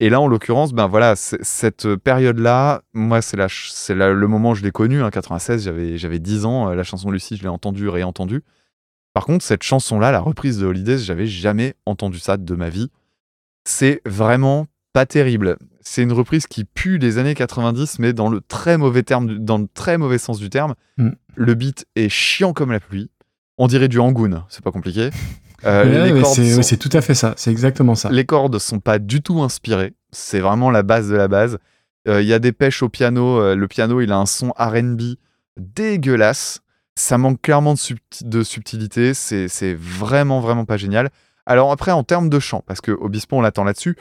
Et 0.03 0.09
là, 0.09 0.19
en 0.19 0.27
l'occurrence, 0.27 0.73
ben 0.73 0.87
voilà, 0.87 1.15
cette 1.15 1.95
période-là, 1.95 2.81
moi, 2.91 3.21
c'est 3.21 3.37
le 3.37 4.25
moment 4.25 4.49
où 4.49 4.55
je 4.55 4.63
l'ai 4.63 4.71
connu. 4.71 5.03
En 5.03 5.11
96, 5.11 5.63
j'avais, 5.63 5.99
j'avais 5.99 6.17
10 6.17 6.45
ans. 6.45 6.69
euh, 6.69 6.73
La 6.73 6.81
chanson 6.81 7.09
de 7.09 7.13
Lucie, 7.13 7.37
je 7.37 7.43
l'ai 7.43 7.49
entendue, 7.49 7.87
réentendue. 7.87 8.41
Par 9.13 9.25
contre, 9.27 9.45
cette 9.45 9.61
chanson-là, 9.61 10.11
la 10.11 10.19
reprise 10.19 10.57
de 10.57 10.65
Holidays, 10.65 10.97
j'avais 10.97 11.27
jamais 11.27 11.75
entendu 11.85 12.17
ça 12.17 12.37
de 12.37 12.55
ma 12.55 12.69
vie. 12.69 12.89
C'est 13.63 14.01
vraiment 14.07 14.65
pas 14.91 15.05
terrible. 15.05 15.57
C'est 15.81 16.01
une 16.01 16.13
reprise 16.13 16.47
qui 16.47 16.65
pue 16.65 16.97
les 16.97 17.19
années 17.19 17.35
90, 17.35 17.99
mais 17.99 18.11
dans 18.11 18.29
le 18.29 18.41
très 18.41 18.79
mauvais 18.79 19.03
terme, 19.03 19.37
dans 19.37 19.59
le 19.59 19.67
très 19.71 19.99
mauvais 19.99 20.17
sens 20.17 20.39
du 20.39 20.49
terme. 20.49 20.73
Mm. 20.97 21.09
Le 21.35 21.53
beat 21.53 21.85
est 21.95 22.09
chiant 22.09 22.53
comme 22.53 22.71
la 22.71 22.79
pluie. 22.79 23.11
On 23.59 23.67
dirait 23.67 23.87
du 23.87 23.99
Angoon, 23.99 24.45
c'est 24.49 24.63
pas 24.63 24.71
compliqué. 24.71 25.11
Euh, 25.65 26.11
Ouais, 26.13 26.23
c'est 26.25 26.61
sont- 26.63 26.75
tout 26.77 26.89
à 26.97 27.01
fait 27.01 27.13
ça. 27.13 27.33
C'est 27.37 27.51
exactement 27.51 27.95
ça. 27.95 28.09
les 28.09 28.25
cordes 28.25 28.57
sont 28.59 28.79
pas 28.79 28.97
du 28.99 29.21
tout 29.21 29.41
inspirées. 29.41 29.93
C'est 30.11 30.39
vraiment 30.39 30.71
la 30.71 30.83
base 30.83 31.09
de 31.09 31.15
la 31.15 31.27
base. 31.27 31.57
Euh, 32.07 32.21
Il 32.21 32.27
y 32.27 32.33
a 32.33 32.39
des 32.39 32.51
pêches 32.51 32.81
au 32.81 32.89
piano. 32.89 33.39
euh, 33.39 33.55
le 33.55 33.67
piano, 33.67 34.01
il 34.01 34.11
a 34.11 34.17
un 34.17 34.25
son 34.25 34.51
RB 34.57 35.01
dégueulasse. 35.75 36.61
Ça 36.95 37.17
manque 37.17 37.41
clairement 37.41 37.73
de, 37.73 37.79
subti- 37.79 38.23
de 38.27 38.43
subtilité. 38.43 39.13
C'est 39.13 39.47
c'est 39.47 39.73
vraiment, 39.73 40.39
vraiment 40.41 40.65
pas 40.65 40.77
génial. 40.77 41.09
Alors 41.45 41.71
après, 41.71 41.91
en 41.91 42.03
termes 42.03 42.29
de 42.29 42.39
chant, 42.39 42.63
parce 42.67 42.81
que 42.81 42.91
Obispo, 42.91 43.37
on 43.37 43.41
l'attend 43.41 43.63
là-dessus, 43.63 43.95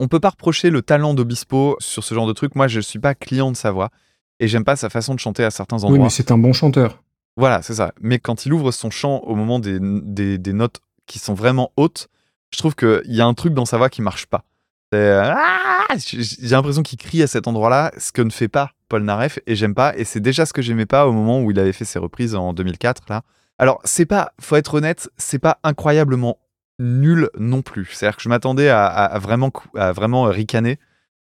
on 0.00 0.08
peut 0.08 0.20
pas 0.20 0.30
reprocher 0.30 0.70
le 0.70 0.82
talent 0.82 1.14
d'Obispo 1.14 1.76
sur 1.80 2.04
ce 2.04 2.14
genre 2.14 2.26
de 2.26 2.32
truc. 2.32 2.54
Moi, 2.54 2.68
je 2.68 2.80
suis 2.80 2.98
pas 2.98 3.14
client 3.14 3.50
de 3.50 3.56
sa 3.56 3.70
voix. 3.70 3.90
Et 4.40 4.48
j'aime 4.48 4.64
pas 4.64 4.74
sa 4.76 4.90
façon 4.90 5.14
de 5.14 5.20
chanter 5.20 5.44
à 5.44 5.50
certains 5.50 5.76
endroits. 5.76 5.92
Oui, 5.92 5.98
mais 6.00 6.10
c'est 6.10 6.30
un 6.32 6.38
bon 6.38 6.52
chanteur. 6.52 7.02
Voilà, 7.36 7.62
c'est 7.62 7.74
ça. 7.74 7.92
Mais 8.00 8.18
quand 8.18 8.46
il 8.46 8.52
ouvre 8.52 8.72
son 8.72 8.90
chant 8.90 9.18
au 9.20 9.34
moment 9.36 9.58
des, 9.60 9.78
des, 9.80 10.38
des 10.38 10.52
notes 10.52 10.80
qui 11.06 11.18
sont 11.18 11.34
vraiment 11.34 11.72
hautes, 11.76 12.08
je 12.52 12.58
trouve 12.58 12.74
qu'il 12.74 13.02
y 13.06 13.20
a 13.20 13.26
un 13.26 13.34
truc 13.34 13.54
dans 13.54 13.64
sa 13.64 13.76
voix 13.78 13.90
qui 13.90 14.02
marche 14.02 14.26
pas. 14.26 14.44
Ah 14.94 15.86
J'ai 15.96 16.48
l'impression 16.54 16.82
qu'il 16.82 16.98
crie 16.98 17.22
à 17.22 17.26
cet 17.26 17.48
endroit-là, 17.48 17.92
ce 17.98 18.12
que 18.12 18.22
ne 18.22 18.30
fait 18.30 18.48
pas 18.48 18.72
Paul 18.88 19.02
Naref, 19.02 19.38
et 19.46 19.56
j'aime 19.56 19.74
pas. 19.74 19.96
Et 19.96 20.04
c'est 20.04 20.20
déjà 20.20 20.46
ce 20.46 20.52
que 20.52 20.62
j'aimais 20.62 20.86
pas 20.86 21.06
au 21.08 21.12
moment 21.12 21.40
où 21.42 21.50
il 21.50 21.58
avait 21.58 21.72
fait 21.72 21.84
ses 21.84 21.98
reprises 21.98 22.34
en 22.34 22.52
2004. 22.52 23.02
Là. 23.08 23.22
Alors, 23.58 23.80
c'est 23.84 24.06
pas, 24.06 24.32
faut 24.40 24.56
être 24.56 24.74
honnête, 24.74 25.08
c'est 25.16 25.38
pas 25.38 25.58
incroyablement 25.64 26.38
nul 26.78 27.28
non 27.38 27.62
plus. 27.62 27.86
C'est-à-dire 27.92 28.16
que 28.16 28.22
je 28.22 28.28
m'attendais 28.28 28.68
à, 28.68 28.86
à- 28.86 29.18
vraiment, 29.18 29.52
à 29.76 29.92
vraiment 29.92 30.24
ricaner. 30.24 30.78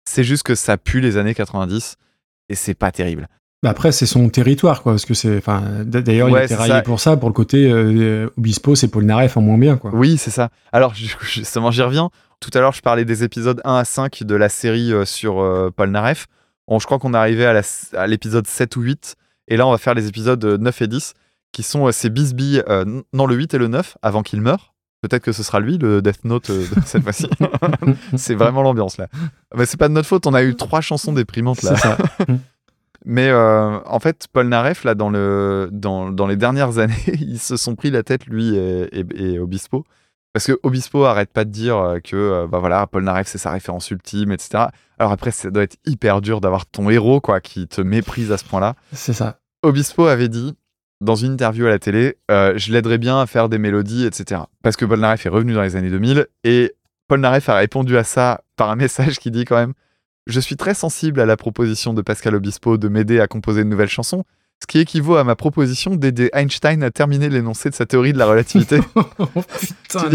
C'est 0.05 0.23
juste 0.23 0.43
que 0.43 0.55
ça 0.55 0.77
pue 0.77 1.01
les 1.01 1.17
années 1.17 1.35
90 1.35 1.97
et 2.49 2.55
c'est 2.55 2.73
pas 2.73 2.91
terrible. 2.91 3.27
Bah 3.61 3.71
après, 3.71 3.91
c'est 3.91 4.05
son 4.05 4.29
territoire, 4.29 4.81
quoi. 4.83 4.93
Parce 4.93 5.05
que 5.05 5.13
c'est. 5.13 5.37
Enfin, 5.37 5.61
d'ailleurs, 5.83 6.29
il 6.29 6.33
Ouais, 6.33 6.39
était 6.45 6.53
c'est 6.53 6.59
raillé 6.59 6.73
ça. 6.75 6.81
pour 6.81 6.99
ça, 6.99 7.17
pour 7.17 7.27
le 7.29 7.33
côté 7.33 7.69
euh, 7.69 8.29
Obispo, 8.37 8.75
c'est 8.75 8.87
Paul 8.87 9.03
Naref 9.03 9.35
en 9.35 9.41
moins 9.41 9.57
bien, 9.57 9.75
quoi. 9.75 9.91
Oui, 9.93 10.17
c'est 10.17 10.31
ça. 10.31 10.49
Alors, 10.71 10.93
ju- 10.95 11.15
justement, 11.21 11.69
j'y 11.71 11.81
reviens. 11.81 12.09
Tout 12.39 12.51
à 12.53 12.59
l'heure, 12.61 12.71
je 12.71 12.81
parlais 12.81 13.03
des 13.03 13.23
épisodes 13.25 13.59
1 13.65 13.75
à 13.75 13.83
5 13.83 14.23
de 14.23 14.35
la 14.35 14.47
série 14.47 14.93
euh, 14.93 15.03
sur 15.03 15.41
euh, 15.41 15.71
Paul 15.75 15.89
Naref. 15.91 16.27
Bon, 16.69 16.79
je 16.79 16.85
crois 16.85 16.99
qu'on 16.99 17.13
est 17.13 17.17
arrivé 17.17 17.45
à 17.45 18.07
l'épisode 18.07 18.47
7 18.47 18.75
ou 18.77 18.81
8. 18.81 19.15
Et 19.49 19.57
là, 19.57 19.67
on 19.67 19.71
va 19.71 19.77
faire 19.77 19.93
les 19.93 20.07
épisodes 20.07 20.43
euh, 20.45 20.57
9 20.57 20.81
et 20.83 20.87
10, 20.87 21.13
qui 21.51 21.63
sont 21.63 21.87
euh, 21.87 21.91
ces 21.91 22.09
bisbilles, 22.09 22.63
euh, 22.69 22.83
n- 22.83 23.01
non, 23.11 23.25
le 23.25 23.35
8 23.35 23.55
et 23.55 23.57
le 23.57 23.67
9, 23.67 23.97
avant 24.01 24.23
qu'il 24.23 24.39
meure. 24.39 24.73
Peut-être 25.01 25.23
que 25.23 25.31
ce 25.33 25.43
sera 25.43 25.59
lui, 25.59 25.77
le 25.77 26.01
Death 26.01 26.23
Note 26.23 26.49
euh, 26.49 26.65
de 26.75 26.81
cette 26.85 27.03
fois-ci. 27.03 27.27
c'est 28.15 28.35
vraiment 28.35 28.61
l'ambiance, 28.61 28.97
là. 28.97 29.07
Mais 29.57 29.65
c'est 29.65 29.77
pas 29.77 29.89
de 29.89 29.93
notre 29.93 30.07
faute, 30.07 30.27
on 30.27 30.33
a 30.33 30.43
eu 30.43 30.55
trois 30.55 30.79
chansons 30.79 31.11
déprimantes, 31.11 31.61
là. 31.63 31.75
Ça. 31.75 31.97
Mais 33.05 33.29
euh, 33.29 33.79
en 33.85 33.99
fait, 33.99 34.27
Paul 34.31 34.47
Naref, 34.47 34.83
là, 34.83 34.93
dans, 34.95 35.09
le, 35.09 35.69
dans, 35.71 36.11
dans 36.11 36.27
les 36.27 36.35
dernières 36.35 36.77
années, 36.79 36.93
ils 37.19 37.39
se 37.39 37.57
sont 37.57 37.75
pris 37.75 37.91
la 37.91 38.03
tête, 38.03 38.25
lui 38.25 38.55
et, 38.55 38.89
et- 38.99 39.33
et 39.33 39.39
Obispo. 39.39 39.85
Parce 40.33 40.45
que 40.45 40.59
Obispo 40.63 41.05
arrête 41.05 41.31
pas 41.33 41.43
de 41.43 41.49
dire 41.49 41.77
euh, 41.77 41.99
que 41.99 42.15
euh, 42.15 42.47
bah 42.47 42.59
voilà, 42.59 42.85
Paul 42.85 43.03
Naref, 43.03 43.27
c'est 43.27 43.37
sa 43.39 43.51
référence 43.51 43.89
ultime, 43.89 44.31
etc. 44.31 44.65
Alors 44.99 45.11
après, 45.11 45.31
ça 45.31 45.49
doit 45.49 45.63
être 45.63 45.77
hyper 45.85 46.21
dur 46.21 46.39
d'avoir 46.39 46.65
ton 46.67 46.89
héros 46.89 47.19
quoi, 47.19 47.39
qui 47.41 47.67
te 47.67 47.81
méprise 47.81 48.31
à 48.31 48.37
ce 48.37 48.43
point-là. 48.45 48.75
C'est 48.93 49.13
ça. 49.13 49.39
Obispo 49.63 50.05
avait 50.05 50.29
dit 50.29 50.55
dans 51.01 51.15
une 51.15 51.31
interview 51.33 51.65
à 51.65 51.69
la 51.69 51.79
télé, 51.79 52.17
euh, 52.29 52.53
je 52.57 52.71
l'aiderais 52.73 52.97
bien 52.97 53.19
à 53.21 53.25
faire 53.25 53.47
des 53.49 53.57
mélodies, 53.57 54.05
etc. 54.05 54.41
Parce 54.61 54.75
que 54.75 54.85
Paul 54.85 54.99
Naref 54.99 55.25
est 55.25 55.29
revenu 55.29 55.53
dans 55.53 55.61
les 55.61 55.75
années 55.77 55.89
2000 55.89 56.27
et 56.43 56.73
Paul 57.07 57.21
Naref 57.21 57.47
a 57.49 57.55
répondu 57.55 57.97
à 57.97 58.03
ça 58.03 58.41
par 58.55 58.69
un 58.69 58.75
message 58.75 59.17
qui 59.19 59.31
dit 59.31 59.45
quand 59.45 59.55
même 59.55 59.73
Je 60.29 60.39
suis 60.39 60.55
très 60.55 60.73
sensible 60.73 61.19
à 61.19 61.25
la 61.25 61.35
proposition 61.37 61.93
de 61.93 62.01
Pascal 62.01 62.35
Obispo 62.35 62.77
de 62.77 62.87
m'aider 62.87 63.19
à 63.19 63.27
composer 63.27 63.61
une 63.61 63.69
nouvelle 63.69 63.89
chanson, 63.89 64.23
ce 64.61 64.67
qui 64.67 64.79
équivaut 64.79 65.15
à 65.15 65.23
ma 65.23 65.35
proposition 65.35 65.95
d'aider 65.95 66.29
Einstein 66.33 66.83
à 66.83 66.91
terminer 66.91 67.29
l'énoncé 67.29 67.69
de 67.69 67.75
sa 67.75 67.85
théorie 67.85 68.13
de 68.13 68.17
la 68.19 68.27
relativité. 68.27 68.79
oh 68.95 69.25
putain, 69.59 70.09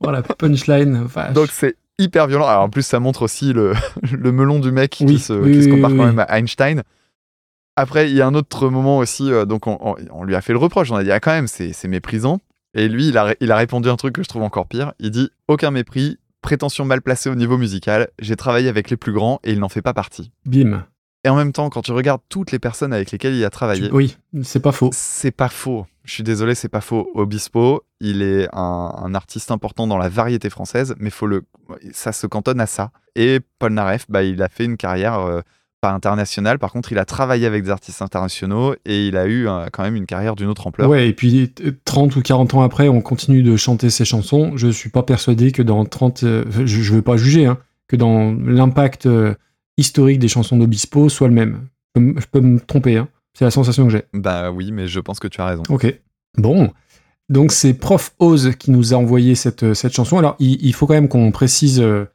oh 0.00 0.10
la 0.10 0.22
punchline. 0.22 1.02
vache. 1.04 1.32
Donc 1.32 1.48
c'est 1.50 1.76
hyper 1.98 2.26
violent. 2.26 2.46
Alors 2.46 2.62
en 2.64 2.68
plus, 2.70 2.82
ça 2.82 3.00
montre 3.00 3.22
aussi 3.22 3.52
le, 3.52 3.72
le 4.12 4.32
melon 4.32 4.58
du 4.58 4.70
mec 4.70 4.98
Oui, 5.00 5.06
qui 5.14 5.18
se, 5.18 5.32
oui, 5.32 5.52
qui 5.52 5.62
se 5.62 5.68
oui, 5.68 5.74
compare 5.76 5.90
quand 5.96 6.06
même 6.06 6.18
à 6.28 6.38
Einstein. 6.38 6.82
Après, 7.76 8.10
il 8.10 8.16
y 8.16 8.20
a 8.20 8.26
un 8.26 8.34
autre 8.34 8.68
moment 8.68 8.98
aussi, 8.98 9.32
euh, 9.32 9.44
donc 9.44 9.66
on, 9.66 9.78
on- 9.80 9.96
on 10.10 10.24
lui 10.24 10.34
a 10.34 10.40
fait 10.40 10.52
le 10.52 10.58
reproche, 10.58 10.90
on 10.90 10.96
a 10.96 11.04
dit 11.04 11.12
ah 11.12 11.20
quand 11.20 11.30
même, 11.30 11.46
c'est 11.46 11.72
méprisant. 11.88 12.40
Et 12.74 12.88
lui, 12.88 13.08
il 13.08 13.16
a, 13.16 13.34
il 13.40 13.50
a 13.50 13.56
répondu 13.56 13.88
un 13.88 13.96
truc 13.96 14.14
que 14.16 14.22
je 14.22 14.28
trouve 14.28 14.42
encore 14.42 14.66
pire. 14.66 14.92
Il 14.98 15.10
dit 15.10 15.30
aucun 15.46 15.70
mépris, 15.70 16.18
prétention 16.42 16.84
mal 16.84 17.02
placée 17.02 17.28
au 17.30 17.34
niveau 17.34 17.58
musical. 17.58 18.08
J'ai 18.18 18.36
travaillé 18.36 18.68
avec 18.68 18.90
les 18.90 18.96
plus 18.96 19.12
grands 19.12 19.40
et 19.44 19.52
il 19.52 19.58
n'en 19.58 19.68
fait 19.68 19.82
pas 19.82 19.94
partie. 19.94 20.30
Bim. 20.46 20.84
Et 21.24 21.28
en 21.28 21.36
même 21.36 21.52
temps, 21.52 21.68
quand 21.68 21.82
tu 21.82 21.92
regardes 21.92 22.20
toutes 22.28 22.52
les 22.52 22.58
personnes 22.60 22.92
avec 22.92 23.10
lesquelles 23.10 23.34
il 23.34 23.44
a 23.44 23.50
travaillé, 23.50 23.90
Oui, 23.92 24.16
c'est 24.42 24.60
pas 24.60 24.70
faux. 24.72 24.90
c'est 24.92 25.32
pas 25.32 25.48
faux. 25.48 25.84
Je 26.04 26.12
suis 26.14 26.22
désolé, 26.22 26.54
c'est 26.54 26.68
pas 26.68 26.80
faux. 26.80 27.10
Obispo, 27.14 27.82
il 28.00 28.22
est 28.22 28.48
un, 28.52 28.92
un 28.96 29.14
artiste 29.14 29.50
important 29.50 29.86
dans 29.86 29.98
la 29.98 30.08
variété 30.08 30.48
française, 30.48 30.94
mais 30.98 31.10
faut 31.10 31.26
le, 31.26 31.42
ça 31.92 32.12
se 32.12 32.26
cantonne 32.26 32.60
à 32.60 32.66
ça. 32.66 32.92
Et 33.16 33.40
Paul 33.58 33.72
Naref, 33.72 34.06
bah, 34.08 34.22
il 34.22 34.40
a 34.42 34.48
fait 34.48 34.64
une 34.64 34.76
carrière 34.76 35.18
euh, 35.18 35.40
pas 35.80 35.92
internationale. 35.92 36.58
Par 36.58 36.72
contre, 36.72 36.92
il 36.92 36.98
a 36.98 37.04
travaillé 37.04 37.46
avec 37.46 37.64
des 37.64 37.70
artistes 37.70 38.02
internationaux 38.02 38.74
et 38.84 39.06
il 39.08 39.16
a 39.16 39.26
eu 39.26 39.46
euh, 39.48 39.66
quand 39.72 39.82
même 39.82 39.96
une 39.96 40.06
carrière 40.06 40.34
d'une 40.36 40.48
autre 40.48 40.66
ampleur. 40.66 40.88
Ouais, 40.88 41.08
et 41.08 41.12
puis 41.12 41.52
euh, 41.64 41.72
30 41.84 42.16
ou 42.16 42.22
40 42.22 42.54
ans 42.54 42.62
après, 42.62 42.88
on 42.88 43.00
continue 43.00 43.42
de 43.42 43.56
chanter 43.56 43.90
ces 43.90 44.04
chansons. 44.04 44.52
Je 44.56 44.68
suis 44.68 44.90
pas 44.90 45.02
persuadé 45.02 45.52
que 45.52 45.62
dans 45.62 45.84
30. 45.84 46.22
euh, 46.24 46.44
je, 46.50 46.66
je 46.66 46.92
veux 46.94 47.02
pas 47.02 47.16
juger, 47.16 47.46
hein, 47.46 47.58
que 47.86 47.96
dans 47.96 48.32
l'impact 48.32 49.06
euh, 49.06 49.34
historique 49.76 50.18
des 50.18 50.28
chansons 50.28 50.56
d'Obispo 50.56 51.08
soit 51.08 51.28
le 51.28 51.34
même. 51.34 51.60
Je 51.94 52.00
peux, 52.00 52.06
m- 52.06 52.14
je 52.20 52.26
peux 52.26 52.40
me 52.40 52.58
tromper, 52.60 52.96
hein. 52.96 53.08
C'est 53.34 53.44
la 53.44 53.50
sensation 53.52 53.84
que 53.86 53.90
j'ai. 53.92 54.02
Bah 54.14 54.50
oui, 54.50 54.72
mais 54.72 54.88
je 54.88 54.98
pense 54.98 55.20
que 55.20 55.28
tu 55.28 55.40
as 55.40 55.46
raison. 55.46 55.62
Ok. 55.68 55.86
Bon. 56.38 56.72
Donc 57.28 57.52
c'est 57.52 57.74
Prof 57.74 58.14
Oz 58.18 58.52
qui 58.58 58.70
nous 58.72 58.94
a 58.94 58.96
envoyé 58.96 59.36
cette, 59.36 59.62
euh, 59.62 59.74
cette 59.74 59.92
chanson. 59.92 60.18
Alors 60.18 60.34
il, 60.40 60.58
il 60.64 60.72
faut 60.74 60.86
quand 60.88 60.94
même 60.94 61.08
qu'on 61.08 61.30
précise 61.30 61.78
euh, 61.80 62.06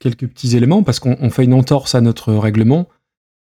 quelques 0.00 0.26
petits 0.26 0.56
éléments 0.56 0.82
parce 0.82 0.98
qu'on 0.98 1.16
on 1.20 1.30
fait 1.30 1.44
une 1.44 1.54
entorse 1.54 1.94
à 1.94 2.00
notre 2.00 2.32
règlement. 2.34 2.88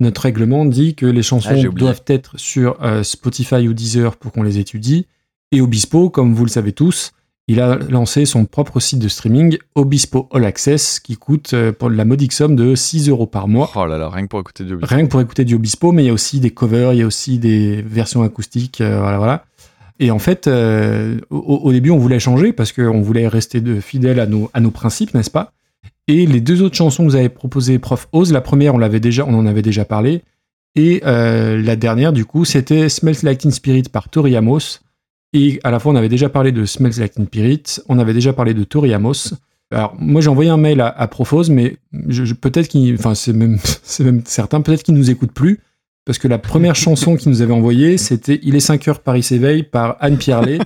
Notre 0.01 0.22
règlement 0.22 0.64
dit 0.64 0.94
que 0.94 1.05
les 1.05 1.22
chansons 1.22 1.51
Ah, 1.55 1.68
doivent 1.68 2.02
être 2.06 2.39
sur 2.39 2.82
euh, 2.82 3.02
Spotify 3.02 3.68
ou 3.68 3.74
Deezer 3.74 4.16
pour 4.16 4.32
qu'on 4.32 4.43
les 4.43 4.59
étudie. 4.59 5.06
Et 5.52 5.60
Obispo, 5.60 6.09
comme 6.09 6.32
vous 6.32 6.44
le 6.44 6.51
savez 6.51 6.72
tous, 6.72 7.12
il 7.48 7.60
a 7.60 7.77
lancé 7.77 8.24
son 8.24 8.47
propre 8.47 8.81
site 8.81 8.98
de 8.98 9.09
streaming, 9.09 9.59
Obispo 9.74 10.28
All 10.32 10.47
Access, 10.47 11.01
qui 11.01 11.16
coûte 11.16 11.52
euh, 11.52 11.72
pour 11.72 11.90
la 11.90 12.06
modique 12.06 12.32
somme 12.32 12.56
de 12.56 12.74
6 12.74 13.10
euros 13.10 13.27
par 13.27 13.47
mois. 13.47 13.70
Oh 13.77 13.85
là 13.85 13.98
là, 13.98 14.09
rien 14.09 14.22
que 14.22 14.28
pour 14.28 14.40
écouter 14.40 14.64
du 14.64 14.72
Obispo. 14.72 14.94
Rien 14.94 15.05
que 15.05 15.10
pour 15.10 15.20
écouter 15.20 15.44
du 15.44 15.55
Obispo, 15.55 15.93
mais 15.93 16.05
il 16.05 16.06
y 16.06 16.10
a 16.10 16.14
aussi 16.14 16.40
des 16.40 16.51
covers, 16.51 16.94
il 16.94 17.01
y 17.01 17.02
a 17.02 17.06
aussi 17.06 17.39
des 17.39 17.82
versions 17.82 18.22
acoustiques, 18.22 18.81
euh, 18.81 19.01
voilà, 19.01 19.18
voilà. 19.18 19.44
Et 19.98 20.10
en 20.10 20.18
fait, 20.18 20.48
au, 20.48 21.36
au 21.36 21.72
début, 21.72 21.90
on 21.90 21.98
voulait 21.98 22.20
changer 22.20 22.55
parce 22.55 22.72
qu'on 22.72 23.02
voulait 23.02 23.28
rester 23.28 23.60
de, 23.60 23.81
fidèle 23.81 24.18
à 24.18 24.24
nos, 24.24 24.51
à 24.55 24.60
nos 24.60 24.70
principes, 24.70 25.12
n'est-ce 25.12 25.31
pas? 25.31 25.52
Et 26.11 26.27
les 26.27 26.41
deux 26.41 26.61
autres 26.61 26.74
chansons 26.74 27.05
que 27.05 27.11
vous 27.11 27.15
avez 27.15 27.28
proposées, 27.28 27.78
Prof 27.78 28.09
Oz, 28.11 28.32
la 28.32 28.41
première, 28.41 28.74
on 28.74 28.78
l'avait 28.78 28.99
déjà, 28.99 29.24
on 29.24 29.32
en 29.32 29.47
avait 29.47 29.62
déjà 29.62 29.85
parlé, 29.85 30.23
et 30.74 31.03
euh, 31.07 31.62
la 31.62 31.77
dernière, 31.77 32.12
du 32.12 32.24
coup, 32.24 32.45
c'était 32.45 32.89
Smells 32.89 33.19
Like 33.23 33.39
Teen 33.39 33.53
Spirit 33.53 33.85
par 33.85 34.09
Tori 34.09 34.35
Amos. 34.35 34.81
Et 35.32 35.61
à 35.62 35.70
la 35.70 35.78
fois, 35.78 35.93
on 35.93 35.95
avait 35.95 36.09
déjà 36.09 36.28
parlé 36.28 36.51
de 36.51 36.65
Smells 36.65 36.99
Like 36.99 37.12
Teen 37.12 37.27
Spirit, 37.27 37.62
on 37.89 38.01
avait 38.01 38.12
déjà 38.12 38.32
parlé 38.32 38.55
de 38.55 38.65
Tori 38.65 38.93
Amos. 38.93 39.35
Alors, 39.70 39.95
moi, 40.01 40.20
j'ai 40.20 40.28
envoyé 40.28 40.51
un 40.51 40.57
mail 40.57 40.81
à, 40.81 40.89
à 40.89 41.07
Profose, 41.07 41.49
mais 41.49 41.77
peut-être 42.41 42.66
qu'il, 42.66 42.93
enfin, 42.95 43.15
c'est 43.15 43.32
même, 43.32 43.59
même 44.01 44.23
certain, 44.24 44.62
peut-être 44.62 44.82
qu'il 44.82 44.95
nous 44.95 45.11
écoute 45.11 45.31
plus, 45.31 45.61
parce 46.07 46.19
que 46.19 46.27
la 46.27 46.39
première 46.39 46.74
chanson 46.74 47.15
qu'il 47.15 47.31
nous 47.31 47.41
avait 47.41 47.53
envoyée, 47.53 47.99
c'était 47.99 48.41
Il 48.43 48.57
est 48.57 48.61
5 48.61 48.89
heures, 48.89 48.99
Paris 48.99 49.23
s'éveille 49.23 49.62
par 49.62 49.97
Anne 50.01 50.19
Pierlet, 50.19 50.59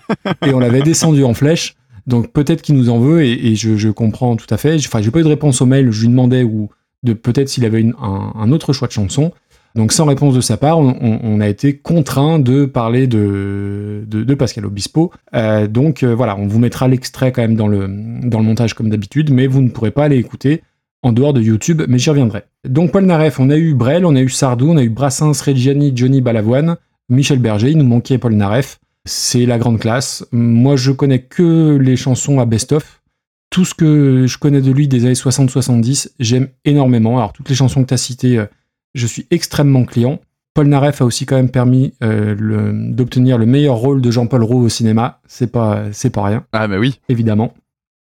et 0.47 0.55
on 0.55 0.59
l'avait 0.59 0.81
descendu 0.81 1.23
en 1.23 1.35
flèche. 1.35 1.77
Donc 2.07 2.33
peut-être 2.33 2.63
qu'il 2.63 2.75
nous 2.75 2.91
en 2.91 2.99
veut 2.99 3.23
et, 3.23 3.55
je, 3.55 3.91
comprends 3.91 4.37
tout 4.37 4.47
à 4.51 4.57
fait. 4.57 4.77
Enfin, 4.77 5.01
j'ai 5.01 5.11
pas 5.11 5.21
eu 5.21 5.25
de 5.25 5.29
réponse 5.29 5.61
au 5.63 5.67
mail. 5.67 5.91
Je 5.91 6.03
lui 6.03 6.09
demandais 6.09 6.43
ou 6.43 6.69
de 7.03 7.13
peut-être 7.13 7.49
s'il 7.49 7.65
avait 7.65 7.85
un, 8.01 8.53
autre 8.53 8.73
choix 8.73 8.89
de 8.89 8.93
chanson. 8.93 9.33
Donc 9.75 9.93
sans 9.93 10.05
réponse 10.05 10.35
de 10.35 10.41
sa 10.41 10.57
part, 10.57 10.79
on, 10.79 11.41
a 11.41 11.49
été 11.49 11.77
contraint 11.77 12.39
de 12.39 12.65
parler 12.65 13.09
de, 13.09 14.05
de, 14.07 14.23
de 14.23 14.35
Pascal 14.35 14.67
Obispo. 14.67 15.11
Euh, 15.35 15.67
donc 15.67 16.03
euh, 16.03 16.15
voilà, 16.15 16.37
on 16.39 16.47
vous 16.47 16.61
mettra 16.61 16.87
l'extrait 16.87 17.33
quand 17.33 17.43
même 17.43 17.57
dans 17.57 17.67
le, 17.67 17.89
dans 18.23 18.39
le 18.39 18.45
montage 18.45 18.75
comme 18.75 18.89
d'habitude, 18.89 19.33
mais 19.33 19.49
vous 19.49 19.63
ne 19.63 19.71
pourrez 19.71 19.91
pas 19.91 20.05
aller 20.05 20.17
écouter 20.17 20.63
en 21.03 21.13
dehors 21.13 21.33
de 21.33 21.43
YouTube, 21.43 21.83
mais 21.89 21.99
j'y 21.99 22.09
reviendrai. 22.09 22.45
Donc 22.67 22.93
Paul 22.93 23.05
Naref, 23.05 23.41
on 23.41 23.51
a 23.51 23.57
eu 23.57 23.75
Brel, 23.75 24.07
on 24.07 24.15
a 24.15 24.21
eu 24.21 24.29
Sardou, 24.29 24.71
on 24.71 24.77
a 24.77 24.83
eu 24.83 24.89
Brassens, 24.89 25.43
Reggiani, 25.43 25.93
Johnny 25.95 26.21
Balavoine, 26.21 26.77
Michel 27.09 27.41
Berger, 27.41 27.71
il 27.71 27.79
nous 27.79 27.85
manquait 27.85 28.17
Paul 28.17 28.35
Naref. 28.35 28.79
C'est 29.07 29.45
la 29.45 29.59
grande 29.59 29.79
classe. 29.79 30.27
Moi, 30.33 30.77
je 30.77 30.91
connais 30.91 31.21
que 31.21 31.77
les 31.77 31.97
chansons 31.97 32.41
à 32.41 32.47
best-of. 32.47 33.03
Tout 33.51 33.65
ce 33.65 33.75
que 33.75 34.27
je 34.27 34.39
connais 34.39 34.63
de 34.63 34.73
lui 34.73 34.89
des 34.89 35.05
années 35.05 35.13
60-70, 35.13 36.13
j'aime 36.19 36.49
énormément. 36.65 37.19
Alors, 37.19 37.33
toutes 37.33 37.49
les 37.49 37.55
chansons 37.55 37.83
que 37.83 37.89
tu 37.89 37.95
as 37.95 37.99
citées, 37.99 38.39
euh, 38.39 38.47
je 38.95 39.07
suis 39.07 39.27
extrêmement 39.31 39.85
client. 39.85 40.21
Paul 40.55 40.69
Naref 40.69 41.03
a 41.03 41.05
aussi 41.05 41.27
quand 41.27 41.37
même 41.37 41.51
permis 41.51 41.93
euh, 42.03 42.73
d'obtenir 42.91 43.39
le 43.39 43.47
meilleur 43.47 43.77
rôle 43.77 44.01
de 44.01 44.11
Jean-Paul 44.11 44.43
Roux 44.43 44.63
au 44.63 44.69
cinéma. 44.69 45.21
C'est 45.27 45.51
pas, 45.51 45.85
c'est 45.93 46.11
pas 46.11 46.25
rien. 46.25 46.47
Ah, 46.53 46.67
bah 46.67 46.79
oui. 46.79 47.01
Évidemment. 47.09 47.55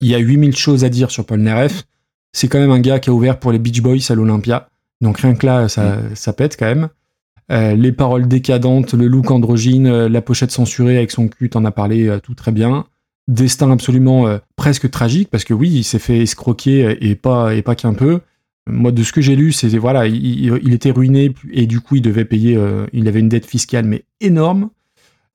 Il 0.01 0.09
y 0.09 0.15
a 0.15 0.19
8000 0.19 0.55
choses 0.55 0.83
à 0.83 0.89
dire 0.89 1.11
sur 1.11 1.25
Paul 1.25 1.39
Naref. 1.39 1.85
C'est 2.33 2.47
quand 2.47 2.59
même 2.59 2.71
un 2.71 2.79
gars 2.79 2.99
qui 2.99 3.09
a 3.09 3.13
ouvert 3.13 3.39
pour 3.39 3.51
les 3.51 3.59
Beach 3.59 3.81
Boys 3.81 3.99
à 4.09 4.15
l'Olympia. 4.15 4.69
Donc 5.01 5.19
rien 5.19 5.33
que 5.33 5.45
là, 5.45 5.67
ça, 5.67 5.97
ça 6.13 6.33
pète 6.33 6.57
quand 6.57 6.65
même. 6.65 6.89
Euh, 7.51 7.75
les 7.75 7.91
paroles 7.91 8.27
décadentes, 8.27 8.93
le 8.93 9.07
look 9.07 9.29
androgyne, 9.29 9.87
euh, 9.87 10.09
la 10.09 10.21
pochette 10.21 10.51
censurée 10.51 10.97
avec 10.97 11.11
son 11.11 11.27
cul, 11.27 11.49
t'en 11.49 11.65
as 11.65 11.71
parlé 11.71 12.07
euh, 12.07 12.19
tout 12.19 12.33
très 12.33 12.51
bien. 12.51 12.85
Destin 13.27 13.71
absolument 13.71 14.39
presque 14.55 14.89
tragique, 14.89 15.29
parce 15.29 15.43
que 15.43 15.53
oui, 15.53 15.69
il 15.69 15.83
s'est 15.83 15.99
fait 15.99 16.19
escroquer 16.19 16.97
et 16.99 17.15
pas, 17.15 17.55
et 17.55 17.61
pas 17.61 17.75
qu'un 17.75 17.93
peu. 17.93 18.19
Moi, 18.67 18.91
de 18.91 19.03
ce 19.03 19.13
que 19.13 19.21
j'ai 19.21 19.35
lu, 19.35 19.53
c'est 19.53 19.69
voilà, 19.77 20.07
il, 20.07 20.73
était 20.73 20.91
ruiné 20.91 21.33
et 21.51 21.65
du 21.65 21.79
coup, 21.79 21.95
il 21.95 22.01
devait 22.01 22.25
payer. 22.25 22.59
il 22.91 23.07
avait 23.07 23.19
une 23.19 23.29
dette 23.29 23.45
fiscale 23.45 23.85
mais 23.85 24.03
énorme. 24.19 24.69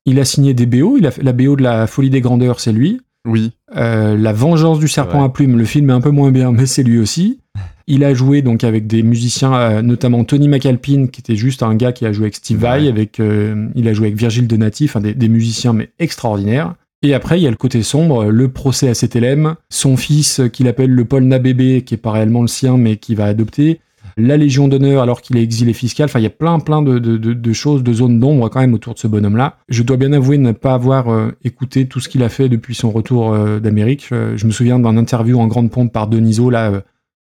Il 0.05 0.18
a 0.20 0.24
signé 0.24 0.52
des 0.52 0.66
BO. 0.66 0.98
Il 0.98 1.06
a 1.06 1.10
la 1.22 1.32
BO 1.32 1.56
de 1.56 1.62
la 1.62 1.86
Folie 1.86 2.10
des 2.10 2.20
Grandeurs, 2.20 2.60
c'est 2.60 2.72
lui. 2.72 3.01
Oui. 3.27 3.53
Euh, 3.77 4.16
la 4.16 4.32
Vengeance 4.32 4.78
du 4.78 4.89
serpent 4.89 5.24
à 5.24 5.28
plumes, 5.28 5.59
le 5.59 5.65
film 5.65 5.90
est 5.90 5.93
un 5.93 6.01
peu 6.01 6.11
moins 6.11 6.31
bien, 6.31 6.53
mais 6.53 6.66
c'est 6.66 6.82
lui 6.82 6.98
aussi. 6.98 7.40
Il 7.89 8.03
a 8.03 8.15
joué 8.15 8.43
donc 8.43 8.65
avec 8.65 8.89
des 8.89 9.05
musiciens, 9.05 9.55
euh, 9.55 9.82
notamment 9.82 10.24
Tony 10.24 10.48
McAlpine, 10.48 11.09
qui 11.09 11.20
était 11.20 11.36
juste 11.36 11.62
un 11.62 11.77
gars 11.77 11.93
qui 11.93 12.05
a 12.05 12.12
joué 12.12 12.24
avec 12.24 12.35
Steve 12.35 12.59
Vai, 12.59 12.89
avec, 12.89 13.20
euh, 13.20 13.69
il 13.77 13.86
a 13.86 13.93
joué 13.93 14.09
avec 14.09 14.19
Virgile 14.19 14.48
Donati, 14.48 14.86
enfin 14.86 15.01
des, 15.01 15.15
des 15.15 15.28
musiciens 15.28 15.73
mais 15.73 15.90
extraordinaires. 16.01 16.74
Et 17.03 17.15
après, 17.15 17.39
il 17.39 17.44
y 17.44 17.47
a 17.47 17.51
le 17.51 17.57
côté 17.57 17.85
sombre, 17.85 18.24
le 18.24 18.48
procès 18.48 18.89
à 18.89 18.94
CTLM, 18.94 19.55
son 19.69 19.97
fils 19.97 20.40
qu'il 20.53 20.66
appelle 20.66 20.90
le 20.90 21.05
Paul 21.05 21.22
Nabébé, 21.22 21.82
qui 21.82 21.95
est 21.95 21.98
pas 21.98 22.11
réellement 22.11 22.40
le 22.40 22.48
sien, 22.48 22.77
mais 22.77 22.96
qui 22.96 23.14
va 23.14 23.27
adopter, 23.27 23.79
la 24.19 24.36
Légion 24.36 24.66
d'honneur 24.69 25.03
alors 25.03 25.20
qu'il 25.20 25.36
est 25.36 25.43
exilé 25.43 25.72
fiscal. 25.72 26.06
Enfin, 26.06 26.20
il 26.20 26.22
y 26.22 26.27
a 26.27 26.30
plein, 26.30 26.59
plein 26.59 26.80
de, 26.82 26.98
de- 26.98 27.16
de- 27.19 27.35
de 27.35 27.53
choses, 27.53 27.82
de 27.82 27.93
zones 27.93 28.19
d'ombre 28.19 28.48
quand 28.48 28.61
même 28.61 28.72
autour 28.74 28.95
de 28.95 28.98
ce 28.98 29.06
bonhomme-là. 29.06 29.59
Je 29.69 29.82
dois 29.82 29.96
bien 29.98 30.12
avouer 30.12 30.38
ne 30.38 30.53
pas 30.53 30.72
avoir 30.74 31.09
euh, 31.11 31.32
écouté 31.45 31.86
tout 31.86 32.01
ce 32.01 32.09
qu'il 32.09 32.22
a 32.22 32.28
fait 32.28 32.48
depuis 32.48 32.74
son 32.74 32.90
retour 32.90 33.35
euh, 33.35 33.61
d'Amérique. 33.61 34.09
Je 34.11 34.46
me 34.46 34.53
souviens 34.53 34.78
d'un 34.78 34.96
interview 34.96 35.38
en 35.38 35.46
grande 35.46 35.70
pompe 35.70 35.93
par 35.93 36.09
Deniso, 36.09 36.48
là, 36.51 36.70
euh, 36.70 36.80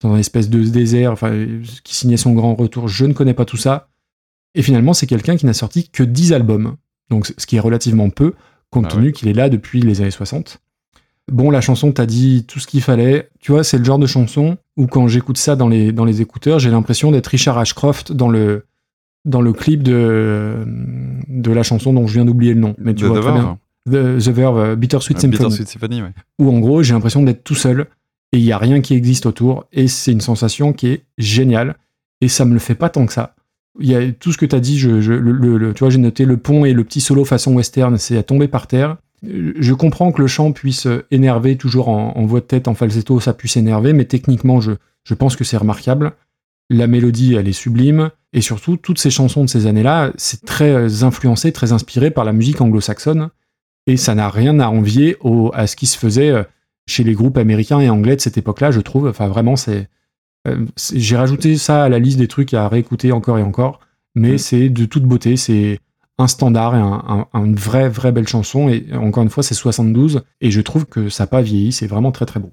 dans 0.03 0.13
une 0.15 0.21
espèce 0.21 0.51
de 0.51 0.63
désert, 0.63 1.13
enfin, 1.13 1.33
qui 1.85 1.95
signait 1.97 2.19
son 2.19 2.33
grand 2.35 2.55
retour. 2.55 2.89
Je 2.89 3.07
ne 3.07 3.15
connais 3.15 3.35
pas 3.35 3.47
tout 3.47 3.57
ça. 3.57 3.89
Et 4.55 4.63
finalement, 4.63 4.93
c'est 4.93 5.07
quelqu'un 5.07 5.37
qui 5.37 5.47
n'a 5.47 5.55
sorti 5.55 5.89
que 5.89 6.03
10 6.03 6.33
albums. 6.35 6.77
Donc, 7.11 7.27
ce 7.39 7.47
qui 7.47 7.57
est 7.57 7.61
relativement 7.61 8.11
peu, 8.11 8.35
compte 8.71 8.87
Ah 8.91 8.95
tenu 8.95 9.13
qu'il 9.13 9.29
est 9.29 9.33
là 9.33 9.49
depuis 9.49 9.81
les 9.81 10.01
années 10.03 10.11
60. 10.11 10.61
Bon, 11.33 11.51
la 11.51 11.61
chanson 11.63 11.91
t'a 11.93 12.05
dit 12.07 12.45
tout 12.47 12.61
ce 12.61 12.67
qu'il 12.67 12.83
fallait. 12.83 13.31
Tu 13.41 13.51
vois, 13.53 13.65
c'est 13.65 13.79
le 13.79 13.85
genre 13.85 13.99
de 13.99 14.07
chanson 14.07 14.59
où 14.77 14.87
quand 14.87 15.09
j'écoute 15.09 15.39
ça 15.39 15.57
dans 15.57 15.69
les, 15.69 15.91
dans 15.93 16.05
les 16.05 16.21
écouteurs, 16.21 16.59
j'ai 16.59 16.71
l'impression 16.71 17.11
d'être 17.13 17.29
Richard 17.29 17.57
Ashcroft 17.59 18.13
dans 18.13 18.29
le, 18.29 18.67
dans 19.25 19.41
le 19.41 19.53
clip 19.55 19.83
de, 19.83 20.65
de 21.29 21.51
la 21.51 21.63
chanson 21.63 21.93
dont 21.95 22.07
je 22.07 22.15
viens 22.15 22.25
d'oublier 22.27 22.53
le 22.55 22.61
nom. 22.61 22.75
Mais 22.79 22.95
tu 22.95 23.05
The 23.05 23.07
vois 23.07 23.21
très 23.21 23.33
Verve. 23.33 23.41
bien. 23.43 23.59
The, 23.87 24.19
The 24.23 24.29
Verve, 24.29 24.59
euh, 24.59 24.77
Bittersweet 24.77 25.19
Symphony. 25.19 25.39
Bittersweet 25.39 25.69
Symphony, 25.69 26.03
ouais. 26.03 26.13
Où 26.39 26.51
en 26.55 26.59
gros, 26.61 26.83
j'ai 26.83 26.93
l'impression 26.93 27.23
d'être 27.23 27.43
tout 27.43 27.55
seul 27.55 27.87
et 28.33 28.39
il 28.39 28.45
n'y 28.45 28.53
a 28.53 28.59
rien 28.59 28.81
qui 28.83 28.95
existe 28.95 29.25
autour. 29.27 29.65
Et 29.73 29.89
c'est 29.89 30.13
une 30.13 30.21
sensation 30.21 30.73
qui 30.75 30.89
est 30.89 31.05
géniale. 31.19 31.77
Et 32.21 32.29
ça 32.29 32.45
me 32.45 32.53
le 32.53 32.59
fait 32.59 32.75
pas 32.75 32.91
tant 32.91 33.07
que 33.07 33.13
ça. 33.13 33.35
Il 33.81 33.89
y 33.89 33.95
a 33.97 34.13
tout 34.13 34.31
ce 34.33 34.39
que 34.39 34.47
tu 34.47 34.55
as 34.55 34.61
dit, 34.61 34.79
je, 34.79 35.01
je- 35.01 35.13
le, 35.13 35.33
le- 35.33 35.57
le- 35.59 35.75
tu 35.75 35.81
vois, 35.81 35.91
j'ai 35.91 35.99
noté 35.99 36.25
le 36.27 36.37
pont 36.37 36.65
et 36.65 36.73
le 36.73 36.85
petit 36.85 37.01
solo 37.01 37.25
façon 37.25 37.55
western, 37.55 37.97
c'est 37.99 38.17
à 38.17 38.23
tomber 38.23 38.47
par 38.47 38.67
terre. 38.67 38.97
Je 39.27 39.73
comprends 39.75 40.13
que 40.13 40.21
le 40.21 40.27
chant 40.29 40.53
puisse 40.53 40.87
énerver 41.11 41.57
toujours 41.57 41.89
en, 41.89 42.13
en 42.17 42.27
voix 42.27 42.41
de 42.41 42.45
tête, 42.47 42.69
en 42.69 42.75
falsetto, 42.75 43.21
ça 43.21 43.33
puisse 43.35 43.57
énerver, 43.57 43.93
mais 43.93 44.05
techniquement, 44.05 44.61
je, 44.61 44.73
je 45.05 45.15
pense 45.15 45.37
que 45.37 45.45
c'est 45.45 45.57
remarquable. 45.57 46.13
La 46.71 46.87
mélodie, 46.87 47.35
elle 47.35 47.49
est 47.49 47.53
sublime. 47.53 48.11
Et 48.33 48.41
surtout, 48.41 48.77
toutes 48.77 48.99
ces 48.99 49.11
chansons 49.11 49.45
de 49.45 49.49
ces 49.49 49.67
années-là, 49.67 50.13
c'est 50.17 50.45
très 50.45 50.71
euh, 50.73 50.89
influencé, 51.05 51.53
très 51.53 51.73
inspiré 51.73 52.11
par 52.11 52.25
la 52.25 52.33
musique 52.33 52.61
anglo-saxonne. 52.61 53.29
Et 53.87 53.97
ça 53.97 54.15
n'a 54.15 54.29
rien 54.31 54.59
à 54.61 54.69
envier 54.69 55.17
au- 55.21 55.51
à 55.55 55.67
ce 55.67 55.77
qui 55.77 55.87
se 55.87 55.97
faisait 55.99 56.31
euh, 56.31 56.43
chez 56.87 57.05
les 57.05 57.13
groupes 57.15 57.37
américains 57.39 57.81
et 57.81 57.89
anglais 57.91 58.17
de 58.17 58.21
cette 58.21 58.37
époque-là, 58.39 58.71
je 58.71 58.81
trouve. 58.81 59.07
Enfin, 59.07 59.29
vraiment, 59.29 59.57
c'est. 59.57 59.89
euh, 60.49 60.65
c'est- 60.75 60.99
J'ai 60.99 61.17
rajouté 61.17 61.57
ça 61.57 61.85
à 61.85 61.89
la 61.89 61.99
liste 61.99 62.19
des 62.19 62.29
trucs 62.29 62.55
à 62.55 62.67
réécouter 62.69 63.13
encore 63.13 63.39
et 63.39 63.43
encore. 63.43 63.81
Mais 64.17 64.39
c'est 64.39 64.69
de 64.69 64.85
toute 64.85 65.05
beauté. 65.05 65.37
C'est 65.37 65.79
un 66.19 66.27
standard 66.29 66.77
et 66.77 66.79
un- 66.79 67.27
un- 67.33 67.45
une 67.45 67.57
vraie, 67.57 67.89
vraie 67.89 68.13
belle 68.13 68.29
chanson. 68.29 68.69
Et 68.69 68.87
encore 68.95 69.23
une 69.23 69.31
fois, 69.31 69.43
c'est 69.43 69.55
72. 69.55 70.23
Et 70.41 70.51
je 70.51 70.61
trouve 70.61 70.87
que 70.87 71.09
ça 71.09 71.25
n'a 71.25 71.27
pas 71.29 71.43
vieilli. 71.43 71.73
C'est 71.73 71.87
vraiment 71.87 72.13
très, 72.13 72.27
très 72.27 72.41
beau. 72.41 72.53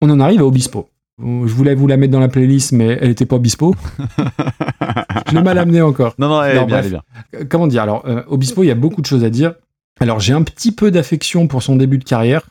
On 0.00 0.10
en 0.10 0.20
arrive 0.20 0.40
à 0.40 0.46
Obispo. 0.46 0.88
Je 1.18 1.52
voulais 1.52 1.74
vous 1.74 1.86
la 1.86 1.96
mettre 1.98 2.12
dans 2.12 2.20
la 2.20 2.28
playlist, 2.28 2.72
mais 2.72 2.96
elle 3.00 3.08
n'était 3.08 3.26
pas 3.26 3.36
Obispo. 3.36 3.74
je 5.28 5.34
l'ai 5.34 5.42
mal 5.42 5.58
amené 5.58 5.82
encore. 5.82 6.14
Non, 6.18 6.28
non, 6.28 6.42
elle 6.42 6.56
est 6.56 6.64
bien, 6.64 6.78
elle 6.78 6.86
est 6.86 6.90
bien. 6.90 7.02
Euh, 7.36 7.44
Comment 7.48 7.66
dire? 7.66 7.82
Alors, 7.82 8.04
euh, 8.06 8.22
Obispo, 8.28 8.62
il 8.62 8.66
y 8.68 8.70
a 8.70 8.74
beaucoup 8.76 9.00
de 9.02 9.06
choses 9.06 9.24
à 9.24 9.30
dire. 9.30 9.54
Alors, 10.00 10.20
j'ai 10.20 10.32
un 10.32 10.42
petit 10.42 10.72
peu 10.72 10.90
d'affection 10.90 11.46
pour 11.46 11.62
son 11.62 11.76
début 11.76 11.98
de 11.98 12.04
carrière, 12.04 12.42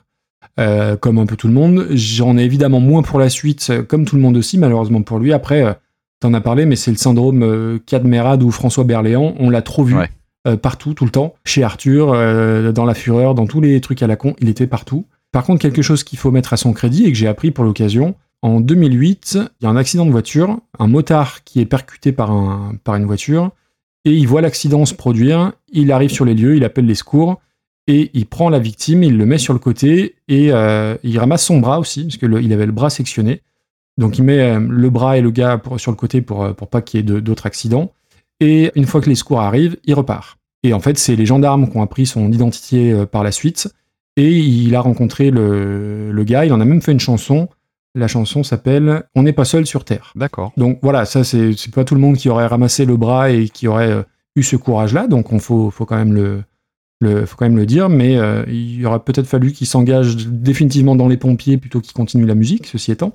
euh, 0.59 0.95
comme 0.97 1.17
un 1.17 1.25
peu 1.25 1.35
tout 1.35 1.47
le 1.47 1.53
monde. 1.53 1.87
J'en 1.91 2.37
ai 2.37 2.43
évidemment 2.43 2.79
moins 2.79 3.01
pour 3.01 3.19
la 3.19 3.29
suite, 3.29 3.71
comme 3.87 4.05
tout 4.05 4.15
le 4.15 4.21
monde 4.21 4.37
aussi, 4.37 4.57
malheureusement 4.59 5.01
pour 5.01 5.17
lui. 5.17 5.33
Après, 5.33 5.63
euh, 5.63 5.73
t'en 6.19 6.33
as 6.35 6.41
parlé, 6.41 6.65
mais 6.67 6.75
c'est 6.75 6.91
le 6.91 6.97
syndrome 6.97 7.41
euh, 7.43 7.79
Cadmerade 7.85 8.43
ou 8.43 8.51
François 8.51 8.83
Berléand. 8.83 9.33
On 9.39 9.49
l'a 9.49 9.63
trop 9.63 9.83
vu 9.83 9.95
Ouais. 9.95 10.09
Euh, 10.47 10.55
partout, 10.55 10.93
tout 10.93 11.03
le 11.03 11.11
temps. 11.11 11.35
Chez 11.43 11.63
Arthur, 11.63 12.13
euh, 12.13 12.71
dans 12.71 12.85
La 12.85 12.93
Fureur, 12.93 13.35
dans 13.35 13.45
tous 13.45 13.59
les 13.59 13.81
trucs 13.81 14.01
à 14.01 14.07
la 14.07 14.15
con, 14.15 14.35
il 14.39 14.47
était 14.47 14.67
partout. 14.67 15.05
Par 15.33 15.43
contre, 15.43 15.61
quelque 15.61 15.81
chose 15.81 16.05
qu'il 16.05 16.17
faut 16.17 16.31
mettre 16.31 16.53
à 16.53 16.57
son 16.57 16.71
crédit 16.71 17.05
et 17.05 17.11
que 17.11 17.17
j'ai 17.17 17.27
appris 17.27 17.51
pour 17.51 17.65
l'occasion, 17.65 18.15
en 18.41 18.61
2008, 18.61 19.37
il 19.59 19.63
y 19.65 19.67
a 19.67 19.69
un 19.69 19.75
accident 19.75 20.05
de 20.05 20.11
voiture, 20.11 20.57
un 20.79 20.87
motard 20.87 21.43
qui 21.43 21.59
est 21.59 21.65
percuté 21.65 22.13
par, 22.13 22.31
un, 22.31 22.75
par 22.85 22.95
une 22.95 23.05
voiture, 23.05 23.51
et 24.05 24.13
il 24.13 24.27
voit 24.29 24.39
l'accident 24.39 24.85
se 24.85 24.93
produire, 24.93 25.51
il 25.73 25.91
arrive 25.91 26.09
sur 26.09 26.23
les 26.23 26.33
lieux, 26.33 26.55
il 26.55 26.63
appelle 26.63 26.85
les 26.85 26.95
secours, 26.95 27.41
et 27.87 28.09
il 28.13 28.25
prend 28.25 28.49
la 28.49 28.59
victime, 28.59 29.03
il 29.03 29.17
le 29.17 29.25
met 29.25 29.39
sur 29.39 29.51
le 29.51 29.59
côté, 29.59 30.15
et 30.29 30.53
euh, 30.53 30.95
il 31.03 31.19
ramasse 31.19 31.43
son 31.43 31.59
bras 31.59 31.79
aussi, 31.79 32.03
parce 32.03 32.15
qu'il 32.15 32.53
avait 32.53 32.65
le 32.65 32.71
bras 32.71 32.89
sectionné. 32.89 33.41
Donc 33.97 34.17
il 34.17 34.23
met 34.23 34.57
le 34.57 34.89
bras 34.89 35.17
et 35.17 35.21
le 35.21 35.31
gars 35.31 35.61
sur 35.75 35.91
le 35.91 35.97
côté 35.97 36.21
pour, 36.21 36.55
pour 36.55 36.69
pas 36.69 36.81
qu'il 36.81 37.01
y 37.01 37.03
ait 37.03 37.19
d'autres 37.19 37.45
accidents. 37.45 37.91
Et 38.39 38.71
une 38.75 38.85
fois 38.85 39.01
que 39.01 39.09
les 39.09 39.15
secours 39.15 39.41
arrivent, 39.41 39.77
il 39.85 39.93
repart. 39.93 40.37
Et 40.63 40.73
en 40.73 40.79
fait, 40.79 40.97
c'est 40.97 41.15
les 41.15 41.25
gendarmes 41.25 41.69
qui 41.69 41.77
ont 41.77 41.81
appris 41.81 42.05
son 42.05 42.31
identité 42.31 42.91
euh, 42.91 43.05
par 43.05 43.23
la 43.23 43.31
suite. 43.31 43.69
Et 44.17 44.37
il 44.37 44.75
a 44.75 44.81
rencontré 44.81 45.31
le, 45.31 46.11
le 46.11 46.23
gars, 46.23 46.45
il 46.45 46.51
en 46.53 46.59
a 46.59 46.65
même 46.65 46.81
fait 46.81 46.91
une 46.91 46.99
chanson. 46.99 47.47
La 47.95 48.07
chanson 48.07 48.43
s'appelle 48.43 49.03
On 49.15 49.23
n'est 49.23 49.33
pas 49.33 49.45
seul 49.45 49.65
sur 49.65 49.83
Terre. 49.85 50.11
D'accord. 50.15 50.51
Donc 50.57 50.79
voilà, 50.81 51.05
ça 51.05 51.23
c'est 51.23 51.53
pas 51.73 51.83
tout 51.85 51.95
le 51.95 52.01
monde 52.01 52.17
qui 52.17 52.29
aurait 52.29 52.45
ramassé 52.47 52.85
le 52.85 52.97
bras 52.97 53.31
et 53.31 53.49
qui 53.49 53.67
aurait 53.67 53.91
euh, 53.91 54.03
eu 54.35 54.43
ce 54.43 54.55
courage-là, 54.55 55.07
donc 55.07 55.31
on 55.33 55.39
faut, 55.39 55.71
faut 55.71 55.85
quand 55.85 55.95
même 55.97 56.13
le, 56.13 56.43
le 57.01 57.25
faut 57.25 57.35
quand 57.35 57.45
même 57.45 57.57
le 57.57 57.65
dire, 57.65 57.89
mais 57.89 58.15
euh, 58.17 58.43
il 58.47 58.85
aurait 58.85 58.99
peut-être 58.99 59.25
fallu 59.25 59.53
qu'il 59.53 59.65
s'engage 59.67 60.15
définitivement 60.27 60.95
dans 60.95 61.07
les 61.07 61.17
pompiers 61.17 61.57
plutôt 61.57 61.81
qu'il 61.81 61.93
continue 61.93 62.25
la 62.25 62.35
musique, 62.35 62.67
ceci 62.67 62.91
étant. 62.91 63.13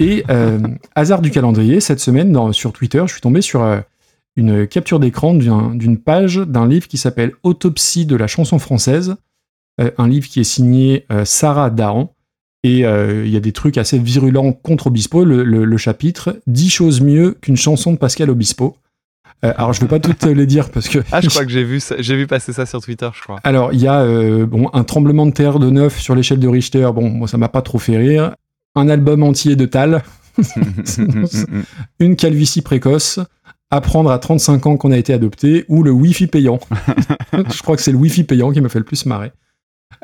Et 0.00 0.24
euh, 0.30 0.58
hasard 0.96 1.20
du 1.22 1.30
calendrier, 1.30 1.80
cette 1.80 2.00
semaine 2.00 2.32
dans- 2.32 2.52
sur 2.52 2.72
Twitter, 2.72 3.02
je 3.06 3.12
suis 3.12 3.20
tombé 3.20 3.40
sur 3.40 3.62
euh, 3.62 3.80
une 4.36 4.66
capture 4.66 4.98
d'écran 5.00 5.34
d'un- 5.34 5.74
d'une 5.74 5.98
page 5.98 6.36
d'un 6.38 6.66
livre 6.66 6.88
qui 6.88 6.96
s'appelle 6.98 7.32
Autopsie 7.42 8.06
de 8.06 8.16
la 8.16 8.26
chanson 8.26 8.58
française, 8.58 9.16
euh, 9.80 9.90
un 9.98 10.08
livre 10.08 10.28
qui 10.28 10.40
est 10.40 10.44
signé 10.44 11.04
euh, 11.12 11.24
Sarah 11.24 11.70
Dahan. 11.70 12.14
Et 12.64 12.86
euh, 12.86 13.24
il 13.26 13.32
y 13.32 13.36
a 13.36 13.40
des 13.40 13.50
trucs 13.52 13.76
assez 13.76 13.98
virulents 13.98 14.52
contre 14.52 14.86
Obispo. 14.86 15.24
Le, 15.24 15.42
le- 15.42 15.64
le 15.64 15.76
chapitre 15.76 16.38
10 16.46 16.70
choses 16.70 17.00
mieux 17.00 17.36
qu'une 17.40 17.56
chanson 17.56 17.92
de 17.92 17.96
Pascal 17.98 18.30
Obispo. 18.30 18.76
Euh, 19.44 19.52
alors 19.56 19.72
je 19.72 19.80
ne 19.80 19.86
vais 19.86 19.90
pas 19.90 19.98
toutes 20.08 20.22
les 20.22 20.46
dire 20.46 20.70
parce 20.70 20.88
que. 20.88 21.00
Ah, 21.10 21.20
je 21.20 21.28
crois 21.28 21.44
que 21.44 21.50
j'ai 21.50 21.64
vu, 21.64 21.82
j'ai 21.98 22.14
vu 22.16 22.28
passer 22.28 22.52
ça 22.52 22.64
sur 22.64 22.80
Twitter, 22.80 23.08
je 23.14 23.20
crois. 23.20 23.40
Alors, 23.42 23.72
il 23.72 23.80
y 23.80 23.88
a 23.88 24.02
euh, 24.02 24.46
bon, 24.46 24.70
un 24.72 24.84
tremblement 24.84 25.26
de 25.26 25.32
terre 25.32 25.58
de 25.58 25.70
9 25.70 25.98
sur 26.00 26.14
l'échelle 26.14 26.38
de 26.38 26.46
Richter. 26.46 26.88
Bon, 26.94 27.10
moi, 27.10 27.26
ça 27.26 27.36
m'a 27.36 27.48
pas 27.48 27.62
trop 27.62 27.78
fait 27.80 27.96
rire. 27.96 28.36
Un 28.76 28.88
album 28.88 29.24
entier 29.24 29.56
de 29.56 29.66
Tal. 29.66 30.02
une 31.98 32.16
calvitie 32.16 32.62
précoce. 32.62 33.18
Apprendre 33.72 34.10
à 34.10 34.18
35 34.18 34.66
ans 34.66 34.76
qu'on 34.76 34.92
a 34.92 34.98
été 34.98 35.14
adopté. 35.14 35.64
Ou 35.68 35.82
le 35.82 35.90
Wi-Fi 35.90 36.26
payant. 36.26 36.60
je 37.32 37.62
crois 37.62 37.76
que 37.76 37.82
c'est 37.82 37.92
le 37.92 37.98
Wi-Fi 37.98 38.24
payant 38.24 38.52
qui 38.52 38.60
me 38.60 38.68
fait 38.68 38.78
le 38.78 38.84
plus 38.84 39.06
marrer. 39.06 39.32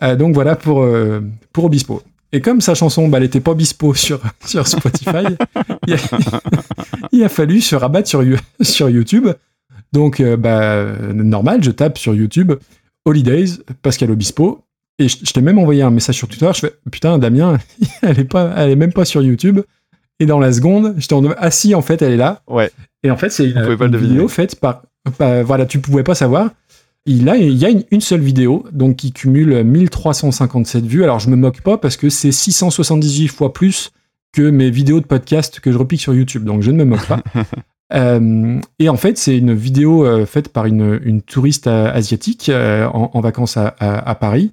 Euh, 0.03 0.17
donc 0.17 0.35
voilà 0.35 0.57
pour, 0.57 0.83
euh, 0.83 1.21
pour 1.53 1.65
Obispo. 1.65 2.03
Et 2.33 2.41
comme 2.41 2.61
sa 2.61 2.75
chanson, 2.75 3.09
bah, 3.09 3.19
elle 3.19 3.25
était 3.25 3.41
pas 3.41 3.53
Obispo 3.53 3.95
sur, 3.95 4.21
sur 4.45 4.67
Spotify, 4.67 5.37
il, 5.87 5.95
a, 5.95 5.99
il 7.13 7.25
a 7.25 7.29
fallu 7.29 7.61
se 7.61 7.77
rabattre 7.77 8.09
sur, 8.09 8.23
sur 8.61 8.91
YouTube. 8.91 9.29
Donc, 9.93 10.21
euh, 10.21 10.37
bah, 10.37 10.85
normal, 11.13 11.63
je 11.63 11.71
tape 11.71 11.99
sur 11.99 12.15
YouTube 12.15 12.53
Holidays, 13.05 13.59
Pascal 13.83 14.11
Obispo. 14.11 14.65
Et 14.99 15.09
je, 15.09 15.19
je 15.23 15.33
t'ai 15.33 15.41
même 15.41 15.59
envoyé 15.59 15.83
un 15.83 15.91
message 15.91 16.17
sur 16.17 16.29
Twitter. 16.29 16.51
Je 16.55 16.61
fais 16.61 16.75
Putain, 16.91 17.19
Damien, 17.19 17.59
elle 18.03 18.19
est, 18.19 18.25
pas, 18.25 18.53
elle 18.57 18.71
est 18.71 18.77
même 18.77 18.93
pas 18.93 19.05
sur 19.05 19.23
YouTube. 19.23 19.61
Et 20.21 20.27
dans 20.27 20.41
la 20.41 20.53
seconde, 20.53 20.95
j'étais 20.99 21.15
en 21.15 21.23
ah 21.37 21.51
si, 21.51 21.75
en 21.75 21.83
fait, 21.83 22.03
elle 22.03 22.13
est 22.13 22.17
là. 22.17 22.43
Ouais. 22.49 22.71
Et 23.03 23.11
en 23.11 23.17
fait, 23.17 23.31
c'est 23.31 23.49
une, 23.49 23.61
vidéo 23.97 24.29
faite 24.29 24.59
par, 24.59 24.83
par- 25.17 25.45
Voilà, 25.45 25.65
tu 25.67 25.79
pouvais 25.79 26.03
pas 26.03 26.15
savoir. 26.15 26.51
Il, 27.07 27.29
a, 27.29 27.37
il 27.37 27.55
y 27.57 27.65
a 27.65 27.69
une, 27.71 27.85
une 27.91 28.01
seule 28.01 28.21
vidéo, 28.21 28.67
donc 28.73 28.97
qui 28.97 29.13
cumule 29.13 29.63
1357 29.65 30.85
vues. 30.85 31.05
Alors, 31.05 31.21
je 31.21 31.31
me 31.31 31.37
moque 31.37 31.61
pas 31.63 31.79
parce 31.79 31.97
que 31.97 32.09
c'est 32.11 32.33
678 32.33 33.29
fois 33.29 33.53
plus 33.53 33.93
que 34.33 34.43
mes 34.51 34.71
vidéos 34.71 35.01
de 35.01 35.07
podcast 35.07 35.61
que 35.61 35.73
je 35.73 35.79
repique 35.79 36.01
sur 36.01 36.15
YouTube. 36.15 36.45
Donc, 36.45 36.63
je 36.63 36.71
ne 36.71 36.77
me 36.79 36.85
moque 36.85 37.07
pas. 37.07 37.23
Euh, 37.95 38.61
et 38.79 38.91
en 38.91 38.99
fait, 38.99 39.17
c'est 39.17 39.39
une 39.39 39.55
vidéo 39.55 40.05
euh, 40.05 40.27
faite 40.27 40.51
par 40.51 40.67
une, 40.67 41.01
une 41.05 41.23
touriste 41.23 41.69
euh, 41.69 41.91
asiatique 41.91 42.51
en, 42.55 43.11
en 43.15 43.21
vacances 43.23 43.57
à, 43.57 43.69
à- 43.79 44.11
à 44.11 44.15
Paris. 44.15 44.53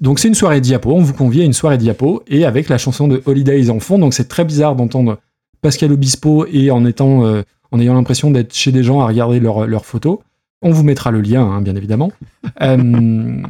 Donc 0.00 0.18
c'est 0.18 0.28
une 0.28 0.34
soirée 0.34 0.60
diapo, 0.60 0.90
on 0.92 1.02
vous 1.02 1.12
convie 1.12 1.42
à 1.42 1.44
une 1.44 1.52
soirée 1.52 1.78
diapo 1.78 2.22
et 2.26 2.44
avec 2.44 2.68
la 2.68 2.78
chanson 2.78 3.08
de 3.08 3.22
Holidays 3.26 3.68
en 3.70 3.78
fond. 3.80 3.98
Donc 3.98 4.14
c'est 4.14 4.28
très 4.28 4.44
bizarre 4.44 4.74
d'entendre 4.74 5.18
Pascal 5.60 5.92
Obispo 5.92 6.46
et 6.50 6.70
en 6.70 6.84
étant 6.86 7.24
euh, 7.26 7.42
en 7.70 7.78
ayant 7.80 7.94
l'impression 7.94 8.30
d'être 8.30 8.54
chez 8.54 8.72
des 8.72 8.82
gens 8.82 9.00
à 9.00 9.06
regarder 9.06 9.38
leurs 9.40 9.66
leurs 9.66 9.84
photos. 9.84 10.18
On 10.64 10.70
vous 10.70 10.84
mettra 10.84 11.10
le 11.10 11.20
lien, 11.20 11.42
hein, 11.44 11.60
bien 11.60 11.74
évidemment. 11.76 12.10
Euh, 12.60 13.42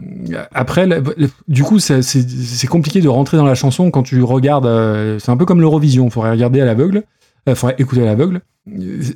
après, 0.53 0.87
le- 0.87 1.03
le- 1.17 1.29
du 1.49 1.63
coup, 1.65 1.79
c'est- 1.79 2.67
compliqué 2.67 3.01
de 3.01 3.09
rentrer 3.09 3.37
dans 3.37 3.45
la 3.45 3.55
chanson 3.55 3.91
quand 3.91 4.03
tu 4.03 4.23
regardes. 4.23 4.65
euh, 4.67 5.19
c'est 5.19 5.31
un 5.31 5.37
peu 5.37 5.45
comme 5.45 5.61
l'Eurovision, 5.61 6.07
il 6.07 6.11
faudrait 6.11 6.31
regarder 6.31 6.61
à 6.61 6.65
l'aveugle, 6.65 7.03
il 7.47 7.55
faudrait 7.55 7.77
écouter 7.79 8.03
à 8.03 8.07
l'aveugle. 8.07 8.41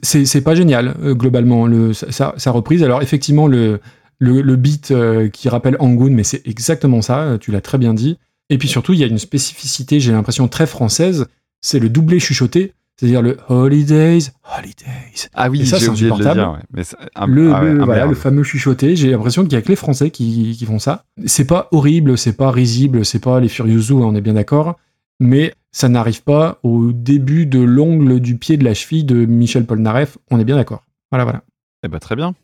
C'est 0.02 0.40
pas 0.42 0.54
génial, 0.54 0.94
globalement, 1.12 1.66
le, 1.66 1.92
sa- 1.92 2.34
sa 2.36 2.50
reprise. 2.50 2.82
Alors, 2.82 3.00
effectivement, 3.00 3.46
le, 3.46 3.80
le, 4.18 4.40
le 4.40 4.56
beat 4.56 4.90
euh, 4.90 5.28
qui 5.28 5.48
rappelle 5.48 5.76
Angoon, 5.80 6.10
mais 6.10 6.24
c'est 6.24 6.46
exactement 6.46 7.02
ça, 7.02 7.20
euh, 7.22 7.38
tu 7.38 7.50
l'as 7.52 7.60
très 7.60 7.78
bien 7.78 7.94
dit. 7.94 8.18
Et 8.50 8.58
puis 8.58 8.68
surtout, 8.68 8.92
il 8.92 8.98
y 9.00 9.04
a 9.04 9.06
une 9.08 9.18
spécificité, 9.18 9.98
j'ai 10.00 10.12
l'impression, 10.12 10.48
très 10.48 10.66
française, 10.66 11.26
c'est 11.60 11.78
le 11.80 11.88
doublé 11.88 12.18
chuchoté, 12.20 12.72
c'est-à-dire 12.96 13.20
le 13.20 13.36
Holidays, 13.48 14.18
Holidays. 14.56 15.28
Ah 15.34 15.50
oui, 15.50 15.58
j'ai 15.64 15.78
c'est 15.78 15.88
oublié 15.88 16.04
de 16.04 16.08
le 16.08 16.14
insupportable. 16.14 16.40
dire. 16.40 16.50
ouais. 16.52 16.64
Mais 16.72 16.84
c'est 16.84 16.96
un- 17.14 17.26
le, 17.26 17.52
ah 17.52 17.62
ouais, 17.62 17.72
le- 17.72 17.84
voilà, 17.84 18.06
le 18.06 18.14
fameux 18.14 18.42
chuchoté, 18.42 18.96
j'ai 18.96 19.10
l'impression 19.10 19.42
qu'il 19.44 19.52
y 19.52 19.56
a 19.56 19.62
que 19.62 19.68
les 19.68 19.76
Français 19.76 20.10
qui, 20.10 20.54
qui 20.56 20.64
font 20.64 20.78
ça. 20.78 21.04
C'est 21.26 21.44
pas 21.46 21.68
horrible, 21.72 22.16
c'est 22.16 22.32
pas 22.36 22.50
risible, 22.50 23.04
c'est 23.04 23.18
pas 23.18 23.40
les 23.40 23.48
Furious 23.48 23.80
Zoo, 23.82 24.02
on 24.02 24.14
est 24.14 24.20
bien 24.22 24.34
d'accord, 24.34 24.78
mais 25.20 25.52
ça 25.72 25.88
n'arrive 25.90 26.22
pas 26.22 26.58
au 26.62 26.92
début 26.92 27.44
de 27.46 27.58
l'ongle 27.60 28.20
du 28.20 28.38
pied 28.38 28.56
de 28.56 28.64
la 28.64 28.72
cheville 28.72 29.04
de 29.04 29.26
Michel 29.26 29.66
Polnareff, 29.66 30.16
on 30.30 30.38
est 30.38 30.44
bien 30.44 30.56
d'accord. 30.56 30.84
Voilà, 31.10 31.24
voilà. 31.24 31.42
Eh 31.84 31.88
ben, 31.88 31.98
très 31.98 32.16
bien. 32.16 32.34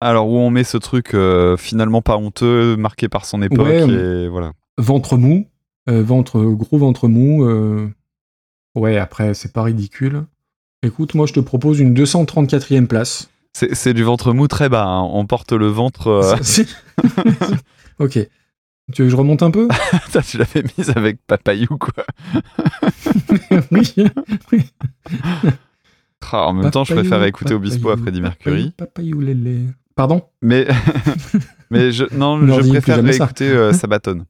Alors, 0.00 0.28
où 0.28 0.36
on 0.36 0.50
met 0.50 0.64
ce 0.64 0.76
truc 0.78 1.14
euh, 1.14 1.56
finalement 1.56 2.02
pas 2.02 2.16
honteux, 2.16 2.76
marqué 2.76 3.08
par 3.08 3.24
son 3.24 3.42
époque, 3.42 3.66
Ouais, 3.66 3.82
et 3.88 4.28
voilà. 4.28 4.52
Ventre 4.78 5.16
mou, 5.16 5.46
euh, 5.88 6.02
ventre, 6.02 6.40
gros 6.52 6.78
ventre 6.78 7.08
mou. 7.08 7.44
euh, 7.44 7.88
Ouais, 8.76 8.96
après, 8.96 9.34
c'est 9.34 9.52
pas 9.52 9.64
ridicule. 9.64 10.24
Écoute, 10.84 11.14
moi, 11.14 11.26
je 11.26 11.32
te 11.32 11.40
propose 11.40 11.80
une 11.80 11.94
234e 11.94 12.86
place. 12.86 13.28
C'est 13.54 13.92
du 13.94 14.04
ventre 14.04 14.32
mou 14.32 14.46
très 14.46 14.68
bas. 14.68 14.84
hein. 14.86 15.02
On 15.12 15.26
porte 15.26 15.52
le 15.52 15.66
ventre. 15.66 16.32
ok. 17.98 18.12
Tu 18.92 19.02
veux 19.02 19.08
que 19.08 19.10
je 19.10 19.16
remonte 19.16 19.42
un 19.42 19.50
peu? 19.50 19.66
Tu 20.28 20.38
l'avais 20.38 20.62
mise 20.78 20.90
avec 20.94 21.18
Papayou, 21.26 21.76
quoi. 21.76 22.04
Oui. 23.72 23.92
oui. 24.52 24.62
Ah, 26.30 26.46
en 26.46 26.52
même 26.52 26.70
temps, 26.70 26.84
je 26.84 26.94
préfère 26.94 27.22
écouter 27.24 27.54
Obispo 27.54 27.88
à 27.88 27.92
papayou, 27.96 28.02
Freddie 28.04 28.20
Mercury. 28.20 28.70
papayou, 28.76 29.16
papayou, 29.16 29.20
lélé. 29.20 29.60
Pardon? 29.98 30.22
Mais, 30.42 30.64
mais 31.70 31.90
je, 31.90 32.04
non, 32.14 32.38
je 32.46 32.68
préfère 32.68 32.94
jamais 32.96 33.14
ça. 33.14 33.24
écouter 33.24 33.50
euh, 33.50 33.72
Sabaton. 33.74 34.26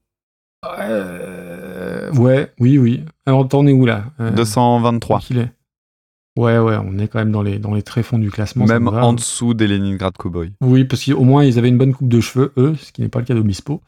Euh, 0.65 2.11
Ouais, 2.15 2.51
oui, 2.59 2.79
oui. 2.79 3.05
Alors, 3.27 3.47
t'en 3.47 3.67
es 3.67 3.73
où 3.75 3.85
là? 3.85 4.05
Euh, 4.19 4.31
223. 4.31 5.21
qu'il 5.21 5.37
est 5.37 5.53
Ouais, 6.39 6.57
ouais, 6.59 6.79
on 6.83 6.99
est 6.99 7.09
quand 7.09 7.19
même 7.19 7.33
dans 7.33 7.43
les, 7.43 7.59
dans 7.59 7.75
les 7.75 7.83
tréfonds 7.83 8.19
du 8.19 8.31
classement. 8.31 8.65
Même 8.65 8.89
en 8.89 9.13
dessous 9.13 9.53
des 9.53 9.67
Leningrad 9.67 10.17
Cowboys. 10.17 10.53
Oui, 10.63 10.85
parce 10.85 11.05
qu'au 11.05 11.25
moins, 11.25 11.45
ils 11.45 11.59
avaient 11.59 11.69
une 11.69 11.77
bonne 11.77 11.93
coupe 11.93 12.09
de 12.09 12.21
cheveux, 12.21 12.55
eux, 12.57 12.75
ce 12.81 12.91
qui 12.91 13.03
n'est 13.03 13.11
pas 13.11 13.19
le 13.19 13.27
cas 13.27 13.35
d'Obispo. 13.35 13.83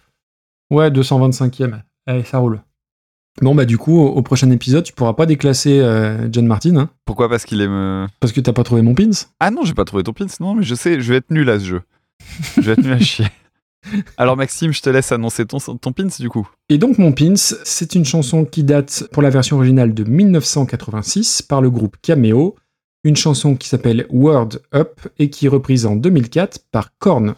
Ouais, 0.70 0.90
225e. 0.90 1.80
Allez, 2.06 2.24
ça 2.24 2.38
roule. 2.40 2.60
Bon, 3.40 3.54
bah, 3.54 3.64
du 3.64 3.78
coup, 3.78 3.98
au, 3.98 4.08
au 4.08 4.22
prochain 4.22 4.50
épisode, 4.50 4.84
tu 4.84 4.92
pourras 4.92 5.14
pas 5.14 5.26
déclasser 5.26 5.80
euh, 5.80 6.28
John 6.30 6.46
Martin, 6.46 6.76
hein, 6.76 6.90
Pourquoi? 7.06 7.28
Parce 7.28 7.44
qu'il 7.44 7.60
est 7.60 7.68
me. 7.68 8.06
parce 8.20 8.32
que 8.32 8.40
t'as 8.40 8.52
pas 8.52 8.64
trouvé 8.64 8.82
mon 8.82 8.94
pins. 8.94 9.10
Ah 9.40 9.50
non, 9.50 9.64
j'ai 9.64 9.74
pas 9.74 9.84
trouvé 9.84 10.02
ton 10.02 10.12
pins. 10.12 10.26
Non, 10.40 10.54
mais 10.54 10.62
je 10.62 10.74
sais, 10.74 11.00
je 11.00 11.10
vais 11.10 11.18
être 11.18 11.30
nul 11.30 11.48
à 11.48 11.58
ce 11.58 11.64
jeu. 11.64 11.82
Je 12.56 12.60
vais 12.62 12.72
être 12.72 12.82
nul 12.82 12.92
à 12.92 12.98
chier. 12.98 13.26
Alors 14.18 14.36
Maxime, 14.36 14.72
je 14.72 14.82
te 14.82 14.90
laisse 14.90 15.10
annoncer 15.10 15.46
ton, 15.46 15.56
ton 15.58 15.92
pins 15.92 16.08
du 16.18 16.28
coup. 16.28 16.46
Et 16.68 16.76
donc, 16.76 16.98
mon 16.98 17.12
pins, 17.12 17.34
c'est 17.36 17.94
une 17.94 18.04
chanson 18.04 18.44
qui 18.44 18.62
date 18.62 19.04
pour 19.10 19.22
la 19.22 19.30
version 19.30 19.56
originale 19.56 19.94
de 19.94 20.04
1986 20.04 21.40
par 21.42 21.62
le 21.62 21.70
groupe 21.70 21.96
Cameo. 22.02 22.56
Une 23.04 23.16
chanson 23.16 23.56
qui 23.56 23.68
s'appelle 23.68 24.06
Word 24.10 24.50
Up 24.74 25.00
et 25.18 25.30
qui 25.30 25.46
est 25.46 25.48
reprise 25.48 25.86
en 25.86 25.96
2004 25.96 26.58
par 26.70 26.90
Korn. 26.98 27.34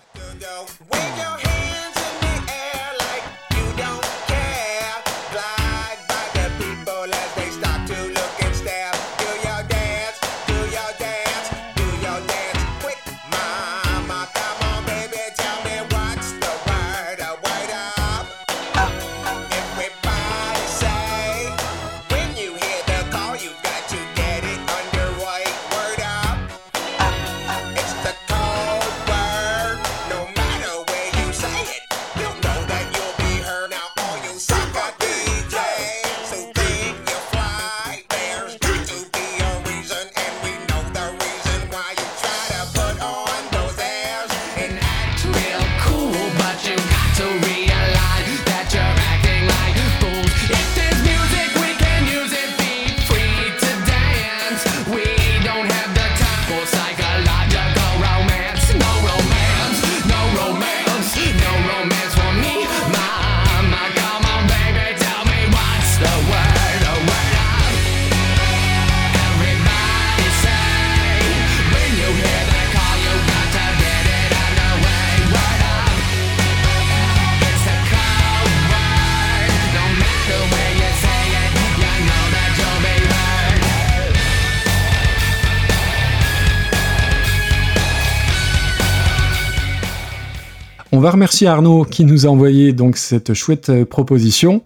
Remercier 91.13 91.47
Arnaud 91.47 91.85
qui 91.85 92.05
nous 92.05 92.27
a 92.27 92.31
envoyé 92.31 92.73
donc 92.73 92.97
cette 92.97 93.35
chouette 93.35 93.69
euh, 93.69 93.85
proposition. 93.85 94.63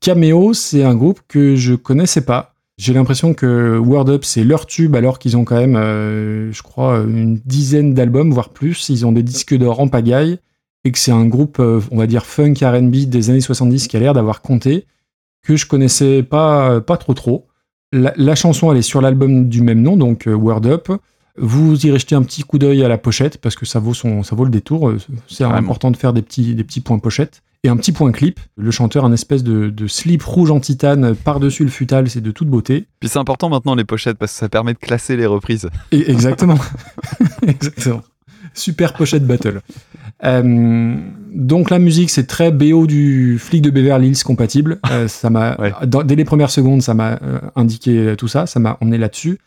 Cameo, 0.00 0.54
c'est 0.54 0.82
un 0.82 0.94
groupe 0.94 1.20
que 1.28 1.56
je 1.56 1.74
connaissais 1.74 2.22
pas. 2.22 2.54
J'ai 2.78 2.94
l'impression 2.94 3.34
que 3.34 3.78
Word 3.78 4.08
Up, 4.08 4.24
c'est 4.24 4.42
leur 4.42 4.64
tube, 4.64 4.96
alors 4.96 5.18
qu'ils 5.18 5.36
ont 5.36 5.44
quand 5.44 5.58
même, 5.58 5.76
euh, 5.76 6.50
je 6.52 6.62
crois, 6.62 6.98
une 7.00 7.36
dizaine 7.44 7.92
d'albums, 7.92 8.32
voire 8.32 8.48
plus. 8.48 8.88
Ils 8.88 9.04
ont 9.04 9.12
des 9.12 9.22
disques 9.22 9.54
d'or 9.54 9.80
en 9.80 9.88
pagaille, 9.88 10.38
et 10.84 10.92
que 10.92 10.98
c'est 10.98 11.12
un 11.12 11.26
groupe, 11.26 11.60
euh, 11.60 11.80
on 11.90 11.98
va 11.98 12.06
dire, 12.06 12.24
funk 12.24 12.54
R&B 12.62 13.04
des 13.06 13.28
années 13.28 13.42
70 13.42 13.86
qui 13.86 13.96
a 13.98 14.00
l'air 14.00 14.14
d'avoir 14.14 14.40
compté, 14.40 14.86
que 15.42 15.56
je 15.56 15.66
connaissais 15.66 16.22
pas, 16.22 16.80
pas 16.80 16.96
trop 16.96 17.12
trop. 17.12 17.46
La, 17.92 18.14
la 18.16 18.34
chanson, 18.34 18.72
elle 18.72 18.78
est 18.78 18.82
sur 18.82 19.02
l'album 19.02 19.50
du 19.50 19.60
même 19.60 19.82
nom, 19.82 19.98
donc 19.98 20.26
Word 20.26 20.64
Up. 20.64 20.88
Vous 21.36 21.86
irez 21.86 21.98
jeter 21.98 22.14
un 22.14 22.22
petit 22.22 22.42
coup 22.42 22.58
d'œil 22.58 22.84
à 22.84 22.88
la 22.88 22.98
pochette 22.98 23.38
parce 23.38 23.54
que 23.54 23.66
ça 23.66 23.78
vaut, 23.78 23.94
son, 23.94 24.22
ça 24.22 24.36
vaut 24.36 24.44
le 24.44 24.50
détour. 24.50 24.88
Euh, 24.88 24.98
C'est 25.28 25.44
important 25.44 25.90
de 25.90 25.96
faire 25.96 26.12
des 26.12 26.22
petits, 26.22 26.54
des 26.54 26.64
petits 26.64 26.80
points 26.80 26.98
pochettes. 26.98 27.42
Et 27.62 27.68
un 27.68 27.76
petit 27.76 27.92
point 27.92 28.10
clip, 28.10 28.40
le 28.56 28.70
chanteur, 28.70 29.04
un 29.04 29.12
espèce 29.12 29.44
de, 29.44 29.68
de 29.68 29.86
slip 29.86 30.22
rouge 30.22 30.50
en 30.50 30.60
titane 30.60 31.14
par-dessus 31.14 31.62
le 31.62 31.70
futal, 31.70 32.08
c'est 32.08 32.22
de 32.22 32.30
toute 32.30 32.48
beauté. 32.48 32.86
Puis 33.00 33.10
c'est 33.10 33.18
important 33.18 33.50
maintenant 33.50 33.74
les 33.74 33.84
pochettes 33.84 34.16
parce 34.16 34.32
que 34.32 34.38
ça 34.38 34.48
permet 34.48 34.72
de 34.72 34.78
classer 34.78 35.14
les 35.16 35.26
reprises. 35.26 35.68
Et 35.92 36.10
exactement. 36.10 36.58
exactement. 37.46 38.02
Super 38.54 38.94
pochette 38.94 39.26
battle. 39.26 39.60
Euh, 40.24 40.96
donc 41.32 41.70
la 41.70 41.78
musique, 41.78 42.10
c'est 42.10 42.26
très 42.26 42.50
BO 42.50 42.86
du 42.86 43.38
flic 43.38 43.62
de 43.62 43.70
Beverly 43.70 44.08
Hills 44.08 44.22
compatible. 44.24 44.80
Euh, 44.90 45.06
ça 45.06 45.30
m'a, 45.30 45.56
dès 46.04 46.16
les 46.16 46.24
premières 46.24 46.50
secondes, 46.50 46.82
ça 46.82 46.94
m'a 46.94 47.18
euh, 47.22 47.40
indiqué 47.56 48.14
tout 48.16 48.28
ça. 48.28 48.46
Ça 48.46 48.58
m'a 48.58 48.78
emmené 48.80 48.98
là-dessus. 48.98 49.38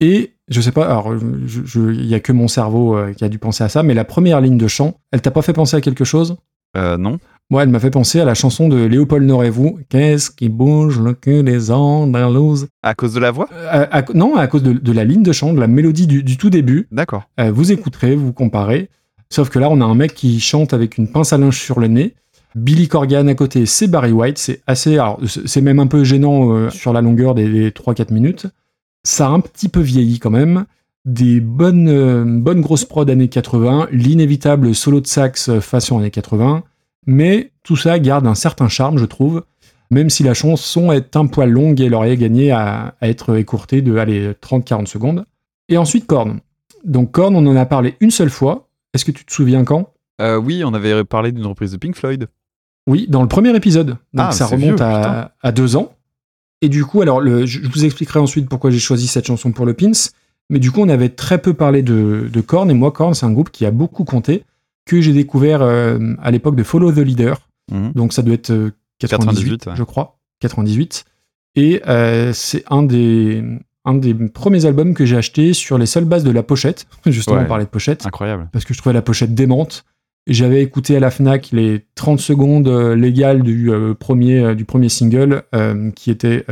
Et 0.00 0.32
je 0.48 0.60
sais 0.60 0.72
pas, 0.72 0.86
alors 0.86 1.14
il 1.14 2.06
y 2.06 2.14
a 2.14 2.20
que 2.20 2.32
mon 2.32 2.48
cerveau 2.48 2.96
euh, 2.96 3.12
qui 3.12 3.24
a 3.24 3.28
dû 3.28 3.38
penser 3.38 3.62
à 3.64 3.68
ça, 3.68 3.82
mais 3.82 3.94
la 3.94 4.04
première 4.04 4.40
ligne 4.40 4.56
de 4.58 4.66
chant, 4.68 4.98
elle 5.12 5.20
t'a 5.22 5.30
pas 5.30 5.42
fait 5.42 5.52
penser 5.52 5.76
à 5.76 5.80
quelque 5.80 6.04
chose? 6.04 6.36
Euh, 6.76 6.96
non. 6.96 7.18
Moi, 7.50 7.64
elle 7.64 7.68
m'a 7.68 7.80
fait 7.80 7.90
penser 7.90 8.20
à 8.20 8.24
la 8.24 8.34
chanson 8.34 8.68
de 8.68 8.76
Léopold 8.84 9.26
Norez-vous. 9.26 9.80
Qu'est-ce 9.88 10.30
qui 10.30 10.48
bouge 10.48 11.00
le 11.00 11.14
cul 11.14 11.42
des 11.42 11.72
Andalous 11.72 12.66
À 12.84 12.94
cause 12.94 13.12
de 13.12 13.18
la 13.20 13.32
voix? 13.32 13.48
À- 13.68 14.04
Non, 14.14 14.36
à 14.36 14.46
cause 14.46 14.62
de, 14.62 14.72
de 14.72 14.92
la 14.92 15.02
ligne 15.04 15.24
de 15.24 15.32
chant, 15.32 15.52
de 15.52 15.58
la 15.60 15.66
mélodie 15.66 16.06
du, 16.06 16.22
du 16.22 16.36
tout 16.36 16.48
début. 16.48 16.86
D'accord. 16.92 17.24
Euh, 17.40 17.50
vous 17.50 17.72
écouterez, 17.72 18.14
vous 18.14 18.32
comparez. 18.32 18.88
Sauf 19.30 19.48
que 19.50 19.58
là, 19.58 19.68
on 19.68 19.80
a 19.80 19.84
un 19.84 19.94
mec 19.96 20.14
qui 20.14 20.38
chante 20.40 20.72
avec 20.72 20.96
une 20.96 21.08
pince 21.08 21.32
à 21.32 21.38
linge 21.38 21.58
sur 21.58 21.80
le 21.80 21.88
nez. 21.88 22.14
Billy 22.54 22.86
Corgan 22.88 23.28
à 23.28 23.34
côté, 23.34 23.66
c'est 23.66 23.88
Barry 23.88 24.12
White. 24.12 24.38
C'est 24.38 24.60
assez. 24.68 24.94
Alors, 24.94 25.18
c'est 25.26 25.46
c'est 25.48 25.60
même 25.60 25.78
un 25.80 25.86
peu 25.88 26.02
gênant 26.04 26.52
euh, 26.52 26.70
sur 26.70 26.92
la 26.92 27.00
longueur 27.00 27.34
des, 27.34 27.48
des 27.48 27.70
3-4 27.70 28.12
minutes. 28.14 28.46
Ça 29.04 29.26
a 29.26 29.30
un 29.30 29.40
petit 29.40 29.68
peu 29.68 29.80
vieilli 29.80 30.18
quand 30.18 30.30
même. 30.30 30.64
Des 31.06 31.40
bonnes, 31.40 31.88
euh, 31.88 32.24
bonnes 32.26 32.60
grosses 32.60 32.84
prod 32.84 33.08
années 33.08 33.28
80. 33.28 33.88
L'inévitable 33.90 34.74
solo 34.74 35.00
de 35.00 35.06
sax 35.06 35.48
euh, 35.48 35.60
façon 35.60 35.98
années 35.98 36.10
80. 36.10 36.62
Mais 37.06 37.52
tout 37.62 37.76
ça 37.76 37.98
garde 37.98 38.26
un 38.26 38.34
certain 38.34 38.68
charme, 38.68 38.98
je 38.98 39.06
trouve. 39.06 39.44
Même 39.90 40.10
si 40.10 40.22
la 40.22 40.34
chanson 40.34 40.92
est 40.92 41.16
un 41.16 41.26
poil 41.26 41.50
longue 41.50 41.80
et 41.80 41.86
elle 41.86 41.94
aurait 41.94 42.16
gagné 42.16 42.50
à, 42.50 42.94
à 43.00 43.08
être 43.08 43.36
écourtée 43.36 43.82
de 43.82 43.96
allez, 43.96 44.32
30-40 44.34 44.86
secondes. 44.86 45.24
Et 45.68 45.78
ensuite, 45.78 46.06
Korn. 46.06 46.40
Donc 46.84 47.10
Korn, 47.12 47.34
on 47.34 47.46
en 47.46 47.56
a 47.56 47.66
parlé 47.66 47.96
une 48.00 48.10
seule 48.10 48.30
fois. 48.30 48.68
Est-ce 48.94 49.04
que 49.04 49.10
tu 49.12 49.24
te 49.24 49.32
souviens 49.32 49.64
quand? 49.64 49.92
Euh, 50.20 50.36
oui, 50.36 50.62
on 50.64 50.74
avait 50.74 51.04
parlé 51.04 51.32
d'une 51.32 51.46
reprise 51.46 51.72
de 51.72 51.76
Pink 51.78 51.96
Floyd. 51.96 52.28
Oui, 52.86 53.06
dans 53.08 53.22
le 53.22 53.28
premier 53.28 53.54
épisode. 53.56 53.96
Donc 54.12 54.26
Ah, 54.28 54.32
ça 54.32 54.46
remonte 54.46 54.62
vieux, 54.78 54.82
à, 54.82 54.96
putain. 54.98 55.28
à 55.42 55.52
deux 55.52 55.76
ans. 55.76 55.92
Et 56.62 56.68
du 56.68 56.84
coup, 56.84 57.00
alors 57.02 57.20
le, 57.20 57.46
je 57.46 57.60
vous 57.66 57.84
expliquerai 57.84 58.18
ensuite 58.18 58.48
pourquoi 58.48 58.70
j'ai 58.70 58.78
choisi 58.78 59.06
cette 59.06 59.26
chanson 59.26 59.52
pour 59.52 59.66
le 59.66 59.74
Pins. 59.74 59.92
Mais 60.50 60.58
du 60.58 60.70
coup, 60.70 60.80
on 60.80 60.88
avait 60.88 61.08
très 61.10 61.38
peu 61.40 61.54
parlé 61.54 61.82
de, 61.82 62.28
de 62.32 62.40
Korn. 62.40 62.70
Et 62.70 62.74
moi, 62.74 62.90
Korn, 62.90 63.14
c'est 63.14 63.24
un 63.26 63.32
groupe 63.32 63.50
qui 63.50 63.64
a 63.64 63.70
beaucoup 63.70 64.04
compté, 64.04 64.44
que 64.84 65.00
j'ai 65.00 65.12
découvert 65.12 65.62
euh, 65.62 66.14
à 66.20 66.30
l'époque 66.30 66.56
de 66.56 66.62
Follow 66.62 66.90
the 66.92 66.98
Leader. 66.98 67.48
Mhm. 67.70 67.92
Donc 67.94 68.12
ça 68.12 68.22
doit 68.22 68.34
être 68.34 68.50
euh, 68.50 68.72
98, 68.98 69.58
98, 69.58 69.66
ouais. 69.66 69.72
je 69.76 69.82
crois. 69.84 70.18
98. 70.40 71.04
Et 71.56 71.80
euh, 71.88 72.32
c'est 72.34 72.64
un 72.68 72.82
des, 72.82 73.42
un 73.84 73.94
des 73.94 74.12
premiers 74.14 74.64
albums 74.66 74.92
que 74.94 75.06
j'ai 75.06 75.16
acheté 75.16 75.52
sur 75.54 75.78
les 75.78 75.86
seules 75.86 76.04
bases 76.04 76.24
de 76.24 76.30
la 76.30 76.42
pochette. 76.42 76.86
Justement, 77.06 77.36
Ouais. 77.38 77.44
on 77.44 77.48
parlait 77.48 77.64
de 77.64 77.70
pochette 77.70 78.04
Incroyable. 78.06 78.48
parce 78.52 78.64
que 78.64 78.74
je 78.74 78.78
trouvais 78.78 78.92
la 78.92 79.02
pochette 79.02 79.34
démente. 79.34 79.84
J'avais 80.26 80.62
écouté 80.62 80.96
à 80.96 81.00
la 81.00 81.10
Fnac 81.10 81.50
les 81.50 81.86
30 81.94 82.20
secondes 82.20 82.68
euh, 82.68 82.94
légales 82.94 83.42
du, 83.42 83.70
euh, 83.72 83.94
premier, 83.94 84.38
euh, 84.40 84.54
du 84.54 84.64
premier 84.64 84.88
single 84.88 85.42
qui 85.96 86.10
était 86.10 86.44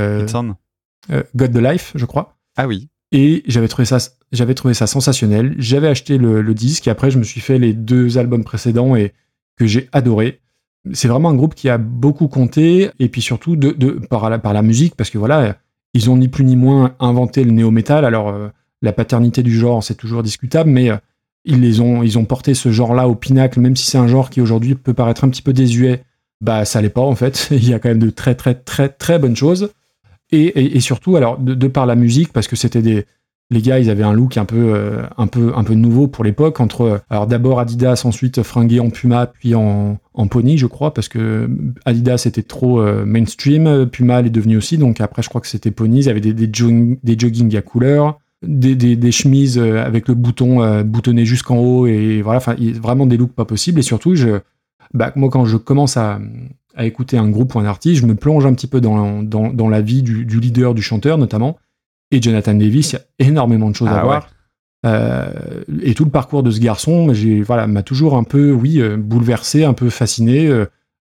God 1.37 1.53
the 1.53 1.59
Life, 1.59 1.93
je 1.95 2.05
crois. 2.05 2.37
Ah 2.57 2.67
oui. 2.67 2.89
Et 3.13 3.43
j'avais 3.47 3.69
trouvé 3.69 3.87
ça, 3.87 3.99
j'avais 4.33 4.55
trouvé 4.55 4.75
ça 4.75 4.87
sensationnel. 4.87 5.55
J'avais 5.59 5.89
acheté 5.89 6.19
le, 6.19 6.43
le 6.43 6.55
disque 6.55 6.87
et 6.89 6.91
après 6.91 7.11
je 7.11 7.19
me 7.19 7.25
suis 7.25 7.41
fait 7.41 7.59
les 7.59 7.73
deux 7.73 8.19
albums 8.19 8.45
précédents 8.45 8.95
et 8.97 9.13
que 9.57 9.67
j'ai 9.67 9.89
adoré. 9.93 10.41
C'est 10.93 11.09
vraiment 11.09 11.31
un 11.31 11.35
groupe 11.35 11.55
qui 11.55 11.69
a 11.69 11.79
beaucoup 11.79 12.29
compté 12.29 12.91
et 12.99 13.09
puis 13.09 13.23
surtout 13.23 13.57
de, 13.57 13.71
de- 13.73 13.93
par, 14.11 14.29
la, 14.29 14.39
par 14.39 14.53
la 14.53 14.63
musique 14.63 14.95
parce 14.97 15.11
que 15.11 15.19
voilà, 15.19 15.57
ils 15.95 16.11
ont 16.11 16.17
ni 16.17 16.29
plus 16.29 16.45
ni 16.45 16.57
moins 16.57 16.95
inventé 17.01 17.45
le 17.45 17.51
néo-metal. 17.53 18.05
Alors 18.05 18.29
euh, 18.29 18.49
la 18.83 18.93
paternité 18.93 19.43
du 19.43 19.57
genre 19.59 19.83
c'est 19.83 19.95
toujours 19.95 20.23
discutable, 20.23 20.69
mais 20.71 20.91
ils 21.45 21.61
les 21.61 21.81
ont, 21.81 22.03
ils 22.03 22.19
ont 22.19 22.25
porté 22.25 22.55
ce 22.55 22.71
genre-là 22.71 23.09
au 23.09 23.15
pinacle, 23.15 23.61
même 23.61 23.77
si 23.77 23.87
c'est 23.87 23.99
un 23.99 24.09
genre 24.09 24.31
qui 24.31 24.41
aujourd'hui 24.41 24.75
peut 24.75 24.95
paraître 24.95 25.25
un 25.25 25.29
petit 25.29 25.43
peu 25.43 25.53
désuet. 25.53 26.05
Bah 26.41 26.65
ça 26.65 26.81
l'est 26.81 26.89
pas 26.89 27.01
en 27.01 27.15
fait. 27.15 27.49
Il 27.51 27.69
y 27.69 27.75
a 27.75 27.79
quand 27.79 27.89
même 27.89 27.99
de 27.99 28.11
très 28.11 28.35
très 28.35 28.55
très 28.55 28.89
très 28.89 29.19
bonnes 29.19 29.37
choses. 29.37 29.71
Et, 30.31 30.81
surtout, 30.81 31.17
alors, 31.17 31.39
de, 31.39 31.69
par 31.69 31.87
la 31.87 31.95
musique, 31.95 32.33
parce 32.33 32.49
que 32.49 32.57
c'était 32.57 32.83
des. 32.83 33.07
Les 33.51 33.63
gars, 33.63 33.79
ils 33.79 33.89
avaient 33.89 34.05
un 34.05 34.13
look 34.13 34.37
un 34.37 34.45
peu, 34.45 34.75
euh, 34.75 35.05
un 35.17 35.27
peu, 35.27 35.53
un 35.57 35.65
peu 35.65 35.73
nouveau 35.73 36.07
pour 36.07 36.23
l'époque. 36.23 36.61
Entre, 36.61 37.01
alors 37.09 37.27
d'abord 37.27 37.61
Adidas, 37.61 38.03
ensuite 38.05 38.43
fringué 38.43 38.79
en 38.79 38.91
Puma, 38.91 39.27
puis 39.27 39.55
en, 39.55 39.97
en 40.13 40.27
Pony, 40.27 40.59
je 40.59 40.67
crois, 40.67 40.93
parce 40.93 41.09
que 41.09 41.49
Adidas 41.87 42.25
était 42.27 42.43
trop 42.43 42.83
euh, 42.83 43.07
mainstream. 43.07 43.87
Puma 43.87 44.21
l'est 44.21 44.29
devenu 44.29 44.59
aussi. 44.59 44.77
Donc 44.77 45.01
après, 45.01 45.23
je 45.23 45.31
crois 45.31 45.41
que 45.41 45.47
c'était 45.47 45.71
Pony. 45.71 46.01
Ils 46.01 46.09
avaient 46.11 46.21
des, 46.21 46.35
des, 46.35 46.51
jogging, 46.53 46.99
des 47.03 47.19
jogging 47.19 47.57
à 47.57 47.63
couleur, 47.63 48.19
des, 48.47 48.75
des, 48.77 48.97
des 48.97 49.13
chemises 49.13 49.59
euh, 49.59 49.85
avec 49.85 50.09
le 50.09 50.15
bouton 50.15 50.63
euh, 50.63 50.83
boutonné 50.85 51.25
jusqu'en 51.25 51.59
haut, 51.59 51.87
et 51.87 52.23
voilà, 52.23 52.39
enfin, 52.39 52.55
vraiment 52.81 53.07
des 53.07 53.17
looks 53.17 53.35
pas 53.35 53.45
possibles. 53.45 53.81
Et 53.81 53.83
surtout, 53.83 54.15
je, 54.15 54.41
bah, 54.95 55.13
moi, 55.17 55.29
quand 55.29 55.45
je 55.45 55.57
commence 55.57 55.97
à, 55.97 56.21
à 56.77 56.85
écouter 56.85 57.19
un 57.19 57.29
groupe 57.29 57.55
ou 57.55 57.59
un 57.59 57.65
artiste, 57.65 58.01
je 58.01 58.07
me 58.07 58.15
plonge 58.15 58.47
un 58.47 58.55
petit 58.55 58.69
peu 58.69 58.81
dans, 58.81 59.23
dans, 59.23 59.53
dans 59.53 59.69
la 59.69 59.81
vie 59.81 60.03
du, 60.03 60.25
du 60.25 60.39
leader, 60.41 60.75
du 60.75 60.83
chanteur 60.83 61.19
notamment. 61.19 61.59
Et 62.11 62.23
Jonathan 62.23 62.55
Davis, 62.55 62.93
il 62.93 62.95
y 62.95 62.99
a 63.27 63.29
énormément 63.29 63.71
de 63.71 63.75
choses 63.75 63.89
Ah 63.91 64.01
à 64.01 64.05
voir. 64.05 64.31
Euh, 64.87 65.31
et 65.83 65.95
tout 65.95 66.05
le 66.05 66.11
parcours 66.11 66.45
de 66.45 66.51
ce 66.51 66.61
garçon, 66.61 67.13
j'ai 67.13 67.43
voilà, 67.43 67.67
m'a 67.67 67.83
toujours 67.83 68.17
un 68.17 68.23
peu, 68.23 68.53
oui, 68.53 68.81
bouleversé, 68.97 69.65
un 69.65 69.75
peu 69.75 69.91
fasciné. 69.91 70.49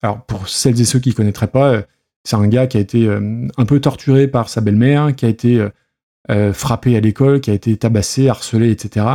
Alors 0.02 0.22
pour 0.26 0.48
celles 0.48 0.80
et 0.80 0.86
ceux 0.86 1.00
qui 1.00 1.14
connaîtraient 1.14 1.48
pas, 1.48 1.82
c'est 2.24 2.36
un 2.36 2.48
gars 2.48 2.68
qui 2.68 2.78
a 2.78 2.80
été 2.80 3.10
un 3.10 3.66
peu 3.66 3.80
torturé 3.80 4.28
par 4.28 4.48
sa 4.48 4.62
belle-mère, 4.62 5.16
qui 5.16 5.26
a 5.26 5.30
été 5.30 5.68
frappé 6.54 6.96
à 6.96 7.00
l'école, 7.00 7.42
qui 7.42 7.52
a 7.52 7.54
été 7.54 7.76
tabassé, 7.78 8.30
harcelé, 8.30 8.72
etc. 8.72 9.06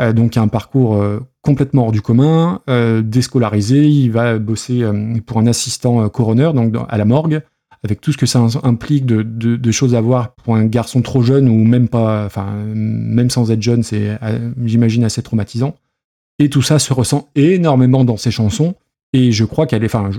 Euh, 0.00 0.12
donc 0.12 0.36
un 0.36 0.48
parcours 0.48 0.96
euh, 0.96 1.20
complètement 1.42 1.86
hors 1.86 1.92
du 1.92 2.02
commun, 2.02 2.60
euh, 2.68 3.02
déscolarisé. 3.02 3.88
Il 3.88 4.12
va 4.12 4.38
bosser 4.38 4.82
euh, 4.82 5.14
pour 5.26 5.38
un 5.38 5.46
assistant 5.46 6.02
euh, 6.02 6.08
coroner, 6.08 6.52
donc 6.54 6.74
à 6.88 6.98
la 6.98 7.04
morgue, 7.04 7.42
avec 7.82 8.00
tout 8.00 8.12
ce 8.12 8.18
que 8.18 8.26
ça 8.26 8.44
implique 8.62 9.06
de, 9.06 9.70
choses 9.70 9.94
à 9.94 10.00
voir 10.00 10.34
pour 10.34 10.56
un 10.56 10.66
garçon 10.66 11.02
trop 11.02 11.22
jeune 11.22 11.48
ou 11.48 11.64
même 11.64 11.88
pas, 11.88 12.24
enfin 12.26 12.52
même 12.74 13.30
sans 13.30 13.50
être 13.50 13.62
jeune, 13.62 13.82
c'est 13.82 14.18
euh, 14.22 14.50
j'imagine 14.64 15.04
assez 15.04 15.22
traumatisant. 15.22 15.74
Et 16.40 16.50
tout 16.50 16.62
ça 16.62 16.78
se 16.78 16.92
ressent 16.92 17.28
énormément 17.34 18.04
dans 18.04 18.16
ses 18.16 18.30
chansons. 18.30 18.74
Et 19.12 19.32
je 19.32 19.44
crois 19.44 19.66
qu'elle 19.66 19.82
est, 19.82 19.86
enfin, 19.86 20.10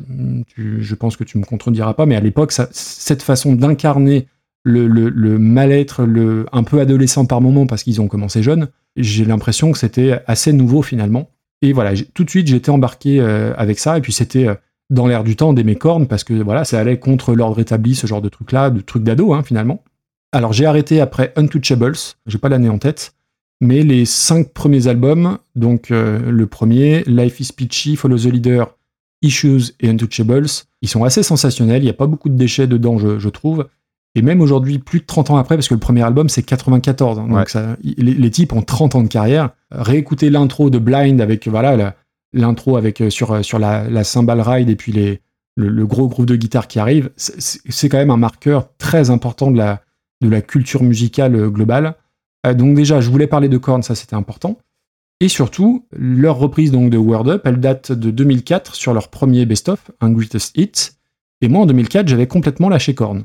je, 0.58 0.80
je 0.80 0.96
pense 0.96 1.16
que 1.16 1.24
tu 1.24 1.38
me 1.38 1.46
contrediras 1.46 1.94
pas, 1.94 2.06
mais 2.06 2.16
à 2.16 2.20
l'époque, 2.20 2.52
cette 2.72 3.22
façon 3.22 3.54
d'incarner 3.54 4.28
le, 4.64 5.38
mal-être, 5.38 6.04
le 6.04 6.46
un 6.52 6.64
peu 6.64 6.80
adolescent 6.80 7.26
par 7.26 7.42
moment, 7.42 7.66
parce 7.66 7.84
qu'ils 7.84 8.02
ont 8.02 8.08
commencé 8.08 8.44
jeunes, 8.44 8.70
j'ai 8.96 9.26
l'impression 9.26 9.72
que 9.72 9.78
c'était 9.78 10.22
assez 10.28 10.54
nouveau 10.54 10.82
finalement. 10.82 11.30
Et 11.62 11.74
voilà, 11.74 11.94
tout 12.14 12.24
de 12.24 12.30
suite, 12.30 12.48
j'étais 12.48 12.70
embarqué 12.70 13.20
euh, 13.20 13.54
avec 13.58 13.80
ça, 13.80 13.98
et 13.98 14.02
puis 14.02 14.14
c'était 14.14 14.48
euh, 14.48 14.56
dans 14.90 15.08
l'air 15.08 15.24
du 15.24 15.36
temps 15.36 15.54
d'aimer 15.54 15.76
cornes, 15.76 16.08
parce 16.08 16.24
que 16.24 16.34
voilà, 16.34 16.64
ça 16.64 16.80
allait 16.80 17.00
contre 17.00 17.34
l'ordre 17.36 17.60
établi, 17.60 17.96
ce 17.96 18.08
genre 18.08 18.22
de 18.22 18.30
truc-là, 18.30 18.70
de 18.70 18.82
trucs 18.82 19.04
d'ado, 19.04 19.34
hein, 19.34 19.44
finalement. 19.44 19.84
Alors 20.32 20.54
j'ai 20.54 20.66
arrêté 20.66 21.02
après 21.02 21.34
Untouchables, 21.36 21.96
j'ai 22.28 22.38
pas 22.38 22.50
l'année 22.50 22.70
en 22.70 22.78
tête, 22.78 23.14
mais 23.62 23.84
les 23.84 24.06
cinq 24.06 24.54
premiers 24.54 24.88
albums, 24.88 25.38
donc 25.56 25.92
euh, 25.92 26.32
le 26.32 26.48
premier, 26.48 27.04
Life 27.08 27.40
is 27.40 27.50
Peachy, 27.56 27.96
Follow 27.96 28.18
the 28.18 28.26
Leader, 28.26 28.76
Issues 29.22 29.74
et 29.82 29.90
Untouchables, 29.90 30.48
ils 30.82 30.88
sont 30.88 31.04
assez 31.04 31.24
sensationnels, 31.24 31.82
il 31.82 31.86
n'y 31.86 31.92
a 31.92 31.94
pas 31.94 32.08
beaucoup 32.08 32.30
de 32.30 32.38
déchets 32.38 32.68
dedans, 32.68 32.98
je 32.98 33.30
trouve. 33.30 33.68
Et 34.16 34.22
même 34.22 34.42
aujourd'hui, 34.42 34.80
plus 34.80 35.00
de 35.02 35.06
30 35.06 35.30
ans 35.32 35.38
après, 35.38 35.56
parce 35.56 35.68
que 35.68 35.74
le 35.76 35.80
premier 35.80 36.02
album 36.02 36.30
c'est 36.30 36.42
94, 36.44 37.20
hein, 37.20 37.28
donc 37.28 37.38
Ouais. 37.38 37.44
ça, 37.48 37.78
les, 37.84 38.14
les 38.14 38.32
types 38.32 38.54
ont 38.54 38.62
30 38.64 38.96
ans 38.96 39.04
de 39.04 39.08
carrière. 39.08 39.52
Réécouter 39.72 40.30
l'intro 40.30 40.70
de 40.70 40.80
Blind 40.80 41.22
avec 41.22 41.48
voilà 41.48 41.96
l'intro 42.34 42.76
avec 42.78 43.02
euh, 43.02 43.10
sur, 43.10 43.32
euh, 43.32 43.42
sur 43.44 43.60
la, 43.60 43.90
la 43.90 44.04
cymbal 44.04 44.42
ride 44.42 44.70
et 44.70 44.76
puis 44.76 44.92
les, 44.92 45.22
le, 45.56 45.70
le 45.70 45.86
gros 45.88 46.08
groupe 46.08 46.26
de 46.26 46.36
guitare 46.36 46.68
qui 46.68 46.80
arrive, 46.80 47.12
c'est- 47.18 47.90
quand 47.90 47.98
même 47.98 48.10
un 48.12 48.18
marqueur 48.18 48.70
très 48.78 49.10
important 49.10 49.52
de 49.52 49.58
la, 49.58 49.82
de 50.22 50.30
la 50.30 50.42
culture 50.42 50.84
musicale 50.84 51.36
euh, 51.36 51.50
globale. 51.50 51.96
Euh, 52.48 52.54
donc 52.54 52.76
déjà, 52.76 53.02
je 53.02 53.10
voulais 53.10 53.28
parler 53.28 53.50
de 53.50 53.58
Korn, 53.58 53.84
ça 53.84 53.94
c'était 53.96 54.16
important. 54.16 54.58
Et 55.22 55.28
surtout, 55.28 55.86
leur 55.92 56.38
reprise 56.38 56.72
donc 56.72 56.90
de 56.92 56.98
Word 56.98 57.28
Up, 57.30 57.42
elle 57.46 57.60
date 57.60 57.92
de 57.92 58.10
2004 58.10 58.74
sur 58.76 58.94
leur 58.94 59.10
premier 59.10 59.46
best-of, 59.46 59.92
un 60.02 60.12
Greatest 60.12 60.58
Hit. 60.58 60.96
Et 61.42 61.48
moi, 61.50 61.62
en 61.62 61.66
2004, 61.66 62.08
j'avais 62.08 62.28
complètement 62.28 62.70
lâché 62.70 62.96
Korn. 62.96 63.24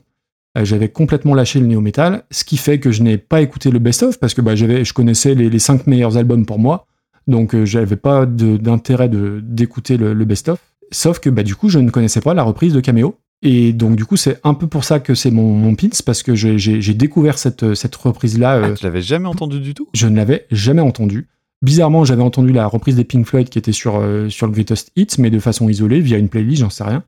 Euh, 0.56 0.64
j'avais 0.64 0.88
complètement 0.88 1.34
lâché 1.34 1.60
le 1.60 1.66
néo-metal, 1.66 2.24
ce 2.30 2.44
qui 2.44 2.56
fait 2.56 2.78
que 2.78 2.92
je 2.92 3.02
n'ai 3.02 3.18
pas 3.18 3.40
écouté 3.40 3.70
le 3.70 3.78
best-of 3.78 4.18
parce 4.20 4.34
que 4.34 4.40
bah, 4.40 4.54
j'avais, 4.54 4.84
je 4.84 4.92
connaissais 4.92 5.34
les, 5.34 5.50
les 5.50 5.58
cinq 5.58 5.86
meilleurs 5.86 6.16
albums 6.16 6.46
pour 6.46 6.58
moi, 6.58 6.86
donc 7.26 7.54
euh, 7.54 7.64
j'avais 7.64 7.96
pas 7.96 8.24
d'intérêt 8.26 9.08
de, 9.08 9.40
d'écouter 9.42 9.96
le, 9.96 10.14
le 10.14 10.24
best-of. 10.24 10.58
Sauf 10.90 11.18
que 11.18 11.30
bah, 11.30 11.42
du 11.42 11.56
coup, 11.56 11.68
je 11.68 11.78
ne 11.78 11.90
connaissais 11.90 12.20
pas 12.20 12.34
la 12.34 12.42
reprise 12.42 12.72
de 12.72 12.80
Cameo. 12.80 13.16
Et 13.42 13.74
donc, 13.74 13.96
du 13.96 14.06
coup, 14.06 14.16
c'est 14.16 14.40
un 14.42 14.54
peu 14.54 14.66
pour 14.66 14.84
ça 14.84 15.00
que 15.00 15.14
c'est 15.14 15.30
mon, 15.30 15.52
mon 15.52 15.74
pins, 15.74 15.88
parce 16.06 16.22
que 16.22 16.34
j'ai, 16.34 16.94
découvert 16.94 17.36
cette, 17.36 17.74
cette 17.74 17.94
reprise-là. 17.94 18.52
Ah, 18.52 18.66
euh, 18.68 18.74
tu 18.74 18.84
l'avais 18.84 19.02
jamais 19.02 19.28
entendu 19.28 19.60
du 19.60 19.74
tout? 19.74 19.88
je 19.92 20.06
ne 20.06 20.16
l'avais 20.16 20.46
jamais 20.50 20.80
entendu. 20.80 21.28
Bizarrement, 21.60 22.04
j'avais 22.04 22.22
entendu 22.22 22.52
la 22.52 22.66
reprise 22.66 22.96
des 22.96 23.04
Pink 23.04 23.26
Floyd 23.26 23.48
qui 23.48 23.58
était 23.58 23.72
sur, 23.72 23.96
euh, 23.96 24.28
sur 24.28 24.46
le 24.46 24.52
Greatest 24.52 24.92
Hits, 24.96 25.16
mais 25.18 25.30
de 25.30 25.38
façon 25.38 25.68
isolée, 25.68 26.00
via 26.00 26.16
une 26.16 26.28
playlist, 26.28 26.60
j'en 26.60 26.70
sais 26.70 26.84
rien. 26.84 27.04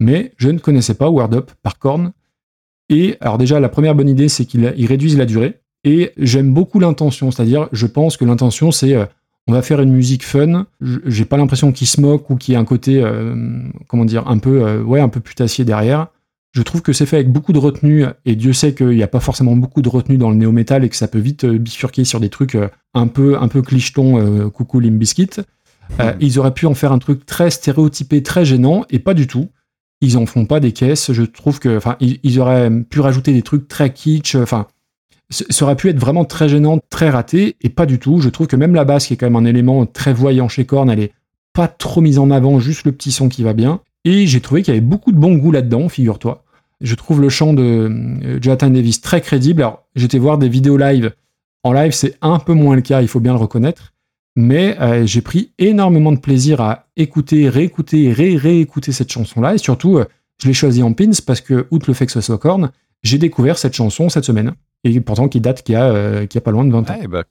Mais 0.00 0.32
je 0.36 0.48
ne 0.50 0.58
connaissais 0.58 0.94
pas 0.94 1.08
Word 1.08 1.32
Up 1.32 1.50
par 1.62 1.78
Korn. 1.78 2.12
Et 2.88 3.16
alors 3.20 3.38
déjà, 3.38 3.60
la 3.60 3.68
première 3.68 3.94
bonne 3.94 4.08
idée, 4.08 4.28
c'est 4.28 4.44
qu'ils 4.44 4.72
ils 4.76 4.86
réduisent 4.86 5.18
la 5.18 5.26
durée. 5.26 5.60
Et 5.84 6.12
j'aime 6.16 6.52
beaucoup 6.52 6.80
l'intention, 6.80 7.30
c'est-à-dire, 7.30 7.68
je 7.72 7.86
pense 7.86 8.16
que 8.16 8.24
l'intention, 8.24 8.72
c'est 8.72 8.94
euh, 8.94 9.06
on 9.46 9.52
va 9.52 9.62
faire 9.62 9.80
une 9.80 9.92
musique 9.92 10.24
fun. 10.24 10.66
J'ai 10.80 11.24
pas 11.24 11.36
l'impression 11.36 11.72
qu'ils 11.72 11.86
se 11.86 12.00
moquent 12.00 12.28
ou 12.30 12.36
qu'il 12.36 12.52
y 12.52 12.56
ait 12.56 12.60
un 12.60 12.64
côté, 12.64 13.00
euh, 13.02 13.62
comment 13.86 14.04
dire, 14.04 14.26
un 14.28 14.38
peu, 14.38 14.62
euh, 14.66 15.02
un 15.02 15.08
peu 15.08 15.20
putassier 15.20 15.64
derrière. 15.64 16.08
Je 16.52 16.62
trouve 16.62 16.82
que 16.82 16.92
c'est 16.92 17.06
fait 17.06 17.16
avec 17.16 17.30
beaucoup 17.30 17.52
de 17.52 17.58
retenue, 17.58 18.06
et 18.24 18.34
Dieu 18.34 18.52
sait 18.52 18.74
qu'il 18.74 18.88
n'y 18.88 19.02
a 19.02 19.08
pas 19.08 19.20
forcément 19.20 19.54
beaucoup 19.54 19.82
de 19.82 19.88
retenue 19.88 20.16
dans 20.16 20.30
le 20.30 20.36
néo-metal 20.36 20.82
et 20.82 20.88
que 20.88 20.96
ça 20.96 21.06
peut 21.06 21.18
vite 21.18 21.44
bifurquer 21.44 22.04
sur 22.04 22.20
des 22.20 22.30
trucs 22.30 22.56
un 22.94 23.06
peu, 23.06 23.38
un 23.38 23.48
peu 23.48 23.62
clichetons, 23.62 24.50
coucou. 24.50 24.80
Euh, 26.00 26.12
ils 26.20 26.38
auraient 26.38 26.54
pu 26.54 26.66
en 26.66 26.74
faire 26.74 26.92
un 26.92 26.98
truc 26.98 27.26
très 27.26 27.50
stéréotypé, 27.50 28.22
très 28.22 28.44
gênant, 28.44 28.84
et 28.90 28.98
pas 28.98 29.14
du 29.14 29.26
tout. 29.26 29.48
Ils 30.00 30.16
en 30.16 30.26
font 30.26 30.46
pas 30.46 30.60
des 30.60 30.72
caisses. 30.72 31.12
Je 31.12 31.22
trouve 31.22 31.58
que, 31.58 31.80
ils, 32.00 32.40
auraient 32.40 32.70
pu 32.70 33.00
rajouter 33.00 33.32
des 33.32 33.42
trucs 33.42 33.68
très 33.68 33.92
kitsch. 33.92 34.36
euh, 34.36 34.42
Enfin, 34.42 34.66
ça 35.30 35.64
aurait 35.64 35.76
pu 35.76 35.88
être 35.88 35.98
vraiment 35.98 36.24
très 36.24 36.48
gênant, 36.48 36.78
très 36.90 37.10
raté, 37.10 37.56
et 37.60 37.68
pas 37.68 37.86
du 37.86 37.98
tout. 37.98 38.20
Je 38.20 38.28
trouve 38.28 38.46
que 38.46 38.56
même 38.56 38.74
la 38.74 38.84
basse, 38.84 39.06
qui 39.06 39.14
est 39.14 39.16
quand 39.16 39.26
même 39.26 39.36
un 39.36 39.44
élément 39.44 39.84
très 39.86 40.12
voyant 40.12 40.48
chez 40.48 40.64
Korn, 40.64 40.88
elle 40.88 41.00
est 41.00 41.12
pas 41.52 41.68
trop 41.68 42.00
mise 42.00 42.18
en 42.18 42.30
avant, 42.30 42.60
juste 42.60 42.84
le 42.84 42.92
petit 42.92 43.12
son 43.12 43.28
qui 43.28 43.42
va 43.42 43.52
bien. 43.52 43.80
Et 44.04 44.26
j'ai 44.26 44.40
trouvé 44.40 44.62
qu'il 44.62 44.72
y 44.72 44.76
avait 44.76 44.86
beaucoup 44.86 45.12
de 45.12 45.18
bon 45.18 45.34
goût 45.36 45.52
là-dedans, 45.52 45.88
figure-toi. 45.88 46.44
Je 46.80 46.94
trouve 46.94 47.20
le 47.20 47.28
chant 47.28 47.52
de 47.52 47.62
euh, 47.62 48.38
Jonathan 48.40 48.70
Davis 48.70 49.00
très 49.00 49.20
crédible. 49.20 49.62
Alors, 49.62 49.84
j'étais 49.96 50.18
voir 50.18 50.38
des 50.38 50.48
vidéos 50.48 50.76
live. 50.76 51.12
En 51.64 51.72
live, 51.72 51.92
c'est 51.92 52.16
un 52.22 52.38
peu 52.38 52.54
moins 52.54 52.76
le 52.76 52.82
cas, 52.82 53.02
il 53.02 53.08
faut 53.08 53.20
bien 53.20 53.32
le 53.32 53.38
reconnaître. 53.38 53.92
Mais 54.40 54.80
euh, 54.80 55.04
j'ai 55.04 55.20
pris 55.20 55.50
énormément 55.58 56.12
de 56.12 56.20
plaisir 56.20 56.60
à 56.60 56.84
écouter, 56.96 57.48
réécouter 57.48 58.04
et 58.04 58.12
ré-réécouter 58.12 58.92
cette 58.92 59.10
chanson-là. 59.10 59.54
Et 59.56 59.58
surtout, 59.58 59.98
euh, 59.98 60.04
je 60.40 60.46
l'ai 60.46 60.54
choisie 60.54 60.80
en 60.84 60.92
pins 60.92 61.10
parce 61.26 61.40
que, 61.40 61.66
outre 61.72 61.86
le 61.88 61.94
fait 61.94 62.06
que 62.06 62.12
ce 62.12 62.20
soit 62.20 62.38
Korn, 62.38 62.70
j'ai 63.02 63.18
découvert 63.18 63.58
cette 63.58 63.74
chanson 63.74 64.08
cette 64.08 64.22
semaine. 64.22 64.52
Et 64.84 65.00
pourtant, 65.00 65.26
qui 65.26 65.40
date 65.40 65.64
qu'il 65.64 65.72
y 65.72 65.76
a, 65.76 65.90
euh, 65.90 66.26
qu'il 66.26 66.36
y 66.36 66.38
a 66.38 66.42
pas 66.42 66.52
loin 66.52 66.64
de 66.64 66.70
20 66.70 66.88
ans. 66.88 66.98
Ouais, 67.00 67.08
bah, 67.08 67.24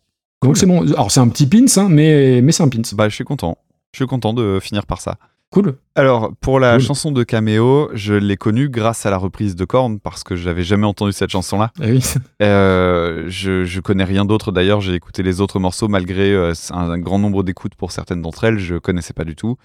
Donc 0.43 0.57
c'est 0.57 0.65
bon. 0.65 0.81
Alors 0.81 1.09
c'est 1.09 1.21
un 1.21 1.29
petit 1.29 1.47
pins, 1.47 1.63
hein, 1.77 1.87
mais, 1.89 2.41
mais 2.41 2.51
c'est 2.51 2.63
un 2.63 2.67
pins. 2.67 2.81
bah, 2.93 3.07
je 3.07 3.15
suis 3.15 3.23
content. 3.23 3.57
Je 3.93 3.99
suis 3.99 4.05
content 4.07 4.33
de 4.33 4.59
finir 4.61 4.85
par 4.85 4.99
ça. 4.99 5.17
Cool. 5.49 5.75
Alors, 5.95 6.33
pour 6.41 6.59
la 6.59 6.73
Cool. 6.73 6.81
chanson 6.81 7.11
de 7.11 7.23
Cameo, 7.23 7.89
je 7.93 8.13
l'ai 8.13 8.35
connue 8.35 8.67
grâce 8.69 9.05
à 9.05 9.09
la 9.09 9.17
reprise 9.17 9.55
de 9.55 9.63
Korn 9.63 9.99
parce 9.99 10.23
que 10.23 10.35
j'avais 10.35 10.63
jamais 10.63 10.85
entendu 10.85 11.13
cette 11.13 11.29
chanson-là. 11.29 11.71
Eh 11.81 11.91
oui. 11.91 12.03
Euh, 12.41 13.23
je, 13.27 13.63
je 13.63 13.79
connais 13.79 14.03
rien 14.03 14.25
d'autre 14.25 14.51
d'ailleurs, 14.51 14.81
j'ai 14.81 14.93
écouté 14.93 15.23
les 15.23 15.39
autres 15.41 15.59
morceaux 15.59 15.87
malgré 15.87 16.31
euh, 16.33 16.53
un, 16.71 16.89
un 16.91 16.99
grand 16.99 17.17
nombre 17.19 17.43
d'écoutes 17.43 17.75
pour 17.75 17.91
certaines 17.91 18.21
d'entre 18.21 18.43
elles, 18.43 18.59
je 18.59 18.75
connaissais 18.75 19.13
pas 19.13 19.23
du 19.23 19.35
tout. 19.35 19.55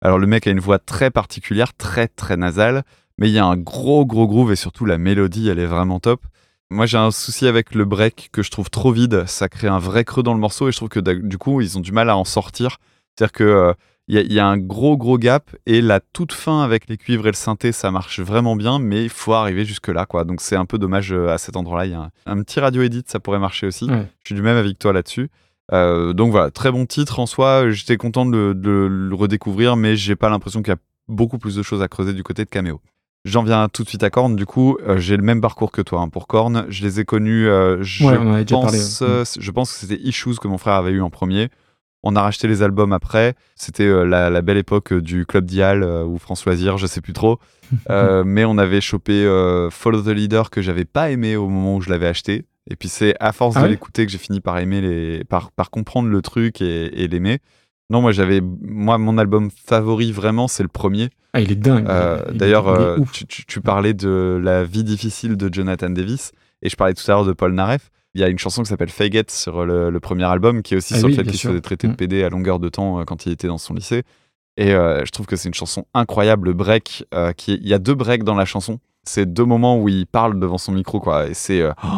Alors 0.00 0.18
le 0.18 0.26
mec 0.26 0.46
a 0.46 0.50
une 0.50 0.60
voix 0.60 0.78
très 0.78 1.10
particulière, 1.10 1.74
très 1.74 2.08
très 2.08 2.36
nasale, 2.36 2.84
mais 3.18 3.28
il 3.28 3.32
y 3.34 3.38
a 3.38 3.44
un 3.44 3.56
gros 3.56 4.06
gros 4.06 4.26
groove 4.28 4.52
et 4.52 4.56
surtout 4.56 4.84
la 4.84 4.96
mélodie 4.98 5.48
elle 5.48 5.58
est 5.58 5.66
vraiment 5.66 5.98
top. 6.00 6.22
Moi 6.70 6.86
j'ai 6.86 6.98
un 6.98 7.10
souci 7.10 7.46
avec 7.46 7.74
le 7.74 7.84
break 7.84 8.30
que 8.32 8.42
je 8.42 8.50
trouve 8.50 8.70
trop 8.70 8.92
vide, 8.92 9.24
ça 9.26 9.48
crée 9.48 9.68
un 9.68 9.78
vrai 9.80 10.04
creux 10.04 10.22
dans 10.22 10.34
le 10.34 10.40
morceau 10.40 10.68
et 10.68 10.72
je 10.72 10.76
trouve 10.76 10.88
que 10.88 11.00
du 11.00 11.36
coup 11.36 11.60
ils 11.60 11.76
ont 11.76 11.82
du 11.82 11.92
mal 11.92 12.08
à 12.10 12.16
en 12.16 12.24
sortir. 12.24 12.78
C'est-à-dire 13.16 13.32
que 13.32 13.44
euh, 13.44 13.72
il 14.08 14.14
y, 14.16 14.18
a- 14.18 14.22
il 14.22 14.32
y 14.32 14.40
a 14.40 14.46
un 14.46 14.58
gros 14.58 14.96
gros 14.96 15.16
gap 15.18 15.54
et 15.66 15.80
la 15.80 16.00
toute 16.00 16.32
fin 16.32 16.62
avec 16.62 16.88
les 16.88 16.96
cuivres 16.96 17.26
et 17.26 17.30
le 17.30 17.36
synthé 17.36 17.70
ça 17.72 17.90
marche 17.90 18.20
vraiment 18.20 18.56
bien 18.56 18.78
mais 18.78 19.04
il 19.04 19.08
faut 19.10 19.32
arriver 19.32 19.64
jusque 19.64 19.88
là 19.88 20.06
quoi 20.06 20.24
donc 20.24 20.40
c'est 20.40 20.56
un 20.56 20.64
peu 20.66 20.76
dommage 20.78 21.12
euh, 21.12 21.28
à 21.28 21.38
cet 21.38 21.56
endroit 21.56 21.78
là 21.78 21.86
il 21.86 21.92
y 21.92 21.94
a 21.94 22.00
un, 22.00 22.10
un 22.26 22.42
petit 22.42 22.58
radio 22.60 22.82
edit 22.82 23.04
ça 23.06 23.20
pourrait 23.20 23.38
marcher 23.38 23.66
aussi 23.66 23.84
Ouais. 23.84 24.06
je 24.22 24.28
suis 24.28 24.34
du 24.34 24.42
même 24.42 24.56
avec 24.56 24.78
toi 24.78 24.92
là-dessus 24.92 25.28
Euh, 25.72 26.12
donc 26.12 26.32
voilà 26.32 26.50
très 26.50 26.72
bon 26.72 26.84
titre 26.86 27.20
en 27.20 27.26
soi 27.26 27.70
j'étais 27.70 27.96
content 27.96 28.26
de, 28.26 28.36
le- 28.36 28.54
de 28.54 28.70
le 28.90 29.14
redécouvrir 29.14 29.76
mais 29.76 29.94
j'ai 29.96 30.16
pas 30.16 30.28
l'impression 30.28 30.60
qu'il 30.62 30.72
y 30.72 30.76
a 30.76 30.80
beaucoup 31.08 31.38
plus 31.38 31.54
de 31.54 31.62
choses 31.62 31.80
à 31.82 31.88
creuser 31.88 32.12
du 32.12 32.22
côté 32.24 32.44
de 32.44 32.50
Cameo 32.50 32.80
J'en 33.24 33.44
viens 33.44 33.68
tout 33.68 33.84
de 33.84 33.88
suite 33.88 34.02
à 34.02 34.10
Korn, 34.10 34.34
du 34.34 34.46
coup, 34.46 34.76
euh, 34.84 34.98
j'ai 34.98 35.16
le 35.16 35.22
même 35.22 35.40
parcours 35.40 35.70
que 35.70 35.80
toi 35.80 36.00
hein, 36.00 36.08
pour 36.08 36.26
Korn. 36.26 36.64
Je 36.68 36.82
les 36.82 36.98
ai 36.98 37.04
connus, 37.04 37.46
euh, 37.46 37.76
Ouais, 38.00 38.18
parlé, 38.62 38.78
ouais. 38.78 39.22
je 39.38 39.50
pense 39.52 39.72
que 39.72 39.78
c'était 39.78 40.00
Issues 40.02 40.34
que 40.42 40.48
mon 40.48 40.58
frère 40.58 40.74
avait 40.74 40.90
eu 40.90 41.00
en 41.02 41.08
premier. 41.08 41.48
On 42.02 42.16
a 42.16 42.22
racheté 42.22 42.48
les 42.48 42.62
albums 42.62 42.92
après. 42.92 43.34
C'était 43.54 43.86
euh, 43.86 44.04
la, 44.04 44.28
la 44.30 44.42
belle 44.42 44.56
époque 44.56 44.92
euh, 44.92 45.00
du 45.00 45.24
Club 45.24 45.44
Dial 45.44 45.82
euh, 45.82 46.04
ou 46.04 46.18
France 46.18 46.44
Loisir, 46.44 46.78
je 46.78 46.86
sais 46.86 47.00
plus 47.00 47.12
trop. 47.12 47.38
Mais 48.24 48.44
on 48.44 48.58
avait 48.58 48.80
chopé 48.80 49.24
Follow 49.70 50.02
the 50.02 50.08
Leader 50.08 50.50
que 50.50 50.60
j'avais 50.60 50.84
pas 50.84 51.10
aimé 51.10 51.36
au 51.36 51.48
moment 51.48 51.76
où 51.76 51.80
je 51.80 51.90
l'avais 51.90 52.06
acheté. 52.06 52.44
Et 52.70 52.76
puis 52.76 52.88
c'est 52.88 53.14
à 53.18 53.32
force 53.32 53.56
Ah 53.56 53.60
de 53.60 53.64
ouais 53.64 53.70
l'écouter 53.70 54.04
que 54.06 54.12
j'ai 54.12 54.18
fini 54.18 54.40
par 54.40 54.58
aimer 54.58 54.80
les, 54.80 55.24
par, 55.24 55.50
par 55.52 55.70
comprendre 55.70 56.08
le 56.08 56.22
truc 56.22 56.60
et, 56.60 57.02
et 57.02 57.08
l'aimer. 57.08 57.38
Non, 57.88 58.00
moi 58.00 58.12
j'avais, 58.12 58.40
moi 58.42 58.98
mon 58.98 59.18
album 59.18 59.50
favori 59.50 60.12
vraiment 60.12 60.48
c'est 60.48 60.62
le 60.62 60.68
premier. 60.68 61.08
Ah, 61.32 61.40
il 61.40 61.50
est 61.50 61.56
dingue. 61.56 61.86
Euh, 61.88 62.22
D'ailleurs, 62.32 62.68
euh, 62.68 62.98
tu 63.26 63.60
parlais 63.60 63.94
de 63.94 64.40
la 64.42 64.64
vie 64.64 64.84
difficile 64.84 65.36
de 65.36 65.52
Jonathan 65.52 65.90
Davis 65.90 66.32
et 66.60 66.68
je 66.68 66.76
parlais 66.76 66.94
tout 66.94 67.02
à 67.10 67.12
l'heure 67.14 67.24
de 67.24 67.32
Paul 67.32 67.52
Naref. 67.52 67.90
Il 68.14 68.20
y 68.20 68.24
a 68.24 68.28
une 68.28 68.38
chanson 68.38 68.62
qui 68.62 68.68
s'appelle 68.68 68.90
Faggot 68.90 69.22
sur 69.28 69.64
le, 69.64 69.90
le 69.90 70.00
premier 70.00 70.24
album 70.24 70.62
qui 70.62 70.74
est 70.74 70.76
aussi 70.76 70.94
Ah 70.94 70.98
sur 70.98 71.06
oui, 71.06 71.16
le 71.16 71.22
fait 71.24 71.30
qu'il 71.30 71.38
se 71.38 71.48
faisait 71.48 71.60
traiter 71.60 71.86
de 71.86 71.92
Mm. 71.92 71.96
PD 71.96 72.24
à 72.24 72.28
longueur 72.28 72.58
de 72.58 72.68
temps 72.68 73.00
euh, 73.00 73.04
quand 73.04 73.24
il 73.26 73.32
était 73.32 73.46
dans 73.48 73.58
son 73.58 73.72
lycée. 73.74 74.02
Et 74.58 74.74
euh, 74.74 75.02
je 75.06 75.10
trouve 75.12 75.24
que 75.26 75.36
c'est 75.36 75.48
une 75.48 75.54
chanson 75.54 75.86
incroyable, 75.94 76.48
le 76.48 76.52
break. 76.54 77.06
euh, 77.14 77.32
qui 77.32 77.54
Il 77.54 77.66
y 77.68 77.72
a 77.74 77.78
deux 77.78 77.94
breaks 77.94 78.22
dans 78.24 78.34
la 78.34 78.44
chanson. 78.44 78.80
C'est 79.04 79.32
deux 79.32 79.46
moments 79.46 79.78
où 79.80 79.88
il 79.88 80.06
parle 80.06 80.38
devant 80.38 80.58
son 80.58 80.72
micro, 80.72 81.00
quoi. 81.00 81.26
Et 81.28 81.34
c'est 81.34 81.60
euh, 81.62 81.72
oh, 81.84 81.88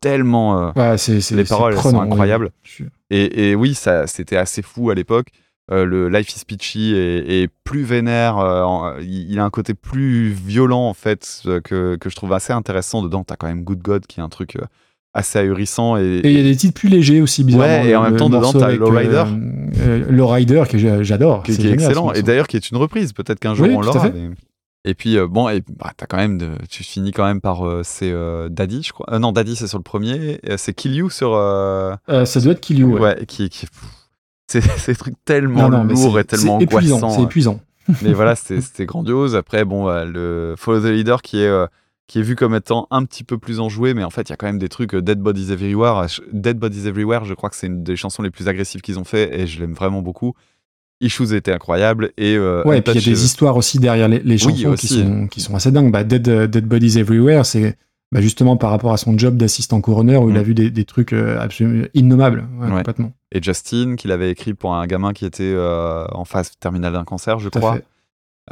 tellement. 0.00 0.72
euh, 0.76 0.96
les 1.30 1.44
paroles 1.44 1.74
prenant, 1.74 1.98
sont 2.00 2.02
incroyables. 2.02 2.50
Suis- 2.64 2.86
Et, 3.10 3.50
et 3.50 3.54
oui, 3.54 3.74
ça, 3.74 4.06
c'était 4.06 4.36
assez 4.36 4.62
fou 4.62 4.90
à 4.90 4.94
l'époque. 4.94 5.28
Euh, 5.72 5.84
le 5.84 6.08
Life 6.08 6.34
is 6.36 6.44
Peachy 6.46 6.94
est, 6.94 7.42
est 7.42 7.48
plus 7.64 7.82
vénère. 7.84 8.38
euh, 8.38 8.62
en- 8.62 8.98
il, 8.98 9.38
a 9.38 9.44
un 9.44 9.50
côté 9.50 9.72
plus 9.74 10.28
violent, 10.30 10.82
en 10.88 10.94
fait, 10.94 11.42
euh, 11.46 11.60
que, 11.60 11.96
que 11.96 12.10
je 12.10 12.16
trouve 12.16 12.32
assez 12.32 12.52
intéressant. 12.52 13.02
Dedans, 13.02 13.24
t'as 13.24 13.36
quand 13.36 13.46
même 13.46 13.62
Good 13.64 13.80
God, 13.82 14.06
qui 14.06 14.20
est 14.20 14.22
un 14.22 14.28
truc 14.28 14.56
euh, 14.56 14.64
assez 15.14 15.38
ahurissant. 15.38 15.96
Et, 15.96 16.20
Et 16.22 16.30
il 16.30 16.36
y 16.36 16.40
a 16.40 16.42
des 16.42 16.56
titres 16.56 16.74
plus 16.78 16.88
légers 16.88 17.20
aussi, 17.20 17.44
bizarrement. 17.44 17.82
Ouais, 17.82 17.88
et 17.88 17.96
en 17.96 18.02
même 18.02 18.16
temps, 18.16 18.30
dedans, 18.30 18.52
t'as 18.52 18.70
Lowrider. 18.72 19.14
euh, 19.14 19.24
euh, 19.80 20.06
Lowrider, 20.10 20.62
que 20.68 20.78
j'a- 20.78 21.02
j'adore. 21.02 21.42
qui, 21.42 21.56
qui 21.56 21.66
est 21.68 21.72
excellent. 21.72 22.12
Et 22.12 22.22
d'ailleurs, 22.22 22.46
qui 22.48 22.56
est 22.56 22.70
une 22.70 22.76
reprise. 22.76 23.12
Peut-être 23.12 23.40
qu'un 23.40 23.54
jour, 23.54 23.66
Oui, 23.66 23.74
on 23.74 23.80
l'aura. 23.80 24.08
mais- 24.10 24.30
Et 24.86 24.94
puis, 24.94 25.18
euh, 25.18 25.26
bon, 25.26 25.48
et, 25.50 25.62
bah, 25.78 25.92
t'as 25.96 26.06
quand 26.06 26.16
même 26.16 26.38
de, 26.38 26.48
tu 26.70 26.82
finis 26.84 27.12
quand 27.12 27.24
même 27.26 27.40
par. 27.40 27.66
euh, 27.66 27.82
c'est 27.84 28.14
Daddy, 28.50 28.82
je 28.82 28.92
crois. 28.92 29.18
Non, 29.18 29.32
Daddy, 29.32 29.56
c'est 29.56 29.66
sur 29.66 29.78
le 29.78 29.82
premier. 29.84 30.40
c'est 30.56 30.72
Kill 30.74 30.94
You 30.94 31.10
sur. 31.10 31.30
ça 32.06 32.40
doit 32.40 32.52
être 32.52 32.60
Kill 32.60 32.78
You. 32.78 32.92
ouais. 32.94 33.00
ouais, 33.00 33.24
qui, 33.26 33.48
qui 33.50 33.66
c'est 34.50 34.86
des 34.86 34.96
trucs 34.96 35.14
tellement 35.24 35.68
Non, 35.68 35.84
lourds 35.84 36.18
et 36.18 36.24
tellement 36.24 36.56
angoissants. 36.56 37.10
C'est 37.10 37.22
épuisant. 37.22 37.60
mais 38.02 38.12
voilà, 38.12 38.34
c'était 38.36 38.60
c'était 38.60 38.86
grandiose. 38.86 39.36
Après, 39.36 39.64
bon, 39.64 39.86
le 40.04 40.54
Follow 40.56 40.80
the 40.80 40.90
Leader 40.92 41.22
qui 41.22 41.40
est, 41.42 41.66
qui 42.10 42.18
est 42.18 42.22
vu 42.22 42.34
comme 42.34 42.56
étant 42.56 42.88
un 42.90 43.04
petit 43.04 43.22
peu 43.22 43.38
plus 43.38 43.60
enjoué, 43.60 43.94
mais 43.94 44.02
en 44.02 44.10
fait, 44.10 44.22
il 44.22 44.30
y 44.30 44.32
a 44.32 44.36
quand 44.36 44.46
même 44.46 44.58
des 44.58 44.68
trucs. 44.68 44.94
euh, 44.96 45.00
Dead 45.00 45.20
Bodies 45.20 45.52
Everywhere, 45.52 46.08
je- 46.08 46.22
Dead 46.32 46.58
Bodies 46.58 46.88
Everywhere, 46.88 47.24
je 47.24 47.34
crois 47.34 47.48
que 47.50 47.54
c'est 47.56 47.68
une 47.68 47.84
des 47.84 47.94
chansons 47.94 48.22
les 48.22 48.30
plus 48.30 48.48
agressives 48.48 48.80
qu'ils 48.80 48.98
ont 48.98 49.04
fait 49.04 49.38
et 49.38 49.46
je 49.46 49.60
l'aime 49.60 49.74
vraiment 49.74 50.02
beaucoup. 50.02 50.34
Issues 51.00 51.34
était 51.34 51.52
incroyable 51.52 52.10
et 52.18 52.34
euh, 52.36 52.62
Ouais, 52.66 52.78
et 52.78 52.82
puis 52.82 52.92
il 52.94 53.00
y 53.06 53.08
a 53.08 53.12
des 53.14 53.24
histoires 53.24 53.56
aussi 53.56 53.78
derrière 53.78 54.08
les, 54.08 54.18
les 54.18 54.44
Oui, 54.44 54.56
chansons 54.60 54.74
qui, 54.74 54.86
sont, 54.88 55.28
qui 55.28 55.40
sont 55.40 55.54
assez 55.54 55.70
dingues. 55.70 55.90
Bah, 55.92 56.04
Dead, 56.04 56.28
euh, 56.28 56.46
Dead 56.46 56.66
Bodies 56.66 56.98
Everywhere, 56.98 57.46
c'est 57.46 57.78
bah, 58.12 58.20
justement 58.20 58.56
par 58.56 58.70
rapport 58.70 58.92
à 58.92 58.96
son 58.98 59.16
job 59.16 59.36
d'assistant 59.36 59.80
coroner 59.80 60.16
où 60.16 60.28
il 60.30 60.36
a 60.36 60.40
Mm. 60.40 60.44
vu 60.44 60.54
des, 60.54 60.70
des 60.70 60.84
trucs 60.84 61.12
euh, 61.12 61.38
absolument 61.40 61.86
innommables. 61.94 62.46
Ouais, 62.58 62.66
Ouais. 62.66 62.76
Complètement. 62.78 63.12
et 63.32 63.40
Justin 63.42 63.94
qu'il 63.96 64.10
avait 64.12 64.30
écrit 64.30 64.52
pour 64.52 64.74
un 64.74 64.86
gamin 64.86 65.12
qui 65.12 65.24
était 65.24 65.44
euh, 65.54 66.04
en 66.10 66.24
phase 66.24 66.50
terminale 66.58 66.92
d'un 66.92 67.04
cancer, 67.04 67.38
je 67.38 67.48
Tout 67.48 67.60
crois. 67.60 67.76
fait. 67.76 67.84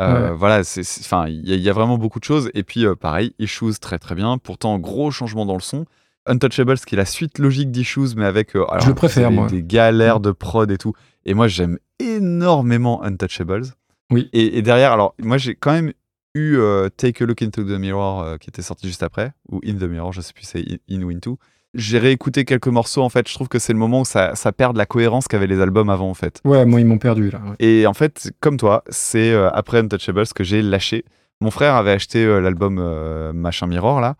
Euh, 0.00 0.30
Ouais. 0.30 0.36
Voilà, 0.36 0.60
enfin, 0.60 1.26
il 1.28 1.48
y, 1.48 1.52
a- 1.52 1.56
il 1.56 1.62
y 1.62 1.68
a 1.68 1.72
vraiment 1.72 1.98
beaucoup 1.98 2.20
de 2.20 2.24
choses. 2.24 2.50
Et 2.54 2.62
puis, 2.62 2.86
euh, 2.86 2.94
pareil, 2.94 3.34
Issues 3.38 3.78
très 3.80 3.98
très 3.98 4.14
bien. 4.14 4.38
Pourtant, 4.38 4.78
gros 4.78 5.10
changement 5.10 5.44
dans 5.46 5.54
le 5.54 5.60
son. 5.60 5.86
Untouchables, 6.26 6.78
qui 6.78 6.94
est 6.94 6.98
la 6.98 7.04
suite 7.06 7.38
logique 7.38 7.70
d'Issues, 7.70 8.14
mais 8.16 8.26
avec. 8.26 8.54
euh, 8.54 8.64
alors, 8.70 8.86
le 8.86 8.94
préfère, 8.94 9.30
des, 9.30 9.34
moi. 9.36 9.46
Des 9.48 9.62
galères 9.62 10.20
de 10.20 10.30
prod 10.30 10.70
et 10.70 10.76
tout. 10.78 10.92
Et 11.24 11.34
moi, 11.34 11.48
j'aime 11.48 11.78
énormément 11.98 13.02
Untouchables. 13.02 13.62
Oui. 14.10 14.28
Et, 14.32 14.58
et 14.58 14.62
derrière, 14.62 14.92
alors, 14.92 15.14
moi, 15.20 15.38
j'ai 15.38 15.54
quand 15.54 15.72
même 15.72 15.92
eu 16.34 16.56
euh, 16.58 16.88
Take 16.90 17.24
a 17.24 17.26
Look 17.26 17.42
into 17.42 17.64
the 17.64 17.78
Mirror, 17.78 18.22
euh, 18.22 18.36
qui 18.36 18.48
était 18.50 18.62
sorti 18.62 18.86
juste 18.86 19.02
après, 19.02 19.32
ou 19.50 19.60
In 19.66 19.74
the 19.74 19.82
Mirror, 19.84 20.12
je 20.12 20.20
sais 20.20 20.32
plus, 20.32 20.44
c'est 20.44 20.60
In, 20.60 20.76
In 20.98 21.02
ou 21.02 21.10
Into. 21.10 21.38
J'ai 21.74 21.98
réécouté 21.98 22.44
quelques 22.44 22.68
morceaux, 22.68 23.02
en 23.02 23.08
fait. 23.10 23.28
Je 23.28 23.34
trouve 23.34 23.48
que 23.48 23.58
c'est 23.58 23.72
le 23.74 23.78
moment 23.78 24.00
où 24.00 24.04
ça, 24.04 24.34
ça 24.34 24.52
perd 24.52 24.72
de 24.72 24.78
la 24.78 24.86
cohérence 24.86 25.28
qu'avaient 25.28 25.46
les 25.46 25.60
albums 25.60 25.90
avant, 25.90 26.08
en 26.10 26.14
fait. 26.14 26.40
Ouais, 26.44 26.64
moi, 26.64 26.80
ils 26.80 26.86
m'ont 26.86 26.98
perdu 26.98 27.30
là. 27.30 27.40
ouais. 27.44 27.56
Et 27.58 27.86
en 27.86 27.94
fait, 27.94 28.32
comme 28.40 28.56
toi, 28.56 28.82
c'est 28.88 29.32
euh, 29.32 29.50
après 29.50 29.78
Untouchables 29.78 30.26
que 30.34 30.44
j'ai 30.44 30.62
lâché. 30.62 31.04
Mon 31.40 31.50
frère 31.50 31.74
avait 31.74 31.92
acheté 31.92 32.24
euh, 32.24 32.40
l'album 32.40 32.78
euh, 32.80 33.32
Machin 33.32 33.66
Mirror, 33.66 34.00
là. 34.00 34.16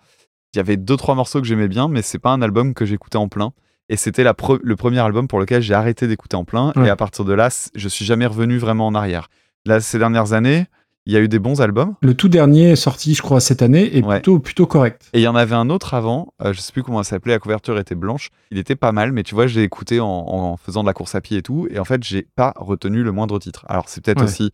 Il 0.55 0.59
y 0.59 0.61
avait 0.61 0.77
deux, 0.77 0.97
trois 0.97 1.15
morceaux 1.15 1.41
que 1.41 1.47
j'aimais 1.47 1.69
bien, 1.69 1.89
mais 1.89 2.01
c'est 2.03 2.19
pas 2.19 2.31
un 2.31 2.41
album 2.43 2.75
que 2.75 2.85
j'écoutais 2.87 3.17
en 3.19 3.29
plein. 3.29 3.53
Et 3.91 3.97
c'était 3.97 4.25
pre- 4.25 4.61
le 4.63 4.77
premier 4.77 4.99
album 5.01 5.29
pour 5.29 5.41
lequel 5.41 5.63
j'ai 5.63 5.75
arrêté 5.75 6.07
d'écouter 6.07 6.37
en 6.37 6.45
plein. 6.45 6.73
Ouais. 6.77 6.87
Et 6.87 6.91
à 6.91 6.97
partir 6.97 7.25
de 7.25 7.33
là, 7.33 7.49
je 7.75 7.89
suis 7.89 8.05
jamais 8.05 8.27
revenu 8.27 8.59
vraiment 8.59 8.87
en 8.87 8.95
arrière. 8.95 9.29
Là, 9.67 9.81
ces 9.81 9.99
dernières 9.99 10.33
années, 10.35 10.67
Il 11.09 11.15
y 11.15 11.17
a 11.17 11.21
eu 11.21 11.27
des 11.29 11.39
bons 11.39 11.63
albums. 11.63 11.95
Le 12.03 12.13
tout 12.13 12.29
dernier 12.29 12.77
sorti, 12.77 13.15
je 13.15 13.23
crois, 13.23 13.41
cette 13.41 13.63
année 13.63 13.97
est 13.97 14.05
Ouais. 14.05 14.17
plutôt, 14.17 14.39
plutôt 14.39 14.67
correct. 14.67 15.09
Et 15.15 15.21
il 15.21 15.23
y 15.23 15.27
en 15.27 15.35
avait 15.35 15.55
un 15.55 15.71
autre 15.71 15.95
avant, 15.95 16.35
euh, 16.43 16.53
je 16.53 16.61
sais 16.61 16.71
plus 16.71 16.83
comment 16.83 17.03
ça 17.03 17.11
s'appelait, 17.11 17.33
la 17.33 17.39
couverture 17.39 17.79
était 17.79 17.95
blanche. 17.95 18.29
Il 18.51 18.59
était 18.59 18.77
pas 18.77 18.93
mal, 18.93 19.13
mais 19.13 19.23
tu 19.23 19.35
vois, 19.35 19.47
j'ai 19.47 19.63
écouté 19.63 20.01
en, 20.01 20.07
en 20.07 20.57
faisant 20.59 20.83
de 20.83 20.87
la 20.87 20.93
course 20.93 21.15
à 21.15 21.23
pied 21.23 21.39
et 21.39 21.43
tout, 21.43 21.67
et 21.71 21.79
en 21.79 21.85
fait, 21.87 22.05
j'ai 22.05 22.29
pas 22.37 22.53
retenu 22.57 23.03
le 23.03 23.11
moindre 23.11 23.39
titre. 23.39 23.65
Alors, 23.71 23.89
c'est 23.89 24.05
peut-être 24.05 24.19
Ouais. 24.21 24.25
aussi 24.27 24.51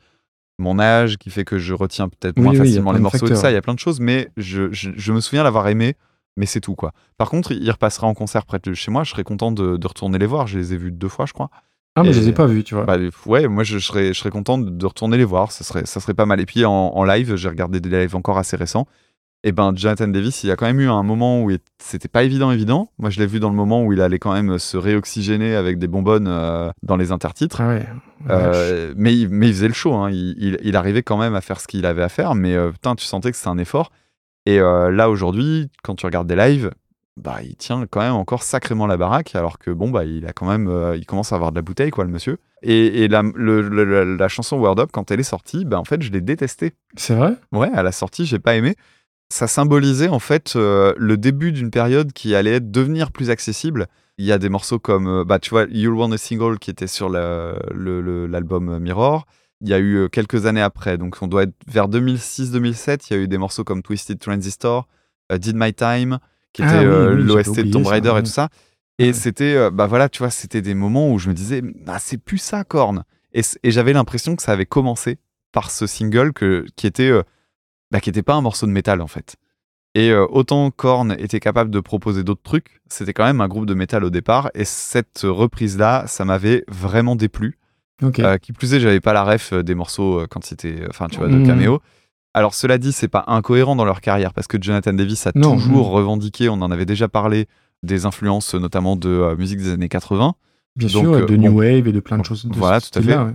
mon 0.60 0.78
âge 0.78 1.16
qui 1.18 1.30
fait 1.30 1.44
que 1.44 1.58
je 1.58 1.74
retiens 1.74 2.08
peut-être 2.08 2.38
moins 2.38 2.52
oui, 2.52 2.58
il 2.58 2.64
facilement 2.66 2.92
les 2.92 3.00
morceaux 3.00 3.26
et 3.26 3.30
tout 3.30 3.34
ça, 3.34 3.50
il 3.50 3.54
y 3.54 3.56
a 3.56 3.62
plein 3.62 3.74
de 3.74 3.80
choses, 3.80 3.98
mais 3.98 4.28
je, 4.36 4.72
je- 4.72 4.90
je 4.94 5.12
me 5.12 5.20
souviens 5.20 5.42
l'avoir 5.42 5.66
aimé, 5.66 5.96
mais 6.36 6.46
c'est 6.46 6.60
tout, 6.60 6.76
quoi. 6.76 6.92
Par 7.18 7.30
contre, 7.30 7.50
il 7.50 7.68
repassera 7.68 8.06
en 8.06 8.14
concert 8.14 8.46
près 8.46 8.60
de 8.62 8.72
chez 8.74 8.92
moi, 8.92 9.02
je 9.02 9.10
serais 9.10 9.24
content 9.24 9.50
de, 9.50 9.76
de 9.76 9.86
retourner 9.88 10.18
les 10.18 10.26
voir. 10.26 10.46
Je 10.46 10.58
les 10.60 10.72
ai 10.72 10.76
vus 10.76 10.92
deux 10.92 11.08
fois, 11.08 11.26
je 11.26 11.32
crois. 11.32 11.50
Ah, 11.96 12.02
mais 12.02 12.10
Et- 12.10 12.12
je 12.12 12.20
les 12.20 12.28
ai 12.28 12.32
pas 12.32 12.46
vus, 12.46 12.64
tu 12.64 12.74
vois. 12.74 12.84
Bah, 12.84 12.96
ouais, 13.26 13.46
moi 13.48 13.62
je, 13.64 13.78
je 13.78 13.86
serais, 13.86 14.08
je 14.08 14.18
serais 14.18 14.30
content 14.30 14.58
de, 14.58 14.86
retourner 14.86 15.16
les 15.16 15.24
voir, 15.24 15.52
ça 15.52 15.62
serait, 15.64 15.86
ça 15.86 16.00
serait 16.00 16.14
pas 16.14 16.26
mal. 16.26 16.40
Et 16.40 16.46
puis 16.46 16.64
en, 16.64 16.72
en 16.72 17.04
live, 17.04 17.36
j'ai 17.36 17.48
regardé 17.48 17.80
des 17.80 17.88
lives 17.88 18.16
encore 18.16 18.38
assez 18.38 18.56
récents. 18.56 18.86
Et 19.46 19.52
ben 19.52 19.72
Jonathan 19.76 20.08
Davis, 20.08 20.42
il 20.42 20.46
y 20.46 20.50
a 20.50 20.56
quand 20.56 20.64
même 20.64 20.80
eu 20.80 20.88
un 20.88 21.02
moment 21.02 21.42
où 21.42 21.50
c'était 21.78 22.08
pas 22.08 22.22
évident, 22.24 22.50
évident. 22.50 22.90
Moi 22.98 23.10
je 23.10 23.20
l'ai 23.20 23.26
vu 23.26 23.40
dans 23.40 23.50
le 23.50 23.54
moment 23.54 23.84
où 23.84 23.92
il 23.92 24.00
allait 24.00 24.18
quand 24.18 24.32
même 24.32 24.58
se 24.58 24.78
réoxygéner 24.78 25.54
avec 25.54 25.78
des 25.78 25.86
bonbonnes 25.86 26.28
euh, 26.28 26.70
dans 26.82 26.96
les 26.96 27.12
intertitres. 27.12 27.60
Ah 27.60 27.68
ouais. 27.68 27.86
Euh, 28.30 28.94
mais, 28.96 29.14
il, 29.14 29.28
mais 29.28 29.48
il 29.48 29.52
faisait 29.52 29.68
le 29.68 29.74
show, 29.74 29.92
hein. 29.94 30.10
il, 30.10 30.34
il- 30.38 30.58
il 30.62 30.76
arrivait 30.76 31.02
quand 31.02 31.18
même 31.18 31.34
à 31.34 31.42
faire 31.42 31.60
ce 31.60 31.66
qu'il 31.68 31.84
avait 31.84 32.02
à 32.02 32.08
faire, 32.08 32.34
mais 32.34 32.54
euh, 32.54 32.70
putain, 32.72 32.94
tu 32.94 33.04
sentais 33.04 33.30
que 33.32 33.36
c'était 33.36 33.50
un 33.50 33.58
effort. 33.58 33.92
Et 34.46 34.58
là 34.58 35.08
aujourd'hui, 35.08 35.68
quand 35.82 35.94
tu 35.94 36.04
regardes 36.04 36.26
des 36.26 36.36
lives, 36.36 36.70
bah 37.16 37.38
il 37.42 37.54
tient 37.56 37.86
quand 37.86 38.00
même 38.00 38.14
encore 38.14 38.42
sacrément 38.42 38.86
la 38.86 38.96
baraque, 38.96 39.34
alors 39.36 39.58
que 39.58 39.70
bon 39.70 39.90
bah 39.90 40.04
il 40.04 40.26
a 40.26 40.32
quand 40.32 40.46
même, 40.48 40.68
euh, 40.68 40.96
il 40.96 41.06
commence 41.06 41.32
à 41.32 41.36
avoir 41.36 41.52
de 41.52 41.56
la 41.56 41.62
bouteille 41.62 41.90
quoi 41.90 42.04
le 42.04 42.10
monsieur. 42.10 42.38
Et, 42.62 43.04
et 43.04 43.08
la, 43.08 43.22
le- 43.22 43.60
le- 43.68 43.84
la, 43.84 44.04
la 44.04 44.28
chanson 44.28 44.56
Word 44.58 44.80
Up 44.80 44.90
quand 44.92 45.10
elle 45.10 45.20
est 45.20 45.22
sortie, 45.22 45.64
bah 45.64 45.78
en 45.78 45.84
fait 45.84 46.02
je 46.02 46.10
l'ai 46.10 46.20
détestée. 46.20 46.74
C'est 46.96 47.14
vrai? 47.14 47.36
Ouais, 47.52 47.70
à 47.72 47.82
la 47.82 47.92
sortie 47.92 48.26
j'ai 48.26 48.38
pas 48.38 48.56
aimé. 48.56 48.74
Ça 49.32 49.46
symbolisait 49.46 50.08
en 50.08 50.18
fait 50.18 50.54
euh, 50.56 50.92
le 50.96 51.16
début 51.16 51.52
d'une 51.52 51.70
période 51.70 52.12
qui 52.12 52.34
allait 52.34 52.60
devenir 52.60 53.10
plus 53.12 53.30
accessible. 53.30 53.86
Il 54.18 54.24
y 54.24 54.32
a 54.32 54.38
des 54.38 54.48
morceaux 54.48 54.78
comme, 54.78 55.08
euh, 55.08 55.24
bah 55.24 55.38
tu 55.38 55.50
vois, 55.50 55.64
You'll 55.70 55.94
Want 55.96 56.12
a 56.12 56.18
Single 56.18 56.58
qui 56.58 56.70
était 56.70 56.86
sur 56.86 57.08
la- 57.08 57.54
l'album 57.74 58.78
Mirror. 58.78 59.26
Il 59.60 59.68
y 59.68 59.74
a 59.74 59.80
eu 59.80 60.08
quelques 60.10 60.46
années 60.46 60.60
après, 60.60 60.98
donc 60.98 61.16
on 61.22 61.26
doit 61.26 61.44
être 61.44 61.54
vers 61.66 61.88
2006-2007. 61.88 63.06
Il 63.10 63.16
y 63.16 63.16
a 63.18 63.22
eu 63.22 63.28
des 63.28 63.38
morceaux 63.38 63.64
comme 63.64 63.82
Twisted 63.82 64.18
Transistor, 64.18 64.86
Did 65.32 65.56
My 65.56 65.72
Time, 65.72 66.18
qui 66.54 66.62
Ah 66.62 66.68
était 66.76 66.86
oui, 66.86 66.92
euh, 66.92 67.14
oui, 67.16 67.22
l'OST 67.24 67.60
de 67.60 67.70
Tomb 67.70 67.86
Raider 67.86 68.14
et 68.16 68.22
tout 68.22 68.30
ça. 68.30 68.48
Et 68.98 69.12
c'était, 69.12 69.54
euh, 69.56 69.70
bah 69.70 69.86
voilà, 69.86 70.08
tu 70.08 70.20
vois, 70.20 70.30
c'était 70.30 70.62
des 70.62 70.74
moments 70.74 71.12
où 71.12 71.18
je 71.18 71.28
me 71.28 71.34
disais, 71.34 71.62
ah, 71.86 71.98
c'est 71.98 72.16
plus 72.16 72.38
ça, 72.38 72.64
Korn. 72.64 73.02
Et, 73.34 73.42
j'avais 73.64 73.92
l'impression 73.92 74.36
que 74.36 74.42
ça 74.42 74.52
avait 74.52 74.66
commencé 74.66 75.18
par 75.52 75.70
ce 75.70 75.86
single 75.86 76.32
que, 76.32 76.64
qui 76.76 76.86
était, 76.86 77.10
euh, 77.10 77.22
bah, 77.90 78.00
qui 78.00 78.08
était 78.08 78.22
pas 78.22 78.34
un 78.34 78.40
morceau 78.40 78.66
de 78.66 78.70
métal 78.72 79.00
en 79.02 79.08
fait. 79.08 79.34
Et 79.96 80.10
euh, 80.10 80.26
autant 80.30 80.70
Korn 80.70 81.12
était 81.18 81.40
capable 81.40 81.70
de 81.70 81.80
proposer 81.80 82.22
d'autres 82.24 82.42
trucs, 82.42 82.80
c'était 82.88 83.12
quand 83.12 83.24
même 83.24 83.40
un 83.40 83.48
groupe 83.48 83.66
de 83.66 83.74
métal 83.74 84.04
au 84.04 84.10
départ. 84.10 84.50
Et 84.54 84.64
cette 84.64 85.20
reprise-là, 85.24 86.04
ça 86.06 86.24
m'avait 86.24 86.64
vraiment 86.68 87.16
déplu. 87.16 87.58
Euh, 88.18 88.38
qui 88.38 88.52
plus 88.52 88.74
est, 88.74 88.80
j'avais 88.80 89.00
pas 89.00 89.12
la 89.12 89.24
ref 89.24 89.52
des 89.54 89.74
morceaux 89.74 90.26
quand 90.28 90.44
c'était, 90.44 90.82
enfin, 90.90 91.06
tu 91.08 91.18
vois, 91.18 91.28
de 91.28 91.36
Mhm. 91.36 91.46
caméo. 91.46 91.80
Alors, 92.34 92.54
cela 92.54 92.78
dit, 92.78 92.92
c'est 92.92 93.08
pas 93.08 93.24
incohérent 93.28 93.76
dans 93.76 93.84
leur 93.84 94.00
carrière 94.00 94.34
parce 94.34 94.46
que 94.48 94.58
Jonathan 94.60 94.92
Davis 94.92 95.26
a 95.26 95.32
Non, 95.34 95.54
toujours 95.56 95.90
revendiqué, 95.90 96.48
on 96.48 96.54
en 96.54 96.70
avait 96.70 96.84
déjà 96.86 97.08
parlé, 97.08 97.46
des 97.82 98.06
influences, 98.06 98.54
notamment 98.54 98.96
de 98.96 99.08
euh, 99.08 99.36
musique 99.36 99.58
des 99.58 99.70
années 99.72 99.88
80. 99.88 100.34
Bien 100.76 100.88
Donc, 100.88 101.02
sûr, 101.04 101.12
euh, 101.14 101.26
de 101.26 101.36
bon, 101.36 101.42
New 101.42 101.58
Wave 101.58 101.86
et 101.86 101.92
de 101.92 102.00
plein 102.00 102.18
de 102.18 102.24
choses. 102.24 102.44
de 102.46 102.54
voilà, 102.54 102.80
tout 102.80 102.98
à 102.98 103.02
fait. 103.02 103.16
ouais. 103.16 103.32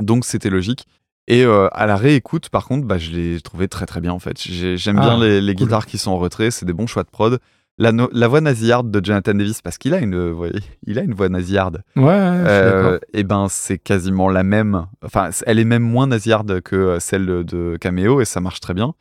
Donc, 0.00 0.24
c'était 0.26 0.50
logique. 0.50 0.86
Et 1.26 1.44
euh, 1.44 1.68
à 1.72 1.86
la 1.86 1.96
réécoute, 1.96 2.48
par 2.50 2.66
contre, 2.66 2.86
bah, 2.86 2.98
je 2.98 3.10
l'ai 3.10 3.40
trouvé 3.40 3.68
très 3.68 3.84
très 3.86 4.00
bien 4.00 4.12
en 4.12 4.18
fait. 4.18 4.40
J'ai- 4.40 4.76
J'aime 4.78 4.98
Ah, 4.98 5.02
bien 5.16 5.20
les, 5.20 5.40
les 5.42 5.54
cool. 5.54 5.64
guitares 5.66 5.86
qui 5.86 5.98
sont 5.98 6.10
en 6.10 6.18
retrait, 6.18 6.50
c'est 6.50 6.64
des 6.66 6.72
bons 6.72 6.86
choix 6.86 7.02
de 7.02 7.10
prod. 7.10 7.38
La, 7.78 7.92
no- 7.92 8.10
la 8.12 8.26
voix 8.28 8.40
nasillarde 8.40 8.90
de 8.90 9.04
Jonathan 9.04 9.34
Davis, 9.34 9.62
parce 9.62 9.78
qu'il 9.78 9.94
a 9.94 9.98
une, 10.00 10.30
voix- 10.30 10.48
il 10.86 10.98
a 10.98 11.02
une 11.02 11.14
voix 11.14 11.28
nasillarde. 11.28 11.82
Ouais, 11.96 12.02
ouais, 12.04 12.10
je 12.10 12.38
suis 12.38 12.64
d'accord. 12.72 12.98
et 13.14 13.22
ben 13.24 13.46
c'est 13.48 13.78
quasiment 13.78 14.28
la 14.28 14.42
même. 14.42 14.86
Enfin, 15.04 15.30
elle 15.46 15.58
est 15.58 15.64
même 15.64 15.82
moins 15.84 16.06
nasillarde 16.08 16.60
que 16.60 16.76
euh, 16.76 17.00
celle 17.00 17.26
de- 17.44 17.76
Cameo 17.80 18.20
et 18.20 18.24
ça 18.24 18.40
marche 18.40 18.60
très 18.60 18.74
bien. 18.74 18.94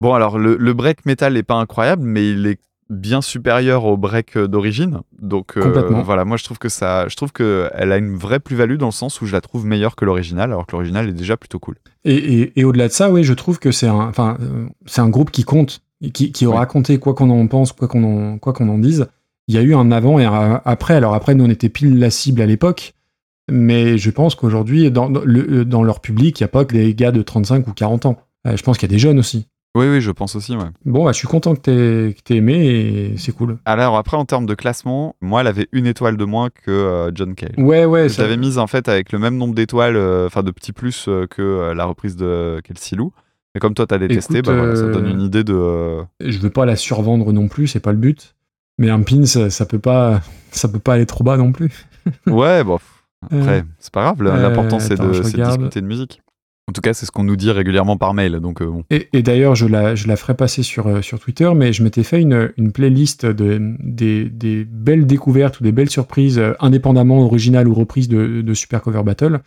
Bon, 0.00 0.14
alors 0.14 0.38
le, 0.38 0.56
le 0.56 0.72
break 0.74 1.04
metal 1.06 1.34
n'est 1.34 1.42
pas 1.42 1.54
incroyable, 1.56 2.02
mais 2.04 2.30
il 2.30 2.46
est 2.46 2.58
bien 2.88 3.20
supérieur 3.20 3.84
au 3.84 3.96
break 3.96 4.36
euh, 4.36 4.46
d'origine. 4.46 5.00
Donc 5.20 5.56
euh, 5.56 5.72
voilà, 6.04 6.24
moi 6.24 6.36
je 6.36 6.44
trouve 6.44 6.58
que 6.58 6.68
ça, 6.68 7.08
je 7.08 7.16
trouve 7.16 7.32
que 7.32 7.68
elle 7.74 7.90
a 7.92 7.96
une 7.96 8.16
vraie 8.16 8.38
plus-value 8.38 8.76
dans 8.76 8.86
le 8.86 8.92
sens 8.92 9.20
où 9.20 9.26
je 9.26 9.32
la 9.32 9.40
trouve 9.40 9.66
meilleure 9.66 9.96
que 9.96 10.04
l'original, 10.04 10.50
alors 10.52 10.66
que 10.66 10.72
l'original 10.72 11.08
est 11.08 11.12
déjà 11.12 11.36
plutôt 11.36 11.58
cool. 11.58 11.74
Et, 12.04 12.14
et- 12.14 12.60
et 12.60 12.64
au-delà 12.64 12.86
de 12.88 12.92
ça, 12.92 13.10
oui, 13.10 13.24
je 13.24 13.32
trouve 13.34 13.58
que 13.58 13.72
c'est 13.72 13.88
un, 13.88 13.94
enfin, 14.08 14.36
euh, 14.40 14.66
c'est 14.86 15.00
un 15.00 15.08
groupe 15.08 15.30
qui 15.32 15.42
compte, 15.44 15.80
et 15.80 15.80
qui, 16.12 16.32
qui 16.32 16.46
aura 16.46 16.62
Oui. 16.62 16.66
compté 16.68 16.98
quoi 16.98 17.14
qu'on 17.14 17.30
en 17.30 17.46
pense, 17.46 17.72
quoi 17.72 17.88
qu'on 17.88 18.04
en, 18.34 18.38
quoi 18.38 18.52
qu'on 18.52 18.68
en 18.68 18.78
dise. 18.78 19.06
Il 19.48 19.54
y 19.54 19.58
a 19.58 19.62
eu 19.62 19.74
un 19.74 19.90
avant 19.92 20.18
et 20.18 20.24
un 20.24 20.60
après. 20.64 20.94
Alors 20.94 21.14
après, 21.14 21.34
nous 21.34 21.44
on 21.44 21.50
était 21.50 21.68
pile 21.68 21.98
la 21.98 22.10
cible 22.10 22.40
à 22.42 22.46
l'époque, 22.46 22.94
mais 23.50 23.96
je 23.98 24.10
pense 24.10 24.34
qu'aujourd'hui, 24.34 24.90
dans, 24.90 25.08
dans 25.08 25.82
leur 25.82 26.00
public, 26.00 26.40
il 26.40 26.42
n'y 26.42 26.46
a 26.46 26.48
pas 26.48 26.64
que 26.64 26.72
des 26.74 26.94
gars 26.94 27.12
de 27.12 27.22
35 27.22 27.66
ou 27.68 27.72
40 27.72 28.06
ans. 28.06 28.16
Euh, 28.46 28.56
je 28.56 28.62
pense 28.62 28.76
qu'il 28.78 28.88
y 28.88 28.92
a 28.92 28.94
des 28.94 28.98
jeunes 28.98 29.18
aussi. 29.18 29.46
Oui, 29.76 29.86
oui, 29.90 30.00
je 30.00 30.10
pense 30.10 30.34
aussi, 30.36 30.56
ouais. 30.56 30.64
Bon, 30.86 31.04
bah, 31.04 31.12
je 31.12 31.18
suis 31.18 31.28
content 31.28 31.54
que 31.54 31.60
que 32.10 32.20
t'aies 32.24 32.36
aimé 32.36 32.54
et 32.66 33.14
c'est 33.18 33.32
cool. 33.32 33.58
Alors 33.66 33.96
après, 33.98 34.16
en 34.16 34.24
termes 34.24 34.46
de 34.46 34.54
classement, 34.54 35.14
moi, 35.20 35.42
elle 35.42 35.46
avait 35.48 35.68
une 35.72 35.86
étoile 35.86 36.16
de 36.16 36.24
moins 36.24 36.48
que 36.48 36.70
euh, 36.70 37.10
John 37.14 37.34
Cale. 37.34 37.52
Ouais, 37.58 37.84
ouais. 37.84 38.08
Je 38.08 38.20
l'avais 38.22 38.38
mise 38.38 38.56
en 38.58 38.66
fait 38.66 38.88
avec 38.88 39.12
le 39.12 39.18
même 39.18 39.36
nombre 39.36 39.54
d'étoiles, 39.54 39.96
euh, 39.96 40.26
enfin 40.26 40.42
de 40.42 40.50
petits 40.50 40.72
plus 40.72 41.06
euh, 41.08 41.26
que 41.28 41.42
euh, 41.42 41.74
la 41.74 41.84
reprise 41.84 42.16
de 42.16 42.60
Kelsey 42.64 42.96
Lou. 42.96 43.12
Mais 43.56 43.60
comme 43.60 43.72
toi, 43.72 43.86
t'as 43.86 43.96
détesté, 43.96 44.34
Écoute, 44.40 44.46
bah, 44.52 44.54
voilà, 44.58 44.76
ça 44.76 44.82
euh, 44.82 44.92
donne 44.92 45.06
une 45.08 45.22
idée 45.22 45.42
de. 45.42 45.54
euh, 45.54 46.02
Je 46.20 46.36
veux 46.40 46.50
pas 46.50 46.66
la 46.66 46.76
survendre 46.76 47.32
non 47.32 47.48
plus, 47.48 47.68
c'est 47.68 47.80
pas 47.80 47.92
le 47.92 47.96
but. 47.96 48.34
Mais 48.78 48.90
un 48.90 49.00
pin, 49.00 49.24
ça, 49.24 49.48
ça 49.48 49.64
peut 49.64 49.78
pas, 49.78 50.20
ça 50.50 50.68
peut 50.68 50.78
pas 50.78 50.92
aller 50.92 51.06
trop 51.06 51.24
bas 51.24 51.38
non 51.38 51.52
plus. 51.52 51.86
Ouais, 52.26 52.62
bon. 52.62 52.78
Après, 53.24 53.60
Euh, 53.60 53.62
c'est 53.78 53.92
pas 53.94 54.02
grave. 54.02 54.20
euh, 54.26 54.42
L'important, 54.42 54.78
c'est 54.78 55.00
de, 55.00 55.08
discuter 55.10 55.80
de 55.80 55.86
musique. 55.86 56.20
En 56.68 56.72
tout 56.72 56.82
cas, 56.82 56.92
c'est 56.92 57.06
ce 57.06 57.10
qu'on 57.12 57.24
nous 57.24 57.36
dit 57.36 57.50
régulièrement 57.50 57.96
par 57.96 58.12
mail. 58.12 58.40
Donc, 58.40 58.60
euh, 58.60 58.66
bon. 58.66 58.84
Et, 58.90 59.08
et 59.14 59.22
d'ailleurs, 59.22 59.54
je 59.54 59.66
la, 59.66 59.94
je 59.94 60.06
la 60.06 60.16
ferai 60.16 60.34
passer 60.34 60.62
sur, 60.62 60.86
euh, 60.88 61.00
sur 61.00 61.18
Twitter, 61.18 61.50
mais 61.56 61.72
je 61.72 61.82
m'étais 61.82 62.02
fait 62.02 62.20
une, 62.20 62.52
une 62.58 62.72
playlist 62.72 63.24
de, 63.24 63.58
des, 63.80 64.26
des 64.28 64.64
belles 64.64 65.06
découvertes 65.06 65.60
ou 65.60 65.64
des 65.64 65.72
belles 65.72 65.88
surprises, 65.90 66.38
euh, 66.38 66.52
indépendamment 66.60 67.20
originales 67.24 67.68
ou 67.68 67.72
reprises 67.74 68.08
de, 68.08 68.42
de 68.42 68.54
Super 68.54 68.82
Cover 68.82 69.02
Battle, 69.02 69.40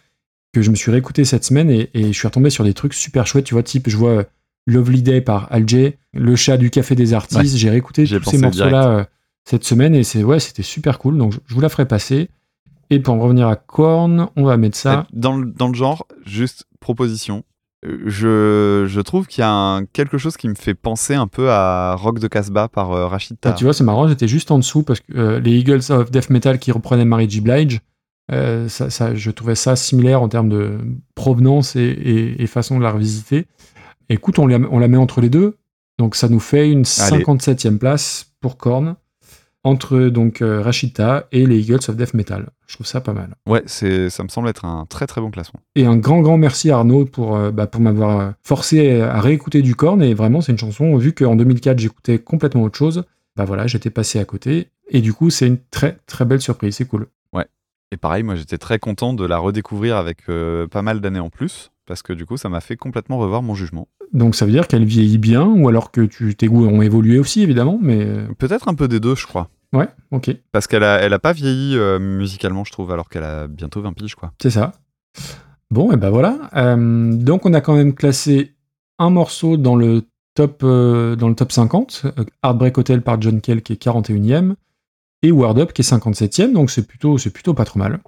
que 0.54 0.62
je 0.62 0.70
me 0.72 0.76
suis 0.76 0.92
réécouté 0.92 1.26
cette 1.26 1.44
semaine 1.44 1.70
et, 1.70 1.90
et 1.94 2.08
je 2.12 2.18
suis 2.18 2.28
retombé 2.28 2.50
sur 2.50 2.64
des 2.64 2.74
trucs 2.74 2.94
super 2.94 3.28
chouettes. 3.28 3.46
Tu 3.46 3.54
vois, 3.54 3.64
type, 3.64 3.90
je 3.90 3.98
vois 3.98 4.10
euh, 4.12 4.24
Lovely 4.68 5.02
Day 5.04 5.22
par 5.22 5.48
Alger, 5.52 5.98
Le 6.14 6.36
chat 6.36 6.58
du 6.58 6.70
Café 6.70 6.96
des 6.96 7.14
Artistes. 7.14 7.40
Ouais, 7.40 7.46
J'ai 7.58 7.70
réécouté 7.70 8.06
tous 8.06 8.30
ces 8.32 8.38
morceaux-là 8.38 8.88
euh, 8.90 9.04
cette 9.46 9.64
semaine 9.64 9.94
et 9.96 10.04
c'est 10.04 10.24
ouais, 10.24 10.40
c'était 10.40 10.64
super 10.64 11.00
cool. 11.00 11.18
Donc, 11.18 11.34
je, 11.34 11.40
je 11.46 11.54
vous 11.56 11.62
la 11.62 11.70
ferai 11.70 11.88
passer. 11.88 12.30
Et 12.92 13.00
pour 13.00 13.14
en 13.14 13.20
revenir 13.20 13.48
à 13.48 13.56
Korn, 13.56 14.30
on 14.36 14.44
va 14.44 14.58
mettre 14.58 14.76
ça. 14.78 15.06
Dans, 15.14 15.38
le, 15.38 15.46
dans 15.52 15.68
le 15.68 15.76
genre, 15.76 16.08
juste 16.26 16.66
proposition. 16.80 17.44
euh, 17.86 18.00
Je, 18.08 18.86
je 18.92 19.02
trouve 19.02 19.28
qu'il 19.28 19.42
y 19.42 19.46
a 19.46 19.52
un- 19.52 19.86
quelque 19.86 20.18
chose 20.18 20.38
qui 20.38 20.48
me 20.50 20.56
fait 20.56 20.74
penser 20.74 21.14
un 21.14 21.28
peu 21.28 21.52
à 21.52 21.94
Rock 21.96 22.18
de 22.18 22.28
Casbah 22.28 22.68
par 22.68 22.92
euh, 22.92 23.06
Rachid 23.08 23.38
Ah, 23.44 23.52
tu 23.52 23.66
vois, 23.66 23.74
c'est 23.74 23.84
marrant, 23.84 24.08
j'étais 24.08 24.28
juste 24.28 24.50
en 24.50 24.58
dessous 24.58 24.82
parce 24.82 25.02
que 25.02 25.14
euh, 25.16 25.40
les 25.40 25.52
Eagles 25.60 25.82
of 25.92 26.10
Death 26.10 26.32
Metal 26.32 26.58
qui 26.58 26.72
reprenaient 26.72 27.06
Mary 27.06 27.30
J. 27.30 27.42
Blige, 27.42 27.80
euh, 28.32 28.68
ça, 28.70 28.90
ça- 28.90 29.16
je 29.16 29.32
trouvais 29.32 29.56
ça 29.56 29.76
similaire 29.76 30.22
en 30.22 30.30
termes 30.30 30.50
de 30.50 30.78
provenance 31.16 31.76
et, 31.76 31.82
et- 31.82 32.42
et 32.44 32.48
façon 32.48 32.78
de 32.78 32.84
la 32.84 32.92
revisiter. 32.92 33.46
Écoute, 34.10 34.40
on 34.40 34.48
la, 34.48 34.58
on 34.72 34.80
la 34.80 34.88
met 34.88 34.98
entre 34.98 35.22
les 35.22 35.30
deux, 35.30 35.58
donc 35.98 36.16
ça 36.16 36.30
nous 36.30 36.40
fait 36.40 36.70
une 36.72 36.84
Allez. 37.00 37.24
57e 37.24 37.78
place 37.78 38.32
pour 38.42 38.58
Korn 38.58 38.96
entre 39.66 40.00
donc 40.08 40.42
euh, 40.42 40.62
Rashida 40.62 41.28
et 41.34 41.46
les 41.46 41.60
Eagles 41.60 41.80
of 41.90 41.96
Death 41.98 42.14
Metal. 42.14 42.48
Je 42.66 42.76
trouve 42.76 42.88
ça 42.88 43.02
pas 43.02 43.12
mal. 43.14 43.36
Ouais, 43.46 43.62
c'est, 43.66 44.10
ça 44.10 44.24
me 44.24 44.30
semble 44.30 44.48
être 44.48 44.64
un 44.64 44.86
très 44.88 45.06
très 45.06 45.20
bon 45.20 45.32
classement. 45.32 45.60
Et 45.76 45.86
un 45.86 45.98
grand, 45.98 46.22
grand 46.22 46.38
merci 46.38 46.72
à 46.72 46.78
Arnaud 46.78 47.06
pour, 47.06 47.36
euh, 47.36 47.52
bah, 47.52 47.68
pour 47.68 47.82
m'avoir 47.82 48.20
euh, 48.20 48.32
forcé 48.42 49.02
à 49.02 49.20
réécouter 49.20 49.62
du 49.62 49.76
Korn. 49.76 50.02
Et 50.02 50.14
vraiment, 50.14 50.40
c'est 50.42 50.54
une 50.54 50.58
chanson, 50.58 50.96
vu 50.98 51.14
qu'en 51.14 51.36
2004, 51.36 51.78
j'écoutais 51.78 52.20
complètement 52.20 52.64
autre 52.64 52.78
chose, 52.78 53.04
bah 53.36 53.44
voilà, 53.44 53.68
j'étais 53.68 53.90
passé 53.90 54.18
à 54.20 54.26
côté. 54.26 54.70
Et 54.90 55.02
du 55.02 55.14
coup, 55.14 55.30
c'est 55.30 55.48
une 55.48 55.58
très, 55.72 55.98
très 56.08 56.24
belle 56.26 56.42
surprise. 56.42 56.76
C'est 56.76 56.86
cool. 56.86 57.08
Et 57.92 57.98
pareil, 57.98 58.24
moi 58.24 58.36
j'étais 58.36 58.58
très 58.58 58.78
content 58.80 59.14
de 59.14 59.26
la 59.26 59.38
redécouvrir 59.40 59.98
avec 59.98 60.20
euh, 60.30 60.68
pas 60.68 60.82
mal 60.82 61.02
d'années 61.02 61.20
en 61.20 61.30
plus, 61.30 61.72
parce 61.88 62.04
que 62.04 62.14
du 62.14 62.26
coup 62.26 62.38
ça 62.38 62.48
m'a 62.50 62.62
fait 62.62 62.78
complètement 62.78 63.18
revoir 63.18 63.42
mon 63.42 63.56
jugement. 63.56 63.88
Donc 64.14 64.36
ça 64.36 64.46
veut 64.46 64.52
dire 64.52 64.68
qu'elle 64.68 64.86
vieillit 64.86 65.18
bien, 65.18 65.46
ou 65.46 65.68
alors 65.68 65.92
que 65.92 66.02
tu, 66.02 66.36
tes 66.36 66.48
goûts 66.48 66.66
ont 66.68 66.82
évolué 66.82 67.20
aussi, 67.20 67.42
évidemment. 67.42 67.80
Mais 67.82 68.04
euh, 68.06 68.28
Peut-être 68.38 68.68
un 68.68 68.74
peu 68.76 68.88
des 68.88 69.00
deux, 69.00 69.16
je 69.16 69.26
crois. 69.28 69.50
ouais, 69.74 69.88
ok, 70.12 70.32
Parce 70.52 70.68
qu'elle 70.68 70.84
a, 70.84 70.98
elle 71.00 71.14
a 71.14 71.20
pas 71.20 71.34
vieilli 71.34 71.78
euh, 71.78 72.00
musicalement, 72.00 72.64
je 72.64 72.72
trouve, 72.72 72.92
alors 72.92 73.10
qu'elle 73.10 73.24
a 73.24 73.48
bientôt 73.48 73.82
20 73.82 73.94
piges, 73.94 74.16
quoi. 74.16 74.34
c'est 74.42 74.50
ça. 74.52 74.72
Bon, 75.72 75.92
et 75.92 75.98
ben 75.98 76.10
voilà. 76.10 76.50
Euh, 76.56 77.14
donc 77.14 77.46
on 77.46 77.54
a 77.54 77.62
quand 77.62 77.76
même 77.76 77.94
classé 77.94 78.56
un 78.98 79.12
morceau 79.12 79.58
dans 79.58 79.76
le 79.76 80.04
top, 80.34 80.62
dans 80.62 81.30
le 81.30 81.36
top 81.36 81.52
50, 81.52 82.04
euh, 82.06 82.24
Heartbreak 82.44 82.78
Hotel 82.78 83.02
par 83.02 83.22
John 83.22 83.42
Kell 83.42 83.62
qui 83.62 83.74
est 83.74 83.84
41e, 83.84 84.54
et 85.24 85.32
Word 85.32 85.58
Up 85.60 85.74
qui 85.74 85.82
est 85.82 85.92
57e, 85.92 86.54
donc 86.54 86.72
c'est 86.72 86.88
plutôt, 86.88 87.18
c'est 87.18 87.32
plutôt 87.32 87.54
pas 87.54 87.66
trop 87.66 87.80
mal. 87.80 88.00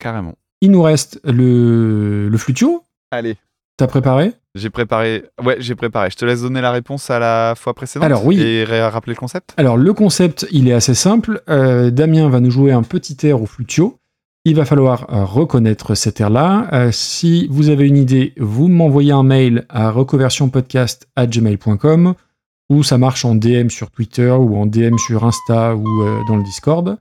Carrément. 0.00 0.34
Il 0.60 0.72
nous 0.72 0.82
reste 0.82 1.20
le, 1.24 2.28
le 2.28 2.38
flutio. 2.38 2.82
Allez. 3.12 3.36
T'as 3.76 3.86
préparé? 3.86 4.32
J'ai 4.56 4.68
préparé. 4.68 5.22
Ouais, 5.42 5.56
j'ai 5.60 5.74
préparé. 5.76 6.10
Je 6.10 6.16
te 6.16 6.24
laisse 6.24 6.42
donner 6.42 6.60
la 6.60 6.72
réponse 6.72 7.10
à 7.10 7.18
la 7.20 7.54
fois 7.56 7.74
précédente. 7.74 8.04
Alors, 8.06 8.26
oui. 8.26 8.40
Et 8.40 8.64
ré- 8.64 8.82
rappeler 8.86 9.14
le 9.14 9.18
concept. 9.18 9.54
Alors, 9.56 9.76
le 9.76 9.92
concept, 9.94 10.46
il 10.50 10.68
est 10.68 10.72
assez 10.72 10.94
simple. 10.94 11.42
Euh, 11.48 11.90
Damien 11.90 12.28
va 12.28 12.40
nous 12.40 12.50
jouer 12.50 12.72
un 12.72 12.82
petit 12.82 13.16
air 13.26 13.40
au 13.40 13.46
flutio. 13.46 13.98
Il 14.44 14.56
va 14.56 14.64
falloir 14.64 15.06
euh, 15.14 15.24
reconnaître 15.24 15.94
cet 15.94 16.20
air-là. 16.20 16.66
Euh, 16.72 16.90
si 16.92 17.46
vous 17.50 17.68
avez 17.68 17.86
une 17.86 17.96
idée, 17.96 18.32
vous 18.36 18.66
m'envoyez 18.68 19.12
un 19.12 19.22
mail 19.22 19.64
à 19.68 19.90
recoversionpodcast@gmail.com 19.90 22.14
ou 22.70 22.82
ça 22.82 22.98
marche 22.98 23.24
en 23.24 23.34
DM 23.34 23.68
sur 23.68 23.90
Twitter 23.90 24.30
ou 24.30 24.56
en 24.56 24.66
DM 24.66 24.96
sur 24.98 25.24
Insta 25.24 25.76
ou 25.76 26.02
euh, 26.02 26.20
dans 26.28 26.36
le 26.36 26.42
Discord. 26.42 26.98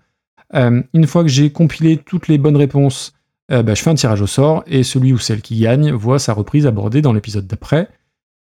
Euh, 0.55 0.83
une 0.93 1.07
fois 1.07 1.23
que 1.23 1.29
j'ai 1.29 1.51
compilé 1.51 1.97
toutes 1.97 2.27
les 2.27 2.37
bonnes 2.37 2.57
réponses, 2.57 3.13
euh, 3.51 3.63
bah, 3.63 3.73
je 3.73 3.81
fais 3.81 3.89
un 3.89 3.95
tirage 3.95 4.21
au 4.21 4.27
sort 4.27 4.63
et 4.67 4.83
celui 4.83 5.13
ou 5.13 5.17
celle 5.17 5.41
qui 5.41 5.59
gagne 5.59 5.91
voit 5.91 6.19
sa 6.19 6.33
reprise 6.33 6.65
abordée 6.67 7.01
dans 7.01 7.13
l'épisode 7.13 7.47
d'après. 7.47 7.89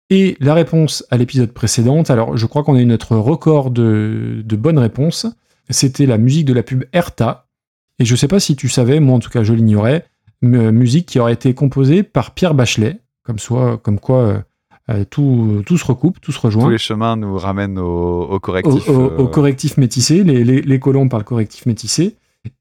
Et 0.09 0.35
la 0.39 0.53
réponse 0.55 1.05
à 1.11 1.17
l'épisode 1.17 1.51
précédent, 1.51 2.01
alors 2.03 2.35
je 2.35 2.45
crois 2.47 2.63
qu'on 2.63 2.75
a 2.75 2.81
eu 2.81 2.85
notre 2.85 3.15
record 3.15 3.69
de, 3.69 4.41
de 4.43 4.55
bonnes 4.55 4.79
réponses. 4.79 5.27
C'était 5.69 6.07
la 6.07 6.17
musique 6.17 6.45
de 6.45 6.53
la 6.53 6.63
pub 6.63 6.83
Erta. 6.93 7.45
Et 7.99 8.05
je 8.05 8.15
sais 8.15 8.27
pas 8.27 8.39
si 8.39 8.55
tu 8.55 8.69
savais, 8.69 8.99
moi 8.99 9.15
en 9.17 9.19
tout 9.19 9.29
cas 9.29 9.43
je 9.43 9.53
l'ignorais, 9.53 10.05
mu- 10.41 10.71
musique 10.71 11.05
qui 11.05 11.19
aurait 11.19 11.33
été 11.33 11.53
composée 11.53 12.01
par 12.01 12.33
Pierre 12.33 12.55
Bachelet. 12.55 12.99
Comme, 13.23 13.37
comme 13.83 13.99
quoi 13.99 14.43
euh, 14.89 15.03
tout, 15.09 15.61
tout 15.65 15.77
se 15.77 15.85
recoupe, 15.85 16.19
tout 16.21 16.31
se 16.31 16.39
rejoint. 16.39 16.63
Tous 16.65 16.69
les 16.69 16.77
chemins 16.77 17.15
nous 17.15 17.37
ramènent 17.37 17.77
au, 17.79 18.23
au 18.23 18.35
au, 18.35 18.39
correctif. 18.39 18.89
au- 18.89 18.93
euh, 19.11 19.17
au 19.17 19.27
correctif 19.27 19.77
métissé, 19.77 20.23
les, 20.23 20.43
les, 20.43 20.61
les 20.61 20.79
colons 20.79 21.07
parlent 21.09 21.23
correctif 21.23 21.65
métissé. 21.65 22.15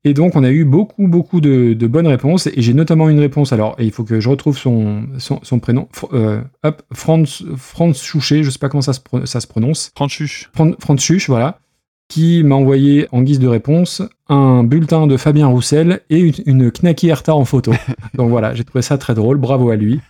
Et 0.05 0.13
donc, 0.13 0.35
on 0.35 0.43
a 0.43 0.51
eu 0.51 0.65
beaucoup, 0.65 1.07
beaucoup 1.07 1.41
de, 1.41 1.73
de 1.73 1.87
bonnes 1.87 2.09
réponses. 2.09 2.49
Et 2.49 2.61
j'ai 2.63 2.75
notamment 2.75 3.09
une 3.09 3.21
réponse. 3.21 3.53
Alors, 3.53 3.77
et 3.79 3.85
il 3.85 3.93
faut 3.93 4.03
que 4.03 4.19
je 4.19 4.29
retrouve 4.29 4.59
son, 4.59 5.05
son, 5.19 5.39
son 5.43 5.61
prénom. 5.61 5.89
Fr- 5.95 6.09
euh, 6.15 6.41
hop, 6.65 6.83
Franz, 6.93 7.45
Franz 7.57 8.03
Chouchet, 8.03 8.43
je 8.43 8.51
sais 8.51 8.59
pas 8.59 8.69
comment 8.69 8.83
ça 8.83 8.93
se, 8.93 9.01
pro- 9.01 9.25
ça 9.25 9.41
se 9.41 9.47
prononce. 9.47 9.93
Franchuche. 9.95 10.51
Fran- 10.53 10.73
Franz 10.81 11.01
Chuch, 11.01 11.29
voilà. 11.29 11.61
Qui 12.09 12.43
m'a 12.43 12.57
envoyé 12.57 13.07
en 13.13 13.23
guise 13.23 13.39
de 13.39 13.47
réponse 13.47 14.03
un 14.29 14.65
bulletin 14.65 15.07
de 15.07 15.17
Fabien 15.17 15.47
Roussel 15.47 16.01
et 16.11 16.19
une, 16.19 16.33
une 16.47 16.73
Knacky 16.73 17.09
Erta 17.09 17.35
en 17.35 17.45
photo. 17.45 17.73
donc 18.15 18.31
voilà, 18.31 18.55
j'ai 18.55 18.65
trouvé 18.65 18.83
ça 18.83 18.99
très 18.99 19.15
drôle. 19.15 19.37
Bravo 19.39 19.71
à 19.71 19.77
lui. 19.77 20.01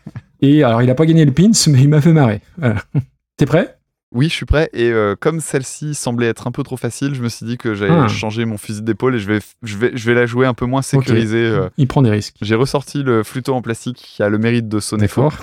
Et 0.40 0.62
alors, 0.62 0.82
il 0.82 0.90
a 0.90 0.94
pas 0.94 1.06
gagné 1.06 1.24
le 1.24 1.32
pins, 1.32 1.50
mais 1.68 1.80
il 1.82 1.88
m'a 1.88 2.00
fait 2.00 2.12
marrer. 2.12 2.40
Voilà. 2.56 2.76
T'es 3.36 3.46
prêt? 3.46 3.74
Oui, 4.10 4.28
je 4.30 4.32
suis 4.34 4.46
prêt. 4.46 4.70
Et 4.72 4.90
euh, 4.90 5.16
comme 5.20 5.38
celle-ci 5.40 5.94
semblait 5.94 6.28
être 6.28 6.46
un 6.46 6.50
peu 6.50 6.62
trop 6.62 6.78
facile, 6.78 7.14
je 7.14 7.20
me 7.22 7.28
suis 7.28 7.44
dit 7.44 7.58
que 7.58 7.74
j'allais 7.74 7.92
Ah. 7.92 8.08
changer 8.08 8.46
mon 8.46 8.56
fusil 8.56 8.80
d'épaule 8.80 9.16
et 9.16 9.18
je 9.18 9.26
vais, 9.30 9.40
je, 9.62 9.76
vais, 9.76 9.90
je 9.94 10.06
vais 10.06 10.14
la 10.14 10.24
jouer 10.24 10.46
un 10.46 10.54
peu 10.54 10.64
moins 10.64 10.80
sécurisée. 10.80 11.44
euh. 11.44 11.68
Il 11.76 11.86
prend 11.88 12.00
des 12.00 12.08
risques. 12.10 12.36
J'ai 12.40 12.54
ressorti 12.54 13.02
le 13.02 13.22
flûteau 13.22 13.52
en 13.54 13.60
plastique 13.60 13.98
qui 13.98 14.22
a 14.22 14.30
le 14.30 14.38
mérite 14.38 14.66
de 14.66 14.80
sonner 14.80 15.08
fort. 15.08 15.34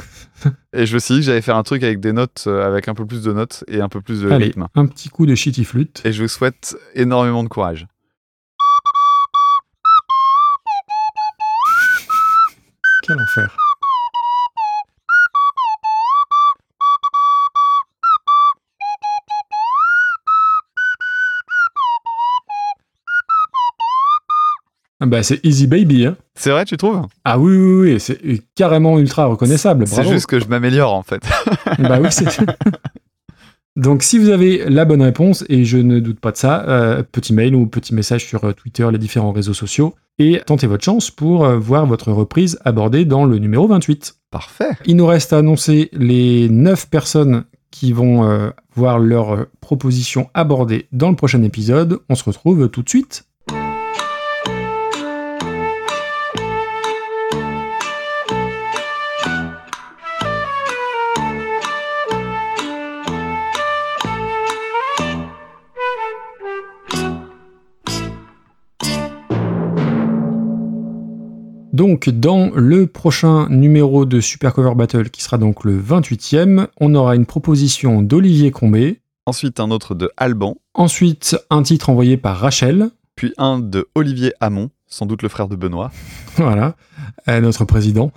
Et 0.74 0.88
je 0.88 0.96
me 0.96 1.00
suis 1.00 1.14
dit 1.14 1.20
que 1.20 1.26
j'allais 1.28 1.42
faire 1.44 1.58
un 1.58 1.64
truc 1.64 1.84
avec 1.84 2.00
des 2.00 2.12
notes, 2.12 2.46
euh, 2.48 2.66
avec 2.66 2.88
un 2.88 2.96
peu 2.96 3.06
plus 3.06 3.22
de 3.22 3.34
notes 3.34 3.64
et 3.68 3.82
un 3.82 3.90
peu 3.90 4.02
plus 4.02 4.22
de 4.22 4.32
Allez, 4.32 4.46
rythme. 4.46 4.68
un 4.74 4.86
petit 4.88 5.10
coup 5.10 5.28
de 5.28 5.36
shitty 5.36 5.64
flûte. 5.64 6.02
Et 6.04 6.12
je 6.12 6.24
vous 6.24 6.28
souhaite 6.28 6.76
énormément 6.96 7.44
de 7.44 7.50
courage. 7.50 7.86
Quel 13.04 13.18
enfer. 13.22 13.56
Bah 25.02 25.24
c'est 25.24 25.44
Easy 25.46 25.68
Baby, 25.68 26.06
hein. 26.06 26.18
C'est 26.36 26.52
vrai, 26.52 26.66
tu 26.66 26.78
trouves? 26.78 27.02
Ah 27.24 27.38
oui, 27.38 27.56
oui, 27.56 27.94
oui, 27.94 28.00
c'est 28.00 28.20
carrément 28.56 28.98
ultra 29.00 29.26
reconnaissable. 29.26 29.88
C'est 29.88 30.08
juste 30.08 30.28
que 30.28 30.40
je 30.40 30.48
m'améliore 30.48 30.94
en 30.94 31.04
fait. 31.04 31.22
Bah 31.80 32.00
oui, 32.02 32.08
c'est. 32.12 32.28
Donc, 33.76 34.04
si 34.04 34.18
vous 34.18 34.30
avez 34.30 34.70
la 34.70 34.86
bonne 34.86 35.02
réponse, 35.02 35.44
et 35.50 35.66
je 35.66 35.78
ne 35.78 36.00
doute 36.00 36.22
pas 36.22 36.32
de 36.32 36.38
ça, 36.38 36.64
euh, 36.70 37.04
petit 37.04 37.34
mail 37.34 37.56
ou 37.56 37.68
petit 37.68 37.94
message 37.94 38.26
sur 38.26 38.46
euh, 38.46 38.54
Twitter, 38.54 38.88
les 38.90 38.98
différents 38.98 39.34
réseaux 39.34 39.54
sociaux, 39.54 39.96
et 40.18 40.42
tentez 40.46 40.66
votre 40.66 40.86
chance 40.86 41.12
pour 41.12 41.44
euh, 41.44 41.58
voir 41.60 41.86
votre 41.86 42.14
reprise 42.14 42.58
abordée 42.64 43.04
dans 43.04 43.26
le 43.26 43.38
numéro 43.38 43.68
28. 43.68 44.16
Parfait. 44.32 44.70
Il 44.86 44.96
nous 44.96 45.06
reste 45.06 45.34
à 45.34 45.40
annoncer 45.40 45.90
les 45.92 46.48
9 46.48 46.90
personnes 46.90 47.44
qui 47.70 47.92
vont 47.92 48.24
euh, 48.24 48.50
voir 48.76 48.98
leur 48.98 49.46
proposition 49.60 50.30
abordée 50.34 50.88
dans 50.94 51.10
le 51.10 51.18
prochain 51.18 51.44
épisode. 51.44 52.00
On 52.08 52.16
se 52.16 52.24
retrouve 52.24 52.70
tout 52.70 52.82
de 52.82 52.88
suite. 52.90 53.26
Donc, 71.76 72.08
dans 72.08 72.52
le 72.56 72.88
prochain 72.88 73.50
numéro 73.50 74.06
de 74.06 74.22
Super 74.22 74.54
Cover 74.54 74.76
Battle, 74.76 75.10
qui 75.10 75.22
sera 75.22 75.38
donc 75.38 75.66
le 75.66 75.78
28e, 75.78 76.68
on 76.80 76.96
aura 76.96 77.18
une 77.18 77.26
proposition 77.26 78.02
d'Olivier 78.02 78.50
Combé, 78.52 79.02
Ensuite, 79.26 79.60
un 79.60 79.72
autre 79.72 79.94
de 79.94 80.10
Alban, 80.16 80.56
ensuite 80.74 81.36
un 81.50 81.64
titre 81.64 81.90
envoyé 81.90 82.16
par 82.16 82.38
Rachel, 82.38 82.92
puis 83.16 83.34
un 83.38 83.60
de 83.60 83.90
Olivier 83.94 84.32
Hamon, 84.40 84.70
sans 84.88 85.06
doute 85.06 85.22
le 85.22 85.28
frère 85.28 85.50
de 85.50 85.58
Benoît. 85.58 85.92
voilà, 86.38 86.78
euh, 87.28 87.42
notre 87.42 87.66
président. 87.66 88.14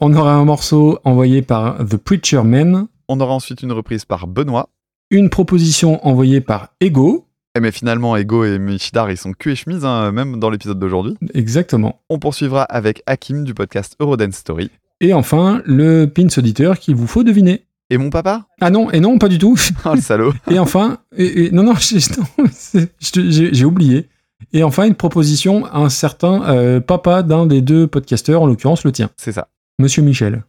On 0.00 0.14
aura 0.14 0.32
un 0.32 0.46
morceau 0.46 0.98
envoyé 1.04 1.42
par 1.42 1.84
The 1.86 1.98
Preacher 1.98 2.42
Man, 2.42 2.86
On 3.08 3.20
aura 3.20 3.34
ensuite 3.34 3.60
une 3.60 3.72
reprise 3.72 4.06
par 4.06 4.26
Benoît. 4.26 4.70
une 5.10 5.28
proposition 5.28 6.06
envoyée 6.06 6.40
par 6.40 6.70
Ego, 6.80 7.26
mais 7.60 7.70
finalement, 7.72 8.16
Ego 8.16 8.44
et 8.44 8.58
Michidar, 8.58 9.10
ils 9.10 9.16
sont 9.16 9.32
cul 9.32 9.52
et 9.52 9.56
chemise, 9.56 9.84
hein, 9.84 10.10
même 10.12 10.40
dans 10.40 10.50
l'épisode 10.50 10.78
d'aujourd'hui. 10.78 11.16
exactement. 11.34 12.00
On 12.08 12.18
poursuivra 12.18 12.62
avec 12.64 13.02
Hakim 13.06 13.44
du 13.44 13.54
podcast 13.54 13.96
Eurodance 14.00 14.34
Story. 14.34 14.70
Et 15.00 15.12
enfin, 15.14 15.62
le 15.64 16.06
pins 16.06 16.26
auditeur 16.36 16.78
qu'il 16.78 16.94
vous 16.96 17.06
faut 17.06 17.22
deviner. 17.24 17.64
Et 17.90 17.98
mon 17.98 18.10
papa? 18.10 18.46
Ah 18.60 18.70
non, 18.70 18.90
et 18.90 19.00
non, 19.00 19.18
pas 19.18 19.28
du 19.28 19.38
tout. 19.38 19.56
Oh 19.84 19.94
le 19.94 20.00
salaud 20.00 20.32
Et 20.50 20.58
enfin, 20.58 20.98
et- 21.16 21.46
et- 21.46 21.50
non, 21.50 21.62
non, 21.64 21.74
j'ai 23.00 23.64
oublié. 23.64 24.08
Et 24.52 24.62
enfin, 24.62 24.84
une 24.84 24.94
proposition 24.94 25.64
à 25.66 25.78
un 25.78 25.88
certain 25.88 26.42
euh, 26.48 26.80
papa 26.80 27.22
d'un 27.22 27.46
des 27.46 27.60
deux 27.60 27.86
podcasteurs, 27.86 28.42
en 28.42 28.46
l'occurrence 28.46 28.84
le 28.84 28.92
tien, 28.92 29.10
C'est 29.16 29.32
ça. 29.32 29.48
Monsieur 29.78 30.02
Michel. 30.02 30.44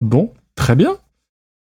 Bon, 0.00 0.32
très 0.56 0.76
bien. 0.76 0.96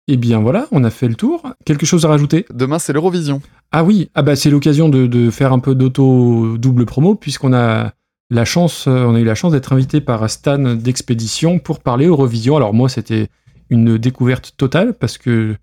Eh 0.08 0.16
bien 0.16 0.40
voilà, 0.40 0.66
on 0.72 0.82
a 0.84 0.90
fait 0.90 1.08
le 1.08 1.14
tour. 1.14 1.42
Quelque 1.64 1.86
chose 1.86 2.04
à 2.04 2.08
rajouter? 2.08 2.44
Demain, 2.52 2.78
c'est 2.78 2.92
l'Eurovision. 2.92 3.40
Ah 3.70 3.84
oui, 3.84 4.10
ah 4.14 4.22
bah 4.22 4.34
c'est 4.36 4.50
l'occasion 4.50 4.88
de, 4.88 5.06
de 5.06 5.30
faire 5.30 5.52
un 5.52 5.58
peu 5.60 5.74
d'auto 5.74 6.58
double 6.58 6.86
promo 6.86 7.14
puisqu'on 7.14 7.52
a 7.52 7.92
la 8.30 8.44
chance, 8.44 8.86
euh, 8.88 9.04
on 9.04 9.14
a 9.14 9.20
eu 9.20 9.24
la 9.24 9.34
chance 9.34 9.52
d'être 9.52 9.72
invité 9.72 10.00
par 10.00 10.28
Stan 10.28 10.58
d'Expédition 10.74 11.58
pour 11.58 11.80
parler 11.80 12.06
Eurovision. 12.06 12.56
Alors 12.56 12.74
moi, 12.74 12.88
c'était 12.88 13.28
une 13.70 13.96
découverte 13.96 14.54
totale 14.56 14.94
parce 14.94 15.18
que 15.18 15.54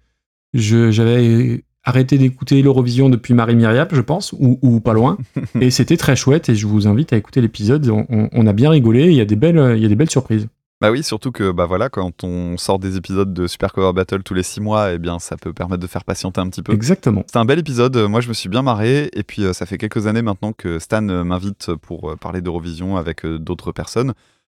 j'avais 0.53 1.63
arrêté 1.83 2.17
d'écouter 2.17 2.61
l'Eurovision 2.61 3.09
depuis 3.09 3.33
Marie 3.33 3.55
Myriam, 3.55 3.87
je 3.91 4.01
pense, 4.01 4.33
ou, 4.33 4.59
ou 4.61 4.79
pas 4.79 4.93
loin. 4.93 5.17
et 5.61 5.71
c'était 5.71 5.97
très 5.97 6.15
chouette 6.15 6.49
et 6.49 6.55
je 6.55 6.67
vous 6.67 6.87
invite 6.87 7.13
à 7.13 7.17
écouter 7.17 7.41
l'épisode. 7.41 7.87
On, 7.89 8.05
on- 8.09 8.29
on 8.31 8.47
a 8.47 8.53
bien 8.53 8.69
rigolé. 8.69 9.07
Il 9.07 9.13
y 9.15 9.21
a 9.21 9.25
des 9.25 9.35
belles, 9.35 9.73
il 9.75 9.81
y 9.81 9.85
a 9.85 9.89
des 9.89 9.95
belles 9.95 10.09
surprises. 10.09 10.47
Bah 10.81 10.91
oui, 10.91 11.03
surtout 11.03 11.31
que 11.31 11.51
bah 11.51 11.65
voilà, 11.65 11.89
quand 11.89 12.23
on 12.23 12.55
sort 12.57 12.79
des 12.79 12.95
épisodes 12.95 13.33
de 13.33 13.47
Super 13.47 13.73
Cover 13.73 13.91
Battle 13.91 14.23
tous 14.23 14.33
les 14.33 14.43
six 14.43 14.61
mois, 14.61 14.93
eh 14.93 14.97
bien 14.97 15.19
ça 15.19 15.35
peut 15.35 15.51
permettre 15.51 15.81
de 15.81 15.87
faire 15.87 16.05
patienter 16.05 16.39
un 16.39 16.49
petit 16.49 16.61
peu. 16.61 16.71
Exactement. 16.73 17.23
C'était 17.27 17.39
un 17.39 17.45
bel 17.45 17.59
épisode, 17.59 17.97
euh, 17.97 18.07
moi 18.07 18.21
je 18.21 18.29
me 18.29 18.33
suis 18.33 18.47
bien 18.47 18.61
marré, 18.61 19.09
et 19.13 19.23
puis 19.23 19.43
euh, 19.43 19.51
ça 19.51 19.65
fait 19.65 19.77
quelques 19.77 20.07
années 20.07 20.21
maintenant 20.21 20.53
que 20.53 20.79
Stan 20.79 21.05
euh, 21.09 21.25
m'invite 21.25 21.73
pour 21.75 22.15
parler 22.17 22.39
d'Eurovision 22.41 22.95
avec 22.95 23.25
d'autres 23.25 23.73
personnes. 23.73 24.13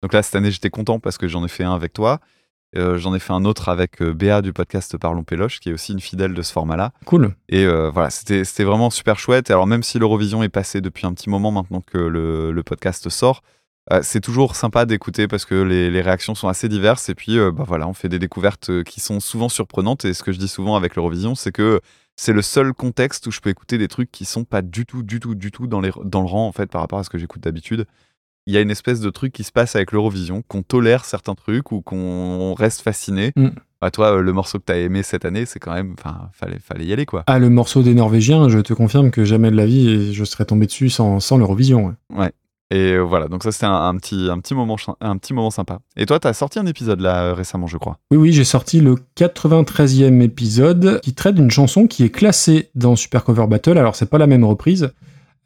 Donc 0.03 0.11
là, 0.11 0.21
cette 0.21 0.35
année 0.35 0.51
j'étais 0.51 0.69
content 0.69 0.99
parce 0.99 1.17
que 1.17 1.27
j'en 1.29 1.45
ai 1.45 1.49
fait 1.49 1.63
un 1.63 1.73
avec 1.73 1.93
toi, 1.93 2.19
Euh, 2.75 2.99
j'en 2.99 3.15
ai 3.15 3.19
fait 3.19 3.33
un 3.33 3.45
autre 3.45 3.67
avec 3.69 4.03
Béa 4.03 4.43
du 4.43 4.53
podcast 4.53 4.95
Parlons 4.97 5.23
Péloche, 5.23 5.59
qui 5.59 5.69
est 5.69 5.73
aussi 5.73 5.91
une 5.91 5.99
fidèle 5.99 6.35
de 6.35 6.41
ce 6.43 6.51
format-là. 6.53 6.91
Cool. 7.05 7.33
Et 7.47 7.65
euh, 7.65 7.89
voilà, 7.89 8.11
c'était 8.11 8.63
vraiment 8.63 8.91
super 8.91 9.17
chouette. 9.17 9.49
Et 9.49 9.53
alors 9.53 9.65
même 9.65 9.81
si 9.81 9.97
l'Eurovision 9.97 10.43
est 10.43 10.49
passé 10.49 10.79
depuis 10.79 11.07
un 11.07 11.13
petit 11.13 11.31
moment 11.31 11.51
maintenant 11.51 11.81
que 11.81 11.97
le, 11.97 12.51
le 12.51 12.63
podcast 12.63 13.09
sort, 13.09 13.41
euh, 13.91 14.01
c'est 14.03 14.21
toujours 14.21 14.55
sympa 14.55 14.85
d'écouter 14.85 15.27
parce 15.27 15.45
que 15.45 15.55
les, 15.55 15.89
les 15.89 16.01
réactions 16.01 16.35
sont 16.35 16.47
assez 16.47 16.69
diverses. 16.69 17.09
Et 17.09 17.15
puis 17.15 17.37
euh, 17.39 17.51
bah 17.51 17.63
voilà, 17.67 17.87
on 17.87 17.93
fait 17.93 18.09
des 18.09 18.19
découvertes 18.19 18.69
euh, 18.69 18.83
qui 18.83 18.99
sont 18.99 19.19
souvent 19.19 19.49
surprenantes. 19.49 20.05
Et 20.05 20.13
ce 20.13 20.23
que 20.23 20.31
je 20.31 20.37
dis 20.39 20.47
souvent 20.47 20.75
avec 20.75 20.95
l'Eurovision, 20.95 21.35
c'est 21.35 21.51
que 21.51 21.81
c'est 22.15 22.33
le 22.33 22.41
seul 22.41 22.73
contexte 22.73 23.25
où 23.27 23.31
je 23.31 23.39
peux 23.39 23.49
écouter 23.49 23.77
des 23.77 23.87
trucs 23.87 24.11
qui 24.11 24.25
sont 24.25 24.43
pas 24.43 24.61
du 24.61 24.85
tout, 24.85 25.03
du 25.03 25.19
tout, 25.19 25.35
du 25.35 25.51
tout 25.51 25.67
dans, 25.67 25.81
les, 25.81 25.91
dans 26.03 26.21
le 26.21 26.27
rang 26.27 26.47
en 26.47 26.51
fait 26.51 26.69
par 26.69 26.81
rapport 26.81 26.99
à 26.99 27.03
ce 27.03 27.09
que 27.09 27.17
j'écoute 27.17 27.41
d'habitude. 27.41 27.85
Il 28.45 28.53
y 28.53 28.57
a 28.57 28.61
une 28.61 28.71
espèce 28.71 28.99
de 28.99 29.09
truc 29.09 29.31
qui 29.31 29.43
se 29.43 29.51
passe 29.51 29.75
avec 29.75 29.91
l'Eurovision, 29.91 30.43
qu'on 30.47 30.63
tolère 30.63 31.05
certains 31.05 31.35
trucs 31.35 31.71
ou 31.71 31.81
qu'on 31.81 32.55
reste 32.55 32.81
fasciné. 32.81 33.31
Mm. 33.35 33.49
Bah, 33.79 33.91
toi, 33.91 34.17
euh, 34.17 34.21
le 34.21 34.33
morceau 34.33 34.59
que 34.59 34.65
tu 34.65 34.73
as 34.73 34.77
aimé 34.77 35.03
cette 35.03 35.23
année, 35.23 35.45
c'est 35.45 35.59
quand 35.59 35.73
même. 35.73 35.95
Enfin, 35.97 36.29
fallait, 36.33 36.59
fallait 36.59 36.85
y 36.85 36.91
aller 36.93 37.05
quoi. 37.05 37.23
Ah, 37.27 37.39
le 37.39 37.49
morceau 37.49 37.83
des 37.83 37.93
Norvégiens, 37.93 38.49
je 38.49 38.59
te 38.59 38.73
confirme 38.73 39.11
que 39.11 39.23
jamais 39.23 39.51
de 39.51 39.55
la 39.55 39.65
vie 39.65 40.13
je 40.13 40.23
serais 40.25 40.45
tombé 40.45 40.65
dessus 40.65 40.89
sans, 40.89 41.19
sans 41.19 41.37
l'Eurovision. 41.37 41.85
ouais. 41.85 42.17
Ouais. 42.17 42.31
Et 42.71 42.93
euh, 42.93 42.99
voilà, 42.99 43.27
donc 43.27 43.41
ça 43.43 43.51
c'était 43.51 43.65
un, 43.65 43.73
un 43.73 43.95
petit, 43.97 44.27
un, 44.29 44.37
petit 44.39 44.53
moment, 44.53 44.75
un 45.01 45.17
petit 45.17 45.33
moment 45.33 45.49
sympa. 45.49 45.79
Et 45.97 46.05
toi, 46.05 46.19
t'as 46.19 46.33
sorti 46.33 46.59
un 46.59 46.65
épisode 46.67 47.01
là 47.01 47.23
euh, 47.23 47.33
récemment, 47.33 47.65
je 47.67 47.77
crois. 47.77 47.97
Oui, 48.11 48.17
oui, 48.17 48.31
j'ai 48.31 48.43
sorti 48.43 48.79
le 48.79 48.95
93e 49.17 50.21
épisode 50.21 50.99
qui 51.01 51.13
traite 51.13 51.35
d'une 51.35 51.51
chanson 51.51 51.87
qui 51.87 52.03
est 52.03 52.09
classée 52.09 52.69
dans 52.75 52.95
Super 52.95 53.23
Cover 53.23 53.47
Battle. 53.47 53.77
Alors, 53.77 53.95
c'est 53.95 54.09
pas 54.09 54.17
la 54.19 54.27
même 54.27 54.43
reprise, 54.43 54.91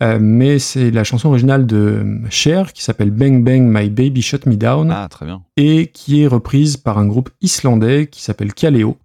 euh, 0.01 0.17
mais 0.19 0.59
c'est 0.59 0.91
la 0.91 1.03
chanson 1.03 1.29
originale 1.29 1.65
de 1.65 2.03
Cher 2.29 2.73
qui 2.73 2.83
s'appelle 2.83 3.11
Bang 3.11 3.43
Bang 3.43 3.61
My 3.63 3.89
Baby 3.89 4.21
Shut 4.21 4.45
Me 4.45 4.55
Down 4.55 4.91
Ah, 4.91 5.07
très 5.09 5.25
bien. 5.25 5.43
et 5.55 5.87
qui 5.87 6.23
est 6.23 6.27
reprise 6.27 6.77
par 6.77 6.97
un 6.97 7.05
groupe 7.07 7.29
islandais 7.41 8.07
qui 8.07 8.21
s'appelle 8.21 8.53
Kaleo. 8.53 8.97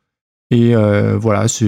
Et 0.50 0.74
euh, 0.74 1.18
voilà, 1.18 1.46
c'est 1.46 1.64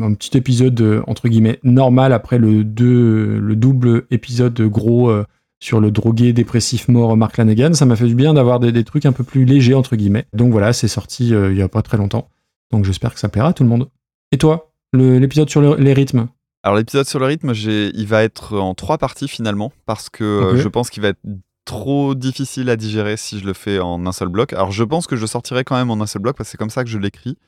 un 0.00 0.14
petit 0.14 0.36
épisode 0.38 1.02
entre 1.08 1.28
guillemets 1.28 1.58
normal 1.64 2.12
après 2.12 2.38
le, 2.38 2.62
deux, 2.64 3.38
le 3.38 3.56
double 3.56 4.04
épisode 4.12 4.58
gros 4.62 5.10
euh, 5.10 5.24
sur 5.62 5.80
le 5.80 5.92
drogué 5.92 6.32
dépressif 6.32 6.88
mort 6.88 7.16
Mark 7.16 7.36
Lanegan. 7.36 7.72
Ça 7.74 7.86
m'a 7.86 7.94
fait 7.94 8.08
du 8.08 8.16
bien 8.16 8.34
d'avoir 8.34 8.58
des, 8.58 8.72
des 8.72 8.82
trucs 8.82 9.06
un 9.06 9.12
peu 9.12 9.22
plus 9.22 9.44
légers 9.44 9.74
entre 9.74 9.94
guillemets. 9.94 10.26
Donc 10.32 10.50
voilà, 10.50 10.72
c'est 10.72 10.88
sorti 10.88 11.32
euh, 11.32 11.52
il 11.52 11.56
y 11.58 11.62
a 11.62 11.68
pas 11.68 11.82
très 11.82 11.96
longtemps. 11.96 12.28
Donc 12.72 12.84
j'espère 12.84 13.14
que 13.14 13.20
ça 13.20 13.28
plaira 13.28 13.50
à 13.50 13.52
tout 13.52 13.62
le 13.62 13.68
monde. 13.68 13.88
Et 14.32 14.38
toi, 14.38 14.72
le- 14.92 15.18
l'épisode 15.18 15.48
sur 15.48 15.60
le- 15.60 15.76
les 15.76 15.92
rythmes? 15.92 16.26
Alors 16.64 16.76
l'épisode 16.76 17.06
sur 17.06 17.20
le 17.20 17.26
rythme, 17.26 17.52
il 17.54 18.06
va 18.06 18.24
être 18.24 18.58
en 18.58 18.74
trois 18.74 18.98
parties 18.98 19.28
finalement, 19.28 19.72
parce 19.86 20.10
que 20.10 20.24
euh, 20.24 20.56
je 20.56 20.66
pense 20.66 20.90
qu'il 20.90 21.02
va 21.02 21.10
être 21.10 21.20
trop 21.64 22.16
difficile 22.16 22.68
à 22.68 22.74
digérer 22.74 23.16
si 23.16 23.38
je 23.38 23.46
le 23.46 23.52
fais 23.52 23.78
en 23.78 24.04
un 24.04 24.12
seul 24.12 24.28
bloc. 24.28 24.52
Alors 24.54 24.72
je 24.72 24.82
pense 24.82 25.06
que 25.06 25.14
je 25.14 25.26
sortirai 25.26 25.62
quand 25.62 25.76
même 25.76 25.90
en 25.90 26.00
un 26.00 26.06
seul 26.06 26.22
bloc, 26.22 26.36
parce 26.36 26.48
que 26.48 26.50
c'est 26.52 26.58
comme 26.58 26.70
ça 26.70 26.82
que 26.82 26.90
je 26.90 26.98
l'écris. 26.98 27.38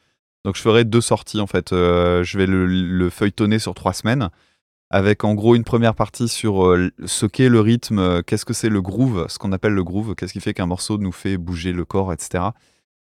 Donc 0.45 0.57
je 0.57 0.63
ferai 0.63 0.85
deux 0.85 1.01
sorties 1.01 1.41
en 1.41 1.49
fait. 1.49 1.73
Euh, 1.73 2.23
je 2.23 2.39
vais 2.39 2.47
le, 2.47 2.67
le 2.67 3.11
feuilletonner 3.11 3.59
sur 3.59 3.75
trois 3.75 3.93
semaines, 3.93 4.31
avec 4.95 5.25
en 5.25 5.35
gros 5.35 5.57
une 5.57 5.65
première 5.65 5.97
partie 5.97 6.29
sur 6.29 6.69
euh, 6.69 6.89
ce 7.05 7.27
qu'est 7.27 7.49
le 7.49 7.59
rythme, 7.59 7.99
euh, 7.99 8.23
qu'est-ce 8.25 8.45
que 8.45 8.53
c'est 8.53 8.69
le 8.69 8.81
groove, 8.81 9.27
ce 9.29 9.41
qu'on 9.41 9.51
appelle 9.51 9.73
le 9.73 9.83
groove, 9.83 10.15
qu'est-ce 10.15 10.33
qui 10.33 10.39
fait 10.39 10.55
qu'un 10.55 10.67
morceau 10.67 10.99
nous 10.99 11.11
fait 11.11 11.37
bouger 11.37 11.73
le 11.73 11.85
corps, 11.85 12.13
etc. 12.13 12.45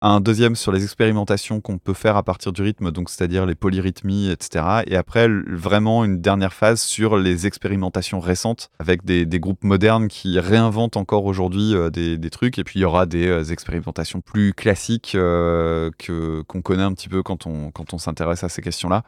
Un 0.02 0.20
deuxième 0.20 0.56
sur 0.56 0.72
les 0.72 0.82
expérimentations 0.82 1.62
qu'on 1.62 1.78
peut 1.78 1.94
faire 1.94 2.18
à 2.18 2.22
partir 2.22 2.52
du 2.52 2.60
rythme, 2.60 2.90
donc 2.90 3.08
c'est-à-dire 3.08 3.46
les 3.46 3.54
polyrythmies, 3.54 4.30
etc. 4.30 4.82
Et 4.88 4.96
après, 4.96 5.26
vraiment 5.46 6.04
une 6.04 6.20
dernière 6.20 6.52
phase 6.52 6.82
sur 6.82 7.16
les 7.16 7.46
expérimentations 7.46 8.20
récentes 8.20 8.70
avec 8.78 9.06
des, 9.06 9.26
groupes 9.40 9.64
modernes 9.64 10.08
qui 10.08 10.38
réinventent 10.38 10.98
encore 10.98 11.24
aujourd'hui 11.24 11.74
euh, 11.74 11.88
des, 11.88 12.30
trucs. 12.30 12.58
Et 12.58 12.64
puis 12.64 12.80
il 12.80 12.82
y 12.82 12.86
aura 12.86 13.06
des 13.06 13.52
expérimentations 13.52 14.20
plus 14.20 14.52
classiques 14.52 15.12
que 15.12 16.42
qu'on 16.46 16.60
connaît 16.60 16.82
un 16.82 16.92
petit 16.92 17.08
peu 17.08 17.22
quand 17.22 17.46
on 17.46 17.70
quand 17.70 17.94
on 17.94 17.98
s'intéresse 17.98 18.44
à 18.44 18.50
ces 18.50 18.60
questions-là. 18.60 19.02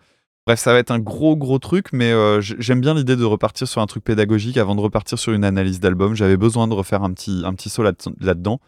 Bref, 0.47 0.59
ça 0.59 0.73
va 0.73 0.79
être 0.81 0.91
un 0.91 0.99
gros 0.99 1.37
gros 1.37 1.59
truc, 1.61 1.87
mais 1.93 2.11
euh, 2.11 2.41
j'aime 2.41 2.81
bien 2.81 2.95
l'idée 2.95 3.15
de 3.15 3.25
repartir 3.25 3.69
sur 3.69 3.81
un 3.81 3.87
truc 3.87 4.03
pédagogique 4.03 4.57
avant 4.57 4.75
de 4.75 4.81
repartir 4.81 5.17
sur 5.19 5.33
une 5.33 5.45
analyse 5.45 5.79
d'album. 5.79 6.15
J'avais 6.17 6.37
besoin 6.37 6.67
de 6.67 6.75
refaire 6.75 7.05
un 7.05 7.13
petit 7.13 7.43
un 7.45 7.55
petit 7.55 7.69
saut 7.71 7.85
là- 7.85 7.93
là-dedans. 8.21 8.59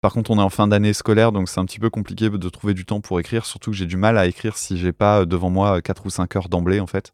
Par 0.00 0.14
contre, 0.14 0.30
on 0.30 0.38
est 0.38 0.42
en 0.42 0.48
fin 0.48 0.66
d'année 0.66 0.94
scolaire, 0.94 1.30
donc 1.30 1.50
c'est 1.50 1.60
un 1.60 1.66
petit 1.66 1.78
peu 1.78 1.90
compliqué 1.90 2.30
de 2.30 2.48
trouver 2.48 2.72
du 2.72 2.86
temps 2.86 3.02
pour 3.02 3.20
écrire, 3.20 3.44
surtout 3.44 3.70
que 3.70 3.76
j'ai 3.76 3.84
du 3.84 3.98
mal 3.98 4.16
à 4.16 4.26
écrire 4.26 4.56
si 4.56 4.78
j'ai 4.78 4.92
pas 4.92 5.20
euh, 5.20 5.24
devant 5.26 5.50
moi 5.50 5.82
4 5.82 6.06
ou 6.06 6.10
5 6.10 6.34
heures 6.36 6.48
d'emblée 6.48 6.80
en 6.80 6.86
fait. 6.86 7.12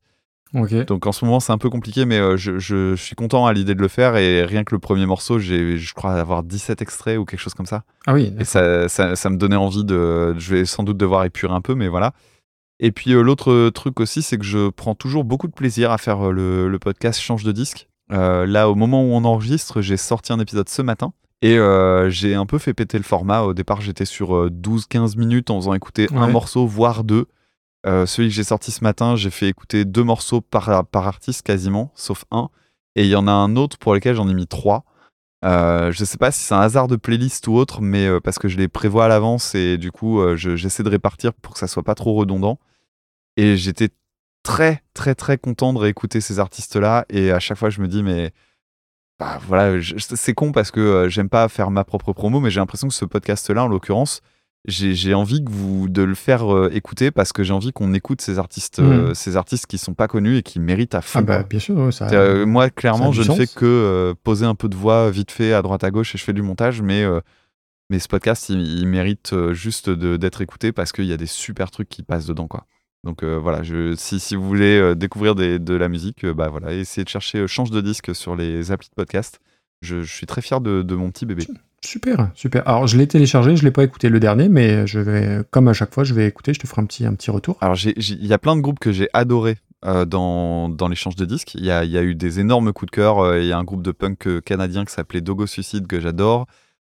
Donc 0.84 1.04
en 1.08 1.10
ce 1.10 1.24
moment, 1.24 1.40
c'est 1.40 1.50
un 1.52 1.58
peu 1.58 1.68
compliqué, 1.68 2.04
mais 2.04 2.18
euh, 2.20 2.36
je, 2.36 2.60
je- 2.60 2.94
je 2.94 3.02
suis 3.02 3.16
content 3.16 3.46
à 3.46 3.52
l'idée 3.52 3.74
de 3.74 3.82
le 3.82 3.88
faire 3.88 4.16
et 4.16 4.44
rien 4.44 4.62
que 4.62 4.72
le 4.72 4.78
premier 4.78 5.04
morceau, 5.04 5.40
j'ai, 5.40 5.78
je 5.78 5.94
crois 5.94 6.12
avoir 6.14 6.44
17 6.44 6.80
extraits 6.80 7.18
ou 7.18 7.24
quelque 7.24 7.40
chose 7.40 7.54
comme 7.54 7.66
ça. 7.66 7.82
Ah 8.06 8.14
oui. 8.14 8.32
Et 8.38 8.44
ça, 8.44 8.88
ça, 8.88 9.16
ça 9.16 9.30
me 9.30 9.36
donnait 9.36 9.56
envie 9.56 9.84
de. 9.84 10.38
Je 10.38 10.54
vais 10.54 10.64
sans 10.64 10.84
doute 10.84 10.96
devoir 10.96 11.24
épurer 11.24 11.52
un 11.52 11.60
peu, 11.60 11.74
mais 11.74 11.88
voilà. 11.88 12.12
Et 12.80 12.92
puis 12.92 13.12
euh, 13.12 13.22
l'autre 13.22 13.70
truc 13.70 14.00
aussi, 14.00 14.22
c'est 14.22 14.36
que 14.38 14.44
je 14.44 14.68
prends 14.68 14.94
toujours 14.94 15.24
beaucoup 15.24 15.48
de 15.48 15.52
plaisir 15.52 15.90
à 15.90 15.98
faire 15.98 16.28
euh, 16.28 16.32
le, 16.32 16.68
le 16.68 16.78
podcast 16.78 17.20
Change 17.20 17.42
de 17.44 17.52
disque. 17.52 17.88
Euh, 18.12 18.46
là, 18.46 18.68
au 18.70 18.74
moment 18.74 19.02
où 19.02 19.12
on 19.14 19.24
enregistre, 19.24 19.80
j'ai 19.80 19.96
sorti 19.96 20.32
un 20.32 20.38
épisode 20.40 20.68
ce 20.68 20.82
matin. 20.82 21.12
Et 21.42 21.58
euh, 21.58 22.08
j'ai 22.10 22.34
un 22.34 22.46
peu 22.46 22.58
fait 22.58 22.72
péter 22.74 22.96
le 22.98 23.04
format. 23.04 23.42
Au 23.42 23.52
départ, 23.54 23.80
j'étais 23.80 24.04
sur 24.04 24.34
euh, 24.36 24.50
12-15 24.50 25.18
minutes 25.18 25.50
en 25.50 25.56
faisant 25.60 25.74
écouter 25.74 26.06
un 26.22 26.28
morceau, 26.32 26.66
voire 26.66 27.04
deux. 27.04 27.26
Euh, 27.86 28.04
celui 28.06 28.28
que 28.28 28.34
j'ai 28.34 28.42
sorti 28.44 28.70
ce 28.72 28.82
matin, 28.82 29.16
j'ai 29.16 29.30
fait 29.30 29.48
écouter 29.48 29.84
deux 29.84 30.02
morceaux 30.02 30.40
par, 30.40 30.84
par 30.86 31.06
artiste 31.06 31.42
quasiment, 31.42 31.92
sauf 31.94 32.24
un. 32.30 32.48
Et 32.96 33.04
il 33.04 33.08
y 33.10 33.16
en 33.16 33.26
a 33.28 33.32
un 33.32 33.54
autre 33.56 33.78
pour 33.78 33.94
lequel 33.94 34.16
j'en 34.16 34.28
ai 34.28 34.34
mis 34.34 34.46
trois. 34.46 34.84
Euh, 35.44 35.92
je 35.92 36.04
sais 36.04 36.16
pas 36.16 36.30
si 36.32 36.40
c'est 36.40 36.54
un 36.54 36.60
hasard 36.60 36.88
de 36.88 36.96
playlist 36.96 37.46
ou 37.46 37.54
autre, 37.54 37.80
mais 37.82 38.06
euh, 38.06 38.18
parce 38.20 38.38
que 38.38 38.48
je 38.48 38.56
les 38.56 38.68
prévois 38.68 39.04
à 39.04 39.08
l'avance 39.08 39.54
et 39.54 39.76
du 39.76 39.92
coup, 39.92 40.20
euh, 40.20 40.34
je- 40.36 40.56
j'essaie 40.56 40.82
de 40.82 40.88
répartir 40.88 41.32
pour 41.34 41.52
que 41.52 41.58
ça 41.58 41.66
soit 41.68 41.82
pas 41.84 41.94
trop 41.94 42.14
redondant. 42.14 42.58
Et 43.36 43.56
j'étais 43.56 43.90
très, 44.42 44.82
très, 44.94 45.14
très 45.14 45.38
content 45.38 45.72
de 45.72 45.78
réécouter 45.78 46.20
ces 46.20 46.38
artistes-là. 46.38 47.04
Et 47.10 47.30
à 47.32 47.38
chaque 47.40 47.58
fois, 47.58 47.70
je 47.70 47.80
me 47.80 47.88
dis, 47.88 48.02
mais 48.02 48.32
bah, 49.18 49.38
voilà, 49.46 49.80
c'est 49.98 50.34
con 50.34 50.52
parce 50.52 50.70
que 50.70 50.80
euh, 50.80 51.08
j'aime 51.08 51.28
pas 51.28 51.48
faire 51.48 51.70
ma 51.70 51.84
propre 51.84 52.12
promo, 52.12 52.40
mais 52.40 52.50
j'ai 52.50 52.60
l'impression 52.60 52.88
que 52.88 52.94
ce 52.94 53.04
podcast-là, 53.04 53.64
en 53.64 53.68
l'occurrence, 53.68 54.20
j'ai 54.68 55.14
envie 55.14 55.44
que 55.44 55.50
vous 55.50 55.88
de 55.88 56.02
le 56.02 56.14
faire 56.16 56.52
euh, 56.52 56.68
écouter 56.72 57.10
parce 57.12 57.32
que 57.32 57.44
j'ai 57.44 57.52
envie 57.52 57.72
qu'on 57.72 57.94
écoute 57.94 58.20
ces 58.20 58.38
artistes, 58.40 58.80
euh, 58.80 59.10
Mm. 59.10 59.14
ces 59.14 59.36
artistes 59.36 59.66
qui 59.66 59.78
sont 59.78 59.94
pas 59.94 60.08
connus 60.08 60.38
et 60.38 60.42
qui 60.42 60.58
méritent 60.58 60.94
à 60.96 61.02
fond. 61.02 61.20
Ah 61.20 61.22
bah 61.22 61.42
bien 61.44 61.60
sûr, 61.60 61.76
ouais, 61.76 61.92
ça. 61.92 62.08
Moi, 62.46 62.68
clairement, 62.70 63.12
ça 63.12 63.22
je 63.22 63.30
ne 63.30 63.36
fais 63.36 63.46
que 63.46 64.14
poser 64.24 64.44
un 64.44 64.54
peu 64.56 64.68
de 64.68 64.74
voix 64.76 65.08
vite 65.10 65.30
fait 65.30 65.52
à 65.52 65.62
droite 65.62 65.84
à 65.84 65.90
gauche 65.92 66.14
et 66.14 66.18
je 66.18 66.24
fais 66.24 66.32
du 66.32 66.42
montage, 66.42 66.82
mais, 66.82 67.04
mais 67.90 68.00
ce 68.00 68.08
podcast, 68.08 68.48
il, 68.48 68.60
il 68.60 68.86
mérite 68.88 69.34
juste 69.52 69.88
de- 69.88 70.16
d'être 70.16 70.40
écouté 70.42 70.72
parce 70.72 70.90
qu'il 70.92 71.04
y 71.06 71.12
a 71.12 71.16
des 71.16 71.26
super 71.26 71.70
trucs 71.70 71.88
qui 71.88 72.02
passent 72.02 72.26
dedans, 72.26 72.48
quoi. 72.48 72.66
Donc 73.06 73.22
euh, 73.22 73.38
voilà, 73.38 73.62
je, 73.62 73.94
si, 73.96 74.18
si 74.20 74.34
vous 74.36 74.46
voulez 74.46 74.78
euh, 74.78 74.94
découvrir 74.96 75.34
des- 75.36 75.58
de 75.60 75.74
la 75.74 75.88
musique, 75.88 76.24
euh, 76.24 76.34
bah 76.34 76.48
voilà, 76.48 76.72
essayez 76.72 77.04
de 77.04 77.08
chercher 77.08 77.46
Change 77.46 77.70
de 77.70 77.80
disque 77.80 78.14
sur 78.14 78.34
les 78.36 78.72
applis 78.72 78.88
de 78.88 78.94
podcast. 78.94 79.38
Je, 79.80 80.02
je 80.02 80.12
suis 80.12 80.26
très 80.26 80.42
fier 80.42 80.60
de, 80.60 80.82
de 80.82 80.94
mon 80.96 81.10
petit 81.12 81.24
bébé. 81.24 81.46
Super, 81.84 82.30
super. 82.34 82.66
Alors 82.66 82.88
je 82.88 82.98
l'ai 82.98 83.06
téléchargé, 83.06 83.56
je 83.56 83.62
l'ai 83.62 83.70
pas 83.70 83.84
écouté 83.84 84.08
le 84.08 84.18
dernier, 84.18 84.48
mais 84.48 84.86
je 84.88 84.98
vais, 84.98 85.42
comme 85.50 85.68
à 85.68 85.72
chaque 85.72 85.94
fois, 85.94 86.02
je 86.02 86.14
vais 86.14 86.26
écouter, 86.26 86.52
je 86.52 86.58
te 86.58 86.66
ferai 86.66 86.82
un 86.82 86.86
petit, 86.86 87.06
un 87.06 87.14
petit 87.14 87.30
retour. 87.30 87.56
Alors, 87.60 87.76
il 87.84 88.26
y 88.26 88.32
a 88.32 88.38
plein 88.38 88.56
de 88.56 88.60
groupes 88.60 88.80
que 88.80 88.90
j'ai 88.90 89.08
adorés 89.12 89.58
euh, 89.84 90.04
dans, 90.04 90.68
dans 90.68 90.88
l'échange 90.88 91.14
de 91.14 91.24
disques. 91.24 91.54
Il 91.54 91.64
y 91.64 91.70
a, 91.70 91.84
il 91.84 91.90
y 91.92 91.98
a 91.98 92.02
eu 92.02 92.16
des 92.16 92.40
énormes 92.40 92.72
coups 92.72 92.90
de 92.90 92.96
cœur. 92.96 93.36
Il 93.38 93.46
y 93.46 93.52
a 93.52 93.58
un 93.58 93.62
groupe 93.64 93.82
de 93.82 93.92
punk 93.92 94.40
canadien 94.44 94.84
qui 94.84 94.92
s'appelait 94.92 95.20
Dogo 95.20 95.46
Suicide 95.46 95.86
que 95.86 96.00
j'adore. 96.00 96.46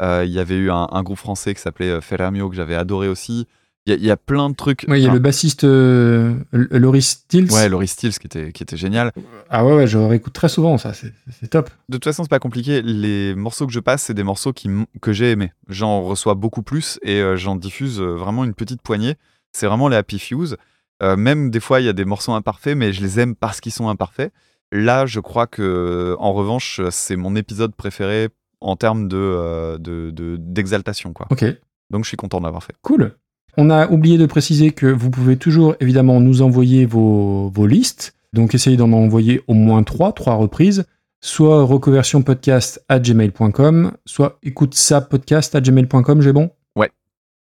Il 0.01 0.31
y 0.31 0.39
avait 0.39 0.57
eu 0.57 0.71
un, 0.71 0.89
un 0.91 1.03
groupe 1.03 1.19
français 1.19 1.53
qui 1.55 1.61
s'appelait 1.61 2.01
Ferramio 2.01 2.49
que 2.49 2.57
j'avais 2.57 2.77
adoré 2.77 3.09
aussi. 3.09 3.47
Il 3.89 3.93
y, 3.93 3.95
a, 3.95 3.97
il 3.97 4.05
y 4.05 4.11
a 4.11 4.19
plein 4.19 4.51
de 4.51 4.55
trucs. 4.55 4.85
Ouais, 4.87 5.01
il 5.01 5.03
y 5.03 5.07
a 5.07 5.09
Enfin, 5.09 5.15
le 5.15 5.21
bassiste 5.21 5.65
euh, 5.65 6.35
Laurie 6.53 7.01
Stills. 7.01 7.51
Ouais, 7.51 7.71
Laurie 7.71 7.89
Stills 7.89 8.19
qui 8.19 8.27
était, 8.27 8.53
qui 8.53 8.63
était 8.63 8.77
génial. 8.77 9.13
Ah 9.49 9.65
ouais, 9.65 9.75
ouais, 9.75 9.87
je 9.87 9.97
réécoute 9.97 10.35
très 10.35 10.51
souvent, 10.51 10.77
ça, 10.77 10.93
c'est 10.93 11.13
top. 11.49 11.71
De 11.89 11.97
toute 11.97 12.05
façon, 12.05 12.23
c'est 12.23 12.29
pas 12.29 12.39
compliqué. 12.39 12.83
Les 12.83 13.35
morceaux 13.35 13.67
que 13.67 13.73
je 13.73 13.81
passe, 13.81 14.03
c'est 14.03 14.13
des 14.13 14.25
morceaux 14.25 14.53
qui, 14.53 14.69
que 15.01 15.15
j'ai 15.15 15.31
aimés. 15.31 15.53
J'en 15.69 16.03
reçois 16.03 16.35
beaucoup 16.35 16.63
plus 16.63 16.99
et 17.03 17.21
euh, 17.23 17.37
j'en 17.37 17.57
diffuse 17.57 17.99
euh, 18.01 18.15
vraiment 18.15 18.45
une 18.45 18.53
petite 18.53 18.83
poignée. 18.83 19.15
C'est 19.53 19.67
vraiment 19.67 19.89
les 19.89 19.97
Happy 19.97 20.19
Fuse. 20.19 20.59
Euh, 21.03 21.17
même 21.17 21.51
des 21.51 21.61
fois, 21.61 21.81
il 21.81 21.87
y 21.87 21.89
a 21.89 21.95
des 21.95 22.05
morceaux 22.05 22.33
imparfaits, 22.33 22.77
mais 22.77 22.93
je 22.93 23.01
les 23.01 23.19
aime 23.21 23.35
parce 23.37 23.63
qu'ils 23.63 23.73
sont 23.73 23.89
imparfaits. 23.89 24.33
Là, 24.71 25.07
je 25.07 25.21
crois 25.21 25.47
que, 25.47 26.15
en 26.19 26.35
revanche, 26.35 26.83
c'est 26.91 27.17
mon 27.17 27.37
épisode 27.37 27.75
préféré 27.75 28.29
en 28.61 28.77
termes 28.77 29.09
de, 29.09 29.17
euh, 29.17 29.79
de- 29.79 30.11
de- 30.11 30.37
d'exaltation. 30.39 31.15
quoi. 31.15 31.27
Ok, 31.31 31.45
Donc, 31.91 32.05
je 32.05 32.09
suis 32.09 32.19
content 32.19 32.39
de 32.41 32.45
l'avoir 32.45 32.63
fait. 32.65 32.75
cool. 32.83 33.17
On 33.61 33.71
a 33.71 33.89
oublié 33.89 34.19
de 34.19 34.27
préciser 34.27 34.71
que 34.71 34.87
vous 34.87 35.11
pouvez 35.11 35.37
toujours 35.37 35.75
évidemment 35.81 36.21
nous 36.21 36.43
envoyer 36.43 36.87
vos, 36.87 37.49
vos 37.49 37.67
listes. 37.67 38.15
Donc 38.33 38.55
essayez 38.55 38.77
d'en 38.77 38.93
envoyer 38.93 39.43
au 39.49 39.55
moins 39.55 39.83
trois, 39.83 40.13
trois 40.13 40.35
reprises. 40.37 40.85
Soit 41.21 41.65
reconversionpodcast 41.65 42.85
à 42.89 43.01
gmail.com, 43.01 43.91
soit 44.07 44.39
écoute 44.45 44.75
ça 44.75 45.01
podcast 45.01 45.57
à 45.57 45.61
gmail.com, 45.61 46.23
j'ai 46.23 46.33
bon 46.33 46.51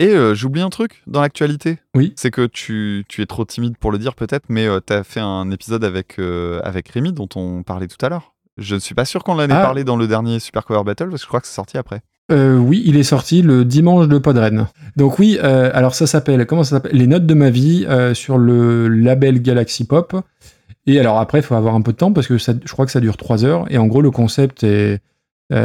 Et 0.01 0.09
euh, 0.09 0.35
j'oublie 0.35 0.61
un 0.63 0.69
truc 0.69 1.03
dans 1.07 1.21
l'actualité. 1.21 1.79
Oui. 1.95 2.13
C'est 2.17 2.31
que 2.33 2.47
tu, 2.47 3.05
tu 3.09 3.23
es 3.23 3.27
trop 3.27 3.45
timide 3.45 3.79
pour 3.79 3.93
le 3.93 3.99
dire 3.99 4.15
peut-être, 4.15 4.47
mais 4.49 4.67
tu 4.87 4.93
as 4.93 5.05
fait 5.05 5.21
un 5.21 5.51
épisode 5.53 5.85
avec, 5.85 6.19
euh, 6.19 6.61
avec 6.65 6.89
Rémi 6.89 7.13
dont 7.13 7.29
on 7.37 7.63
parlait 7.63 7.87
tout 7.87 8.05
à 8.05 8.09
l'heure. 8.09 8.35
Je 8.59 8.75
ne 8.75 8.81
suis 8.81 8.95
pas 8.95 9.05
sûr 9.05 9.25
qu'on 9.25 9.35
en 9.35 9.41
ait 9.41 9.53
Ah. 9.53 9.63
parlé 9.63 9.85
dans 9.85 9.97
le 9.97 10.07
dernier 10.09 10.41
Super 10.41 10.65
Cover 10.67 10.83
Battle 10.85 11.09
parce 11.09 11.23
que 11.23 11.25
je 11.25 11.29
crois 11.29 11.41
que 11.41 11.47
c'est 11.47 11.55
sorti 11.55 11.79
après. 11.79 12.03
Euh, 12.31 12.57
oui, 12.57 12.83
il 12.87 12.97
est 12.97 13.03
sorti 13.03 13.43
le 13.43 13.65
dimanche 13.65 14.09
de 14.09 14.19
Podren. 14.19 14.69
Donc 14.97 15.19
oui, 15.19 15.39
euh, 15.43 15.71
alors 15.75 15.95
ça 15.95 16.07
s'appelle, 16.07 16.47
comment 16.47 16.65
ça 16.65 16.77
s'appelle? 16.77 16.97
Les 16.97 17.07
notes 17.07 17.27
de 17.27 17.35
ma 17.35 17.51
vie 17.51 17.85
euh, 17.89 18.15
sur 18.15 18.39
le 18.39 18.89
label 18.89 19.43
Galaxy 19.43 19.85
Pop. 19.85 20.15
Et 20.87 20.99
alors 20.99 21.19
après, 21.19 21.41
il 21.41 21.43
faut 21.43 21.55
avoir 21.55 21.75
un 21.75 21.83
peu 21.83 21.93
de 21.93 21.97
temps 21.97 22.13
parce 22.13 22.27
que 22.27 22.39
je 22.39 22.73
crois 22.73 22.87
que 22.87 22.93
ça 22.93 23.01
dure 23.01 23.17
trois 23.17 23.45
heures. 23.45 23.67
Et 23.71 23.79
en 23.79 23.87
gros, 23.87 24.03
le 24.03 24.11
concept 24.11 24.65
est, 24.65 25.01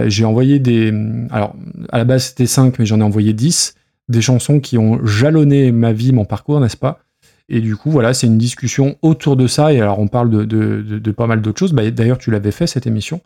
j'ai 0.06 0.26
envoyé 0.26 0.60
des, 0.60 0.94
alors 1.32 1.56
à 1.92 1.98
la 1.98 2.04
base 2.04 2.26
c'était 2.26 2.46
5, 2.46 2.78
mais 2.78 2.86
j'en 2.86 3.00
ai 3.00 3.04
envoyé 3.04 3.34
10, 3.34 3.74
des 4.10 4.22
chansons 4.22 4.60
qui 4.60 4.78
ont 4.78 5.04
jalonné 5.06 5.72
ma 5.72 5.94
vie, 5.94 6.12
mon 6.12 6.26
parcours, 6.26 6.60
n'est-ce 6.60 6.78
pas? 6.78 7.00
Et 7.50 7.62
du 7.62 7.78
coup, 7.78 7.90
voilà, 7.90 8.14
c'est 8.14 8.28
une 8.28 8.38
discussion 8.38 8.98
autour 9.02 9.38
de 9.38 9.48
ça. 9.48 9.74
Et 9.74 9.80
alors 9.82 9.98
on 10.00 10.08
parle 10.08 10.46
de 10.46 11.12
pas 11.12 11.26
mal 11.26 11.42
d'autres 11.42 11.60
choses. 11.60 11.74
Bah, 11.74 11.90
D'ailleurs, 11.90 12.18
tu 12.20 12.30
l'avais 12.30 12.52
fait 12.52 12.68
cette 12.68 12.86
émission. 12.86 13.22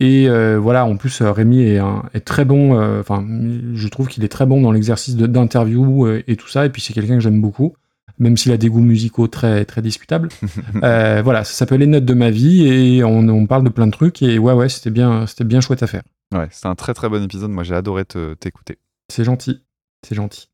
Et 0.00 0.28
euh, 0.28 0.58
voilà, 0.58 0.84
en 0.84 0.96
plus, 0.96 1.22
euh, 1.22 1.32
Rémi 1.32 1.62
est, 1.62 1.78
un- 1.78 2.02
est 2.12 2.20
très 2.20 2.44
bon. 2.44 2.78
euh, 2.78 3.00
Enfin, 3.00 3.26
je 3.74 3.88
trouve 3.88 4.08
qu'il 4.08 4.24
est 4.24 4.28
très 4.28 4.44
bon 4.46 4.60
dans 4.60 4.70
l'exercice 4.72 5.16
d'interview 5.16 6.06
euh, 6.06 6.22
et 6.26 6.36
tout 6.36 6.48
ça. 6.48 6.66
Et 6.66 6.70
puis, 6.70 6.82
c'est 6.82 6.92
quelqu'un 6.92 7.14
que 7.14 7.20
j'aime 7.20 7.40
beaucoup. 7.40 7.74
même 8.18 8.36
s'il 8.36 8.52
a 8.52 8.56
des 8.56 8.68
goûts 8.68 8.80
musicaux 8.80 9.26
très, 9.28 9.64
très 9.64 9.82
discutables. 9.82 10.28
Voilà, 10.74 11.44
ça 11.44 11.52
s'appelle 11.52 11.80
Les 11.80 11.86
notes 11.86 12.04
de 12.04 12.14
ma 12.14 12.30
vie 12.30 12.66
et 12.66 13.04
on, 13.04 13.28
on 13.28 13.46
parle 13.46 13.64
de 13.64 13.68
plein 13.68 13.86
de 13.86 13.92
trucs 13.92 14.22
et 14.22 14.38
ouais, 14.38 14.52
ouais, 14.52 14.68
c'était 14.68 14.90
bien, 14.90 15.26
c'était 15.26 15.44
bien 15.44 15.60
chouette 15.60 15.82
à 15.82 15.86
faire. 15.86 16.02
Ouais, 16.34 16.48
c'est 16.50 16.66
un 16.66 16.74
très 16.74 16.92
très 16.94 17.08
bon 17.08 17.22
épisode. 17.22 17.50
Moi, 17.50 17.62
j'ai 17.64 17.74
adoré 17.74 18.04
te- 18.04 18.34
t'écouter. 18.34 18.78
C'est 19.10 19.24
gentil, 19.24 19.62
c'est 20.06 20.14
gentil. 20.14 20.48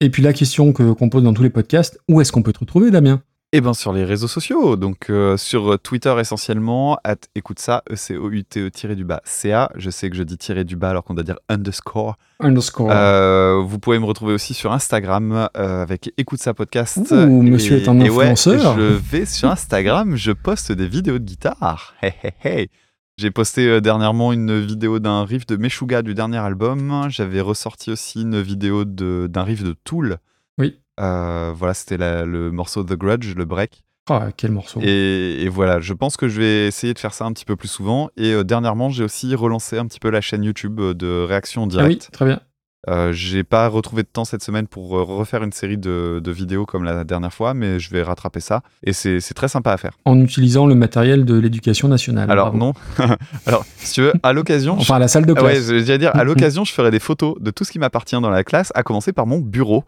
Et 0.00 0.10
puis 0.10 0.22
la 0.22 0.32
question 0.34 0.72
que 0.74 0.92
qu'on 0.92 1.08
pose 1.08 1.22
dans 1.22 1.32
tous 1.32 1.42
les 1.42 1.50
podcasts, 1.50 1.98
où 2.08 2.20
est-ce 2.20 2.32
qu'on 2.32 2.42
peut 2.42 2.52
te 2.52 2.58
retrouver, 2.60 2.90
Damien? 2.90 3.22
Et 3.52 3.60
bien 3.60 3.74
sur 3.74 3.92
les 3.92 4.04
réseaux 4.04 4.28
sociaux, 4.28 4.76
donc 4.76 5.08
euh, 5.08 5.36
sur 5.36 5.78
Twitter 5.78 6.14
essentiellement, 6.18 6.98
at 7.04 7.16
écoute 7.36 7.60
ça, 7.60 7.84
E 7.88 7.94
E-C-O-U-T-E 7.94 8.70
tiré 8.70 8.96
du 8.96 9.04
bas 9.04 9.22
CA. 9.24 9.70
Je 9.76 9.88
sais 9.88 10.10
que 10.10 10.16
je 10.16 10.24
dis 10.24 10.36
tiré 10.36 10.64
du 10.64 10.74
bas 10.74 10.90
alors 10.90 11.04
qu'on 11.04 11.14
doit 11.14 11.22
dire 11.22 11.38
underscore. 11.48 12.16
Underscore. 12.40 12.90
Euh, 12.90 13.62
vous 13.64 13.78
pouvez 13.78 13.98
me 14.00 14.04
retrouver 14.04 14.34
aussi 14.34 14.52
sur 14.52 14.72
Instagram 14.72 15.48
euh, 15.56 15.82
avec 15.82 16.12
Écoute 16.18 16.40
ça 16.40 16.54
podcast. 16.54 16.98
Ouh, 17.12 17.42
monsieur 17.42 17.76
est 17.76 17.88
un 17.88 18.00
et 18.00 18.10
ouais, 18.10 18.30
influenceur. 18.30 18.76
je 18.76 18.82
vais 18.82 19.24
sur 19.24 19.48
Instagram, 19.48 20.16
je 20.16 20.32
poste 20.32 20.72
des 20.72 20.88
vidéos 20.88 21.18
de 21.18 21.24
guitare. 21.24 21.94
Hey, 22.02 22.14
hey, 22.22 22.32
hey. 22.42 22.70
J'ai 23.18 23.30
posté 23.30 23.66
euh, 23.66 23.80
dernièrement 23.80 24.34
une 24.34 24.60
vidéo 24.60 24.98
d'un 24.98 25.24
riff 25.24 25.46
de 25.46 25.56
Meshuga 25.56 26.02
du 26.02 26.12
dernier 26.14 26.36
album. 26.36 27.06
J'avais 27.08 27.40
ressorti 27.40 27.90
aussi 27.90 28.20
une 28.20 28.42
vidéo 28.42 28.84
d'un 28.84 29.42
riff 29.42 29.62
de 29.62 29.74
Tool. 29.84 30.18
Oui. 30.58 30.78
Euh, 31.00 31.52
voilà, 31.54 31.74
c'était 31.74 31.96
le 31.98 32.50
morceau 32.50 32.82
The 32.84 32.94
Grudge, 32.94 33.34
le 33.36 33.44
break. 33.44 33.82
Ah, 34.08 34.28
quel 34.36 34.52
morceau. 34.52 34.78
Et, 34.82 35.42
et 35.42 35.48
voilà, 35.48 35.80
je 35.80 35.92
pense 35.92 36.16
que 36.16 36.28
je 36.28 36.40
vais 36.40 36.66
essayer 36.68 36.94
de 36.94 36.98
faire 36.98 37.12
ça 37.12 37.24
un 37.24 37.32
petit 37.32 37.44
peu 37.44 37.56
plus 37.56 37.66
souvent. 37.68 38.08
Et 38.16 38.32
euh, 38.32 38.44
dernièrement, 38.44 38.88
j'ai 38.88 39.02
aussi 39.02 39.34
relancé 39.34 39.78
un 39.78 39.86
petit 39.86 39.98
peu 39.98 40.10
la 40.10 40.20
chaîne 40.20 40.44
YouTube 40.44 40.78
euh, 40.78 40.94
de 40.94 41.24
réaction 41.28 41.62
en 41.62 41.64
Ah 41.64 41.66
oui, 41.68 41.96
direct. 41.96 42.10
très 42.12 42.24
bien. 42.24 42.40
Euh, 42.88 43.12
j'ai 43.12 43.42
pas 43.42 43.66
retrouvé 43.66 44.04
de 44.04 44.08
temps 44.08 44.24
cette 44.24 44.44
semaine 44.44 44.68
pour 44.68 44.90
refaire 44.90 45.42
une 45.42 45.50
série 45.50 45.76
de, 45.76 46.20
de 46.22 46.30
vidéos 46.30 46.66
comme 46.66 46.84
la 46.84 47.02
dernière 47.02 47.34
fois, 47.34 47.52
mais 47.52 47.80
je 47.80 47.90
vais 47.90 48.00
rattraper 48.04 48.38
ça. 48.38 48.62
Et 48.84 48.92
c'est 48.92 49.18
très 49.34 49.48
sympa 49.48 49.72
à 49.72 49.76
faire. 49.76 49.98
En 50.04 50.20
utilisant 50.20 50.66
le 50.68 50.76
matériel 50.76 51.24
de 51.24 51.34
l'éducation 51.36 51.88
nationale. 51.88 52.30
Alors 52.30 52.52
bravo. 52.52 52.72
non. 52.98 53.16
Alors, 53.46 53.64
si 53.78 53.94
tu 53.94 54.02
veux, 54.02 54.12
à 54.22 54.32
l'occasion... 54.32 54.74
Enfin, 54.78 54.94
à 54.96 54.98
la 55.00 55.08
salle 55.08 55.26
de 55.26 55.34
Ah 55.36 55.42
Ouais, 55.42 55.54
classe. 55.54 55.66
je 55.66 55.74
vais 55.74 55.98
dire, 55.98 56.12
à 56.14 56.22
l'occasion, 56.22 56.64
je 56.64 56.72
ferai 56.72 56.92
des 56.92 57.00
photos 57.00 57.34
de 57.40 57.50
tout 57.50 57.64
ce 57.64 57.72
qui 57.72 57.80
m'appartient 57.80 58.20
dans 58.20 58.30
la 58.30 58.44
classe, 58.44 58.70
à 58.76 58.84
commencer 58.84 59.12
par 59.12 59.26
mon 59.26 59.38
bureau. 59.40 59.82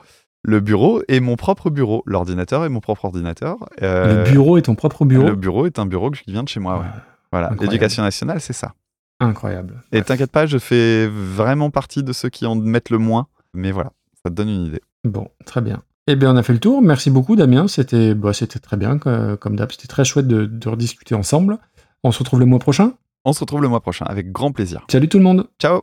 Le 0.44 0.60
bureau 0.60 1.02
est 1.08 1.20
mon 1.20 1.36
propre 1.36 1.68
bureau. 1.70 2.02
L'ordinateur 2.06 2.64
est 2.64 2.68
mon 2.68 2.80
propre 2.80 3.04
ordinateur. 3.06 3.56
Euh, 3.82 4.24
Le 4.24 4.30
bureau 4.30 4.56
est 4.56 4.62
ton 4.62 4.74
propre 4.74 5.04
bureau. 5.04 5.26
Le 5.26 5.34
bureau 5.34 5.66
est 5.66 5.78
un 5.78 5.86
bureau 5.86 6.10
qui 6.10 6.30
vient 6.30 6.42
de 6.42 6.48
chez 6.48 6.60
moi, 6.60 6.78
ouais. 6.78 6.86
Voilà, 7.32 7.52
l'éducation 7.60 8.02
nationale, 8.02 8.40
c'est 8.40 8.52
ça. 8.52 8.74
Incroyable. 9.20 9.82
Et 9.92 10.00
t'inquiète 10.02 10.30
pas, 10.30 10.46
je 10.46 10.58
fais 10.58 11.06
vraiment 11.08 11.70
partie 11.70 12.02
de 12.02 12.12
ceux 12.12 12.28
qui 12.28 12.46
en 12.46 12.54
mettent 12.54 12.90
le 12.90 12.98
moins. 12.98 13.26
Mais 13.52 13.72
voilà, 13.72 13.90
ça 14.22 14.30
te 14.30 14.34
donne 14.34 14.48
une 14.48 14.62
idée. 14.66 14.80
Bon, 15.04 15.28
très 15.44 15.60
bien. 15.60 15.82
Eh 16.06 16.16
bien, 16.16 16.32
on 16.32 16.36
a 16.36 16.42
fait 16.42 16.52
le 16.54 16.60
tour. 16.60 16.80
Merci 16.80 17.10
beaucoup, 17.10 17.36
Damien. 17.36 17.68
C'était 17.68 18.14
bah, 18.14 18.30
très 18.32 18.76
bien, 18.76 18.96
co- 18.98 19.36
comme 19.38 19.56
d'hab. 19.56 19.70
C'était 19.72 19.88
très 19.88 20.04
chouette 20.04 20.26
de, 20.28 20.46
de 20.46 20.68
rediscuter 20.68 21.14
ensemble. 21.14 21.58
On 22.04 22.12
se 22.12 22.20
retrouve 22.20 22.40
le 22.40 22.46
mois 22.46 22.60
prochain? 22.60 22.92
On 23.24 23.32
se 23.32 23.40
retrouve 23.40 23.60
le 23.60 23.68
mois 23.68 23.80
prochain 23.80 24.06
avec 24.08 24.32
grand 24.32 24.52
plaisir. 24.52 24.86
Salut 24.90 25.08
tout 25.08 25.18
le 25.18 25.24
monde. 25.24 25.46
Ciao 25.58 25.82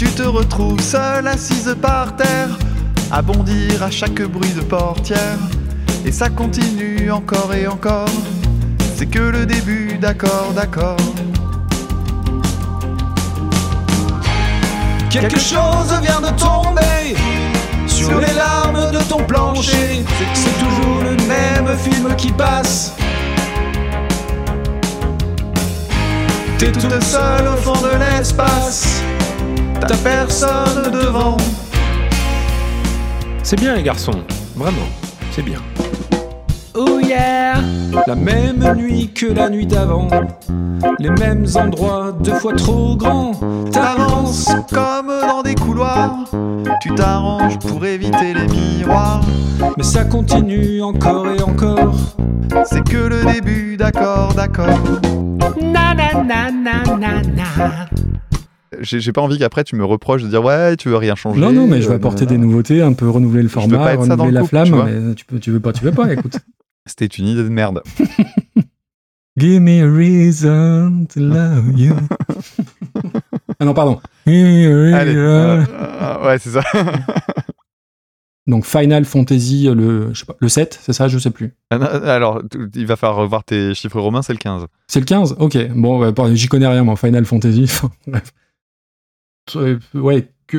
Tu 0.00 0.06
te 0.06 0.22
retrouves 0.22 0.80
seul 0.80 1.26
assise 1.26 1.76
par 1.82 2.16
terre, 2.16 2.58
à 3.12 3.20
bondir 3.20 3.82
à 3.82 3.90
chaque 3.90 4.22
bruit 4.22 4.54
de 4.56 4.62
portière. 4.62 5.38
Et 6.06 6.10
ça 6.10 6.30
continue 6.30 7.10
encore 7.10 7.52
et 7.52 7.66
encore. 7.66 8.08
C'est 8.96 9.04
que 9.04 9.18
le 9.18 9.44
début, 9.44 9.98
d'accord, 10.00 10.54
d'accord. 10.56 10.96
Quelque 15.10 15.38
chose 15.38 15.92
vient 16.00 16.22
de 16.22 16.34
tomber 16.38 17.14
sur 17.86 18.18
les 18.20 18.32
larmes 18.32 18.92
de 18.92 19.02
ton 19.06 19.22
plancher. 19.24 20.02
C'est 20.32 20.58
toujours 20.58 21.02
le 21.04 21.16
même 21.28 21.76
film 21.76 22.16
qui 22.16 22.32
passe. 22.32 22.94
T'es 26.56 26.72
toute 26.72 27.02
seule 27.02 27.48
au 27.48 27.56
fond 27.58 27.78
de 27.82 27.98
l'espace. 27.98 28.99
T'as 29.80 29.96
personne 29.96 30.92
devant. 30.92 31.36
C'est 33.42 33.58
bien 33.58 33.74
les 33.74 33.82
garçons, 33.82 34.22
vraiment, 34.54 34.88
c'est 35.32 35.42
bien. 35.42 35.58
Oh 36.74 37.00
yeah 37.00 37.54
La 38.06 38.14
même 38.14 38.74
nuit 38.76 39.10
que 39.12 39.26
la 39.26 39.48
nuit 39.48 39.66
d'avant. 39.66 40.08
Les 40.98 41.10
mêmes 41.10 41.46
endroits 41.56 42.12
deux 42.12 42.34
fois 42.34 42.54
trop 42.54 42.96
grands. 42.96 43.32
T'avances 43.72 44.48
comme 44.72 45.12
dans 45.26 45.42
des 45.42 45.54
couloirs. 45.54 46.24
Tu 46.80 46.94
t'arranges 46.94 47.58
pour 47.58 47.84
éviter 47.84 48.34
les 48.34 48.46
miroirs. 48.46 49.22
Mais 49.76 49.82
ça 49.84 50.04
continue 50.04 50.82
encore 50.82 51.26
et 51.28 51.42
encore. 51.42 51.94
C'est 52.64 52.84
que 52.84 52.96
le 52.96 53.24
début, 53.32 53.76
d'accord, 53.76 54.34
d'accord. 54.34 54.78
Na 55.60 55.94
na 55.94 56.22
na 56.22 56.50
na 56.50 56.96
na 56.96 57.22
na. 57.22 57.88
J'ai 58.80 59.12
pas 59.12 59.20
envie 59.20 59.38
qu'après 59.38 59.64
tu 59.64 59.76
me 59.76 59.84
reproches 59.84 60.22
de 60.22 60.28
dire 60.28 60.44
ouais, 60.44 60.76
tu 60.76 60.88
veux 60.88 60.96
rien 60.96 61.14
changer. 61.14 61.40
Non, 61.40 61.52
non, 61.52 61.66
mais 61.66 61.82
je 61.82 61.88
vais 61.88 61.94
euh, 61.94 61.96
apporter 61.96 62.26
des 62.26 62.38
nouveautés, 62.38 62.82
un 62.82 62.92
peu 62.92 63.08
renouveler 63.08 63.42
le 63.42 63.48
format, 63.48 63.78
pas 63.78 63.96
dans 63.96 64.02
renouveler 64.02 64.28
le 64.28 64.34
la 64.34 64.40
couple, 64.40 64.50
flamme, 64.50 64.66
tu 64.66 64.72
vois. 64.72 64.84
mais 64.84 65.14
tu, 65.14 65.24
peux, 65.24 65.38
tu 65.38 65.50
veux 65.50 65.60
pas, 65.60 65.72
tu 65.72 65.84
veux 65.84 65.92
pas, 65.92 66.12
écoute. 66.12 66.38
C'était 66.86 67.06
une 67.06 67.26
idée 67.26 67.42
de 67.42 67.48
merde. 67.48 67.82
Give 69.38 69.60
me 69.60 69.82
a 69.82 69.90
reason 69.90 71.06
to 71.06 71.20
love 71.20 71.78
you. 71.78 71.94
ah 73.58 73.64
non, 73.64 73.74
pardon. 73.74 74.00
Allez, 74.26 74.66
euh, 74.66 75.64
euh, 75.64 76.26
ouais, 76.26 76.38
c'est 76.38 76.50
ça. 76.50 76.62
Donc 78.46 78.64
Final 78.64 79.04
Fantasy, 79.04 79.68
euh, 79.68 79.74
le, 79.74 80.12
je 80.12 80.20
sais 80.20 80.26
pas, 80.26 80.34
le 80.38 80.48
7, 80.48 80.78
c'est 80.82 80.92
ça, 80.92 81.08
je 81.08 81.18
sais 81.18 81.30
plus. 81.30 81.54
Ah 81.70 81.76
Alors, 81.76 82.42
il 82.74 82.86
va 82.86 82.96
falloir 82.96 83.18
revoir 83.20 83.44
tes 83.44 83.74
chiffres 83.74 84.00
romains, 84.00 84.22
c'est 84.22 84.32
le 84.32 84.38
15. 84.38 84.66
C'est 84.88 85.00
le 85.00 85.06
15 85.06 85.36
Ok, 85.38 85.56
bon, 85.74 86.34
j'y 86.34 86.48
connais 86.48 86.66
rien, 86.66 86.82
moi, 86.82 86.96
Final 86.96 87.24
Fantasy. 87.24 87.66
Euh, 89.56 89.78
Ouais, 89.94 90.28
que. 90.46 90.58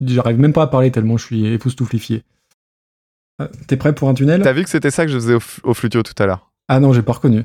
J'arrive 0.00 0.38
même 0.38 0.52
pas 0.52 0.62
à 0.62 0.66
parler 0.66 0.90
tellement 0.90 1.16
je 1.18 1.26
suis 1.26 1.46
époustouflifié. 1.46 2.24
Euh, 3.40 3.48
T'es 3.66 3.76
prêt 3.76 3.94
pour 3.94 4.08
un 4.08 4.14
tunnel? 4.14 4.42
T'as 4.42 4.52
vu 4.52 4.64
que 4.64 4.70
c'était 4.70 4.90
ça 4.90 5.04
que 5.04 5.12
je 5.12 5.16
faisais 5.18 5.34
au, 5.62 5.74
flutio 5.74 6.02
tout 6.02 6.14
à 6.22 6.26
l'heure? 6.26 6.50
Ah 6.68 6.80
non, 6.80 6.92
j'ai 6.92 7.02
pas 7.02 7.12
reconnu. 7.12 7.44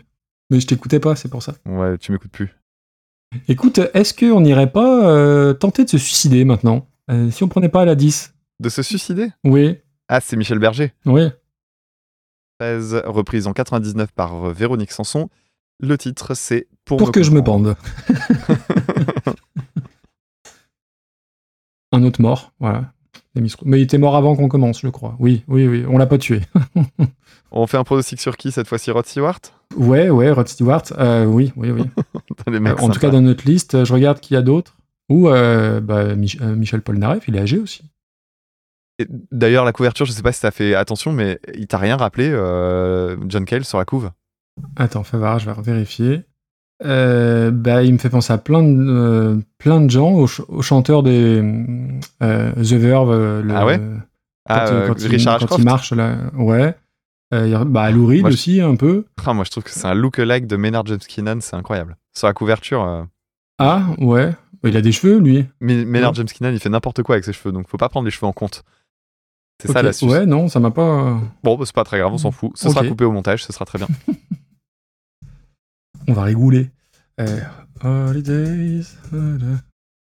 Mais 0.50 0.60
je 0.60 0.68
t'écoutais 0.68 1.00
pas, 1.00 1.16
c'est 1.16 1.30
pour 1.30 1.42
ça. 1.44 1.56
Ouais, 1.66 1.98
tu 1.98 2.12
m'écoutes 2.12 2.32
plus. 2.32 2.56
Écoute, 3.48 3.80
est-ce 3.94 4.14
qu'on 4.14 4.42
n'irait 4.42 4.72
pas 4.72 5.10
euh, 5.10 5.54
tenter 5.54 5.84
de 5.84 5.90
se 5.90 5.98
suicider 5.98 6.46
maintenant? 6.46 6.88
Euh, 7.12 7.30
Si 7.32 7.44
on 7.44 7.48
prenait 7.50 7.70
pas 7.70 7.84
la 7.84 7.96
10 7.96 8.34
De 8.60 8.70
se 8.70 8.82
suicider? 8.84 9.30
Oui, 9.44 9.78
Ah, 10.08 10.22
c'est 10.22 10.38
Michel 10.38 10.60
Berger. 10.60 10.94
oui. 11.06 11.30
13, 12.60 13.02
reprise 13.06 13.48
en 13.48 13.54
99 13.54 14.14
par 14.14 14.50
Véronique 14.52 14.92
Sanson. 14.94 15.30
Le 15.82 15.98
titre, 15.98 16.36
c'est 16.36 16.70
Pour, 16.86 16.98
Pour 16.98 17.12
que 17.12 17.22
je 17.22 17.32
me 17.32 17.44
pende. 17.44 17.76
un 21.96 22.04
autre 22.04 22.22
mort, 22.22 22.52
voilà. 22.60 22.92
Mais 23.66 23.80
il 23.80 23.84
était 23.84 23.98
mort 23.98 24.16
avant 24.16 24.36
qu'on 24.36 24.48
commence, 24.48 24.80
je 24.82 24.88
crois. 24.88 25.16
Oui, 25.20 25.44
oui, 25.48 25.68
oui, 25.68 25.86
on 25.88 25.98
l'a 25.98 26.06
pas 26.06 26.18
tué. 26.18 26.42
On 27.52 27.68
fait 27.68 27.78
un 27.78 27.84
pronostic 27.84 28.20
sur 28.20 28.36
qui 28.36 28.52
cette 28.52 28.68
fois-ci 28.68 28.92
Rod 28.92 29.06
Stewart? 29.06 29.40
Ouais, 29.78 30.10
ouais, 30.10 30.30
Rod 30.32 30.48
Stewart, 30.48 30.84
euh, 30.98 31.26
oui, 31.26 31.54
oui, 31.56 31.72
oui. 31.72 31.84
Les 32.48 32.60
Euh, 32.60 32.76
en 32.76 32.90
tout 32.90 33.00
cas, 33.00 33.10
dans 33.10 33.22
notre 33.22 33.46
liste, 33.48 33.86
je 33.86 33.94
regarde 33.94 34.20
qu'il 34.20 34.36
y 34.36 34.38
a 34.38 34.42
d'autres. 34.42 34.78
Ou 35.10 35.30
euh, 35.30 35.80
bah, 35.80 36.16
Mich- 36.16 36.42
euh, 36.42 36.56
Michel 36.56 36.82
Polnareff, 36.82 37.28
il 37.28 37.36
est 37.36 37.40
âgé 37.40 37.60
aussi. 37.60 37.84
D'ailleurs, 39.32 39.66
la 39.66 39.72
couverture, 39.74 40.06
je 40.06 40.12
sais 40.12 40.22
pas 40.22 40.32
si 40.32 40.42
t'as 40.42 40.52
fait 40.52 40.74
attention, 40.74 41.12
mais 41.12 41.40
il 41.54 41.68
t'a 41.68 41.78
rien 41.78 41.98
rappelé, 41.98 42.30
euh, 42.32 43.18
John 43.28 43.46
Cale 43.46 43.66
sur 43.66 43.78
la 43.78 43.86
couve? 43.86 44.12
Attends, 44.76 45.04
fais 45.04 45.18
voir, 45.18 45.40
je 45.40 45.50
vais 45.50 45.62
vérifier. 45.62 46.24
Euh, 46.84 47.52
bah, 47.52 47.84
il 47.84 47.94
me 47.94 47.98
fait 47.98 48.10
penser 48.10 48.34
à 48.34 48.38
plein 48.38 48.62
de, 48.62 48.86
euh, 48.86 49.38
plein 49.60 49.80
de 49.80 49.90
gens, 49.90 50.12
au, 50.12 50.28
ch- 50.28 50.46
au 50.50 50.62
chanteur 50.62 51.04
des 51.04 51.42
euh, 52.22 52.52
The 52.54 52.74
Verve. 52.74 53.12
euh, 53.12 53.42
le- 53.42 53.56
Ah 53.56 53.66
ouais? 53.66 53.78
quand, 53.80 53.94
Ah, 54.50 54.66
il- 54.68 54.74
euh, 54.74 54.88
quand 54.88 55.00
il- 55.02 55.08
Richard 55.08 55.38
quand 55.40 55.46
Ashcroft? 55.46 55.62
il 55.62 55.66
marche, 55.66 55.94
là. 55.94 56.18
Ouais. 56.38 56.76
Bah, 57.32 57.92
Lou 57.92 58.06
Reed 58.06 58.22
Moi, 58.22 58.30
je- 58.30 58.36
aussi, 58.36 58.62
un 58.62 58.76
peu. 58.76 59.06
Ah, 59.26 59.34
moi, 59.34 59.44
je 59.46 59.52
trouve 59.52 59.64
que 59.64 59.70
c'est 59.72 59.86
un 59.88 59.94
look-alike 59.94 60.48
de 60.48 60.56
Maynard 60.58 60.86
James 60.86 61.00
Keenan, 61.00 61.40
c'est 61.42 61.56
incroyable. 61.56 61.96
Sur 62.14 62.28
la 62.28 62.34
couverture, 62.34 63.08
Ah, 63.58 63.84
ouais. 64.00 64.34
Il 64.64 64.76
a 64.76 64.82
des 64.82 64.92
cheveux, 64.92 65.20
lui. 65.20 65.46
May- 65.62 65.86
Maynard. 65.86 66.14
James 66.16 66.26
Keenan, 66.28 66.52
il 66.54 66.60
fait 66.60 66.70
n'importe 66.70 67.04
quoi 67.04 67.16
avec 67.16 67.24
ses 67.26 67.34
cheveux, 67.34 67.52
donc 67.52 67.68
faut 67.70 67.78
pas 67.78 67.88
prendre 67.90 68.06
les 68.06 68.12
cheveux 68.12 68.26
en 68.28 68.34
compte. 68.34 68.64
C'est 69.62 69.72
ça 69.72 69.82
l'astuce. 69.82 70.10
Ouais, 70.12 70.26
non, 70.26 70.48
ça 70.50 70.60
m'a 70.60 70.72
pas. 70.72 71.20
Bon, 71.44 71.56
bah, 71.56 71.64
c'est 71.66 71.76
pas 71.76 71.84
très 71.86 72.00
grave, 72.00 72.12
on 72.14 72.18
s'en 72.18 72.32
fout. 72.32 72.52
Ce 72.56 72.70
sera 72.70 72.82
Ok. 72.82 72.90
coupé 72.90 73.06
au 73.06 73.12
montage, 73.12 73.44
ce 73.46 73.54
sera 73.54 73.64
très 73.66 73.78
bien. 73.78 73.88
On 76.08 76.14
va 76.14 76.24
rigoler. 76.24 76.70
Euh, 77.20 77.40
Holidays. 77.84 78.86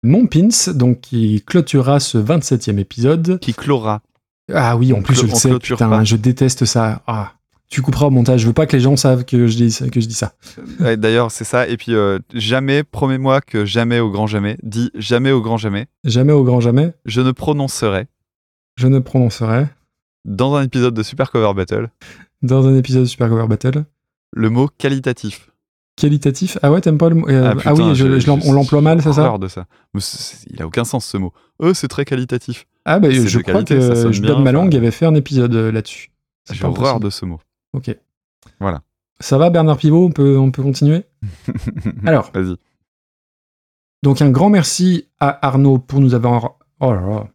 Mon 0.02 0.26
Pins, 0.26 0.72
donc, 0.74 1.00
qui 1.00 1.42
clôturera 1.46 2.00
ce 2.00 2.18
27e 2.18 2.78
épisode. 2.78 3.38
Qui 3.40 3.54
clora. 3.54 4.02
Ah 4.52 4.76
oui, 4.76 4.92
en 4.92 4.98
On 4.98 5.02
plus, 5.02 5.14
je 5.16 5.26
le 5.26 5.34
sais, 5.34 5.58
putain, 5.58 5.88
pas. 5.88 6.04
je 6.04 6.16
déteste 6.16 6.64
ça. 6.64 7.02
Ah, 7.06 7.32
tu 7.68 7.82
couperas 7.82 8.06
au 8.06 8.10
montage. 8.10 8.40
Je 8.40 8.46
veux 8.46 8.52
pas 8.54 8.66
que 8.66 8.76
les 8.76 8.80
gens 8.80 8.96
savent 8.96 9.24
que 9.24 9.46
je 9.46 9.56
dis, 9.56 9.90
que 9.90 10.00
je 10.00 10.06
dis 10.06 10.14
ça. 10.14 10.32
Ouais, 10.80 10.96
D'ailleurs, 10.96 11.30
c'est 11.30 11.44
ça. 11.44 11.68
Et 11.68 11.76
puis, 11.76 11.94
euh, 11.94 12.18
jamais, 12.32 12.82
promets-moi 12.84 13.40
que 13.40 13.64
jamais 13.66 14.00
au 14.00 14.10
grand 14.10 14.26
jamais, 14.26 14.56
dis 14.62 14.90
jamais 14.94 15.32
au 15.32 15.42
grand 15.42 15.58
jamais, 15.58 15.86
Jamais 16.04 16.32
au 16.32 16.44
grand 16.44 16.60
jamais, 16.60 16.92
je 17.04 17.20
ne 17.20 17.32
prononcerai 17.32 18.06
je 18.76 18.86
ne 18.86 19.00
prononcerai 19.00 19.66
dans 20.24 20.54
un 20.54 20.62
épisode 20.62 20.94
de 20.94 21.02
Super 21.02 21.32
Cover 21.32 21.52
Battle 21.52 21.88
dans 22.42 22.64
un 22.68 22.76
épisode 22.76 23.02
de 23.02 23.08
Super 23.08 23.28
Cover 23.28 23.48
Battle 23.48 23.84
le 24.32 24.50
mot 24.50 24.68
qualitatif. 24.78 25.50
Qualitatif. 25.98 26.56
Ah 26.62 26.70
ouais, 26.72 26.80
t'aimes 26.80 26.98
pas 26.98 27.08
le 27.08 27.16
mot 27.16 27.28
euh, 27.28 27.50
Ah, 27.52 27.56
putain, 27.56 27.74
oui, 27.74 27.94
je- 27.94 28.18
je- 28.18 28.30
on 28.30 28.52
l'emploie 28.52 28.80
mal, 28.80 29.02
c'est 29.02 29.12
ça 29.12 29.36
de 29.38 29.48
ça. 29.48 29.66
Mais 29.94 30.00
il 30.50 30.62
a 30.62 30.66
aucun 30.66 30.84
sens 30.84 31.04
ce 31.06 31.16
mot. 31.18 31.32
Euh, 31.62 31.74
c'est 31.74 31.88
très 31.88 32.04
qualitatif. 32.04 32.66
Ah 32.84 32.98
bah 33.00 33.10
je 33.10 33.38
crois 33.40 33.64
qualité, 33.64 33.76
que 33.78 34.12
je 34.12 34.22
donne 34.22 34.42
ma 34.42 34.52
langue 34.52 34.74
avait 34.74 34.90
fait 34.90 35.04
un 35.06 35.14
épisode 35.14 35.54
euh, 35.54 35.70
là-dessus. 35.72 36.10
J'ai 36.50 36.64
horreur 36.64 37.00
de 37.00 37.10
ce 37.10 37.24
mot. 37.26 37.40
Ok. 37.74 37.94
Voilà. 38.60 38.80
Ça 39.20 39.36
va 39.36 39.50
Bernard 39.50 39.76
Pivot, 39.76 40.06
on 40.06 40.10
peut, 40.12 40.38
on 40.38 40.50
peut 40.50 40.62
continuer 40.62 41.04
Alors, 42.06 42.30
Vas-y. 42.32 42.56
donc 44.02 44.22
un 44.22 44.30
grand 44.30 44.48
merci 44.48 45.08
à 45.20 45.46
Arnaud 45.46 45.78
pour 45.78 46.00
nous 46.00 46.14
avoir... 46.14 46.54
Oh 46.80 46.92
là 46.94 47.00
là. 47.00 47.26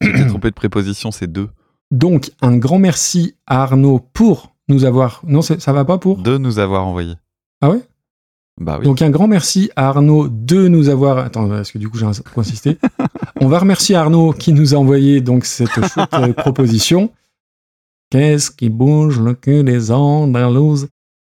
T'es 0.00 0.26
trompé 0.28 0.48
de 0.48 0.54
préposition, 0.54 1.10
c'est 1.10 1.30
deux. 1.30 1.50
Donc 1.90 2.30
un 2.40 2.56
grand 2.56 2.78
merci 2.78 3.36
à 3.46 3.62
Arnaud 3.62 4.00
pour 4.14 4.54
nous 4.68 4.84
avoir... 4.84 5.20
Non, 5.26 5.42
ça 5.42 5.72
va 5.72 5.84
pas 5.84 5.98
pour 5.98 6.16
De 6.18 6.38
nous 6.38 6.58
avoir 6.58 6.86
envoyé. 6.86 7.14
Ah 7.60 7.70
ouais? 7.70 7.80
Bah 8.58 8.78
oui. 8.78 8.84
Donc 8.84 9.02
un 9.02 9.10
grand 9.10 9.28
merci 9.28 9.70
à 9.76 9.88
Arnaud 9.88 10.28
de 10.28 10.68
nous 10.68 10.88
avoir... 10.88 11.18
Attends, 11.18 11.48
parce 11.48 11.70
que 11.70 11.78
du 11.78 11.88
coup 11.88 11.98
j'ai 11.98 12.06
insisté. 12.36 12.78
On 13.40 13.48
va 13.48 13.58
remercier 13.58 13.96
Arnaud 13.96 14.32
qui 14.32 14.52
nous 14.52 14.74
a 14.74 14.78
envoyé 14.78 15.20
donc 15.20 15.44
cette 15.44 15.68
chouette 15.68 16.14
euh, 16.14 16.32
proposition. 16.32 17.12
Qu'est-ce 18.10 18.50
qui 18.50 18.70
bouge 18.70 19.20
le 19.20 19.34
cul 19.34 19.62
des 19.64 19.90
Andalous 19.90 20.86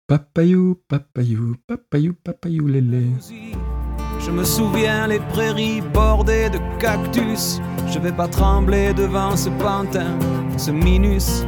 Papayou, 0.08 0.76
papayou, 0.90 1.56
papayou, 1.66 2.14
papayou, 2.22 2.68
lélé. 2.68 3.06
Je 4.20 4.30
me 4.30 4.44
souviens 4.44 5.08
les 5.08 5.20
prairies 5.20 5.82
bordées 5.94 6.50
de 6.50 6.60
cactus. 6.80 7.62
Je 7.88 7.98
vais 7.98 8.12
pas 8.12 8.28
trembler 8.28 8.94
devant 8.94 9.38
ce 9.38 9.50
pantin, 9.50 10.20
ce 10.58 10.72
minus. 10.72 11.46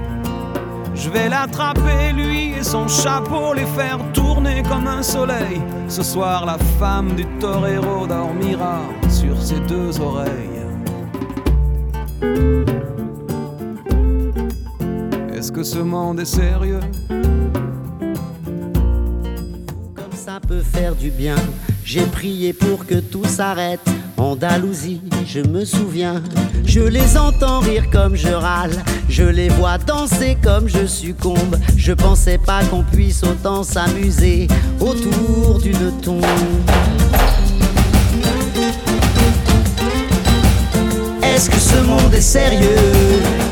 Je 0.96 1.10
vais 1.10 1.28
l'attraper, 1.28 2.14
lui 2.14 2.54
et 2.54 2.64
son 2.64 2.88
chapeau, 2.88 3.54
les 3.54 3.66
faire 3.66 4.00
tourner 4.14 4.64
comme 4.64 4.88
un 4.88 5.04
soleil. 5.04 5.62
Ce 5.88 6.04
soir, 6.04 6.46
la 6.46 6.58
femme 6.80 7.16
du 7.16 7.26
torero 7.40 8.08
dormira 8.08 8.80
sur 9.10 9.42
ses 9.42 9.60
deux 9.62 10.00
oreilles. 10.00 10.50
Est-ce 15.36 15.52
que 15.52 15.64
ce 15.64 15.80
monde 15.80 16.20
est 16.22 16.26
sérieux? 16.26 16.80
Comme 19.96 20.14
ça 20.14 20.40
peut 20.40 20.62
faire 20.62 20.96
du 20.96 21.10
bien. 21.12 21.36
J'ai 21.86 22.06
prié 22.06 22.54
pour 22.54 22.86
que 22.86 22.96
tout 22.96 23.26
s'arrête. 23.26 23.82
Andalousie, 24.18 25.02
je 25.28 25.42
me 25.42 25.66
souviens. 25.66 26.22
Je 26.66 26.80
les 26.80 27.18
entends 27.18 27.60
rire 27.60 27.90
comme 27.92 28.16
je 28.16 28.30
râle. 28.30 28.72
Je 29.10 29.24
les 29.24 29.50
vois 29.50 29.78
danser 29.78 30.38
comme 30.42 30.68
je 30.68 30.86
succombe. 30.86 31.58
Je 31.76 31.92
pensais 31.92 32.38
pas 32.38 32.64
qu'on 32.66 32.84
puisse 32.84 33.24
autant 33.24 33.64
s'amuser 33.64 34.48
autour 34.80 35.60
d'une 35.60 35.92
tombe. 36.02 36.24
Est-ce 41.22 41.50
que 41.50 41.60
ce 41.60 41.82
monde 41.82 42.14
est 42.14 42.22
sérieux? 42.22 43.43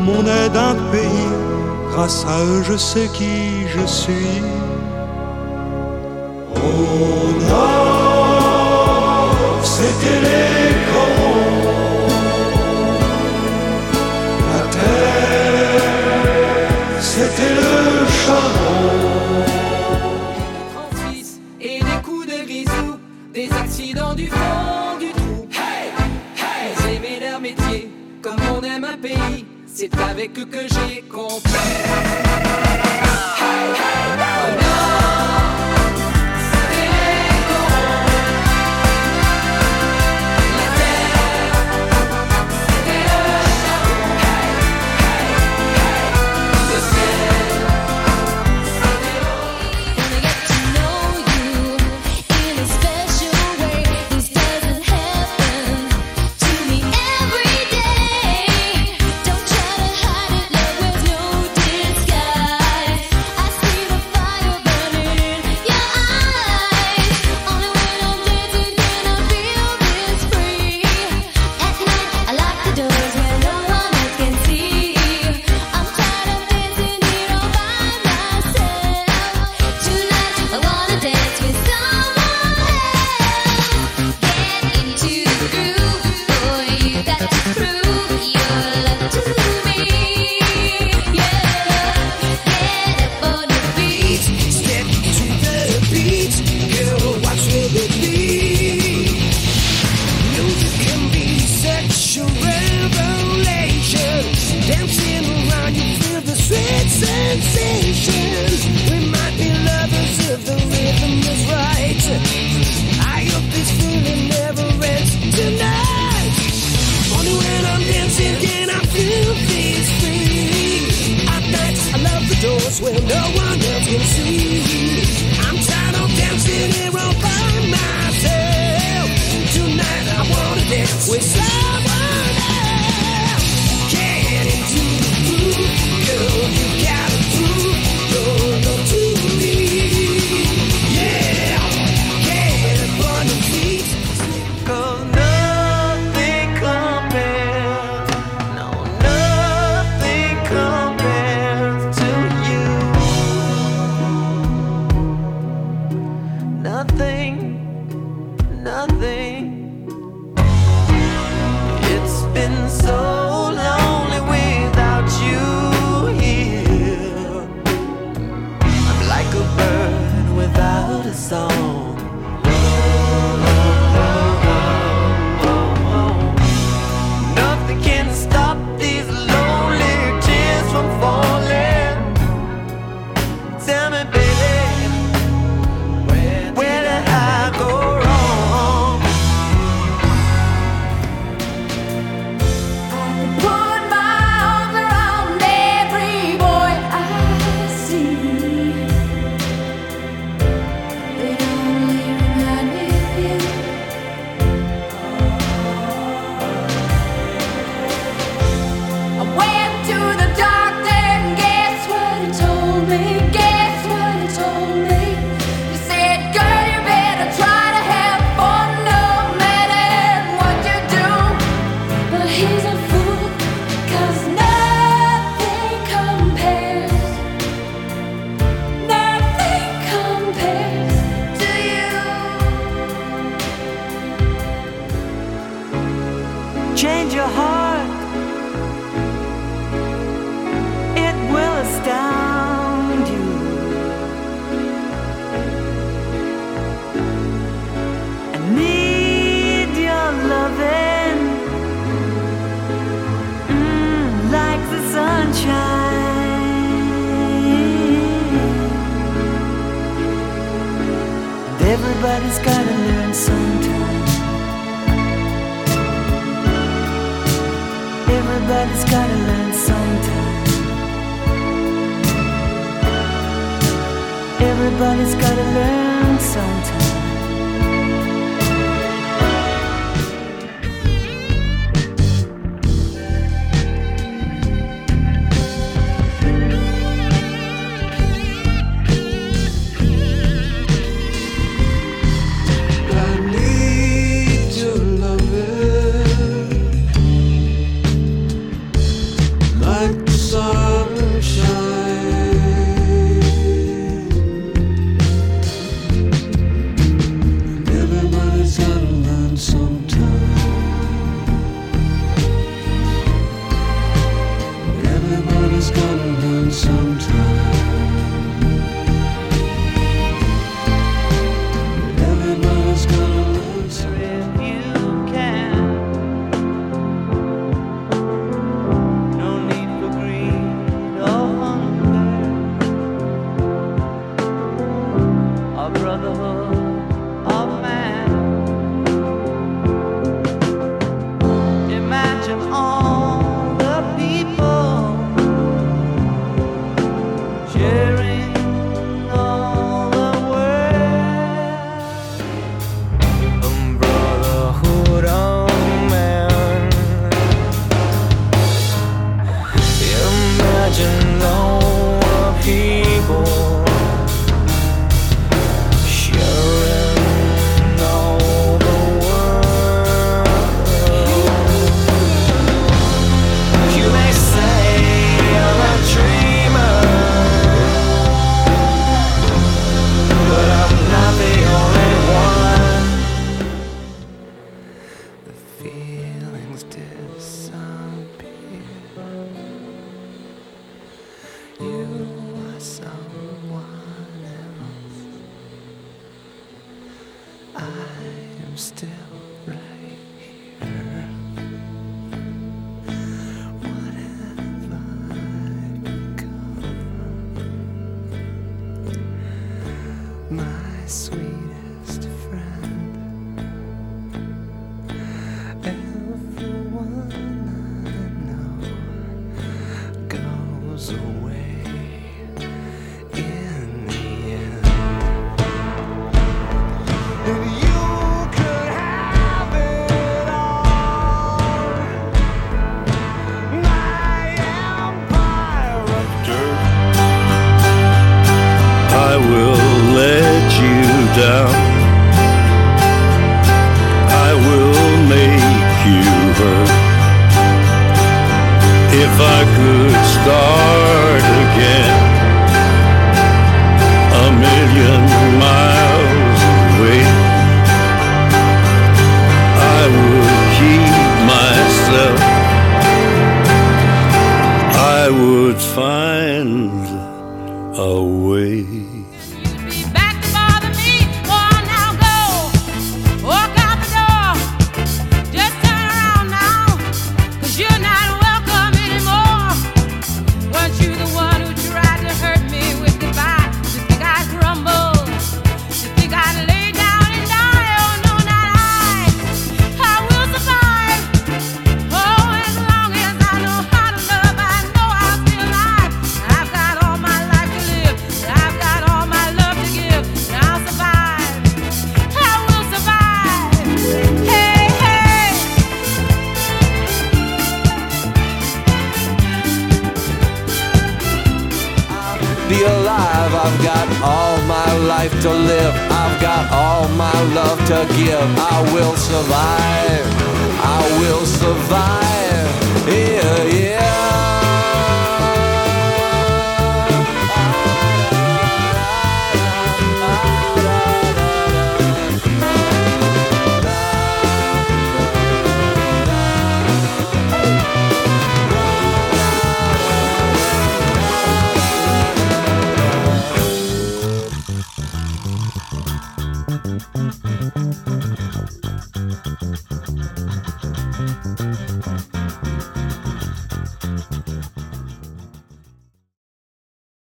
comme 0.00 0.08
on 0.08 0.26
est 0.26 0.48
d'un 0.50 0.74
pays, 0.90 1.30
grâce 1.90 2.24
à 2.26 2.42
eux 2.44 2.62
je 2.62 2.76
sais 2.76 3.08
qui 3.12 3.68
je 3.68 3.84
suis. 3.86 4.40
C'est 29.80 29.98
avec 29.98 30.38
eux 30.38 30.44
que 30.44 30.58
j'ai 30.68 31.00
compris 31.00 31.49